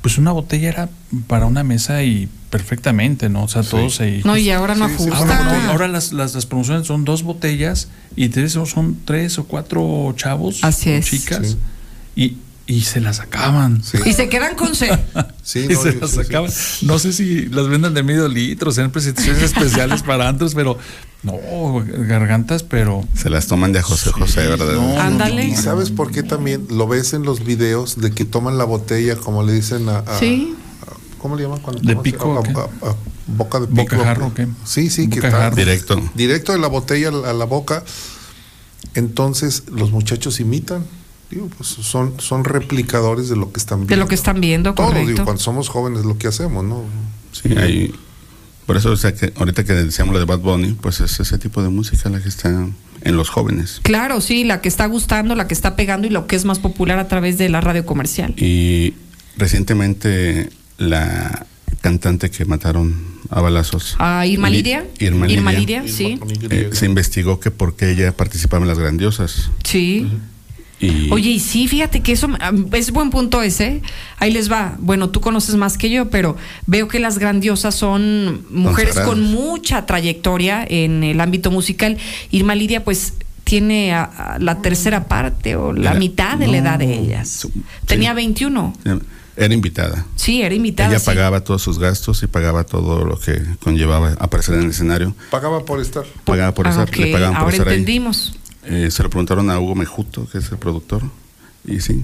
pues 0.02 0.18
una 0.18 0.32
botella 0.32 0.70
era 0.70 0.90
para 1.28 1.46
una 1.46 1.64
mesa 1.64 2.04
y 2.04 2.30
perfectamente, 2.50 3.28
¿no? 3.30 3.44
O 3.44 3.48
sea, 3.48 3.64
todos 3.64 3.96
se... 3.96 4.22
No, 4.24 4.38
y 4.38 4.50
ahora 4.52 4.76
no 4.76 4.88
Sí, 4.88 4.94
ajusta. 4.96 5.70
Ahora, 5.70 5.88
las, 5.88 6.14
las, 6.14 6.36
las 6.36 6.46
promociones 6.46 6.88
son 6.88 7.04
dos 7.06 7.24
botellas 7.24 7.88
y 8.16 8.30
tres, 8.30 8.54
son 8.54 8.98
tres 9.04 9.38
o 9.40 9.46
cuatro 9.46 10.14
chavos 10.16 10.64
Así 10.64 10.90
o 10.90 10.94
es. 10.94 11.06
chicas 11.10 11.58
y, 12.16 12.38
y 12.68 12.82
se 12.82 13.00
las 13.00 13.20
acaban. 13.20 13.82
Y 14.06 14.14
se 14.14 14.28
quedan 14.30 14.56
con 14.56 14.76
sed. 14.76 14.98
Sí, 15.46 15.68
Y 15.70 15.74
no, 15.74 15.82
se 15.84 15.92
sí, 15.92 15.98
las 16.02 16.10
sí, 16.10 16.16
sí. 16.16 16.22
acaban. 16.24 16.52
No 16.82 16.98
sé 16.98 17.14
si 17.14 17.46
las 17.50 17.68
vendan 17.68 17.94
de 17.94 18.02
medio 18.02 18.28
litro, 18.28 18.72
sean 18.72 18.90
presentaciones 18.90 19.44
especiales 19.44 20.02
para 20.02 20.28
antros, 20.28 20.56
pero 20.56 20.76
no, 21.22 21.36
gargantas, 21.86 22.64
pero 22.64 23.08
Se 23.16 23.30
las 23.30 23.46
toman 23.46 23.72
de 23.72 23.78
a 23.78 23.84
José 23.84 24.12
José, 24.12 24.48
¿verdad? 24.48 24.74
no, 24.74 25.00
Ándale. 25.00 25.46
¿Y 25.46 25.56
sabes 25.56 25.92
por 25.92 26.12
qué 26.12 26.24
también 26.24 26.66
lo 26.72 26.88
ves 26.88 27.14
en 27.14 27.22
los 27.24 27.46
videos 27.46 28.02
de 28.02 28.10
que 28.12 28.26
toman 28.26 28.58
la 28.58 28.64
botella, 28.64 29.16
como 29.18 29.44
le 29.44 29.54
dicen 29.54 29.88
a. 29.88 30.00
a- 30.00 30.18
Sí. 30.20 30.56
a- 30.82 31.20
¿Cómo 31.22 31.36
le 31.36 31.44
llaman? 31.44 31.60
Cuando 31.60 31.82
¿De 31.84 31.96
pico 31.98 32.34
A- 32.44 32.88
a- 32.88 32.90
a- 32.92 32.96
boca 33.28 33.60
de 33.60 33.68
pico. 33.68 33.82
¿Bocajarro 33.84 34.34
qué? 34.34 34.48
Sí, 34.66 34.90
sí, 34.90 35.08
que 35.10 35.18
Bocajarro. 35.18 35.50
está 35.50 35.56
Directo. 35.56 36.02
directo 36.16 36.54
de 36.54 36.58
la 36.60 36.68
botella 36.68 37.10
a 37.10 37.12
la- 37.12 37.30
a 37.30 37.34
la 37.34 37.46
boca. 37.46 37.84
Entonces 38.94 39.64
los 39.72 39.92
muchachos 39.92 40.40
imitan. 40.40 40.86
Digo, 41.32 41.50
pues 41.58 41.70
son, 41.70 42.14
son 42.20 42.44
replicadores 42.44 43.30
de 43.30 43.36
lo 43.36 43.52
que 43.52 43.60
están 43.60 43.80
viendo. 43.80 43.96
De 43.96 43.98
lo 43.98 44.08
que 44.08 44.16
están 44.16 44.40
viendo, 44.42 44.74
Todos, 44.74 44.90
correcto. 44.90 45.12
digo, 45.12 45.24
cuando 45.26 45.42
somos 45.42 45.70
jóvenes 45.70 46.06
lo 46.06 46.18
que 46.18 46.28
hacemos, 46.28 46.64
¿no? 46.64 46.84
Sí, 47.32 47.50
hay. 47.58 47.94
Por 48.66 48.78
eso, 48.78 48.92
o 48.92 48.96
sea, 48.98 49.14
que 49.14 49.32
ahorita 49.36 49.64
que 49.64 49.74
decíamos 49.74 50.14
lo 50.14 50.20
de 50.20 50.26
Bad 50.26 50.40
Bunny, 50.40 50.74
pues 50.82 51.00
es 51.00 51.20
ese 51.20 51.38
tipo 51.38 51.62
de 51.62 51.70
música 51.70 52.10
la 52.10 52.20
que 52.22 52.30
está 52.30 52.50
en 53.02 53.18
los 53.18 53.30
jóvenes. 53.30 53.80
Claro, 53.84 54.22
sí, 54.22 54.44
la 54.44 54.62
que 54.62 54.70
está 54.70 54.86
gustando, 54.88 55.36
la 55.36 55.48
que 55.48 55.54
está 55.54 55.76
pegando 55.76 56.08
y 56.08 56.10
lo 56.10 56.26
que 56.26 56.36
es 56.36 56.46
más 56.46 56.58
popular 56.60 56.98
a 56.98 57.08
través 57.08 57.38
de 57.38 57.50
la 57.50 57.62
radio 57.62 57.86
comercial. 57.86 58.34
Y 58.38 58.96
recientemente 59.38 60.50
la 60.78 61.46
cantante 61.82 62.32
que 62.32 62.46
mataron 62.46 62.96
a 63.30 63.42
balazos. 63.42 63.96
¿A 64.00 64.26
Irma 64.26 64.50
Li- 64.50 64.58
Lidia? 64.58 64.88
Irma 65.00 65.28
Lidia. 65.28 65.52
Lidia, 65.52 65.84
sí. 65.88 66.20
eh, 66.50 66.70
se 66.74 66.86
investigó 66.88 67.40
que 67.40 67.52
porque 67.52 67.92
ella 67.92 68.12
participaba 68.18 68.64
en 68.64 68.68
las 68.70 68.80
grandiosas. 68.80 69.52
Sí. 69.64 70.08
Y 70.80 71.10
Oye, 71.12 71.30
y 71.32 71.40
sí, 71.40 71.68
fíjate 71.68 72.02
que 72.02 72.12
eso 72.12 72.28
es 72.74 72.92
buen 72.92 73.10
punto 73.10 73.42
ese. 73.42 73.82
Ahí 74.18 74.32
les 74.32 74.52
va. 74.52 74.76
Bueno, 74.80 75.10
tú 75.10 75.22
conoces 75.22 75.56
más 75.56 75.78
que 75.78 75.90
yo, 75.90 76.10
pero 76.10 76.36
veo 76.68 76.88
que 76.90 77.00
las 77.00 77.18
grandiosas 77.18 77.76
son 77.76 78.46
mujeres 78.50 79.00
con 79.00 79.22
mucha 79.24 79.86
trayectoria 79.86 80.66
en 80.68 81.04
el 81.04 81.22
ámbito 81.22 81.50
musical. 81.50 81.98
Irma 82.32 82.56
Lidia, 82.56 82.84
pues 82.84 83.14
tiene 83.46 83.94
a- 83.94 84.04
a 84.04 84.40
la 84.40 84.62
tercera 84.62 85.08
parte 85.08 85.56
o 85.56 85.72
la 85.72 85.92
Era- 85.92 86.00
mitad 86.00 86.38
de 86.38 86.48
la 86.48 86.58
edad 86.58 86.80
de 86.80 86.94
ellas. 86.94 87.30
su- 87.30 87.52
Tenía 87.86 88.14
21. 88.14 88.74
era 89.38 89.54
invitada. 89.54 90.06
Sí, 90.16 90.42
era 90.42 90.56
invitada. 90.56 90.90
ella 90.90 91.00
sí. 91.00 91.06
pagaba 91.06 91.42
todos 91.42 91.62
sus 91.62 91.78
gastos 91.78 92.24
y 92.24 92.28
pagaba 92.28 92.64
todo 92.64 93.06
lo 93.06 93.20
que 93.20 93.42
conllevaba 93.62 94.14
aparecer 94.20 94.56
en 94.56 94.64
el 94.64 94.70
escenario. 94.72 95.16
Pagaba 95.30 95.64
por 95.64 95.80
estar. 95.80 96.06
Pagaba 96.24 96.54
por 96.54 96.68
Ah, 96.68 96.72
estar, 96.72 96.98
le 96.98 97.08
pagaban 97.12 97.34
por 97.36 97.44
Ahora 97.44 97.56
estar 97.58 97.68
ahí. 97.70 97.80
Eh, 98.68 98.90
se 98.92 99.04
lo 99.04 99.10
preguntaron 99.10 99.50
a 99.50 99.60
Hugo 99.60 99.76
Mejuto, 99.76 100.28
que 100.30 100.40
es 100.40 100.52
el 100.52 100.58
productor, 100.58 101.04
y 101.68 101.80
sí, 101.82 102.04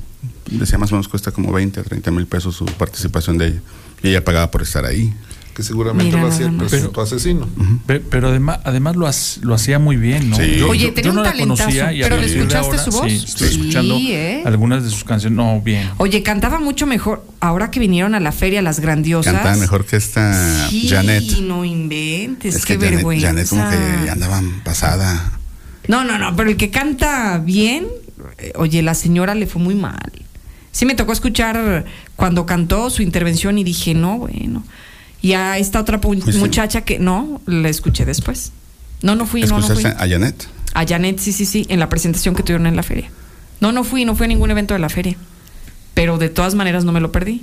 decía 0.49 0.77
más 0.77 0.91
o 0.91 0.95
menos 0.95 1.07
cuesta 1.07 1.31
como 1.31 1.51
20 1.51 1.79
a 1.79 1.83
30 1.83 2.11
mil 2.11 2.27
pesos 2.27 2.55
su 2.55 2.65
participación 2.65 3.37
de 3.37 3.47
ella. 3.47 3.61
Y 4.03 4.09
ella 4.09 4.23
pagaba 4.25 4.49
por 4.51 4.61
estar 4.61 4.85
ahí. 4.85 5.13
Que 5.53 5.63
seguramente 5.63 6.05
Mira 6.05 6.17
lo 6.19 6.23
nada 6.23 6.33
hacía 6.33 6.45
el 6.47 6.53
más. 6.53 6.69
presunto 6.69 7.01
asesino. 7.01 7.45
Pe- 7.85 7.99
Pero 7.99 8.29
además, 8.29 8.59
además 8.63 8.95
lo, 8.95 9.05
hac- 9.05 9.41
lo 9.41 9.53
hacía 9.53 9.79
muy 9.79 9.97
bien, 9.97 10.29
¿no? 10.29 10.37
Sí. 10.37 10.61
Oye, 10.61 10.91
tenía 10.93 11.11
un 11.11 11.17
no 11.17 11.23
la 11.23 11.31
talentazo, 11.31 11.63
conocía 11.65 11.91
y 11.91 12.01
a 12.01 12.07
pero 12.07 12.21
¿le 12.21 12.25
escuchaste 12.27 12.57
ahora, 12.77 12.77
su 12.83 12.91
voz? 12.91 13.11
Sí, 13.11 13.21
estoy 13.27 13.47
Sí, 13.49 13.59
escuchando 13.59 13.97
¿eh? 13.99 14.43
algunas 14.45 14.81
de 14.85 14.89
sus 14.89 15.03
canciones. 15.03 15.35
No, 15.35 15.59
bien. 15.61 15.89
Oye, 15.97 16.23
cantaba 16.23 16.59
mucho 16.61 16.87
mejor. 16.87 17.25
Ahora 17.41 17.69
que 17.69 17.81
vinieron 17.81 18.15
a 18.15 18.21
la 18.21 18.31
feria 18.31 18.61
las 18.61 18.79
grandiosas. 18.79 19.33
Cantaba 19.33 19.57
mejor 19.57 19.83
que 19.85 19.97
esta 19.97 20.69
Sí, 20.69 20.87
Janet. 20.87 21.39
no 21.41 21.65
inventes, 21.65 22.55
Es 22.55 22.65
qué 22.65 22.75
que 22.77 22.85
Janet, 22.85 22.95
vergüenza. 22.99 23.27
Janet 23.27 23.49
como 23.49 23.69
que 23.69 24.09
andaban 24.09 24.61
pasada. 24.63 25.37
No, 25.87 26.03
no, 26.03 26.17
no, 26.17 26.35
pero 26.35 26.49
el 26.49 26.57
que 26.57 26.69
canta 26.69 27.37
bien, 27.39 27.87
eh, 28.37 28.53
oye, 28.55 28.81
la 28.81 28.93
señora 28.93 29.35
le 29.35 29.47
fue 29.47 29.61
muy 29.61 29.75
mal. 29.75 30.11
Sí 30.71 30.85
me 30.85 30.95
tocó 30.95 31.11
escuchar 31.11 31.85
cuando 32.15 32.45
cantó 32.45 32.89
su 32.89 33.01
intervención 33.01 33.57
y 33.57 33.63
dije, 33.63 33.93
no, 33.93 34.19
bueno. 34.19 34.63
Y 35.21 35.33
a 35.33 35.57
esta 35.57 35.79
otra 35.79 35.99
pu- 35.99 36.21
Fuiste- 36.21 36.39
muchacha 36.39 36.81
que 36.81 36.97
no, 36.99 37.41
la 37.45 37.69
escuché 37.69 38.05
después. 38.05 38.51
No, 39.01 39.15
no 39.15 39.25
fui, 39.25 39.41
no, 39.43 39.59
no 39.59 39.61
fui. 39.67 39.73
¿Escuchaste 39.77 40.03
a 40.03 40.07
Janet? 40.07 40.47
A 40.73 40.85
Janet, 40.87 41.19
sí, 41.19 41.31
sí, 41.33 41.45
sí, 41.45 41.65
en 41.69 41.79
la 41.79 41.89
presentación 41.89 42.35
que 42.35 42.43
tuvieron 42.43 42.67
en 42.67 42.75
la 42.75 42.83
feria. 42.83 43.09
No, 43.59 43.71
no 43.71 43.83
fui, 43.83 44.05
no 44.05 44.15
fui 44.15 44.25
a 44.25 44.27
ningún 44.27 44.49
evento 44.51 44.73
de 44.73 44.79
la 44.79 44.89
feria. 44.89 45.15
Pero 45.93 46.17
de 46.17 46.29
todas 46.29 46.55
maneras 46.55 46.85
no 46.85 46.91
me 46.93 47.01
lo 47.01 47.11
perdí. 47.11 47.41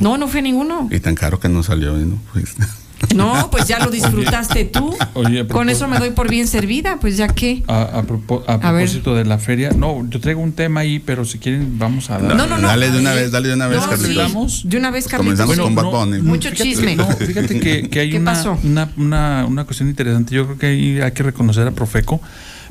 No, 0.00 0.16
no 0.18 0.26
fui 0.28 0.40
a 0.40 0.42
ninguno. 0.42 0.88
Y 0.90 1.00
tan 1.00 1.14
caro 1.14 1.38
que 1.40 1.48
no 1.48 1.62
salió, 1.62 1.92
¿no? 1.92 2.18
Pues, 2.32 2.54
No, 3.14 3.48
pues 3.50 3.66
ya 3.66 3.78
lo 3.78 3.90
disfrutaste 3.90 4.64
tú. 4.66 4.94
Oye, 5.14 5.46
Con 5.48 5.68
eso 5.70 5.88
me 5.88 5.98
doy 5.98 6.10
por 6.10 6.28
bien 6.30 6.46
servida, 6.46 6.98
pues 7.00 7.16
ya 7.16 7.28
que. 7.28 7.62
A, 7.66 7.82
a 7.82 8.02
propo- 8.02 8.44
a 8.46 8.54
A 8.54 8.72
ver. 8.72 8.84
propósito 8.84 9.14
de 9.14 9.24
la 9.24 9.38
feria, 9.38 9.70
no, 9.74 10.06
yo 10.08 10.20
traigo 10.20 10.40
un 10.40 10.52
tema 10.52 10.80
ahí, 10.80 10.98
pero 11.00 11.24
si 11.24 11.38
quieren 11.38 11.78
vamos 11.78 12.10
a 12.10 12.18
dar. 12.18 12.34
No, 12.34 12.46
no, 12.46 12.58
no. 12.58 12.68
Dale 12.68 12.90
de 12.90 12.98
una 12.98 13.12
vez, 13.14 13.30
dale 13.32 13.48
de 13.48 13.54
una 13.54 13.66
vez, 13.66 13.78
No, 13.78 13.84
sí, 13.84 13.90
Carlitos. 13.90 14.62
de 14.68 14.76
una 14.76 14.90
vez, 14.90 15.08
Carlitos. 15.08 15.40
Comenzamos 15.40 15.74
con 15.74 15.92
Bad 15.92 16.06
no. 16.18 16.22
Mucho 16.24 16.50
fíjate- 16.50 16.62
chisme. 16.62 16.96
No, 16.96 17.06
fíjate 17.08 17.58
que, 17.60 17.88
que 17.88 18.00
hay 18.00 18.10
¿Qué 18.10 18.18
una? 18.18 18.42
Una, 18.62 18.88
una, 18.96 19.44
una 19.46 19.64
cuestión 19.64 19.88
interesante. 19.88 20.34
Yo 20.34 20.44
creo 20.46 20.58
que 20.58 20.66
ahí 20.66 21.00
hay 21.00 21.12
que 21.12 21.22
reconocer 21.22 21.66
a 21.66 21.70
Profeco 21.72 22.20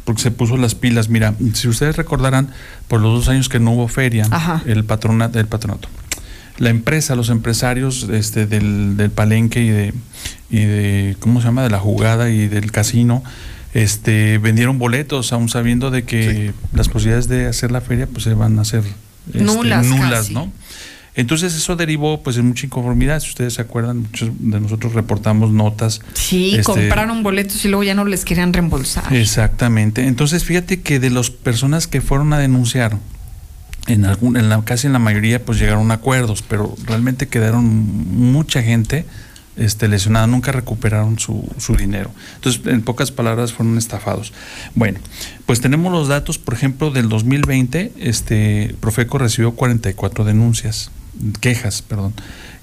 porque 0.05 0.21
se 0.21 0.31
puso 0.31 0.57
las 0.57 0.73
pilas. 0.75 1.09
Mira, 1.09 1.33
si 1.53 1.67
ustedes 1.67 1.95
recordarán, 1.97 2.49
por 2.87 3.01
los 3.01 3.13
dos 3.19 3.29
años 3.29 3.49
que 3.49 3.59
no 3.59 3.71
hubo 3.71 3.87
feria, 3.87 4.25
Ajá. 4.31 4.61
el 4.65 4.83
patronato, 4.85 5.39
el 5.39 5.47
patronato. 5.47 5.87
La 6.59 6.69
empresa, 6.69 7.15
los 7.15 7.29
empresarios 7.29 8.07
este, 8.11 8.45
del, 8.45 8.95
del 8.95 9.09
palenque 9.09 9.63
y 9.63 9.69
de, 9.69 9.93
y 10.51 10.59
de, 10.59 11.15
¿cómo 11.19 11.41
se 11.41 11.47
llama? 11.47 11.63
De 11.63 11.69
la 11.69 11.79
jugada 11.79 12.29
y 12.29 12.47
del 12.47 12.71
casino, 12.71 13.23
este, 13.73 14.37
vendieron 14.37 14.77
boletos, 14.77 15.33
aún 15.33 15.49
sabiendo 15.49 15.91
de 15.91 16.03
que 16.03 16.53
las 16.73 16.89
posibilidades 16.89 17.27
de 17.27 17.47
hacer 17.47 17.71
la 17.71 17.81
feria 17.81 18.07
pues 18.07 18.23
se 18.23 18.33
van 18.33 18.59
a 18.59 18.61
hacer 18.63 18.83
este, 19.27 19.43
Nulas 19.43 19.85
nulas 19.85 20.21
casi. 20.21 20.33
¿no? 20.33 20.51
Entonces 21.15 21.53
eso 21.55 21.75
derivó 21.75 22.23
pues 22.23 22.37
en 22.37 22.47
mucha 22.47 22.65
inconformidad. 22.65 23.19
Si 23.19 23.29
ustedes 23.29 23.55
se 23.55 23.61
acuerdan, 23.61 24.03
muchos 24.03 24.29
de 24.39 24.59
nosotros 24.59 24.93
reportamos 24.93 25.51
notas. 25.51 26.01
Sí, 26.13 26.51
este, 26.51 26.63
compraron 26.63 27.23
boletos 27.23 27.65
y 27.65 27.67
luego 27.67 27.83
ya 27.83 27.93
no 27.93 28.05
les 28.05 28.23
querían 28.25 28.53
reembolsar. 28.53 29.13
Exactamente. 29.13 30.07
Entonces 30.07 30.45
fíjate 30.45 30.81
que 30.81 30.99
de 30.99 31.09
las 31.09 31.29
personas 31.29 31.87
que 31.87 32.01
fueron 32.01 32.31
a 32.33 32.39
denunciar 32.39 32.97
en 33.89 34.05
algún, 34.05 34.37
en 34.37 34.49
la, 34.49 34.63
casi 34.63 34.87
en 34.87 34.93
la 34.93 34.99
mayoría 34.99 35.43
pues 35.43 35.59
llegaron 35.59 35.89
a 35.91 35.95
acuerdos, 35.95 36.43
pero 36.47 36.75
realmente 36.85 37.27
quedaron 37.27 37.65
mucha 37.65 38.61
gente 38.61 39.05
este, 39.57 39.87
lesionada, 39.87 40.27
nunca 40.27 40.51
recuperaron 40.51 41.19
su, 41.19 41.49
su 41.57 41.75
dinero. 41.75 42.11
Entonces, 42.35 42.61
en 42.67 42.81
pocas 42.81 43.11
palabras, 43.11 43.51
fueron 43.51 43.77
estafados. 43.77 44.31
Bueno, 44.75 44.99
pues 45.45 45.59
tenemos 45.59 45.91
los 45.91 46.07
datos, 46.07 46.37
por 46.37 46.53
ejemplo, 46.53 46.91
del 46.91 47.09
2020, 47.09 47.93
este, 47.97 48.75
Profeco 48.79 49.17
recibió 49.17 49.51
44 49.51 50.23
denuncias, 50.23 50.91
quejas, 51.39 51.81
perdón. 51.81 52.13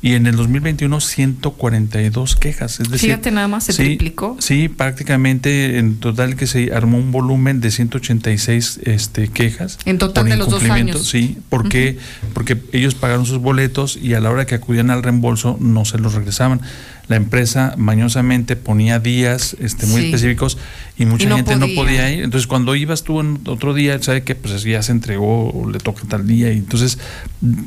Y 0.03 0.15
en 0.15 0.27
el 0.27 0.37
2021, 0.37 1.01
142 1.01 2.37
quejas. 2.37 2.81
Es 2.81 2.91
decir, 2.91 3.11
Fíjate 3.11 3.31
nada 3.31 3.49
más, 3.49 3.65
se 3.65 3.73
sí, 3.73 3.83
triplicó. 3.85 4.37
Sí, 4.39 4.69
prácticamente 4.69 5.79
en 5.79 5.97
total 5.97 6.37
que 6.37 6.47
se 6.47 6.73
armó 6.73 6.99
un 6.99 7.11
volumen 7.11 7.61
de 7.61 7.71
186 7.71 8.81
este, 8.85 9.29
quejas. 9.29 9.79
En 9.85 9.99
total 9.99 10.29
de 10.29 10.37
los 10.37 10.49
dos 10.49 10.63
años. 10.65 11.09
Sí, 11.09 11.39
porque, 11.49 11.99
porque 12.35 12.61
ellos 12.73 12.95
pagaron 12.95 13.27
sus 13.27 13.39
boletos 13.39 13.97
y 13.97 14.15
a 14.15 14.21
la 14.21 14.31
hora 14.31 14.47
que 14.47 14.55
acudían 14.55 14.91
al 14.91 15.03
reembolso 15.03 15.57
no 15.61 15.85
se 15.85 15.99
los 15.99 16.15
regresaban. 16.15 16.61
La 17.09 17.17
empresa 17.17 17.75
mañosamente 17.77 18.57
ponía 18.57 18.99
días 18.99 19.57
este, 19.61 19.87
muy 19.87 20.01
Sí. 20.01 20.07
específicos 20.09 20.59
y 20.99 21.07
mucha 21.07 21.25
Y 21.25 21.27
no 21.29 21.37
gente 21.37 21.55
no 21.57 21.67
podía. 21.77 22.11
ir. 22.11 22.25
Entonces, 22.25 22.49
cuando 22.49 22.75
ibas 22.75 23.05
tú 23.05 23.21
en 23.21 23.39
otro 23.47 23.75
día, 23.75 24.03
sabe 24.03 24.25
que 24.25 24.35
pues 24.35 24.63
ya 24.65 24.83
se 24.83 24.91
entregó 24.93 25.51
o 25.51 25.71
le 25.71 25.79
toca 25.79 26.03
tal 26.09 26.27
día. 26.27 26.53
Y 26.53 26.57
entonces, 26.59 26.99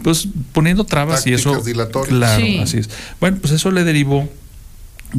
pues 0.04 0.28
poniendo 0.52 0.84
trabas 0.84 1.26
y 1.26 1.34
eso. 1.34 1.62
Dilatorias. 1.62 2.10
Claro, 2.10 2.46
Sí. 2.46 2.58
así 2.60 2.78
es. 2.80 2.90
Bueno, 3.22 3.38
pues 3.40 3.54
eso 3.54 3.72
le 3.72 3.84
derivó 3.86 4.30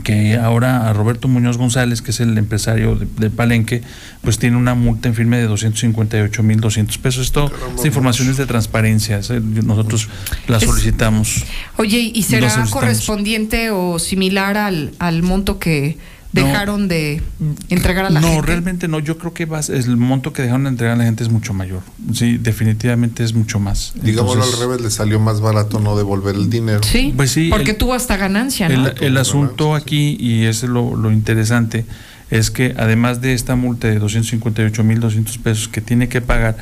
que 0.05 0.37
ahora 0.37 0.89
a 0.89 0.93
Roberto 0.93 1.27
Muñoz 1.27 1.57
González, 1.57 2.01
que 2.01 2.13
es 2.13 2.21
el 2.21 2.39
empresario 2.39 2.95
de, 2.95 3.07
de 3.19 3.29
Palenque, 3.31 3.83
pues 4.23 4.39
tiene 4.39 4.57
una 4.57 4.75
multa 4.75 5.09
en 5.09 5.15
firme 5.15 5.39
de 5.39 5.47
258 5.49 6.43
mil 6.45 6.61
200 6.61 6.97
pesos. 6.99 7.27
Esto, 7.27 7.51
esta 7.75 7.87
información 7.89 8.31
es 8.31 8.37
de 8.37 8.47
transparencia, 8.47 9.21
nosotros 9.65 10.09
la 10.47 10.59
Es- 10.59 10.65
solicitamos. 10.65 11.45
Oye, 11.77 11.99
¿y 12.15 12.23
será 12.23 12.67
correspondiente 12.71 13.71
o 13.71 13.99
similar 13.99 14.57
al, 14.57 14.93
al 14.99 15.23
monto 15.23 15.59
que 15.59 15.99
dejaron 16.33 16.87
de 16.89 17.23
entregar 17.69 18.05
a 18.05 18.11
la 18.11 18.21
no, 18.21 18.29
gente? 18.29 18.47
realmente 18.47 18.89
no. 18.89 18.99
Yo 19.01 19.19
creo 19.19 19.35
que 19.35 19.47
va- 19.47 19.61
el 19.61 19.97
monto 19.97 20.33
que 20.33 20.43
dejaron 20.43 20.65
de 20.65 20.71
entregar 20.71 20.95
a 20.95 20.99
la 20.99 21.05
gente 21.05 21.23
es 21.25 21.31
mucho 21.31 21.53
mayor. 21.55 21.83
Sí, 22.13 22.39
definitivamente 22.39 23.25
es 23.25 23.35
mucho 23.35 23.59
más. 23.59 23.93
Digámoslo 24.01 24.43
Entonces, 24.45 24.61
al 24.63 24.69
revés, 24.69 24.81
le 24.83 24.91
salió 24.91 25.19
más 25.21 25.41
barato 25.41 25.81
no 25.81 25.97
devolver 25.97 26.37
el 26.37 26.49
dinero. 26.49 26.81
Sí, 26.85 27.13
Pues 27.17 27.33
sí, 27.33 27.49
porque 27.51 27.73
el- 27.73 27.77
tuvo 27.79 27.95
hasta 27.95 28.17
ganancia, 28.17 28.69
¿no? 28.69 28.87
El, 28.89 28.95
el 29.03 29.17
asunto 29.17 29.75
aquí, 29.75 30.17
y 30.21 30.45
es 30.45 30.63
lo, 30.63 30.95
lo 30.97 31.11
interesante, 31.11 31.85
es 32.31 32.51
que 32.53 32.75
además 32.79 33.21
de 33.21 33.35
esta 33.35 33.57
multa 33.57 33.89
de 33.89 33.99
258 33.99 34.85
mil 34.85 35.01
200 35.01 35.39
pesos 35.39 35.67
que 35.69 35.81
tiene 35.81 36.09
que 36.09 36.21
pagar, 36.21 36.57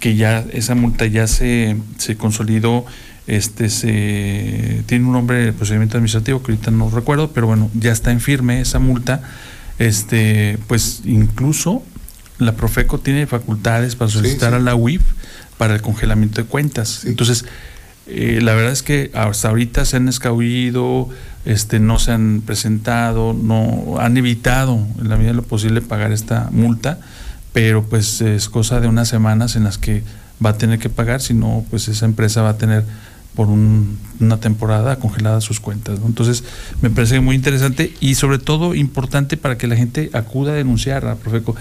que 0.00 0.16
ya 0.16 0.44
esa 0.52 0.74
multa 0.74 1.06
ya 1.06 1.26
se, 1.28 1.76
se 1.98 2.16
consolidó, 2.16 2.84
este 3.26 3.70
se 3.70 4.82
tiene 4.86 5.06
un 5.06 5.12
nombre 5.12 5.38
de 5.44 5.52
procedimiento 5.52 5.96
administrativo 5.96 6.42
que 6.42 6.52
ahorita 6.52 6.70
no 6.70 6.90
recuerdo, 6.90 7.32
pero 7.32 7.46
bueno, 7.46 7.70
ya 7.74 7.92
está 7.92 8.12
en 8.12 8.20
firme 8.20 8.60
esa 8.60 8.78
multa, 8.78 9.22
este 9.78 10.58
pues 10.66 11.02
incluso 11.04 11.82
la 12.38 12.52
Profeco 12.52 12.98
tiene 12.98 13.26
facultades 13.26 13.96
para 13.96 14.10
solicitar 14.10 14.50
sí. 14.50 14.56
a 14.56 14.58
la 14.58 14.74
UIF 14.74 15.02
para 15.56 15.74
el 15.74 15.82
congelamiento 15.82 16.42
de 16.42 16.48
cuentas. 16.48 17.04
Entonces, 17.04 17.44
eh, 18.06 18.40
la 18.42 18.54
verdad 18.54 18.72
es 18.72 18.82
que 18.82 19.10
hasta 19.14 19.48
ahorita 19.48 19.84
se 19.84 19.96
han 19.96 20.08
escabullido, 20.08 21.08
este, 21.44 21.78
no 21.78 21.98
se 21.98 22.12
han 22.12 22.42
presentado, 22.44 23.32
no 23.32 23.96
han 23.98 24.16
evitado 24.16 24.86
en 25.00 25.08
la 25.08 25.16
medida 25.16 25.30
de 25.30 25.36
lo 25.36 25.42
posible 25.42 25.80
pagar 25.80 26.12
esta 26.12 26.48
multa, 26.50 26.98
pero 27.52 27.84
pues 27.84 28.20
es 28.20 28.48
cosa 28.48 28.80
de 28.80 28.88
unas 28.88 29.08
semanas 29.08 29.56
en 29.56 29.64
las 29.64 29.78
que 29.78 30.02
va 30.44 30.50
a 30.50 30.58
tener 30.58 30.78
que 30.78 30.90
pagar, 30.90 31.22
si 31.22 31.34
no, 31.34 31.64
pues 31.70 31.88
esa 31.88 32.04
empresa 32.04 32.42
va 32.42 32.50
a 32.50 32.58
tener 32.58 32.84
por 33.34 33.48
un- 33.48 33.98
una 34.20 34.38
temporada 34.38 34.96
congeladas 35.00 35.42
sus 35.42 35.58
cuentas. 35.58 35.98
¿no? 35.98 36.06
Entonces, 36.06 36.44
me 36.82 36.88
parece 36.90 37.18
muy 37.20 37.34
interesante 37.34 37.92
y 38.00 38.14
sobre 38.14 38.38
todo 38.38 38.74
importante 38.76 39.36
para 39.36 39.58
que 39.58 39.66
la 39.66 39.74
gente 39.76 40.08
acuda 40.12 40.52
a 40.52 40.54
denunciar 40.54 41.04
a 41.06 41.16
Profeco. 41.16 41.56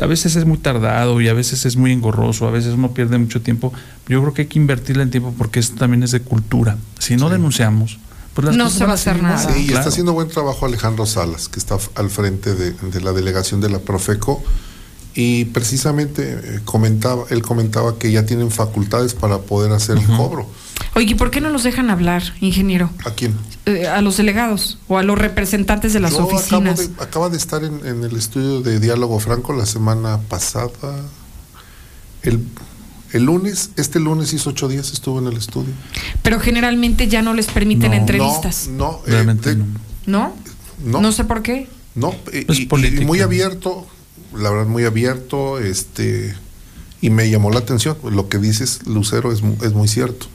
A 0.00 0.06
veces 0.06 0.34
es 0.36 0.44
muy 0.44 0.58
tardado 0.58 1.20
y 1.20 1.28
a 1.28 1.32
veces 1.32 1.64
es 1.64 1.76
muy 1.76 1.92
engorroso, 1.92 2.48
a 2.48 2.50
veces 2.50 2.74
uno 2.74 2.92
pierde 2.92 3.18
mucho 3.18 3.40
tiempo. 3.40 3.72
Yo 4.08 4.20
creo 4.20 4.34
que 4.34 4.42
hay 4.42 4.48
que 4.48 4.58
invertirle 4.58 5.04
en 5.04 5.10
tiempo 5.10 5.32
porque 5.38 5.60
esto 5.60 5.76
también 5.76 6.02
es 6.02 6.10
de 6.10 6.20
cultura. 6.20 6.76
Si 6.98 7.16
no 7.16 7.30
denunciamos, 7.30 7.98
pues 8.34 8.46
las 8.46 8.56
No 8.56 8.64
cosas 8.64 8.78
se 8.78 8.84
va 8.86 8.90
a 8.90 8.94
hacer 8.94 9.22
nada. 9.22 9.38
Sí, 9.38 9.60
y 9.60 9.66
Claro. 9.66 9.78
está 9.80 9.90
haciendo 9.90 10.12
buen 10.12 10.28
trabajo 10.28 10.66
Alejandro 10.66 11.06
Salas, 11.06 11.48
que 11.48 11.60
está 11.60 11.76
al 11.94 12.10
frente 12.10 12.54
de, 12.54 12.72
de 12.72 13.00
la 13.00 13.12
delegación 13.12 13.60
de 13.60 13.70
la 13.70 13.78
Profeco. 13.78 14.42
Y 15.14 15.44
precisamente 15.46 16.40
eh, 16.42 16.60
comentaba, 16.64 17.24
él 17.28 17.42
comentaba 17.42 17.98
que 17.98 18.10
ya 18.10 18.24
tienen 18.24 18.50
facultades 18.50 19.12
para 19.14 19.38
poder 19.38 19.70
hacer 19.72 19.98
el 19.98 20.06
cobro. 20.06 20.48
Oye, 20.94 21.06
¿y 21.12 21.14
por 21.14 21.30
qué 21.30 21.40
no 21.40 21.48
los 21.50 21.62
dejan 21.62 21.88
hablar, 21.90 22.22
ingeniero? 22.40 22.90
¿A 23.04 23.10
quién? 23.12 23.34
Eh, 23.66 23.86
a 23.86 24.02
los 24.02 24.16
delegados 24.16 24.78
o 24.88 24.98
a 24.98 25.02
los 25.02 25.18
representantes 25.18 25.92
de 25.92 26.00
las 26.00 26.12
Yo 26.12 26.26
oficinas. 26.26 26.80
Acabo 26.80 26.94
de, 26.96 27.02
acaba 27.04 27.28
de 27.30 27.36
estar 27.36 27.64
en, 27.64 27.86
en 27.86 28.04
el 28.04 28.16
estudio 28.16 28.60
de 28.60 28.78
Diálogo 28.80 29.18
Franco 29.20 29.52
la 29.52 29.66
semana 29.66 30.18
pasada. 30.28 30.72
El, 32.22 32.40
el 33.12 33.24
lunes, 33.24 33.70
este 33.76 34.00
lunes 34.00 34.32
hizo 34.32 34.50
ocho 34.50 34.68
días 34.68 34.92
estuvo 34.92 35.18
en 35.18 35.26
el 35.28 35.36
estudio. 35.36 35.72
Pero 36.22 36.40
generalmente 36.40 37.08
ya 37.08 37.22
no 37.22 37.34
les 37.34 37.46
permiten 37.46 37.90
No, 37.92 37.96
entrevistas. 37.96 38.68
No, 38.68 38.76
no, 38.76 39.00
eh, 39.06 39.10
Realmente 39.12 39.54
de- 39.54 39.64
¿No? 40.06 40.34
no. 40.84 41.00
No 41.00 41.12
sé 41.12 41.24
por 41.24 41.42
qué. 41.42 41.68
No, 41.94 42.14
y- 42.32 42.50
Es 42.50 42.60
y- 42.60 43.04
muy 43.04 43.20
abierto, 43.20 43.86
la 44.34 44.50
verdad 44.50 44.66
muy 44.66 44.84
abierto, 44.84 45.58
este 45.58 46.34
y 47.00 47.10
me 47.10 47.28
llamó 47.30 47.50
la 47.50 47.58
atención, 47.58 47.96
lo 48.10 48.28
que 48.28 48.38
dices 48.38 48.80
Lucero 48.86 49.32
es 49.32 49.42
muy 49.42 49.88
cierto. 49.88 50.26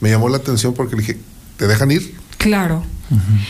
Me 0.00 0.10
llamó 0.10 0.28
la 0.28 0.38
atención 0.38 0.74
porque 0.74 0.96
le 0.96 1.02
dije, 1.02 1.18
¿te 1.56 1.66
dejan 1.66 1.90
ir? 1.90 2.14
Claro. 2.38 2.82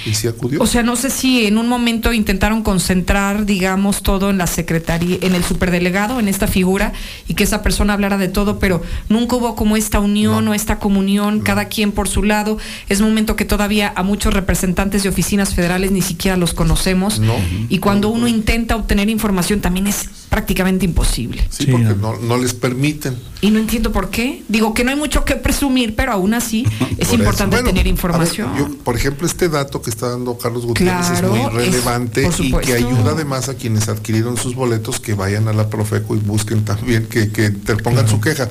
Y 0.07 0.15
sí 0.15 0.29
acudió. 0.29 0.61
O 0.63 0.67
sea, 0.67 0.83
no 0.83 0.97
sé 0.97 1.11
si 1.11 1.47
en 1.47 1.59
un 1.59 1.69
momento 1.69 2.13
intentaron 2.13 2.63
concentrar, 2.63 3.45
digamos, 3.45 4.03
todo 4.03 4.31
en 4.31 4.39
la 4.39 4.47
secretaría, 4.47 5.19
en 5.21 5.35
el 5.35 5.45
superdelegado, 5.45 6.21
en 6.21 6.29
esta 6.29 6.47
figura, 6.47 6.93
y 7.29 7.35
que 7.35 7.45
esa 7.45 7.63
persona 7.63 7.93
hablara 7.93 8.19
de 8.19 8.29
todo, 8.29 8.59
pero 8.59 8.83
nunca 9.09 9.37
hubo 9.37 9.55
como 9.57 9.77
esta 9.77 10.01
unión 10.01 10.49
o 10.49 10.55
esta 10.55 10.79
comunión, 10.79 11.41
cada 11.41 11.67
quien 11.67 11.93
por 11.93 12.09
su 12.09 12.23
lado. 12.23 12.59
Es 12.89 13.01
momento 13.01 13.37
que 13.37 13.45
todavía 13.45 13.93
a 13.95 14.03
muchos 14.03 14.35
representantes 14.35 15.03
de 15.03 15.09
oficinas 15.09 15.55
federales 15.55 15.91
ni 15.91 16.03
siquiera 16.03 16.37
los 16.37 16.55
conocemos. 16.55 17.19
No. 17.19 17.35
Y 17.69 17.79
cuando 17.79 18.09
uno 18.09 18.29
intenta 18.29 18.77
obtener 18.77 19.09
información 19.09 19.61
también 19.61 19.87
es 19.87 20.09
prácticamente 20.29 20.85
imposible. 20.85 21.45
sí, 21.51 21.67
porque 21.67 21.95
no, 22.01 22.17
no 22.17 22.39
les 22.39 22.55
permiten. 22.55 23.17
Y 23.41 23.51
no 23.51 23.59
entiendo 23.59 23.91
por 23.91 24.11
qué. 24.11 24.45
Digo 24.49 24.75
que 24.75 24.85
no 24.85 24.91
hay 24.91 24.97
mucho 24.97 25.25
que 25.25 25.35
presumir, 25.35 25.97
pero 25.97 26.13
aún 26.13 26.35
así 26.35 26.65
es 26.99 27.09
Por 27.09 27.19
importante. 27.19 27.57
Bueno, 27.57 27.69
tener 27.69 27.85
ver, 27.85 27.91
información. 27.91 28.57
yo, 28.57 28.69
por 28.85 28.97
ejemplo, 28.97 29.27
este 29.27 29.49
dato 29.51 29.83
que 29.83 29.91
está 29.91 30.09
dando 30.11 30.39
Carlos 30.39 30.65
Gutiérrez 30.67 31.07
Claro, 31.09 31.35
es 31.37 31.43
muy 31.43 31.51
relevante 31.65 32.23
y 32.45 32.51
que 32.67 32.73
ayuda 32.75 33.11
además 33.13 33.49
a 33.49 33.55
quienes 33.55 33.89
adquirieron 33.89 34.37
sus 34.37 34.55
boletos 34.55 35.01
que 35.01 35.15
vayan 35.15 35.49
a 35.49 35.53
la 35.53 35.69
Profeco 35.69 36.15
y 36.17 36.19
busquen 36.21 36.65
también 36.65 37.07
que, 37.07 37.31
que 37.31 37.47
interpongan 37.47 38.09
su 38.09 38.21
queja. 38.21 38.49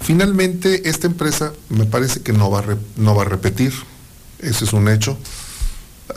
Finalmente, 0.00 0.88
esta 0.88 1.06
empresa 1.06 1.52
me 1.68 1.84
parece 1.86 2.20
que 2.22 2.32
no 2.32 2.50
va 2.50 2.58
a, 2.60 2.62
re- 2.62 2.76
no 2.96 3.14
va 3.14 3.22
a 3.22 3.26
repetir. 3.26 3.72
Ese 4.40 4.64
es 4.64 4.72
un 4.72 4.88
hecho. 4.88 5.16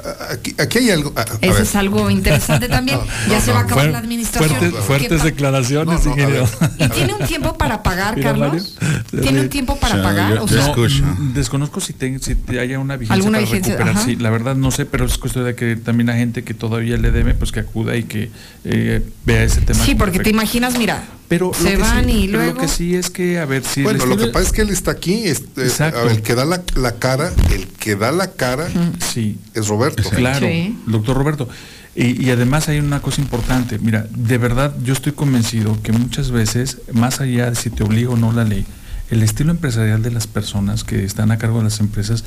Ah, 0.04 0.34
Aquí, 0.34 0.56
aquí 0.58 0.78
hay 0.80 0.90
algo. 0.92 1.14
a- 1.16 1.22
a 1.22 1.24
Eso 1.42 1.54
ver. 1.54 1.62
es 1.64 1.76
algo 1.76 2.10
interesante 2.10 2.68
también. 2.68 2.98
No, 3.26 3.32
ya 3.32 3.40
no, 3.40 3.46
se 3.46 3.52
va 3.52 3.60
a 3.60 3.64
acabar 3.64 3.88
la 3.90 3.98
administración. 4.00 4.50
Fuertes, 4.50 4.74
¿Qué 4.74 4.82
fuertes 4.82 5.20
pa- 5.20 5.26
declaraciones, 5.26 6.06
No, 6.06 6.12
ingeniero. 6.12 6.48
¿Y 6.80 6.88
tiene 6.90 7.14
un 7.14 7.28
tiempo 7.28 7.58
para 7.58 7.84
pagar, 7.84 8.16
Mira, 8.18 8.30
Carlos? 8.32 8.78
Mario. 8.82 9.22
¿Tiene 9.22 9.42
un 9.42 9.50
tiempo 9.50 9.78
para 9.80 10.02
pagar? 10.04 10.38
O 10.40 10.48
sea, 10.48 10.74
No, 10.76 11.34
desconozco 11.34 11.80
si, 11.80 11.94
te- 11.94 12.20
si 12.20 12.36
te 12.36 12.60
haya 12.60 12.80
una 12.80 12.98
vigencia 12.98 13.14
¿Alguna 13.16 13.38
para 13.40 13.46
vigencia? 13.46 13.74
recuperar. 13.74 13.96
Ajá. 13.98 14.06
Sí, 14.06 14.16
la 14.16 14.30
verdad 14.30 14.56
no 14.56 14.72
sé, 14.72 14.86
pero 14.86 15.06
es 15.06 15.18
cuestión 15.18 15.46
de 15.46 15.56
que 15.56 15.76
también 15.76 16.08
la 16.08 16.16
gente 16.16 16.44
que 16.44 16.54
todavía 16.54 16.98
le 16.98 17.12
debe, 17.12 17.34
pues 17.34 17.52
que 17.52 17.62
acuda 17.62 17.96
y 17.96 18.04
que 18.04 18.32
eh, 18.66 19.02
vea 19.26 19.44
ese 19.44 19.62
tema. 19.62 19.84
sí, 19.84 19.96
porque 19.96 20.20
te 20.20 20.30
imaginas, 20.30 20.78
mira, 20.78 21.04
Pero 21.28 21.48
lo 21.48 21.54
se 21.54 21.72
que 21.72 21.78
van 21.78 22.06
sí- 22.06 22.12
y 22.12 22.28
luego. 22.28 22.54
Lo 22.54 22.60
que 22.62 22.68
sí 22.68 22.96
es 22.96 23.10
que, 23.10 23.40
a 23.40 23.46
ver, 23.46 23.64
si 23.64 23.82
Bueno, 23.84 24.06
lo 24.06 24.16
que 24.18 24.28
pasa 24.28 24.46
es 24.48 24.52
que 24.52 24.62
él 24.62 24.70
está 24.70 24.92
aquí, 24.92 25.24
este, 25.26 25.64
Exacto. 25.64 26.00
a 26.00 26.04
ver, 26.04 26.12
el 26.14 26.22
que 26.22 26.36
da 26.36 26.46
la, 26.46 26.62
la 26.76 26.92
cara, 26.94 27.32
el 27.52 27.68
que 27.68 27.96
da 27.96 28.12
la 28.12 28.32
cara 28.32 28.68
sí. 29.14 29.38
es 29.54 29.68
Roberto. 29.68 30.04
Claro, 30.12 30.46
Sí. 30.46 30.78
el 30.86 30.92
doctor 30.92 31.18
Roberto. 31.18 31.50
Y, 31.96 32.22
y 32.24 32.30
además 32.30 32.68
hay 32.70 32.80
una 32.80 33.02
cosa 33.02 33.22
importante. 33.22 33.80
Mira, 33.80 34.06
de 34.14 34.38
verdad 34.38 34.76
yo 34.84 34.94
estoy 34.94 35.14
convencido 35.14 35.82
que 35.82 35.94
muchas 35.94 36.30
veces, 36.30 36.78
más 36.92 37.22
allá 37.22 37.50
de 37.50 37.56
si 37.56 37.70
te 37.70 37.84
obliga 37.84 38.10
o 38.12 38.18
no 38.18 38.32
la 38.34 38.44
ley, 38.44 38.66
el 39.10 39.24
estilo 39.24 39.52
empresarial 39.52 40.02
de 40.04 40.12
las 40.12 40.28
personas 40.28 40.84
que 40.84 41.04
están 41.06 41.32
a 41.32 41.38
cargo 41.38 41.60
de 41.60 41.64
las 41.66 41.80
empresas 41.80 42.24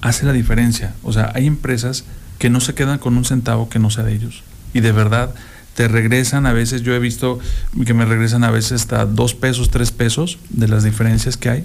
hace 0.00 0.24
la 0.24 0.32
diferencia. 0.32 0.94
O 1.02 1.12
sea, 1.12 1.32
hay 1.34 1.46
empresas 1.46 2.04
que 2.38 2.48
no 2.50 2.60
se 2.60 2.72
quedan 2.74 2.98
con 2.98 3.16
un 3.18 3.24
centavo 3.24 3.68
que 3.68 3.78
no 3.78 3.90
sea 3.90 4.04
de 4.04 4.14
ellos. 4.14 4.44
Y 4.72 4.80
de 4.80 4.92
verdad 4.92 5.34
te 5.74 5.88
regresan 5.88 6.46
a 6.46 6.52
veces, 6.52 6.82
yo 6.82 6.94
he 6.94 6.98
visto 6.98 7.38
que 7.86 7.94
me 7.94 8.04
regresan 8.04 8.44
a 8.44 8.50
veces 8.50 8.72
hasta 8.82 9.06
dos 9.06 9.34
pesos, 9.34 9.70
tres 9.70 9.90
pesos 9.92 10.38
de 10.50 10.68
las 10.68 10.84
diferencias 10.84 11.36
que 11.36 11.50
hay. 11.50 11.64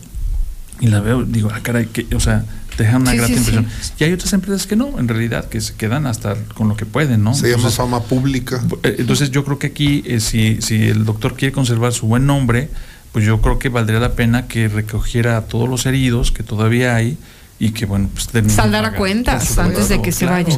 Y 0.82 0.88
la 0.88 1.00
veo, 1.00 1.24
digo, 1.24 1.50
ah, 1.54 1.60
caray, 1.64 1.86
que, 1.88 2.06
o 2.16 2.20
sea, 2.20 2.44
te 2.76 2.84
dejan 2.84 3.02
una 3.04 3.12
Sí, 3.12 3.18
grata 3.18 3.34
sí, 3.34 3.40
sí. 3.40 3.40
impresión. 3.56 3.68
Y 3.98 4.04
hay 4.04 4.12
otras 4.14 4.34
empresas 4.34 4.68
que 4.68 4.76
no, 4.76 5.00
en 5.00 5.08
realidad, 5.08 5.46
que 5.48 5.62
se 5.62 5.74
quedan 5.76 6.06
hasta 6.06 6.36
con 6.54 6.68
lo 6.68 6.76
que 6.76 6.86
pueden, 6.86 7.24
¿no? 7.24 7.34
Se 7.34 7.50
llama 7.50 7.70
fama 7.72 8.04
pública. 8.04 8.62
eh, 8.84 8.96
Entonces 9.00 9.32
yo 9.32 9.46
creo 9.46 9.58
que 9.58 9.68
aquí, 9.68 10.04
eh, 10.06 10.20
si, 10.20 10.62
si 10.62 10.84
el 10.84 11.06
doctor 11.06 11.36
quiere 11.38 11.54
conservar 11.54 11.94
su 11.94 12.08
buen 12.08 12.26
nombre, 12.26 12.70
pues 13.14 13.24
yo 13.26 13.40
creo 13.40 13.58
que 13.60 13.70
valdría 13.70 14.02
la 14.02 14.14
pena 14.16 14.48
que 14.48 14.68
recogiera 14.68 15.38
a 15.38 15.42
todos 15.46 15.70
los 15.70 15.86
heridos 15.86 16.34
que 16.34 16.44
todavía 16.44 16.94
hay 16.96 17.18
y 17.60 17.72
que 17.72 17.86
bueno 17.86 18.10
pues 18.14 18.28
termine 18.28 18.54
de 18.54 18.56
Saldar 18.62 18.84
a 18.84 18.88
pagar. 18.88 19.00
cuentas 19.00 19.58
antes 19.58 19.88
de 19.90 20.02
que 20.02 20.12
se 20.12 20.26
vaya. 20.26 20.56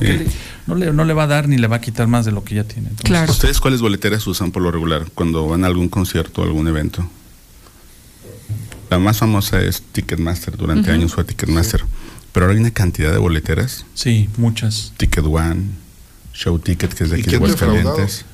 no, 0.66 0.76
le, 0.76 0.92
no 0.94 1.06
le 1.06 1.14
va 1.14 1.24
a 1.24 1.28
dar 1.28 1.48
ni 1.48 1.58
le 1.58 1.68
va 1.68 1.76
a 1.78 1.82
quitar 1.82 2.08
más 2.08 2.26
de 2.26 2.32
lo 2.32 2.44
que 2.44 2.56
ya 2.56 2.64
tiene. 2.64 2.90
Entonces, 2.90 3.30
¿Ustedes 3.30 3.60
cuáles 3.60 3.82
boleteras 3.82 4.26
usan 4.28 4.52
por 4.52 4.62
lo 4.64 4.72
regular 4.72 5.06
cuando 5.14 5.48
van 5.48 5.64
a 5.64 5.68
algún 5.68 5.90
concierto 5.90 6.42
o 6.42 6.46
algún 6.46 6.68
evento? 6.68 7.08
La 8.90 9.00
más 9.00 9.18
famosa 9.18 9.62
es 9.62 9.82
Ticketmaster, 9.92 10.56
durante 10.56 10.92
años 10.92 11.14
fue 11.14 11.24
Ticketmaster. 11.26 11.84
Pero 12.32 12.46
ahora 12.46 12.56
hay 12.56 12.62
una 12.62 12.72
cantidad 12.72 13.12
de 13.12 13.18
boleteras. 13.18 13.86
Sí, 13.94 14.30
muchas. 14.38 14.94
Ticket 14.98 15.26
One, 15.26 15.66
Show 16.34 16.60
Ticket, 16.60 16.94
que 16.94 17.04
es 17.04 17.10
de 17.10 17.18
¿Y 17.18 17.22
aquí 17.22 17.32
de 17.32 17.36
Aguascalientes. 17.38 18.26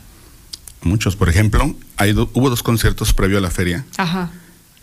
Muchos. 0.82 1.16
Por 1.16 1.30
ejemplo, 1.30 1.74
hay 1.98 2.14
do- 2.14 2.30
hubo 2.34 2.50
dos 2.50 2.62
conciertos 2.64 3.14
previo 3.14 3.38
a 3.38 3.42
la 3.42 3.50
feria 3.50 3.86
Ajá. 3.98 4.30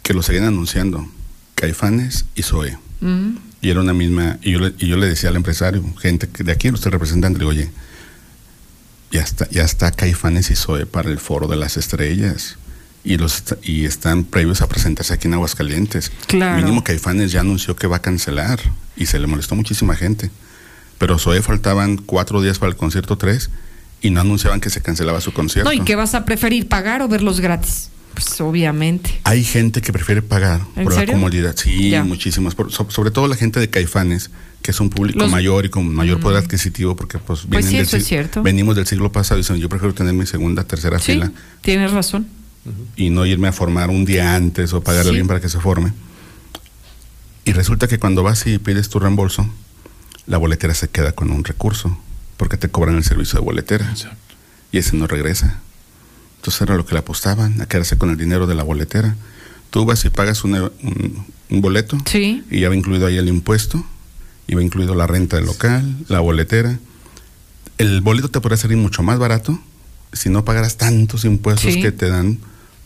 que 0.02 0.15
lo 0.15 0.23
seguían 0.23 0.44
anunciando. 0.44 1.07
Caifanes 1.55 2.25
y 2.34 2.42
Zoe. 2.42 2.78
Mm. 3.01 3.37
Y 3.62 3.70
era 3.70 3.81
una 3.81 3.93
misma, 3.93 4.39
y 4.43 4.53
yo, 4.53 4.61
le, 4.61 4.75
y 4.79 4.87
yo 4.87 4.97
le 4.97 5.07
decía 5.07 5.29
al 5.29 5.37
empresario, 5.37 5.85
gente 6.01 6.29
que 6.29 6.45
de 6.45 6.53
aquí, 6.53 6.70
usted 6.70 6.91
representante, 6.91 7.39
le 7.39 7.45
digo, 7.45 7.51
oye, 7.51 7.70
ya 9.11 9.23
está, 9.23 9.49
ya 9.51 9.65
está 9.65 9.91
Caifanes 9.91 10.51
y 10.51 10.57
Zoe 10.57 10.87
para 10.87 11.11
el 11.11 11.19
foro 11.19 11.49
de 11.49 11.57
las 11.57 11.77
estrellas. 11.77 12.57
Y 13.03 13.17
los 13.17 13.45
y 13.62 13.87
están 13.87 14.25
previos 14.25 14.61
a 14.61 14.69
presentarse 14.69 15.15
aquí 15.15 15.27
en 15.27 15.35
Aguascalientes. 15.35 16.12
Claro. 16.27 16.59
Mínimo 16.59 16.85
Caifanes 16.85 17.33
ya 17.33 17.41
anunció 17.41 17.75
que 17.75 17.87
va 17.87 17.97
a 17.97 18.03
cancelar. 18.03 18.61
Y 18.97 19.07
se 19.07 19.19
le 19.19 19.27
molestó 19.27 19.55
muchísima 19.55 19.97
gente. 19.97 20.31
Pero 20.99 21.19
Zoe 21.19 21.41
faltaban 21.41 21.97
cuatro 21.97 22.43
días 22.43 22.59
para 22.59 22.70
el 22.70 22.77
concierto 22.77 23.17
3 23.17 23.49
y 24.03 24.11
no 24.11 24.20
anunciaban 24.20 24.61
que 24.61 24.69
se 24.69 24.83
cancelaba 24.83 25.20
su 25.23 25.33
concierto. 25.33 25.70
No, 25.70 25.75
¿y 25.75 25.81
qué 25.81 25.97
vas 25.97 26.15
a 26.15 26.27
preferir, 26.27 26.69
pagar 26.69 27.01
o 27.01 27.09
verlos 27.09 27.41
gratis? 27.41 27.89
Pues 28.15 28.41
obviamente. 28.41 29.21
Hay 29.25 29.45
gente 29.45 29.81
que 29.81 29.93
prefiere 29.93 30.21
pagar 30.23 30.61
¿En 30.77 30.85
por 30.85 30.93
serio? 30.93 31.09
la 31.09 31.13
comodidad. 31.15 31.55
Sí, 31.57 31.91
Ya. 31.91 32.05
muchísimas. 32.05 32.55
Por- 32.55 32.71
sobre 32.73 33.11
todo 33.11 33.29
la 33.29 33.37
gente 33.37 33.61
de 33.61 33.71
Caifanes, 33.71 34.31
que 34.63 34.73
es 34.73 34.81
un 34.81 34.91
público 34.91 35.21
Los- 35.21 35.31
mayor 35.31 35.65
y 35.65 35.71
con 35.71 35.95
mayor 35.95 36.21
poder 36.21 36.39
adquisitivo, 36.43 36.97
porque 36.97 37.19
pues, 37.19 37.47
Pues 37.49 37.67
sí, 37.67 37.77
del 37.77 37.83
eso 37.87 37.97
es 37.97 38.03
sig- 38.05 38.07
cierto. 38.09 38.43
venimos 38.43 38.77
del 38.77 38.87
siglo 38.87 39.11
pasado 39.13 39.39
y 39.39 39.43
dicen, 39.43 39.57
yo 39.57 39.69
prefiero 39.69 39.95
tener 39.95 40.13
mi 40.13 40.27
segunda, 40.27 40.65
tercera 40.65 40.99
Sí, 40.99 41.13
fila 41.13 41.33
tienes 41.63 41.93
razón. 41.93 42.27
y 42.97 43.09
no 43.11 43.25
irme 43.25 43.49
a 43.49 43.53
formar 43.53 43.89
un 43.89 44.05
día 44.05 44.35
antes 44.35 44.73
o 44.75 44.83
pagar 44.83 45.03
Sí. 45.03 45.09
a 45.09 45.11
alguien 45.11 45.27
para 45.27 45.41
que 45.41 45.49
se 45.49 45.59
forme. 45.61 45.93
Y 47.45 47.53
resulta 47.53 47.89
que 47.89 47.99
cuando 47.99 48.23
vas 48.23 48.47
y 48.47 48.59
pides 48.59 48.91
tu 48.91 48.99
reembolso, 48.99 49.49
la 50.27 50.37
boletera 50.37 50.75
se 50.75 50.89
queda 50.89 51.13
con 51.13 51.31
un 51.31 51.43
recurso, 51.45 51.99
porque 52.37 52.57
te 52.59 52.69
cobran 52.69 52.97
el 52.97 53.05
servicio 53.05 53.39
de 53.39 53.45
boletera. 53.45 53.95
Y 54.73 54.79
ese 54.79 54.97
no 54.97 55.07
regresa. 55.07 55.61
Entonces 56.41 56.62
era 56.62 56.75
lo 56.77 56.86
que 56.86 56.94
le 56.94 57.01
apostaban, 57.01 57.60
a 57.60 57.67
quedarse 57.67 57.99
con 57.99 58.09
el 58.09 58.17
dinero 58.17 58.47
de 58.47 58.55
la 58.55 58.62
boletera. 58.62 59.15
Tú 59.69 59.85
vas 59.85 60.02
y 60.07 60.09
pagas 60.10 60.43
una- 60.43 60.62
un, 60.83 61.27
un 61.51 61.60
boleto 61.60 61.99
Sí. 62.07 62.43
y 62.51 62.60
ya 62.60 62.70
va 62.70 62.75
incluido 62.77 63.07
ahí 63.07 63.19
el 63.19 63.28
impuesto, 63.28 63.85
y 64.47 64.55
va 64.55 64.62
incluido 64.62 64.94
la 64.94 65.07
renta 65.07 65.36
del 65.36 65.44
local, 65.44 65.97
la 66.09 66.20
boletera. 66.20 66.78
El 67.77 68.01
boleto 68.01 68.31
te 68.31 68.41
podría 68.41 68.57
salir 68.57 68.78
mucho 68.78 69.02
más 69.02 69.19
barato 69.19 69.60
si 70.15 70.28
no 70.31 70.44
pagaras 70.44 70.77
tantos 70.78 71.25
impuestos 71.27 71.75
Sí. 71.75 71.83
que 71.83 71.93
te 71.93 72.09
dan 72.09 72.39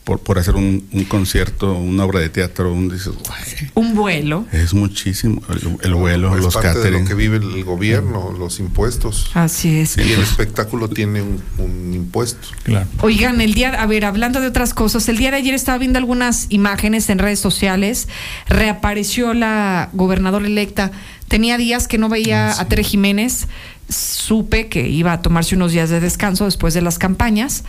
por, 0.05 0.19
por 0.19 0.39
hacer 0.39 0.55
un, 0.55 0.87
un 0.93 1.03
concierto, 1.03 1.73
una 1.73 2.05
obra 2.05 2.19
de 2.21 2.29
teatro, 2.29 2.71
un, 2.71 2.87
dices, 2.89 3.07
"Guay, 3.07 3.69
Un 3.73 3.93
vuelo. 3.95 4.45
es 4.53 4.73
muchísimo. 4.73 5.41
El, 5.49 5.77
el 5.81 5.93
vuelo, 5.95 6.33
Es 6.37 6.43
los 6.43 6.53
parte 6.53 6.69
de 6.69 6.75
catering. 6.75 7.01
lo 7.03 7.07
que 7.09 7.13
vive 7.15 7.37
el 7.37 7.63
gobierno, 7.65 8.31
los 8.37 8.59
impuestos. 8.59 9.31
Así 9.33 9.79
es. 9.79 9.97
Y 9.97 10.01
el 10.01 10.21
espectáculo 10.21 10.87
tiene 10.89 11.21
un, 11.23 11.41
un 11.57 11.93
impuesto. 11.93 12.47
Claro. 12.63 12.87
Oigan, 13.01 13.41
el 13.41 13.53
día, 13.55 13.69
a 13.81 13.85
ver, 13.87 14.05
hablando 14.05 14.39
de 14.39 14.47
otras 14.47 14.73
cosas, 14.73 15.09
el 15.09 15.17
día 15.17 15.31
de 15.31 15.37
ayer 15.37 15.53
estaba 15.55 15.77
viendo 15.79 15.97
algunas 15.99 16.45
imágenes 16.49 17.09
en 17.09 17.17
redes 17.19 17.39
sociales. 17.39 18.07
Reapareció 18.47 19.33
la 19.33 19.89
gobernadora 19.93 20.45
electa. 20.45 20.91
Tenía 21.27 21.57
días 21.57 21.87
que 21.87 21.97
no 21.97 22.09
veía 22.09 22.59
a 22.59 22.65
Tere 22.67 22.83
Jiménez. 22.83 23.47
Supe 23.89 24.67
que 24.67 24.87
iba 24.87 25.13
a 25.13 25.21
tomarse 25.21 25.55
unos 25.55 25.71
días 25.71 25.89
de 25.89 25.99
descanso 25.99 26.45
después 26.45 26.73
de 26.75 26.81
las 26.81 26.97
campañas. 26.99 27.63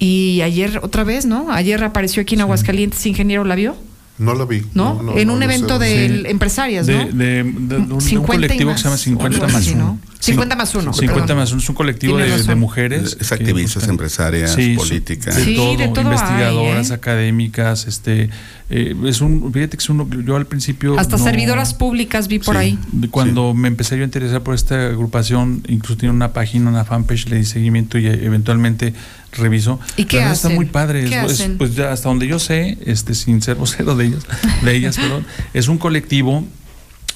Y 0.00 0.40
ayer 0.42 0.80
otra 0.82 1.04
vez, 1.04 1.26
¿no? 1.26 1.52
Ayer 1.52 1.78
reapareció 1.78 2.22
aquí 2.22 2.34
en 2.34 2.40
Aguascalientes, 2.40 3.04
ingeniero, 3.06 3.44
¿la 3.44 3.54
vio? 3.54 3.76
No 4.18 4.34
la 4.34 4.44
vi. 4.44 4.62
¿No? 4.74 5.00
en 5.16 5.28
no 5.28 5.32
un 5.34 5.38
lo 5.40 5.44
evento 5.46 5.78
sé. 5.78 5.84
de 5.84 6.08
Sí. 6.08 6.22
empresarias, 6.26 6.86
¿no? 6.88 6.92
de- 7.06 7.12
de- 7.12 7.42
de 7.42 7.42
un, 7.42 7.68
de 7.88 7.94
un 7.94 8.00
50 8.02 8.12
y 8.34 8.36
colectivo 8.48 8.72
que 8.72 8.76
se 8.78 8.84
llama 8.84 8.94
más, 8.94 9.00
50 9.00 9.36
algo 9.36 9.46
más 9.52 9.62
así, 9.62 9.72
1. 9.74 9.84
¿no? 9.84 9.98
50 10.20 10.56
más 10.56 10.74
uno, 10.74 10.92
50 10.92 11.22
perdón. 11.22 11.36
más 11.38 11.52
1 11.52 11.62
es 11.62 11.68
un 11.70 11.74
colectivo 11.74 12.18
de, 12.18 12.54
mujeres. 12.54 13.16
Es 13.18 13.32
activistas, 13.32 13.88
empresarias, 13.88 14.52
Sí, 14.52 14.74
políticas. 14.76 15.36
De 15.36 15.44
Sí, 15.46 15.54
todo, 15.56 15.74
de 15.78 15.88
todo 15.88 16.00
hay, 16.00 16.04
investigadoras, 16.04 16.90
¿eh? 16.90 16.94
académicas, 16.94 17.86
este, 17.86 18.28
eh, 18.68 18.94
es 19.06 19.22
un, 19.22 19.50
fíjate 19.50 19.78
que 19.78 19.82
es 19.82 19.88
uno, 19.88 20.06
yo 20.26 20.36
al 20.36 20.46
principio. 20.46 20.98
Hasta 20.98 21.16
no- 21.16 21.24
servidoras 21.24 21.72
públicas 21.72 22.28
vi 22.28 22.38
por 22.40 22.56
Sí. 22.56 22.60
ahí. 22.60 22.78
Cuando 23.10 23.54
me 23.54 23.68
empecé 23.68 23.96
yo 23.96 24.02
a 24.02 24.04
interesar 24.04 24.42
por 24.42 24.54
esta 24.54 24.88
agrupación, 24.88 25.62
incluso 25.68 25.96
tiene 25.96 26.14
una 26.14 26.34
página, 26.34 26.68
una 26.68 26.84
fanpage, 26.84 27.30
le 27.30 27.36
di 27.36 27.46
seguimiento 27.46 27.96
y 27.96 28.06
eh, 28.06 28.20
eventualmente 28.26 28.92
reviso. 29.32 29.78
¿Y 29.96 30.04
qué 30.04 30.22
Está 30.30 30.48
muy 30.48 30.66
padre. 30.66 31.04
¿Qué 31.04 31.18
es- 31.24 31.32
hacen? 31.32 31.58
pues 31.58 31.74
ya 31.74 31.92
hasta 31.92 32.08
donde 32.08 32.26
yo 32.26 32.38
sé, 32.38 32.78
este, 32.86 33.14
sin 33.14 33.40
ser 33.42 33.56
vocero 33.56 33.94
de 33.96 34.06
ellas, 34.06 34.22
de 34.62 34.74
ellas, 34.76 34.96
perdón, 34.96 35.26
es 35.54 35.68
un 35.68 35.78
colectivo 35.78 36.44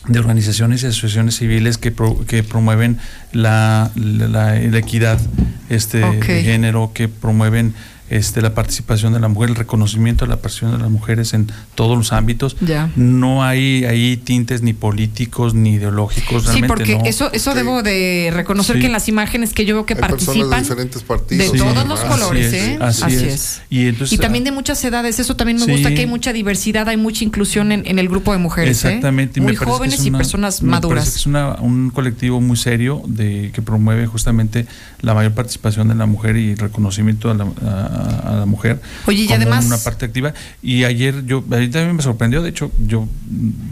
de 0.06 0.18
organizaciones 0.18 0.82
y 0.82 0.86
asociaciones 0.86 1.36
civiles 1.36 1.78
que, 1.78 1.90
pro- 1.90 2.24
que 2.26 2.42
promueven 2.42 2.98
la, 3.32 3.90
la, 3.94 4.28
la- 4.28 4.54
la 4.60 4.78
equidad 4.78 5.18
este, 5.70 5.98
de 5.98 6.42
género, 6.42 6.90
que 6.94 7.08
promueven 7.08 7.74
este, 8.10 8.42
la 8.42 8.54
participación 8.54 9.12
de 9.14 9.20
la 9.20 9.28
mujer, 9.28 9.50
el 9.50 9.56
reconocimiento 9.56 10.24
de 10.24 10.28
la 10.30 10.36
participación 10.36 10.76
de 10.78 10.82
las 10.82 10.90
mujeres 10.90 11.32
en 11.34 11.50
todos 11.74 11.96
los 11.96 12.12
ámbitos. 12.12 12.56
Ya. 12.60 12.90
No 12.96 13.42
hay 13.44 13.84
ahí 13.86 14.16
tintes 14.16 14.62
ni 14.62 14.72
políticos 14.72 15.54
ni 15.54 15.74
ideológicos. 15.74 16.42
Sí, 16.42 16.48
realmente 16.48 16.68
porque 16.68 16.98
no. 16.98 17.04
eso, 17.04 17.32
eso 17.32 17.54
debo 17.54 17.82
de 17.82 18.30
reconocer 18.34 18.76
Sí. 18.76 18.80
que 18.80 18.86
en 18.86 18.92
las 18.92 19.08
imágenes 19.08 19.52
que 19.52 19.64
yo 19.64 19.74
veo 19.74 19.86
que 19.86 19.94
Hay 19.94 20.00
personas 20.00 20.26
de 20.34 20.40
participan 20.42 20.62
diferentes 20.62 21.02
partidos. 21.02 21.52
de 21.52 21.58
Sí. 21.58 21.64
todos 21.64 21.86
los 21.88 22.00
Así 22.00 22.08
colores, 22.08 22.46
es, 22.52 22.54
¿eh? 22.54 22.78
así 22.80 23.14
es. 23.14 23.62
Y 23.70 23.86
entonces, 23.86 24.12
Y 24.12 24.18
también 24.18 24.44
de 24.44 24.52
muchas 24.52 24.84
edades, 24.84 25.18
eso 25.18 25.34
también 25.36 25.58
me 25.58 25.64
Sí. 25.64 25.72
gusta 25.72 25.90
que 25.94 26.00
hay 26.00 26.06
mucha 26.06 26.32
diversidad, 26.32 26.88
hay 26.88 26.96
mucha 26.96 27.24
inclusión 27.24 27.72
en, 27.72 27.86
en 27.86 27.98
el 27.98 28.08
grupo 28.08 28.32
de 28.32 28.38
mujeres, 28.38 28.84
¿eh? 28.84 28.88
Exactamente. 28.88 29.40
y 29.40 29.42
Muy 29.42 29.56
jóvenes 29.56 30.00
es 30.00 30.06
y 30.06 30.08
una- 30.10 30.18
personas 30.18 30.62
me 30.62 30.70
maduras. 30.70 31.10
que 31.10 31.16
es 31.20 31.26
una- 31.26 31.54
un 31.54 31.90
colectivo 31.90 32.40
muy 32.40 32.56
serio 32.56 33.02
de 33.06 33.50
que 33.54 33.62
promueve 33.62 34.06
justamente 34.06 34.66
la 35.00 35.14
mayor 35.14 35.32
participación 35.32 35.88
de 35.88 35.94
la 35.94 36.06
mujer 36.06 36.36
y 36.36 36.54
reconocimiento 36.54 37.30
a 37.30 37.34
la, 37.34 37.44
a- 37.66 37.93
a 37.94 38.36
la 38.40 38.46
mujer 38.46 38.80
Oye, 39.06 39.22
y 39.22 39.26
como 39.26 39.36
además- 39.36 39.66
una 39.66 39.78
parte 39.78 40.04
activa. 40.06 40.34
Y 40.62 40.84
ayer 40.84 41.24
yo, 41.26 41.38
a 41.50 41.56
mí 41.56 41.68
también 41.68 41.96
me 41.96 42.02
sorprendió, 42.02 42.42
de 42.42 42.50
hecho, 42.50 42.70
yo 42.86 43.08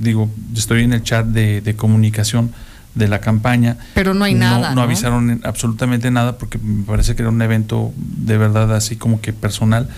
digo, 0.01 0.31
estoy 0.57 0.83
en 0.85 0.93
el 0.93 1.03
chat 1.03 1.27
de, 1.27 1.61
de 1.61 1.75
comunicación 1.77 2.53
de 2.95 3.09
la 3.09 3.21
campaña. 3.21 3.77
Pero 3.95 4.13
no 4.15 4.25
hay 4.25 4.35
nada, 4.35 4.71
No, 4.71 4.75
¿no? 4.77 4.83
avisaron 4.83 5.41
absolutamente 5.45 6.11
nada 6.11 6.37
porque 6.39 6.59
me 6.59 6.85
parece 6.85 7.15
que 7.17 7.23
era 7.23 7.31
un 7.31 7.41
evento 7.41 7.93
de 7.97 8.37
verdad 8.37 8.75
así 8.75 8.97
como 8.97 9.21
que 9.21 9.33
personal. 9.33 9.89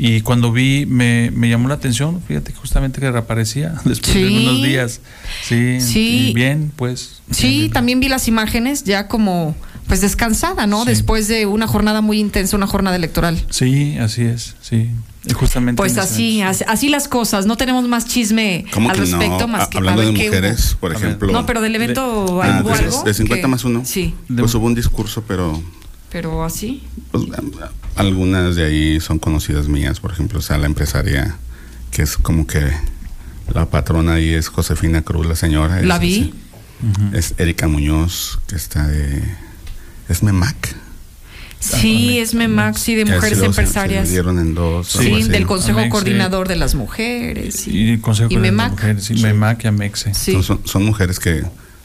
Y 0.00 0.20
cuando 0.20 0.52
vi, 0.52 0.86
me, 0.86 1.32
me 1.32 1.48
llamó 1.48 1.66
la 1.68 1.74
atención, 1.74 2.22
fíjate 2.26 2.52
que 2.52 2.58
justamente 2.58 3.00
que 3.00 3.10
reaparecía 3.10 3.74
después 3.84 4.14
de 4.14 4.28
unos 4.28 4.62
días. 4.62 5.00
Sí, 5.42 5.80
Sí. 5.80 6.28
y 6.30 6.34
bien, 6.34 6.70
pues. 6.76 7.20
Sí, 7.32 7.68
también 7.72 7.98
vi 8.00 8.08
las 8.08 8.28
imágenes 8.28 8.84
ya 8.84 9.08
como 9.08 9.56
pues 9.88 10.00
descansada, 10.00 10.66
¿no? 10.66 10.82
Sí. 10.84 10.90
Después 10.90 11.26
de 11.28 11.46
una 11.46 11.66
jornada 11.66 12.00
muy 12.00 12.20
intensa, 12.20 12.56
una 12.56 12.66
jornada 12.68 12.94
electoral. 12.96 13.44
Sí, 13.50 13.96
así 13.98 14.22
es, 14.22 14.54
sí. 14.60 14.90
Y 15.24 15.32
justamente. 15.32 15.76
Pues 15.76 15.98
así, 15.98 16.40
así, 16.42 16.64
así 16.68 16.88
las 16.88 17.08
cosas. 17.08 17.44
No 17.46 17.56
tenemos 17.56 17.86
más 17.88 18.06
chisme 18.06 18.64
¿Cómo 18.72 18.88
al 18.90 18.94
que 18.94 19.00
respecto 19.02 19.40
no? 19.40 19.48
más 19.48 19.68
que 19.68 19.78
hablando 19.78 20.02
de 20.02 20.12
mujeres, 20.12 20.70
hubo. 20.72 20.80
por 20.80 20.92
ejemplo. 20.94 21.32
No, 21.32 21.44
pero 21.44 21.60
del 21.60 21.74
evento 21.74 22.40
Ah, 22.42 22.60
hubo 22.62 22.70
de, 22.70 22.78
algo. 22.78 23.02
de 23.02 23.14
50 23.14 23.42
que- 23.42 23.48
más 23.48 23.64
1. 23.64 23.82
Sí, 23.84 24.14
Pues 24.38 24.54
hubo 24.54 24.66
un 24.66 24.74
discurso, 24.74 25.24
pero 25.26 25.60
pero 26.10 26.44
así. 26.44 26.82
pues, 27.10 27.24
algunas 27.96 28.56
de 28.56 28.64
ahí 28.64 29.00
son 29.00 29.18
conocidas 29.18 29.68
mías. 29.68 30.00
Por 30.00 30.12
ejemplo, 30.12 30.38
o 30.38 30.42
sea, 30.42 30.56
la 30.56 30.66
empresaria, 30.66 31.36
que 31.90 32.02
es 32.02 32.16
como 32.16 32.46
que 32.46 32.60
la 33.52 33.66
patrona 33.66 34.14
ahí 34.14 34.30
es 34.30 34.48
Josefina 34.48 35.02
Cruz, 35.02 35.26
la 35.26 35.34
señora. 35.36 35.82
La 35.82 35.96
es, 35.96 36.00
vi. 36.00 36.14
sí. 36.14 36.34
Es 37.12 37.34
Erika 37.38 37.66
Muñoz, 37.68 38.38
que 38.46 38.54
está 38.56 38.86
de. 38.86 39.22
Es 40.08 40.22
Memac. 40.22 40.74
Sí, 41.60 42.18
es 42.20 42.34
MEMAX 42.34 42.88
y 42.88 42.94
de 42.94 43.04
mujeres 43.04 43.40
empresarias. 43.40 44.02
Se 44.08 44.14
dividieron 44.14 44.38
en 44.38 44.54
dos. 44.54 44.86
Sí, 44.88 45.24
del 45.24 45.44
Consejo 45.46 45.78
Amexe. 45.80 45.90
Coordinador 45.90 46.46
de 46.46 46.54
las 46.56 46.76
Mujeres. 46.76 47.66
Y 47.66 47.90
el 47.94 48.00
Consejo 48.00 48.28
Y 48.30 48.36
de 48.36 48.40
las 48.40 48.42
MEMAC. 48.52 48.70
Mujeres, 48.70 49.04
sí, 49.04 49.14
MEMAC 49.14 49.64
y 49.64 49.66
Amexe. 49.66 50.14
Sí. 50.14 50.32
Son, 50.32 50.42
son- 50.44 50.60
son 50.64 50.84
mujeres 50.84 51.18
que 51.18 51.44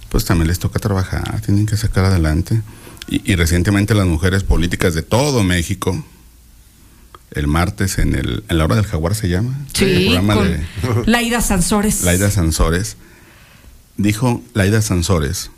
pues 0.09 0.25
también 0.25 0.47
les 0.47 0.59
toca 0.59 0.77
trabajar, 0.77 1.41
tienen 1.41 1.65
que 1.65 1.75
sacar 1.75 2.05
adelante. 2.05 2.61
Y, 3.09 3.31
y 3.31 3.35
recientemente 3.35 3.95
las 3.95 4.05
mujeres 4.05 4.43
políticas 4.43 4.93
de 4.93 5.01
todo 5.01 5.43
México, 5.43 6.05
el 7.31 7.47
martes 7.47 7.97
en, 7.97 8.13
el, 8.13 8.43
en 8.47 8.57
la 8.59 8.65
hora 8.65 8.75
del 8.75 8.85
jaguar 8.85 9.15
se 9.15 9.27
llama, 9.27 9.57
el 9.59 9.75
Sí, 9.75 10.05
programa 10.05 10.35
con 10.35 10.47
de 10.51 10.63
Laida 11.07 11.41
Sansores. 11.41 12.03
Laida 12.03 12.29
Sansores, 12.29 12.95
dijo 13.97 14.43
Laida 14.53 14.83
Sansores 14.83 15.49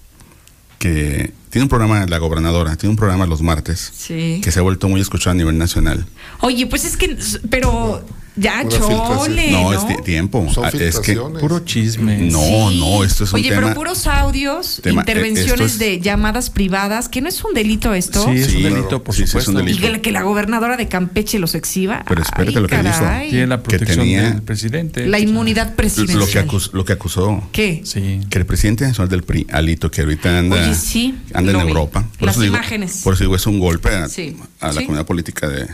que 0.80 1.32
tiene 1.50 1.64
un 1.64 1.70
programa, 1.70 2.06
la 2.06 2.18
gobernadora, 2.18 2.76
tiene 2.76 2.92
un 2.92 2.98
programa 2.98 3.26
los 3.26 3.42
martes 3.42 3.92
Sí. 3.96 4.42
que 4.44 4.52
se 4.52 4.60
ha 4.60 4.62
vuelto 4.62 4.90
muy 4.90 5.02
escuchado 5.02 5.32
a 5.32 5.36
nivel 5.36 5.58
nacional. 5.58 6.06
Oye, 6.42 6.68
pues 6.68 6.86
es 6.86 6.98
que, 6.98 7.18
pero 7.50 8.06
Ya, 8.38 8.68
chole. 8.68 9.52
No, 9.52 9.72
¿no? 9.72 9.74
es 9.74 9.88
ti- 9.88 10.04
tiempo. 10.04 10.46
Son 10.54 10.66
Ah, 10.66 10.70
es 10.74 11.00
que. 11.00 11.16
Puro 11.16 11.60
chisme. 11.62 12.18
no, 12.18 12.70
no, 12.72 13.04
esto 13.04 13.24
es 13.24 13.32
un 13.32 13.40
Oye, 13.40 13.50
tema. 13.50 13.62
pero 13.62 13.76
puros 13.76 14.08
audios, 14.08 14.82
tema- 14.84 15.02
intervenciones 15.04 15.74
es- 15.74 15.80
de 15.80 16.02
llamadas 16.02 16.50
privadas, 16.50 17.08
que 17.08 17.22
no 17.22 17.30
es 17.30 17.42
un 17.46 17.54
delito 17.54 17.94
esto. 17.94 18.26
Sí, 18.26 18.32
es 18.32 18.48
Sí, 18.48 18.58
un 18.58 18.64
delito, 18.64 19.04
por 19.04 19.16
sí, 19.16 19.20
sí, 19.26 19.38
es 19.38 19.48
un 19.48 19.56
supuesto. 19.58 19.72
Y 19.72 19.78
que, 19.94 20.02
que 20.02 20.12
la 20.12 20.24
gobernadora 20.24 20.76
de 20.76 20.88
Campeche 20.90 21.40
los 21.40 21.56
exhiba. 21.56 22.04
Pero 22.08 22.22
espérate 22.22 22.50
Ay, 22.58 22.62
lo 22.62 22.68
que 22.68 22.78
dijo. 22.78 23.06
Tiene 23.30 23.48
la 23.48 23.58
Que 23.58 23.64
protección 23.70 24.00
tenía- 24.00 24.30
del 24.32 24.42
presidente. 24.42 25.08
La 25.08 25.20
inmunidad 25.20 25.76
presidencial. 25.76 26.46
Lo 26.46 26.60
que, 26.60 26.66
lo 26.74 26.86
que 26.86 26.94
acusó. 26.94 27.42
¿Qué? 27.54 27.82
Sí. 27.86 28.20
Que 28.30 28.40
el 28.40 28.46
presidente 28.46 28.86
nacional 28.86 29.08
del 29.10 29.24
PRI, 29.24 29.48
Alito, 29.52 29.90
que 29.90 30.02
ahorita 30.02 30.40
anda, 30.40 30.58
Oye, 30.62 30.76
sí, 30.76 31.16
anda 31.34 31.52
en 31.54 31.58
vi. 31.62 31.68
Europa. 31.68 32.06
Por 32.20 32.26
Las 32.28 32.36
eso 32.36 32.42
digo, 32.44 32.56
imágenes. 32.56 33.02
Por 33.04 33.14
eso 33.14 33.24
digo, 33.24 33.36
es 33.38 33.48
un 33.48 33.60
golpe 33.60 33.90
a, 33.96 34.10
Sí. 34.10 34.36
a 34.60 34.68
la 34.74 34.82
comunidad 34.82 35.06
política 35.06 35.48
de 35.48 35.68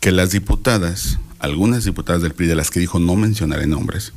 que 0.00 0.12
las 0.12 0.30
diputadas, 0.30 1.18
algunas 1.44 1.84
diputadas 1.84 2.22
del 2.22 2.32
PRI, 2.32 2.46
de 2.46 2.54
las 2.56 2.70
que 2.70 2.80
dijo 2.80 2.98
no 2.98 3.16
mencionaré 3.16 3.66
nombres, 3.66 4.12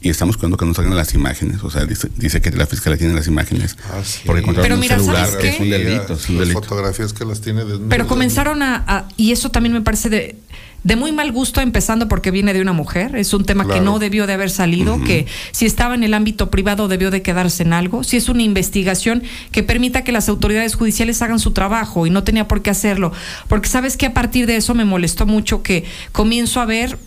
y 0.00 0.10
estamos 0.10 0.36
cuidando 0.36 0.56
que 0.56 0.66
no 0.66 0.74
salgan 0.74 0.96
las 0.96 1.14
imágenes, 1.14 1.62
o 1.62 1.70
sea, 1.70 1.84
dice, 1.84 2.10
dice 2.16 2.40
que 2.40 2.50
la 2.50 2.66
fiscalía 2.66 2.98
tiene 2.98 3.14
las 3.14 3.28
imágenes, 3.28 3.76
Ah, 3.92 4.00
sí. 4.04 4.20
porque 4.26 4.40
encontraron 4.40 4.64
Pero 4.64 4.74
un 4.74 4.80
mira, 4.80 4.98
celular 4.98 5.26
¿sabes 5.26 5.40
que 5.40 5.48
es 5.50 5.56
qué? 5.56 5.62
un 5.62 5.70
delito, 5.70 6.14
es 6.14 6.28
un 6.28 6.34
Las 6.38 6.48
delito. 6.48 6.62
fotografías 6.62 7.12
que 7.12 7.24
las 7.24 7.40
tiene 7.40 7.60
desnudas. 7.60 7.86
Pero 7.88 8.08
comenzaron 8.08 8.62
a, 8.62 8.84
a- 8.88 9.08
y 9.16 9.30
eso 9.30 9.50
también 9.50 9.72
me 9.74 9.80
parece 9.82 10.10
de, 10.10 10.36
de 10.84 10.96
muy 10.96 11.12
mal 11.12 11.30
gusto, 11.32 11.60
empezando 11.60 12.08
porque 12.08 12.30
viene 12.30 12.52
de 12.52 12.60
una 12.60 12.72
mujer. 12.72 13.16
Es 13.16 13.32
un 13.34 13.44
tema 13.44 13.68
que 13.68 13.80
no 13.80 13.98
debió 13.98 14.26
de 14.26 14.32
haber 14.32 14.50
salido, 14.50 15.02
que 15.04 15.26
si 15.52 15.66
estaba 15.66 15.94
en 15.94 16.02
el 16.02 16.14
ámbito 16.14 16.50
privado 16.50 16.88
debió 16.88 17.10
de 17.10 17.22
quedarse 17.22 17.62
en 17.62 17.72
algo. 17.72 18.04
Si 18.04 18.16
es 18.16 18.28
una 18.28 18.42
investigación 18.42 19.22
que 19.50 19.62
permita 19.62 20.02
que 20.04 20.12
las 20.12 20.28
autoridades 20.28 20.74
judiciales 20.74 21.22
hagan 21.22 21.38
su 21.38 21.52
trabajo 21.52 22.06
y 22.06 22.10
no 22.10 22.24
tenía 22.24 22.48
por 22.48 22.62
qué 22.62 22.70
hacerlo. 22.70 23.12
Porque 23.48 23.68
sabes 23.68 23.96
que 23.96 24.06
a 24.06 24.14
partir 24.14 24.46
de 24.46 24.56
eso 24.56 24.74
me 24.74 24.84
molestó 24.84 25.26
mucho 25.26 25.62
que 25.62 25.84
comienzo 26.12 26.60
a 26.60 26.66
ver 26.66 26.98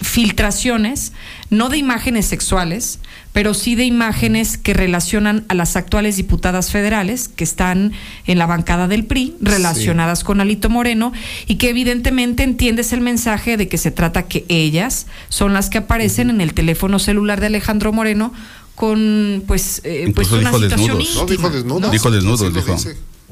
filtraciones, 0.00 1.12
no 1.50 1.68
de 1.68 1.76
imágenes 1.76 2.26
sexuales, 2.26 2.98
pero 3.32 3.54
sí 3.54 3.74
de 3.74 3.84
imágenes 3.84 4.56
que 4.56 4.74
relacionan 4.74 5.44
a 5.48 5.54
las 5.54 5.76
actuales 5.76 6.16
diputadas 6.16 6.70
federales 6.70 7.28
que 7.28 7.44
están 7.44 7.92
en 8.26 8.38
la 8.38 8.46
bancada 8.46 8.88
del 8.88 9.04
PRI, 9.04 9.36
relacionadas 9.40 10.24
con 10.24 10.40
Alito 10.40 10.68
Moreno, 10.68 11.12
y 11.46 11.56
que 11.56 11.70
evidentemente 11.70 12.42
entiendes 12.42 12.92
el 12.92 13.00
mensaje 13.00 13.56
de 13.56 13.68
que 13.68 13.78
se 13.78 13.90
trata 13.90 14.22
que 14.22 14.44
ellas 14.48 15.06
son 15.28 15.52
las 15.52 15.70
que 15.70 15.78
aparecen 15.78 16.30
en 16.30 16.40
el 16.40 16.54
teléfono 16.54 16.98
celular 16.98 17.40
de 17.40 17.46
Alejandro 17.46 17.92
Moreno 17.92 18.32
con 18.74 19.44
pues, 19.46 19.82
eh, 19.84 20.10
pues 20.14 20.32
una 20.32 20.50
dijo 20.50 20.58
situación 20.58 20.98
desnudos. 20.98 21.16
No, 21.16 21.26
dijo 21.26 21.50
desnudos. 21.50 21.80
¿no? 21.82 21.90
Dijo 21.90 22.10
desnudos, 22.10 22.54
dijo. 22.54 22.76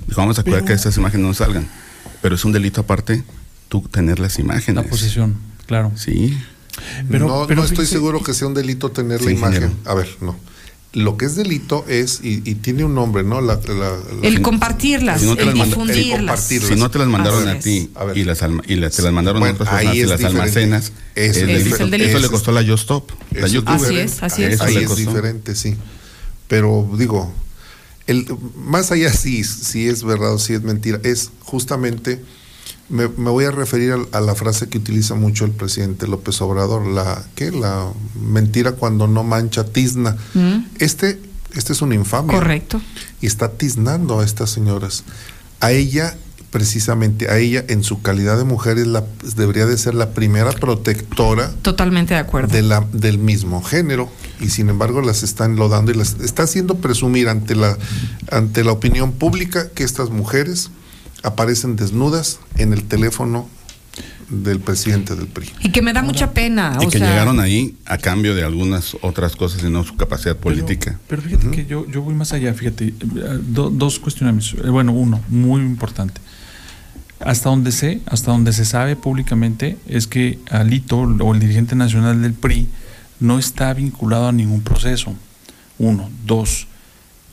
Dijo, 0.06 0.20
vamos 0.20 0.38
a 0.38 0.42
cuidar 0.42 0.64
que 0.64 0.74
estas 0.74 0.96
imágenes 0.98 1.26
no 1.26 1.34
salgan. 1.34 1.66
Pero 2.20 2.34
es 2.34 2.44
un 2.44 2.52
delito 2.52 2.82
aparte 2.82 3.24
tú 3.68 3.80
tener 3.90 4.18
las 4.18 4.38
imágenes. 4.38 4.84
La 4.84 4.90
posesión, 4.90 5.36
claro. 5.66 5.92
Sí. 5.96 6.36
Pero- 7.10 7.26
no, 7.28 7.46
pero 7.46 7.60
no 7.60 7.66
estoy 7.66 7.86
seguro 7.86 8.22
que 8.22 8.34
sea 8.34 8.46
un 8.48 8.54
delito 8.54 8.90
tener 8.90 9.18
Sí, 9.20 9.26
la 9.26 9.30
imagen. 9.32 9.54
ingeniero. 9.62 9.90
A 9.90 9.94
ver, 9.94 10.08
no. 10.20 10.36
Lo 10.94 11.18
que 11.18 11.26
es 11.26 11.36
delito 11.36 11.84
es, 11.86 12.20
y, 12.22 12.40
y 12.50 12.54
tiene 12.54 12.82
un 12.82 12.94
nombre, 12.94 13.22
¿no? 13.22 13.42
La, 13.42 13.56
la- 13.68 13.74
la- 13.74 13.98
El 14.26 14.40
compartirlas, 14.40 15.20
Si 15.20 15.26
no 15.26 15.36
te 15.36 15.42
el 15.42 15.52
difundirlas. 15.52 16.18
compartirlas. 16.18 16.68
Si 16.70 16.76
no 16.76 16.90
te 16.90 16.98
las 16.98 17.08
mandaron 17.08 17.46
Así 17.46 17.56
a 17.58 17.60
ti. 17.60 17.90
A 17.94 18.18
y 18.18 18.24
las, 18.24 18.42
alma- 18.42 18.62
y 18.66 18.76
las- 18.76 18.96
te 18.96 19.02
las 19.02 19.12
mandaron 19.12 19.40
Bueno, 19.40 19.52
a 19.52 19.62
otras 19.62 19.68
personas 19.68 19.96
es 19.98 20.08
las 20.08 20.18
diferente. 20.18 20.40
almacenas, 20.42 20.92
es 21.14 21.36
es 21.36 21.46
delito. 21.46 21.58
Ese 21.66 21.74
es 21.74 21.80
el 21.80 21.90
delito. 21.90 22.10
Eso 22.10 22.18
le 22.20 22.28
costó 22.28 22.52
la 22.52 22.64
Justop. 22.66 23.10
La 23.32 23.46
YouTube. 23.48 23.68
Así 23.74 23.84
diferente. 23.84 24.12
es, 24.14 24.22
así 24.22 24.42
es. 24.44 24.54
Eso 24.54 24.64
Ahí 24.64 24.74
le 24.76 24.84
es 24.84 24.96
diferente, 24.96 25.54
sí. 25.54 25.76
Pero 26.48 26.88
digo, 26.96 27.32
el, 28.06 28.26
más 28.56 28.90
allá 28.90 29.12
si, 29.12 29.44
si 29.44 29.86
es 29.88 30.02
verdad 30.02 30.32
o 30.32 30.38
si 30.38 30.54
es 30.54 30.62
mentira, 30.62 30.98
es 31.04 31.30
justamente, 31.40 32.24
me, 32.88 33.08
me 33.08 33.30
voy 33.30 33.44
a 33.44 33.50
referir 33.50 33.92
a, 33.92 34.18
a 34.18 34.20
la 34.20 34.34
frase 34.34 34.68
que 34.68 34.78
utiliza 34.78 35.14
mucho 35.14 35.44
el 35.44 35.50
presidente 35.52 36.06
López 36.06 36.40
Obrador, 36.40 36.86
la, 36.86 37.22
¿qué? 37.34 37.50
La 37.50 37.86
mentira 38.20 38.72
cuando 38.72 39.06
no 39.06 39.24
mancha 39.24 39.64
tizna. 39.64 40.16
Mm, 40.34 40.64
Este, 40.78 41.20
este 41.54 41.72
es 41.72 41.82
una 41.82 41.94
infamia. 41.94 42.34
correcto. 42.36 42.80
Y 43.20 43.26
está 43.26 43.50
tiznando 43.52 44.20
a 44.20 44.24
estas 44.24 44.50
señoras. 44.50 45.04
A 45.60 45.72
ella, 45.72 46.16
precisamente, 46.50 47.30
a 47.30 47.36
ella 47.38 47.64
en 47.68 47.82
su 47.84 48.00
calidad 48.00 48.38
de 48.38 48.44
mujer, 48.44 48.78
es 48.78 48.86
la, 48.86 49.04
debería 49.36 49.66
de 49.66 49.76
ser 49.76 49.94
la 49.94 50.10
primera 50.12 50.50
protectora 50.52 51.50
Totalmente 51.62 52.14
de 52.14 52.20
acuerdo. 52.20 52.52
de 52.54 52.62
la, 52.62 52.86
del 52.92 53.18
mismo 53.18 53.62
género 53.62 54.08
y 54.40 54.48
sin 54.50 54.68
embargo 54.70 55.00
las 55.02 55.22
está 55.22 55.44
enlodando 55.44 55.90
y 55.90 55.94
las 55.94 56.16
está 56.22 56.44
haciendo 56.44 56.76
presumir 56.76 57.28
ante 57.28 57.54
la 57.54 57.76
ante 58.30 58.62
la 58.64 58.72
opinión 58.72 59.12
pública 59.12 59.68
que 59.74 59.82
estas 59.84 60.10
mujeres 60.10 60.70
aparecen 61.22 61.76
desnudas 61.76 62.40
en 62.56 62.72
el 62.72 62.84
teléfono 62.84 63.48
del 64.28 64.60
presidente 64.60 65.16
del 65.16 65.26
PRI. 65.26 65.50
Y 65.60 65.70
que 65.70 65.80
me 65.80 65.92
da 65.94 66.02
mucha 66.02 66.32
pena. 66.32 66.76
Y 66.80 66.86
o 66.86 66.90
que 66.90 66.98
sea, 66.98 67.08
llegaron 67.10 67.40
ahí 67.40 67.76
a 67.86 67.96
cambio 67.98 68.34
de 68.34 68.44
algunas 68.44 68.94
otras 69.00 69.34
cosas 69.36 69.62
y 69.64 69.70
no 69.70 69.84
su 69.84 69.96
capacidad 69.96 70.36
política. 70.36 70.98
Pero 71.08 71.22
fíjate 71.22 71.50
que 71.50 71.64
yo, 71.66 71.86
yo 71.88 72.02
voy 72.02 72.14
más 72.14 72.32
allá, 72.32 72.52
fíjate, 72.52 72.88
eh, 72.88 72.94
do- 73.42 73.70
dos 73.70 73.98
cuestionamientos. 73.98 74.54
Eh, 74.62 74.68
Bueno, 74.68 74.92
uno, 74.92 75.20
muy 75.28 75.62
importante. 75.62 76.20
Hasta 77.20 77.48
donde 77.48 77.72
sé, 77.72 78.00
hasta 78.06 78.30
donde 78.30 78.52
se 78.52 78.64
sabe 78.64 78.94
públicamente, 78.96 79.76
es 79.88 80.06
que 80.06 80.38
Alito 80.50 80.98
o 80.98 81.34
el 81.34 81.40
dirigente 81.40 81.74
nacional 81.74 82.20
del 82.22 82.34
PRI 82.34 82.68
no 83.20 83.38
está 83.38 83.72
vinculado 83.74 84.28
a 84.28 84.32
ningún 84.32 84.60
proceso. 84.60 85.14
Uno. 85.78 86.10
Dos. 86.26 86.66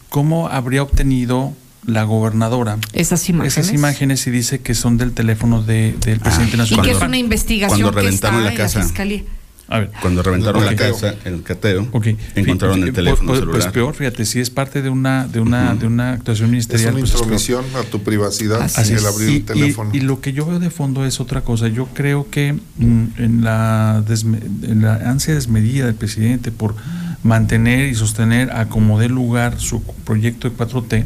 ¿Cómo 0.09 0.47
habría 0.47 0.81
obtenido 0.81 1.53
la 1.85 2.03
gobernadora 2.03 2.77
esas 2.93 3.27
imágenes. 3.29 3.57
esas 3.57 3.73
imágenes 3.73 4.25
y 4.27 4.31
dice 4.31 4.59
que 4.59 4.73
son 4.73 4.97
del 4.97 5.11
teléfono 5.13 5.61
de- 5.61 5.95
del 6.05 6.19
presidente 6.19 6.55
y 6.55 6.59
nacional? 6.59 6.85
que 6.85 6.91
es 6.91 7.01
una 7.01 7.17
investigación 7.17 7.79
cuando 7.81 8.01
que 8.01 8.07
está 8.07 8.29
reventaron 8.31 8.43
la 8.43 8.51
en 8.51 8.57
casa. 8.57 8.79
la 8.79 8.85
fiscalía. 8.85 9.23
A 9.67 9.79
ver. 9.79 9.89
Cuando 9.99 10.21
reventaron 10.21 10.61
Ok. 10.63 10.69
la 10.69 10.75
casa, 10.75 11.15
el 11.25 11.41
cateo, 11.41 11.87
Ok. 11.91 12.07
encontraron 12.35 12.83
el 12.83 12.93
teléfono 12.93 13.29
pues, 13.29 13.39
celular. 13.39 13.61
Pues 13.61 13.73
peor, 13.73 13.95
fíjate, 13.95 14.23
si 14.25 14.39
es 14.39 14.51
parte 14.51 14.83
de 14.83 14.91
una 14.91 15.25
de 15.27 15.39
una 15.39 15.73
de 15.73 15.87
una 15.87 16.13
actuación 16.13 16.45
Es 16.47 16.51
ministerial. 16.51 16.93
una 16.93 16.99
pues 16.99 17.13
es 17.15 17.19
intromisión 17.19 17.65
a 17.75 17.81
tu 17.81 18.03
privacidad 18.03 18.61
Así 18.61 18.91
el 18.93 18.99
es. 18.99 19.05
abrir 19.05 19.29
y, 19.29 19.37
un 19.37 19.45
teléfono. 19.45 19.89
y- 19.91 19.97
y 19.97 20.01
lo 20.01 20.21
que 20.21 20.33
yo 20.33 20.45
veo 20.45 20.59
de 20.59 20.69
fondo 20.69 21.03
es 21.03 21.19
otra 21.19 21.41
cosa. 21.41 21.67
Yo 21.67 21.87
creo 21.95 22.29
que 22.29 22.53
mm, 22.53 23.03
en, 23.17 23.43
la 23.43 24.03
desme- 24.07 24.43
en 24.69 24.83
la 24.83 24.95
ansia 25.09 25.33
desmedida 25.33 25.87
del 25.87 25.95
presidente 25.95 26.51
por 26.51 26.75
mantener 27.23 27.87
y 27.89 27.95
sostener 27.95 28.51
a 28.51 28.69
como 28.69 28.99
dé 28.99 29.09
lugar 29.09 29.59
su 29.59 29.81
proyecto 29.81 30.47
de 30.47 30.55
4T, 30.55 31.05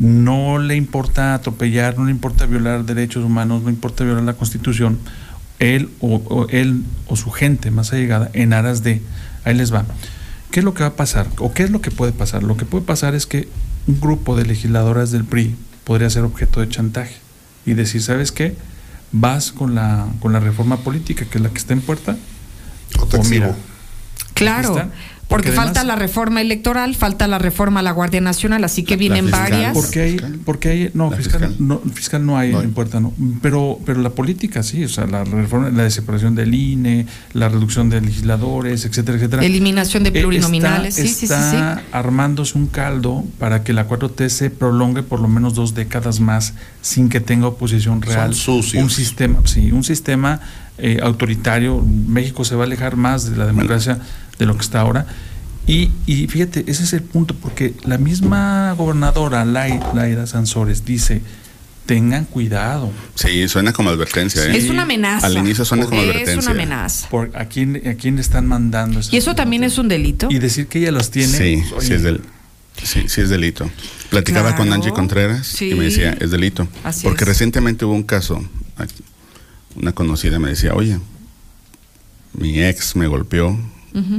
no 0.00 0.58
le 0.58 0.76
importa 0.76 1.34
atropellar, 1.34 1.96
no 1.98 2.06
le 2.06 2.10
importa 2.10 2.46
violar 2.46 2.84
derechos 2.84 3.22
humanos, 3.22 3.62
no 3.62 3.68
importa 3.68 4.02
violar 4.02 4.24
la 4.24 4.32
Constitución, 4.32 4.98
él 5.58 5.90
o, 6.00 6.16
o 6.16 6.48
él 6.48 6.84
o 7.06 7.16
su 7.16 7.30
gente 7.30 7.70
más 7.70 7.92
allegada 7.92 8.30
en 8.32 8.54
aras 8.54 8.82
de, 8.82 9.02
ahí 9.44 9.54
les 9.54 9.72
va. 9.72 9.84
¿Qué 10.50 10.60
es 10.60 10.64
lo 10.64 10.72
que 10.72 10.82
va 10.82 10.88
a 10.88 10.96
pasar? 10.96 11.28
¿O 11.38 11.52
qué 11.52 11.64
es 11.64 11.70
lo 11.70 11.82
que 11.82 11.90
puede 11.90 12.12
pasar? 12.12 12.42
Lo 12.42 12.56
que 12.56 12.64
puede 12.64 12.84
pasar 12.84 13.14
es 13.14 13.26
que 13.26 13.48
un 13.86 14.00
grupo 14.00 14.36
de 14.36 14.46
legisladoras 14.46 15.10
del 15.10 15.24
PRI 15.24 15.54
podría 15.84 16.08
ser 16.08 16.24
objeto 16.24 16.60
de 16.60 16.68
chantaje 16.70 17.16
y 17.66 17.74
decir, 17.74 18.02
¿sabes 18.02 18.32
qué? 18.32 18.56
Vas 19.12 19.52
con 19.52 19.74
la, 19.74 20.06
con 20.20 20.32
la 20.32 20.40
reforma 20.40 20.78
política, 20.78 21.26
que 21.26 21.38
es 21.38 21.44
la 21.44 21.50
que 21.50 21.58
está 21.58 21.74
en 21.74 21.82
puerta. 21.82 22.16
O 22.98 23.06
te 23.06 23.18
o 23.18 23.24
mira. 23.24 23.54
Claro, 24.32 24.90
está. 25.30 25.36
porque, 25.36 25.48
además- 25.48 25.66
falta 25.66 25.84
la 25.84 25.96
reforma 25.96 26.40
electoral, 26.40 26.94
falta 26.94 27.26
la 27.28 27.38
reforma 27.38 27.80
a 27.80 27.82
la 27.82 27.92
Guardia 27.92 28.20
Nacional, 28.20 28.62
así 28.64 28.82
que 28.82 28.96
vienen 28.96 29.26
fiscal, 29.26 29.50
varias. 29.50 29.72
Porque 29.74 30.00
hay, 30.02 30.16
porque 30.44 30.68
hay, 30.68 30.90
no, 30.94 31.10
La 31.10 31.16
fiscal, 31.16 31.40
fiscal. 31.40 31.56
no, 31.66 31.80
fiscal 31.94 32.26
no 32.26 32.36
hay 32.38 32.52
No 32.52 32.58
hay. 32.58 32.64
en 32.64 32.72
puerta, 32.72 33.00
no. 33.00 33.12
Pero, 33.40 33.78
pero 33.86 34.00
la 34.00 34.10
política 34.10 34.62
sí, 34.62 34.84
o 34.84 34.88
sea, 34.88 35.06
la 35.06 35.24
reforma, 35.24 35.70
la 35.70 35.88
separación 35.90 36.34
del 36.34 36.54
INE, 36.54 37.06
la 37.32 37.48
reducción 37.48 37.88
de 37.90 38.00
legisladores, 38.00 38.84
etcétera, 38.84 39.16
etcétera. 39.18 39.44
Eliminación 39.44 40.02
de 40.02 40.10
Eh, 40.10 40.20
plurinominales, 40.20 40.98
está, 40.98 41.08
sí, 41.08 41.14
sí, 41.14 41.26
sí, 41.26 41.32
está 41.32 41.76
sí. 41.76 41.82
armándose 41.92 42.58
un 42.58 42.66
caldo 42.66 43.24
para 43.38 43.62
que 43.64 43.72
la 43.72 43.86
4T 43.88 44.28
se 44.28 44.50
prolongue 44.50 45.02
por 45.02 45.20
lo 45.20 45.28
menos 45.28 45.54
dos 45.54 45.74
décadas 45.74 46.20
más 46.20 46.54
sin 46.82 47.08
que 47.08 47.20
tenga 47.20 47.46
oposición 47.46 48.02
real. 48.02 48.34
sucios. 48.34 48.82
Un 48.82 48.90
sistema, 48.90 49.40
sí, 49.44 49.70
un 49.72 49.84
sistema 49.84 50.40
eh, 50.78 50.98
autoritario. 51.02 51.84
México 52.08 52.44
se 52.44 52.54
va 52.54 52.62
a 52.62 52.66
alejar 52.66 52.96
más 52.96 53.30
de 53.30 53.36
la 53.36 53.46
democracia 53.46 53.98
de 54.40 54.46
lo 54.46 54.56
que 54.56 54.62
está 54.62 54.80
ahora. 54.80 55.06
Y, 55.66 55.90
y 56.06 56.26
fíjate, 56.26 56.64
ese 56.66 56.82
es 56.82 56.92
el 56.94 57.02
punto, 57.02 57.34
porque 57.36 57.74
la 57.84 57.98
misma 57.98 58.72
gobernadora 58.72 59.44
Lai- 59.44 59.78
Laida 59.94 60.26
Sansores 60.26 60.84
dice, 60.84 61.20
tengan 61.86 62.24
cuidado. 62.24 62.90
Sí, 63.14 63.46
suena 63.48 63.72
como 63.72 63.90
advertencia. 63.90 64.44
¿eh? 64.46 64.56
Es 64.56 64.68
una 64.70 64.82
amenaza. 64.82 65.26
Al 65.26 65.36
inicio 65.36 65.64
suena 65.64 65.84
como 65.84 66.00
es 66.00 66.08
advertencia. 66.08 66.50
una 66.50 66.62
amenaza. 66.62 67.08
Por 67.08 67.30
a 67.36 67.44
quién, 67.44 67.80
a 67.86 67.94
quién 67.94 68.16
le 68.16 68.22
están 68.22 68.46
mandando 68.48 68.98
esas 69.00 69.12
Y 69.12 69.18
eso 69.18 69.34
también 69.36 69.62
es 69.62 69.78
un 69.78 69.86
delito. 69.88 70.26
Y 70.30 70.38
decir 70.40 70.66
que 70.66 70.80
ella 70.80 70.90
los 70.92 71.10
tiene. 71.10 71.36
Sí, 71.36 71.62
pues, 71.70 71.86
sí 71.86 71.92
es, 71.94 72.02
del, 72.02 72.22
sí, 72.82 73.04
sí 73.08 73.20
es 73.20 73.28
delito. 73.28 73.70
Platicaba 74.08 74.56
con. 74.56 74.72
Angie 74.72 74.90
Contreras 74.92 75.46
Sí. 75.46 75.70
y 75.70 75.74
me 75.74 75.84
decía, 75.84 76.16
es 76.18 76.30
delito. 76.32 76.66
Así 76.82 77.04
Porque 77.04 77.24
es. 77.24 77.28
recientemente 77.28 77.84
hubo 77.84 77.94
un 77.94 78.02
caso, 78.02 78.42
una 79.76 79.92
conocida 79.92 80.38
me 80.40 80.48
decía, 80.48 80.74
oye, 80.74 80.98
mi 82.32 82.62
ex 82.62 82.96
me 82.96 83.06
golpeó 83.06 83.56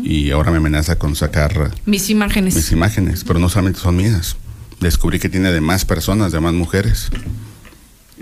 Y 0.03 0.31
ahora 0.31 0.51
me 0.51 0.57
amenaza 0.57 0.97
con 0.99 1.15
sacar 1.15 1.71
Mis 1.85 2.09
imágenes. 2.09 2.55
mis 2.55 2.71
imágenes, 2.71 3.23
pero 3.23 3.39
no 3.39 3.47
solamente 3.49 3.79
son 3.79 3.95
mías. 3.95 4.35
Descubrí 4.81 5.19
que 5.19 5.29
tiene 5.29 5.51
de 5.51 5.61
más 5.61 5.85
personas, 5.85 6.31
de 6.31 6.39
más 6.39 6.53
mujeres. 6.53 7.09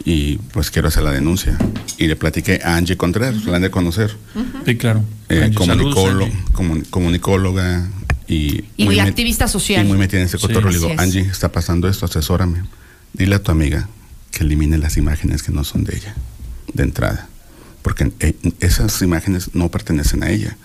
y 0.05 0.37
pues 0.53 0.71
quiero 0.71 0.87
hacer 0.87 1.03
la 1.03 1.11
denuncia. 1.11 1.57
Y 1.97 2.07
le 2.07 2.15
platiqué 2.15 2.61
a 2.63 2.77
Angie 2.77 2.95
Contreras, 2.95 3.43
la 3.45 3.57
han 3.57 3.61
de 3.63 3.69
conocer. 3.69 4.15
Sí, 4.65 4.77
claro. 4.77 5.03
Eh, 5.27 5.43
Angie, 5.43 5.55
comunicólo- 5.57 6.07
saludos, 6.25 6.29
Angie. 6.29 6.53
comun- 6.53 6.85
comunicóloga 6.89 7.89
y, 8.27 8.63
Y 8.77 8.99
activista 8.99 9.47
social. 9.49 9.85
y 9.85 9.89
muy 9.89 9.97
metida 9.97 10.21
en 10.21 10.27
ese 10.27 10.37
Sí. 10.37 10.47
cotorreo. 10.47 10.71
Le 10.71 10.77
digo, 10.77 10.89
es. 10.91 10.99
Angie, 10.99 11.21
está 11.21 11.51
pasando 11.51 11.89
esto, 11.89 12.05
asesórame. 12.05 12.63
Dile 13.13 13.35
a 13.35 13.43
tu 13.43 13.51
amiga 13.51 13.89
que 14.31 14.43
elimine 14.45 14.77
las 14.77 14.95
imágenes 14.95 15.43
que 15.43 15.51
no 15.51 15.63
son 15.65 15.83
de 15.83 15.97
ella, 15.97 16.15
de 16.73 16.83
entrada. 16.83 17.27
Porque 17.81 18.11
eh, 18.21 18.35
esas 18.61 19.01
imágenes 19.01 19.49
no 19.53 19.69
pertenecen 19.69 20.23
a 20.23 20.29
ella, 20.29 20.55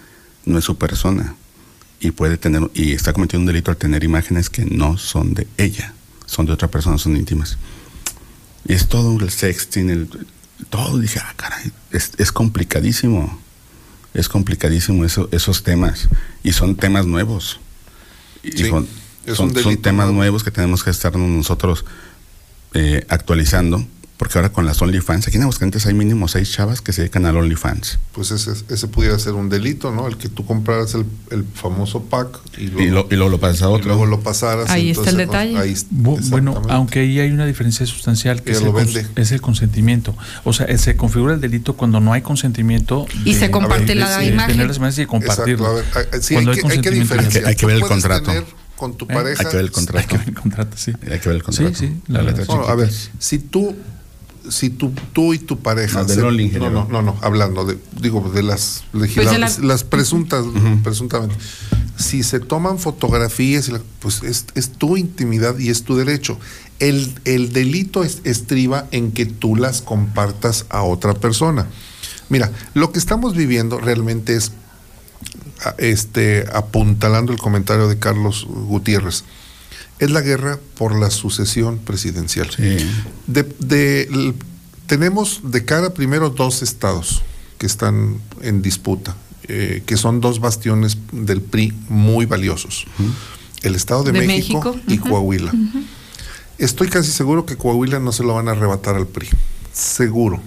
no 0.47 0.59
es 0.59 0.65
su 0.65 0.77
persona. 0.77 1.35
Y 2.01 2.11
puede 2.11 2.37
tener, 2.37 2.71
y 2.75 2.93
está 2.93 3.13
cometiendo 3.13 3.43
un 3.43 3.47
delito 3.47 3.71
al 3.71 3.77
tener 3.79 4.05
imágenes 4.05 4.51
que 4.51 4.65
no 4.67 4.99
son 4.99 5.33
de 5.35 5.47
ella, 5.57 5.95
son 6.27 6.45
de 6.47 6.53
otra 6.53 6.69
persona, 6.69 6.99
son 6.99 7.17
íntimas. 7.17 7.57
Y 8.67 8.75
es 8.75 8.89
todo 8.89 9.19
el 9.21 9.31
sexting, 9.31 9.91
el, 9.91 10.09
todo. 10.71 10.99
Dije, 10.99 11.21
ah, 11.23 11.33
caray, 11.37 11.71
es, 11.93 12.13
es 12.19 12.33
complicadísimo. 12.33 13.39
Es 14.13 14.29
complicadísimo 14.29 15.05
eso, 15.05 15.29
esos 15.33 15.63
temas. 15.63 16.09
Y 16.43 16.53
son 16.53 16.77
temas 16.77 17.05
nuevos. 17.07 17.59
Y 18.43 18.53
Sí, 18.53 18.69
son, 18.69 18.87
es 19.27 19.37
son- 19.37 19.53
temas 19.81 20.07
nuevo. 20.07 20.13
nuevos 20.13 20.45
que 20.45 20.51
tenemos 20.51 20.85
que 20.85 20.91
estarnos 20.91 21.29
nosotros 21.29 21.85
eh, 22.75 23.05
actualizando. 23.09 23.87
Porque 24.25 24.39
ahora 24.39 24.49
con 24.53 24.65
las 24.65 24.81
OnlyFans, 24.81 25.29
aquí 25.29 25.37
en 25.37 25.43
Aguascalientes 25.43 25.85
hay 25.85 25.93
mínimo 25.93 26.29
seis 26.29 26.51
chavas 26.51 26.81
que 26.81 26.95
se 26.95 27.03
dedican 27.03 27.27
al 27.27 27.37
OnlyFans. 27.37 27.99
Pues 28.13 28.31
ese, 28.31 28.53
ese 28.71 28.89
pudiera 28.89 29.19
ser 29.19 29.35
un 29.35 29.51
delito, 29.51 29.91
¿no? 29.91 30.09
El 30.09 30.17
que 30.17 30.31
tú 30.31 30.47
compraras 30.47 30.95
el, 30.95 31.05
el 31.31 31.45
famoso 31.45 32.05
pack 32.05 32.39
y 32.57 32.69
luego, 32.69 32.81
Y, 32.83 32.87
lo, 32.91 33.07
y 33.11 33.17
luego 33.17 33.29
lo 33.31 33.39
pasas 33.39 33.61
a 33.61 33.65
y 33.67 33.69
otro. 33.75 33.89
luego 33.89 34.07
lo 34.07 34.21
pasaras. 34.21 34.71
Ahí 34.71 34.89
está 34.89 35.11
el 35.11 35.19
detalle. 35.19 35.59
Ahí- 35.59 35.75
Bu- 35.95 36.19
bueno, 36.31 36.63
aunque 36.71 37.01
ahí 37.01 37.21
hay 37.21 37.33
una 37.33 37.45
diferencia 37.45 37.85
sustancial 37.85 38.43
que 38.43 38.53
es 38.53 38.63
el, 38.63 39.07
es 39.17 39.41
consentimiento. 39.43 40.17
O 40.45 40.55
sea, 40.55 40.65
eh, 40.67 40.79
se 40.79 40.97
configura 40.97 41.35
el 41.35 41.43
delito 41.43 41.77
cuando 41.77 42.01
no 42.01 42.15
hay 42.15 42.23
consentimiento. 42.23 43.05
Y 43.27 43.35
se 43.35 43.51
comparte 43.51 43.95
la 43.95 44.17
de 44.21 44.27
imagen. 44.29 44.53
tener 44.53 44.69
las 44.69 44.79
imágenes 44.79 45.01
y 45.01 45.07
compartirlo. 45.07 45.79
Exacto, 45.81 45.99
a 45.99 46.03
ver, 46.03 46.15
a- 46.15 46.23
sí, 46.23 46.33
Cuando 46.33 46.53
hay, 46.53 46.57
que, 46.57 46.61
hay 46.63 46.69
que 46.71 46.77
consentimiento. 46.77 47.15
diferenciar. 47.15 47.47
Hay 47.47 47.55
que 47.57 47.61
Tú 47.61 47.67
ver 47.67 47.77
el 47.77 47.83
contrato. 47.83 48.33
con 48.77 48.97
tu 48.97 49.05
¿Eh? 49.05 49.09
pareja. 49.13 49.43
Hay 49.43 49.51
que 49.51 49.57
ver 49.59 49.65
el 49.67 49.71
contrato. 49.71 49.99
Hay 50.01 50.07
que 50.07 50.17
ver 50.17 50.29
el 50.29 50.35
contrato, 50.35 50.77
sí. 50.79 50.93
Hay 51.13 51.21
que 51.21 51.29
ver 51.29 51.37
el 51.37 51.43
contrato. 51.43 51.75
Sí, 51.75 51.87
sí, 51.89 52.01
la 52.09 52.19
La 52.21 52.25
verdad. 52.25 52.39
letra 52.39 52.55
No, 52.55 52.63
no, 52.63 52.69
a 52.69 52.75
ver, 52.75 52.91
si 53.19 53.39
tú, 53.39 53.77
si 54.51 54.71
tú, 54.71 54.93
tú 55.13 55.35
y 55.35 55.39
tu 55.39 55.59
pareja. 55.59 56.03
No, 56.03 56.09
se- 56.09 56.21
no, 56.21 56.33
ingeniero. 56.33 56.71
no, 56.71 56.87
no, 56.89 57.03
no, 57.03 57.17
hablando 57.23 57.65
de, 57.65 57.79
digo, 58.01 58.31
de 58.35 58.43
las 58.43 58.85
Pues 58.93 59.15
de 59.15 59.39
la- 59.39 59.51
las 59.63 59.85
presuntas, 59.85 60.45
presuntamente. 60.83 61.37
Si 61.97 62.23
se 62.25 62.41
toman 62.41 62.79
fotografías, 62.79 63.71
pues 64.01 64.23
es, 64.23 64.47
es 64.55 64.71
tu 64.73 64.97
intimidad 64.97 65.59
y 65.59 65.71
es 65.71 65.85
tu 65.85 65.97
derecho. 65.97 66.39
El, 66.81 67.15
el 67.25 67.53
delito 67.53 68.03
es- 68.03 68.21
estriba 68.25 68.87
en 68.91 69.13
que 69.13 69.27
tú 69.27 69.55
las 69.57 69.81
compartas 69.83 70.67
a 70.71 70.83
otra 70.83 71.15
persona. 71.15 71.67
Mira, 72.29 72.51
lo 72.75 72.91
que 72.91 72.99
estamos 72.99 73.35
viviendo 73.37 73.79
realmente 73.79 74.35
es 74.35 74.53
este, 75.79 76.45
apuntalando 76.53 77.33
el 77.33 77.39
comentario 77.39 77.89
de 77.89 77.99
Carlos 77.99 78.47
Gutiérrez, 78.49 79.25
es 79.99 80.11
la 80.11 80.21
guerra 80.21 80.59
por 80.77 80.95
la 80.99 81.11
sucesión 81.11 81.79
presidencial. 81.79 82.51
Sí. 82.55 82.77
De, 83.27 83.43
de- 83.61 84.03
l- 84.11 84.35
tenemos 84.87 85.41
de 85.45 85.65
cara 85.65 85.95
primero 85.95 86.31
dos 86.31 86.63
estados 86.63 87.23
que 87.59 87.67
están 87.67 88.19
en 88.43 88.61
disputa, 88.63 89.17
eh, 89.49 89.83
que 89.87 89.97
son 89.97 90.21
dos 90.21 90.41
bastiones 90.41 90.99
del 91.13 91.41
PRI 91.41 91.73
muy 91.89 92.27
valiosos. 92.27 92.87
El 93.63 93.75
Estado 93.77 94.03
de, 94.05 94.13
De 94.13 94.27
México, 94.27 94.75
México, 94.87 95.07
y. 95.07 95.11
Coahuila. 95.11 95.53
Estoy 96.59 96.89
casi 96.89 97.11
seguro 97.11 97.47
que 97.47 97.57
Coahuila 97.57 97.99
no 97.99 98.13
se 98.13 98.23
lo 98.25 98.35
van 98.35 98.49
a 98.49 98.53
arrebatar 98.53 98.95
al 98.97 99.07
PRI. 99.07 99.29
Seguro. 99.73 100.41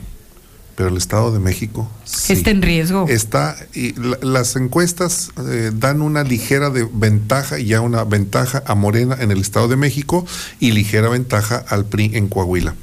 Pero 0.77 0.89
el 0.89 0.97
Estado 0.97 1.31
de 1.33 1.39
México 1.39 1.89
sí. 2.05 2.33
Está 2.33 2.51
en 2.51 2.61
riesgo. 2.61 3.07
Está, 3.09 3.57
y 3.73 3.93
la- 3.99 4.19
las 4.21 4.55
encuestas 4.55 5.31
eh, 5.49 5.71
dan 5.73 6.01
una 6.03 6.23
ligera 6.23 6.69
de 6.69 6.87
ventaja 6.93 7.57
y 7.57 7.65
ya 7.65 7.81
una 7.81 8.03
ventaja 8.03 8.61
a 8.67 8.75
Morena 8.75 9.17
en 9.19 9.31
el 9.31 9.39
Estado 9.41 9.67
de 9.67 9.75
México 9.75 10.23
y 10.59 10.71
ligera 10.73 11.09
ventaja 11.09 11.65
al 11.67 11.85
PRI 11.85 12.11
en 12.13 12.27
Coahuila. 12.27 12.75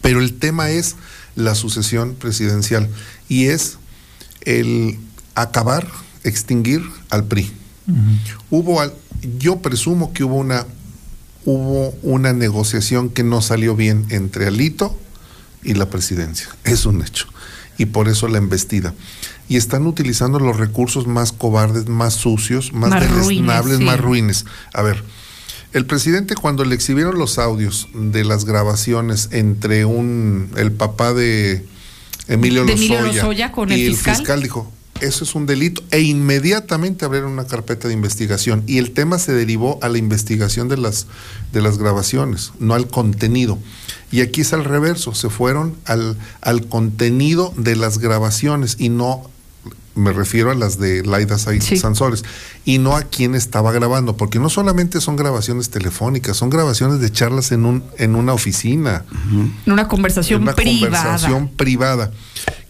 Pero 0.00 0.18
el 0.18 0.34
tema 0.34 0.70
es 0.70 0.96
la 1.36 1.54
sucesión 1.54 2.14
presidencial 2.16 2.88
y 3.28 3.46
es 3.46 3.78
el 4.40 4.98
acabar, 5.36 5.86
extinguir 6.24 6.82
al 7.08 7.22
PRI. 7.24 7.52
Hubo, 8.50 8.80
al- 8.80 8.94
yo 9.38 9.60
presumo 9.60 10.12
que 10.12 10.24
hubo 10.24 10.34
una, 10.38 10.66
hubo 11.44 11.90
una 12.02 12.32
negociación 12.32 13.10
que 13.10 13.22
no 13.22 13.42
salió 13.42 13.76
bien 13.76 14.06
entre 14.10 14.48
Alito 14.48 14.98
y 15.62 15.74
la 15.74 15.88
presidencia. 15.90 16.48
Es 16.64 16.86
un 16.86 17.02
hecho. 17.02 17.26
Y 17.78 17.86
por 17.86 18.08
eso 18.08 18.28
la 18.28 18.38
embestida. 18.38 18.94
Y 19.48 19.56
están 19.56 19.86
utilizando 19.86 20.38
los 20.38 20.56
recursos 20.56 21.06
más 21.06 21.32
cobardes, 21.32 21.88
más 21.88 22.14
sucios, 22.14 22.72
más, 22.72 22.90
Más 22.90 23.08
ruines, 23.10 23.26
deleznables, 23.28 23.78
sí. 23.78 23.84
más 23.84 24.00
ruines. 24.00 24.44
A 24.72 24.82
ver, 24.82 25.02
el 25.72 25.86
presidente 25.86 26.34
cuando 26.34 26.64
le 26.64 26.74
exhibieron 26.74 27.18
los 27.18 27.38
audios 27.38 27.88
de 27.94 28.24
las 28.24 28.44
grabaciones 28.44 29.28
entre 29.32 29.84
un 29.84 30.50
el 30.56 30.72
papá 30.72 31.14
de 31.14 31.64
Emilio 32.28 32.64
De 32.64 32.72
Lozoya, 32.72 32.98
Emilio 32.98 33.12
Lozoya 33.14 33.52
con 33.52 33.72
el 33.72 33.78
y 33.78 33.94
fiscal. 33.94 34.42
dijo, 34.42 34.70
eso 35.00 35.24
es 35.24 35.34
un 35.34 35.46
delito 35.46 35.82
e 35.90 36.00
inmediatamente 36.02 37.04
abrieron 37.04 37.32
una 37.32 37.46
carpeta 37.46 37.88
de 37.88 37.94
investigación 37.94 38.62
y 38.66 38.78
el 38.78 38.92
tema 38.92 39.18
se 39.18 39.32
derivó 39.32 39.78
a 39.82 39.88
la 39.88 39.98
investigación 39.98 40.68
de 40.68 40.76
las 40.76 41.06
de 41.52 41.62
las 41.62 41.78
grabaciones, 41.78 42.52
no 42.58 42.74
al 42.74 42.88
contenido. 42.88 43.58
Y 44.12 44.20
aquí 44.20 44.42
es 44.42 44.52
al 44.52 44.64
reverso, 44.64 45.14
se 45.14 45.30
fueron 45.30 45.74
al, 45.86 46.16
al 46.42 46.66
contenido 46.68 47.52
de 47.56 47.74
las 47.76 47.98
grabaciones 47.98 48.76
y 48.78 48.88
no 48.90 49.28
me 49.94 50.12
refiero 50.12 50.50
a 50.50 50.54
las 50.54 50.78
de 50.78 51.02
Laida 51.04 51.36
Sí. 51.38 51.76
Sansores, 51.76 52.24
y 52.64 52.78
no 52.78 52.96
a 52.96 53.02
quién 53.02 53.34
estaba 53.34 53.72
grabando, 53.72 54.16
porque 54.16 54.38
no 54.38 54.48
solamente 54.48 55.00
son 55.02 55.16
grabaciones 55.16 55.68
telefónicas, 55.68 56.36
son 56.36 56.48
grabaciones 56.50 57.00
de 57.00 57.10
charlas 57.10 57.52
en, 57.52 57.66
un, 57.66 57.84
en 57.98 58.14
una 58.14 58.32
oficina, 58.32 59.04
En 59.66 59.72
una 59.72 59.88
conversación 59.88 60.42
una 60.42 60.54
privada. 60.54 61.02
conversación 61.02 61.48
privada. 61.48 62.10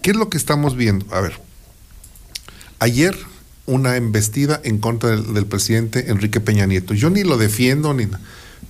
¿Qué 0.02 0.10
es 0.10 0.16
lo 0.16 0.28
que 0.30 0.36
estamos 0.36 0.74
viendo? 0.76 1.06
A 1.14 1.20
ver, 1.20 1.40
ayer 2.80 3.16
una 3.66 3.96
embestida 3.96 4.60
en 4.64 4.78
contra 4.78 5.10
del, 5.10 5.34
del 5.34 5.46
presidente 5.46 6.10
Enrique 6.10 6.40
Peña 6.40 6.66
Nieto. 6.66 6.94
Yo 6.94 7.08
ni 7.10 7.22
lo 7.22 7.36
defiendo, 7.36 7.94
ni, 7.94 8.08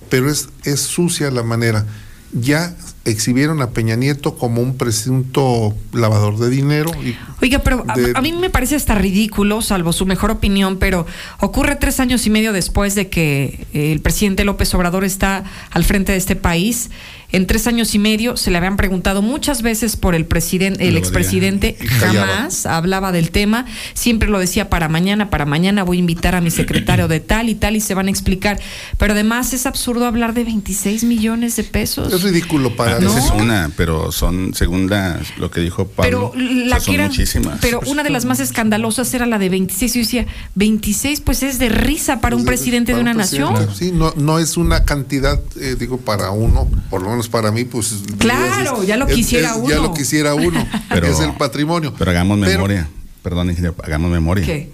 pero 0.09 0.29
es, 0.29 0.49
es 0.63 0.81
sucia 0.81 1.31
la 1.31 1.41
manera. 1.43 1.85
Ya 2.33 2.75
exhibieron 3.05 3.61
a 3.61 3.71
Peña 3.71 3.95
Nieto 3.95 4.35
como 4.35 4.61
un 4.61 4.77
presunto 4.77 5.75
lavador 5.91 6.37
de 6.39 6.49
dinero. 6.49 6.89
Y, 7.03 7.15
Oiga, 7.41 7.59
pero 7.59 7.83
a, 7.87 7.95
de- 7.95 8.13
a 8.15 8.21
mí 8.21 8.31
me 8.33 8.49
parece 8.49 8.75
hasta 8.75 8.95
ridículo, 8.95 9.61
salvo 9.61 9.91
su 9.93 10.05
mejor 10.05 10.31
opinión, 10.31 10.77
pero 10.79 11.05
ocurre 11.39 11.75
tres 11.75 11.99
años 11.99 12.25
y 12.25 12.29
medio 12.29 12.53
después 12.53 12.95
de 12.95 13.09
que 13.09 13.67
el 13.73 13.99
presidente 13.99 14.45
López 14.45 14.73
Obrador 14.73 15.03
está 15.03 15.43
al 15.71 15.83
frente 15.83 16.13
de 16.13 16.17
este 16.17 16.35
país. 16.35 16.89
En 17.33 17.47
tres 17.47 17.65
años 17.65 17.93
y 17.95 17.99
medio 17.99 18.37
se 18.37 18.51
le 18.51 18.57
habían 18.57 18.77
preguntado 18.77 19.23
muchas 19.23 19.63
veces 19.63 19.97
por 19.97 20.13
el 20.13 20.25
presidente, 20.25 20.87
el 20.87 20.97
expresidente, 20.97 21.75
jamás 21.99 22.67
hablaba 22.67 23.11
del 23.11 23.31
tema, 23.31 23.65
siempre 23.95 24.29
lo 24.29 24.37
decía 24.37 24.69
para 24.69 24.87
mañana, 24.87 25.31
para 25.31 25.45
mañana 25.47 25.83
voy 25.83 25.97
a 25.97 25.99
invitar 25.99 26.35
a 26.35 26.41
mi 26.41 26.51
secretario 26.51 27.07
de 27.07 27.19
tal 27.19 27.49
y 27.49 27.55
tal 27.55 27.75
y 27.75 27.81
se 27.81 27.95
van 27.95 28.07
a 28.07 28.11
explicar. 28.11 28.59
Pero 28.99 29.13
además 29.13 29.51
es 29.53 29.65
absurdo 29.65 30.05
hablar 30.05 30.35
de 30.35 30.43
26 30.43 31.03
millones 31.05 31.55
de 31.55 31.63
pesos. 31.63 32.13
es 32.13 32.21
ridículo 32.21 32.75
para 32.75 32.99
Esa 32.99 33.17
es 33.17 33.31
una, 33.31 33.71
pero 33.75 34.11
son, 34.11 34.53
según 34.53 34.89
la- 34.89 35.19
lo 35.37 35.49
que 35.49 35.59
dijo 35.61 35.87
Pablo, 35.87 36.31
Pero 36.35 36.43
la 36.45 36.77
o 36.77 36.79
sea, 36.79 36.85
son 36.85 36.95
que 36.95 37.01
muchísimas. 37.01 37.59
pero 37.61 37.79
una 37.87 38.03
de 38.03 38.11
las 38.11 38.25
más 38.25 38.39
escandalosas 38.41 39.11
era 39.13 39.25
la 39.25 39.39
de 39.39 39.49
26. 39.49 39.93
Yo 39.95 39.99
decía, 40.01 40.27
26 40.53 41.21
pues 41.21 41.41
es 41.41 41.57
de 41.57 41.69
risa 41.69 42.21
para 42.21 42.35
un 42.35 42.45
presidente 42.45 42.93
de 42.93 43.01
una 43.01 43.11
un 43.11 43.17
nación. 43.17 43.55
Sí, 43.73 43.91
no, 43.91 44.13
no 44.17 44.37
es 44.37 44.55
una 44.55 44.85
cantidad, 44.85 45.39
eh, 45.59 45.75
digo, 45.79 45.97
para 45.97 46.29
uno, 46.29 46.69
por 46.91 47.01
lo 47.01 47.09
menos 47.09 47.22
para 47.29 47.51
mí, 47.51 47.65
pues. 47.65 47.93
Claro, 48.17 48.81
es- 48.81 48.87
ya 48.87 48.97
lo 48.97 49.07
quisiera 49.07 49.51
es- 49.51 49.57
uno. 49.57 49.69
Ya 49.69 49.77
lo 49.77 49.93
quisiera 49.93 50.33
uno. 50.35 50.65
Pero- 50.89 51.07
es 51.07 51.19
el 51.19 51.33
patrimonio. 51.33 51.93
Pero 51.97 52.11
hagamos 52.11 52.37
Pero- 52.39 52.51
memoria, 52.51 52.89
perdón, 53.21 53.49
ingeniero, 53.49 53.75
hagamos 53.83 54.11
memoria. 54.11 54.45
¿Qué? 54.45 54.71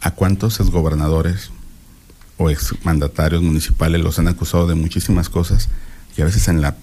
¿A 0.00 0.10
cuántos 0.10 0.60
exgobernadores 0.60 1.50
o 2.36 2.50
exmandatarios 2.50 3.42
municipales 3.42 4.00
los 4.02 4.18
han 4.18 4.28
acusado 4.28 4.66
de 4.66 4.74
muchísimas 4.74 5.28
cosas 5.28 5.68
y 6.16 6.22
a 6.22 6.24
veces 6.26 6.48
en 6.48 6.60
la 6.60 6.76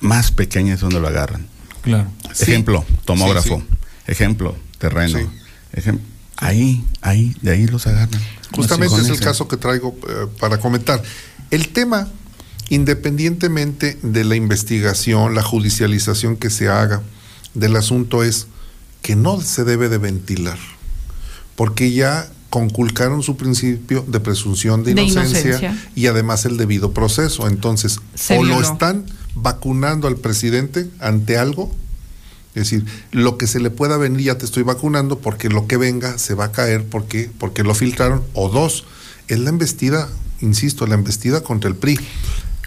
más 0.00 0.30
pequeña 0.32 0.74
es 0.74 0.80
donde 0.80 1.00
lo 1.00 1.08
agarran? 1.08 1.46
Claro. 1.82 2.08
Sí. 2.34 2.44
Ejemplo, 2.50 2.84
tomógrafo. 3.04 3.58
Sí, 3.60 3.76
Ejemplo, 4.08 4.56
terreno. 4.78 5.18
Sí. 5.18 5.26
Ejem- 5.80 6.00
ahí, 6.36 6.84
ahí, 7.00 7.34
de 7.42 7.52
ahí 7.52 7.66
los 7.66 7.86
agarran. 7.86 8.20
Justamente 8.54 8.96
es 9.00 9.08
el 9.08 9.20
caso 9.20 9.48
que 9.48 9.56
traigo 9.56 9.96
eh, 10.08 10.26
para 10.38 10.58
comentar. 10.58 11.02
El 11.50 11.68
tema, 11.68 12.08
independientemente 12.68 13.98
de 14.02 14.24
la 14.24 14.36
investigación, 14.36 15.34
la 15.34 15.42
judicialización 15.42 16.36
que 16.36 16.50
se 16.50 16.68
haga 16.68 17.02
del 17.54 17.76
asunto, 17.76 18.22
es 18.22 18.48
que 19.02 19.16
no 19.16 19.40
se 19.40 19.64
debe 19.64 19.88
de 19.88 19.98
ventilar, 19.98 20.58
porque 21.54 21.92
ya 21.92 22.28
conculcaron 22.50 23.22
su 23.22 23.36
principio 23.36 24.04
de 24.06 24.20
presunción 24.20 24.82
de 24.82 24.94
De 24.94 25.02
inocencia, 25.02 25.76
y 25.94 26.06
además 26.06 26.44
el 26.44 26.56
debido 26.56 26.92
proceso. 26.92 27.48
Entonces, 27.48 28.00
Se 28.14 28.38
o 28.38 28.44
lo 28.44 28.60
están 28.60 29.04
vacunando 29.34 30.08
al 30.08 30.16
presidente 30.16 30.88
ante 30.98 31.38
algo. 31.38 31.70
Es 32.54 32.70
decir, 32.70 32.86
lo 33.12 33.36
que 33.36 33.46
se 33.46 33.60
le 33.60 33.68
pueda 33.70 33.98
venir 33.98 34.22
ya 34.22 34.38
te 34.38 34.46
estoy 34.46 34.62
vacunando 34.62 35.18
porque 35.18 35.50
lo 35.50 35.66
que 35.66 35.76
venga 35.76 36.16
se 36.16 36.32
va 36.32 36.46
a 36.46 36.52
caer 36.52 36.86
porque, 36.86 37.30
porque 37.38 37.62
lo 37.62 37.74
filtraron. 37.74 38.22
O 38.32 38.48
dos, 38.48 38.84
es 39.28 39.38
la 39.38 39.50
embestida, 39.50 40.08
insisto, 40.40 40.86
la 40.86 40.94
embestida 40.94 41.42
contra 41.42 41.68
el 41.68 41.76
PRI. 41.76 41.98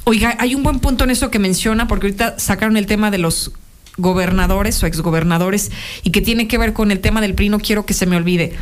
Oiga, 0.10 0.36
hay 0.40 0.56
un 0.56 0.64
buen 0.64 0.80
punto 0.80 1.04
en 1.04 1.12
eso 1.12 1.30
que 1.30 1.38
menciona, 1.38 1.88
porque 1.88 2.08
ahorita 2.08 2.40
sacaron 2.40 2.78
el 2.78 2.88
tema 2.88 3.12
de 3.12 3.20
los 3.20 3.52
gobernadores 3.98 4.82
o 4.82 4.88
exgobernadores 4.88 5.70
y 6.04 6.10
que 6.10 6.22
tiene 6.22 6.48
que 6.48 6.58
ver 6.58 6.74
con 6.74 6.90
el 6.90 7.00
tema 7.00 7.22
del 7.22 7.36
PRI, 7.36 7.50
no 7.50 7.60
quiero 7.60 7.86
que 7.86 7.94
se 7.94 8.08
me 8.08 8.16
olvide. 8.18 8.54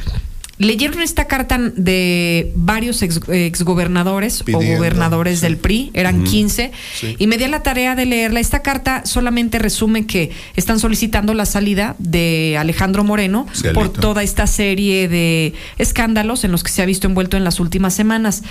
Leyeron 0.60 1.02
esta 1.02 1.26
carta 1.28 1.58
de 1.60 2.52
varios 2.56 3.02
ex- 3.02 3.22
exgobernadores 3.30 4.42
o 4.42 4.60
gobernadores 4.60 5.40
sí. 5.40 5.46
del 5.46 5.56
PRI, 5.56 5.92
eran 5.94 6.24
Ujú. 6.24 6.32
15, 6.32 6.72
Sí. 7.00 7.16
y 7.18 7.28
me 7.28 7.38
di 7.38 7.46
a 7.46 7.48
la 7.48 7.64
tarea 7.64 7.96
de 7.96 8.08
leerla. 8.08 8.42
Esta 8.42 8.62
carta 8.62 9.06
solamente 9.06 9.58
resume 9.58 10.06
que 10.06 10.32
están 10.58 10.80
solicitando 10.80 11.34
la 11.34 11.46
salida 11.46 11.96
de 12.00 12.58
Alejandro 12.60 13.06
Moreno 13.06 13.46
por 13.74 13.88
toda 13.94 14.22
esta 14.22 14.48
serie 14.48 15.08
de 15.08 15.54
escándalos 15.78 16.44
en 16.44 16.52
los 16.52 16.64
que 16.64 16.72
se 16.72 16.82
ha 16.82 16.86
visto 16.86 17.08
envuelto 17.08 17.38
en 17.38 17.44
las 17.46 17.62
últimas 17.62 17.94
semanas. 17.94 18.44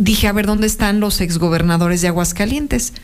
Dije, 0.00 0.28
a 0.28 0.32
ver, 0.32 0.46
¿dónde 0.46 0.66
están 0.66 0.98
los 0.98 1.20
exgobernadores 1.20 2.00
de 2.00 2.08
Aguascalientes? 2.08 2.94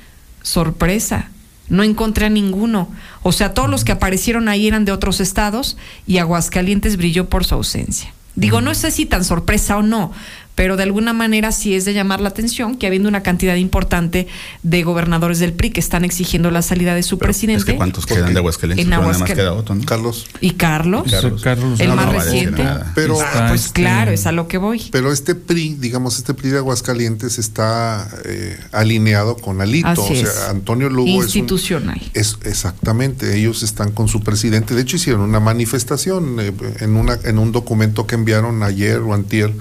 Sorpresa. 0.40 1.28
No 1.68 1.82
encontré 1.82 2.24
a 2.24 2.30
ninguno. 2.30 2.88
O 3.22 3.32
sea, 3.32 3.52
todos 3.52 3.68
los 3.68 3.84
que 3.84 3.92
aparecieron 3.92 4.48
ahí 4.48 4.66
eran 4.66 4.86
de 4.86 4.92
otros 4.92 5.20
estados 5.20 5.76
y 6.06 6.16
Aguascalientes 6.16 6.96
brilló 6.96 7.28
por 7.28 7.44
su 7.44 7.54
ausencia. 7.54 8.14
Digo, 8.34 8.62
no 8.62 8.74
sé 8.74 8.90
si 8.90 9.04
tan 9.04 9.24
sorpresa 9.24 9.76
o 9.76 9.82
no, 9.82 10.10
pero 10.56 10.76
de 10.76 10.82
alguna 10.82 11.12
manera 11.12 11.52
sí 11.52 11.74
es 11.74 11.84
de 11.84 11.92
llamar 11.94 12.20
la 12.20 12.30
atención 12.30 12.76
que 12.76 12.88
habiendo 12.88 13.08
una 13.08 13.22
cantidad 13.22 13.54
importante 13.54 14.26
de 14.64 14.82
gobernadores 14.82 15.38
del 15.38 15.52
PRI 15.52 15.70
que 15.70 15.78
están 15.80 16.04
exigiendo 16.04 16.50
la 16.50 16.62
salida 16.62 16.94
de 16.96 17.04
su 17.04 17.18
presidente. 17.18 17.60
Es 17.60 17.64
que 17.66 17.76
cuántos 17.76 18.06
quedan 18.06 18.32
de 18.34 18.38
Aguascalientes, 18.40 18.82
En 18.84 18.90
pero 18.90 19.00
nada 19.02 19.12
más 19.12 19.20
Aguascal- 19.22 19.36
queda 19.36 19.52
Otto, 19.52 19.74
¿no? 19.74 19.84
Carlos. 19.84 20.26
¿Y 20.40 20.50
Carlos? 20.52 21.04
Carlos. 21.42 21.78
el 21.78 21.88
no, 21.88 21.96
más 21.96 22.06
no 22.06 22.12
reciente. 22.12 22.64
Pero, 22.96 23.16
Ah, 23.20 23.46
pues 23.50 23.68
claro, 23.68 24.10
es 24.10 24.26
a 24.26 24.32
lo 24.32 24.48
que 24.48 24.58
voy. 24.58 24.82
Pero 24.90 25.12
este 25.12 25.34
PRI, 25.36 25.76
digamos, 25.78 26.16
este 26.18 26.34
PRI 26.34 26.48
de 26.50 26.58
Aguascalientes 26.58 27.38
está 27.38 28.08
eh, 28.24 28.58
alineado 28.72 29.36
con 29.36 29.60
Alito. 29.60 29.88
Así 29.88 30.00
o 30.00 30.06
sea, 30.16 30.22
es. 30.24 30.48
Antonio 30.48 30.88
Lugo 30.88 31.08
es 31.08 31.16
un- 31.16 31.22
Institucional. 31.22 32.00
Es, 32.14 32.38
exactamente, 32.44 33.36
ellos 33.38 33.62
están 33.62 33.92
con 33.92 34.08
su 34.08 34.22
presidente. 34.22 34.74
De 34.74 34.80
hecho, 34.82 34.96
hicieron 34.96 35.20
una 35.20 35.38
manifestación 35.40 36.38
eh, 36.40 36.52
en, 36.80 36.96
una, 36.96 37.18
en 37.24 37.38
un 37.38 37.52
documento 37.52 38.06
que 38.06 38.14
enviaron 38.14 38.62
ayer 38.62 38.98
o 39.00 39.12
antier. 39.12 39.52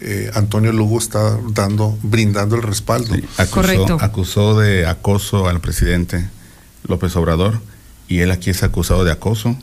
Eh, 0.00 0.30
Antonio 0.34 0.72
Lugo 0.72 0.98
está 0.98 1.38
dando, 1.50 1.98
brindando 2.02 2.56
el 2.56 2.62
respaldo. 2.62 3.14
Acusó, 3.36 3.96
acusó 4.00 4.58
de 4.60 4.86
acoso 4.86 5.48
al 5.48 5.60
presidente 5.60 6.28
López 6.86 7.14
Obrador 7.16 7.60
y 8.08 8.20
él 8.20 8.30
aquí 8.30 8.50
es 8.50 8.62
acusado 8.62 9.04
de 9.04 9.12
acoso, 9.12 9.56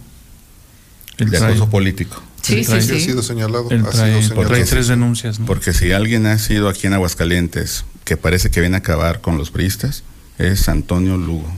Él 1.18 1.30
de 1.30 1.38
trae- 1.40 1.50
acoso 1.52 1.70
político. 1.70 2.22
Sí, 2.42 2.64
sí, 2.64 2.80
sí. 2.82 2.96
Ha 2.96 3.00
sido 3.00 3.24
señalado. 3.24 3.68
Él 3.72 3.82
ha 3.86 3.90
trae- 3.90 4.10
sido 4.12 4.22
señalado. 4.22 4.48
trae 4.50 4.64
tres 4.66 4.88
denuncias. 4.88 5.40
¿no? 5.40 5.46
Porque 5.48 5.74
si 5.74 5.92
alguien 5.94 6.26
ha 6.28 6.38
sido 6.38 6.70
aquí 6.70 6.86
en 6.88 6.94
Aguascalientes 6.94 7.86
que 8.04 8.18
parece 8.18 8.52
que 8.52 8.60
viene 8.62 8.76
a 8.76 8.80
acabar 8.80 9.22
con 9.22 9.38
los 9.40 9.50
priistas, 9.50 10.04
es 10.38 10.70
Antonio 10.70 11.18
Lugo. 11.18 11.50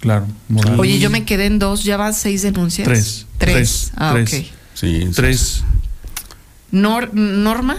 Claro, 0.00 0.26
Oye, 0.78 0.98
yo 0.98 1.10
me 1.10 1.26
quedé 1.26 1.44
en 1.44 1.58
dos, 1.58 1.84
ya 1.84 1.98
van 1.98 2.14
seis 2.14 2.40
denuncias. 2.40 2.86
Tres. 2.88 3.26
Tres. 3.36 3.90
Ah, 3.96 4.12
tres. 4.14 4.32
ok. 4.32 4.46
Sí, 4.72 5.10
Tres. 5.14 5.62
Nor- 6.72 7.12
Norma. 7.14 7.76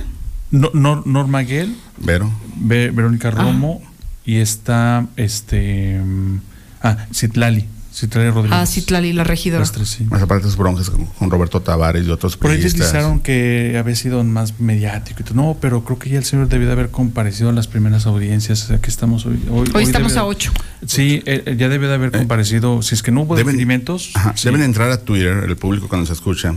No, 0.51 0.69
Nor- 0.73 1.05
Norma 1.05 1.41
Guel. 1.41 1.75
Vero. 1.97 2.31
Ve- 2.57 2.91
Verónica 2.91 3.31
Romo. 3.31 3.81
Y 4.25 4.37
está, 4.37 5.07
este... 5.15 5.99
mm, 6.03 6.39
Ah, 6.83 6.97
Citlali. 7.13 7.65
Citlali 7.93 8.29
Rodríguez. 8.29 8.57
Ah, 8.59 8.65
Citlali, 8.65 9.11
la 9.13 9.23
regidora. 9.25 9.59
Las 9.59 9.71
tres, 9.73 9.89
sí. 9.89 10.05
Más 10.05 10.21
aparte 10.21 10.45
de 10.45 10.49
sus 10.49 10.57
broncas 10.57 10.89
con, 10.89 11.05
con 11.05 11.29
Roberto 11.29 11.61
Tavares 11.61 12.07
y 12.07 12.09
otros 12.09 12.37
Por 12.37 12.51
ahí 12.51 12.57
deslizaron 12.57 13.19
que 13.19 13.75
había 13.77 13.95
sido 13.95 14.23
más 14.23 14.59
mediático 14.61 15.21
y 15.21 15.23
todo. 15.25 15.35
No, 15.35 15.57
pero 15.59 15.83
creo 15.83 15.99
que 15.99 16.09
ya 16.09 16.17
el 16.17 16.23
señor 16.23 16.47
debió 16.47 16.67
de 16.67 16.73
haber 16.73 16.89
comparecido 16.89 17.49
a 17.49 17.51
las 17.53 17.67
primeras 17.67 18.05
audiencias. 18.05 18.63
O 18.63 18.67
sea, 18.67 18.79
que 18.79 18.89
estamos 18.89 19.25
hoy. 19.25 19.39
Hoy, 19.49 19.83
estamos 19.83 20.13
debe 20.13 20.21
a 20.21 20.25
ocho. 20.25 20.51
Sí, 20.87 21.21
eh, 21.25 21.43
eh, 21.45 21.55
ya 21.57 21.67
debió 21.67 21.89
de 21.89 21.95
haber 21.95 22.11
comparecido. 22.11 22.81
Si 22.81 22.95
es 22.95 23.03
que 23.03 23.11
no 23.11 23.21
hubo 23.23 23.35
Deben-. 23.35 23.83
Ajá, 24.15 24.33
sí. 24.37 24.45
Deben 24.45 24.61
entrar 24.63 24.89
a 24.89 24.97
Twitter, 25.03 25.43
el 25.45 25.57
público 25.57 25.87
cuando 25.89 26.07
se 26.07 26.13
escucha. 26.13 26.53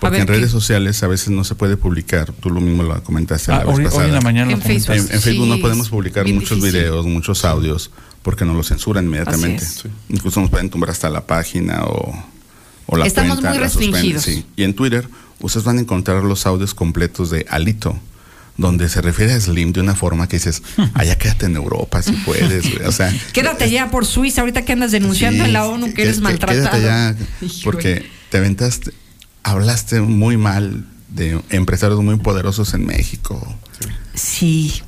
Porque 0.00 0.12
ver, 0.18 0.22
en 0.22 0.28
redes 0.28 0.44
¿qué? 0.46 0.50
sociales 0.52 1.02
a 1.02 1.08
veces 1.08 1.30
no 1.30 1.42
se 1.44 1.54
puede 1.54 1.76
publicar. 1.76 2.32
Tú 2.32 2.50
lo 2.50 2.60
mismo 2.60 2.82
lo 2.84 3.02
comentaste 3.02 3.50
Ah, 3.52 3.58
la 3.58 3.64
vez 3.64 3.74
hoy- 3.74 3.78
hoy 3.80 3.84
pasada. 3.86 4.06
en 4.08 4.14
la 4.14 4.20
mañana 4.20 4.52
En 4.52 4.62
Facebook. 4.62 4.94
en 4.96 5.06
Facebook 5.20 5.44
Sí, 5.46 5.50
no 5.50 5.58
podemos 5.60 5.88
publicar 5.88 6.24
muchos 6.26 6.50
difícil. 6.58 6.72
videos, 6.80 7.06
muchos 7.06 7.44
audios, 7.44 7.90
porque 8.22 8.44
nos 8.44 8.54
lo 8.56 8.62
censuran 8.62 9.04
inmediatamente. 9.06 9.64
Incluso 10.08 10.40
nos 10.40 10.50
pueden 10.50 10.70
tumbar 10.70 10.90
hasta 10.90 11.10
la 11.10 11.26
página 11.26 11.84
o, 11.84 12.24
o 12.86 12.96
la 12.96 13.06
Estamos 13.06 13.34
cuenta. 13.38 13.50
muy 13.50 13.58
la 13.58 13.68
suspenden, 13.68 13.94
restringidos. 14.14 14.22
sí. 14.24 14.46
Y 14.56 14.62
en 14.64 14.74
Twitter 14.74 15.08
ustedes 15.40 15.64
van 15.64 15.78
a 15.78 15.80
encontrar 15.80 16.22
los 16.24 16.46
audios 16.46 16.74
completos 16.74 17.30
de 17.30 17.44
Alito 17.48 17.98
donde 18.56 18.88
se 18.88 19.00
refiere 19.00 19.32
a 19.34 19.40
Slim 19.40 19.72
de 19.72 19.80
una 19.80 19.94
forma 19.94 20.28
que 20.28 20.36
dices, 20.36 20.62
allá 20.94 21.16
quédate 21.16 21.46
en 21.46 21.54
Europa 21.56 22.02
si 22.02 22.10
puedes, 22.12 22.74
güey". 22.74 22.86
o 22.88 22.92
sea, 22.92 23.12
Quédate 23.32 23.70
ya 23.70 23.88
por 23.90 24.04
Suiza, 24.04 24.40
ahorita 24.40 24.64
que 24.64 24.72
andas 24.72 24.90
denunciando 24.90 25.44
Sí, 25.44 25.48
en 25.48 25.52
la 25.52 25.66
ONU 25.66 25.92
que 25.94 26.02
eres 26.02 26.20
maltratado. 26.20 26.58
Quédate 26.70 26.76
allá, 26.88 27.16
porque 27.64 28.06
te 28.30 28.38
aventaste, 28.38 28.90
hablaste 29.50 30.00
muy 30.00 30.36
mal 30.36 30.84
de 31.08 31.40
empresarios 31.50 32.02
muy 32.02 32.16
poderosos 32.16 32.74
en 32.74 32.86
México. 32.86 33.56
Sí. 34.14 34.82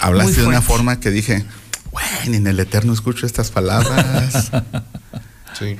Hablaste 0.00 0.32
Muy 0.32 0.42
de 0.42 0.46
una 0.48 0.62
forma 0.62 0.98
que 1.00 1.10
dije, 1.10 1.44
bueno, 1.92 2.08
en 2.36 2.46
el 2.46 2.58
eterno 2.60 2.92
escucho 2.92 3.26
estas 3.26 3.50
palabras. 3.50 4.50
sí. 5.58 5.76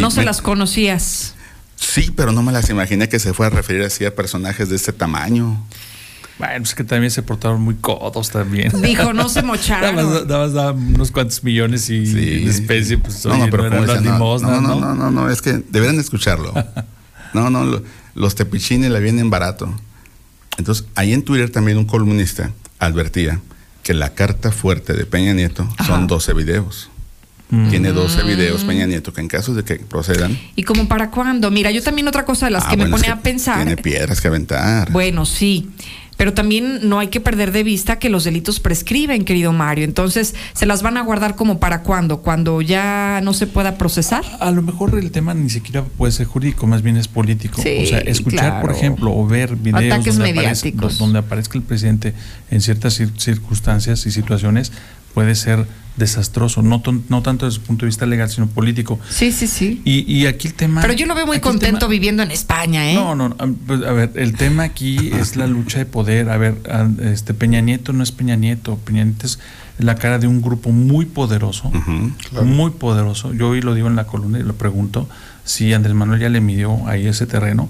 no 0.00 0.10
se 0.10 0.20
me- 0.20 0.26
las 0.26 0.40
conocías. 0.42 1.34
Sí, 1.76 2.12
pero 2.16 2.32
no 2.32 2.42
me 2.42 2.50
las 2.52 2.68
imaginé 2.70 3.08
que 3.08 3.18
se 3.20 3.32
fue 3.32 3.46
a 3.46 3.50
referir 3.50 3.82
así 3.84 4.04
a 4.04 4.14
personajes 4.14 4.68
de 4.68 4.76
este 4.76 4.92
tamaño. 4.92 5.64
Bueno, 6.38 6.64
es 6.64 6.74
que 6.74 6.84
también 6.84 7.10
se 7.10 7.22
portaron 7.22 7.60
muy 7.60 7.74
codos 7.76 8.30
también. 8.30 8.72
Dijo, 8.82 9.12
no 9.12 9.28
se 9.28 9.42
mocharon. 9.42 9.96
Nada 9.96 10.08
más, 10.08 10.26
nada 10.26 10.38
más 10.44 10.52
daban 10.52 10.94
unos 10.94 11.10
cuantos 11.10 11.42
millones 11.44 11.88
y 11.90 12.42
en 12.42 12.48
especie, 12.48 12.98
pues 12.98 13.24
No, 13.24 13.32
oye, 13.34 13.44
no, 13.44 13.50
pero 13.50 13.66
eran 13.66 13.86
las 13.86 14.02
no, 14.02 14.12
limosnas, 14.12 14.50
no, 14.50 14.60
no, 14.60 14.80
no, 14.80 14.94
no, 14.94 15.10
no, 15.10 15.30
es 15.30 15.40
que 15.42 15.52
deberían 15.68 16.00
escucharlo. 16.00 16.52
No, 17.34 17.50
no, 17.50 17.64
lo- 17.64 17.82
los 18.14 18.34
tepichines 18.34 18.90
le 18.90 19.00
vienen 19.00 19.30
barato. 19.30 19.72
Entonces, 20.56 20.84
ahí 20.94 21.12
en 21.12 21.22
Twitter 21.22 21.50
también 21.50 21.78
un 21.78 21.84
columnista 21.84 22.50
advertía 22.78 23.40
que 23.82 23.94
la 23.94 24.14
carta 24.14 24.50
fuerte 24.50 24.92
de 24.92 25.06
Peña 25.06 25.32
Nieto 25.32 25.68
son 25.86 26.06
12 26.06 26.34
videos. 26.34 26.90
Mm. 27.50 27.70
Tiene 27.70 27.92
12 27.92 28.24
videos 28.24 28.64
Peña 28.64 28.86
Nieto 28.86 29.12
que 29.14 29.22
en 29.22 29.28
caso 29.28 29.54
de 29.54 29.64
que 29.64 29.76
procedan, 29.76 30.38
¿Y 30.54 30.64
como 30.64 30.86
para 30.86 31.10
cuándo? 31.10 31.50
Mira, 31.50 31.70
yo 31.70 31.82
también 31.82 32.06
otra 32.08 32.24
cosa 32.26 32.46
de 32.46 32.50
las 32.52 32.64
ah, 32.66 32.70
que 32.70 32.76
me 32.76 32.84
es 32.84 32.90
pone 32.90 33.04
que 33.04 33.10
a 33.10 33.20
pensar. 33.20 33.56
tiene 33.64 33.76
piedras 33.80 34.20
que 34.20 34.28
aventar. 34.28 34.92
Bueno, 34.92 35.24
sí. 35.24 35.70
Pero 36.18 36.34
también 36.34 36.80
no 36.88 36.98
hay 36.98 37.08
que 37.08 37.20
perder 37.20 37.52
de 37.52 37.62
vista 37.62 37.98
que 37.98 38.10
los 38.10 38.24
delitos 38.24 38.58
prescriben, 38.60 39.24
querido 39.24 39.52
Mario. 39.52 39.84
Entonces, 39.84 40.34
¿se 40.52 40.66
las 40.66 40.82
van 40.82 40.96
a 40.96 41.02
guardar 41.02 41.36
como 41.36 41.60
para 41.60 41.82
cuándo? 41.82 42.22
¿Cuando 42.22 42.60
ya 42.60 43.20
no 43.22 43.32
se 43.32 43.46
pueda 43.46 43.78
procesar? 43.78 44.24
A 44.40 44.50
lo 44.50 44.60
mejor 44.60 44.98
el 44.98 45.12
tema 45.12 45.32
ni 45.32 45.48
siquiera 45.48 45.84
puede 45.84 46.12
ser 46.12 46.26
jurídico, 46.26 46.66
más 46.66 46.82
bien 46.82 46.96
es 46.96 47.06
político. 47.08 47.62
Sí, 47.62 47.78
o 47.84 47.86
sea, 47.86 48.00
escuchar, 48.00 48.60
por 48.60 48.72
ejemplo, 48.72 49.16
o 49.16 49.26
ver 49.26 49.54
videos 49.56 49.92
Ataques 49.94 50.16
donde 50.18 50.32
aparezca, 50.32 50.88
donde 50.98 51.18
aparezca 51.20 51.56
el 51.56 51.62
presidente 51.64 52.12
en 52.50 52.60
ciertas 52.60 53.00
cir- 53.00 53.16
circunstancias 53.16 54.04
y 54.04 54.10
situaciones 54.10 54.72
puede 55.18 55.34
ser 55.34 55.66
desastroso, 55.96 56.62
no, 56.62 56.80
ton- 56.80 57.02
no 57.08 57.22
tanto 57.22 57.44
desde 57.46 57.58
el 57.58 57.66
punto 57.66 57.84
de 57.84 57.88
vista 57.88 58.06
legal, 58.06 58.30
sino 58.30 58.46
político. 58.46 59.00
Sí, 59.10 59.32
sí, 59.32 59.48
sí. 59.48 59.82
Y, 59.84 60.04
y 60.06 60.26
aquí 60.26 60.46
el 60.46 60.54
tema... 60.54 60.80
Pero 60.80 60.92
yo 60.92 61.06
lo 61.06 61.14
veo 61.16 61.26
muy 61.26 61.40
contento 61.40 61.80
tema- 61.80 61.90
viviendo 61.90 62.22
en 62.22 62.30
España, 62.30 62.88
¿eh? 62.88 62.94
No, 62.94 63.16
no, 63.16 63.34
a 63.36 63.48
pues, 63.66 63.82
a 63.82 63.90
ver, 63.90 64.12
el 64.14 64.34
tema 64.34 64.62
aquí 64.62 65.10
es 65.12 65.34
la 65.34 65.48
lucha 65.48 65.78
de 65.78 65.86
poder. 65.86 66.30
A 66.30 66.36
ver, 66.36 66.54
a- 66.70 66.88
este 67.02 67.34
Peña 67.34 67.60
Nieto 67.60 67.92
no 67.92 68.04
es 68.04 68.12
Peña 68.12 68.36
Nieto, 68.36 68.76
Peña 68.84 69.02
Nieto 69.02 69.26
es 69.26 69.40
la 69.78 69.96
cara 69.96 70.20
de 70.20 70.28
un 70.28 70.40
grupo 70.40 70.70
muy 70.70 71.04
poderoso, 71.04 71.72
muy 72.44 72.70
poderoso. 72.70 73.34
Yo 73.34 73.48
hoy 73.48 73.60
lo 73.60 73.74
digo 73.74 73.88
en 73.88 73.96
la 73.96 74.06
columna 74.06 74.38
y 74.38 74.44
lo 74.44 74.54
pregunto 74.54 75.08
si 75.44 75.72
Andrés 75.72 75.96
Manuel 75.96 76.20
ya 76.20 76.28
le 76.28 76.40
midió 76.40 76.86
ahí 76.86 77.08
ese 77.08 77.26
terreno, 77.26 77.68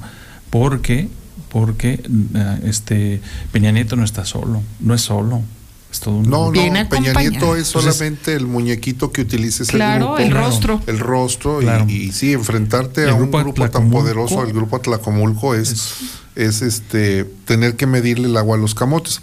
porque 0.51 1.09
porque 1.49 2.03
eh, 2.35 2.59
este 2.65 3.23
Peña 3.53 3.71
Nieto 3.73 3.97
no 3.97 4.05
está 4.05 4.27
solo, 4.27 4.61
no 4.81 4.93
es 4.93 5.01
solo, 5.01 5.41
es 5.91 6.01
todo 6.01 6.17
un 6.17 6.29
No, 6.29 6.47
no, 6.47 6.53
Peña 6.53 7.13
Nieto 7.15 7.57
es 7.57 7.69
Entonces, 7.69 7.69
solamente 7.69 8.35
el 8.35 8.47
muñequito 8.47 9.11
que 9.13 9.23
utiliza 9.23 9.63
ese 9.63 9.73
Claro, 9.73 10.07
grupo. 10.09 10.19
el 10.19 10.31
rostro. 10.33 10.83
El 10.87 10.99
rostro, 10.99 11.61
y- 11.61 11.65
Claro. 11.65 11.85
y, 11.89 12.13
sí, 12.13 12.33
enfrentarte 12.33 13.05
El 13.05 13.11
a 13.11 13.15
un 13.15 13.31
grupo 13.31 13.69
tan 13.71 13.91
poderoso, 13.91 14.43
el 14.45 14.53
grupo 14.53 14.77
Atlacomulco, 14.77 15.55
es, 15.55 15.95
es 16.37 16.63
este 16.63 17.25
tener 17.47 17.77
que 17.77 17.87
medirle 17.87 18.29
el 18.29 18.37
agua 18.37 18.57
a 18.57 18.61
los 18.61 18.75
camotes. 18.75 19.21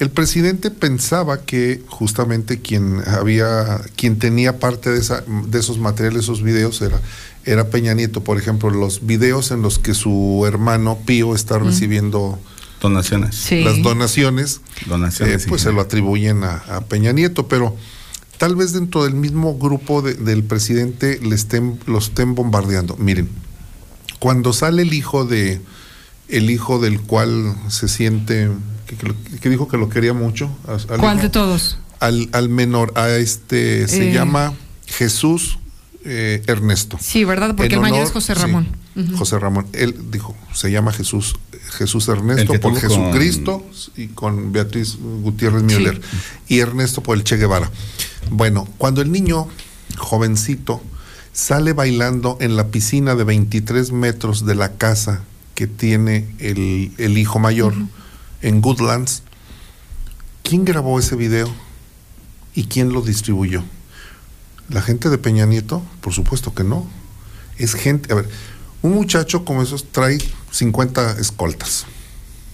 El 0.00 0.10
presidente 0.10 0.70
pensaba 0.70 1.40
que 1.40 1.82
justamente 1.88 2.60
quien 2.60 3.02
había, 3.08 3.80
quien 3.96 4.18
tenía 4.20 4.60
parte 4.60 4.90
de, 4.90 5.00
esa, 5.00 5.24
de 5.46 5.58
esos 5.58 5.78
materiales, 5.78 6.22
esos 6.22 6.40
videos, 6.42 6.80
era, 6.82 7.00
era 7.44 7.68
Peña 7.70 7.94
Nieto. 7.94 8.22
Por 8.22 8.38
ejemplo, 8.38 8.70
los 8.70 9.04
videos 9.06 9.50
en 9.50 9.60
los 9.60 9.80
que 9.80 9.94
su 9.94 10.44
hermano 10.46 10.98
Pío 11.04 11.34
está 11.34 11.58
recibiendo 11.58 12.38
donaciones. 12.80 13.34
Sí. 13.34 13.62
las 13.64 13.82
donaciones, 13.82 14.60
Donaciones, 14.86 15.44
eh, 15.44 15.46
pues 15.48 15.62
sí. 15.62 15.68
se 15.68 15.72
lo 15.72 15.80
atribuyen 15.80 16.44
a, 16.44 16.56
a 16.68 16.80
Peña 16.82 17.12
Nieto, 17.12 17.48
pero 17.48 17.76
tal 18.38 18.54
vez 18.56 18.72
dentro 18.72 19.04
del 19.04 19.14
mismo 19.14 19.58
grupo 19.58 20.00
de- 20.02 20.14
del 20.14 20.44
presidente 20.44 21.18
le 21.20 21.34
estén, 21.34 21.78
lo 21.86 21.98
estén 21.98 22.34
bombardeando. 22.34 22.96
Miren, 22.96 23.28
cuando 24.18 24.52
sale 24.52 24.82
el 24.82 24.92
hijo 24.94 25.24
de 25.24 25.60
el 26.28 26.50
hijo 26.50 26.78
del 26.78 27.00
cual 27.00 27.54
se 27.68 27.88
siente 27.88 28.50
que, 28.86 28.96
que 28.96 29.06
lo- 29.08 29.14
que 29.40 29.48
dijo 29.48 29.66
que 29.66 29.78
lo 29.78 29.88
quería 29.88 30.12
mucho 30.12 30.50
al 30.66 30.98
¿Cuál 31.00 31.16
hijo- 31.16 31.22
de 31.22 31.30
todos? 31.30 31.78
al, 32.00 32.28
al 32.32 32.48
menor 32.50 32.92
a 32.96 33.08
este 33.10 33.88
se 33.88 34.10
Eh. 34.10 34.12
llama 34.14 34.52
Jesús 34.86 35.58
eh, 36.04 36.42
Ernesto 36.46 36.96
Sí, 37.00 37.24
¿verdad? 37.24 37.54
Porque 37.56 37.74
el 37.74 37.80
mayor 37.80 37.96
honor- 37.98 38.06
es 38.08 38.12
José 38.12 38.34
sí, 38.34 38.40
José 39.16 39.38
Ramón 39.38 39.66
él 39.72 39.94
dijo 40.10 40.34
se 40.52 40.70
llama 40.70 40.92
Jesús 40.92 41.36
Jesús 41.70 42.08
Ernesto 42.08 42.52
por 42.60 42.72
con- 42.72 42.76
Jesucristo 42.76 43.64
y 43.96 44.08
con 44.08 44.50
Beatriz 44.52 44.96
Gutiérrez 45.22 45.62
Müller 45.62 46.00
y 46.48 46.58
Ernesto 46.58 47.02
por 47.02 47.16
el 47.16 47.24
Che 47.24 47.36
Guevara 47.36 47.70
bueno 48.30 48.66
cuando 48.78 49.00
el 49.00 49.12
niño 49.12 49.46
jovencito 49.96 50.82
sale 51.32 51.72
bailando 51.72 52.36
en 52.40 52.56
la 52.56 52.68
piscina 52.68 53.14
de 53.14 53.24
23 53.24 53.92
metros 53.92 54.44
de 54.44 54.54
la 54.56 54.72
casa 54.76 55.22
que 55.54 55.66
tiene 55.66 56.34
el, 56.38 56.92
el 56.98 57.18
hijo 57.18 57.38
mayor 57.38 57.74
en 58.42 58.60
Goodlands 58.60 59.22
¿quién 60.42 60.64
grabó 60.64 60.98
ese 60.98 61.14
video? 61.14 61.48
¿Y 62.54 62.64
quién 62.64 62.92
lo 62.92 63.02
distribuyó? 63.02 63.62
¿La 64.68 64.82
gente 64.82 65.10
de 65.10 65.18
Peña 65.18 65.46
Nieto? 65.46 65.82
Por 66.00 66.12
supuesto 66.12 66.54
que 66.54 66.64
no. 66.64 66.88
Es 67.56 67.74
gente, 67.74 68.12
a 68.12 68.16
ver, 68.16 68.28
un 68.82 68.92
muchacho 68.92 69.44
como 69.44 69.62
esos 69.62 69.90
trae 69.92 70.18
50 70.50 71.18
escoltas. 71.20 71.86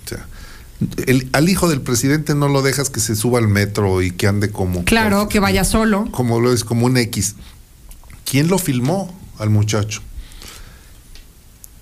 O 0.05 0.09
sea, 0.09 0.27
el- 1.07 1.29
al 1.33 1.49
hijo 1.49 1.69
del 1.69 1.81
presidente 1.81 2.35
no 2.35 2.49
lo 2.49 2.63
dejas 2.63 2.91
que 2.91 3.01
se 3.01 3.15
suba 3.17 3.39
al 3.39 3.49
metro 3.49 4.03
y 4.03 4.11
que 4.11 4.27
ande 4.27 4.51
como, 4.51 4.85
Claro, 4.85 5.29
que 5.29 5.41
vaya 5.41 5.65
solo. 5.65 6.09
como 6.13 6.41
lo 6.41 6.53
es, 6.53 6.65
como 6.65 6.87
un 6.87 6.97
X. 6.97 7.35
¿Quién 8.25 8.49
lo 8.49 8.59
filmó 8.59 9.15
al 9.39 9.51
muchacho? 9.51 10.01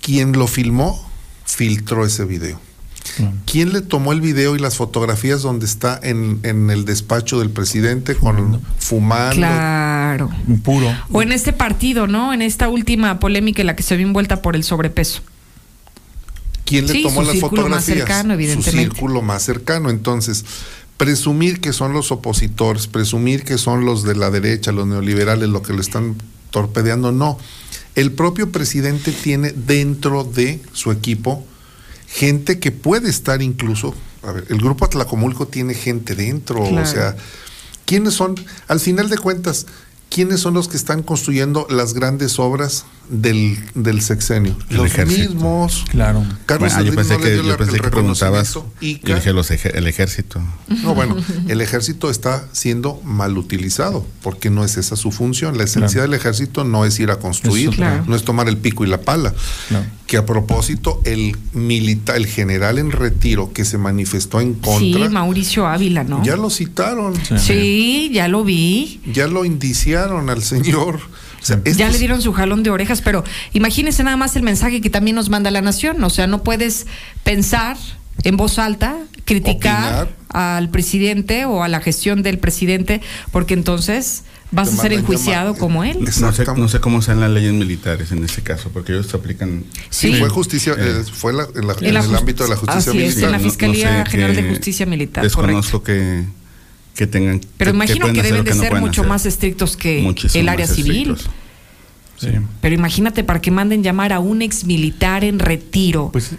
Quien 0.01 0.33
lo 0.33 0.47
filmó 0.47 1.09
filtró 1.45 2.05
ese 2.05 2.25
video. 2.25 2.59
¿Quién 3.45 3.73
le 3.73 3.81
tomó 3.81 4.13
el 4.13 4.21
video 4.21 4.55
y 4.55 4.59
las 4.59 4.77
fotografías 4.77 5.41
donde 5.41 5.65
está 5.65 5.99
en, 6.01 6.39
en 6.43 6.69
el 6.69 6.85
despacho 6.85 7.39
del 7.39 7.49
presidente 7.49 8.15
con 8.15 8.61
fumando? 8.79 9.35
Claro. 9.35 10.29
Puro. 10.63 10.91
O 11.11 11.21
en 11.21 11.31
este 11.31 11.53
partido, 11.53 12.07
¿no? 12.07 12.33
En 12.33 12.41
esta 12.41 12.69
última 12.69 13.19
polémica 13.19 13.61
en 13.61 13.67
la 13.67 13.75
que 13.75 13.83
se 13.83 13.95
vio 13.97 14.07
envuelta 14.07 14.41
por 14.41 14.55
el 14.55 14.63
sobrepeso. 14.63 15.21
¿Quién 16.65 16.87
le 16.87 16.93
Sí, 16.93 17.03
tomó 17.03 17.21
su 17.21 17.27
las 17.27 17.31
círculo 17.33 17.61
más 17.69 17.83
fotografías? 17.85 17.97
cercano, 17.97 18.29
Su 18.29 18.33
evidentemente. 18.35 18.83
círculo 18.95 19.21
más 19.21 19.43
cercano. 19.43 19.89
Entonces, 19.89 20.45
presumir 20.97 21.59
que 21.59 21.73
son 21.73 21.93
los 21.93 22.11
opositores, 22.11 22.87
presumir 22.87 23.43
que 23.43 23.57
son 23.57 23.85
los 23.85 24.03
de 24.03 24.15
la 24.15 24.31
derecha, 24.31 24.71
los 24.71 24.87
neoliberales, 24.87 25.49
lo 25.49 25.61
que 25.61 25.73
lo 25.73 25.81
están 25.81 26.15
torpedeando, 26.51 27.11
no. 27.11 27.37
El 27.95 28.11
propio 28.13 28.51
presidente 28.51 29.11
tiene 29.11 29.51
dentro 29.51 30.23
de 30.23 30.61
su 30.71 30.91
equipo 30.91 31.45
gente 32.13 32.59
que 32.59 32.71
puede 32.71 33.09
estar 33.09 33.41
incluso, 33.41 33.95
a 34.21 34.31
ver, 34.31 34.45
el 34.49 34.57
grupo 34.59 34.85
Atlacomulco 34.85 35.47
tiene 35.47 35.73
gente 35.73 36.13
dentro, 36.15 36.63
Claro. 36.63 36.83
o 36.83 36.85
sea, 36.85 37.15
¿quiénes 37.85 38.13
son, 38.13 38.35
al 38.67 38.79
final 38.79 39.09
de 39.09 39.17
cuentas, 39.17 39.65
quiénes 40.09 40.39
son 40.41 40.53
los 40.53 40.67
que 40.67 40.77
están 40.77 41.01
construyendo 41.03 41.65
las 41.69 41.93
grandes 41.93 42.37
obras 42.37 42.85
del, 43.09 43.57
del 43.73 44.01
sexenio? 44.01 44.55
El 44.69 44.77
los 44.77 44.85
ejército. 44.87 45.33
mismos. 45.33 45.85
Claro. 45.89 46.23
Carlos 46.45 46.71
Bueno, 46.73 46.89
yo 46.89 46.95
pensé 46.95 47.13
no 47.17 47.19
que, 47.23 47.31
dio 47.31 47.43
yo 47.43 47.49
la- 47.49 47.57
pensé 47.57 47.79
que 47.79 47.89
preguntabas. 47.89 48.53
Yo 48.53 48.65
dije 48.79 49.33
los 49.33 49.49
el 49.49 49.87
ejército. 49.87 50.39
No, 50.83 50.93
bueno, 50.93 51.15
el 51.47 51.61
ejército 51.61 52.09
está 52.11 52.45
siendo 52.51 53.01
mal 53.03 53.37
utilizado 53.37 54.05
porque 54.21 54.49
no 54.51 54.63
es 54.63 54.77
esa 54.77 54.95
su 54.95 55.11
función. 55.11 55.57
La 55.57 55.63
esencia 55.63 55.97
Claro. 56.01 56.11
del 56.11 56.19
ejército 56.19 56.63
no 56.63 56.85
es 56.85 56.99
ir 56.99 57.09
a 57.09 57.15
construir, 57.17 57.69
Eso, 57.69 57.77
claro. 57.77 58.03
no 58.07 58.15
es 58.15 58.23
tomar 58.23 58.47
el 58.47 58.57
pico 58.57 58.83
y 58.85 58.87
la 58.87 59.01
pala. 59.01 59.33
Que 60.05 60.17
a 60.17 60.25
propósito, 60.27 61.01
el 61.05 61.35
militar, 61.53 62.17
el 62.17 62.27
general 62.27 62.77
en 62.77 62.91
retiro 62.91 63.51
que 63.51 63.65
se 63.65 63.79
manifestó 63.79 64.41
en 64.41 64.53
contra, 64.53 64.79
Sí, 65.07 65.09
Mauricio 65.11 65.65
Ávila, 65.65 66.03
¿no? 66.03 66.23
ya 66.23 66.35
lo 66.35 66.51
citaron. 66.51 67.13
Sí, 67.39 68.11
ya 68.13 68.27
lo 68.27 68.43
vi. 68.43 69.01
Ya 69.11 69.25
lo 69.27 69.43
indiciaron 69.43 69.92
al 69.97 70.43
señor. 70.43 70.95
O 71.41 71.45
sea, 71.45 71.61
Ya 71.63 71.89
le 71.89 71.97
dieron 71.97 72.21
su 72.21 72.31
jalón 72.33 72.63
de 72.63 72.69
orejas, 72.69 73.01
pero 73.01 73.23
imagínese 73.53 74.03
nada 74.03 74.15
más 74.17 74.35
el 74.35 74.43
mensaje 74.43 74.79
que 74.81 74.89
también 74.89 75.15
nos 75.15 75.29
manda 75.29 75.51
la 75.51 75.61
nación. 75.61 76.01
O 76.03 76.09
sea, 76.09 76.25
no 76.27 76.43
puedes 76.43 76.87
pensar 77.23 77.77
en 78.23 78.37
voz 78.37 78.59
alta, 78.59 78.95
criticar 79.25 80.09
al 80.29 80.69
presidente 80.69 81.45
o 81.45 81.63
a 81.63 81.67
la 81.67 81.79
gestión 81.81 82.23
del 82.23 82.39
presidente, 82.39 83.01
porque 83.31 83.53
entonces 83.53 84.23
vas 84.51 84.69
Te 84.69 84.75
a 84.77 84.81
ser 84.83 84.93
enjuiciado 84.93 85.55
como 85.55 85.83
él. 85.83 85.97
No 86.01 86.31
sé, 86.31 86.45
no 86.55 86.67
sé 86.69 86.79
cómo 86.79 87.01
sean 87.01 87.19
las 87.19 87.29
leyes 87.31 87.53
militares 87.53 88.11
en 88.11 88.23
este 88.23 88.41
caso, 88.41 88.69
porque 88.71 88.93
ellos 88.93 89.07
se 89.07 89.17
aplican. 89.17 89.63
Sí, 89.89 90.13
fue 90.15 90.29
justicia, 90.29 90.75
eh, 90.77 91.03
fue 91.11 91.33
la- 91.33 91.47
en, 91.55 91.67
la- 91.67 91.73
En 91.73 91.85
en 91.87 91.93
la 91.95 91.99
el 92.01 92.15
ámbito 92.15 92.43
de 92.43 92.49
la 92.51 92.55
justicia 92.55 92.91
así 92.91 92.99
es, 92.99 93.15
militar. 93.15 93.23
en 93.25 93.31
la 93.31 93.37
No- 93.37 93.43
no 93.43 93.49
Fiscalía 93.49 94.05
sé 94.05 94.11
General 94.11 94.35
de 94.35 94.49
Justicia 94.49 94.85
Militar, 94.85 95.23
Desconozco 95.23 95.83
que, 95.83 96.23
que 96.95 97.07
tengan. 97.07 97.41
Pero 97.57 97.71
que- 97.71 97.75
imagino 97.77 98.05
que 98.13 98.21
deben 98.23 98.43
de 98.43 98.51
que 98.51 98.55
no 98.55 98.61
ser 98.63 98.75
mucho 98.79 99.01
hacer. 99.01 99.09
más 99.09 99.25
estrictos 99.25 99.75
que 99.77 100.01
Muchísimo 100.01 100.41
el 100.41 100.49
área 100.49 100.67
civil. 100.67 101.11
estrictos. 101.11 101.29
Pero 102.61 102.75
imagínate 102.75 103.23
para 103.23 103.41
que 103.41 103.51
manden 103.51 103.83
llamar 103.83 104.13
a 104.13 104.19
un 104.19 104.41
ex 104.41 104.63
militar 104.63 105.23
en 105.25 105.39
retiro. 105.39 106.09
Pues, 106.13 106.31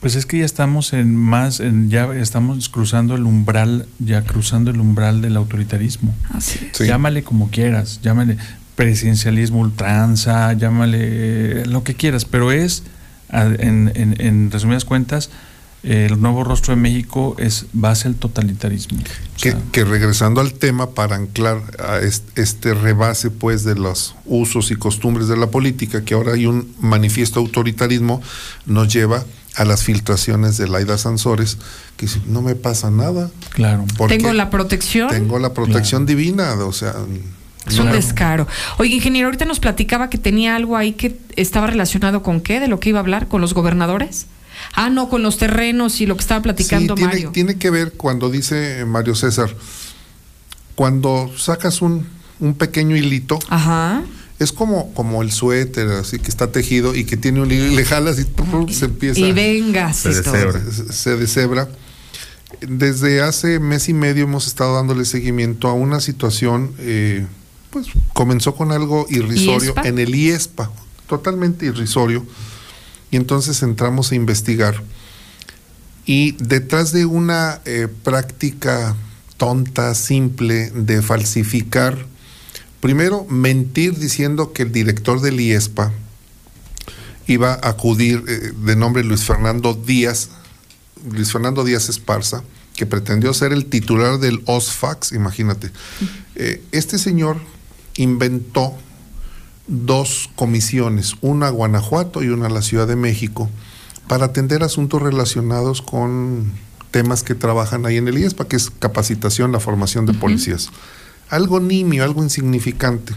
pues 0.00 0.16
es 0.16 0.26
que 0.26 0.38
ya 0.38 0.44
estamos 0.44 0.92
en 0.92 1.14
más, 1.14 1.60
en- 1.60 1.88
ya 1.90 2.12
estamos 2.14 2.68
cruzando 2.68 3.14
el 3.14 3.22
umbral, 3.24 3.86
ya 4.00 4.22
cruzando 4.22 4.70
el 4.72 4.80
umbral 4.80 5.20
del 5.22 5.36
autoritarismo. 5.36 6.14
Llámale 6.80 7.22
como 7.22 7.50
quieras, 7.50 8.00
llámale 8.02 8.38
presidencialismo 8.74 9.60
ultranza, 9.60 10.52
llámale 10.54 11.66
lo 11.66 11.84
que 11.84 11.94
quieras, 11.94 12.24
pero 12.24 12.50
es, 12.50 12.82
en- 13.30 13.92
en 13.94 14.50
resumidas 14.50 14.84
cuentas, 14.86 15.30
el 15.82 16.20
nuevo 16.20 16.44
rostro 16.44 16.74
de 16.74 16.80
México 16.80 17.36
es 17.38 17.66
base 17.72 18.06
al 18.06 18.14
totalitarismo. 18.14 18.98
que, 19.40 19.56
que 19.72 19.84
regresando 19.84 20.40
al 20.42 20.52
tema 20.52 20.90
para 20.90 21.16
anclar 21.16 21.62
a 21.78 21.98
este 22.00 22.74
rebase 22.74 23.30
pues 23.30 23.64
de 23.64 23.74
los 23.76 24.14
usos 24.26 24.70
y 24.70 24.76
costumbres 24.76 25.28
de 25.28 25.38
la 25.38 25.46
política 25.50 26.04
que 26.04 26.14
ahora 26.14 26.34
hay 26.34 26.46
un 26.46 26.74
manifiesto 26.80 27.40
autoritarismo 27.40 28.20
nos 28.66 28.92
lleva 28.92 29.24
a 29.56 29.64
las 29.64 29.82
filtraciones 29.82 30.58
de 30.58 30.68
Laida 30.68 30.98
Sansores 30.98 31.56
que 31.96 32.06
dice, 32.06 32.20
no 32.26 32.42
me 32.42 32.54
pasa 32.54 32.90
nada 32.90 33.30
claro 33.50 33.86
porque 33.96 34.18
Tengo 34.18 34.32
la 34.34 34.50
protección. 34.50 35.08
tengo 35.08 35.38
la 35.38 35.54
protección 35.54 36.04
divina 36.04 36.54
o 36.54 36.72
sea 36.72 36.94
Es 37.66 37.78
un 37.78 37.90
descaro. 37.92 38.46
Oye, 38.78 38.94
ingeniero, 38.94 39.28
ahorita 39.28 39.44
nos 39.44 39.60
platicaba 39.60 40.10
que 40.10 40.18
tenía 40.18 40.56
algo 40.56 40.76
ahí 40.76 40.92
que 40.92 41.18
estaba 41.36 41.66
relacionado 41.66 42.22
con 42.22 42.40
qué, 42.40 42.58
de 42.58 42.68
lo 42.68 42.80
que 42.80 42.88
iba 42.88 42.98
a 42.98 43.02
hablar, 43.02 43.28
con 43.28 43.40
los 43.40 43.54
gobernadores. 43.54 44.26
Ah, 44.74 44.90
no, 44.90 45.08
con 45.08 45.22
los 45.22 45.36
terrenos 45.36 46.00
y 46.00 46.06
lo 46.06 46.16
que 46.16 46.22
estaba 46.22 46.42
platicando 46.42 46.94
Sí, 46.94 47.00
tiene, 47.00 47.12
Mario. 47.12 47.30
tiene 47.32 47.58
que 47.58 47.70
ver 47.70 47.92
cuando 47.92 48.30
dice 48.30 48.84
Mario 48.86 49.14
César, 49.14 49.54
cuando 50.74 51.30
sacas 51.36 51.82
un, 51.82 52.06
un 52.38 52.54
pequeño 52.54 52.96
hilito, 52.96 53.38
es 54.38 54.52
como, 54.52 54.94
como 54.94 55.22
el 55.22 55.30
suéter, 55.32 55.88
así 55.88 56.18
que 56.18 56.28
está 56.28 56.50
tejido 56.50 56.94
y 56.94 57.04
que 57.04 57.18
tiene 57.18 57.42
un 57.42 57.50
hilo 57.50 57.66
y 57.66 57.76
le 57.76 57.84
jalas 57.84 58.18
y 58.18 58.24
¡pum! 58.24 58.68
se 58.68 58.86
empieza. 58.86 59.20
Y 59.20 59.32
venga, 59.32 59.92
se 59.92 60.08
deshebra. 61.16 61.68
Desde 62.66 63.20
hace 63.22 63.60
mes 63.60 63.88
y 63.88 63.94
medio 63.94 64.24
hemos 64.24 64.46
estado 64.46 64.74
dándole 64.74 65.04
seguimiento 65.04 65.68
a 65.68 65.72
una 65.74 66.00
situación, 66.00 66.72
eh, 66.78 67.26
pues 67.70 67.86
comenzó 68.12 68.54
con 68.56 68.72
algo 68.72 69.06
irrisorio 69.08 69.72
¿IESPA? 69.74 69.88
en 69.88 69.98
el 69.98 70.14
IESPA, 70.14 70.70
totalmente 71.06 71.66
irrisorio. 71.66 72.26
Y 73.10 73.16
entonces 73.16 73.62
entramos 73.62 74.12
a 74.12 74.14
investigar. 74.14 74.82
Y 76.06 76.32
detrás 76.32 76.92
de 76.92 77.06
una 77.06 77.60
eh, 77.64 77.88
práctica 78.02 78.96
tonta, 79.36 79.94
simple, 79.94 80.70
de 80.70 81.02
falsificar, 81.02 82.06
primero 82.80 83.24
mentir 83.26 83.98
diciendo 83.98 84.52
que 84.52 84.62
el 84.62 84.72
director 84.72 85.20
del 85.20 85.40
IESPA 85.40 85.92
iba 87.26 87.52
a 87.54 87.68
acudir 87.68 88.24
eh, 88.26 88.52
de 88.64 88.76
nombre 88.76 89.04
Luis 89.04 89.24
Fernando 89.24 89.74
Díaz, 89.74 90.30
Luis 91.10 91.32
Fernando 91.32 91.64
Díaz 91.64 91.88
Esparza, 91.88 92.42
que 92.74 92.86
pretendió 92.86 93.32
ser 93.34 93.52
el 93.52 93.66
titular 93.66 94.18
del 94.18 94.42
OSFAX, 94.46 95.12
imagínate. 95.12 95.70
Eh, 96.34 96.62
este 96.72 96.98
señor 96.98 97.38
inventó 97.96 98.76
dos 99.70 100.28
comisiones, 100.34 101.14
una 101.20 101.46
a 101.46 101.50
Guanajuato 101.50 102.22
y 102.22 102.28
una 102.28 102.46
a 102.46 102.50
la 102.50 102.60
Ciudad 102.60 102.88
de 102.88 102.96
México, 102.96 103.48
para 104.08 104.26
atender 104.26 104.64
asuntos 104.64 105.00
relacionados 105.00 105.80
con 105.80 106.52
temas 106.90 107.22
que 107.22 107.36
trabajan 107.36 107.86
ahí 107.86 107.96
en 107.96 108.08
el 108.08 108.18
IESPA, 108.18 108.48
que 108.48 108.56
es 108.56 108.70
capacitación, 108.70 109.52
la 109.52 109.60
formación 109.60 110.06
de 110.06 110.14
policías. 110.14 110.70
Algo 111.28 111.60
nimio, 111.60 112.02
algo 112.02 112.24
insignificante. 112.24 113.14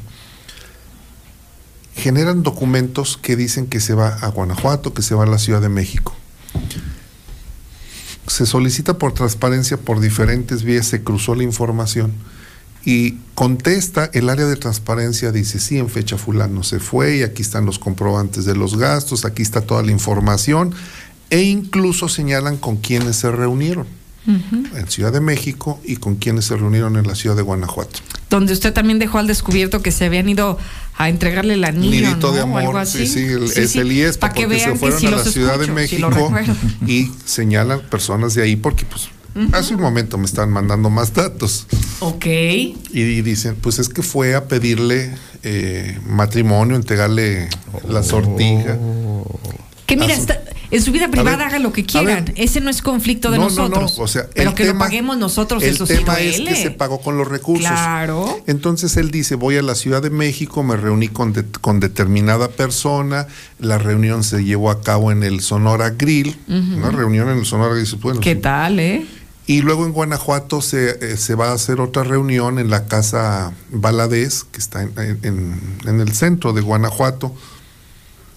Generan 1.95 2.43
documentos 2.43 3.17
que 3.17 3.35
dicen 3.35 3.65
que 3.65 3.79
se 3.79 3.95
va 3.95 4.09
a 4.09 4.27
Guanajuato, 4.27 4.93
que 4.93 5.01
se 5.01 5.15
va 5.15 5.23
a 5.23 5.27
la 5.27 5.39
Ciudad 5.39 5.61
de 5.61 5.69
México. 5.69 6.15
Se 8.27 8.45
solicita 8.45 8.99
por 8.99 9.13
transparencia 9.13 9.77
por 9.77 9.99
diferentes 9.99 10.63
vías, 10.63 10.85
se 10.85 11.03
cruzó 11.03 11.33
la 11.33 11.43
información 11.43 12.13
Y 12.85 13.15
contesta, 13.33 14.09
el 14.13 14.27
área 14.29 14.45
de 14.45 14.55
transparencia 14.57 15.31
dice, 15.31 15.59
sí, 15.59 15.77
en 15.77 15.89
fecha 15.89 16.17
fulano 16.17 16.63
se 16.63 16.79
fue 16.79 17.17
y 17.17 17.23
aquí 17.23 17.41
están 17.41 17.65
los 17.65 17.79
comprobantes 17.79 18.43
de 18.45 18.55
los 18.55 18.77
gastos, 18.77 19.23
aquí 19.23 19.41
está 19.41 19.61
toda 19.61 19.83
la 19.83 19.91
información 19.91 20.73
e 21.29 21.41
incluso 21.43 22.09
señalan 22.09 22.57
con 22.57 22.77
quienes 22.77 23.15
se 23.15 23.31
reunieron 23.31 23.87
en 24.25 24.87
Ciudad 24.89 25.11
de 25.11 25.19
México 25.19 25.81
y 25.83 25.97
con 25.97 26.15
quienes 26.15 26.45
se 26.45 26.55
reunieron 26.55 26.95
en 26.95 27.05
la 27.07 27.13
ciudad 27.15 27.35
de 27.35 27.41
Guanajuato. 27.41 27.99
Donde 28.29 28.53
usted 28.53 28.71
también 28.71 28.97
dejó 28.97 29.17
al 29.17 29.27
descubierto 29.27 29.81
que 29.81 29.91
se 29.91 30.05
habían 30.05 30.29
ido 30.29 30.57
a 30.97 31.09
entregarle 31.09 31.55
el 31.55 31.63
anillo, 31.65 32.07
Nidito 32.09 32.27
¿no? 32.29 32.33
de 32.33 32.41
O 32.41 32.43
algo 32.57 32.57
amor, 32.59 32.77
así. 32.77 33.05
sí, 33.05 33.07
sí, 33.07 33.19
el- 33.25 33.49
Sí, 33.49 33.59
es 33.61 33.71
sí, 33.71 33.79
el 33.79 33.91
IESPA, 33.91 34.27
pa' 34.29 34.33
que 34.33 34.43
porque 34.43 34.55
vean 34.55 34.67
se 34.67 34.73
que 34.73 34.79
fueron 34.79 34.99
sí 34.99 35.07
a 35.07 35.11
la 35.11 35.23
Ciudad 35.25 35.57
de 35.59 35.65
escucho, 35.65 35.87
sí 35.87 35.97
México 35.97 36.33
y 36.87 37.11
señalan 37.25 37.81
personas 37.89 38.33
de 38.33 38.43
ahí 38.43 38.55
porque 38.55 38.85
pues 38.85 39.09
hace 39.51 39.75
un 39.75 39.81
momento 39.81 40.17
me 40.17 40.25
están 40.25 40.49
mandando 40.51 40.89
más 40.89 41.13
datos 41.13 41.65
Ok. 41.99 42.25
y 42.25 43.21
dicen, 43.21 43.55
pues 43.59 43.79
es 43.79 43.89
que 43.89 44.01
fue 44.03 44.35
a 44.35 44.45
pedirle 44.47 45.13
eh, 45.43 45.99
matrimonio, 46.07 46.75
entregarle 46.75 47.49
la 47.87 48.03
sortija. 48.03 48.77
Que 49.85 49.97
mira, 49.97 50.15
su- 50.15 50.21
está- 50.21 50.41
en 50.71 50.81
su 50.81 50.91
vida 50.91 51.07
privada 51.11 51.37
ver, 51.37 51.47
haga 51.47 51.59
lo 51.59 51.71
que 51.71 51.85
quieran. 51.85 52.25
ver. 52.25 52.33
Ese 52.35 52.59
no 52.61 52.69
es 52.71 52.81
conflicto 52.81 53.29
de 53.29 53.37
No, 53.37 53.49
no, 53.49 53.55
no, 53.55 53.69
nosotros. 53.69 53.99
o 53.99 54.07
sea, 54.07 54.27
pero 54.33 54.49
el 54.51 54.55
que 54.55 54.63
lo 54.63 54.71
tema- 54.71 54.85
paguemos 54.85 55.17
nosotros, 55.17 55.61
el 55.61 55.69
eso 55.75 55.85
sí 55.85 55.95
tema 55.97 56.15
es 56.19 56.39
que 56.41 56.55
se 56.55 56.71
pagó 56.71 56.99
con 57.01 57.15
los 57.17 57.27
recursos. 57.27 57.67
Claro. 57.69 58.41
Entonces 58.47 58.95
él 58.97 59.11
dice, 59.11 59.35
voy 59.35 59.57
a 59.57 59.61
la 59.61 59.75
Ciudad 59.75 60.01
de 60.01 60.09
México, 60.09 60.63
me 60.63 60.75
reuní 60.77 61.09
con, 61.09 61.33
de- 61.33 61.43
con 61.61 61.79
determinada 61.79 62.47
persona, 62.49 63.27
la 63.59 63.77
reunión 63.77 64.23
se 64.23 64.43
llevó 64.45 64.71
a 64.71 64.81
cabo 64.81 65.11
en 65.11 65.21
el 65.23 65.41
Sonora 65.41 65.91
Grill, 65.91 66.35
una 66.47 66.89
reunión 66.89 67.29
en 67.29 67.39
el 67.39 67.45
Sonora 67.45 67.75
Grill, 67.75 67.95
bueno, 68.01 68.19
¿Qué 68.21 68.33
sí. 68.35 68.41
tal, 68.41 68.79
eh? 68.79 69.05
Y 69.45 69.61
luego 69.61 69.85
en 69.85 69.91
Guanajuato 69.91 70.61
se, 70.61 70.91
eh, 71.13 71.17
se 71.17 71.35
va 71.35 71.49
a 71.49 71.53
hacer 71.53 71.81
otra 71.81 72.03
reunión 72.03 72.59
en 72.59 72.69
la 72.69 72.85
Casa 72.85 73.51
Valadez, 73.71 74.45
que 74.45 74.59
está 74.59 74.83
en, 74.83 74.93
en- 75.23 75.59
en 75.85 75.99
el 75.99 76.13
centro 76.13 76.53
de 76.53 76.61
Guanajuato. 76.61 77.33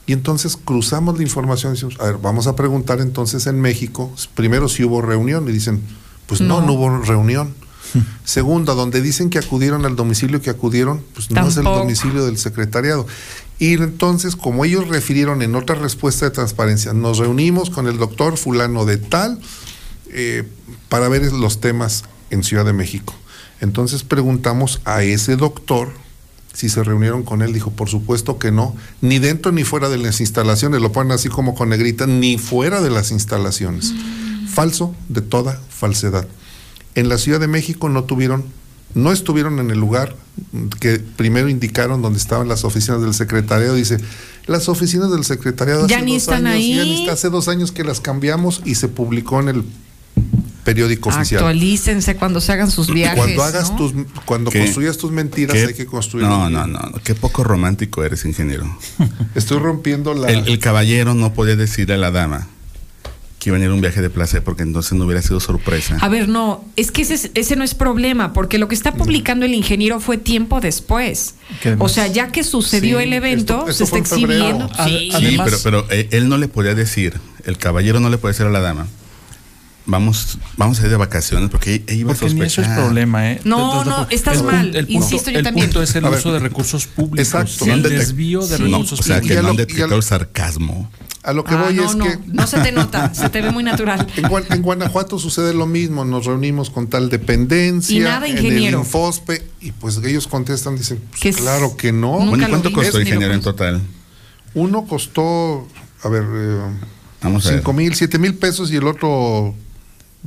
Y 0.06 0.12
entonces 0.12 0.56
cruzamos 0.56 1.16
la 1.16 1.22
información 1.22 1.72
y 1.72 1.74
decimos, 1.76 1.96
a 2.00 2.04
ver, 2.06 2.18
vamos 2.18 2.46
a 2.48 2.56
preguntar 2.56 3.00
entonces 3.00 3.46
en 3.46 3.60
México, 3.60 4.12
primero 4.34 4.68
si 4.68 4.84
hubo 4.84 5.00
reunión, 5.02 5.48
y 5.48 5.52
dicen, 5.52 5.80
pues 6.26 6.40
no, 6.40 6.60
No. 6.60 6.66
no, 6.66 6.72
hubo 6.74 6.98
reunión. 7.02 7.54
Segunda, 8.24 8.74
donde 8.74 9.00
dicen 9.00 9.30
que 9.30 9.38
acudieron 9.38 9.84
al 9.86 9.94
domicilio 9.94 10.42
que 10.42 10.50
acudieron, 10.50 11.02
pues 11.14 11.30
no 11.30 11.46
es 11.46 11.56
el 11.56 11.64
domicilio 11.64 12.24
del 12.26 12.36
secretariado. 12.36 13.06
Y 13.60 13.74
entonces, 13.74 14.34
como 14.36 14.64
ellos 14.64 14.88
refirieron 14.88 15.40
en 15.42 15.54
otra 15.54 15.76
respuesta 15.76 16.24
de 16.26 16.30
transparencia, 16.32 16.92
nos 16.92 17.18
reunimos 17.18 17.70
con 17.70 17.86
el 17.86 17.96
doctor 17.96 18.36
fulano 18.36 18.84
de 18.84 18.96
tal 18.98 19.40
eh, 20.12 20.44
para 20.88 21.08
ver 21.08 21.32
los 21.32 21.60
temas 21.60 22.04
en 22.30 22.42
Ciudad 22.44 22.64
de 22.64 22.72
México. 22.72 23.14
Entonces 23.60 24.02
preguntamos 24.02 24.80
a 24.84 25.02
ese 25.02 25.36
doctor 25.36 25.90
si 26.52 26.68
se 26.68 26.82
reunieron 26.82 27.22
con 27.22 27.42
él. 27.42 27.52
Dijo, 27.52 27.70
por 27.70 27.88
supuesto 27.88 28.38
que 28.38 28.50
no, 28.52 28.74
ni 29.00 29.18
dentro 29.18 29.52
ni 29.52 29.64
fuera 29.64 29.88
de 29.88 29.98
las 29.98 30.20
instalaciones, 30.20 30.80
lo 30.80 30.92
ponen 30.92 31.12
así 31.12 31.28
como 31.28 31.54
con 31.54 31.68
negrita, 31.70 32.06
ni 32.06 32.38
fuera 32.38 32.80
de 32.80 32.90
las 32.90 33.10
instalaciones. 33.10 33.92
Falso 34.48 34.94
de 35.08 35.20
toda 35.22 35.60
falsedad. 35.68 36.26
En 36.94 37.08
la 37.08 37.18
Ciudad 37.18 37.40
de 37.40 37.46
México 37.48 37.88
no 37.90 38.04
tuvieron, 38.04 38.44
no 38.94 39.12
estuvieron 39.12 39.58
en 39.58 39.70
el 39.70 39.78
lugar 39.78 40.16
que 40.80 40.98
primero 40.98 41.48
indicaron 41.50 42.00
donde 42.00 42.18
estaban 42.18 42.48
las 42.48 42.64
oficinas 42.64 43.02
del 43.02 43.12
secretariado. 43.12 43.74
Dice, 43.74 43.98
las 44.46 44.68
oficinas 44.70 45.10
del 45.10 45.24
secretariado 45.24 45.86
Ya 45.88 45.96
hace 45.96 46.04
ni 46.06 46.12
dos 46.14 46.22
están 46.22 46.46
años, 46.46 46.66
ya 46.76 46.82
ahí. 46.82 46.88
ni 46.90 47.00
está- 47.02 47.12
hace 47.12 47.28
dos 47.28 47.48
años 47.48 47.70
que 47.72 47.84
las 47.84 48.00
cambiamos 48.00 48.62
y 48.64 48.76
se 48.76 48.88
publicó 48.88 49.40
en 49.40 49.48
el 49.48 49.64
periódico 50.66 51.08
oficial. 51.08 51.38
Actualícense 51.38 52.16
cuando 52.16 52.40
se 52.42 52.52
hagan 52.52 52.70
sus 52.70 52.92
viajes. 52.92 53.16
Cuando 53.18 53.42
hagas 53.42 53.70
¿no? 53.70 53.76
tus, 53.78 53.92
cuando 54.26 54.50
¿Qué? 54.50 54.58
construyas 54.58 54.98
tus 54.98 55.10
mentiras 55.12 55.56
¿Qué? 55.56 55.64
hay 55.68 55.74
que 55.74 55.86
construir. 55.86 56.26
No, 56.26 56.50
no, 56.50 56.66
no, 56.66 56.78
no, 56.78 57.00
qué 57.02 57.14
poco 57.14 57.42
romántico 57.44 58.04
eres, 58.04 58.24
ingeniero. 58.26 58.66
Estoy 59.34 59.58
rompiendo 59.60 60.12
la. 60.12 60.28
El, 60.28 60.46
el 60.48 60.58
caballero 60.58 61.14
no 61.14 61.32
podía 61.32 61.56
decirle 61.56 61.94
a 61.94 61.98
la 61.98 62.10
dama 62.10 62.48
que 63.38 63.50
iba 63.50 63.56
a 63.56 63.60
venir 63.60 63.72
un 63.72 63.80
viaje 63.80 64.02
de 64.02 64.10
placer 64.10 64.42
porque 64.42 64.64
entonces 64.64 64.94
no 64.94 65.04
hubiera 65.04 65.22
sido 65.22 65.38
sorpresa. 65.38 65.98
A 66.00 66.08
ver, 66.08 66.28
no, 66.28 66.64
es 66.74 66.90
que 66.90 67.02
ese, 67.02 67.14
es- 67.14 67.30
ese 67.34 67.54
no 67.54 67.62
es 67.62 67.74
problema, 67.74 68.32
porque 68.32 68.58
lo 68.58 68.66
que 68.66 68.74
está 68.74 68.94
publicando 68.94 69.46
el 69.46 69.54
ingeniero 69.54 70.00
fue 70.00 70.18
tiempo 70.18 70.60
después. 70.60 71.34
O 71.78 71.88
sea, 71.88 72.08
ya 72.08 72.32
que 72.32 72.42
sucedió 72.42 72.98
Sí, 72.98 73.04
el 73.04 73.12
evento, 73.12 73.68
esto- 73.68 73.70
esto 73.70 73.86
se 73.86 73.98
está 73.98 73.98
exhibiendo. 73.98 74.68
Sí, 74.84 75.10
pero, 75.44 75.56
pero 75.62 75.86
eh, 75.90 76.08
él 76.10 76.28
no 76.28 76.38
le 76.38 76.48
podía 76.48 76.74
decir, 76.74 77.20
el 77.44 77.56
caballero 77.58 78.00
no 78.00 78.10
le 78.10 78.18
puede 78.18 78.32
decir 78.32 78.46
a 78.46 78.50
la 78.50 78.60
dama, 78.60 78.88
vamos, 79.86 80.38
vamos 80.56 80.80
a 80.80 80.82
ir 80.84 80.90
de 80.90 80.96
vacaciones 80.96 81.48
porque 81.50 81.74
ella 81.86 81.92
iba 81.94 82.12
a 82.12 82.16
Porque 82.16 82.34
ni 82.34 82.40
eso 82.42 82.46
es 82.60 82.66
sospechar. 82.66 82.76
problema, 82.84 83.30
¿eh? 83.32 83.40
No, 83.44 83.84
no, 83.84 84.06
estás 84.10 84.38
el 84.38 84.44
mal. 84.44 84.66
el 84.76 84.86
punto- 84.86 84.92
Insisto 85.04 85.30
yo 85.30 85.38
el 85.38 85.44
también. 85.44 85.66
punto 85.68 85.82
es 85.82 85.94
el 85.94 86.04
A 86.04 86.10
ver, 86.10 86.18
uso 86.18 86.32
de 86.32 86.38
recursos 86.40 86.86
públicos. 86.86 87.20
exacto, 87.20 87.64
El 87.66 87.82
no 87.82 87.88
desvío 87.88 88.46
de 88.46 88.56
Sí. 88.56 88.62
recursos 88.64 89.00
O 89.00 89.02
sea, 89.02 89.16
que 89.16 89.22
públicos. 89.22 89.42
no 89.44 89.50
han 89.50 89.56
detectado 89.56 89.88
lo- 89.88 89.96
el 89.96 90.02
sarcasmo. 90.02 90.90
A 91.22 91.32
lo 91.32 91.42
que 91.42 91.54
Ah, 91.54 91.62
voy 91.64 91.74
no, 91.74 91.84
es 91.90 91.96
no, 91.96 92.04
que 92.04 92.18
no 92.26 92.46
se 92.46 92.58
te 92.60 92.70
nota, 92.70 93.12
se 93.14 93.28
te 93.30 93.42
ve 93.42 93.50
muy 93.50 93.64
natural. 93.64 94.06
en, 94.16 94.24
Gua- 94.26 94.44
en 94.48 94.62
Guanajuato 94.62 95.18
sucede 95.18 95.54
lo 95.54 95.66
mismo. 95.66 96.04
Nos 96.04 96.24
reunimos 96.26 96.70
con 96.70 96.86
tal 96.88 97.08
dependencia 97.10 97.96
Y 97.96 97.98
nada, 98.00 98.26
en 98.28 98.36
ingeniero. 98.38 98.78
el 98.78 98.84
Infospe 98.84 99.44
y 99.60 99.72
pues 99.72 99.98
ellos 100.04 100.28
contestan, 100.28 100.76
dicen, 100.76 101.00
pues, 101.10 101.20
Que 101.20 101.28
es- 101.30 101.36
claro 101.36 101.76
que 101.76 101.90
no. 101.92 102.18
Bueno, 102.18 102.46
¿cuánto 102.48 102.72
costó, 102.72 103.00
ingeniero, 103.00 103.34
en 103.34 103.40
total? 103.40 103.82
Uno 104.54 104.86
costó, 104.86 105.66
a 106.04 106.08
ver, 106.08 106.22
eh, 106.32 106.60
Vamos 107.22 107.44
a 107.46 107.50
ver. 107.50 107.58
cinco 107.58 107.72
mil, 107.72 107.94
siete 107.96 108.18
mil 108.20 108.34
pesos 108.34 108.70
y 108.70 108.76
el 108.76 108.86
otro 108.86 109.52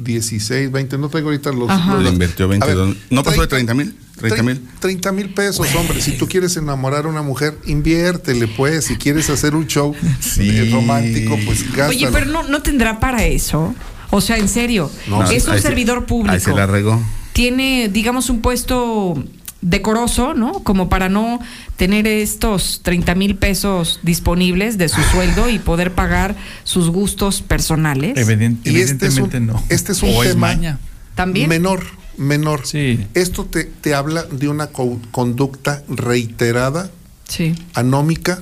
16, 0.03 0.71
20. 0.71 0.97
No 0.97 1.09
traigo 1.09 1.29
ahorita 1.29 1.51
los. 1.51 1.67
Los- 1.69 2.03
Le 2.03 2.09
invirtió 2.09 2.45
A 2.45 2.49
ver, 2.49 2.59
22. 2.61 2.95
¿No 3.09 3.23
pasó 3.23 3.41
de 3.41 3.47
30 3.47 3.73
mil? 3.73 3.95
30 4.17 4.43
mil. 4.43 4.61
30 4.79 5.11
mil 5.13 5.33
pesos, 5.33 5.67
hombre. 5.75 6.01
Si 6.01 6.17
tú 6.17 6.27
quieres 6.27 6.57
enamorar 6.57 7.05
a 7.05 7.07
una 7.09 7.21
mujer, 7.21 7.57
inviértele, 7.65 8.47
pues. 8.47 8.85
Si 8.85 8.95
quieres 8.97 9.29
hacer 9.29 9.55
un 9.55 9.67
show 9.67 9.95
Sí. 10.19 10.49
eh, 10.49 10.69
romántico, 10.71 11.37
pues 11.45 11.63
gástalo. 11.67 11.89
Oye, 11.89 12.07
pero 12.11 12.25
no, 12.25 12.43
no 12.43 12.61
tendrá 12.61 12.99
para 12.99 13.23
eso. 13.25 13.73
O 14.11 14.21
sea, 14.21 14.37
en 14.37 14.49
serio, 14.49 14.91
No, 15.07 15.23
es 15.23 15.45
un 15.45 15.51
ahí 15.53 15.59
se- 15.59 15.61
servidor 15.67 16.05
público. 16.05 16.33
Ahí 16.33 16.39
se 16.41 16.51
la 16.53 16.65
regó. 16.65 17.01
tiene, 17.33 17.89
digamos, 17.93 18.29
un 18.29 18.41
puesto 18.41 19.23
decoroso, 19.61 20.33
¿no? 20.33 20.63
Como 20.63 20.87
para 20.89 21.09
no 21.09 21.39
tener 21.75 22.07
estos 22.07 22.79
30 22.83 23.15
mil 23.15 23.35
pesos 23.35 23.99
disponibles 24.03 24.77
de 24.77 24.87
su 24.89 25.01
sueldo 25.01 25.49
y 25.49 25.59
poder 25.59 25.93
pagar 25.93 26.35
sus 26.63 26.89
gustos 26.89 27.41
personales. 27.41 28.15
Evident- 28.17 28.59
Y 28.65 28.79
este 28.79 29.07
es 29.07 29.17
un, 29.17 29.25
evidentemente 29.25 29.39
no. 29.41 29.63
este 29.69 29.91
es 29.91 30.01
un 30.03 30.15
O 30.15 30.21
tema 30.23 30.47
maña. 30.47 30.79
También. 31.15 31.49
menor, 31.49 31.83
menor. 32.17 32.65
Sí. 32.65 33.05
Esto 33.13 33.45
te, 33.45 33.65
te 33.65 33.93
habla 33.93 34.23
de 34.23 34.47
una 34.47 34.67
co- 34.67 34.99
conducta 35.11 35.83
reiterada, 35.89 36.89
Sí. 37.27 37.53
anómica, 37.73 38.41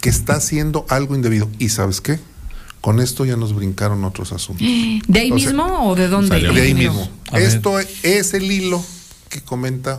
que 0.00 0.10
está 0.10 0.34
haciendo 0.34 0.84
algo 0.90 1.14
indebido. 1.16 1.48
¿Y 1.58 1.70
sabes 1.70 2.00
qué? 2.00 2.20
Con 2.80 3.00
esto 3.00 3.24
ya 3.24 3.36
nos 3.36 3.54
brincaron 3.54 4.04
otros 4.04 4.32
asuntos. 4.32 4.64
¿De 5.08 5.18
ahí 5.20 5.32
O 5.32 5.38
sea, 5.38 5.48
mismo 5.48 5.88
o 5.90 5.96
de 5.96 6.06
dónde? 6.08 6.28
salió 6.28 6.52
De 6.52 6.60
ahí 6.62 6.74
mismo. 6.74 7.08
A 7.32 7.38
ver. 7.38 7.48
Esto 7.48 7.78
es 7.80 8.34
el 8.34 8.52
hilo 8.52 8.84
que 9.28 9.40
comenta 9.40 9.98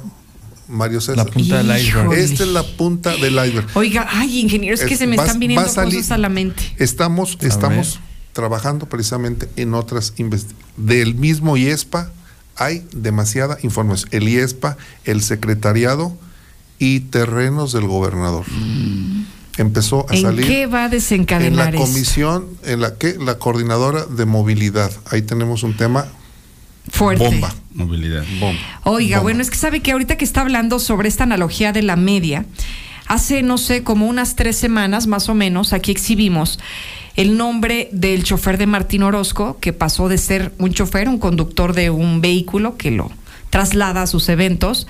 Mario 0.69 1.01
César. 1.01 1.17
La 1.17 1.25
punta 1.25 1.57
del 1.63 1.81
iceberg. 1.81 2.13
Esta 2.13 2.43
es 2.43 2.49
la 2.49 2.63
punta 2.63 3.09
del 3.17 3.33
iceberg. 3.33 3.67
Oiga, 3.73 4.07
ay, 4.09 4.39
ingeniero, 4.39 4.73
es 4.75 4.83
que 4.83 4.95
se 4.95 5.07
me 5.07 5.17
va- 5.17 5.25
están 5.25 5.39
viniendo 5.39 5.63
va 5.65 5.69
a 5.69 5.73
salir- 5.73 5.95
cosas 5.97 6.11
a 6.11 6.17
la 6.17 6.29
mente. 6.29 6.63
Estamos, 6.77 7.37
A 7.41 7.47
estamos 7.47 7.95
ver. 7.95 8.03
trabajando 8.33 8.85
precisamente 8.87 9.49
en 9.55 9.73
otras 9.73 10.13
investigaciones. 10.17 10.69
Del 10.77 11.15
mismo 11.15 11.57
IESPA 11.57 12.11
hay 12.55 12.85
demasiada 12.93 13.57
información. 13.63 14.09
El 14.13 14.29
IESPA, 14.29 14.77
el 15.05 15.21
secretariado 15.23 16.15
y 16.77 17.01
terrenos 17.01 17.73
del 17.73 17.85
gobernador. 17.87 18.45
Empezó 19.57 20.05
a 20.09 20.15
¿En 20.15 20.21
salir 20.21 20.47
qué 20.47 20.67
va 20.67 20.83
a 20.83 20.85
en 20.85 20.91
desencadenar 20.91 21.73
la 21.73 21.79
eso? 21.81 21.85
comisión, 21.91 22.45
en 22.63 22.79
la 22.79 22.95
que 22.95 23.15
la 23.19 23.37
coordinadora 23.37 24.05
de 24.05 24.25
movilidad. 24.25 24.89
Ahí 25.11 25.21
tenemos 25.21 25.63
un 25.63 25.75
tema 25.75 26.05
Fuerte. 26.89 27.23
bomba, 27.25 27.53
Movilidad. 27.79 28.23
Oiga, 28.83 29.19
bueno, 29.19 29.41
es 29.41 29.49
que 29.49 29.55
sabe 29.55 29.79
que 29.79 29.91
ahorita 29.93 30.17
que 30.17 30.25
está 30.25 30.41
hablando 30.41 30.79
sobre 30.79 31.07
esta 31.07 31.23
analogía 31.23 31.71
de 31.71 31.81
la 31.81 31.95
media, 31.95 32.45
hace, 33.07 33.41
no 33.41 33.57
sé, 33.57 33.83
como 33.83 34.07
unas 34.07 34.35
tres 34.35 34.57
semanas 34.57 35.07
más 35.07 35.29
o 35.29 35.33
menos, 35.33 35.73
aquí 35.73 35.91
exhibimos 35.91 36.59
el 37.15 37.37
nombre 37.37 37.89
del 37.91 38.23
chofer 38.23 38.57
de 38.57 38.67
Martín 38.67 39.03
Orozco, 39.03 39.57
que 39.59 39.73
pasó 39.73 40.09
de 40.09 40.17
ser 40.17 40.53
un 40.57 40.71
chofer, 40.71 41.07
un 41.09 41.19
conductor 41.19 41.73
de 41.73 41.89
un 41.89 42.21
vehículo 42.21 42.77
que 42.77 42.91
lo 42.91 43.11
traslada 43.49 44.03
a 44.03 44.07
sus 44.07 44.29
eventos, 44.29 44.85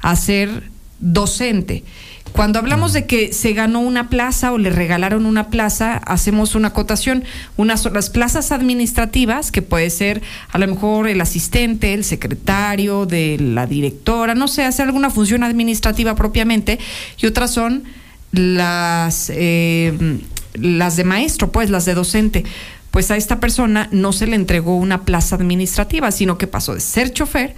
a 0.00 0.16
ser 0.16 0.64
docente. 0.98 1.84
Cuando 2.32 2.58
hablamos 2.58 2.92
de 2.92 3.06
que 3.06 3.32
se 3.32 3.52
ganó 3.52 3.80
una 3.80 4.08
plaza 4.08 4.52
o 4.52 4.58
le 4.58 4.70
regalaron 4.70 5.26
una 5.26 5.48
plaza, 5.48 5.96
hacemos 5.96 6.54
una 6.54 6.68
acotación. 6.68 7.24
Unas 7.56 7.82
son 7.82 7.94
las 7.94 8.08
plazas 8.08 8.52
administrativas, 8.52 9.50
que 9.50 9.62
puede 9.62 9.90
ser 9.90 10.22
a 10.50 10.58
lo 10.58 10.66
mejor 10.66 11.08
el 11.08 11.20
asistente, 11.20 11.92
el 11.92 12.04
secretario, 12.04 13.06
de 13.06 13.38
la 13.40 13.66
directora, 13.66 14.34
no 14.34 14.48
sé, 14.48 14.64
hacer 14.64 14.86
alguna 14.86 15.10
función 15.10 15.42
administrativa 15.42 16.14
propiamente, 16.14 16.78
y 17.18 17.26
otras 17.26 17.52
son 17.52 17.84
las, 18.32 19.30
eh, 19.34 20.20
las 20.54 20.96
de 20.96 21.04
maestro, 21.04 21.50
pues 21.50 21.70
las 21.70 21.84
de 21.84 21.94
docente. 21.94 22.44
Pues 22.90 23.10
a 23.10 23.16
esta 23.16 23.38
persona 23.38 23.88
no 23.92 24.12
se 24.12 24.26
le 24.26 24.36
entregó 24.36 24.76
una 24.76 25.04
plaza 25.04 25.36
administrativa, 25.36 26.10
sino 26.10 26.38
que 26.38 26.46
pasó 26.46 26.74
de 26.74 26.80
ser 26.80 27.12
chofer 27.12 27.54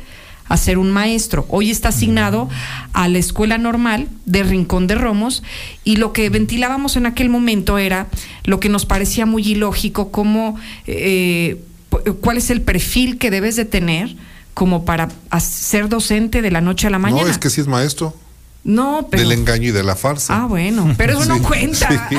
a 0.53 0.57
ser 0.59 0.77
un 0.79 0.91
maestro. 0.91 1.47
Hoy 1.49 1.71
está 1.71 1.89
asignado 1.89 2.49
a 2.93 3.09
la 3.09 3.19
escuela 3.19 3.57
normal 3.59 4.09
de 4.27 4.43
Rincón 4.43 4.87
de 4.87 4.95
Romos 4.97 5.43
y 5.83 5.97
lo 5.97 6.13
que 6.13 6.29
ventilábamos 6.29 6.97
en 6.97 7.07
aquel 7.07 7.29
momento 7.31 7.79
era 7.79 8.07
lo 8.45 8.61
que 8.61 8.69
nos 8.69 8.85
parecía 8.85 9.25
muy 9.27 9.43
ilógico, 9.49 10.11
como 10.13 10.57
eh, 10.87 11.63
pu- 11.91 12.17
cuál 12.21 12.37
es 12.37 12.51
el 12.51 12.61
perfil 12.61 13.17
que 13.19 13.31
debes 13.31 13.57
de 13.57 13.65
tener 13.65 14.15
como 14.55 14.85
para 14.85 15.09
ser 15.41 15.89
docente 15.89 16.43
de 16.43 16.51
la 16.51 16.61
noche 16.61 16.87
a 16.87 16.91
la 16.91 16.99
mañana. 16.99 17.23
No, 17.25 17.31
es 17.31 17.39
que 17.39 17.49
sí 17.49 17.63
es 17.63 17.67
maestro 17.67 18.15
No, 18.63 19.09
pero... 19.11 19.23
del 19.23 19.33
engaño 19.33 19.69
y 19.71 19.73
de 19.73 19.83
la 19.83 19.97
farsa. 19.97 20.43
Ah, 20.43 20.47
bueno, 20.47 20.93
pero 20.99 21.19
eso 21.19 21.25
no 21.35 21.43
cuenta. 21.49 22.09
sí. 22.11 22.17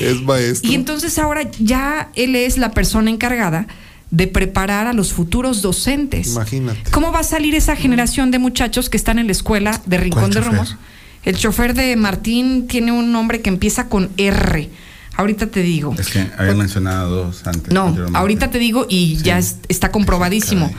es 0.04 0.20
maestro. 0.22 0.70
Y 0.70 0.74
entonces 0.74 1.18
ahora 1.18 1.50
ya 1.58 2.10
él 2.14 2.36
es 2.36 2.58
la 2.58 2.72
persona 2.72 3.10
encargada 3.10 3.66
de 4.10 4.26
preparar 4.26 4.86
a 4.86 4.92
los 4.92 5.12
futuros 5.12 5.60
docentes. 5.62 6.28
Imagínate. 6.32 6.90
¿Cómo 6.90 7.12
va 7.12 7.20
a 7.20 7.24
salir 7.24 7.54
esa 7.54 7.76
generación 7.76 8.30
de 8.30 8.38
muchachos 8.38 8.88
que 8.88 8.96
están 8.96 9.18
en 9.18 9.26
la 9.26 9.32
escuela 9.32 9.80
de 9.86 9.98
Rincón 9.98 10.22
¿Cuál 10.30 10.34
de? 10.34 10.40
Romos? 10.40 10.76
El 11.24 11.36
chofer 11.36 11.74
de 11.74 11.94
Martín 11.96 12.66
tiene 12.68 12.92
un 12.92 13.12
nombre 13.12 13.40
que 13.42 13.50
empieza 13.50 13.88
con 13.88 14.08
R. 14.16 14.70
Ahorita 15.16 15.48
te 15.48 15.60
digo. 15.62 15.94
Es 15.98 16.08
que 16.08 16.26
habían 16.38 16.56
mencionado 16.58 17.24
dos 17.24 17.46
antes. 17.46 17.72
No, 17.74 17.94
ahorita 18.14 18.50
te 18.50 18.58
digo 18.58 18.86
y 18.88 19.16
ya 19.16 19.36
es- 19.38 19.56
está 19.68 19.90
comprobadísimo. 19.90 20.70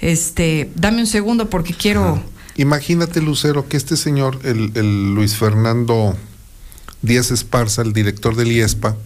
Este, 0.00 0.70
dame 0.76 1.00
un 1.00 1.06
segundo 1.06 1.50
porque 1.50 1.74
quiero. 1.74 2.22
Imagínate, 2.56 3.20
Lucero, 3.22 3.66
que 3.68 3.76
este 3.76 3.96
señor, 3.96 4.38
el, 4.44 4.72
el 4.74 5.14
Luis 5.14 5.34
Fernando 5.36 6.16
Díaz 7.02 7.30
Esparza, 7.30 7.82
el 7.82 7.92
director 7.92 8.36
del 8.36 8.52
IESPA, 8.52 8.96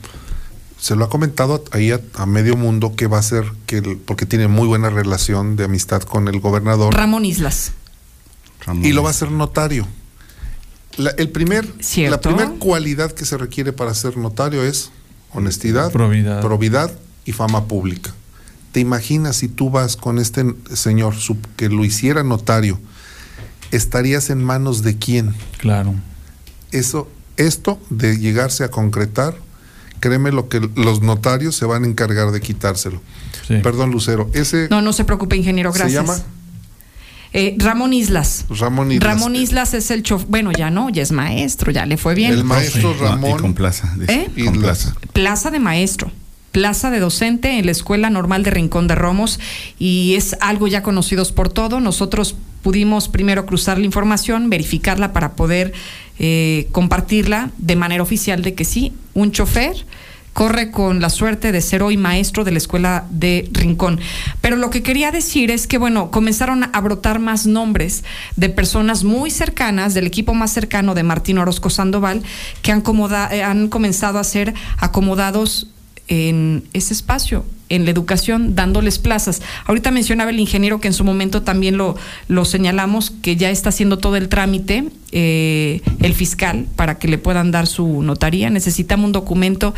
se 0.82 0.96
lo 0.96 1.04
ha 1.04 1.08
comentado 1.08 1.62
ahí 1.70 1.92
a, 1.92 2.00
a 2.14 2.26
medio 2.26 2.56
mundo 2.56 2.96
que 2.96 3.06
va 3.06 3.18
a 3.18 3.22
ser, 3.22 3.44
que 3.66 3.78
el- 3.78 3.98
porque 3.98 4.26
tiene 4.26 4.48
muy 4.48 4.66
buena 4.66 4.90
relación 4.90 5.54
de 5.54 5.62
amistad 5.64 6.02
con 6.02 6.26
el 6.26 6.40
gobernador, 6.40 6.92
Ramón 6.92 7.24
Islas. 7.24 7.70
Ramón. 8.66 8.84
y 8.84 8.92
lo 8.92 9.02
va 9.04 9.08
a 9.08 9.12
hacer 9.12 9.30
notario. 9.30 9.86
La, 10.96 11.10
el 11.10 11.28
primer, 11.30 11.64
la 11.66 11.72
¿Cierto? 11.82 12.20
primera 12.28 12.50
cualidad 12.58 13.12
que 13.12 13.24
se 13.24 13.38
requiere 13.38 13.72
para 13.72 13.94
ser 13.94 14.16
notario 14.16 14.64
es 14.64 14.90
honestidad, 15.32 15.92
Probidad. 15.92 16.40
probidad 16.40 16.90
y 17.24 17.30
fama 17.32 17.66
pública. 17.68 18.12
¿Te 18.72 18.80
imaginas 18.80 19.36
si 19.36 19.48
tú 19.48 19.70
vas 19.70 19.96
con 19.96 20.18
este 20.18 20.44
señor 20.74 21.14
su- 21.14 21.38
que 21.56 21.68
lo 21.68 21.84
hiciera 21.84 22.24
notario? 22.24 22.80
¿Estarías 23.70 24.30
en 24.30 24.42
manos 24.42 24.82
de 24.82 24.98
quién? 24.98 25.32
Claro. 25.58 25.94
Eso, 26.72 27.08
esto 27.36 27.78
de 27.90 28.18
llegarse 28.18 28.64
a 28.64 28.70
concretar, 28.70 29.36
créeme 30.02 30.32
lo 30.32 30.48
que 30.48 30.60
los 30.74 31.00
notarios 31.00 31.54
se 31.54 31.64
van 31.64 31.84
a 31.84 31.86
encargar 31.86 32.32
de 32.32 32.40
quitárselo. 32.40 33.00
Perdón, 33.62 33.92
Lucero, 33.92 34.28
ese 34.34 34.66
No, 34.70 34.82
no 34.82 34.92
se 34.92 35.04
preocupe, 35.04 35.36
ingeniero, 35.36 35.72
se 35.72 35.78
gracias. 35.78 36.04
llama 36.04 36.18
Eh, 37.32 37.54
Ramón 37.58 37.92
Islas. 37.92 38.44
Ramón 38.50 38.90
Islas. 38.92 39.14
Ramón 39.14 39.36
Islas 39.36 39.74
es 39.74 39.90
el 39.90 40.02
chofer. 40.02 40.26
Bueno, 40.28 40.50
ya 40.52 40.70
no, 40.70 40.90
ya 40.90 41.02
es 41.02 41.12
maestro, 41.12 41.70
ya 41.70 41.86
le 41.86 41.96
fue 41.96 42.14
bien. 42.14 42.32
El 42.32 42.44
maestro 42.44 42.94
Ramón 43.00 43.38
y 43.38 43.40
con 43.42 43.54
plaza. 43.54 43.94
¿Eh? 44.08 44.28
Con 44.44 44.60
plaza. 44.60 44.94
Plaza 45.12 45.50
de 45.50 45.58
maestro. 45.60 46.10
Plaza 46.52 46.90
de 46.90 47.00
docente 47.00 47.58
en 47.58 47.64
la 47.66 47.72
Escuela 47.72 48.10
Normal 48.10 48.42
de 48.42 48.50
Rincón 48.50 48.86
de 48.86 48.94
Romos 48.94 49.40
y 49.78 50.14
es 50.16 50.36
algo 50.40 50.68
ya 50.68 50.82
conocidos 50.82 51.32
por 51.32 51.48
todo. 51.48 51.80
Nosotros 51.80 52.36
pudimos 52.62 53.08
primero 53.08 53.46
cruzar 53.46 53.78
la 53.78 53.86
información, 53.86 54.50
verificarla 54.50 55.12
para 55.12 55.32
poder 55.32 55.72
eh, 56.18 56.68
compartirla 56.72 57.50
de 57.58 57.74
manera 57.76 58.02
oficial 58.02 58.42
de 58.42 58.54
que 58.54 58.64
sí, 58.64 58.92
un 59.14 59.32
chofer 59.32 59.74
corre 60.34 60.70
con 60.70 61.00
la 61.00 61.10
suerte 61.10 61.52
de 61.52 61.60
ser 61.60 61.82
hoy 61.82 61.98
maestro 61.98 62.44
de 62.44 62.52
la 62.52 62.58
escuela 62.58 63.04
de 63.10 63.48
Rincón. 63.52 64.00
Pero 64.40 64.56
lo 64.56 64.70
que 64.70 64.82
quería 64.82 65.10
decir 65.10 65.50
es 65.50 65.66
que, 65.66 65.76
bueno, 65.76 66.10
comenzaron 66.10 66.64
a 66.72 66.80
brotar 66.80 67.18
más 67.18 67.46
nombres 67.46 68.02
de 68.36 68.48
personas 68.48 69.04
muy 69.04 69.30
cercanas, 69.30 69.92
del 69.92 70.06
equipo 70.06 70.32
más 70.32 70.50
cercano 70.50 70.94
de 70.94 71.02
Martín 71.02 71.36
Orozco 71.36 71.68
Sandoval, 71.68 72.22
que 72.62 72.72
han, 72.72 72.80
comoda- 72.80 73.28
eh, 73.30 73.42
han 73.42 73.68
comenzado 73.68 74.18
a 74.18 74.24
ser 74.24 74.54
acomodados 74.78 75.66
en 76.12 76.64
ese 76.74 76.92
espacio, 76.92 77.44
en 77.70 77.86
la 77.86 77.90
educación, 77.90 78.54
dándoles 78.54 78.98
plazas. 78.98 79.40
Ahorita 79.64 79.90
mencionaba 79.90 80.30
el 80.30 80.40
ingeniero 80.40 80.78
que 80.78 80.88
en 80.88 80.94
su 80.94 81.04
momento 81.04 81.40
también 81.40 81.78
lo, 81.78 81.96
lo 82.28 82.44
señalamos, 82.44 83.10
que 83.10 83.36
ya 83.36 83.48
está 83.48 83.70
haciendo 83.70 83.96
todo 83.96 84.16
el 84.16 84.28
trámite, 84.28 84.84
eh, 85.10 85.80
el 86.00 86.12
fiscal, 86.12 86.66
para 86.76 86.98
que 86.98 87.08
le 87.08 87.16
puedan 87.16 87.50
dar 87.50 87.66
su 87.66 88.02
notaría. 88.02 88.50
Necesitamos 88.50 89.06
un 89.06 89.12
documento 89.12 89.74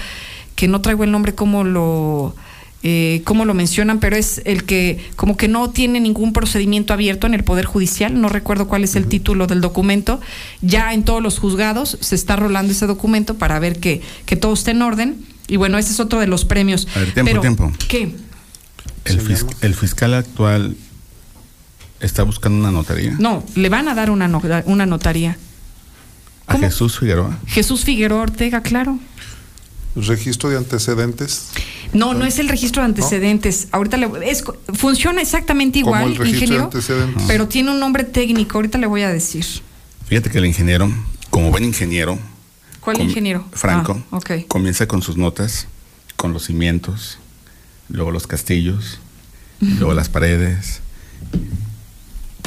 que 0.56 0.66
no 0.66 0.80
traigo 0.80 1.04
el 1.04 1.12
nombre 1.12 1.36
como 1.36 1.62
lo... 1.62 2.34
eh, 2.82 3.22
cómo 3.24 3.44
lo 3.44 3.54
mencionan, 3.54 3.98
pero 4.00 4.16
es 4.16 4.42
el 4.44 4.64
que 4.64 4.98
como 5.16 5.36
que 5.36 5.48
no 5.48 5.70
tiene 5.70 6.00
ningún 6.00 6.32
procedimiento 6.32 6.92
abierto 6.92 7.26
en 7.26 7.34
el 7.34 7.42
Poder 7.44 7.64
Judicial, 7.64 8.20
no 8.20 8.28
recuerdo 8.28 8.66
cuál 8.66 8.84
es 8.84 8.94
el 8.94 9.06
título 9.06 9.46
del 9.46 9.60
documento, 9.60 10.20
ya 10.62 10.92
en 10.92 11.04
todos 11.04 11.22
los 11.22 11.38
juzgados 11.38 11.96
se 12.00 12.14
está 12.14 12.36
rolando 12.36 12.72
ese 12.72 12.86
documento 12.86 13.36
para 13.36 13.58
ver 13.58 13.78
que, 13.78 14.02
que 14.26 14.36
todo 14.36 14.52
esté 14.52 14.72
en 14.72 14.82
orden, 14.82 15.16
y 15.48 15.56
bueno, 15.56 15.78
ese 15.78 15.92
es 15.92 16.00
otro 16.00 16.20
de 16.20 16.26
los 16.26 16.44
premios. 16.44 16.86
A 16.94 17.00
ver, 17.00 17.12
tiempo, 17.14 17.30
Pero, 17.30 17.40
tiempo. 17.40 17.72
¿Qué? 17.88 18.14
El, 19.04 19.20
fis- 19.20 19.46
el 19.60 19.74
fiscal 19.74 20.14
actual 20.14 20.76
está 22.00 22.22
buscando 22.22 22.58
una 22.58 22.70
notaría. 22.70 23.14
No, 23.18 23.44
le 23.54 23.68
van 23.68 23.88
a 23.88 23.94
dar 23.94 24.10
una, 24.10 24.28
no- 24.28 24.42
una 24.66 24.86
notaría. 24.86 25.36
A 26.46 26.58
Jesús 26.58 26.98
Figueroa. 26.98 27.38
Jesús 27.46 27.84
Figueroa 27.84 28.22
Ortega, 28.22 28.62
claro. 28.62 28.98
registro 29.96 30.50
de 30.50 30.56
antecedentes. 30.58 31.48
No, 31.92 32.12
no 32.12 32.24
es 32.26 32.38
el 32.38 32.48
registro 32.48 32.82
de 32.82 32.86
antecedentes. 32.86 33.68
Ahorita 33.70 33.96
le, 33.96 34.08
es, 34.28 34.42
funciona 34.74 35.22
exactamente 35.22 35.78
igual, 35.78 36.02
el 36.02 36.16
registro 36.16 36.24
de 36.24 36.30
ingeniero, 36.36 36.64
antecedentes. 36.64 37.22
pero 37.26 37.46
tiene 37.48 37.70
un 37.70 37.80
nombre 37.80 38.04
técnico. 38.04 38.58
Ahorita 38.58 38.78
le 38.78 38.86
voy 38.86 39.02
a 39.02 39.08
decir. 39.10 39.44
Fíjate 40.06 40.28
que 40.30 40.38
el 40.38 40.46
ingeniero, 40.46 40.90
como 41.30 41.50
buen 41.50 41.64
ingeniero, 41.64 42.18
¿Cuál 42.84 43.00
ingeniero? 43.00 43.44
Franco, 43.52 44.02
Ah, 44.10 44.16
ok. 44.18 44.30
comienza 44.48 44.86
con 44.86 45.02
sus 45.02 45.16
notas, 45.16 45.66
con 46.16 46.32
los 46.32 46.44
cimientos, 46.44 47.18
luego 47.88 48.10
los 48.10 48.26
castillos, 48.26 48.98
luego 49.60 49.94
las 49.94 50.08
paredes. 50.08 50.80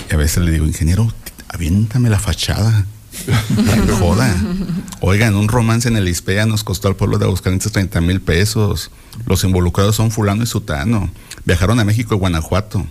Y 0.09 0.13
a 0.13 0.17
veces 0.17 0.43
le 0.43 0.51
digo, 0.51 0.65
ingeniero, 0.65 1.11
aviéntame 1.49 2.09
la 2.09 2.19
fachada. 2.19 2.85
Joda. 3.99 4.35
Oigan, 5.01 5.35
un 5.35 5.47
romance 5.47 5.87
en 5.87 5.97
el 5.97 6.07
Ispea 6.07 6.45
nos 6.45 6.63
costó 6.63 6.87
al 6.87 6.95
pueblo 6.95 7.17
de 7.17 7.25
Aguascalientes 7.25 7.71
30 7.71 7.99
mil 8.01 8.21
pesos. 8.21 8.91
Los 9.25 9.43
involucrados 9.43 9.95
son 9.95 10.11
fulano 10.11 10.43
y 10.43 10.45
sutano. 10.45 11.09
Viajaron 11.45 11.79
a 11.79 11.83
México 11.83 12.13
y 12.13 12.17
Guanajuato. 12.19 12.85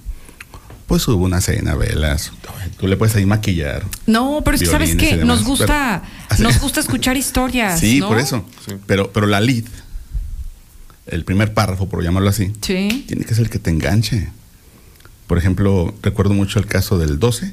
Pues 0.87 1.07
hubo 1.09 1.25
una 1.25 1.41
cena, 1.41 1.75
velas. 1.75 2.31
Tú 2.79 2.87
le 2.87 2.97
puedes 2.97 3.17
ahí 3.17 3.27
maquillar. 3.27 3.85
No, 4.07 4.43
pero 4.45 4.55
es 4.55 4.61
que 4.63 4.67
sabes 4.69 4.97
demás, 4.97 5.25
nos 5.27 5.45
gusta, 5.45 6.03
pero- 6.29 6.43
nos 6.45 6.61
gusta 6.61 6.79
escuchar 6.81 7.17
historias. 7.17 7.81
Sí, 7.81 7.99
¿no? 7.99 8.09
por 8.09 8.19
eso. 8.19 8.45
Pero, 8.87 9.11
pero 9.13 9.27
la 9.27 9.41
lead, 9.41 9.65
el 11.07 11.25
primer 11.25 11.55
párrafo, 11.55 11.89
por 11.89 12.03
llamarlo 12.05 12.29
así, 12.31 12.53
Sí. 12.61 13.05
tiene 13.09 13.25
que 13.25 13.35
ser 13.35 13.45
el 13.47 13.51
que 13.51 13.59
te 13.59 13.71
enganche. 13.71 14.29
Por 15.27 15.39
ejemplo, 15.39 15.93
recuerdo 16.03 16.35
mucho 16.35 16.61
el 16.61 16.67
caso 16.67 16.99
del 16.99 17.19
12. 17.19 17.53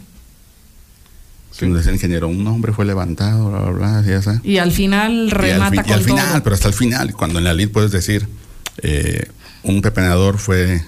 Que 1.57 1.67
nos 1.67 1.77
decía 1.77 1.89
el 1.91 1.95
ingeniero, 1.95 2.27
un 2.27 2.45
hombre 2.47 2.73
fue 2.73 2.83
levantado, 2.85 3.49
bla, 3.49 3.59
bla, 3.61 4.01
bla, 4.01 4.21
ya. 4.21 4.41
Y 4.43 4.57
al 4.57 4.71
final 4.71 5.11
Y 5.13 5.21
al, 5.21 5.31
remata 5.31 5.83
fin- 5.83 5.89
y 5.89 5.93
al 5.93 6.01
final, 6.03 6.31
todo. 6.33 6.43
pero 6.43 6.53
hasta 6.55 6.67
el 6.67 6.73
final, 6.73 7.13
cuando 7.13 7.37
en 7.39 7.45
la 7.45 7.53
lead 7.53 7.69
puedes 7.69 7.91
decir, 7.91 8.27
eh, 8.81 9.27
un 9.61 9.81
pepenador 9.81 10.39
fue 10.39 10.83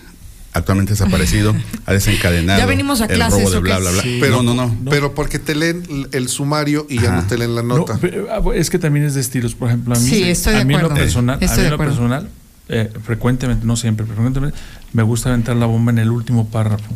actualmente 0.55 0.93
desaparecido, 0.93 1.55
ha 1.85 1.93
desencadenado 1.93 2.57
Ya 2.59 2.65
venimos 2.65 3.01
a 3.01 3.05
el 3.05 3.15
clases, 3.15 3.39
robo 3.43 3.51
de 3.51 3.59
bla, 3.59 3.77
bla, 3.79 3.91
bla. 3.91 4.01
Sí. 4.01 4.17
Pero 4.19 4.41
no, 4.41 4.53
no, 4.53 4.67
no. 4.67 4.89
Pero 4.89 5.13
porque 5.13 5.37
te 5.37 5.53
leen 5.53 6.07
el 6.11 6.27
sumario 6.29 6.87
y 6.89 6.99
ya 6.99 7.11
no 7.11 7.23
te 7.27 7.37
leen 7.37 7.53
la 7.55 7.61
No, 7.63 7.77
nota. 7.79 7.99
ah, 8.31 8.41
es 8.55 8.69
que 8.69 8.79
también 8.79 9.05
es 9.05 9.13
de 9.13 9.21
estilos. 9.21 9.53
Por 9.55 9.67
ejemplo, 9.67 9.93
a 9.95 9.99
mí, 9.99 10.09
Sí, 10.09 10.23
estoy 10.23 10.55
de 10.55 10.61
a 10.61 10.65
mí 10.65 10.73
lo 10.75 10.93
personal, 10.93 11.37
Estoy 11.41 11.49
a 11.53 11.57
mí 11.57 11.63
de 11.63 11.69
lo 11.69 11.75
acuerdo. 11.75 11.93
personal 11.93 12.29
eh, 12.67 12.91
frecuentemente, 13.03 13.65
no 13.65 13.75
siempre, 13.75 14.05
pero 14.05 14.15
frecuentemente, 14.15 14.57
me 14.93 15.03
gusta 15.03 15.29
aventar 15.29 15.55
la 15.55 15.67
bomba 15.67 15.91
en 15.91 15.99
el 15.99 16.09
último 16.09 16.47
párrafo. 16.49 16.93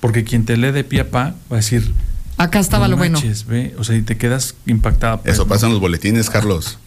Porque 0.00 0.24
quien 0.24 0.44
te 0.44 0.56
lee 0.56 0.72
de 0.72 0.82
pie 0.84 1.00
a 1.00 1.10
pa 1.10 1.34
va 1.50 1.56
a 1.56 1.56
decir. 1.56 1.92
Acá 2.36 2.58
estaba 2.60 2.86
"No 2.86 2.92
lo 2.92 2.96
bueno. 2.98 3.18
manches, 3.20 3.46
ve", 3.46 3.74
O 3.78 3.84
sea, 3.84 3.96
y 3.96 4.02
te 4.02 4.16
quedas 4.16 4.54
impactada. 4.66 5.20
pues, 5.22 5.34
Eso 5.34 5.42
¿no? 5.44 5.48
pasa 5.48 5.66
en 5.66 5.72
los 5.72 5.80
boletines, 5.80 6.30
Carlos. 6.30 6.78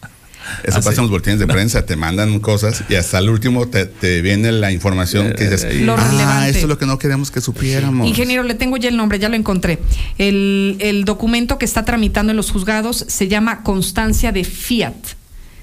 Eso 0.64 0.78
Ah, 0.78 0.80
pasa 0.80 0.90
sí. 0.92 0.96
en 0.96 1.02
los 1.02 1.10
boletines 1.10 1.38
de 1.38 1.46
prensa, 1.46 1.84
te 1.86 1.96
mandan 1.96 2.38
cosas 2.40 2.84
y 2.88 2.94
hasta 2.94 3.18
el 3.18 3.28
último 3.30 3.68
te, 3.68 3.86
te 3.86 4.22
viene 4.22 4.52
la 4.52 4.72
información 4.72 5.32
que 5.36 5.44
dices, 5.48 5.66
Lo 5.82 5.94
ah, 5.94 6.08
relevante. 6.10 6.50
esto 6.50 6.62
es 6.62 6.68
lo 6.68 6.78
que 6.78 6.86
no 6.86 6.98
queremos 6.98 7.30
que 7.30 7.40
supiéramos. 7.40 8.06
Ingeniero, 8.06 8.42
le 8.42 8.54
tengo 8.54 8.76
ya 8.76 8.88
el 8.88 8.96
nombre, 8.96 9.18
ya 9.18 9.28
lo 9.28 9.36
encontré. 9.36 9.78
El, 10.18 10.76
el 10.80 11.04
documento 11.04 11.58
que 11.58 11.64
está 11.64 11.84
tramitando 11.84 12.30
en 12.30 12.36
los 12.36 12.50
juzgados 12.50 13.04
se 13.08 13.28
llama 13.28 13.62
constancia 13.62 14.32
de 14.32 14.44
Fiat. 14.44 14.94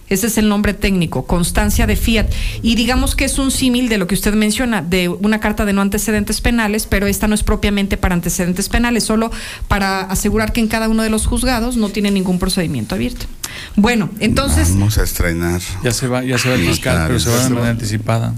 Ese 0.09 0.25
es 0.25 0.39
el 0.39 0.49
nombre 0.49 0.73
técnico, 0.73 1.27
constancia 1.27 1.85
de 1.85 1.95
Fiat. 1.95 2.25
Y 2.63 2.73
digamos 2.75 3.15
que 3.15 3.25
es 3.25 3.37
un 3.37 3.51
símil 3.51 3.89
de 3.89 3.99
lo 3.99 4.07
que 4.07 4.15
usted 4.15 4.33
menciona, 4.33 4.81
de 4.81 5.07
una 5.07 5.39
carta 5.39 5.65
de 5.65 5.73
no 5.73 5.81
antecedentes 5.81 6.41
penales, 6.41 6.87
pero 6.87 7.05
esta 7.05 7.27
no 7.27 7.35
es 7.35 7.43
propiamente 7.43 7.95
para 7.95 8.15
antecedentes 8.15 8.69
penales, 8.69 9.03
solo 9.03 9.29
para 9.67 10.01
asegurar 10.01 10.51
que 10.51 10.61
en 10.61 10.67
cada 10.67 10.89
uno 10.89 11.03
de 11.03 11.11
los 11.11 11.27
juzgados 11.27 11.77
no 11.77 11.89
tiene 11.89 12.09
ningún 12.09 12.39
procedimiento 12.39 12.95
abierto. 12.95 13.27
Bueno, 13.75 14.09
entonces, 14.19 14.71
Vamos 14.73 14.97
a 14.97 15.03
estrenar. 15.03 15.61
Ya 15.83 15.91
se 15.91 16.07
va, 16.07 16.23
ya 16.23 16.37
se 16.37 16.49
va 16.49 16.55
el 16.55 16.67
fiscal, 16.67 17.05
pero 17.07 17.19
se 17.19 17.29
va 17.29 17.43
de 17.43 17.49
manera 17.49 17.69
anticipada. 17.71 18.33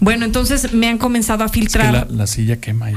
Bueno, 0.00 0.24
entonces 0.24 0.72
me 0.72 0.88
han 0.88 0.98
comenzado 0.98 1.42
a 1.42 1.46
Es 1.46 1.52
que 1.52 1.60
filtrar. 1.60 1.92
la, 1.92 2.06
la 2.08 2.26
silla 2.26 2.60
quema 2.60 2.86
ahí. 2.86 2.94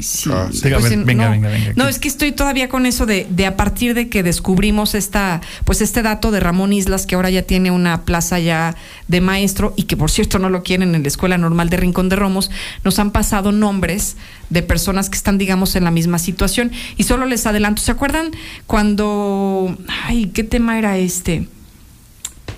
sí. 0.00 0.30
Ah, 0.32 0.46
Pues, 0.48 0.62
venga, 0.62 0.78
en- 0.88 1.04
venga, 1.04 1.24
no, 1.26 1.30
venga, 1.32 1.48
venga. 1.50 1.72
No, 1.76 1.86
es 1.88 1.98
que 1.98 2.08
estoy 2.08 2.32
todavía 2.32 2.68
con 2.68 2.86
eso 2.86 3.04
de, 3.04 3.26
de 3.28 3.44
a 3.46 3.56
partir 3.56 3.94
de 3.94 4.08
que 4.08 4.22
descubrimos 4.22 4.94
esta, 4.94 5.40
pues 5.64 5.82
este 5.82 6.02
dato 6.02 6.30
de 6.30 6.40
Ramón 6.40 6.72
Islas, 6.72 7.04
que 7.06 7.14
ahora 7.16 7.28
ya 7.30 7.42
tiene 7.42 7.70
una 7.70 8.02
plaza 8.04 8.38
ya 8.38 8.74
de 9.08 9.20
maestro 9.20 9.74
y 9.76 9.82
que 9.84 9.96
por 9.96 10.10
cierto 10.10 10.38
no 10.38 10.48
lo 10.48 10.62
quieren 10.62 10.94
en 10.94 11.02
la 11.02 11.08
Escuela 11.08 11.36
Normal 11.36 11.68
de 11.68 11.76
Rincón 11.76 12.08
de 12.08 12.16
Romos, 12.16 12.50
nos 12.84 12.98
han 12.98 13.10
pasado 13.10 13.52
nombres 13.52 14.16
de 14.50 14.62
personas 14.62 15.10
que 15.10 15.16
están, 15.16 15.36
digamos, 15.36 15.76
en 15.76 15.84
la 15.84 15.90
misma 15.90 16.18
situación. 16.18 16.72
Y 16.96 17.02
solo 17.02 17.26
les 17.26 17.46
adelanto, 17.46 17.82
¿se 17.82 17.90
acuerdan 17.92 18.30
cuando, 18.66 19.76
ay, 20.06 20.30
qué 20.32 20.42
tema 20.44 20.78
era 20.78 20.87
este? 20.96 21.46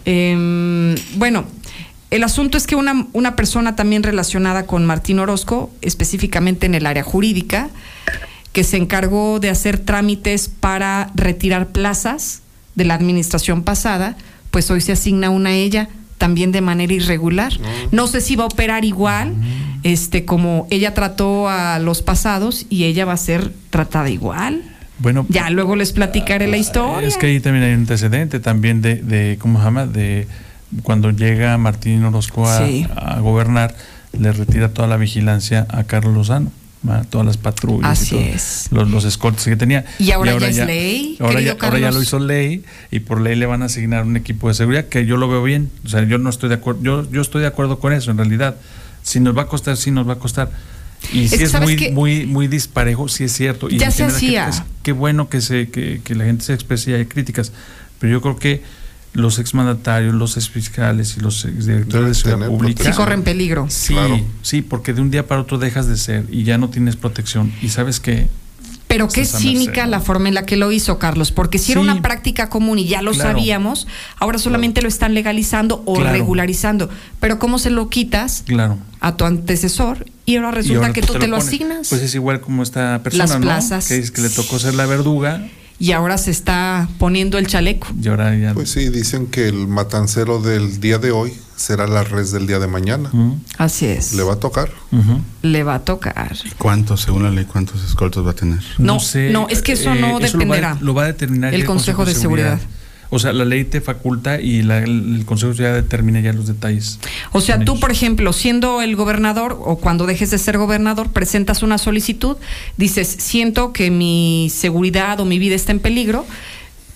Em, 0.05 0.95
bueno, 1.17 1.45
el 2.11 2.23
asunto 2.23 2.57
es 2.57 2.67
que 2.67 2.77
una, 2.77 3.07
una 3.13 3.37
persona 3.37 3.77
también 3.77 4.03
relacionada 4.03 4.67
con 4.67 4.87
Martín 4.87 5.19
Orozco, 5.19 5.71
específicamente 5.81 6.67
en 6.67 6.75
el 6.75 6.87
área 6.87 7.03
jurídica, 7.03 7.71
que 8.53 8.65
se 8.65 8.77
encargó 8.77 9.41
de 9.41 9.51
hacer 9.51 9.79
trámites 9.79 10.49
para 10.49 11.11
retirar 11.15 11.69
plazas 11.69 12.43
de 12.75 12.85
la 12.85 12.95
administración 12.95 13.63
pasada, 13.63 14.17
pues 14.51 14.71
hoy 14.71 14.81
se 14.81 14.93
asigna 14.93 15.31
una 15.31 15.51
a 15.51 15.55
ella 15.55 15.89
también 16.19 16.53
de 16.53 16.61
manera 16.61 16.93
irregular. 16.93 17.53
No 17.93 18.07
sé 18.07 18.21
si 18.21 18.37
va 18.37 18.45
a 18.45 18.47
operar 18.49 18.85
igual, 18.85 19.35
este, 19.85 20.27
como 20.27 20.67
ella 20.71 20.93
trató 20.93 21.49
a 21.49 21.79
los 21.79 22.03
pasados 22.03 22.67
y 22.69 22.85
ella 22.85 23.07
va 23.07 23.15
a 23.15 23.17
ser 23.17 23.53
tratada 23.71 24.11
igual. 24.11 24.63
Bueno, 25.01 25.27
Ya 25.29 25.51
luego 25.51 25.77
les 25.77 25.93
platicaré 25.93 26.47
la 26.47 26.57
historia. 26.59 27.09
Es 27.09 27.17
que 27.17 27.27
ahí 27.27 27.41
también 27.41 27.65
hay 27.65 27.73
un 27.75 27.81
antecedente 27.81 28.39
también 28.39 28.83
de, 28.83 28.97
de 28.97 29.37
¿cómo 29.41 29.59
se 29.59 29.65
llama? 29.65 29.87
De 29.87 30.29
cuando 30.83 31.11
llega 31.11 31.57
Martín 31.59 32.05
Orozco 32.05 32.49
a, 32.49 32.67
Sí. 32.67 32.87
a 32.95 33.19
gobernar, 33.21 33.75
le 34.19 34.31
retira 34.33 34.69
toda 34.73 34.87
la 34.89 34.97
vigilancia 34.97 35.67
a 35.71 35.85
Carlos 35.85 36.15
Lozano, 36.15 36.53
todas 37.11 37.27
las 37.27 37.37
patrullas, 37.39 37.91
Así 37.91 38.15
y 38.15 38.19
todo, 38.19 38.35
es. 38.35 38.69
Los, 38.71 38.91
los 38.91 39.05
escoltas 39.05 39.45
que 39.45 39.57
tenía. 39.57 39.85
Y 39.99 40.11
ahora 40.13 40.37
ya 40.39 40.49
es 40.49 40.67
ley, 40.67 41.17
Ahora 41.21 41.41
ya, 41.41 41.57
ahora 41.61 41.79
ya 41.79 41.91
lo 41.91 42.03
hizo 42.03 42.19
ley 42.19 42.63
y 42.91 43.01
por 43.01 43.21
ley 43.21 43.37
le 43.37 43.47
van 43.47 43.63
a 43.63 43.67
asignar 43.67 44.05
un 44.05 44.17
equipo 44.17 44.49
de 44.49 44.55
seguridad 44.55 44.85
que 44.87 45.07
yo 45.07 45.17
lo 45.17 45.29
veo 45.29 45.43
bien. 45.43 45.71
O 45.85 45.89
sea, 45.89 46.03
yo 46.05 46.19
no 46.19 46.31
estoy 46.31 46.49
de 46.51 46.57
acuerdo, 46.57 46.83
yo, 46.83 47.11
yo 47.11 47.21
estoy 47.23 47.41
de 47.41 47.49
acuerdo 47.49 47.79
con 47.81 47.93
eso 47.93 48.11
en 48.11 48.19
realidad. 48.19 48.57
Si 49.03 49.19
nos 49.19 49.37
va 49.37 49.43
a 49.43 49.47
costar, 49.47 49.77
sí 49.77 49.91
nos 49.91 50.07
va 50.09 50.13
a 50.15 50.19
costar. 50.19 50.51
Y 51.13 51.25
Es 51.25 51.31
si 51.31 51.39
que 51.39 51.45
es 51.45 51.61
muy, 51.61 51.77
que- 51.77 51.91
muy, 51.93 52.27
muy 52.27 52.47
disparejo, 52.49 53.09
sí 53.09 53.25
es 53.25 53.33
cierto. 53.33 53.69
Y 53.71 53.79
Ya 53.79 53.91
se 53.91 54.05
hacía. 54.05 54.49
es- 54.49 54.63
Qué 54.83 54.93
bueno 54.93 55.29
que, 55.29 55.41
se, 55.41 55.71
que, 55.71 56.01
que 56.05 56.15
la 56.15 56.25
gente 56.25 56.45
se 56.45 56.55
exprese 56.55 56.91
y 56.93 56.95
hay 56.95 57.07
críticas. 57.07 57.53
Pero 57.99 58.13
yo 58.13 58.21
creo 58.21 58.37
que 58.39 58.63
los 59.13 59.39
exmandatarios, 59.39 60.15
los 60.15 60.37
exfiscales 60.37 61.17
y 61.17 61.21
los 61.21 61.45
exdirectores 61.45 62.09
de 62.09 62.15
seguridad 62.15 62.49
pública. 62.49 62.85
Sí 62.85 62.91
corren 62.93 63.23
peligro. 63.23 63.67
Sí, 63.69 63.93
Claro. 63.95 64.21
sí, 64.43 64.63
porque 64.63 64.93
de 64.95 65.01
un 65.01 65.11
día 65.11 65.27
para 65.27 65.41
otro 65.41 65.59
dejas 65.59 65.87
de 65.89 65.97
ser 65.97 66.27
y 66.31 66.45
ya 66.45 66.59
no 66.59 66.71
tienes 66.71 66.97
protección. 66.97 67.53
Y 67.61 67.71
sabes 67.71 67.99
que 67.99 68.29
Pero 68.91 69.09
qué 69.09 69.25
cínica 69.25 69.87
la 69.87 70.01
forma 70.01 70.29
en 70.29 70.35
la 70.35 70.45
que 70.45 70.57
lo 70.57 70.71
hizo 70.73 70.99
Carlos, 70.99 71.31
porque 71.33 71.59
si 71.59 71.73
era 71.73 71.81
una 71.81 72.03
práctica 72.03 72.51
común 72.51 72.79
y 72.79 72.87
ya 72.87 73.01
lo 73.03 73.13
Claro. 73.13 73.31
sabíamos, 73.31 73.87
ahora 74.19 74.39
solamente 74.39 74.83
lo 74.83 74.89
están 74.89 75.15
legalizando 75.15 75.83
o 75.87 75.95
Claro. 75.95 76.11
regularizando. 76.13 76.91
Pero 77.21 77.39
¿cómo 77.39 77.59
se 77.61 77.71
lo 77.71 77.89
quitas 77.89 78.43
Claro. 78.47 78.79
a 79.01 79.17
tu 79.17 79.25
antecesor 79.25 80.05
y 80.27 80.37
ahora 80.37 80.51
Y 80.51 80.55
resulta 80.57 80.81
ahora 80.89 80.93
que 80.93 81.03
tú 81.03 81.15
te 81.15 81.29
lo 81.29 81.37
asignas? 81.37 81.89
Pues 81.89 82.03
es 82.03 82.15
igual 82.15 82.41
como 82.41 82.63
esta 82.65 83.01
persona, 83.03 83.25
Las 83.27 83.35
¿no? 83.37 83.41
plazas. 83.43 83.87
Que 83.89 83.97
es 83.97 84.11
que 84.11 84.23
le 84.23 84.29
tocó 84.29 84.59
ser 84.59 84.75
la 84.75 84.87
verduga 84.87 85.47
y 85.79 85.93
ahora 85.93 86.19
se 86.19 86.31
está 86.33 86.89
poniendo 86.99 87.39
el 87.39 87.47
chaleco. 87.47 87.87
y 88.03 88.09
ahora 88.09 88.37
ya. 88.37 88.55
Pues 88.55 88.71
sí, 88.71 88.89
dicen 88.91 89.29
que 89.29 89.47
el 89.49 89.69
matancero 89.69 90.41
del 90.43 90.81
día 90.81 90.99
de 90.99 91.13
hoy 91.13 91.33
será 91.61 91.87
la 91.87 92.05
res 92.05 92.33
del 92.33 92.47
día 92.47 92.59
de 92.59 92.67
mañana. 92.67 93.11
Así 93.59 93.85
es. 93.85 94.15
Le 94.15 94.23
va 94.23 94.35
a 94.35 94.37
tocar. 94.37 94.71
Le 95.43 95.63
va 95.63 95.75
a 95.75 95.81
tocar. 95.81 96.35
¿Cuántos, 96.57 97.03
según 97.03 97.25
la 97.25 97.31
ley, 97.31 97.45
cuántos 97.45 97.85
escoltos 97.85 98.27
va 98.27 98.31
a 98.31 98.35
tener? 98.35 98.61
No, 98.79 98.97
no, 99.31 99.47
es 99.49 99.61
que 99.61 99.73
eso 99.73 99.95
no 99.95 100.01
lo 100.01 100.13
va 100.15 100.17
a- 100.17 100.21
dependerá. 100.21 100.79
Lo 100.81 100.95
va, 100.95 101.03
a 101.03 101.07
determinar 101.07 101.53
El 101.53 101.61
ya 101.61 101.67
Consejo 101.67 102.07
de 102.07 102.15
Seguridad. 102.15 102.59
O 103.11 103.19
sea, 103.19 103.35
la 103.35 103.45
ley 103.45 103.65
te 103.65 103.83
faculta 103.83 104.41
y 104.41 104.63
la- 104.63 104.79
el, 104.79 105.25
Consejo 105.27 105.53
Seguridad 105.53 105.75
determina 105.75 106.21
ya 106.21 106.33
los 106.33 106.47
detalles. 106.47 106.99
O 107.33 107.43
sea, 107.43 107.57
tú, 107.59 107.73
ellos. 107.73 107.81
por 107.81 107.91
ejemplo, 107.91 108.33
siendo 108.33 108.81
el 108.81 108.97
gobernador 108.97 109.61
o 109.63 109.77
cuando 109.77 110.07
dejes 110.07 110.31
de 110.31 110.39
ser 110.39 110.57
gobernador, 110.57 111.11
presentas 111.13 111.63
una 111.63 111.77
solicitud, 111.77 112.39
dices, 112.79 113.17
siento 113.19 113.75
que 113.75 113.91
mi 113.91 114.51
seguridad 114.51 115.21
o 115.21 115.27
mi 115.27 115.39
vida 115.39 115.57
está 115.57 115.73
en 115.73 115.81
peligro, 115.81 116.25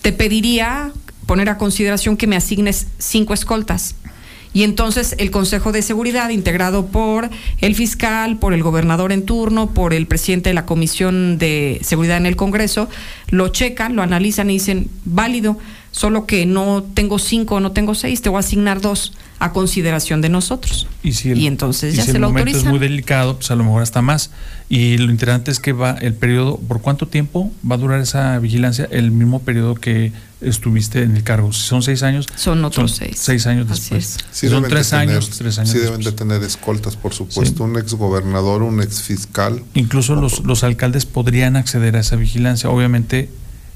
te 0.01 0.11
pediría 0.11 0.91
poner 1.27 1.49
a 1.49 1.57
consideración 1.59 2.17
que 2.17 2.25
me 2.25 2.35
asignes 2.35 2.87
cinco 2.97 3.35
escoltas. 3.35 3.95
Y 4.55 4.63
entonces 4.63 5.15
el 5.17 5.31
Consejo 5.31 5.73
de 5.73 5.81
Seguridad, 5.81 6.29
integrado 6.29 6.85
por 6.85 7.29
el 7.59 7.75
fiscal, 7.75 8.37
por 8.39 8.53
el 8.53 8.63
gobernador 8.63 9.11
en 9.11 9.25
turno, 9.25 9.71
por 9.71 9.93
el 9.93 10.07
presidente 10.07 10.49
de 10.49 10.53
la 10.53 10.65
Comisión 10.65 11.37
de 11.37 11.79
Seguridad 11.83 12.15
en 12.15 12.25
el 12.25 12.37
Congreso, 12.37 12.87
lo 13.29 13.49
checan, 13.49 13.97
lo 13.97 14.01
analizan 14.01 14.49
y 14.49 14.53
dicen, 14.53 14.87
válido, 15.03 15.57
solo 15.91 16.25
que 16.25 16.45
no 16.45 16.85
tengo 16.93 17.19
cinco 17.19 17.55
o 17.55 17.59
no 17.59 17.73
tengo 17.73 17.95
seis, 17.95 18.21
te 18.21 18.29
voy 18.29 18.37
a 18.37 18.39
asignar 18.39 18.79
dos 18.79 19.11
a 19.39 19.51
consideración 19.51 20.21
de 20.21 20.29
nosotros. 20.29 20.87
Y, 21.03 21.11
si 21.11 21.31
el- 21.31 21.37
Y 21.37 21.47
entonces 21.47 21.93
y 21.93 21.97
ya 21.97 22.03
si 22.03 22.11
se 22.11 22.15
el 22.17 22.21
lo 22.21 22.29
momento 22.29 22.51
autorizan. 22.51 22.67
es 22.67 22.71
muy 22.71 22.79
delicado, 22.79 23.35
pues 23.35 23.51
a 23.51 23.55
lo 23.55 23.65
mejor 23.65 23.81
hasta 23.83 24.01
más. 24.01 24.31
Y 24.69 24.97
lo 24.99 25.11
interesante 25.11 25.51
es 25.51 25.59
que 25.59 25.73
va 25.73 25.91
el 25.99 26.13
periodo, 26.13 26.57
¿por 26.65 26.79
cuánto 26.81 27.07
tiempo 27.09 27.51
va 27.69 27.75
a 27.75 27.77
durar 27.77 27.99
esa 27.99 28.39
vigilancia? 28.39 28.87
El 28.89 29.11
mismo 29.11 29.41
periodo 29.41 29.75
que 29.75 30.13
estuviste 30.47 31.03
en 31.03 31.15
el 31.17 31.23
cargo. 31.23 31.51
Si 31.53 31.61
son 31.67 31.81
seis 31.83 32.03
años, 32.03 32.27
Son 32.35 32.63
otros 32.65 32.95
seis. 32.95 33.17
Seis 33.19 33.45
años 33.47 33.67
después. 33.67 34.03
es. 34.05 34.11
Sí 34.31 34.47
Si 34.47 34.49
son 34.49 34.63
tres 34.63 34.89
de 34.91 34.97
tener- 34.97 35.09
años, 35.15 35.29
tres 35.37 35.57
años 35.59 35.71
Sí 35.71 35.77
deben 35.79 35.97
después. 35.99 36.05
de 36.15 36.17
tener 36.25 36.43
escoltas, 36.43 36.95
por 36.95 37.13
supuesto. 37.13 37.63
Un 37.63 37.77
exgobernador, 37.77 38.61
un 38.63 38.81
exfiscal. 38.81 39.63
Incluso 39.73 40.15
los, 40.15 40.43
los 40.43 40.63
alcaldes 40.63 41.05
podrían 41.05 41.55
acceder 41.55 41.95
a 41.95 41.99
esa 41.99 42.15
vigilancia. 42.15 42.69
Obviamente, 42.69 43.29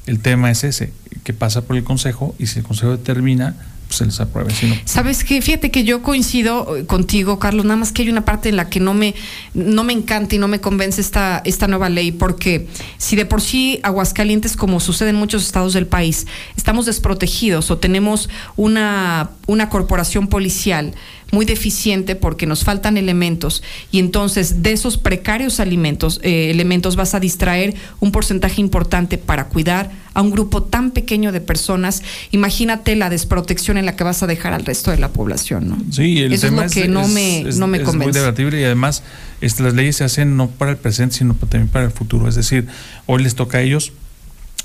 el 0.06 0.20
tema 0.20 0.50
es 0.52 0.64
ese, 0.64 0.92
que 1.24 1.34
pasa 1.34 1.62
por 1.62 1.76
el 1.76 1.84
Consejo 1.84 2.36
y 2.40 2.48
si 2.48 2.60
el 2.60 2.66
Consejo 2.66 2.92
determina, 2.92 3.56
se 3.90 4.06
les 4.06 4.20
aprueba. 4.20 4.50
Si 4.52 4.68
no, 4.68 4.76
Sabes 4.86 5.24
que 5.24 5.42
fíjate 5.42 5.72
que 5.72 5.84
yo 5.84 6.02
coincido 6.02 6.78
eh, 6.78 6.86
contigo, 6.86 7.40
Carlos, 7.40 7.66
nada 7.66 7.78
más 7.78 7.92
que 7.92 8.04
hay 8.04 8.10
una 8.10 8.24
parte 8.24 8.50
en 8.50 8.56
la 8.56 8.70
que 8.70 8.80
no 8.80 8.94
me, 8.94 9.16
no 9.54 9.84
me 9.84 9.94
encanta 9.94 10.36
y 10.36 10.38
no 10.38 10.48
me 10.48 10.62
convence 10.62 11.02
esta, 11.02 11.42
esta 11.46 11.68
nueva 11.68 11.90
ley, 11.90 12.12
porque 12.12 12.68
si 12.98 13.16
de 13.16 13.26
por 13.26 13.42
sí 13.42 13.80
Aguascalientes, 13.84 14.56
como 14.56 14.80
sucede 14.80 15.10
en 15.10 15.16
muchos 15.16 15.44
estados 15.44 15.74
del 15.74 15.88
país, 15.88 16.28
estamos 16.56 16.86
desprotegidos 16.86 17.72
o 17.72 17.78
tenemos 17.78 18.30
una, 18.56 19.32
una 19.48 19.70
corporación 19.70 20.28
policial 20.28 20.94
muy 21.32 21.46
deficiente 21.46 22.16
porque 22.16 22.46
nos 22.46 22.64
faltan 22.64 22.98
elementos 22.98 23.62
y 23.92 24.00
entonces 24.00 24.64
de 24.64 24.72
esos 24.72 24.98
precarios 24.98 25.60
alimentos, 25.60 26.20
eh, 26.24 26.50
elementos 26.52 26.96
vas 26.96 27.14
a 27.16 27.20
distraer 27.20 27.76
un 28.00 28.12
porcentaje 28.12 28.62
importante 28.62 29.18
para 29.18 29.46
cuidar 29.46 29.92
a 30.14 30.22
un 30.22 30.32
grupo 30.32 30.64
tan 30.64 30.92
pequeño 30.92 31.32
de 31.32 31.40
personas. 31.40 32.02
Imagínate 32.32 32.96
la 32.96 33.10
desprotección 33.10 33.78
en 33.78 33.86
la 33.86 33.96
que 33.96 34.04
vas 34.04 34.24
a 34.24 34.28
dejar 34.28 34.54
al 34.54 34.66
resto 34.66 34.92
de 34.92 34.98
la 34.98 35.10
población, 35.10 35.70
¿no? 35.70 35.78
Sí, 35.92 36.20
el 36.20 36.34
Eso 36.34 36.48
es 36.48 36.52
tema 36.52 36.64
lo 36.66 36.70
que 36.72 36.88
no 36.88 37.08
me- 37.08 37.44
no 37.56 37.68
me 37.68 37.78
es 37.78 37.84
convence. 37.84 38.06
muy 38.12 38.12
debatible 38.14 38.60
y 38.60 38.64
además 38.64 39.04
este, 39.42 39.64
las 39.64 39.74
leyes 39.74 39.96
se 39.98 40.04
hacen 40.04 40.36
no 40.36 40.50
para 40.50 40.72
el 40.72 40.78
presente, 40.78 41.16
sino 41.18 41.36
también 41.36 41.68
para 41.68 41.86
el 41.86 41.92
futuro. 41.92 42.28
Es 42.28 42.36
decir, 42.36 42.68
hoy 43.06 43.24
les 43.24 43.36
toca 43.36 43.60
a 43.60 43.62
ellos, 43.62 43.92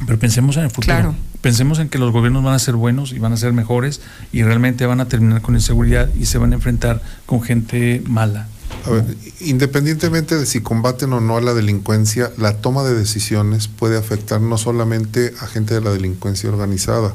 pero 0.06 0.18
pensemos 0.18 0.56
en 0.56 0.64
el 0.64 0.70
futuro. 0.70 0.94
Claro. 0.96 1.14
Pensemos 1.44 1.78
en 1.78 1.90
que 1.90 1.98
los 1.98 2.10
gobiernos 2.10 2.42
van 2.42 2.54
a 2.54 2.58
ser 2.58 2.74
buenos 2.74 3.12
y 3.12 3.18
van 3.18 3.34
a 3.34 3.36
ser 3.36 3.52
mejores 3.52 4.00
y 4.32 4.42
realmente 4.42 4.86
van 4.86 5.02
a 5.02 5.08
terminar 5.08 5.42
con 5.42 5.54
inseguridad 5.54 6.08
y 6.18 6.24
se 6.24 6.38
van 6.38 6.52
a 6.52 6.54
enfrentar 6.54 7.02
con 7.26 7.42
gente 7.42 8.02
mala. 8.06 8.48
A 8.86 8.90
ver, 8.90 9.04
independientemente 9.40 10.38
de 10.38 10.46
si 10.46 10.62
combaten 10.62 11.12
o 11.12 11.20
no 11.20 11.36
a 11.36 11.42
la 11.42 11.52
delincuencia, 11.52 12.32
la 12.38 12.62
toma 12.62 12.82
de 12.82 12.94
decisiones 12.94 13.68
puede 13.68 13.98
afectar 13.98 14.40
no 14.40 14.56
solamente 14.56 15.34
a 15.38 15.46
gente 15.46 15.74
de 15.74 15.82
la 15.82 15.90
delincuencia 15.90 16.48
organizada, 16.48 17.14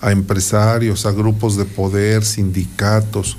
a 0.00 0.12
empresarios, 0.12 1.04
a 1.04 1.10
grupos 1.10 1.56
de 1.56 1.64
poder, 1.64 2.24
sindicatos. 2.24 3.38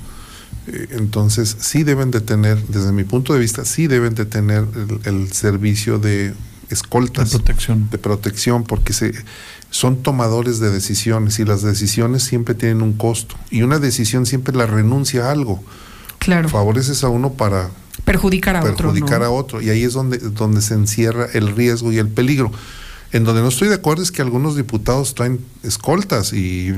Eh, 0.66 0.88
Entonces, 0.98 1.56
sí 1.60 1.82
deben 1.82 2.10
de 2.10 2.20
tener, 2.20 2.62
desde 2.66 2.92
mi 2.92 3.04
punto 3.04 3.32
de 3.32 3.40
vista, 3.40 3.64
sí 3.64 3.86
deben 3.86 4.14
de 4.14 4.26
tener 4.26 4.66
el, 4.74 5.00
el 5.14 5.32
servicio 5.32 5.98
de 5.98 6.34
escoltas. 6.70 7.30
De 7.30 7.38
protección. 7.38 7.88
De 7.90 7.98
protección, 7.98 8.64
porque 8.64 8.92
se, 8.92 9.12
son 9.76 10.02
tomadores 10.02 10.58
de 10.58 10.70
decisiones 10.70 11.38
y 11.38 11.44
las 11.44 11.60
decisiones 11.60 12.22
siempre 12.22 12.54
tienen 12.54 12.80
un 12.80 12.94
costo. 12.94 13.34
Y 13.50 13.60
una 13.60 13.78
decisión 13.78 14.24
siempre 14.24 14.56
la 14.56 14.64
renuncia 14.64 15.26
a 15.26 15.32
algo. 15.32 15.62
Claro. 16.18 16.48
Favoreces 16.48 17.04
a 17.04 17.10
uno 17.10 17.34
para 17.34 17.68
Perjudicar 18.06 18.56
a 18.56 18.62
perjudicar 18.62 19.16
otro. 19.20 19.26
a 19.26 19.28
¿no? 19.28 19.34
otro. 19.34 19.60
Y 19.60 19.68
ahí 19.68 19.82
es 19.82 19.92
donde, 19.92 20.16
donde 20.16 20.62
se 20.62 20.72
encierra 20.72 21.26
el 21.34 21.54
riesgo 21.54 21.92
y 21.92 21.98
el 21.98 22.08
peligro. 22.08 22.50
En 23.12 23.24
donde 23.24 23.42
no 23.42 23.48
estoy 23.48 23.68
de 23.68 23.74
acuerdo 23.74 24.02
es 24.02 24.10
que 24.10 24.22
algunos 24.22 24.56
diputados 24.56 25.14
traen 25.14 25.40
escoltas 25.62 26.32
y 26.32 26.72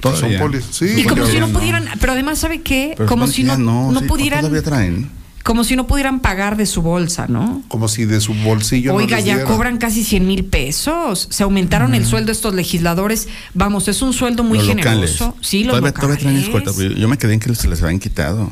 pues, 0.00 0.18
son 0.18 0.36
polis. 0.38 0.64
Sí, 0.72 0.86
Y 0.96 1.04
como 1.04 1.26
si 1.26 1.38
no 1.38 1.46
no. 1.46 1.56
pudieran, 1.56 1.88
pero 2.00 2.12
además, 2.14 2.40
¿sabe 2.40 2.62
qué? 2.62 2.94
Pero 2.96 3.08
como 3.08 3.28
si 3.28 3.42
que 3.42 3.48
no, 3.48 3.54
ya 3.54 3.58
no, 3.92 4.00
sí, 4.00 4.06
pudieran, 4.06 4.40
Todavía 4.40 4.62
traen. 4.62 5.08
Como 5.44 5.62
si 5.62 5.76
no 5.76 5.86
pudieran 5.86 6.18
pagar 6.20 6.56
de 6.56 6.66
su 6.66 6.82
bolsa, 6.82 7.26
¿no? 7.28 7.62
como 7.68 7.86
si 7.86 8.06
de 8.06 8.20
su 8.20 8.34
bolsillo 8.34 8.90
no 8.92 8.96
Oiga, 8.98 9.18
les 9.18 9.26
ya 9.26 9.34
diera. 9.36 9.48
cobran 9.48 9.78
casi 9.78 10.02
100 10.02 10.26
mil 10.26 10.44
pesos. 10.46 11.28
Se 11.30 11.42
aumentaron 11.44 11.94
el 11.94 12.04
sueldo 12.04 12.26
de 12.28 12.32
estos 12.32 12.54
legisladores. 12.54 13.28
Vamos, 13.52 13.86
es 13.86 14.02
un 14.02 14.12
sueldo 14.12 14.42
muy 14.42 14.58
Los 14.58 14.66
locales. 14.68 14.86
generoso. 15.12 15.36
Sí, 15.40 15.62
los 15.62 15.76
todavía, 15.76 15.92
todavía 15.92 16.18
traen 16.18 16.50
locales. 16.50 16.98
Yo 16.98 17.08
me 17.08 17.18
quedé 17.18 17.34
en 17.34 17.40
que 17.40 17.54
se 17.54 17.68
les 17.68 17.82
habían 17.82 18.00
quitado. 18.00 18.50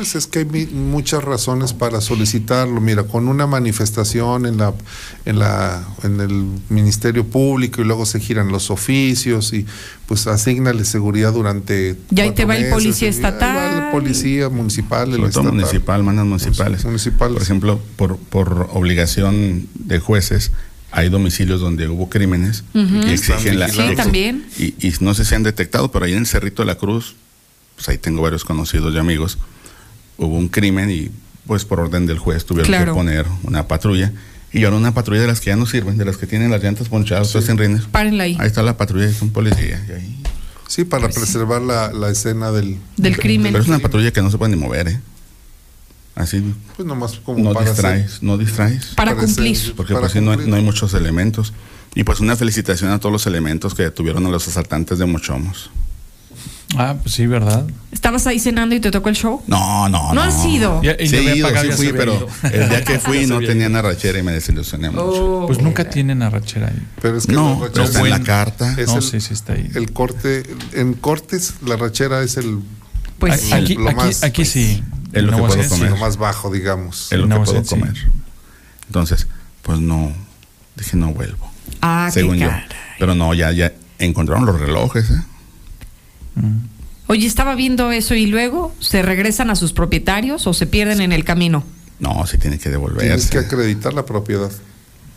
Pues 0.00 0.14
es 0.14 0.26
que 0.26 0.38
hay 0.38 0.66
muchas 0.72 1.22
razones 1.22 1.74
para 1.74 2.00
solicitarlo. 2.00 2.80
Mira, 2.80 3.02
con 3.02 3.28
una 3.28 3.46
manifestación 3.46 4.46
en 4.46 4.56
la, 4.56 4.72
en 5.26 5.38
la, 5.38 5.86
en 6.02 6.20
el 6.22 6.46
Ministerio 6.70 7.26
Público 7.26 7.82
y 7.82 7.84
luego 7.84 8.06
se 8.06 8.18
giran 8.18 8.48
los 8.48 8.70
oficios 8.70 9.52
y 9.52 9.66
pues 10.06 10.26
asignale 10.26 10.86
seguridad 10.86 11.34
durante. 11.34 11.98
Y 12.10 12.18
ahí 12.18 12.30
te 12.30 12.46
va 12.46 12.56
el 12.56 12.70
policía 12.70 13.08
y 13.08 13.12
ahí 13.12 13.20
va 13.20 13.28
estatal. 13.28 13.84
el 13.84 13.90
policía 13.90 14.48
municipal, 14.48 15.12
el 15.12 15.24
estatal. 15.24 15.52
municipal, 15.52 16.02
mandas 16.02 16.24
municipales. 16.24 16.82
Por 17.18 17.42
ejemplo, 17.42 17.78
por, 17.96 18.16
por 18.16 18.70
obligación 18.72 19.68
de 19.74 19.98
jueces, 19.98 20.50
hay 20.92 21.10
domicilios 21.10 21.60
donde 21.60 21.88
hubo 21.88 22.08
crímenes 22.08 22.64
Ujú. 22.72 23.06
y 23.06 23.10
exigen 23.10 23.58
la. 23.58 23.68
Sí, 23.68 23.82
también. 23.94 24.46
Y, 24.58 24.68
y 24.78 24.94
no 25.00 25.12
sé 25.12 25.26
si 25.26 25.34
han 25.34 25.42
detectado, 25.42 25.92
pero 25.92 26.06
ahí 26.06 26.12
en 26.12 26.20
el 26.20 26.26
Cerrito 26.26 26.62
de 26.62 26.66
la 26.68 26.76
Cruz, 26.76 27.16
pues 27.76 27.86
ahí 27.90 27.98
tengo 27.98 28.22
varios 28.22 28.46
conocidos 28.46 28.94
y 28.94 28.98
amigos, 28.98 29.36
hubo 30.24 30.36
un 30.36 30.48
crimen 30.48 30.90
y 30.90 31.10
pues 31.46 31.64
por 31.64 31.80
orden 31.80 32.06
del 32.06 32.18
juez 32.18 32.44
tuvieron 32.44 32.66
Claro. 32.66 32.92
que 32.92 32.96
poner 32.96 33.26
una 33.42 33.66
patrulla. 33.66 34.12
Y 34.52 34.64
ahora 34.64 34.76
una 34.76 34.92
patrulla 34.94 35.20
de 35.20 35.26
las 35.28 35.40
que 35.40 35.46
ya 35.50 35.56
no 35.56 35.64
sirven, 35.66 35.96
de 35.96 36.04
las 36.04 36.16
que 36.16 36.26
tienen 36.26 36.50
las 36.50 36.62
llantas 36.62 36.88
ponchadas, 36.88 37.30
pues 37.32 37.48
en 37.48 37.56
rines. 37.58 37.82
Párenla 37.90 38.24
ahí. 38.24 38.36
Ahí 38.40 38.46
está 38.48 38.62
la 38.62 38.76
patrulla, 38.76 39.06
es 39.06 39.22
un 39.22 39.30
policía. 39.30 39.84
y 39.88 39.92
ahí- 39.92 40.16
Sí, 40.68 40.84
para 40.84 41.08
preservar 41.08 41.62
la, 41.62 41.92
la 41.92 42.10
escena 42.10 42.52
del, 42.52 42.78
Del 42.96 43.16
crimen. 43.18 43.52
Pero 43.52 43.62
es 43.62 43.68
una 43.68 43.80
patrulla 43.80 44.12
que 44.12 44.22
no 44.22 44.30
se 44.30 44.38
puede 44.38 44.54
ni 44.54 44.60
mover, 44.60 44.86
¿eh? 44.88 45.00
Así 46.14 46.42
Pues 46.76 46.86
nomás 46.86 47.12
como 47.24 47.38
no 47.42 47.52
para 47.54 47.70
distraes, 47.70 48.06
hacer- 48.06 48.22
no 48.24 48.36
distraes. 48.38 48.86
Para 48.96 49.14
Para 49.14 49.26
cumplir. 49.26 49.74
Porque 49.76 49.94
para 49.94 50.02
pues 50.02 50.12
sí, 50.12 50.20
no, 50.20 50.36
no 50.36 50.56
hay 50.56 50.62
muchos 50.62 50.94
elementos. 50.94 51.52
Y 51.94 52.04
pues 52.04 52.20
una 52.20 52.36
felicitación 52.36 52.90
a 52.90 52.98
todos 52.98 53.12
los 53.12 53.26
elementos 53.26 53.74
que 53.74 53.84
detuvieron 53.84 54.26
a 54.26 54.28
los 54.28 54.46
asaltantes 54.46 54.98
de 54.98 55.06
Mochomos. 55.06 55.70
Ah, 56.76 56.96
pues 57.02 57.14
sí, 57.16 57.26
¿verdad? 57.26 57.66
¿Estabas 57.90 58.26
ahí 58.28 58.38
cenando 58.38 58.74
y 58.76 58.80
te 58.80 58.90
tocó 58.92 59.08
el 59.08 59.16
show? 59.16 59.42
No, 59.48 59.88
no, 59.88 60.14
¿No 60.14 60.20
has 60.22 60.44
ido? 60.44 60.80
Ya- 60.82 60.96
Sí, 61.04 61.16
no 61.26 61.34
ido, 61.34 61.48
pagado, 61.48 61.66
sí 61.72 61.76
fui, 61.76 61.92
pero 61.92 62.26
el 62.44 62.68
día 62.68 62.84
que 62.84 62.98
fui 63.00 63.26
no 63.26 63.40
tenía 63.40 63.68
narrachera 63.68 64.18
y 64.20 64.22
me 64.22 64.32
desilusioné 64.32 64.90
mucho. 64.90 65.44
Pues 65.46 65.60
nunca 65.60 65.88
tienen 65.90 66.22
arrachera 66.22 66.68
ahí. 66.68 66.86
Pero 67.02 67.16
es 67.18 67.26
que 67.26 67.32
No, 67.32 67.58
la 67.60 67.70
pero 67.72 67.84
está 67.84 68.00
en 68.00 68.10
la 68.10 68.20
carta. 68.22 68.74
Es 68.78 68.86
No, 68.88 68.96
el, 68.96 69.02
sí, 69.02 69.20
sí 69.20 69.34
está 69.34 69.54
ahí. 69.54 69.68
el 69.74 69.92
corte, 69.92 70.44
en 70.72 70.94
cortes, 70.94 71.54
la 71.66 71.76
rachera 71.76 72.22
es 72.22 72.36
el. 72.36 72.60
Pues 73.18 73.50
lo- 73.50 73.56
aquí, 73.56 73.74
lo 73.74 73.88
aquí, 73.88 73.96
más, 73.96 74.22
aquí 74.22 74.44
sí. 74.44 74.82
Es 75.12 75.22
lo 75.24 75.30
En 75.32 75.34
que 75.40 75.42
puedo 75.54 75.68
comer. 75.68 75.90
lo 75.90 75.96
más 75.96 76.16
bajo, 76.18 76.52
digamos. 76.52 77.10
Es 77.10 77.18
lo 77.18 77.24
En 77.24 77.30
que 77.30 77.36
puedo 77.36 77.50
Aguascalientes, 77.58 77.98
sí. 78.04 78.04
comer. 78.08 78.20
Entonces, 78.86 79.26
pues 79.62 79.80
no, 79.80 80.12
dije 80.76 80.96
no 80.96 81.12
vuelvo. 81.12 81.50
Ah, 81.82 82.10
qué 82.14 82.20
según 82.20 82.36
yo. 82.36 82.48
caray. 82.48 82.64
Pero 82.98 83.14
no, 83.16 83.34
ya, 83.34 83.50
ya 83.50 83.72
encontraron 83.98 84.46
los 84.46 84.58
relojes, 84.60 85.10
¿eh? 85.10 85.20
Oye, 87.06 87.26
estaba 87.26 87.54
viendo 87.56 87.90
eso 87.90 88.14
y 88.14 88.26
luego 88.26 88.74
se 88.80 89.02
regresan 89.02 89.50
a 89.50 89.56
sus 89.56 89.72
propietarios 89.72 90.46
o 90.46 90.52
se 90.54 90.66
pierden 90.66 91.00
en 91.00 91.12
el 91.12 91.24
camino. 91.24 91.64
No, 91.98 92.24
sí 92.26 92.38
tiene 92.38 92.56
que 92.56 92.70
Tienes 92.70 92.72
devolverse. 92.80 93.30
que 93.30 93.38
acreditar 93.38 93.92
la 93.92 94.06
propiedad. 94.06 94.50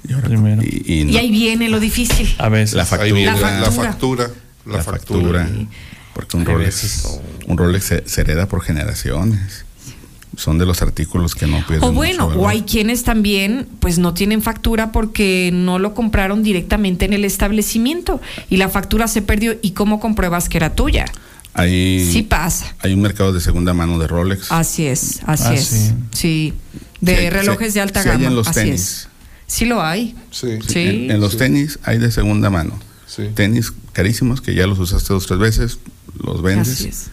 Y, 0.07 0.13
ahora- 0.13 0.27
Primero. 0.27 0.61
y- 0.63 0.83
y 0.85 1.01
Y 1.01 1.05
no- 1.05 1.19
ahí 1.19 1.31
viene 1.31 1.69
lo 1.69 1.79
difícil. 1.79 2.33
A 2.39 2.49
veces. 2.49 2.75
la 2.75 2.85
factura. 2.85 3.13
viene 3.13 3.31
La 3.39 3.59
la, 3.61 3.71
factura. 3.71 4.29
La, 4.65 4.83
factura. 4.83 5.47
Porque 6.13 6.37
un 6.37 6.45
Rolex, 6.45 6.65
veces. 6.83 7.19
un 7.47 7.57
Rolex 7.57 7.85
se, 7.85 8.03
se 8.07 8.21
hereda 8.21 8.47
por 8.47 8.61
generaciones. 8.61 9.65
Son 10.35 10.57
de 10.57 10.65
los 10.65 10.81
artículos 10.81 11.35
que 11.35 11.45
no 11.47 11.57
pierden 11.67 11.87
O 11.89 11.91
bueno, 11.93 12.27
mucho 12.29 12.39
o 12.41 12.47
hay 12.47 12.63
quienes 12.63 13.03
también 13.03 13.67
pues 13.79 13.99
no 13.99 14.13
tienen 14.15 14.41
factura 14.41 14.91
porque 14.91 15.51
no 15.53 15.77
lo 15.79 15.93
compraron 15.93 16.41
directamente 16.41 17.05
en 17.05 17.13
el 17.13 17.23
establecimiento 17.23 18.19
y 18.49 18.57
la 18.57 18.67
factura 18.69 19.07
se 19.07 19.21
perdió 19.21 19.55
y 19.61 19.71
cómo 19.71 19.99
compruebas 19.99 20.49
que 20.49 20.57
era 20.57 20.73
tuya. 20.75 21.05
Hay, 21.53 22.09
Sí 22.11 22.23
pasa. 22.23 22.75
hay 22.79 22.93
un 22.93 23.01
mercado 23.01 23.31
de 23.31 23.39
segunda 23.39 23.75
mano 23.75 23.99
de 23.99 24.07
Rolex. 24.07 24.51
Así 24.51 24.87
es, 24.87 25.19
así 25.27 25.43
Ah, 25.47 25.53
es. 25.53 25.65
sí. 25.67 25.93
Sí. 26.11 26.53
De 26.99 27.15
Sí 27.15 27.21
hay- 27.21 27.29
relojes 27.29 27.67
sí- 27.67 27.73
de 27.75 27.81
alta 27.81 28.01
sí 28.01 28.09
hay 28.09 28.15
gama. 28.15 28.27
en 28.29 28.35
los 28.35 28.47
así 28.47 28.59
tenis. 28.61 28.81
es. 28.81 29.07
Sí 29.45 29.65
lo 29.65 29.83
hay. 29.83 30.15
Sí. 30.31 30.47
Sí, 30.61 30.73
Sí. 30.73 30.79
En, 30.79 31.11
en 31.11 31.19
los 31.19 31.37
tenis 31.37 31.77
hay 31.83 31.99
de 31.99 32.09
segunda 32.09 32.49
mano. 32.49 32.79
Sí. 33.05 33.23
Tenis 33.35 33.71
carísimos 33.91 34.41
que 34.41 34.55
ya 34.55 34.65
los 34.65 34.79
usaste 34.79 35.13
dos 35.13 35.27
tres 35.27 35.37
veces, 35.39 35.77
los 36.23 36.41
vendes. 36.41 36.69
Así 36.71 36.87
es. 36.87 37.11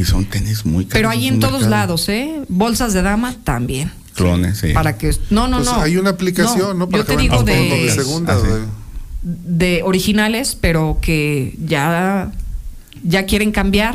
Y 0.00 0.04
son 0.04 0.24
tenis 0.24 0.64
muy 0.64 0.84
caros. 0.84 0.94
Pero 0.94 1.10
hay 1.10 1.26
en 1.28 1.40
todos 1.40 1.52
mercado. 1.62 1.70
lados, 1.70 2.08
¿eh? 2.08 2.42
Bolsas 2.48 2.92
de 2.92 3.02
dama 3.02 3.34
también. 3.44 3.92
Clones, 4.14 4.58
sí. 4.58 4.72
Para 4.72 4.96
que 4.98 5.14
no, 5.30 5.46
no, 5.48 5.58
Pues 5.58 5.68
no. 5.70 5.80
hay 5.80 5.96
una 5.96 6.10
aplicación, 6.10 6.78
¿no? 6.78 6.88
Para 6.88 7.02
Yo 7.02 7.06
te 7.06 7.16
que 7.16 7.22
digo 7.22 7.42
de, 7.42 7.52
de 7.54 7.90
segunda. 7.90 8.34
Ah, 8.34 8.38
sí. 8.42 8.46
de- 8.48 8.80
de 9.22 9.82
originales, 9.82 10.56
pero 10.60 10.98
que 11.02 11.54
ya 11.64 12.32
ya 13.04 13.26
quieren 13.26 13.52
cambiar. 13.52 13.94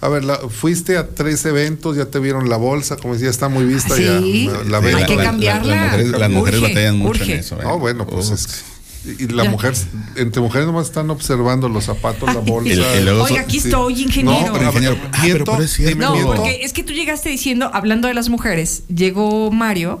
A 0.00 0.08
ver, 0.08 0.24
la- 0.24 0.38
fuiste 0.48 0.96
a 0.96 1.08
tres 1.08 1.44
eventos, 1.44 1.96
ya 1.96 2.06
te 2.06 2.18
vieron 2.18 2.48
la 2.48 2.56
bolsa, 2.56 2.96
como 2.96 3.14
decía, 3.14 3.28
está 3.30 3.48
muy 3.48 3.64
vista 3.64 3.94
Sí. 3.96 4.04
ya. 4.04 4.62
La, 4.64 4.64
la 4.64 4.78
Hay 4.78 4.94
venta. 4.94 5.06
que 5.06 5.16
cambiarla. 5.16 5.76
las 5.76 5.90
mujeres, 5.92 6.10
las 6.20 6.30
mujeres 6.30 6.60
Urge, 6.60 6.68
batallan 6.72 6.98
mucho 6.98 7.10
urge. 7.22 7.32
en 7.34 7.38
eso. 7.40 7.56
¿eh? 7.56 7.64
No, 7.64 7.78
bueno, 7.78 8.06
pues 8.06 8.26
Uf. 8.28 8.32
es- 8.34 8.64
y 9.04 9.26
la 9.28 9.44
Ya. 9.44 9.50
mujer, 9.50 9.74
entre 10.16 10.42
mujeres 10.42 10.66
nomás 10.66 10.86
están 10.86 11.08
observando 11.10 11.68
los 11.68 11.84
zapatos, 11.84 12.32
la 12.34 12.40
bolsa. 12.40 12.68
Y- 12.96 12.98
y 13.00 13.02
luego 13.02 13.22
Oiga, 13.24 13.36
son- 13.36 13.44
aquí 13.44 13.60
Sí. 13.60 13.68
estoy, 13.68 14.02
ingeniero. 14.02 14.46
No, 14.48 14.52
pero 14.52 14.66
ingeniero, 14.66 14.96
ah, 15.02 15.08
pero- 15.10 15.22
miento, 15.24 15.52
pero 15.52 15.64
es 15.64 15.72
cierto. 15.72 15.98
No, 15.98 16.26
porque 16.26 16.60
es 16.62 16.72
que 16.72 16.82
tú 16.82 16.92
llegaste 16.92 17.28
diciendo, 17.30 17.70
hablando 17.72 18.08
de 18.08 18.14
las 18.14 18.28
mujeres, 18.28 18.82
llegó 18.94 19.50
Mario 19.50 19.98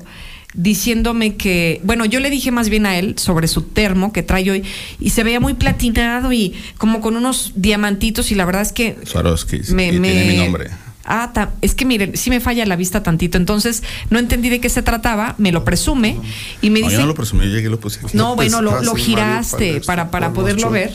diciéndome 0.54 1.36
que, 1.36 1.80
bueno, 1.84 2.04
yo 2.04 2.18
le 2.20 2.28
dije 2.28 2.50
más 2.50 2.68
bien 2.68 2.84
a 2.84 2.98
él 2.98 3.14
sobre 3.18 3.46
su 3.48 3.62
termo 3.62 4.12
que 4.12 4.22
trae 4.22 4.50
hoy 4.50 4.64
y 4.98 5.10
se 5.10 5.22
veía 5.22 5.38
muy 5.40 5.54
platinado 5.54 6.32
y 6.32 6.54
como 6.76 7.00
con 7.00 7.16
unos 7.16 7.52
diamantitos 7.54 8.32
y 8.32 8.34
la 8.34 8.44
verdad 8.44 8.62
es 8.62 8.72
que 8.72 8.96
Swarovski, 9.04 9.60
me, 9.72 9.86
y 9.86 9.90
tiene 9.90 9.98
me- 10.00 10.24
mi 10.24 10.36
nombre. 10.38 10.70
Ah, 11.04 11.30
ta- 11.32 11.52
es 11.62 11.74
que 11.74 11.84
miren, 11.86 12.16
sí 12.16 12.28
me 12.30 12.40
falla 12.40 12.64
la 12.66 12.76
vista 12.76 13.02
tantito, 13.02 13.38
entonces 13.38 13.82
no 14.10 14.18
entendí 14.18 14.48
de 14.50 14.60
qué 14.60 14.68
se 14.68 14.82
trataba, 14.82 15.34
me 15.38 15.50
lo 15.50 15.64
presume 15.64 16.16
y 16.60 16.70
me 16.70 16.80
No, 16.80 16.86
dice, 16.86 16.96
yo 16.96 17.02
no 17.02 17.08
lo 17.08 17.14
presumí, 17.14 17.46
llegué 17.46 17.68
y 17.68 17.70
lo 17.70 17.80
puse 17.80 18.00
aquí. 18.04 18.16
no, 18.16 18.36
bueno, 18.36 18.60
lo, 18.62 18.76
Ah, 18.76 18.82
lo 18.82 18.94
giraste 18.94 19.80
para, 19.80 20.10
para 20.10 20.30
cuernos 20.30 20.64
poderlo 20.64 20.70
ver. 20.70 20.92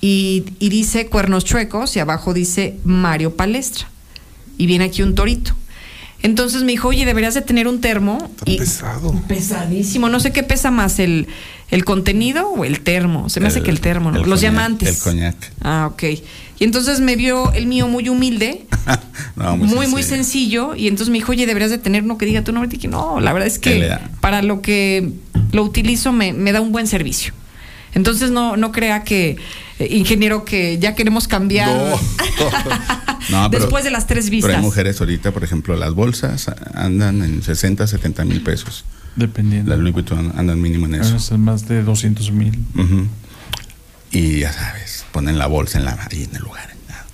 y 0.00 0.44
dice 0.60 1.06
cuernos 1.06 1.44
chuecos 1.44 1.96
y 1.96 1.98
abajo 2.00 2.34
dice 2.34 2.76
Mario 2.84 3.34
Palestra. 3.36 3.88
Y 4.58 4.66
viene 4.66 4.84
aquí 4.86 5.02
un 5.02 5.14
torito. 5.14 5.54
Entonces 6.22 6.64
me 6.64 6.72
dijo, 6.72 6.88
oye, 6.88 7.06
deberías 7.06 7.34
de 7.34 7.42
tener 7.42 7.68
un 7.68 7.80
termo. 7.80 8.18
Está 8.30 8.50
y 8.50 8.58
pesado. 8.58 9.12
Pesadísimo. 9.28 10.08
No 10.08 10.18
sé 10.18 10.32
qué 10.32 10.42
pesa 10.42 10.70
más, 10.70 10.98
el, 10.98 11.28
el 11.70 11.84
contenido 11.84 12.48
o 12.48 12.64
el 12.64 12.80
termo. 12.80 13.28
Se 13.28 13.40
me 13.40 13.46
hace 13.46 13.62
que 13.62 13.70
el 13.70 13.80
termo, 13.80 14.10
¿no? 14.10 14.18
el 14.18 14.28
Los 14.28 14.40
coñac, 14.40 14.52
diamantes. 14.52 14.88
El 14.88 15.02
coñac. 15.02 15.52
Ah, 15.62 15.88
ok. 15.92 16.02
Y 16.58 16.64
entonces 16.64 16.98
me 17.00 17.14
vio 17.14 17.52
el 17.52 17.66
mío 17.66 17.86
muy 17.86 18.08
humilde, 18.08 18.66
No, 19.36 19.56
muy, 19.56 19.86
muy, 19.86 20.02
sencillo. 20.02 20.74
Y 20.74 20.88
entonces 20.88 21.10
me 21.10 21.18
dijo, 21.18 21.32
oye, 21.32 21.46
deberías 21.46 21.70
de 21.70 21.78
tener 21.78 22.02
uno 22.02 22.18
que 22.18 22.26
diga 22.26 22.42
tu 22.42 22.52
nombre. 22.52 22.68
Y 22.68 22.76
dije, 22.76 22.88
no, 22.88 23.20
la 23.20 23.32
verdad 23.32 23.46
es 23.46 23.58
que 23.58 23.96
para 24.20 24.42
lo 24.42 24.60
que 24.60 25.12
lo 25.52 25.62
utilizo 25.62 26.12
me, 26.12 26.32
me 26.32 26.50
da 26.52 26.60
un 26.60 26.72
buen 26.72 26.86
servicio. 26.88 27.32
Entonces 27.94 28.30
no, 28.30 28.56
no 28.56 28.70
crea 28.72 29.02
que, 29.04 29.36
eh, 29.78 29.88
ingeniero, 29.90 30.44
que 30.44 30.78
ya 30.78 30.94
queremos 30.94 31.26
cambiar 31.28 31.68
No, 33.30 33.48
pero- 33.50 33.60
después 33.64 33.84
de 33.84 33.90
las 33.90 34.06
tres 34.06 34.26
Pero 34.26 34.36
vistas. 34.36 34.56
hay 34.56 34.62
mujeres 34.62 35.00
ahorita, 35.00 35.32
por 35.32 35.44
ejemplo, 35.44 35.76
las 35.76 35.94
bolsas 35.94 36.46
andan 36.74 37.22
en 37.22 37.42
60, 37.42 37.86
70 37.86 38.24
mil 38.24 38.42
pesos. 38.42 38.84
Dependiendo. 39.16 39.70
Las 39.70 39.80
Louis 39.80 39.92
Vuitton 39.94 40.32
andan 40.36 40.60
mínimo 40.60 40.86
en 40.86 40.94
eso. 40.96 41.14
veces 41.14 41.38
más 41.38 41.66
de 41.66 41.82
200 41.82 42.30
mil. 42.30 42.58
Ujú. 42.76 43.06
Y 44.10 44.40
ya 44.40 44.52
sabes, 44.52 45.04
ponen 45.12 45.38
la 45.38 45.46
bolsa 45.46 45.78
en 45.78 45.84
la, 45.84 45.92
ahí 46.10 46.22
en 46.24 46.36
el 46.36 46.42
lugar. 46.42 46.68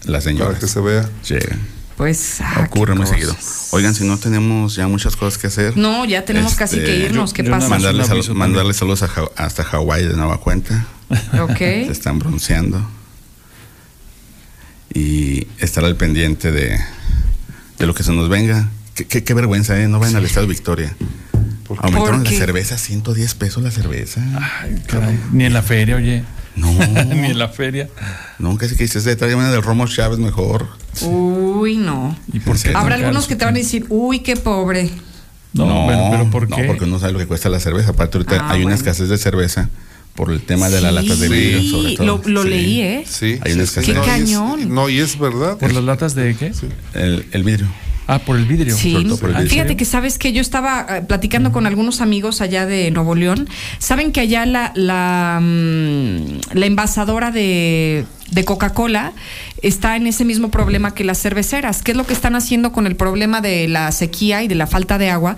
Las 0.05 0.25
señoras. 0.25 0.49
Para 0.49 0.59
que 0.61 0.67
se 0.69 0.81
vea. 0.81 1.09
Llegan. 1.29 1.61
Pues 1.97 2.41
ah, 2.41 2.65
Ocurre 2.67 2.95
muy 2.95 3.05
cosas. 3.05 3.17
seguido. 3.21 3.37
Oigan, 3.71 3.95
si 3.95 4.05
no 4.05 4.19
tenemos 4.19 4.75
ya 4.75 4.89
muchas 4.89 5.15
cosas 5.17 5.39
que 5.39 5.47
hacer. 5.47 5.77
No, 5.77 6.05
ya 6.05 6.25
tenemos 6.25 6.55
casi 6.55 6.79
Este, 6.79 6.87
que 6.91 6.97
irnos. 7.07 7.31
yo- 7.31 7.35
¿Qué 7.37 7.45
yo 7.45 7.51
pasa? 7.53 7.69
Mandarles, 7.69 8.07
sal- 8.09 8.35
mandarles 8.35 8.77
saludos 8.77 9.03
a 9.05 9.09
Ja- 9.09 9.31
hasta 9.37 9.63
Hawái 9.65 10.05
de 10.07 10.15
nueva 10.17 10.41
cuenta. 10.41 10.87
Ok. 11.41 11.57
Se 11.59 11.93
están 11.93 12.19
bronceando. 12.19 12.85
Y 14.93 15.47
estar 15.59 15.85
al 15.85 15.97
pendiente 15.97 16.53
de, 16.53 16.79
de 17.79 17.87
lo 17.87 17.95
que 17.95 18.03
se 18.03 18.13
nos 18.13 18.29
venga. 18.29 18.69
Qué, 18.95 19.07
qué- 19.07 19.25
qué 19.25 19.35
vergüenza, 19.35 19.81
¿eh? 19.81 19.89
No 19.89 19.99
vayan 19.99 20.17
al 20.17 20.25
Estado 20.25 20.47
Victoria. 20.47 20.95
Aumentaron 21.79 22.23
¿Por 22.23 22.33
la 22.33 22.39
cerveza, 22.39 22.79
110 22.79 23.35
pesos 23.35 23.63
la 23.63 23.71
cerveza. 23.71 24.21
Ay, 24.63 24.83
caray. 24.87 25.19
Ni 25.33 25.45
en 25.45 25.53
la 25.55 25.63
feria, 25.63 25.97
oye. 25.97 26.23
No, 26.57 26.71
Ni 27.07 27.27
en 27.31 27.39
la 27.39 27.49
feria. 27.49 27.89
no, 28.39 28.57
casi 28.57 28.77
que 28.77 28.85
dices, 28.85 29.05
de 29.05 29.17
trae 29.17 29.35
una 29.35 29.51
del 29.51 29.63
Romo 29.63 29.87
Chávez 29.89 30.19
mejor. 30.19 30.69
Uy, 31.03 31.77
no. 31.77 32.17
¿Y 32.33 32.41
por 32.41 32.57
qué? 32.61 32.73
Habrá 32.75 32.95
algunos 32.95 33.27
que 33.27 33.37
te 33.37 33.45
van 33.45 33.55
a 33.55 33.59
decir, 33.59 33.87
uy, 33.89 34.21
qué 34.21 34.37
pobre. 34.37 34.91
No, 35.53 35.87
pero, 35.89 36.09
pero 36.11 36.31
¿por 36.31 36.49
no, 36.51 36.57
qué? 36.57 36.65
porque 36.65 36.85
uno 36.85 36.99
sabe 36.99 37.13
lo 37.13 37.19
que 37.19 37.27
cuesta 37.27 37.49
la 37.49 37.61
cerveza. 37.61 37.91
Aparte, 37.91 38.19
ahorita 38.19 38.37
Ah, 38.41 38.51
hay 38.51 38.59
una 38.61 38.65
bueno. 38.67 38.75
escasez 38.77 39.09
de 39.09 39.19
cerveza 39.19 39.69
por 40.15 40.31
el 40.31 40.43
tema 40.43 40.69
de 40.69 40.81
las 40.81 40.91
Sí, 40.91 40.95
latas 41.09 41.21
de 41.21 41.29
vidrio, 41.29 41.71
sobre 41.71 41.97
todo. 41.97 42.07
lo, 42.07 42.23
lo 42.25 42.43
Sí. 42.45 42.49
leí, 42.49 42.81
¿eh? 42.81 43.05
Sí. 43.09 43.39
Hay 43.43 43.53
sí, 43.53 43.59
una 43.59 43.67
sí. 43.67 43.81
escasez. 43.81 43.85
Qué 43.87 43.95
No, 43.95 44.01
y 44.01 44.03
es- 44.05 44.07
cañón. 44.07 44.75
no, 44.75 44.89
y 44.89 44.99
es 45.01 45.19
verdad. 45.19 45.59
¿Por 45.59 45.73
las 45.73 45.83
latas 45.85 46.15
de 46.15 46.35
qué? 46.37 46.53
El, 46.95 47.27
el 47.33 47.43
vidrio. 47.45 47.67
Ah, 48.07 48.19
por 48.19 48.37
el 48.37 48.45
vidrio. 48.45 48.77
Sí, 48.77 48.93
por 48.93 49.31
el 49.31 49.37
vidrio. 49.37 49.51
fíjate 49.51 49.77
que 49.77 49.85
sabes 49.85 50.19
que 50.19 50.33
yo 50.33 50.41
estaba 50.41 50.87
eh, 50.89 51.03
platicando 51.03 51.53
con 51.53 51.67
algunos 51.67 52.01
amigos 52.01 52.41
allá 52.41 52.67
de 52.67 52.91
Nuevo 52.91 53.15
León. 53.15 53.49
Saben 53.79 54.13
que 54.13 54.21
allá 54.21 54.45
la, 54.47 54.73
la, 54.75 55.41
mm, 55.41 56.41
la 56.53 56.67
envasadora 56.67 57.31
de, 57.31 58.05
de 58.31 58.45
Coca-Cola 58.45 59.13
está 59.63 59.97
en 59.97 60.07
ese 60.07 60.27
mismo 60.27 60.51
problema 60.51 60.93
que 60.93 61.05
las 61.05 61.21
cerveceras. 61.21 61.83
¿Qué 61.83 61.93
es 61.93 61.97
lo 61.97 62.07
que 62.07 62.13
están 62.13 62.35
haciendo 62.35 62.73
con 62.73 62.87
el 62.87 62.97
problema 62.97 63.41
de 63.41 63.69
la 63.69 63.91
sequía 63.93 64.43
y 64.43 64.49
de 64.49 64.55
la 64.55 64.67
falta 64.67 64.99
de 64.99 65.09
agua? 65.09 65.37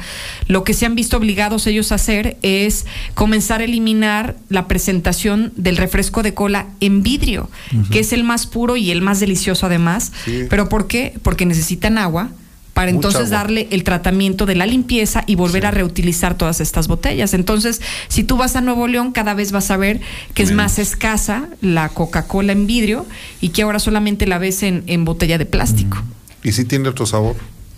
Lo 0.48 0.64
que 0.64 0.74
se 0.74 0.86
han 0.86 0.96
visto 0.96 1.16
obligados 1.16 1.66
ellos 1.68 1.92
a 1.92 1.96
hacer 1.96 2.36
es 2.42 2.86
comenzar 3.14 3.60
a 3.60 3.64
eliminar 3.64 4.36
la 4.48 4.66
presentación 4.66 5.52
del 5.56 5.76
refresco 5.76 6.24
de 6.24 6.34
cola 6.34 6.66
en 6.80 7.04
vidrio, 7.04 7.48
que 7.92 8.00
es 8.00 8.12
el 8.12 8.24
más 8.24 8.46
puro 8.46 8.76
y 8.76 8.90
el 8.90 9.02
más 9.02 9.20
delicioso 9.20 9.66
además. 9.66 10.12
Sí. 10.24 10.46
¿Pero 10.50 10.68
por 10.68 10.88
qué? 10.88 11.14
Porque 11.22 11.46
necesitan 11.46 11.98
agua 11.98 12.30
para 12.76 12.92
Mucha 12.92 13.08
entonces 13.08 13.32
agua. 13.32 13.38
darle 13.38 13.68
el 13.70 13.84
tratamiento 13.84 14.44
de 14.44 14.55
la 14.55 14.66
limpieza 14.66 15.24
y 15.26 15.34
volver 15.34 15.64
a 15.64 15.70
reutilizar 15.70 16.36
todas 16.36 16.60
estas 16.60 16.88
botellas. 16.88 17.32
Entonces, 17.32 17.80
si 18.08 18.22
tú 18.22 18.36
vas 18.36 18.55
a 18.55 18.60
Nuevo 18.60 18.86
León, 18.86 19.12
cada 19.12 19.32
vez 19.32 19.50
vas 19.50 19.70
a 19.70 19.78
ver 19.78 20.02
que 20.34 20.42
es 20.42 20.52
más 20.52 20.78
escasa 20.78 21.48
la 21.62 21.88
Coca-Cola 21.88 22.52
en 22.52 22.66
vidrio 22.66 23.06
y 23.40 23.48
que 23.48 23.62
ahora 23.62 23.78
solamente 23.78 24.26
la 24.26 24.36
ves 24.36 24.62
en, 24.62 24.84
en 24.88 25.06
botella 25.06 25.38
de 25.38 25.46
plástico. 25.46 26.02
Y 26.42 26.52
sí 26.52 26.66
tiene 26.66 26.90
otro 26.90 27.06
sabor. 27.06 27.36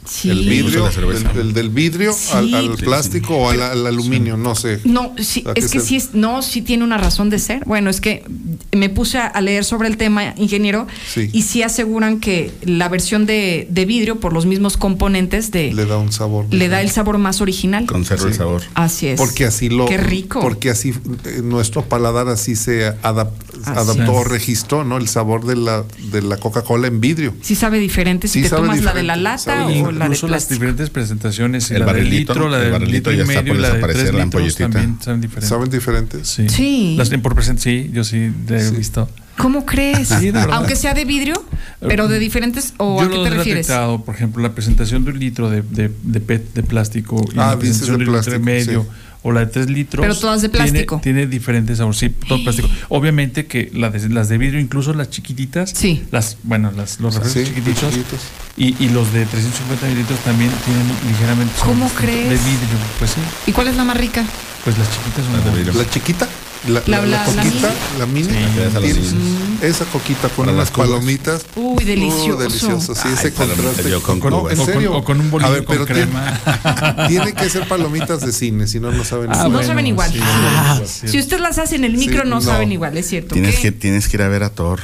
Sí. 0.09 0.31
El 0.31 0.49
vidrio, 0.49 0.89
el, 0.89 1.39
el 1.39 1.53
del 1.53 1.69
vidrio 1.70 2.12
Sí. 2.12 2.31
al, 2.33 2.55
al 2.55 2.77
Sí, 2.78 2.85
plástico 2.85 3.37
o 3.37 3.51
al, 3.51 3.61
al 3.61 3.87
aluminio, 3.87 4.37
no 4.37 4.55
sé. 4.55 4.81
No, 4.85 5.12
sí, 5.19 5.45
¿A 5.47 5.53
qué 5.55 5.61
es 5.61 5.70
que 5.70 5.81
se- 5.81 5.87
sí 5.87 5.97
es, 5.97 6.15
no, 6.15 6.41
sí 6.43 6.62
tiene 6.62 6.83
una 6.85 6.97
razón 6.99 7.28
de 7.31 7.39
ser. 7.39 7.62
Bueno, 7.67 7.91
es 7.91 8.01
que 8.01 8.25
me 8.73 8.89
puse 8.89 9.19
a- 9.19 9.39
leer 9.41 9.65
sobre 9.65 9.89
el 9.89 9.97
tema, 9.97 10.35
ingeniero, 10.37 10.87
Sí. 11.12 11.28
y 11.33 11.43
sí 11.43 11.62
aseguran 11.62 12.20
que 12.20 12.53
la 12.62 12.89
versión 12.89 13.27
de, 13.27 13.67
de 13.70 13.85
vidrio, 13.85 14.19
por 14.19 14.33
los 14.33 14.47
mismos 14.47 14.77
componentes, 14.77 15.51
de, 15.51 15.73
Le 15.73 15.85
da 15.85 15.99
un 15.99 16.11
sabor. 16.12 16.47
le 16.51 16.69
da 16.69 16.81
el 16.81 16.91
sabor 16.91 17.19
más 17.19 17.41
original. 17.41 17.87
Conserva 17.87 18.28
el 18.28 18.35
sabor. 18.35 18.62
Así 18.75 19.09
es. 19.09 19.19
Porque 19.20 19.45
así 19.45 19.69
lo. 19.69 19.87
Qué 19.87 19.99
rico. 19.99 20.41
Porque 20.41 20.70
así 20.70 20.95
eh, 21.25 21.41
nuestro 21.43 21.85
paladar 21.85 22.28
así 22.28 22.57
se 22.57 22.93
adap- 23.03 23.31
Así 23.65 23.70
adaptó 23.70 24.12
o 24.15 24.25
registró, 24.25 24.85
¿no? 24.85 24.97
El 24.99 25.09
sabor 25.09 25.45
de 25.45 25.57
la, 25.57 25.85
de 26.12 26.23
la 26.23 26.37
Coca-Cola 26.37 26.87
en 26.87 27.01
vidrio. 27.01 27.35
Sí 27.43 27.55
sabe 27.57 27.78
diferente 27.78 28.28
si 28.28 28.35
Sí 28.39 28.43
te 28.45 28.49
sabe 28.51 28.62
tomas 28.62 28.83
la 28.83 28.95
de 28.95 29.03
la 29.03 29.17
lata 29.17 29.39
sabe 29.39 29.83
o 29.83 29.91
la 29.91 29.98
Incluso 30.07 30.27
las 30.28 30.44
plástico. 30.44 30.55
diferentes 30.60 30.91
presentaciones, 30.91 31.70
El 31.70 31.81
la 31.81 31.86
del 31.86 31.94
barrilito, 31.94 32.33
litro, 32.35 32.49
la 32.49 32.57
el 32.59 32.62
del 32.65 32.73
barrilito 32.73 33.10
litro 33.10 33.12
y 33.12 33.17
ya 33.17 33.23
está 33.23 33.43
medio 33.43 33.55
y 33.55 33.59
la 33.59 33.68
de 33.75 33.81
tres 33.81 34.12
la 34.15 34.25
litros 34.25 34.57
también 34.57 34.99
saben 35.02 35.20
diferentes. 35.20 35.49
¿Saben 35.49 35.70
diferentes? 35.70 36.28
Sí. 36.28 36.49
Sí. 36.49 36.94
Las 36.99 37.09
por 37.10 37.35
present- 37.35 37.59
sí, 37.59 37.91
yo 37.93 38.05
sí 38.05 38.31
la 38.49 38.60
he 38.60 38.70
visto. 38.70 39.09
¿Cómo 39.36 39.65
crees? 39.65 40.09
Sí. 40.09 40.33
Aunque 40.51 40.75
sea 40.75 40.94
de 40.94 41.05
vidrio, 41.05 41.44
pero 41.81 42.09
de 42.09 42.18
diferentes, 42.18 42.75
¿o 42.78 43.01
Yo 43.01 43.07
a 43.07 43.09
qué 43.10 43.17
lo 43.17 43.23
te 43.23 43.28
he 43.28 43.35
refieres? 43.35 43.67
detectado, 43.68 44.02
por 44.05 44.15
ejemplo, 44.17 44.43
la 44.43 44.52
presentación 44.52 45.05
de 45.05 45.12
un 45.12 45.18
litro 45.20 45.49
de, 45.49 45.62
de, 45.62 45.93
de 46.02 46.20
PET 46.20 46.55
de 46.55 46.62
plástico 46.65 47.25
y 47.33 47.39
Ah, 47.39 47.51
la 47.52 47.59
presentación 47.59 47.99
de 48.01 48.05
de 48.05 48.10
un 48.10 48.17
litro 48.17 48.33
y 48.36 48.39
plástico, 48.41 48.44
medio 48.44 48.83
sí. 48.83 48.89
O 49.23 49.33
la 49.33 49.41
de 49.41 49.47
tres 49.47 49.69
litros. 49.71 50.03
Pero 50.03 50.17
todas 50.17 50.43
de 50.43 50.49
tiene- 50.49 50.65
plástico. 50.71 51.01
Tiene, 51.03 51.27
diferentes 51.27 51.79
sabores, 51.79 51.99
sí, 51.99 52.09
todo 52.11 52.43
plástico. 52.43 52.69
Obviamente 52.89 53.47
que 53.47 53.71
la 53.75 53.91
de- 53.91 54.09
las 54.09 54.29
de 54.29 54.39
vidrio, 54.39 54.61
incluso 54.61 54.95
las 54.95 55.11
chiquititas, 55.11 55.71
Sí. 55.75 56.05
las, 56.11 56.37
bueno, 56.45 56.71
las, 56.77 57.01
los 57.01 57.15
refrescos 57.17 57.45
Sí, 57.49 57.55
chiquititos. 57.55 58.21
Y, 58.57 58.75
y 58.85 58.89
los 58.91 59.13
de 59.13 59.25
350 59.27 59.87
mililitros 59.87 60.19
también 60.21 60.51
tienen 60.65 60.87
ligeramente 61.09 61.53
¿Cómo 61.65 61.89
crees? 61.91 62.29
De 62.31 62.37
vidrio, 62.37 62.79
pues 62.99 63.11
sí. 63.13 63.21
¿Y 63.47 63.53
cuál 63.53 63.69
es 63.69 63.77
la 63.77 63.85
más 63.85 63.97
rica? 63.97 64.25
Pues 64.65 64.77
las 64.79 64.89
chiquitas 64.91 65.25
son 65.25 65.33
Las 65.35 65.45
de 65.45 65.51
vidrio. 65.53 65.73
La 65.83 65.89
chiquita, 65.91 66.29
la, 66.67 66.83
La- 66.87 67.01
la, 67.01 67.07
la- 67.07 67.07
la 67.07 67.25
coquita, 67.25 67.73
mini. 68.07 68.28
la 68.73 68.81
mini. 68.81 68.95
Sí, 68.95 69.59
esa 69.62 69.85
coquita 69.87 70.28
con 70.28 70.49
unas 70.49 70.70
palomitas. 70.70 71.47
Uy, 71.55 71.85
delicioso. 71.85 72.35
Uh, 72.37 72.39
delicioso, 72.39 72.95
sí, 72.95 73.09
ese 73.12 73.28
Ay, 73.28 73.31
palomitas 73.33 73.65
contraste. 73.77 73.91
yo 73.91 74.03
con 74.03 74.19
no, 74.19 74.51
en 74.51 74.59
O 74.59 74.65
con- 74.65 74.67
serio. 74.75 74.97
o 74.97 75.05
con 75.05 75.20
un 75.20 75.31
bolillo 75.31 75.49
A 75.49 75.53
ver, 75.53 75.65
con 75.65 75.75
pero 75.77 75.87
tiene- 75.87 76.03
crema. 76.11 77.07
Tiene 77.09 77.33
que 77.33 77.49
ser 77.49 77.67
palomitas 77.69 78.20
de 78.20 78.33
cine, 78.33 78.67
si 78.67 78.81
no, 78.81 78.91
no 78.91 79.05
saben. 79.05 79.31
Ah, 79.31 79.35
igual. 79.35 79.49
no 79.51 79.55
bueno, 79.59 79.69
saben 79.69 79.87
igual. 79.87 80.12
sí, 80.12 80.19
Ah, 80.23 80.81
sí. 80.85 81.09
si 81.09 81.19
usted 81.19 81.39
las 81.39 81.59
hace 81.59 81.77
en 81.77 81.85
el 81.85 81.97
micro, 81.97 82.23
Sí, 82.25 82.28
no, 82.28 82.37
no. 82.37 82.41
saben 82.41 82.73
igual, 82.73 82.97
es 82.99 83.09
cierto. 83.09 83.35
Tienes 83.35 83.57
¿Qué? 83.57 83.62
que, 83.62 83.73
tienes 83.73 84.09
que 84.09 84.17
ir 84.17 84.23
a 84.23 84.28
ver 84.28 84.43
a 84.43 84.51
Thor. 84.51 84.81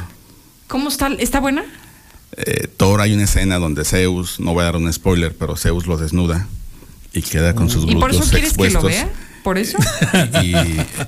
¿Cómo 0.68 0.88
está? 0.88 1.08
¿Está 1.18 1.40
buena? 1.40 1.64
Eh, 2.36 2.68
Thor 2.76 3.00
hay 3.00 3.14
una 3.14 3.24
escena 3.24 3.58
donde 3.58 3.84
Zeus, 3.84 4.40
no 4.40 4.54
voy 4.54 4.62
a 4.62 4.64
dar 4.66 4.76
un 4.76 4.92
spoiler, 4.92 5.36
pero 5.36 5.56
Zeus 5.56 5.86
lo 5.86 5.96
desnuda 5.96 6.46
y 7.12 7.22
queda 7.22 7.54
con 7.54 7.70
sus 7.70 7.84
¿Y 7.88 7.94
por 7.94 8.10
eso 8.10 8.20
glúteos 8.20 8.30
quieres 8.30 8.52
que 8.54 8.58
lo 8.58 8.64
expuestos. 8.64 8.90
vea? 8.90 9.08
¿Por 9.44 9.58
eso? 9.58 9.76
Y 10.42 10.54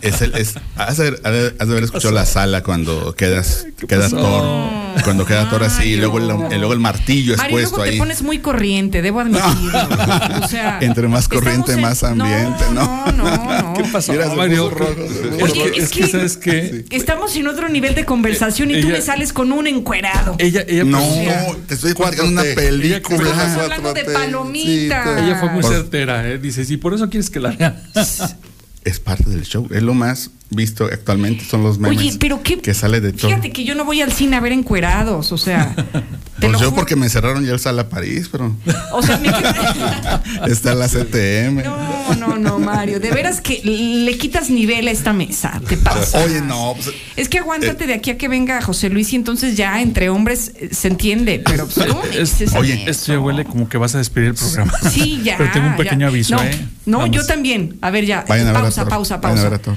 es 0.03 0.21
el, 0.23 0.35
es, 0.37 0.55
has, 0.77 0.99
de, 0.99 1.09
has 1.25 1.33
de- 1.33 1.55
haber 1.59 1.83
escuchado 1.85 2.13
la 2.15 2.27
sala 2.27 2.63
cuando 2.63 3.15
quedas, 3.15 3.67
queda 3.89 4.09
Thor, 4.11 5.03
cuando 5.05 5.25
queda 5.27 5.49
Thor 5.51 5.65
así, 5.65 5.85
y 5.95 5.97
luego 5.97 6.19
el, 6.19 6.25
y 6.55 6.59
luego 6.59 6.73
el 6.75 6.79
martillo 6.81 7.35
Mario, 7.37 7.59
expuesto 7.59 7.77
luego 7.79 7.85
te 7.85 7.91
ahí. 7.93 7.99
pones 7.99 8.23
muy 8.23 8.39
corriente, 8.41 9.01
debo 9.03 9.21
admitirlo. 9.21 9.89
O 10.45 10.49
sea, 10.49 10.79
Entre 10.83 11.09
más 11.09 11.29
corriente, 11.29 11.73
en- 11.73 11.81
más 11.81 12.03
ambiente, 12.05 12.63
¿no? 12.73 13.07
No, 13.07 13.13
no, 13.13 13.25
no. 13.63 13.75
¿Qué 13.77 13.85
pasó, 13.85 14.13
Mira, 14.13 14.29
se 14.31 14.37
Mario? 14.37 14.71
Es 14.71 15.43
Oye, 15.43 15.71
que, 15.73 15.79
es 15.79 15.85
es 15.85 15.91
que, 15.91 16.07
¿sabes 16.07 16.37
qué? 16.37 16.85
Estamos 16.91 17.35
en 17.37 17.47
otro 17.49 17.69
nivel 17.71 17.95
de 17.95 18.05
conversación 18.05 18.71
y 18.71 18.75
tú 18.81 18.89
Ella- 18.89 18.97
me 18.99 19.03
sales 19.03 19.33
con 19.33 19.51
un 19.51 19.67
encuerado. 19.67 20.37
Ella, 20.39 20.63
ella, 20.69 20.85
No, 20.85 21.01
te 21.67 21.75
estoy 21.75 21.95
platicando 21.95 22.33
una 22.33 22.43
4T. 22.43 22.55
película. 22.55 23.29
Estamos 23.31 23.59
hablando 23.63 23.95
de 23.95 24.05
palomita. 24.05 25.25
ella 25.25 25.37
fue 25.41 25.49
muy 25.51 25.63
Por- 25.63 25.73
certera, 25.73 26.29
¿eh? 26.29 26.39
Dice, 26.39 26.65
sí, 26.65 26.77
por 26.77 26.93
eso 26.95 27.09
quieres 27.09 27.31
que 27.31 27.41
la 27.41 27.51
vea. 27.51 27.83
Es 28.87 29.01
parte 29.01 29.29
del 29.29 29.43
show. 29.43 29.69
Es 29.73 29.83
lo 29.83 29.95
más 29.95 30.31
visto 30.49 30.85
actualmente, 30.85 31.45
son 31.45 31.65
los 31.65 31.79
memes 31.79 31.99
Oye, 31.99 32.17
pero 32.21 32.41
qué. 32.43 32.59
que 32.59 32.73
sale 32.73 33.01
de 33.01 33.13
Thor. 33.13 33.31
Fíjate 33.31 33.51
que 33.51 33.65
yo 33.65 33.75
no 33.75 33.85
voy 33.85 34.01
al 34.01 34.13
cine 34.13 34.37
a 34.37 34.41
ver 34.41 34.53
encuerados, 34.53 35.33
o 35.33 35.39
sea. 35.39 35.75
te 35.75 35.83
Pues 36.41 36.53
lo 36.53 36.61
yo 36.61 36.75
porque 36.75 36.95
me 36.95 37.09
cerraron 37.09 37.45
ya 37.45 37.53
el 37.53 37.59
sala 37.59 37.89
París, 37.89 38.29
pero 38.31 38.55
O 38.93 39.03
sea, 39.03 39.19
me 39.19 39.29
está 40.53 40.75
la 40.75 40.87
CTM. 40.87 41.65
No, 41.65 42.15
no, 42.15 42.39
no, 42.39 42.59
Mario. 42.61 43.01
De 43.01 43.11
veras 43.11 43.41
que 43.41 43.61
le 43.65 44.17
quitas 44.19 44.49
nivel 44.49 44.87
a 44.87 44.93
esta 44.93 45.13
mesa. 45.13 45.61
Te 45.69 45.77
pasa. 45.77 46.23
Oye, 46.25 46.41
no, 46.41 46.75
pues, 46.75 46.95
Es 47.17 47.29
que 47.29 47.39
aguántate 47.39 47.89
de 47.89 47.95
aquí 47.95 48.11
a 48.11 48.17
que 48.17 48.29
venga 48.29 48.63
José 48.63 48.89
Luis 48.89 49.13
y 49.13 49.17
entonces 49.17 49.57
ya 49.57 49.83
entre 49.83 50.11
hombres 50.11 50.53
eh, 50.61 50.69
se 50.71 50.87
entiende. 50.87 51.43
Pero 51.45 51.67
pues, 51.67 51.89
¿cómo 51.89 52.05
me 52.05 52.21
dices 52.21 52.55
oye? 52.55 52.89
Esto 52.89 53.15
ya 53.15 53.19
huele 53.19 53.45
como 53.45 53.69
que 53.69 53.79
vas 53.79 53.97
a 53.97 53.99
despedir 53.99 54.29
el 54.29 54.35
programa. 54.35 54.73
Sí, 54.93 55.23
ya. 55.25 55.37
Pero 55.39 55.51
tengo 55.51 55.67
un 55.67 55.73
ya. 55.73 55.79
pequeño 55.79 56.07
aviso, 56.07 56.37
no, 56.37 56.43
¿eh? 56.45 56.69
No, 56.87 56.99
Vamos. 56.99 57.15
yo 57.17 57.27
también. 57.27 57.77
A 57.83 57.91
ver, 57.91 58.07
ya. 58.07 58.25
vayan 58.29 58.49
a 58.49 58.53
ver 58.53 58.63
pausa, 58.63 58.83
a 58.83 58.89
pausa, 58.89 59.17
Vayan 59.19 59.39
a 59.39 59.43
pausa. 59.43 59.51
ver 59.51 59.61
a 59.61 59.63
Thor. 59.63 59.77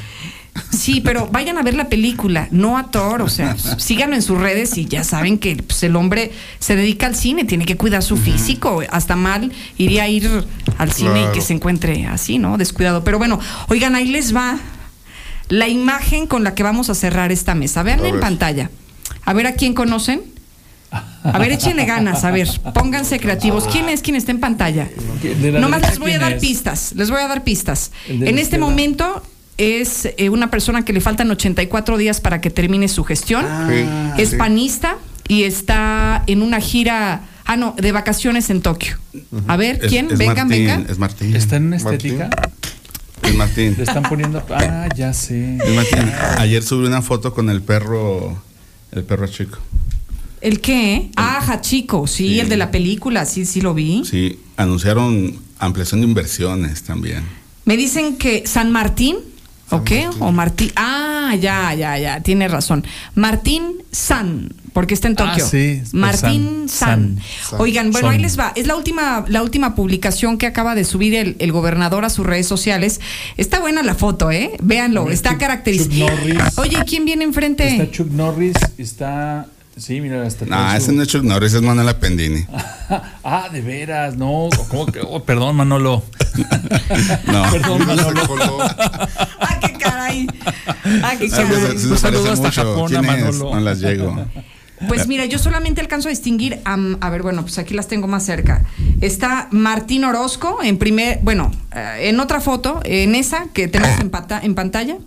Sí, 0.71 0.99
pero 1.01 1.27
vayan 1.31 1.57
a 1.57 1.63
ver 1.63 1.73
la 1.75 1.89
película, 1.89 2.47
no 2.51 2.77
a 2.77 2.91
Thor. 2.91 3.21
O 3.21 3.29
sea, 3.29 3.55
síganlo 3.77 4.15
en 4.15 4.21
sus 4.21 4.37
redes 4.39 4.77
y 4.77 4.85
ya 4.85 5.03
saben 5.03 5.37
que 5.37 5.55
pues, 5.55 5.83
el 5.83 5.95
hombre 5.95 6.31
se 6.59 6.75
dedica 6.75 7.05
al 7.07 7.15
cine, 7.15 7.45
tiene 7.45 7.65
que 7.65 7.77
cuidar 7.77 8.03
su 8.03 8.17
físico. 8.17 8.81
Hasta 8.91 9.15
mal 9.15 9.51
iría 9.77 10.03
a 10.03 10.07
ir 10.09 10.29
al 10.77 10.91
cine 10.91 11.25
y 11.29 11.33
que 11.33 11.41
se 11.41 11.53
encuentre 11.53 12.05
así, 12.07 12.39
¿no? 12.39 12.57
Descuidado. 12.57 13.03
Pero 13.03 13.17
bueno, 13.17 13.39
oigan, 13.69 13.95
ahí 13.95 14.07
les 14.07 14.35
va 14.35 14.57
la 15.49 15.67
imagen 15.67 16.27
con 16.27 16.43
la 16.43 16.53
que 16.55 16.63
vamos 16.63 16.89
a 16.89 16.95
cerrar 16.95 17.31
esta 17.31 17.55
mesa. 17.55 17.81
Vean 17.83 18.05
en 18.05 18.19
pantalla. 18.19 18.69
A 19.25 19.33
ver 19.33 19.47
a 19.47 19.53
quién 19.53 19.73
conocen. 19.73 20.21
A 20.91 21.37
ver, 21.37 21.51
échenle 21.51 21.85
ganas, 21.85 22.23
a 22.23 22.31
ver, 22.31 22.47
pónganse 22.73 23.19
creativos. 23.19 23.65
¿Quién 23.71 23.89
es 23.89 24.01
quien 24.01 24.15
está 24.15 24.31
en 24.31 24.39
pantalla? 24.39 24.89
Nomás 25.59 25.81
les 25.81 25.99
voy 25.99 26.11
a 26.11 26.17
¿quién 26.17 26.21
dar 26.21 26.33
es? 26.33 26.41
pistas, 26.41 26.93
les 26.95 27.09
voy 27.11 27.21
a 27.21 27.27
dar 27.27 27.43
pistas. 27.43 27.91
En 28.07 28.37
este 28.39 28.57
momento 28.57 29.21
es 29.57 30.07
eh, 30.17 30.29
una 30.29 30.49
persona 30.49 30.85
que 30.85 30.93
le 30.93 31.01
faltan 31.01 31.29
84 31.29 31.97
días 31.97 32.21
para 32.21 32.39
que 32.41 32.49
termine 32.49 32.87
su 32.87 33.03
gestión. 33.03 33.45
Sí, 33.69 33.85
es 34.21 34.29
sí. 34.31 34.35
panista 34.37 34.95
y 35.27 35.43
está 35.43 36.23
en 36.27 36.41
una 36.41 36.59
gira, 36.61 37.21
ah 37.45 37.57
no, 37.57 37.75
de 37.77 37.91
vacaciones 37.91 38.49
en 38.49 38.61
Tokio. 38.61 38.97
A 39.47 39.57
ver, 39.57 39.79
Es- 39.83 39.89
¿quién? 39.89 40.09
es 40.11 40.17
vengan, 40.17 40.47
Martín, 40.47 40.65
vengan. 40.65 40.85
Es 40.89 40.97
Martín. 40.97 41.35
¿Está 41.35 41.57
en 41.57 41.65
una 41.67 41.75
estética? 41.75 42.29
Es 43.21 43.35
Martín. 43.35 43.75
Le 43.77 43.83
están 43.83 44.03
poniendo. 44.03 44.43
Ah, 44.49 44.87
ya 44.95 45.13
sé. 45.13 45.57
Es 45.57 45.75
Martín. 45.75 46.11
Ayer 46.39 46.63
subí 46.63 46.87
una 46.87 47.01
foto 47.03 47.33
con 47.33 47.49
el 47.49 47.61
perro, 47.61 48.41
el 48.93 49.03
perro 49.03 49.27
chico. 49.27 49.59
¿El 50.41 50.61
qué? 50.61 51.09
Ah, 51.15 51.43
Hachiko, 51.47 52.07
sí, 52.07 52.29
Sí. 52.29 52.39
el 52.39 52.49
de 52.49 52.57
la 52.57 52.71
película, 52.71 53.25
sí, 53.25 53.45
sí 53.45 53.61
lo 53.61 53.73
vi. 53.73 54.03
Sí, 54.05 54.39
anunciaron 54.57 55.35
ampliación 55.59 56.01
de 56.01 56.07
inversiones 56.07 56.83
también. 56.83 57.23
Me 57.65 57.75
dicen 57.77 58.17
que 58.17 58.43
San 58.47 58.71
Martín, 58.71 59.17
¿o 59.69 59.83
qué? 59.83 60.07
O 60.19 60.31
Martín. 60.31 60.71
Ah, 60.75 61.35
ya, 61.39 61.73
ya, 61.75 61.97
ya, 61.99 62.21
tiene 62.21 62.47
razón. 62.47 62.85
Martín 63.15 63.63
San, 63.91 64.53
porque 64.73 64.93
está 64.93 65.07
en 65.09 65.15
Ah, 65.19 65.31
Tokio. 65.31 65.45
sí, 65.45 65.81
por 65.91 65.99
Martín 65.99 66.69
San, 66.69 67.17
San. 67.17 67.19
San. 67.49 67.61
Oigan, 67.61 67.91
bueno, 67.91 68.07
Son. 68.07 68.15
ahí 68.15 68.21
les 68.21 68.39
va. 68.39 68.53
Es 68.55 68.65
la 68.65 68.75
última, 68.75 69.25
la 69.27 69.43
última 69.43 69.75
publicación 69.75 70.37
que 70.37 70.45
acaba 70.47 70.73
de 70.73 70.83
subir 70.85 71.13
el, 71.15 71.35
el 71.39 71.51
gobernador 71.51 72.05
a 72.05 72.09
sus 72.09 72.25
redes 72.25 72.47
sociales. 72.47 73.01
Está 73.37 73.59
buena 73.59 73.83
la 73.83 73.93
foto, 73.93 74.31
¿eh? 74.31 74.51
Véanlo, 74.63 75.09
está 75.11 75.33
Norris. 75.33 76.57
Oye, 76.57 76.77
¿quién 76.87 77.05
viene 77.05 77.25
enfrente? 77.25 77.67
Está 77.67 77.91
Chuck 77.91 78.09
Norris, 78.11 78.55
está. 78.77 79.47
Sí, 79.79 80.01
mira, 80.01 80.23
hasta. 80.23 80.45
No, 80.45 80.69
su- 80.71 80.77
ese 80.77 80.91
no 80.93 81.01
es 81.01 81.07
Chuck 81.07 81.23
Norris, 81.23 81.53
es 81.53 81.61
Manuel 81.61 81.89
Appendini. 81.89 82.45
Ah, 83.23 83.47
de 83.51 83.61
veras, 83.61 84.15
no. 84.17 84.49
¿cómo 84.69 84.87
que? 84.87 85.01
Oh, 85.01 85.23
perdón, 85.23 85.55
Manolo. 85.55 86.03
No. 87.25 87.43
Perdón, 87.51 87.85
Manolo. 87.85 88.57
ah, 88.61 89.59
qué 89.61 89.73
caray. 89.73 90.27
Ah, 91.03 91.13
qué 91.19 91.29
caray. 91.29 91.47
se- 91.47 91.79
se 91.79 91.87
Un 91.87 91.89
parece 91.89 91.97
saludo 91.99 92.31
hasta 92.31 92.47
mucho. 92.47 92.61
Japón 92.63 92.87
¿Quién 92.89 93.05
a 93.05 93.15
es? 93.17 93.23
Manolo. 93.25 93.53
No 93.55 93.59
las 93.61 93.79
llego. 93.79 94.25
Pues 94.87 95.07
mira, 95.07 95.25
yo 95.25 95.37
solamente 95.39 95.81
alcanzo 95.81 96.07
a 96.07 96.11
distinguir, 96.11 96.59
am, 96.63 96.97
a 97.01 97.09
ver, 97.09 97.21
bueno, 97.21 97.41
pues 97.41 97.57
aquí 97.57 97.73
las 97.73 97.87
tengo 97.87 98.07
más 98.07 98.25
cerca. 98.25 98.63
Está 99.01 99.47
Martín 99.51 100.05
Orozco 100.05 100.59
en 100.63 100.77
primer, 100.77 101.19
bueno, 101.21 101.51
eh, 101.75 102.07
en 102.09 102.19
otra 102.19 102.39
foto, 102.39 102.79
en 102.85 103.13
esa 103.15 103.47
que 103.53 103.67
tenemos 103.67 103.99
en, 103.99 104.09
pata- 104.09 104.39
en 104.41 104.55
pantalla, 104.55 104.97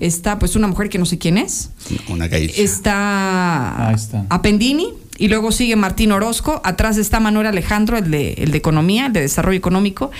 está 0.00 0.38
pues 0.38 0.56
una 0.56 0.66
mujer 0.66 0.88
que 0.90 0.98
no 0.98 1.06
sé 1.06 1.18
quién 1.18 1.38
es. 1.38 1.70
Una. 2.08 2.28
Está, 2.28 3.88
Ahí 3.88 3.94
está. 3.94 4.24
Apendini 4.30 4.88
y 5.16 5.28
luego 5.28 5.52
sigue 5.52 5.76
Martín 5.76 6.12
Orozco. 6.12 6.60
Atrás 6.64 6.96
está 6.98 7.20
Manuel 7.20 7.46
Alejandro, 7.46 7.96
el 7.98 8.10
de, 8.10 8.32
el 8.34 8.50
de 8.50 8.58
Economía, 8.58 9.06
el 9.06 9.12
de 9.12 9.20
Desarrollo 9.20 9.56
Económico. 9.58 10.10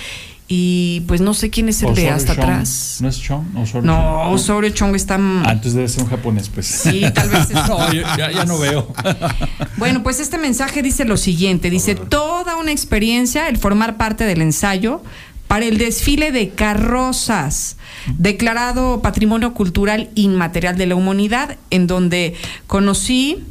Y 0.47 1.01
pues 1.07 1.21
no 1.21 1.33
sé 1.33 1.49
quién 1.49 1.69
es 1.69 1.81
el 1.81 1.95
de 1.95 2.09
hasta 2.09 2.35
Chong. 2.35 2.43
atrás. 2.43 2.97
¿No 3.01 3.09
es 3.09 3.19
Chong? 3.19 3.57
Osorio 3.57 3.81
No, 3.81 3.93
Chong. 3.95 4.33
Osorio 4.33 4.69
Chong 4.69 4.95
está... 4.95 5.15
Ah, 5.15 5.51
entonces 5.53 5.73
debe 5.73 5.87
ser 5.87 6.03
un 6.03 6.09
japonés, 6.09 6.49
pues. 6.49 6.67
Sí, 6.67 7.01
tal 7.15 7.29
vez 7.29 7.49
es- 7.49 7.53
no, 7.67 7.91
yo 7.91 8.01
ya, 8.17 8.31
ya 8.31 8.45
no 8.45 8.59
veo. 8.59 8.93
Bueno, 9.77 10.03
pues 10.03 10.19
este 10.21 10.37
mensaje 10.37 10.81
dice 10.81 11.03
lo 11.03 11.17
siguiente, 11.17 11.69
dice, 11.69 11.95
toda 11.95 12.55
una 12.55 12.71
experiencia 12.71 13.49
el 13.49 13.57
formar 13.57 13.97
parte 13.97 14.23
del 14.23 14.41
ensayo 14.41 15.03
para 15.47 15.65
el 15.65 15.77
desfile 15.77 16.31
de 16.31 16.49
carrozas, 16.51 17.75
declarado 18.17 19.01
Patrimonio 19.01 19.53
Cultural 19.53 20.09
Inmaterial 20.15 20.77
de 20.77 20.85
la 20.85 20.95
Humanidad, 20.95 21.57
en 21.71 21.87
donde 21.87 22.35
conocí 22.67 23.43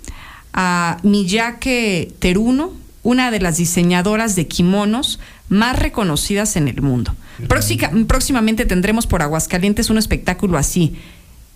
a 0.55 0.97
Miyake 1.03 2.13
Teruno, 2.21 2.73
una 3.03 3.31
de 3.31 3.41
las 3.41 3.59
diseñadoras 3.59 4.35
de 4.35 4.49
kimonos 4.49 5.21
más 5.55 5.79
reconocidas 5.79 6.57
en 6.57 6.69
el 6.69 6.83
mundo. 6.83 7.15
Próxica- 7.49 7.91
próximamente 8.07 8.67
tendremos 8.67 9.07
por 9.07 9.23
Aguascalientes 9.23 9.91
un 9.91 9.99
espectáculo 9.99 10.59
así. 10.59 10.97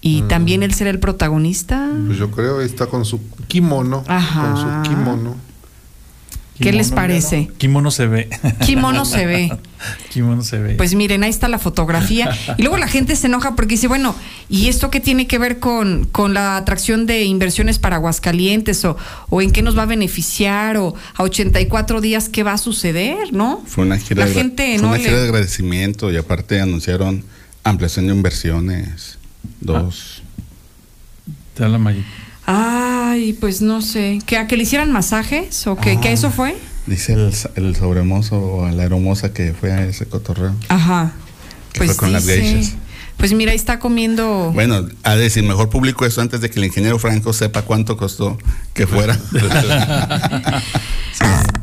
Y 0.01 0.23
también 0.23 0.63
él 0.63 0.73
será 0.75 0.91
el 0.91 1.01
protagonista. 1.01 1.91
Pues 2.07 2.19
yo 2.19 2.31
creo, 2.31 2.61
está 2.61 2.87
con 2.87 3.05
su 3.05 3.21
kimono. 3.49 4.05
Ajá. 4.07 4.53
Con 4.53 4.57
su 4.85 4.91
kimono. 4.91 5.37
¿Qué 6.61 6.73
les 6.73 6.91
parece? 6.91 7.39
mira, 7.39 7.53
Kimono 7.59 7.91
se 7.91 8.07
ve. 8.07 8.29
Kimono 8.67 9.05
se 9.05 9.27
ve. 9.27 9.57
Kimono 10.11 10.43
se 10.43 10.59
ve. 10.59 10.75
Pues 10.75 10.95
miren, 10.95 11.23
ahí 11.23 11.31
está 11.31 11.49
la 11.49 11.59
fotografía. 11.59 12.31
Y 12.57 12.63
luego 12.63 12.77
la 12.79 12.89
gente 12.89 13.15
se 13.17 13.29
enoja 13.29 13.55
porque 13.55 13.75
dice, 13.75 13.87
bueno, 13.87 14.15
¿y 14.49 14.69
esto 14.69 14.91
qué 14.91 14.99
tiene 14.99 15.27
que 15.29 15.39
ver 15.39 15.61
con, 15.61 16.07
con 16.11 16.35
la 16.35 16.57
atracción 16.57 17.07
de 17.07 17.25
inversiones 17.25 17.79
para 17.79 17.97
Aguascalientes? 17.97 18.85
O, 18.85 18.97
¿O 19.29 19.41
en 19.41 19.53
qué 19.53 19.63
nos 19.63 19.79
va 19.79 19.83
a 19.83 19.87
beneficiar? 19.87 20.77
¿O 20.79 20.95
a 21.15 21.23
84 21.23 22.01
días 22.01 22.29
qué 22.29 22.43
va 22.43 22.55
a 22.55 22.59
suceder? 22.59 23.33
¿No? 23.33 23.63
Fue 23.67 23.85
una 23.85 23.97
gira, 23.99 24.27
La 24.27 24.33
gente 24.33 24.75
fue 24.75 24.83
no 24.83 24.89
una 24.89 24.97
le- 24.99 25.05
gira 25.05 25.19
de 25.19 25.25
agradecimiento 25.27 26.11
y 26.11 26.17
aparte 26.17 26.61
anunciaron 26.61 27.23
ampliación 27.63 28.09
de 28.09 28.15
inversiones. 28.15 29.19
Dos. 29.61 30.23
Te 31.55 31.63
da 31.63 31.69
la 31.69 31.79
Maggi. 31.79 32.05
Ay, 33.11 33.33
pues 33.33 33.61
no 33.63 33.81
sé. 33.83 34.19
¿Que 34.27 34.37
a 34.37 34.47
que 34.47 34.57
le 34.57 34.63
hicieran 34.65 34.93
masajes? 34.93 35.67
¿O 35.67 35.77
que, 35.77 35.99
que 36.01 36.13
eso 36.13 36.31
fue? 36.31 36.57
Dice 36.87 37.13
el, 37.15 37.33
el 37.57 37.77
sobremozo 37.77 38.41
o 38.41 38.69
la 38.71 38.85
hermosa 38.85 39.33
que 39.33 39.53
fue 39.53 39.73
a 39.73 39.85
ese 39.85 40.07
cotorreo. 40.07 40.55
Ajá. 40.69 41.13
Que 41.73 41.85
fue 41.85 41.97
con 41.97 42.13
las 42.13 42.27
dice- 42.27 42.41
geishas. 42.43 42.75
Pues 43.17 43.33
mira, 43.33 43.51
ahí 43.51 43.57
está 43.57 43.81
comiendo. 43.81 44.53
Bueno, 44.55 44.87
a 45.03 45.17
decir, 45.17 45.43
mejor 45.43 45.71
público 45.71 46.07
eso 46.07 46.21
antes 46.21 46.41
de 46.41 46.51
que 46.51 46.61
el 46.61 46.67
ingeniero 46.67 47.01
Franco 47.01 47.33
sepa 47.33 47.63
cuánto 47.63 47.97
costó 47.97 48.39
que 48.75 48.87
fuera. 48.87 49.19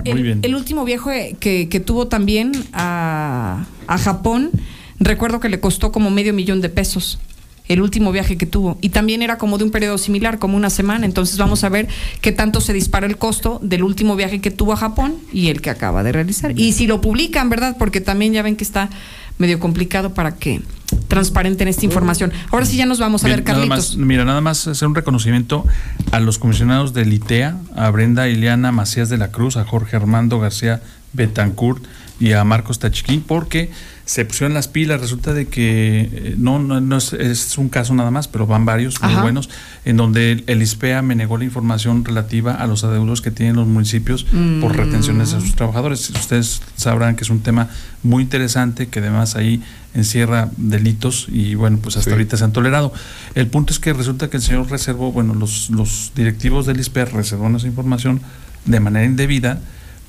el, 0.03 0.39
el 0.41 0.55
último 0.55 0.83
viaje 0.83 1.35
que, 1.39 1.69
que 1.69 1.79
tuvo 1.79 2.07
también 2.07 2.51
a, 2.73 3.65
a 3.87 3.97
Japón, 3.97 4.51
recuerdo 4.99 5.39
que 5.39 5.47
le 5.49 5.59
costó 5.61 5.91
como 5.93 6.09
medio 6.09 6.33
millón 6.33 6.59
de 6.61 6.69
pesos. 6.69 7.19
El 7.67 7.81
último 7.81 8.11
viaje 8.11 8.37
que 8.37 8.45
tuvo. 8.45 8.77
Y 8.81 8.89
también 8.89 9.21
era 9.21 9.37
como 9.37 9.57
de 9.57 9.63
un 9.63 9.71
periodo 9.71 9.97
similar, 9.97 10.39
como 10.39 10.55
una 10.57 10.69
semana. 10.69 11.05
Entonces 11.05 11.37
vamos 11.37 11.63
a 11.63 11.69
ver 11.69 11.87
qué 12.21 12.31
tanto 12.31 12.61
se 12.61 12.73
dispara 12.73 13.07
el 13.07 13.17
costo 13.17 13.59
del 13.63 13.83
último 13.83 14.15
viaje 14.15 14.39
que 14.41 14.51
tuvo 14.51 14.73
a 14.73 14.77
Japón 14.77 15.15
y 15.33 15.49
el 15.49 15.61
que 15.61 15.69
acaba 15.69 16.03
de 16.03 16.11
realizar. 16.11 16.57
Y 16.59 16.73
si 16.73 16.87
lo 16.87 17.01
publican, 17.01 17.49
¿verdad? 17.49 17.75
Porque 17.79 18.01
también 18.01 18.33
ya 18.33 18.41
ven 18.43 18.55
que 18.55 18.63
está 18.63 18.89
medio 19.37 19.59
complicado 19.59 20.13
para 20.13 20.35
que 20.35 20.61
transparenten 21.07 21.67
esta 21.67 21.85
información. 21.85 22.31
Ahora 22.51 22.65
sí 22.65 22.77
ya 22.77 22.85
nos 22.85 22.99
vamos 22.99 23.23
a 23.23 23.27
Bien, 23.27 23.39
ver, 23.39 23.45
nada 23.45 23.59
Carlitos. 23.67 23.97
más, 23.97 24.05
mira, 24.05 24.23
nada 24.25 24.41
más 24.41 24.67
hacer 24.67 24.87
un 24.87 24.95
reconocimiento 24.95 25.65
a 26.11 26.19
los 26.19 26.37
comisionados 26.37 26.93
del 26.93 27.11
ITEA, 27.11 27.57
a 27.75 27.89
Brenda 27.89 28.29
Ileana 28.29 28.71
Macías 28.71 29.09
de 29.09 29.17
la 29.17 29.31
Cruz, 29.31 29.57
a 29.57 29.65
Jorge 29.65 29.95
Armando 29.95 30.39
García 30.39 30.81
Betancourt 31.13 31.83
y 32.19 32.31
a 32.31 32.43
Marcos 32.43 32.79
Tachiquín, 32.79 33.21
porque 33.21 33.71
se 34.05 34.23
pusieron 34.23 34.53
las 34.53 34.67
pilas. 34.67 35.01
Resulta 35.01 35.33
de 35.33 35.47
que 35.47 36.09
eh, 36.11 36.35
no, 36.37 36.59
no, 36.59 36.79
no 36.79 36.97
es, 36.97 37.13
es 37.13 37.57
un 37.57 37.69
caso 37.69 37.93
nada 37.95 38.11
más, 38.11 38.27
pero 38.27 38.45
van 38.45 38.63
varios 38.65 39.01
muy 39.01 39.11
Ajá. 39.13 39.21
buenos, 39.23 39.49
en 39.83 39.97
donde 39.97 40.31
el, 40.33 40.43
el 40.47 40.61
ISPEA 40.61 41.01
me 41.01 41.15
negó 41.15 41.37
la 41.37 41.43
información 41.45 42.05
relativa 42.05 42.53
a 42.53 42.67
los 42.67 42.83
adeudos 42.83 43.21
que 43.21 43.31
tienen 43.31 43.55
los 43.55 43.67
municipios 43.67 44.23
por 44.23 44.73
Mm. 44.73 44.77
retenciones 44.77 45.31
de 45.31 45.41
sus 45.41 45.55
trabajadores. 45.55 46.09
Ustedes 46.11 46.61
sabrán 46.75 47.15
que 47.15 47.23
es 47.23 47.29
un 47.29 47.39
tema 47.41 47.69
muy 48.03 48.23
interesante, 48.23 48.87
que 48.87 48.99
además 48.99 49.35
ahí 49.35 49.61
encierra 49.95 50.49
delitos 50.57 51.27
y 51.29 51.55
bueno, 51.55 51.79
pues 51.81 51.97
hasta 51.97 52.11
ahorita 52.11 52.37
se 52.37 52.43
han 52.43 52.51
tolerado. 52.51 52.93
El 53.33 53.47
punto 53.47 53.73
es 53.73 53.79
que 53.79 53.93
resulta 53.93 54.29
que 54.29 54.37
el 54.37 54.43
señor 54.43 54.69
reservó, 54.69 55.11
bueno, 55.11 55.33
los, 55.33 55.69
los 55.71 56.11
directivos 56.15 56.65
del 56.65 56.79
ISPER 56.79 57.11
reservaron 57.13 57.55
esa 57.55 57.67
información 57.67 58.21
de 58.65 58.79
manera 58.79 59.05
indebida 59.05 59.61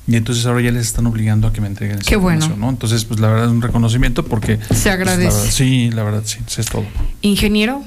y 0.07 0.15
entonces 0.15 0.45
ahora 0.45 0.61
ya 0.61 0.71
les 0.71 0.87
están 0.87 1.05
obligando 1.07 1.47
a 1.47 1.53
que 1.53 1.59
me 1.61 1.67
entreguen 1.67 1.99
esa 1.99 2.07
Qué 2.09 2.15
bueno. 2.15 2.47
¿no? 2.57 2.69
Entonces, 2.69 3.03
pues 3.05 3.19
la 3.19 3.27
verdad 3.27 3.45
es 3.45 3.51
un 3.51 3.61
reconocimiento 3.61 4.23
porque... 4.25 4.57
Se 4.57 4.67
pues, 4.67 4.85
la 4.85 4.93
agradece. 4.93 5.35
verdad, 5.37 5.51
sí, 5.51 5.91
la 5.91 6.03
verdad, 6.03 6.23
sí, 6.25 6.37
eso 6.47 6.61
es 6.61 6.67
todo. 6.67 6.85
Ingeniero. 7.21 7.83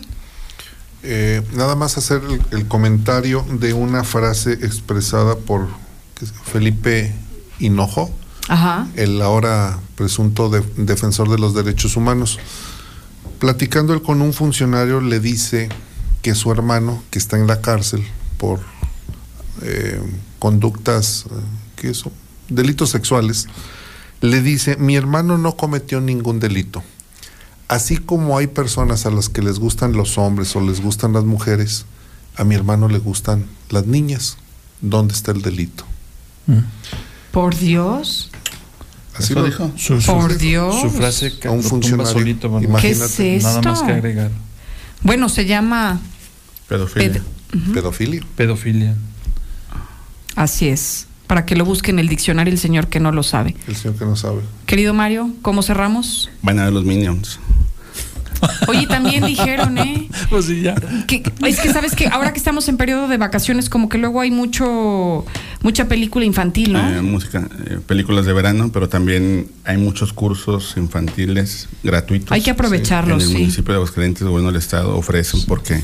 Eh, 1.02 1.42
nada 1.54 1.76
más 1.76 1.96
hacer 1.96 2.20
el, 2.28 2.58
el 2.58 2.68
comentario 2.68 3.44
de 3.58 3.72
una 3.72 4.04
frase 4.04 4.52
expresada 4.52 5.34
por. 5.36 5.68
Felipe 6.44 7.14
Hinojo, 7.58 8.10
Ajá. 8.48 8.86
el 8.96 9.22
ahora 9.22 9.78
presunto 9.94 10.50
de- 10.50 10.62
defensor 10.76 11.30
de 11.30 11.38
los 11.38 11.54
derechos 11.54 11.96
humanos. 11.96 12.38
Platicando 13.38 13.94
él 13.94 14.02
con 14.02 14.20
un 14.20 14.34
funcionario, 14.34 15.00
le 15.00 15.18
dice 15.20 15.70
que 16.20 16.34
su 16.34 16.52
hermano, 16.52 17.02
que 17.08 17.18
está 17.18 17.38
en 17.38 17.46
la 17.46 17.62
cárcel 17.62 18.04
por 18.36 18.60
eh, 19.62 19.98
conductas, 20.38 21.24
¿qué 21.80 21.94
son? 21.94 22.12
Delitos 22.48 22.90
sexuales, 22.90 23.46
le 24.20 24.42
dice, 24.42 24.76
mi 24.76 24.96
hermano 24.96 25.38
no 25.38 25.56
cometió 25.56 26.00
ningún 26.00 26.38
delito. 26.40 26.82
Así 27.68 27.96
como 27.96 28.36
hay 28.36 28.48
personas 28.48 29.06
a 29.06 29.10
las 29.10 29.28
que 29.28 29.40
les 29.42 29.58
gustan 29.58 29.92
los 29.92 30.18
hombres 30.18 30.54
o 30.56 30.60
les 30.60 30.80
gustan 30.82 31.12
las 31.12 31.24
mujeres, 31.24 31.86
a 32.36 32.44
mi 32.44 32.54
hermano 32.54 32.88
le 32.88 32.98
gustan 32.98 33.46
las 33.70 33.86
niñas. 33.86 34.36
¿Dónde 34.82 35.14
está 35.14 35.30
el 35.32 35.40
delito? 35.42 35.84
Por 37.30 37.56
Dios. 37.56 38.30
Así 39.14 39.32
Eso 39.32 39.40
lo 39.40 39.46
dijo. 39.46 39.70
Su- 39.76 40.00
su- 40.00 40.12
Por 40.12 40.36
Dios. 40.36 40.80
Su 40.80 40.90
frase 40.90 41.38
que 41.38 41.48
A 41.48 41.50
un 41.52 41.62
funcionario. 41.62 42.12
solito, 42.12 42.48
bueno, 42.48 42.66
Imagínate. 42.68 43.14
¿Qué 43.16 43.36
es 43.36 43.42
Nada 43.44 43.62
más 43.62 43.74
esto? 43.74 43.86
que 43.86 43.92
agregar. 43.92 44.30
Bueno, 45.02 45.28
se 45.28 45.46
llama. 45.46 46.00
Pedofilia. 46.68 47.22
Ped- 47.52 47.72
Pedofilia. 47.74 48.22
Pedofilia. 48.36 48.96
Así 50.36 50.68
es. 50.68 51.06
Para 51.30 51.46
que 51.46 51.54
lo 51.54 51.64
busque 51.64 51.92
en 51.92 52.00
el 52.00 52.08
diccionario 52.08 52.52
el 52.52 52.58
señor 52.58 52.88
que 52.88 52.98
no 52.98 53.12
lo 53.12 53.22
sabe. 53.22 53.54
El 53.68 53.76
señor 53.76 53.96
que 53.96 54.04
no 54.04 54.16
sabe. 54.16 54.40
Querido 54.66 54.94
Mario, 54.94 55.30
¿cómo 55.42 55.62
cerramos? 55.62 56.28
Van 56.42 56.58
a 56.58 56.64
ver 56.64 56.72
los 56.72 56.84
Minions. 56.84 57.38
Oye, 58.66 58.88
también 58.88 59.24
dijeron, 59.24 59.78
¿eh? 59.78 60.08
Pues 60.28 60.46
sí, 60.46 60.62
ya. 60.62 60.74
Que, 61.06 61.22
es 61.46 61.60
que 61.60 61.72
sabes 61.72 61.94
que 61.94 62.08
ahora 62.08 62.32
que 62.32 62.38
estamos 62.38 62.68
en 62.68 62.76
periodo 62.76 63.06
de 63.06 63.16
vacaciones, 63.16 63.70
como 63.70 63.88
que 63.88 63.96
luego 63.96 64.20
hay 64.20 64.32
mucho 64.32 65.24
mucha 65.62 65.86
película 65.86 66.24
infantil, 66.24 66.72
¿no? 66.72 66.90
Eh, 66.90 67.00
música, 67.00 67.48
eh, 67.66 67.78
películas 67.86 68.26
de 68.26 68.32
verano, 68.32 68.72
pero 68.72 68.88
también 68.88 69.46
hay 69.64 69.76
muchos 69.76 70.12
cursos 70.12 70.74
infantiles 70.78 71.68
gratuitos. 71.84 72.32
Hay 72.32 72.42
que 72.42 72.50
aprovecharlos, 72.50 73.22
En 73.22 73.28
el 73.30 73.36
sí. 73.36 73.40
municipio 73.42 73.72
de 73.72 73.76
Aguascalientes, 73.76 74.22
el 74.22 74.30
gobierno 74.30 74.50
del 74.50 74.58
estado 74.58 74.96
ofrecen 74.96 75.42
porque 75.46 75.80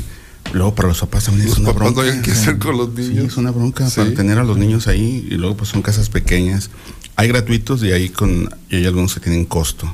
luego 0.53 0.75
para 0.75 0.89
los 0.89 1.01
papás 1.01 1.25
también 1.25 1.49
es 1.49 1.57
una 1.59 1.69
papás 1.69 1.83
bronca. 1.83 2.03
no 2.03 2.09
hayan 2.09 2.23
que 2.23 2.31
hacer 2.33 2.59
con 2.59 2.77
los 2.77 2.93
niños. 2.95 3.15
Sí, 3.23 3.27
es 3.27 3.37
una 3.37 3.51
bronca 3.51 3.89
Sí. 3.89 3.97
para 3.97 4.15
tener 4.15 4.39
a 4.39 4.45
los 4.45 4.57
niños 4.59 4.87
ahí 4.87 5.27
y 5.31 5.35
luego 5.35 5.57
pues 5.57 5.71
son 5.71 5.83
casas 5.83 6.09
pequeñas. 6.09 6.71
Hay 7.17 7.29
gratuitos 7.29 7.83
y 7.83 7.93
hay 7.93 8.09
con 8.09 8.49
y 8.71 8.77
hay 8.77 8.87
algunos 8.87 9.15
que 9.15 9.21
tienen 9.21 9.45
costo. 9.45 9.93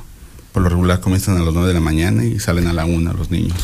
Por 0.51 0.63
lo 0.63 0.69
regular 0.69 0.99
comienzan 0.99 1.37
a 1.37 1.43
las 1.43 1.53
9 1.53 1.67
de 1.67 1.73
la 1.73 1.79
mañana 1.79 2.23
y 2.25 2.39
salen 2.39 2.67
a 2.67 2.73
la 2.73 2.85
1 2.85 3.13
los 3.13 3.31
niños. 3.31 3.57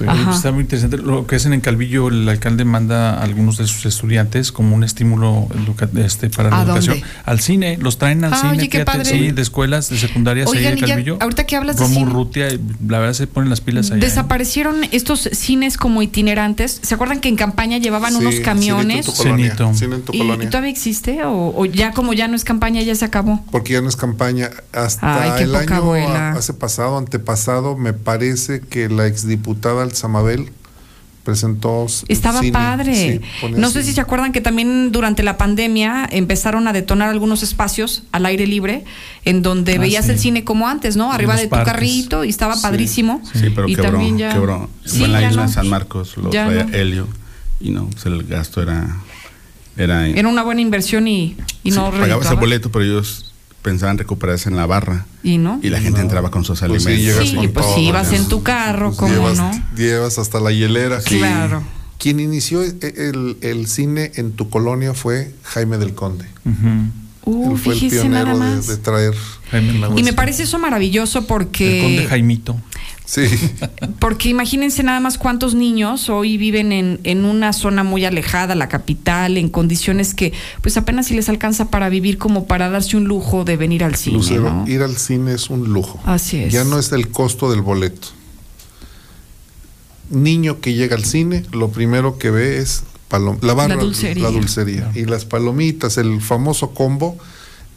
Sí, 0.00 0.30
está 0.30 0.52
muy 0.52 0.62
interesante. 0.62 0.96
Lo 0.98 1.26
que 1.26 1.36
hacen 1.36 1.52
en 1.52 1.60
Calvillo, 1.60 2.08
el 2.08 2.28
alcalde 2.28 2.64
manda 2.64 3.14
a 3.14 3.22
algunos 3.22 3.58
de 3.58 3.66
sus 3.66 3.86
estudiantes 3.86 4.52
como 4.52 4.74
un 4.74 4.84
estímulo 4.84 5.48
este, 5.96 6.30
para 6.30 6.50
la 6.50 6.60
¿A 6.60 6.62
educación. 6.64 7.00
dónde? 7.00 7.14
Al 7.24 7.40
cine, 7.40 7.76
los 7.78 7.98
traen 7.98 8.24
al 8.24 8.32
Ah, 8.32 8.36
cine, 8.36 8.52
oye, 8.52 8.68
qué 8.68 8.78
fíjate, 8.80 8.98
padre. 8.98 9.10
sí, 9.10 9.30
de 9.32 9.42
escuelas, 9.42 9.90
de 9.90 9.98
secundarias 9.98 10.48
ahí 10.52 10.58
Oigan, 10.58 10.72
de 10.74 10.78
y 10.78 10.80
ya, 10.82 10.86
Calvillo. 10.88 11.18
ahorita 11.20 11.44
que 11.44 11.56
hablas 11.56 11.76
de 11.76 11.82
Romo 11.82 11.94
cine- 12.00 12.10
Urrutia, 12.10 12.48
la 12.88 12.98
verdad 12.98 13.14
se 13.14 13.26
ponen 13.26 13.50
las 13.50 13.60
pilas 13.60 13.86
allá. 13.90 13.98
¿eh? 13.98 14.00
Desaparecieron 14.00 14.76
estos 14.92 15.28
cines 15.32 15.76
como 15.76 16.02
itinerantes. 16.02 16.80
¿Se 16.82 16.94
acuerdan 16.94 17.20
que 17.20 17.28
en 17.28 17.36
campaña 17.36 17.78
llevaban 17.78 18.12
Sí, 18.12 18.18
unos 18.18 18.32
cine 18.34 18.44
camiones? 18.44 19.06
en 19.08 19.12
tu 19.14 19.22
colonia, 19.22 19.56
cine 19.74 19.94
en 19.96 20.02
tu 20.02 20.12
¿Y, 20.14 20.18
colonia. 20.18 20.46
y 20.46 20.50
todavía 20.50 20.70
existe? 20.70 21.22
O, 21.24 21.52
o 21.56 21.66
ya 21.66 21.92
como 21.92 22.12
ya 22.12 22.28
no 22.28 22.36
es 22.36 22.44
campaña, 22.44 22.82
ya 22.82 22.94
se 22.94 23.04
acabó? 23.04 23.44
Porque 23.50 23.74
ya 23.74 23.80
no 23.82 23.88
es 23.88 23.96
campaña. 23.96 24.50
Hasta 24.72 25.34
Ay, 25.36 25.42
el 25.44 25.54
año 25.54 25.74
abuela. 25.74 26.30
hace 26.32 26.54
pasado, 26.54 26.96
antepasado, 26.98 27.76
me 27.76 27.92
parece 27.92 28.60
que 28.60 28.88
la 28.88 29.06
exdiputada 29.06 29.82
Alzamabel 29.90 30.50
presentó. 31.24 31.86
Estaba 32.08 32.40
cine, 32.40 32.52
padre. 32.52 32.94
sí, 32.94 33.20
no 33.50 33.68
sé 33.68 33.80
cine. 33.80 33.84
si 33.84 33.92
se 33.92 34.00
acuerdan 34.00 34.32
que 34.32 34.40
también 34.40 34.90
durante 34.90 35.22
la 35.22 35.36
pandemia 35.36 36.08
empezaron 36.10 36.66
a 36.66 36.72
detonar 36.72 37.10
algunos 37.10 37.42
espacios 37.42 38.04
al 38.10 38.24
aire 38.26 38.46
libre 38.46 38.84
en 39.26 39.42
donde 39.42 39.74
Ah, 39.76 39.80
veías 39.80 40.06
sí. 40.06 40.12
el 40.12 40.18
cine 40.18 40.44
como 40.44 40.66
antes, 40.66 40.96
¿no? 40.96 41.12
Arriba 41.12 41.36
de 41.36 41.44
tu 41.44 41.50
parques. 41.50 41.72
carrito 41.74 42.24
y 42.24 42.30
estaba 42.30 42.56
padrísimo. 42.60 43.20
Sí, 43.34 43.50
pero 43.54 43.68
y 43.68 43.74
quebró, 43.76 43.90
también 43.92 44.16
ya 44.18 44.32
quebró. 44.32 44.70
Fue 44.86 45.04
en 45.04 45.12
la 45.12 45.20
ya 45.20 45.28
isla 45.30 45.42
no. 45.42 45.48
de 45.48 45.54
San 45.54 45.68
Marcos, 45.68 46.16
lo 46.16 46.30
traía 46.30 46.64
no. 46.64 46.74
Helio, 46.74 47.06
y 47.60 47.70
no, 47.70 47.86
pues 47.90 48.06
el 48.06 48.22
gasto 48.24 48.62
era... 48.62 48.96
Era, 49.76 50.06
Era 50.08 50.28
una 50.28 50.42
buena 50.42 50.60
inversión 50.60 51.06
y, 51.08 51.36
y 51.62 51.70
sí, 51.70 51.76
no 51.76 51.90
pagabas 51.90 52.28
el 52.30 52.36
boleto, 52.36 52.70
pero 52.72 52.84
ellos 52.84 53.29
pensaban 53.62 53.98
recuperarse 53.98 54.48
en 54.48 54.56
la 54.56 54.66
barra. 54.66 55.06
Y 55.22 55.38
no. 55.38 55.58
Y 55.62 55.68
la 55.70 55.80
gente 55.80 56.00
entraba 56.00 56.30
con 56.30 56.44
sus 56.44 56.60
Pues 56.60 56.82
sí, 56.82 56.88
alimentos. 56.88 57.14
llegas 57.14 57.28
Sí, 57.28 57.36
con 57.36 57.48
pues 57.50 57.66
todo, 57.66 57.74
sí, 57.76 57.80
ibas 57.82 58.12
en 58.12 58.28
tu 58.28 58.42
carro, 58.42 58.92
¿cómo 58.96 59.12
llevas, 59.12 59.38
no? 59.38 59.50
llevas 59.76 60.18
hasta 60.18 60.40
la 60.40 60.50
hielera. 60.52 61.00
Sí. 61.00 61.18
Claro. 61.18 61.62
Quien 61.98 62.18
inició 62.20 62.62
e- 62.62 62.76
el, 62.80 63.36
el 63.42 63.66
cine 63.66 64.12
en 64.14 64.32
tu 64.32 64.48
colonia 64.48 64.94
fue 64.94 65.34
Jaime 65.44 65.76
del 65.76 65.94
Conde. 65.94 66.24
Uh, 67.24 67.52
Él 67.52 67.58
fue 67.58 67.74
el 67.74 67.80
pionero 67.80 68.08
nada 68.08 68.32
de, 68.50 68.56
más. 68.56 68.66
de 68.66 68.76
traer. 68.78 69.14
Y 69.96 70.02
me 70.02 70.12
parece 70.14 70.44
eso 70.44 70.58
maravilloso 70.58 71.26
porque... 71.26 71.78
El 71.80 71.84
conde 71.84 72.06
Jaimito. 72.08 72.56
Sí. 73.10 73.22
Porque 73.98 74.28
imagínense 74.28 74.84
nada 74.84 75.00
más 75.00 75.18
cuántos 75.18 75.56
niños 75.56 76.08
hoy 76.08 76.36
viven 76.36 76.70
en, 76.70 77.00
en 77.02 77.24
una 77.24 77.52
zona 77.52 77.82
muy 77.82 78.04
alejada, 78.04 78.54
la 78.54 78.68
capital, 78.68 79.36
en 79.36 79.48
condiciones 79.48 80.14
que 80.14 80.32
pues 80.62 80.76
apenas 80.76 81.06
si 81.06 81.14
les 81.14 81.28
alcanza 81.28 81.70
para 81.70 81.88
vivir 81.88 82.18
como 82.18 82.46
para 82.46 82.70
darse 82.70 82.96
un 82.96 83.06
lujo 83.08 83.42
de 83.44 83.56
venir 83.56 83.82
al 83.82 83.96
cine, 83.96 84.18
Lucero, 84.18 84.42
¿no? 84.52 84.68
ir 84.68 84.82
al 84.82 84.96
cine 84.96 85.34
es 85.34 85.50
un 85.50 85.72
lujo. 85.72 85.98
Así 86.04 86.36
es. 86.36 86.52
Ya 86.52 86.62
no 86.62 86.78
es 86.78 86.92
el 86.92 87.08
costo 87.08 87.50
del 87.50 87.62
boleto. 87.62 88.06
Niño 90.10 90.60
que 90.60 90.74
llega 90.74 90.94
al 90.94 91.04
cine, 91.04 91.44
lo 91.52 91.70
primero 91.70 92.16
que 92.16 92.30
ve 92.30 92.58
es 92.58 92.84
palom- 93.10 93.40
la 93.42 93.54
barra, 93.54 93.74
La 93.74 93.82
dulcería. 93.82 94.22
la 94.22 94.30
dulcería. 94.30 94.92
y 94.94 95.04
las 95.04 95.24
palomitas, 95.24 95.98
el 95.98 96.20
famoso 96.20 96.70
combo. 96.74 97.16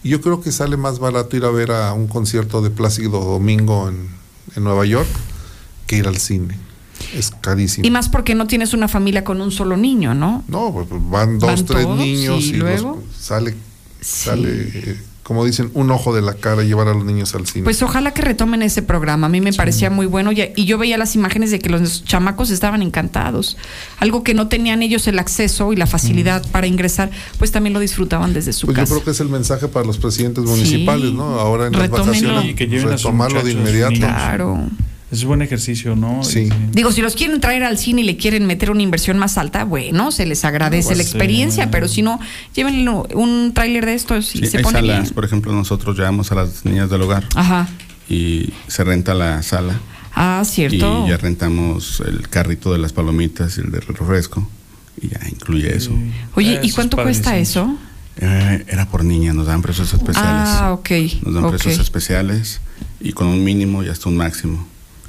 Yo 0.04 0.22
creo 0.22 0.42
que 0.42 0.52
sale 0.52 0.78
más 0.78 1.00
barato 1.00 1.36
ir 1.38 1.46
a 1.46 1.50
ver 1.50 1.72
a 1.72 1.94
un 1.94 2.08
concierto 2.08 2.62
de 2.62 2.70
Plácido 2.70 3.20
Domingo 3.20 3.90
en, 3.90 4.10
en 4.56 4.64
Nueva 4.64 4.86
York 4.86 5.08
que 5.88 5.98
ir 5.98 6.08
al 6.08 6.18
cine. 6.18 6.58
Es 7.16 7.32
carísimo. 7.42 7.86
Y 7.86 7.92
más 7.92 8.08
porque 8.10 8.34
no 8.36 8.48
tienes 8.48 8.74
una 8.74 8.88
familia 8.88 9.24
con 9.24 9.42
un 9.42 9.52
solo 9.52 9.76
niño, 9.78 10.14
¿no? 10.14 10.44
No, 10.48 10.72
pues 10.74 10.88
van 10.90 11.38
dos, 11.40 11.48
Van 11.50 11.66
tres 11.66 11.84
todos 11.86 11.98
niños 12.00 12.44
y 12.46 12.50
y, 12.50 12.54
los- 12.54 12.60
luego. 12.60 13.04
sale, 13.20 13.56
sale 14.02 14.98
como 15.24 15.46
dicen, 15.46 15.72
un 15.74 15.90
ojo 15.90 16.14
de 16.14 16.22
la 16.22 16.34
cara 16.34 16.64
llevar 16.64 16.90
a 16.90 16.94
los 16.94 17.06
niños 17.06 17.34
al 17.34 17.48
cine. 17.48 17.64
Pues 17.64 17.82
ojalá 17.82 18.14
que 18.14 18.22
retomen 18.22 18.62
ese 18.62 18.82
programa. 18.82 19.28
A 19.28 19.30
mí 19.30 19.40
me 19.40 19.54
parecía 19.54 19.90
muy 19.90 20.06
bueno 20.06 20.34
y, 20.34 20.52
y 20.56 20.66
yo 20.66 20.78
veía 20.78 20.98
las 20.98 21.16
imágenes 21.16 21.50
de 21.50 21.60
que 21.60 21.70
los 21.70 22.04
chamacos 22.04 22.50
estaban 22.50 22.82
encantados. 22.82 23.56
Algo 24.00 24.24
que 24.24 24.34
no 24.34 24.50
tenían 24.50 24.84
ellos 24.84 25.08
el 25.08 25.20
acceso 25.20 25.72
y 25.72 25.78
la 25.78 25.88
facilidad 25.88 26.46
para 26.52 26.68
ingresar, 26.68 27.10
pues 27.40 27.52
también 27.52 27.74
lo 27.74 27.80
disfrutaban 27.80 28.34
desde 28.34 28.52
su 28.52 28.68
Pues 28.68 28.76
yo 28.78 28.82
casa. 28.84 28.94
creo 28.96 29.04
que 29.06 29.12
es 29.12 29.20
el 29.22 29.30
mensaje 29.30 29.68
para 29.70 29.86
los 29.86 29.98
presidentes 29.98 30.44
municipales, 30.44 31.14
¿no? 31.14 31.40
Ahora 31.40 31.68
en 31.68 31.74
las 31.74 31.90
vacaciones, 31.90 32.46
Y 32.46 32.54
que 32.54 32.68
lleven 32.68 32.90
a 32.90 32.98
sus 32.98 33.06
retomarlo 33.06 33.42
de 33.44 33.52
inmediato. 33.54 33.96
Claro. 33.96 34.68
Es 35.14 35.26
buen 35.26 35.44
ejercicio, 35.44 35.96
¿no? 35.96 36.24
Sí. 36.24 36.50
Digo, 36.72 36.92
si 36.92 37.02
los 37.04 37.16
quieren 37.16 37.40
traer 37.40 37.64
al 37.64 37.78
cine 37.78 38.02
y 38.02 38.04
le 38.04 38.18
quieren 38.18 38.48
meter 38.48 38.72
una 38.72 38.82
inversión 38.82 39.20
más 39.20 39.38
alta, 39.38 39.64
bueno, 39.64 40.12
se 40.12 40.26
les 40.26 40.44
agradece 40.44 40.90
No, 40.90 40.96
la 40.96 41.04
pues, 41.04 41.08
experiencia, 41.08 41.70
pero 41.70 41.88
si 41.88 42.02
no, 42.02 42.20
llévenle 42.56 42.90
un 42.90 43.52
tráiler 43.54 43.86
de 43.86 43.94
estos 43.94 44.36
y 44.36 44.40
Sí, 44.40 44.46
se 44.48 44.58
hay 44.58 44.64
salas, 44.64 45.02
bien. 45.04 45.14
por 45.14 45.24
ejemplo, 45.24 45.54
nosotros 45.54 45.96
llevamos 45.96 46.32
a 46.32 46.36
las 46.36 46.66
niñas 46.66 46.90
del 46.90 47.04
hogar 47.04 47.26
Ajá. 47.36 47.68
y 48.10 48.50
se 48.68 48.84
renta 48.84 49.14
la 49.14 49.44
sala. 49.44 49.80
Ah, 50.16 50.42
cierto. 50.46 51.04
Y 51.06 51.10
ya 51.12 51.18
rentamos 51.18 52.02
el 52.08 52.28
carrito 52.30 52.72
de 52.74 52.80
las 52.80 52.92
palomitas 52.92 53.56
y 53.60 53.62
el 53.62 53.72
del 53.72 53.82
refresco. 53.84 54.50
Y 55.00 55.10
ya 55.10 55.20
incluye 55.30 55.76
eso. 55.76 55.92
Oye, 56.34 56.60
¿y 56.64 56.72
cuánto 56.72 56.98
cuesta 56.98 57.38
eso? 57.38 57.78
Eh, 58.18 58.66
era 58.68 58.88
por 58.90 59.04
niña, 59.04 59.34
nos 59.34 59.46
dan 59.46 59.62
precios 59.62 59.94
especiales. 59.94 60.50
Ah, 60.50 60.74
ok. 60.74 60.90
Nos 61.24 61.34
dan 61.36 61.44
ok. 61.46 61.52
precios 61.52 61.80
especiales 61.80 62.62
y 63.00 63.12
con 63.12 63.28
un 63.28 63.44
mínimo 63.44 63.84
y 63.84 63.90
hasta 63.90 64.10
un 64.10 64.18
máximo. 64.18 64.68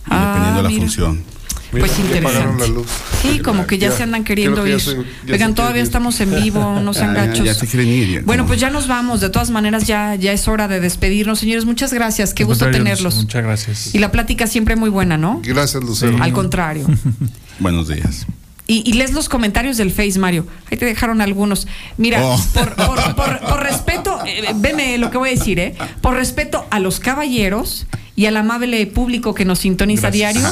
Ah, 0.08 0.26
dependiendo 0.26 0.56
de 0.58 0.62
la 0.62 0.68
mira. 0.68 0.80
función. 0.82 1.34
Pues 1.70 1.96
Ya 1.96 2.02
interesante. 2.04 2.38
apagaron 2.38 2.60
la 2.60 2.66
luz. 2.68 2.86
Sí, 3.20 3.40
como 3.40 3.66
que 3.66 3.78
ya, 3.78 3.88
Ya, 3.88 3.96
se 3.96 4.02
andan 4.04 4.22
queriendo 4.22 4.62
que 4.62 4.70
ya 4.70 4.74
ir. 4.76 4.80
se- 4.80 5.32
Oigan, 5.32 5.56
todavía 5.56 5.80
ir. 5.80 5.86
estamos 5.86 6.20
en 6.20 6.32
vivo, 6.32 6.78
no 6.80 6.94
sean 6.94 7.16
Ah, 7.16 7.26
gachos. 7.26 7.44
ya 7.44 7.52
se 7.52 7.66
quieren 7.66 7.88
ir, 7.88 8.08
ya, 8.10 8.20
bueno, 8.24 8.46
pues 8.46 8.60
ya 8.60 8.70
nos 8.70 8.86
vamos. 8.86 9.20
De 9.20 9.28
todas 9.28 9.50
maneras, 9.50 9.84
ya, 9.84 10.14
ya 10.14 10.30
es 10.32 10.46
hora 10.46 10.68
de 10.68 10.78
despedirnos. 10.78 11.40
Señores, 11.40 11.64
muchas 11.64 11.92
gracias. 11.92 12.32
Qué 12.32 12.44
Al 12.44 12.48
gusto 12.48 12.70
tenerlos. 12.70 13.16
Muchas 13.16 13.42
gracias. 13.42 13.92
Y 13.94 13.98
la 13.98 14.12
plática 14.12 14.46
siempre 14.46 14.76
muy 14.76 14.88
buena, 14.90 15.18
¿no? 15.18 15.40
Gracias, 15.42 15.82
Lucero. 15.82 16.16
Al 16.22 16.32
contrario. 16.32 16.86
Buenos 17.58 17.88
días. 17.88 18.24
Y, 18.66 18.82
y 18.88 18.94
lees 18.94 19.12
los 19.12 19.28
comentarios 19.28 19.76
del 19.76 19.90
Face, 19.90 20.18
Mario. 20.18 20.46
Ahí 20.70 20.78
te 20.78 20.86
dejaron 20.86 21.20
algunos. 21.20 21.66
Mira, 21.98 22.20
Oh. 22.24 22.42
por, 22.54 22.74
por- 22.74 23.14
por- 23.14 23.40
por 23.40 23.62
respeto, 23.62 24.18
eh, 24.26 24.42
veme 24.56 24.96
lo 24.96 25.10
que 25.10 25.18
voy 25.18 25.28
a 25.28 25.32
decir, 25.32 25.58
¿eh? 25.58 25.74
Por 26.00 26.14
respeto 26.14 26.64
a 26.70 26.80
los 26.80 26.98
caballeros 26.98 27.86
y 28.16 28.24
al 28.26 28.36
amable 28.38 28.86
público 28.86 29.34
que 29.34 29.44
nos 29.44 29.58
sintoniza 29.58 30.08
a 30.08 30.10
Gracias. 30.10 30.34
diario, 30.42 30.50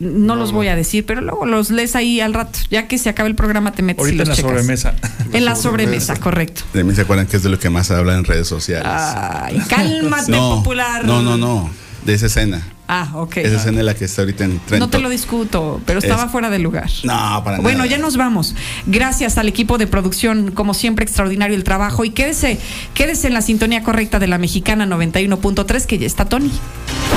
no, 0.00 0.34
los 0.34 0.50
voy 0.50 0.66
a 0.66 0.74
decir, 0.74 1.06
pero 1.06 1.20
luego 1.20 1.46
los 1.46 1.70
lees 1.70 1.94
ahí 1.94 2.20
al 2.20 2.34
rato. 2.34 2.58
Ya 2.70 2.88
que 2.88 2.98
se 2.98 3.08
acabe 3.08 3.28
el 3.28 3.36
programa, 3.36 3.70
te 3.70 3.82
metes 3.82 4.00
y 4.04 4.08
Ahorita 4.08 4.24
los 4.24 4.26
en 4.26 4.30
la 4.30 4.34
checas. 4.36 4.50
sobremesa. 4.50 4.94
En 5.32 5.44
la 5.44 5.54
sobremesa, 5.54 6.16
correcto. 6.16 6.62
De 6.74 6.82
mí 6.82 6.92
se 6.96 7.02
acuerdan 7.02 7.28
que 7.28 7.36
es 7.36 7.44
de 7.44 7.48
lo 7.50 7.60
que 7.60 7.70
más 7.70 7.86
se 7.86 7.94
habla 7.94 8.16
en 8.16 8.24
redes 8.24 8.48
sociales. 8.48 8.84
Ay, 8.92 9.60
cálmate, 9.68 10.32
no, 10.32 10.56
popular. 10.56 11.04
No, 11.04 11.22
no, 11.22 11.36
no. 11.36 11.70
De 12.04 12.14
esa 12.14 12.26
escena. 12.26 12.66
Ah, 12.94 13.08
ok. 13.14 13.38
Esa 13.38 13.56
escena 13.56 13.78
es 13.80 13.86
la 13.86 13.94
que 13.94 14.04
está 14.04 14.20
ahorita 14.20 14.44
en 14.44 14.58
tren. 14.66 14.78
No 14.78 14.90
te 14.90 14.98
lo 14.98 15.08
discuto, 15.08 15.80
pero 15.86 15.98
estaba 15.98 16.24
Es- 16.24 16.30
fuera 16.30 16.50
de 16.50 16.58
lugar. 16.58 16.90
No, 17.04 17.40
para 17.42 17.58
Bueno, 17.60 17.78
nada. 17.78 17.90
ya 17.90 17.96
nos 17.96 18.18
vamos. 18.18 18.54
Gracias 18.86 19.38
al 19.38 19.48
equipo 19.48 19.78
de 19.78 19.86
producción, 19.86 20.50
como 20.50 20.74
siempre, 20.74 21.02
extraordinario 21.04 21.56
el 21.56 21.64
trabajo. 21.64 22.04
Y 22.04 22.10
quédese, 22.10 22.58
quédese 22.92 23.28
en 23.28 23.32
la 23.34 23.40
sintonía 23.40 23.82
correcta 23.82 24.18
de 24.18 24.26
la 24.26 24.36
mexicana 24.36 24.84
91.3, 24.84 25.86
que 25.86 25.96
ya 25.98 26.06
está 26.06 26.26
Tony. 26.26 26.50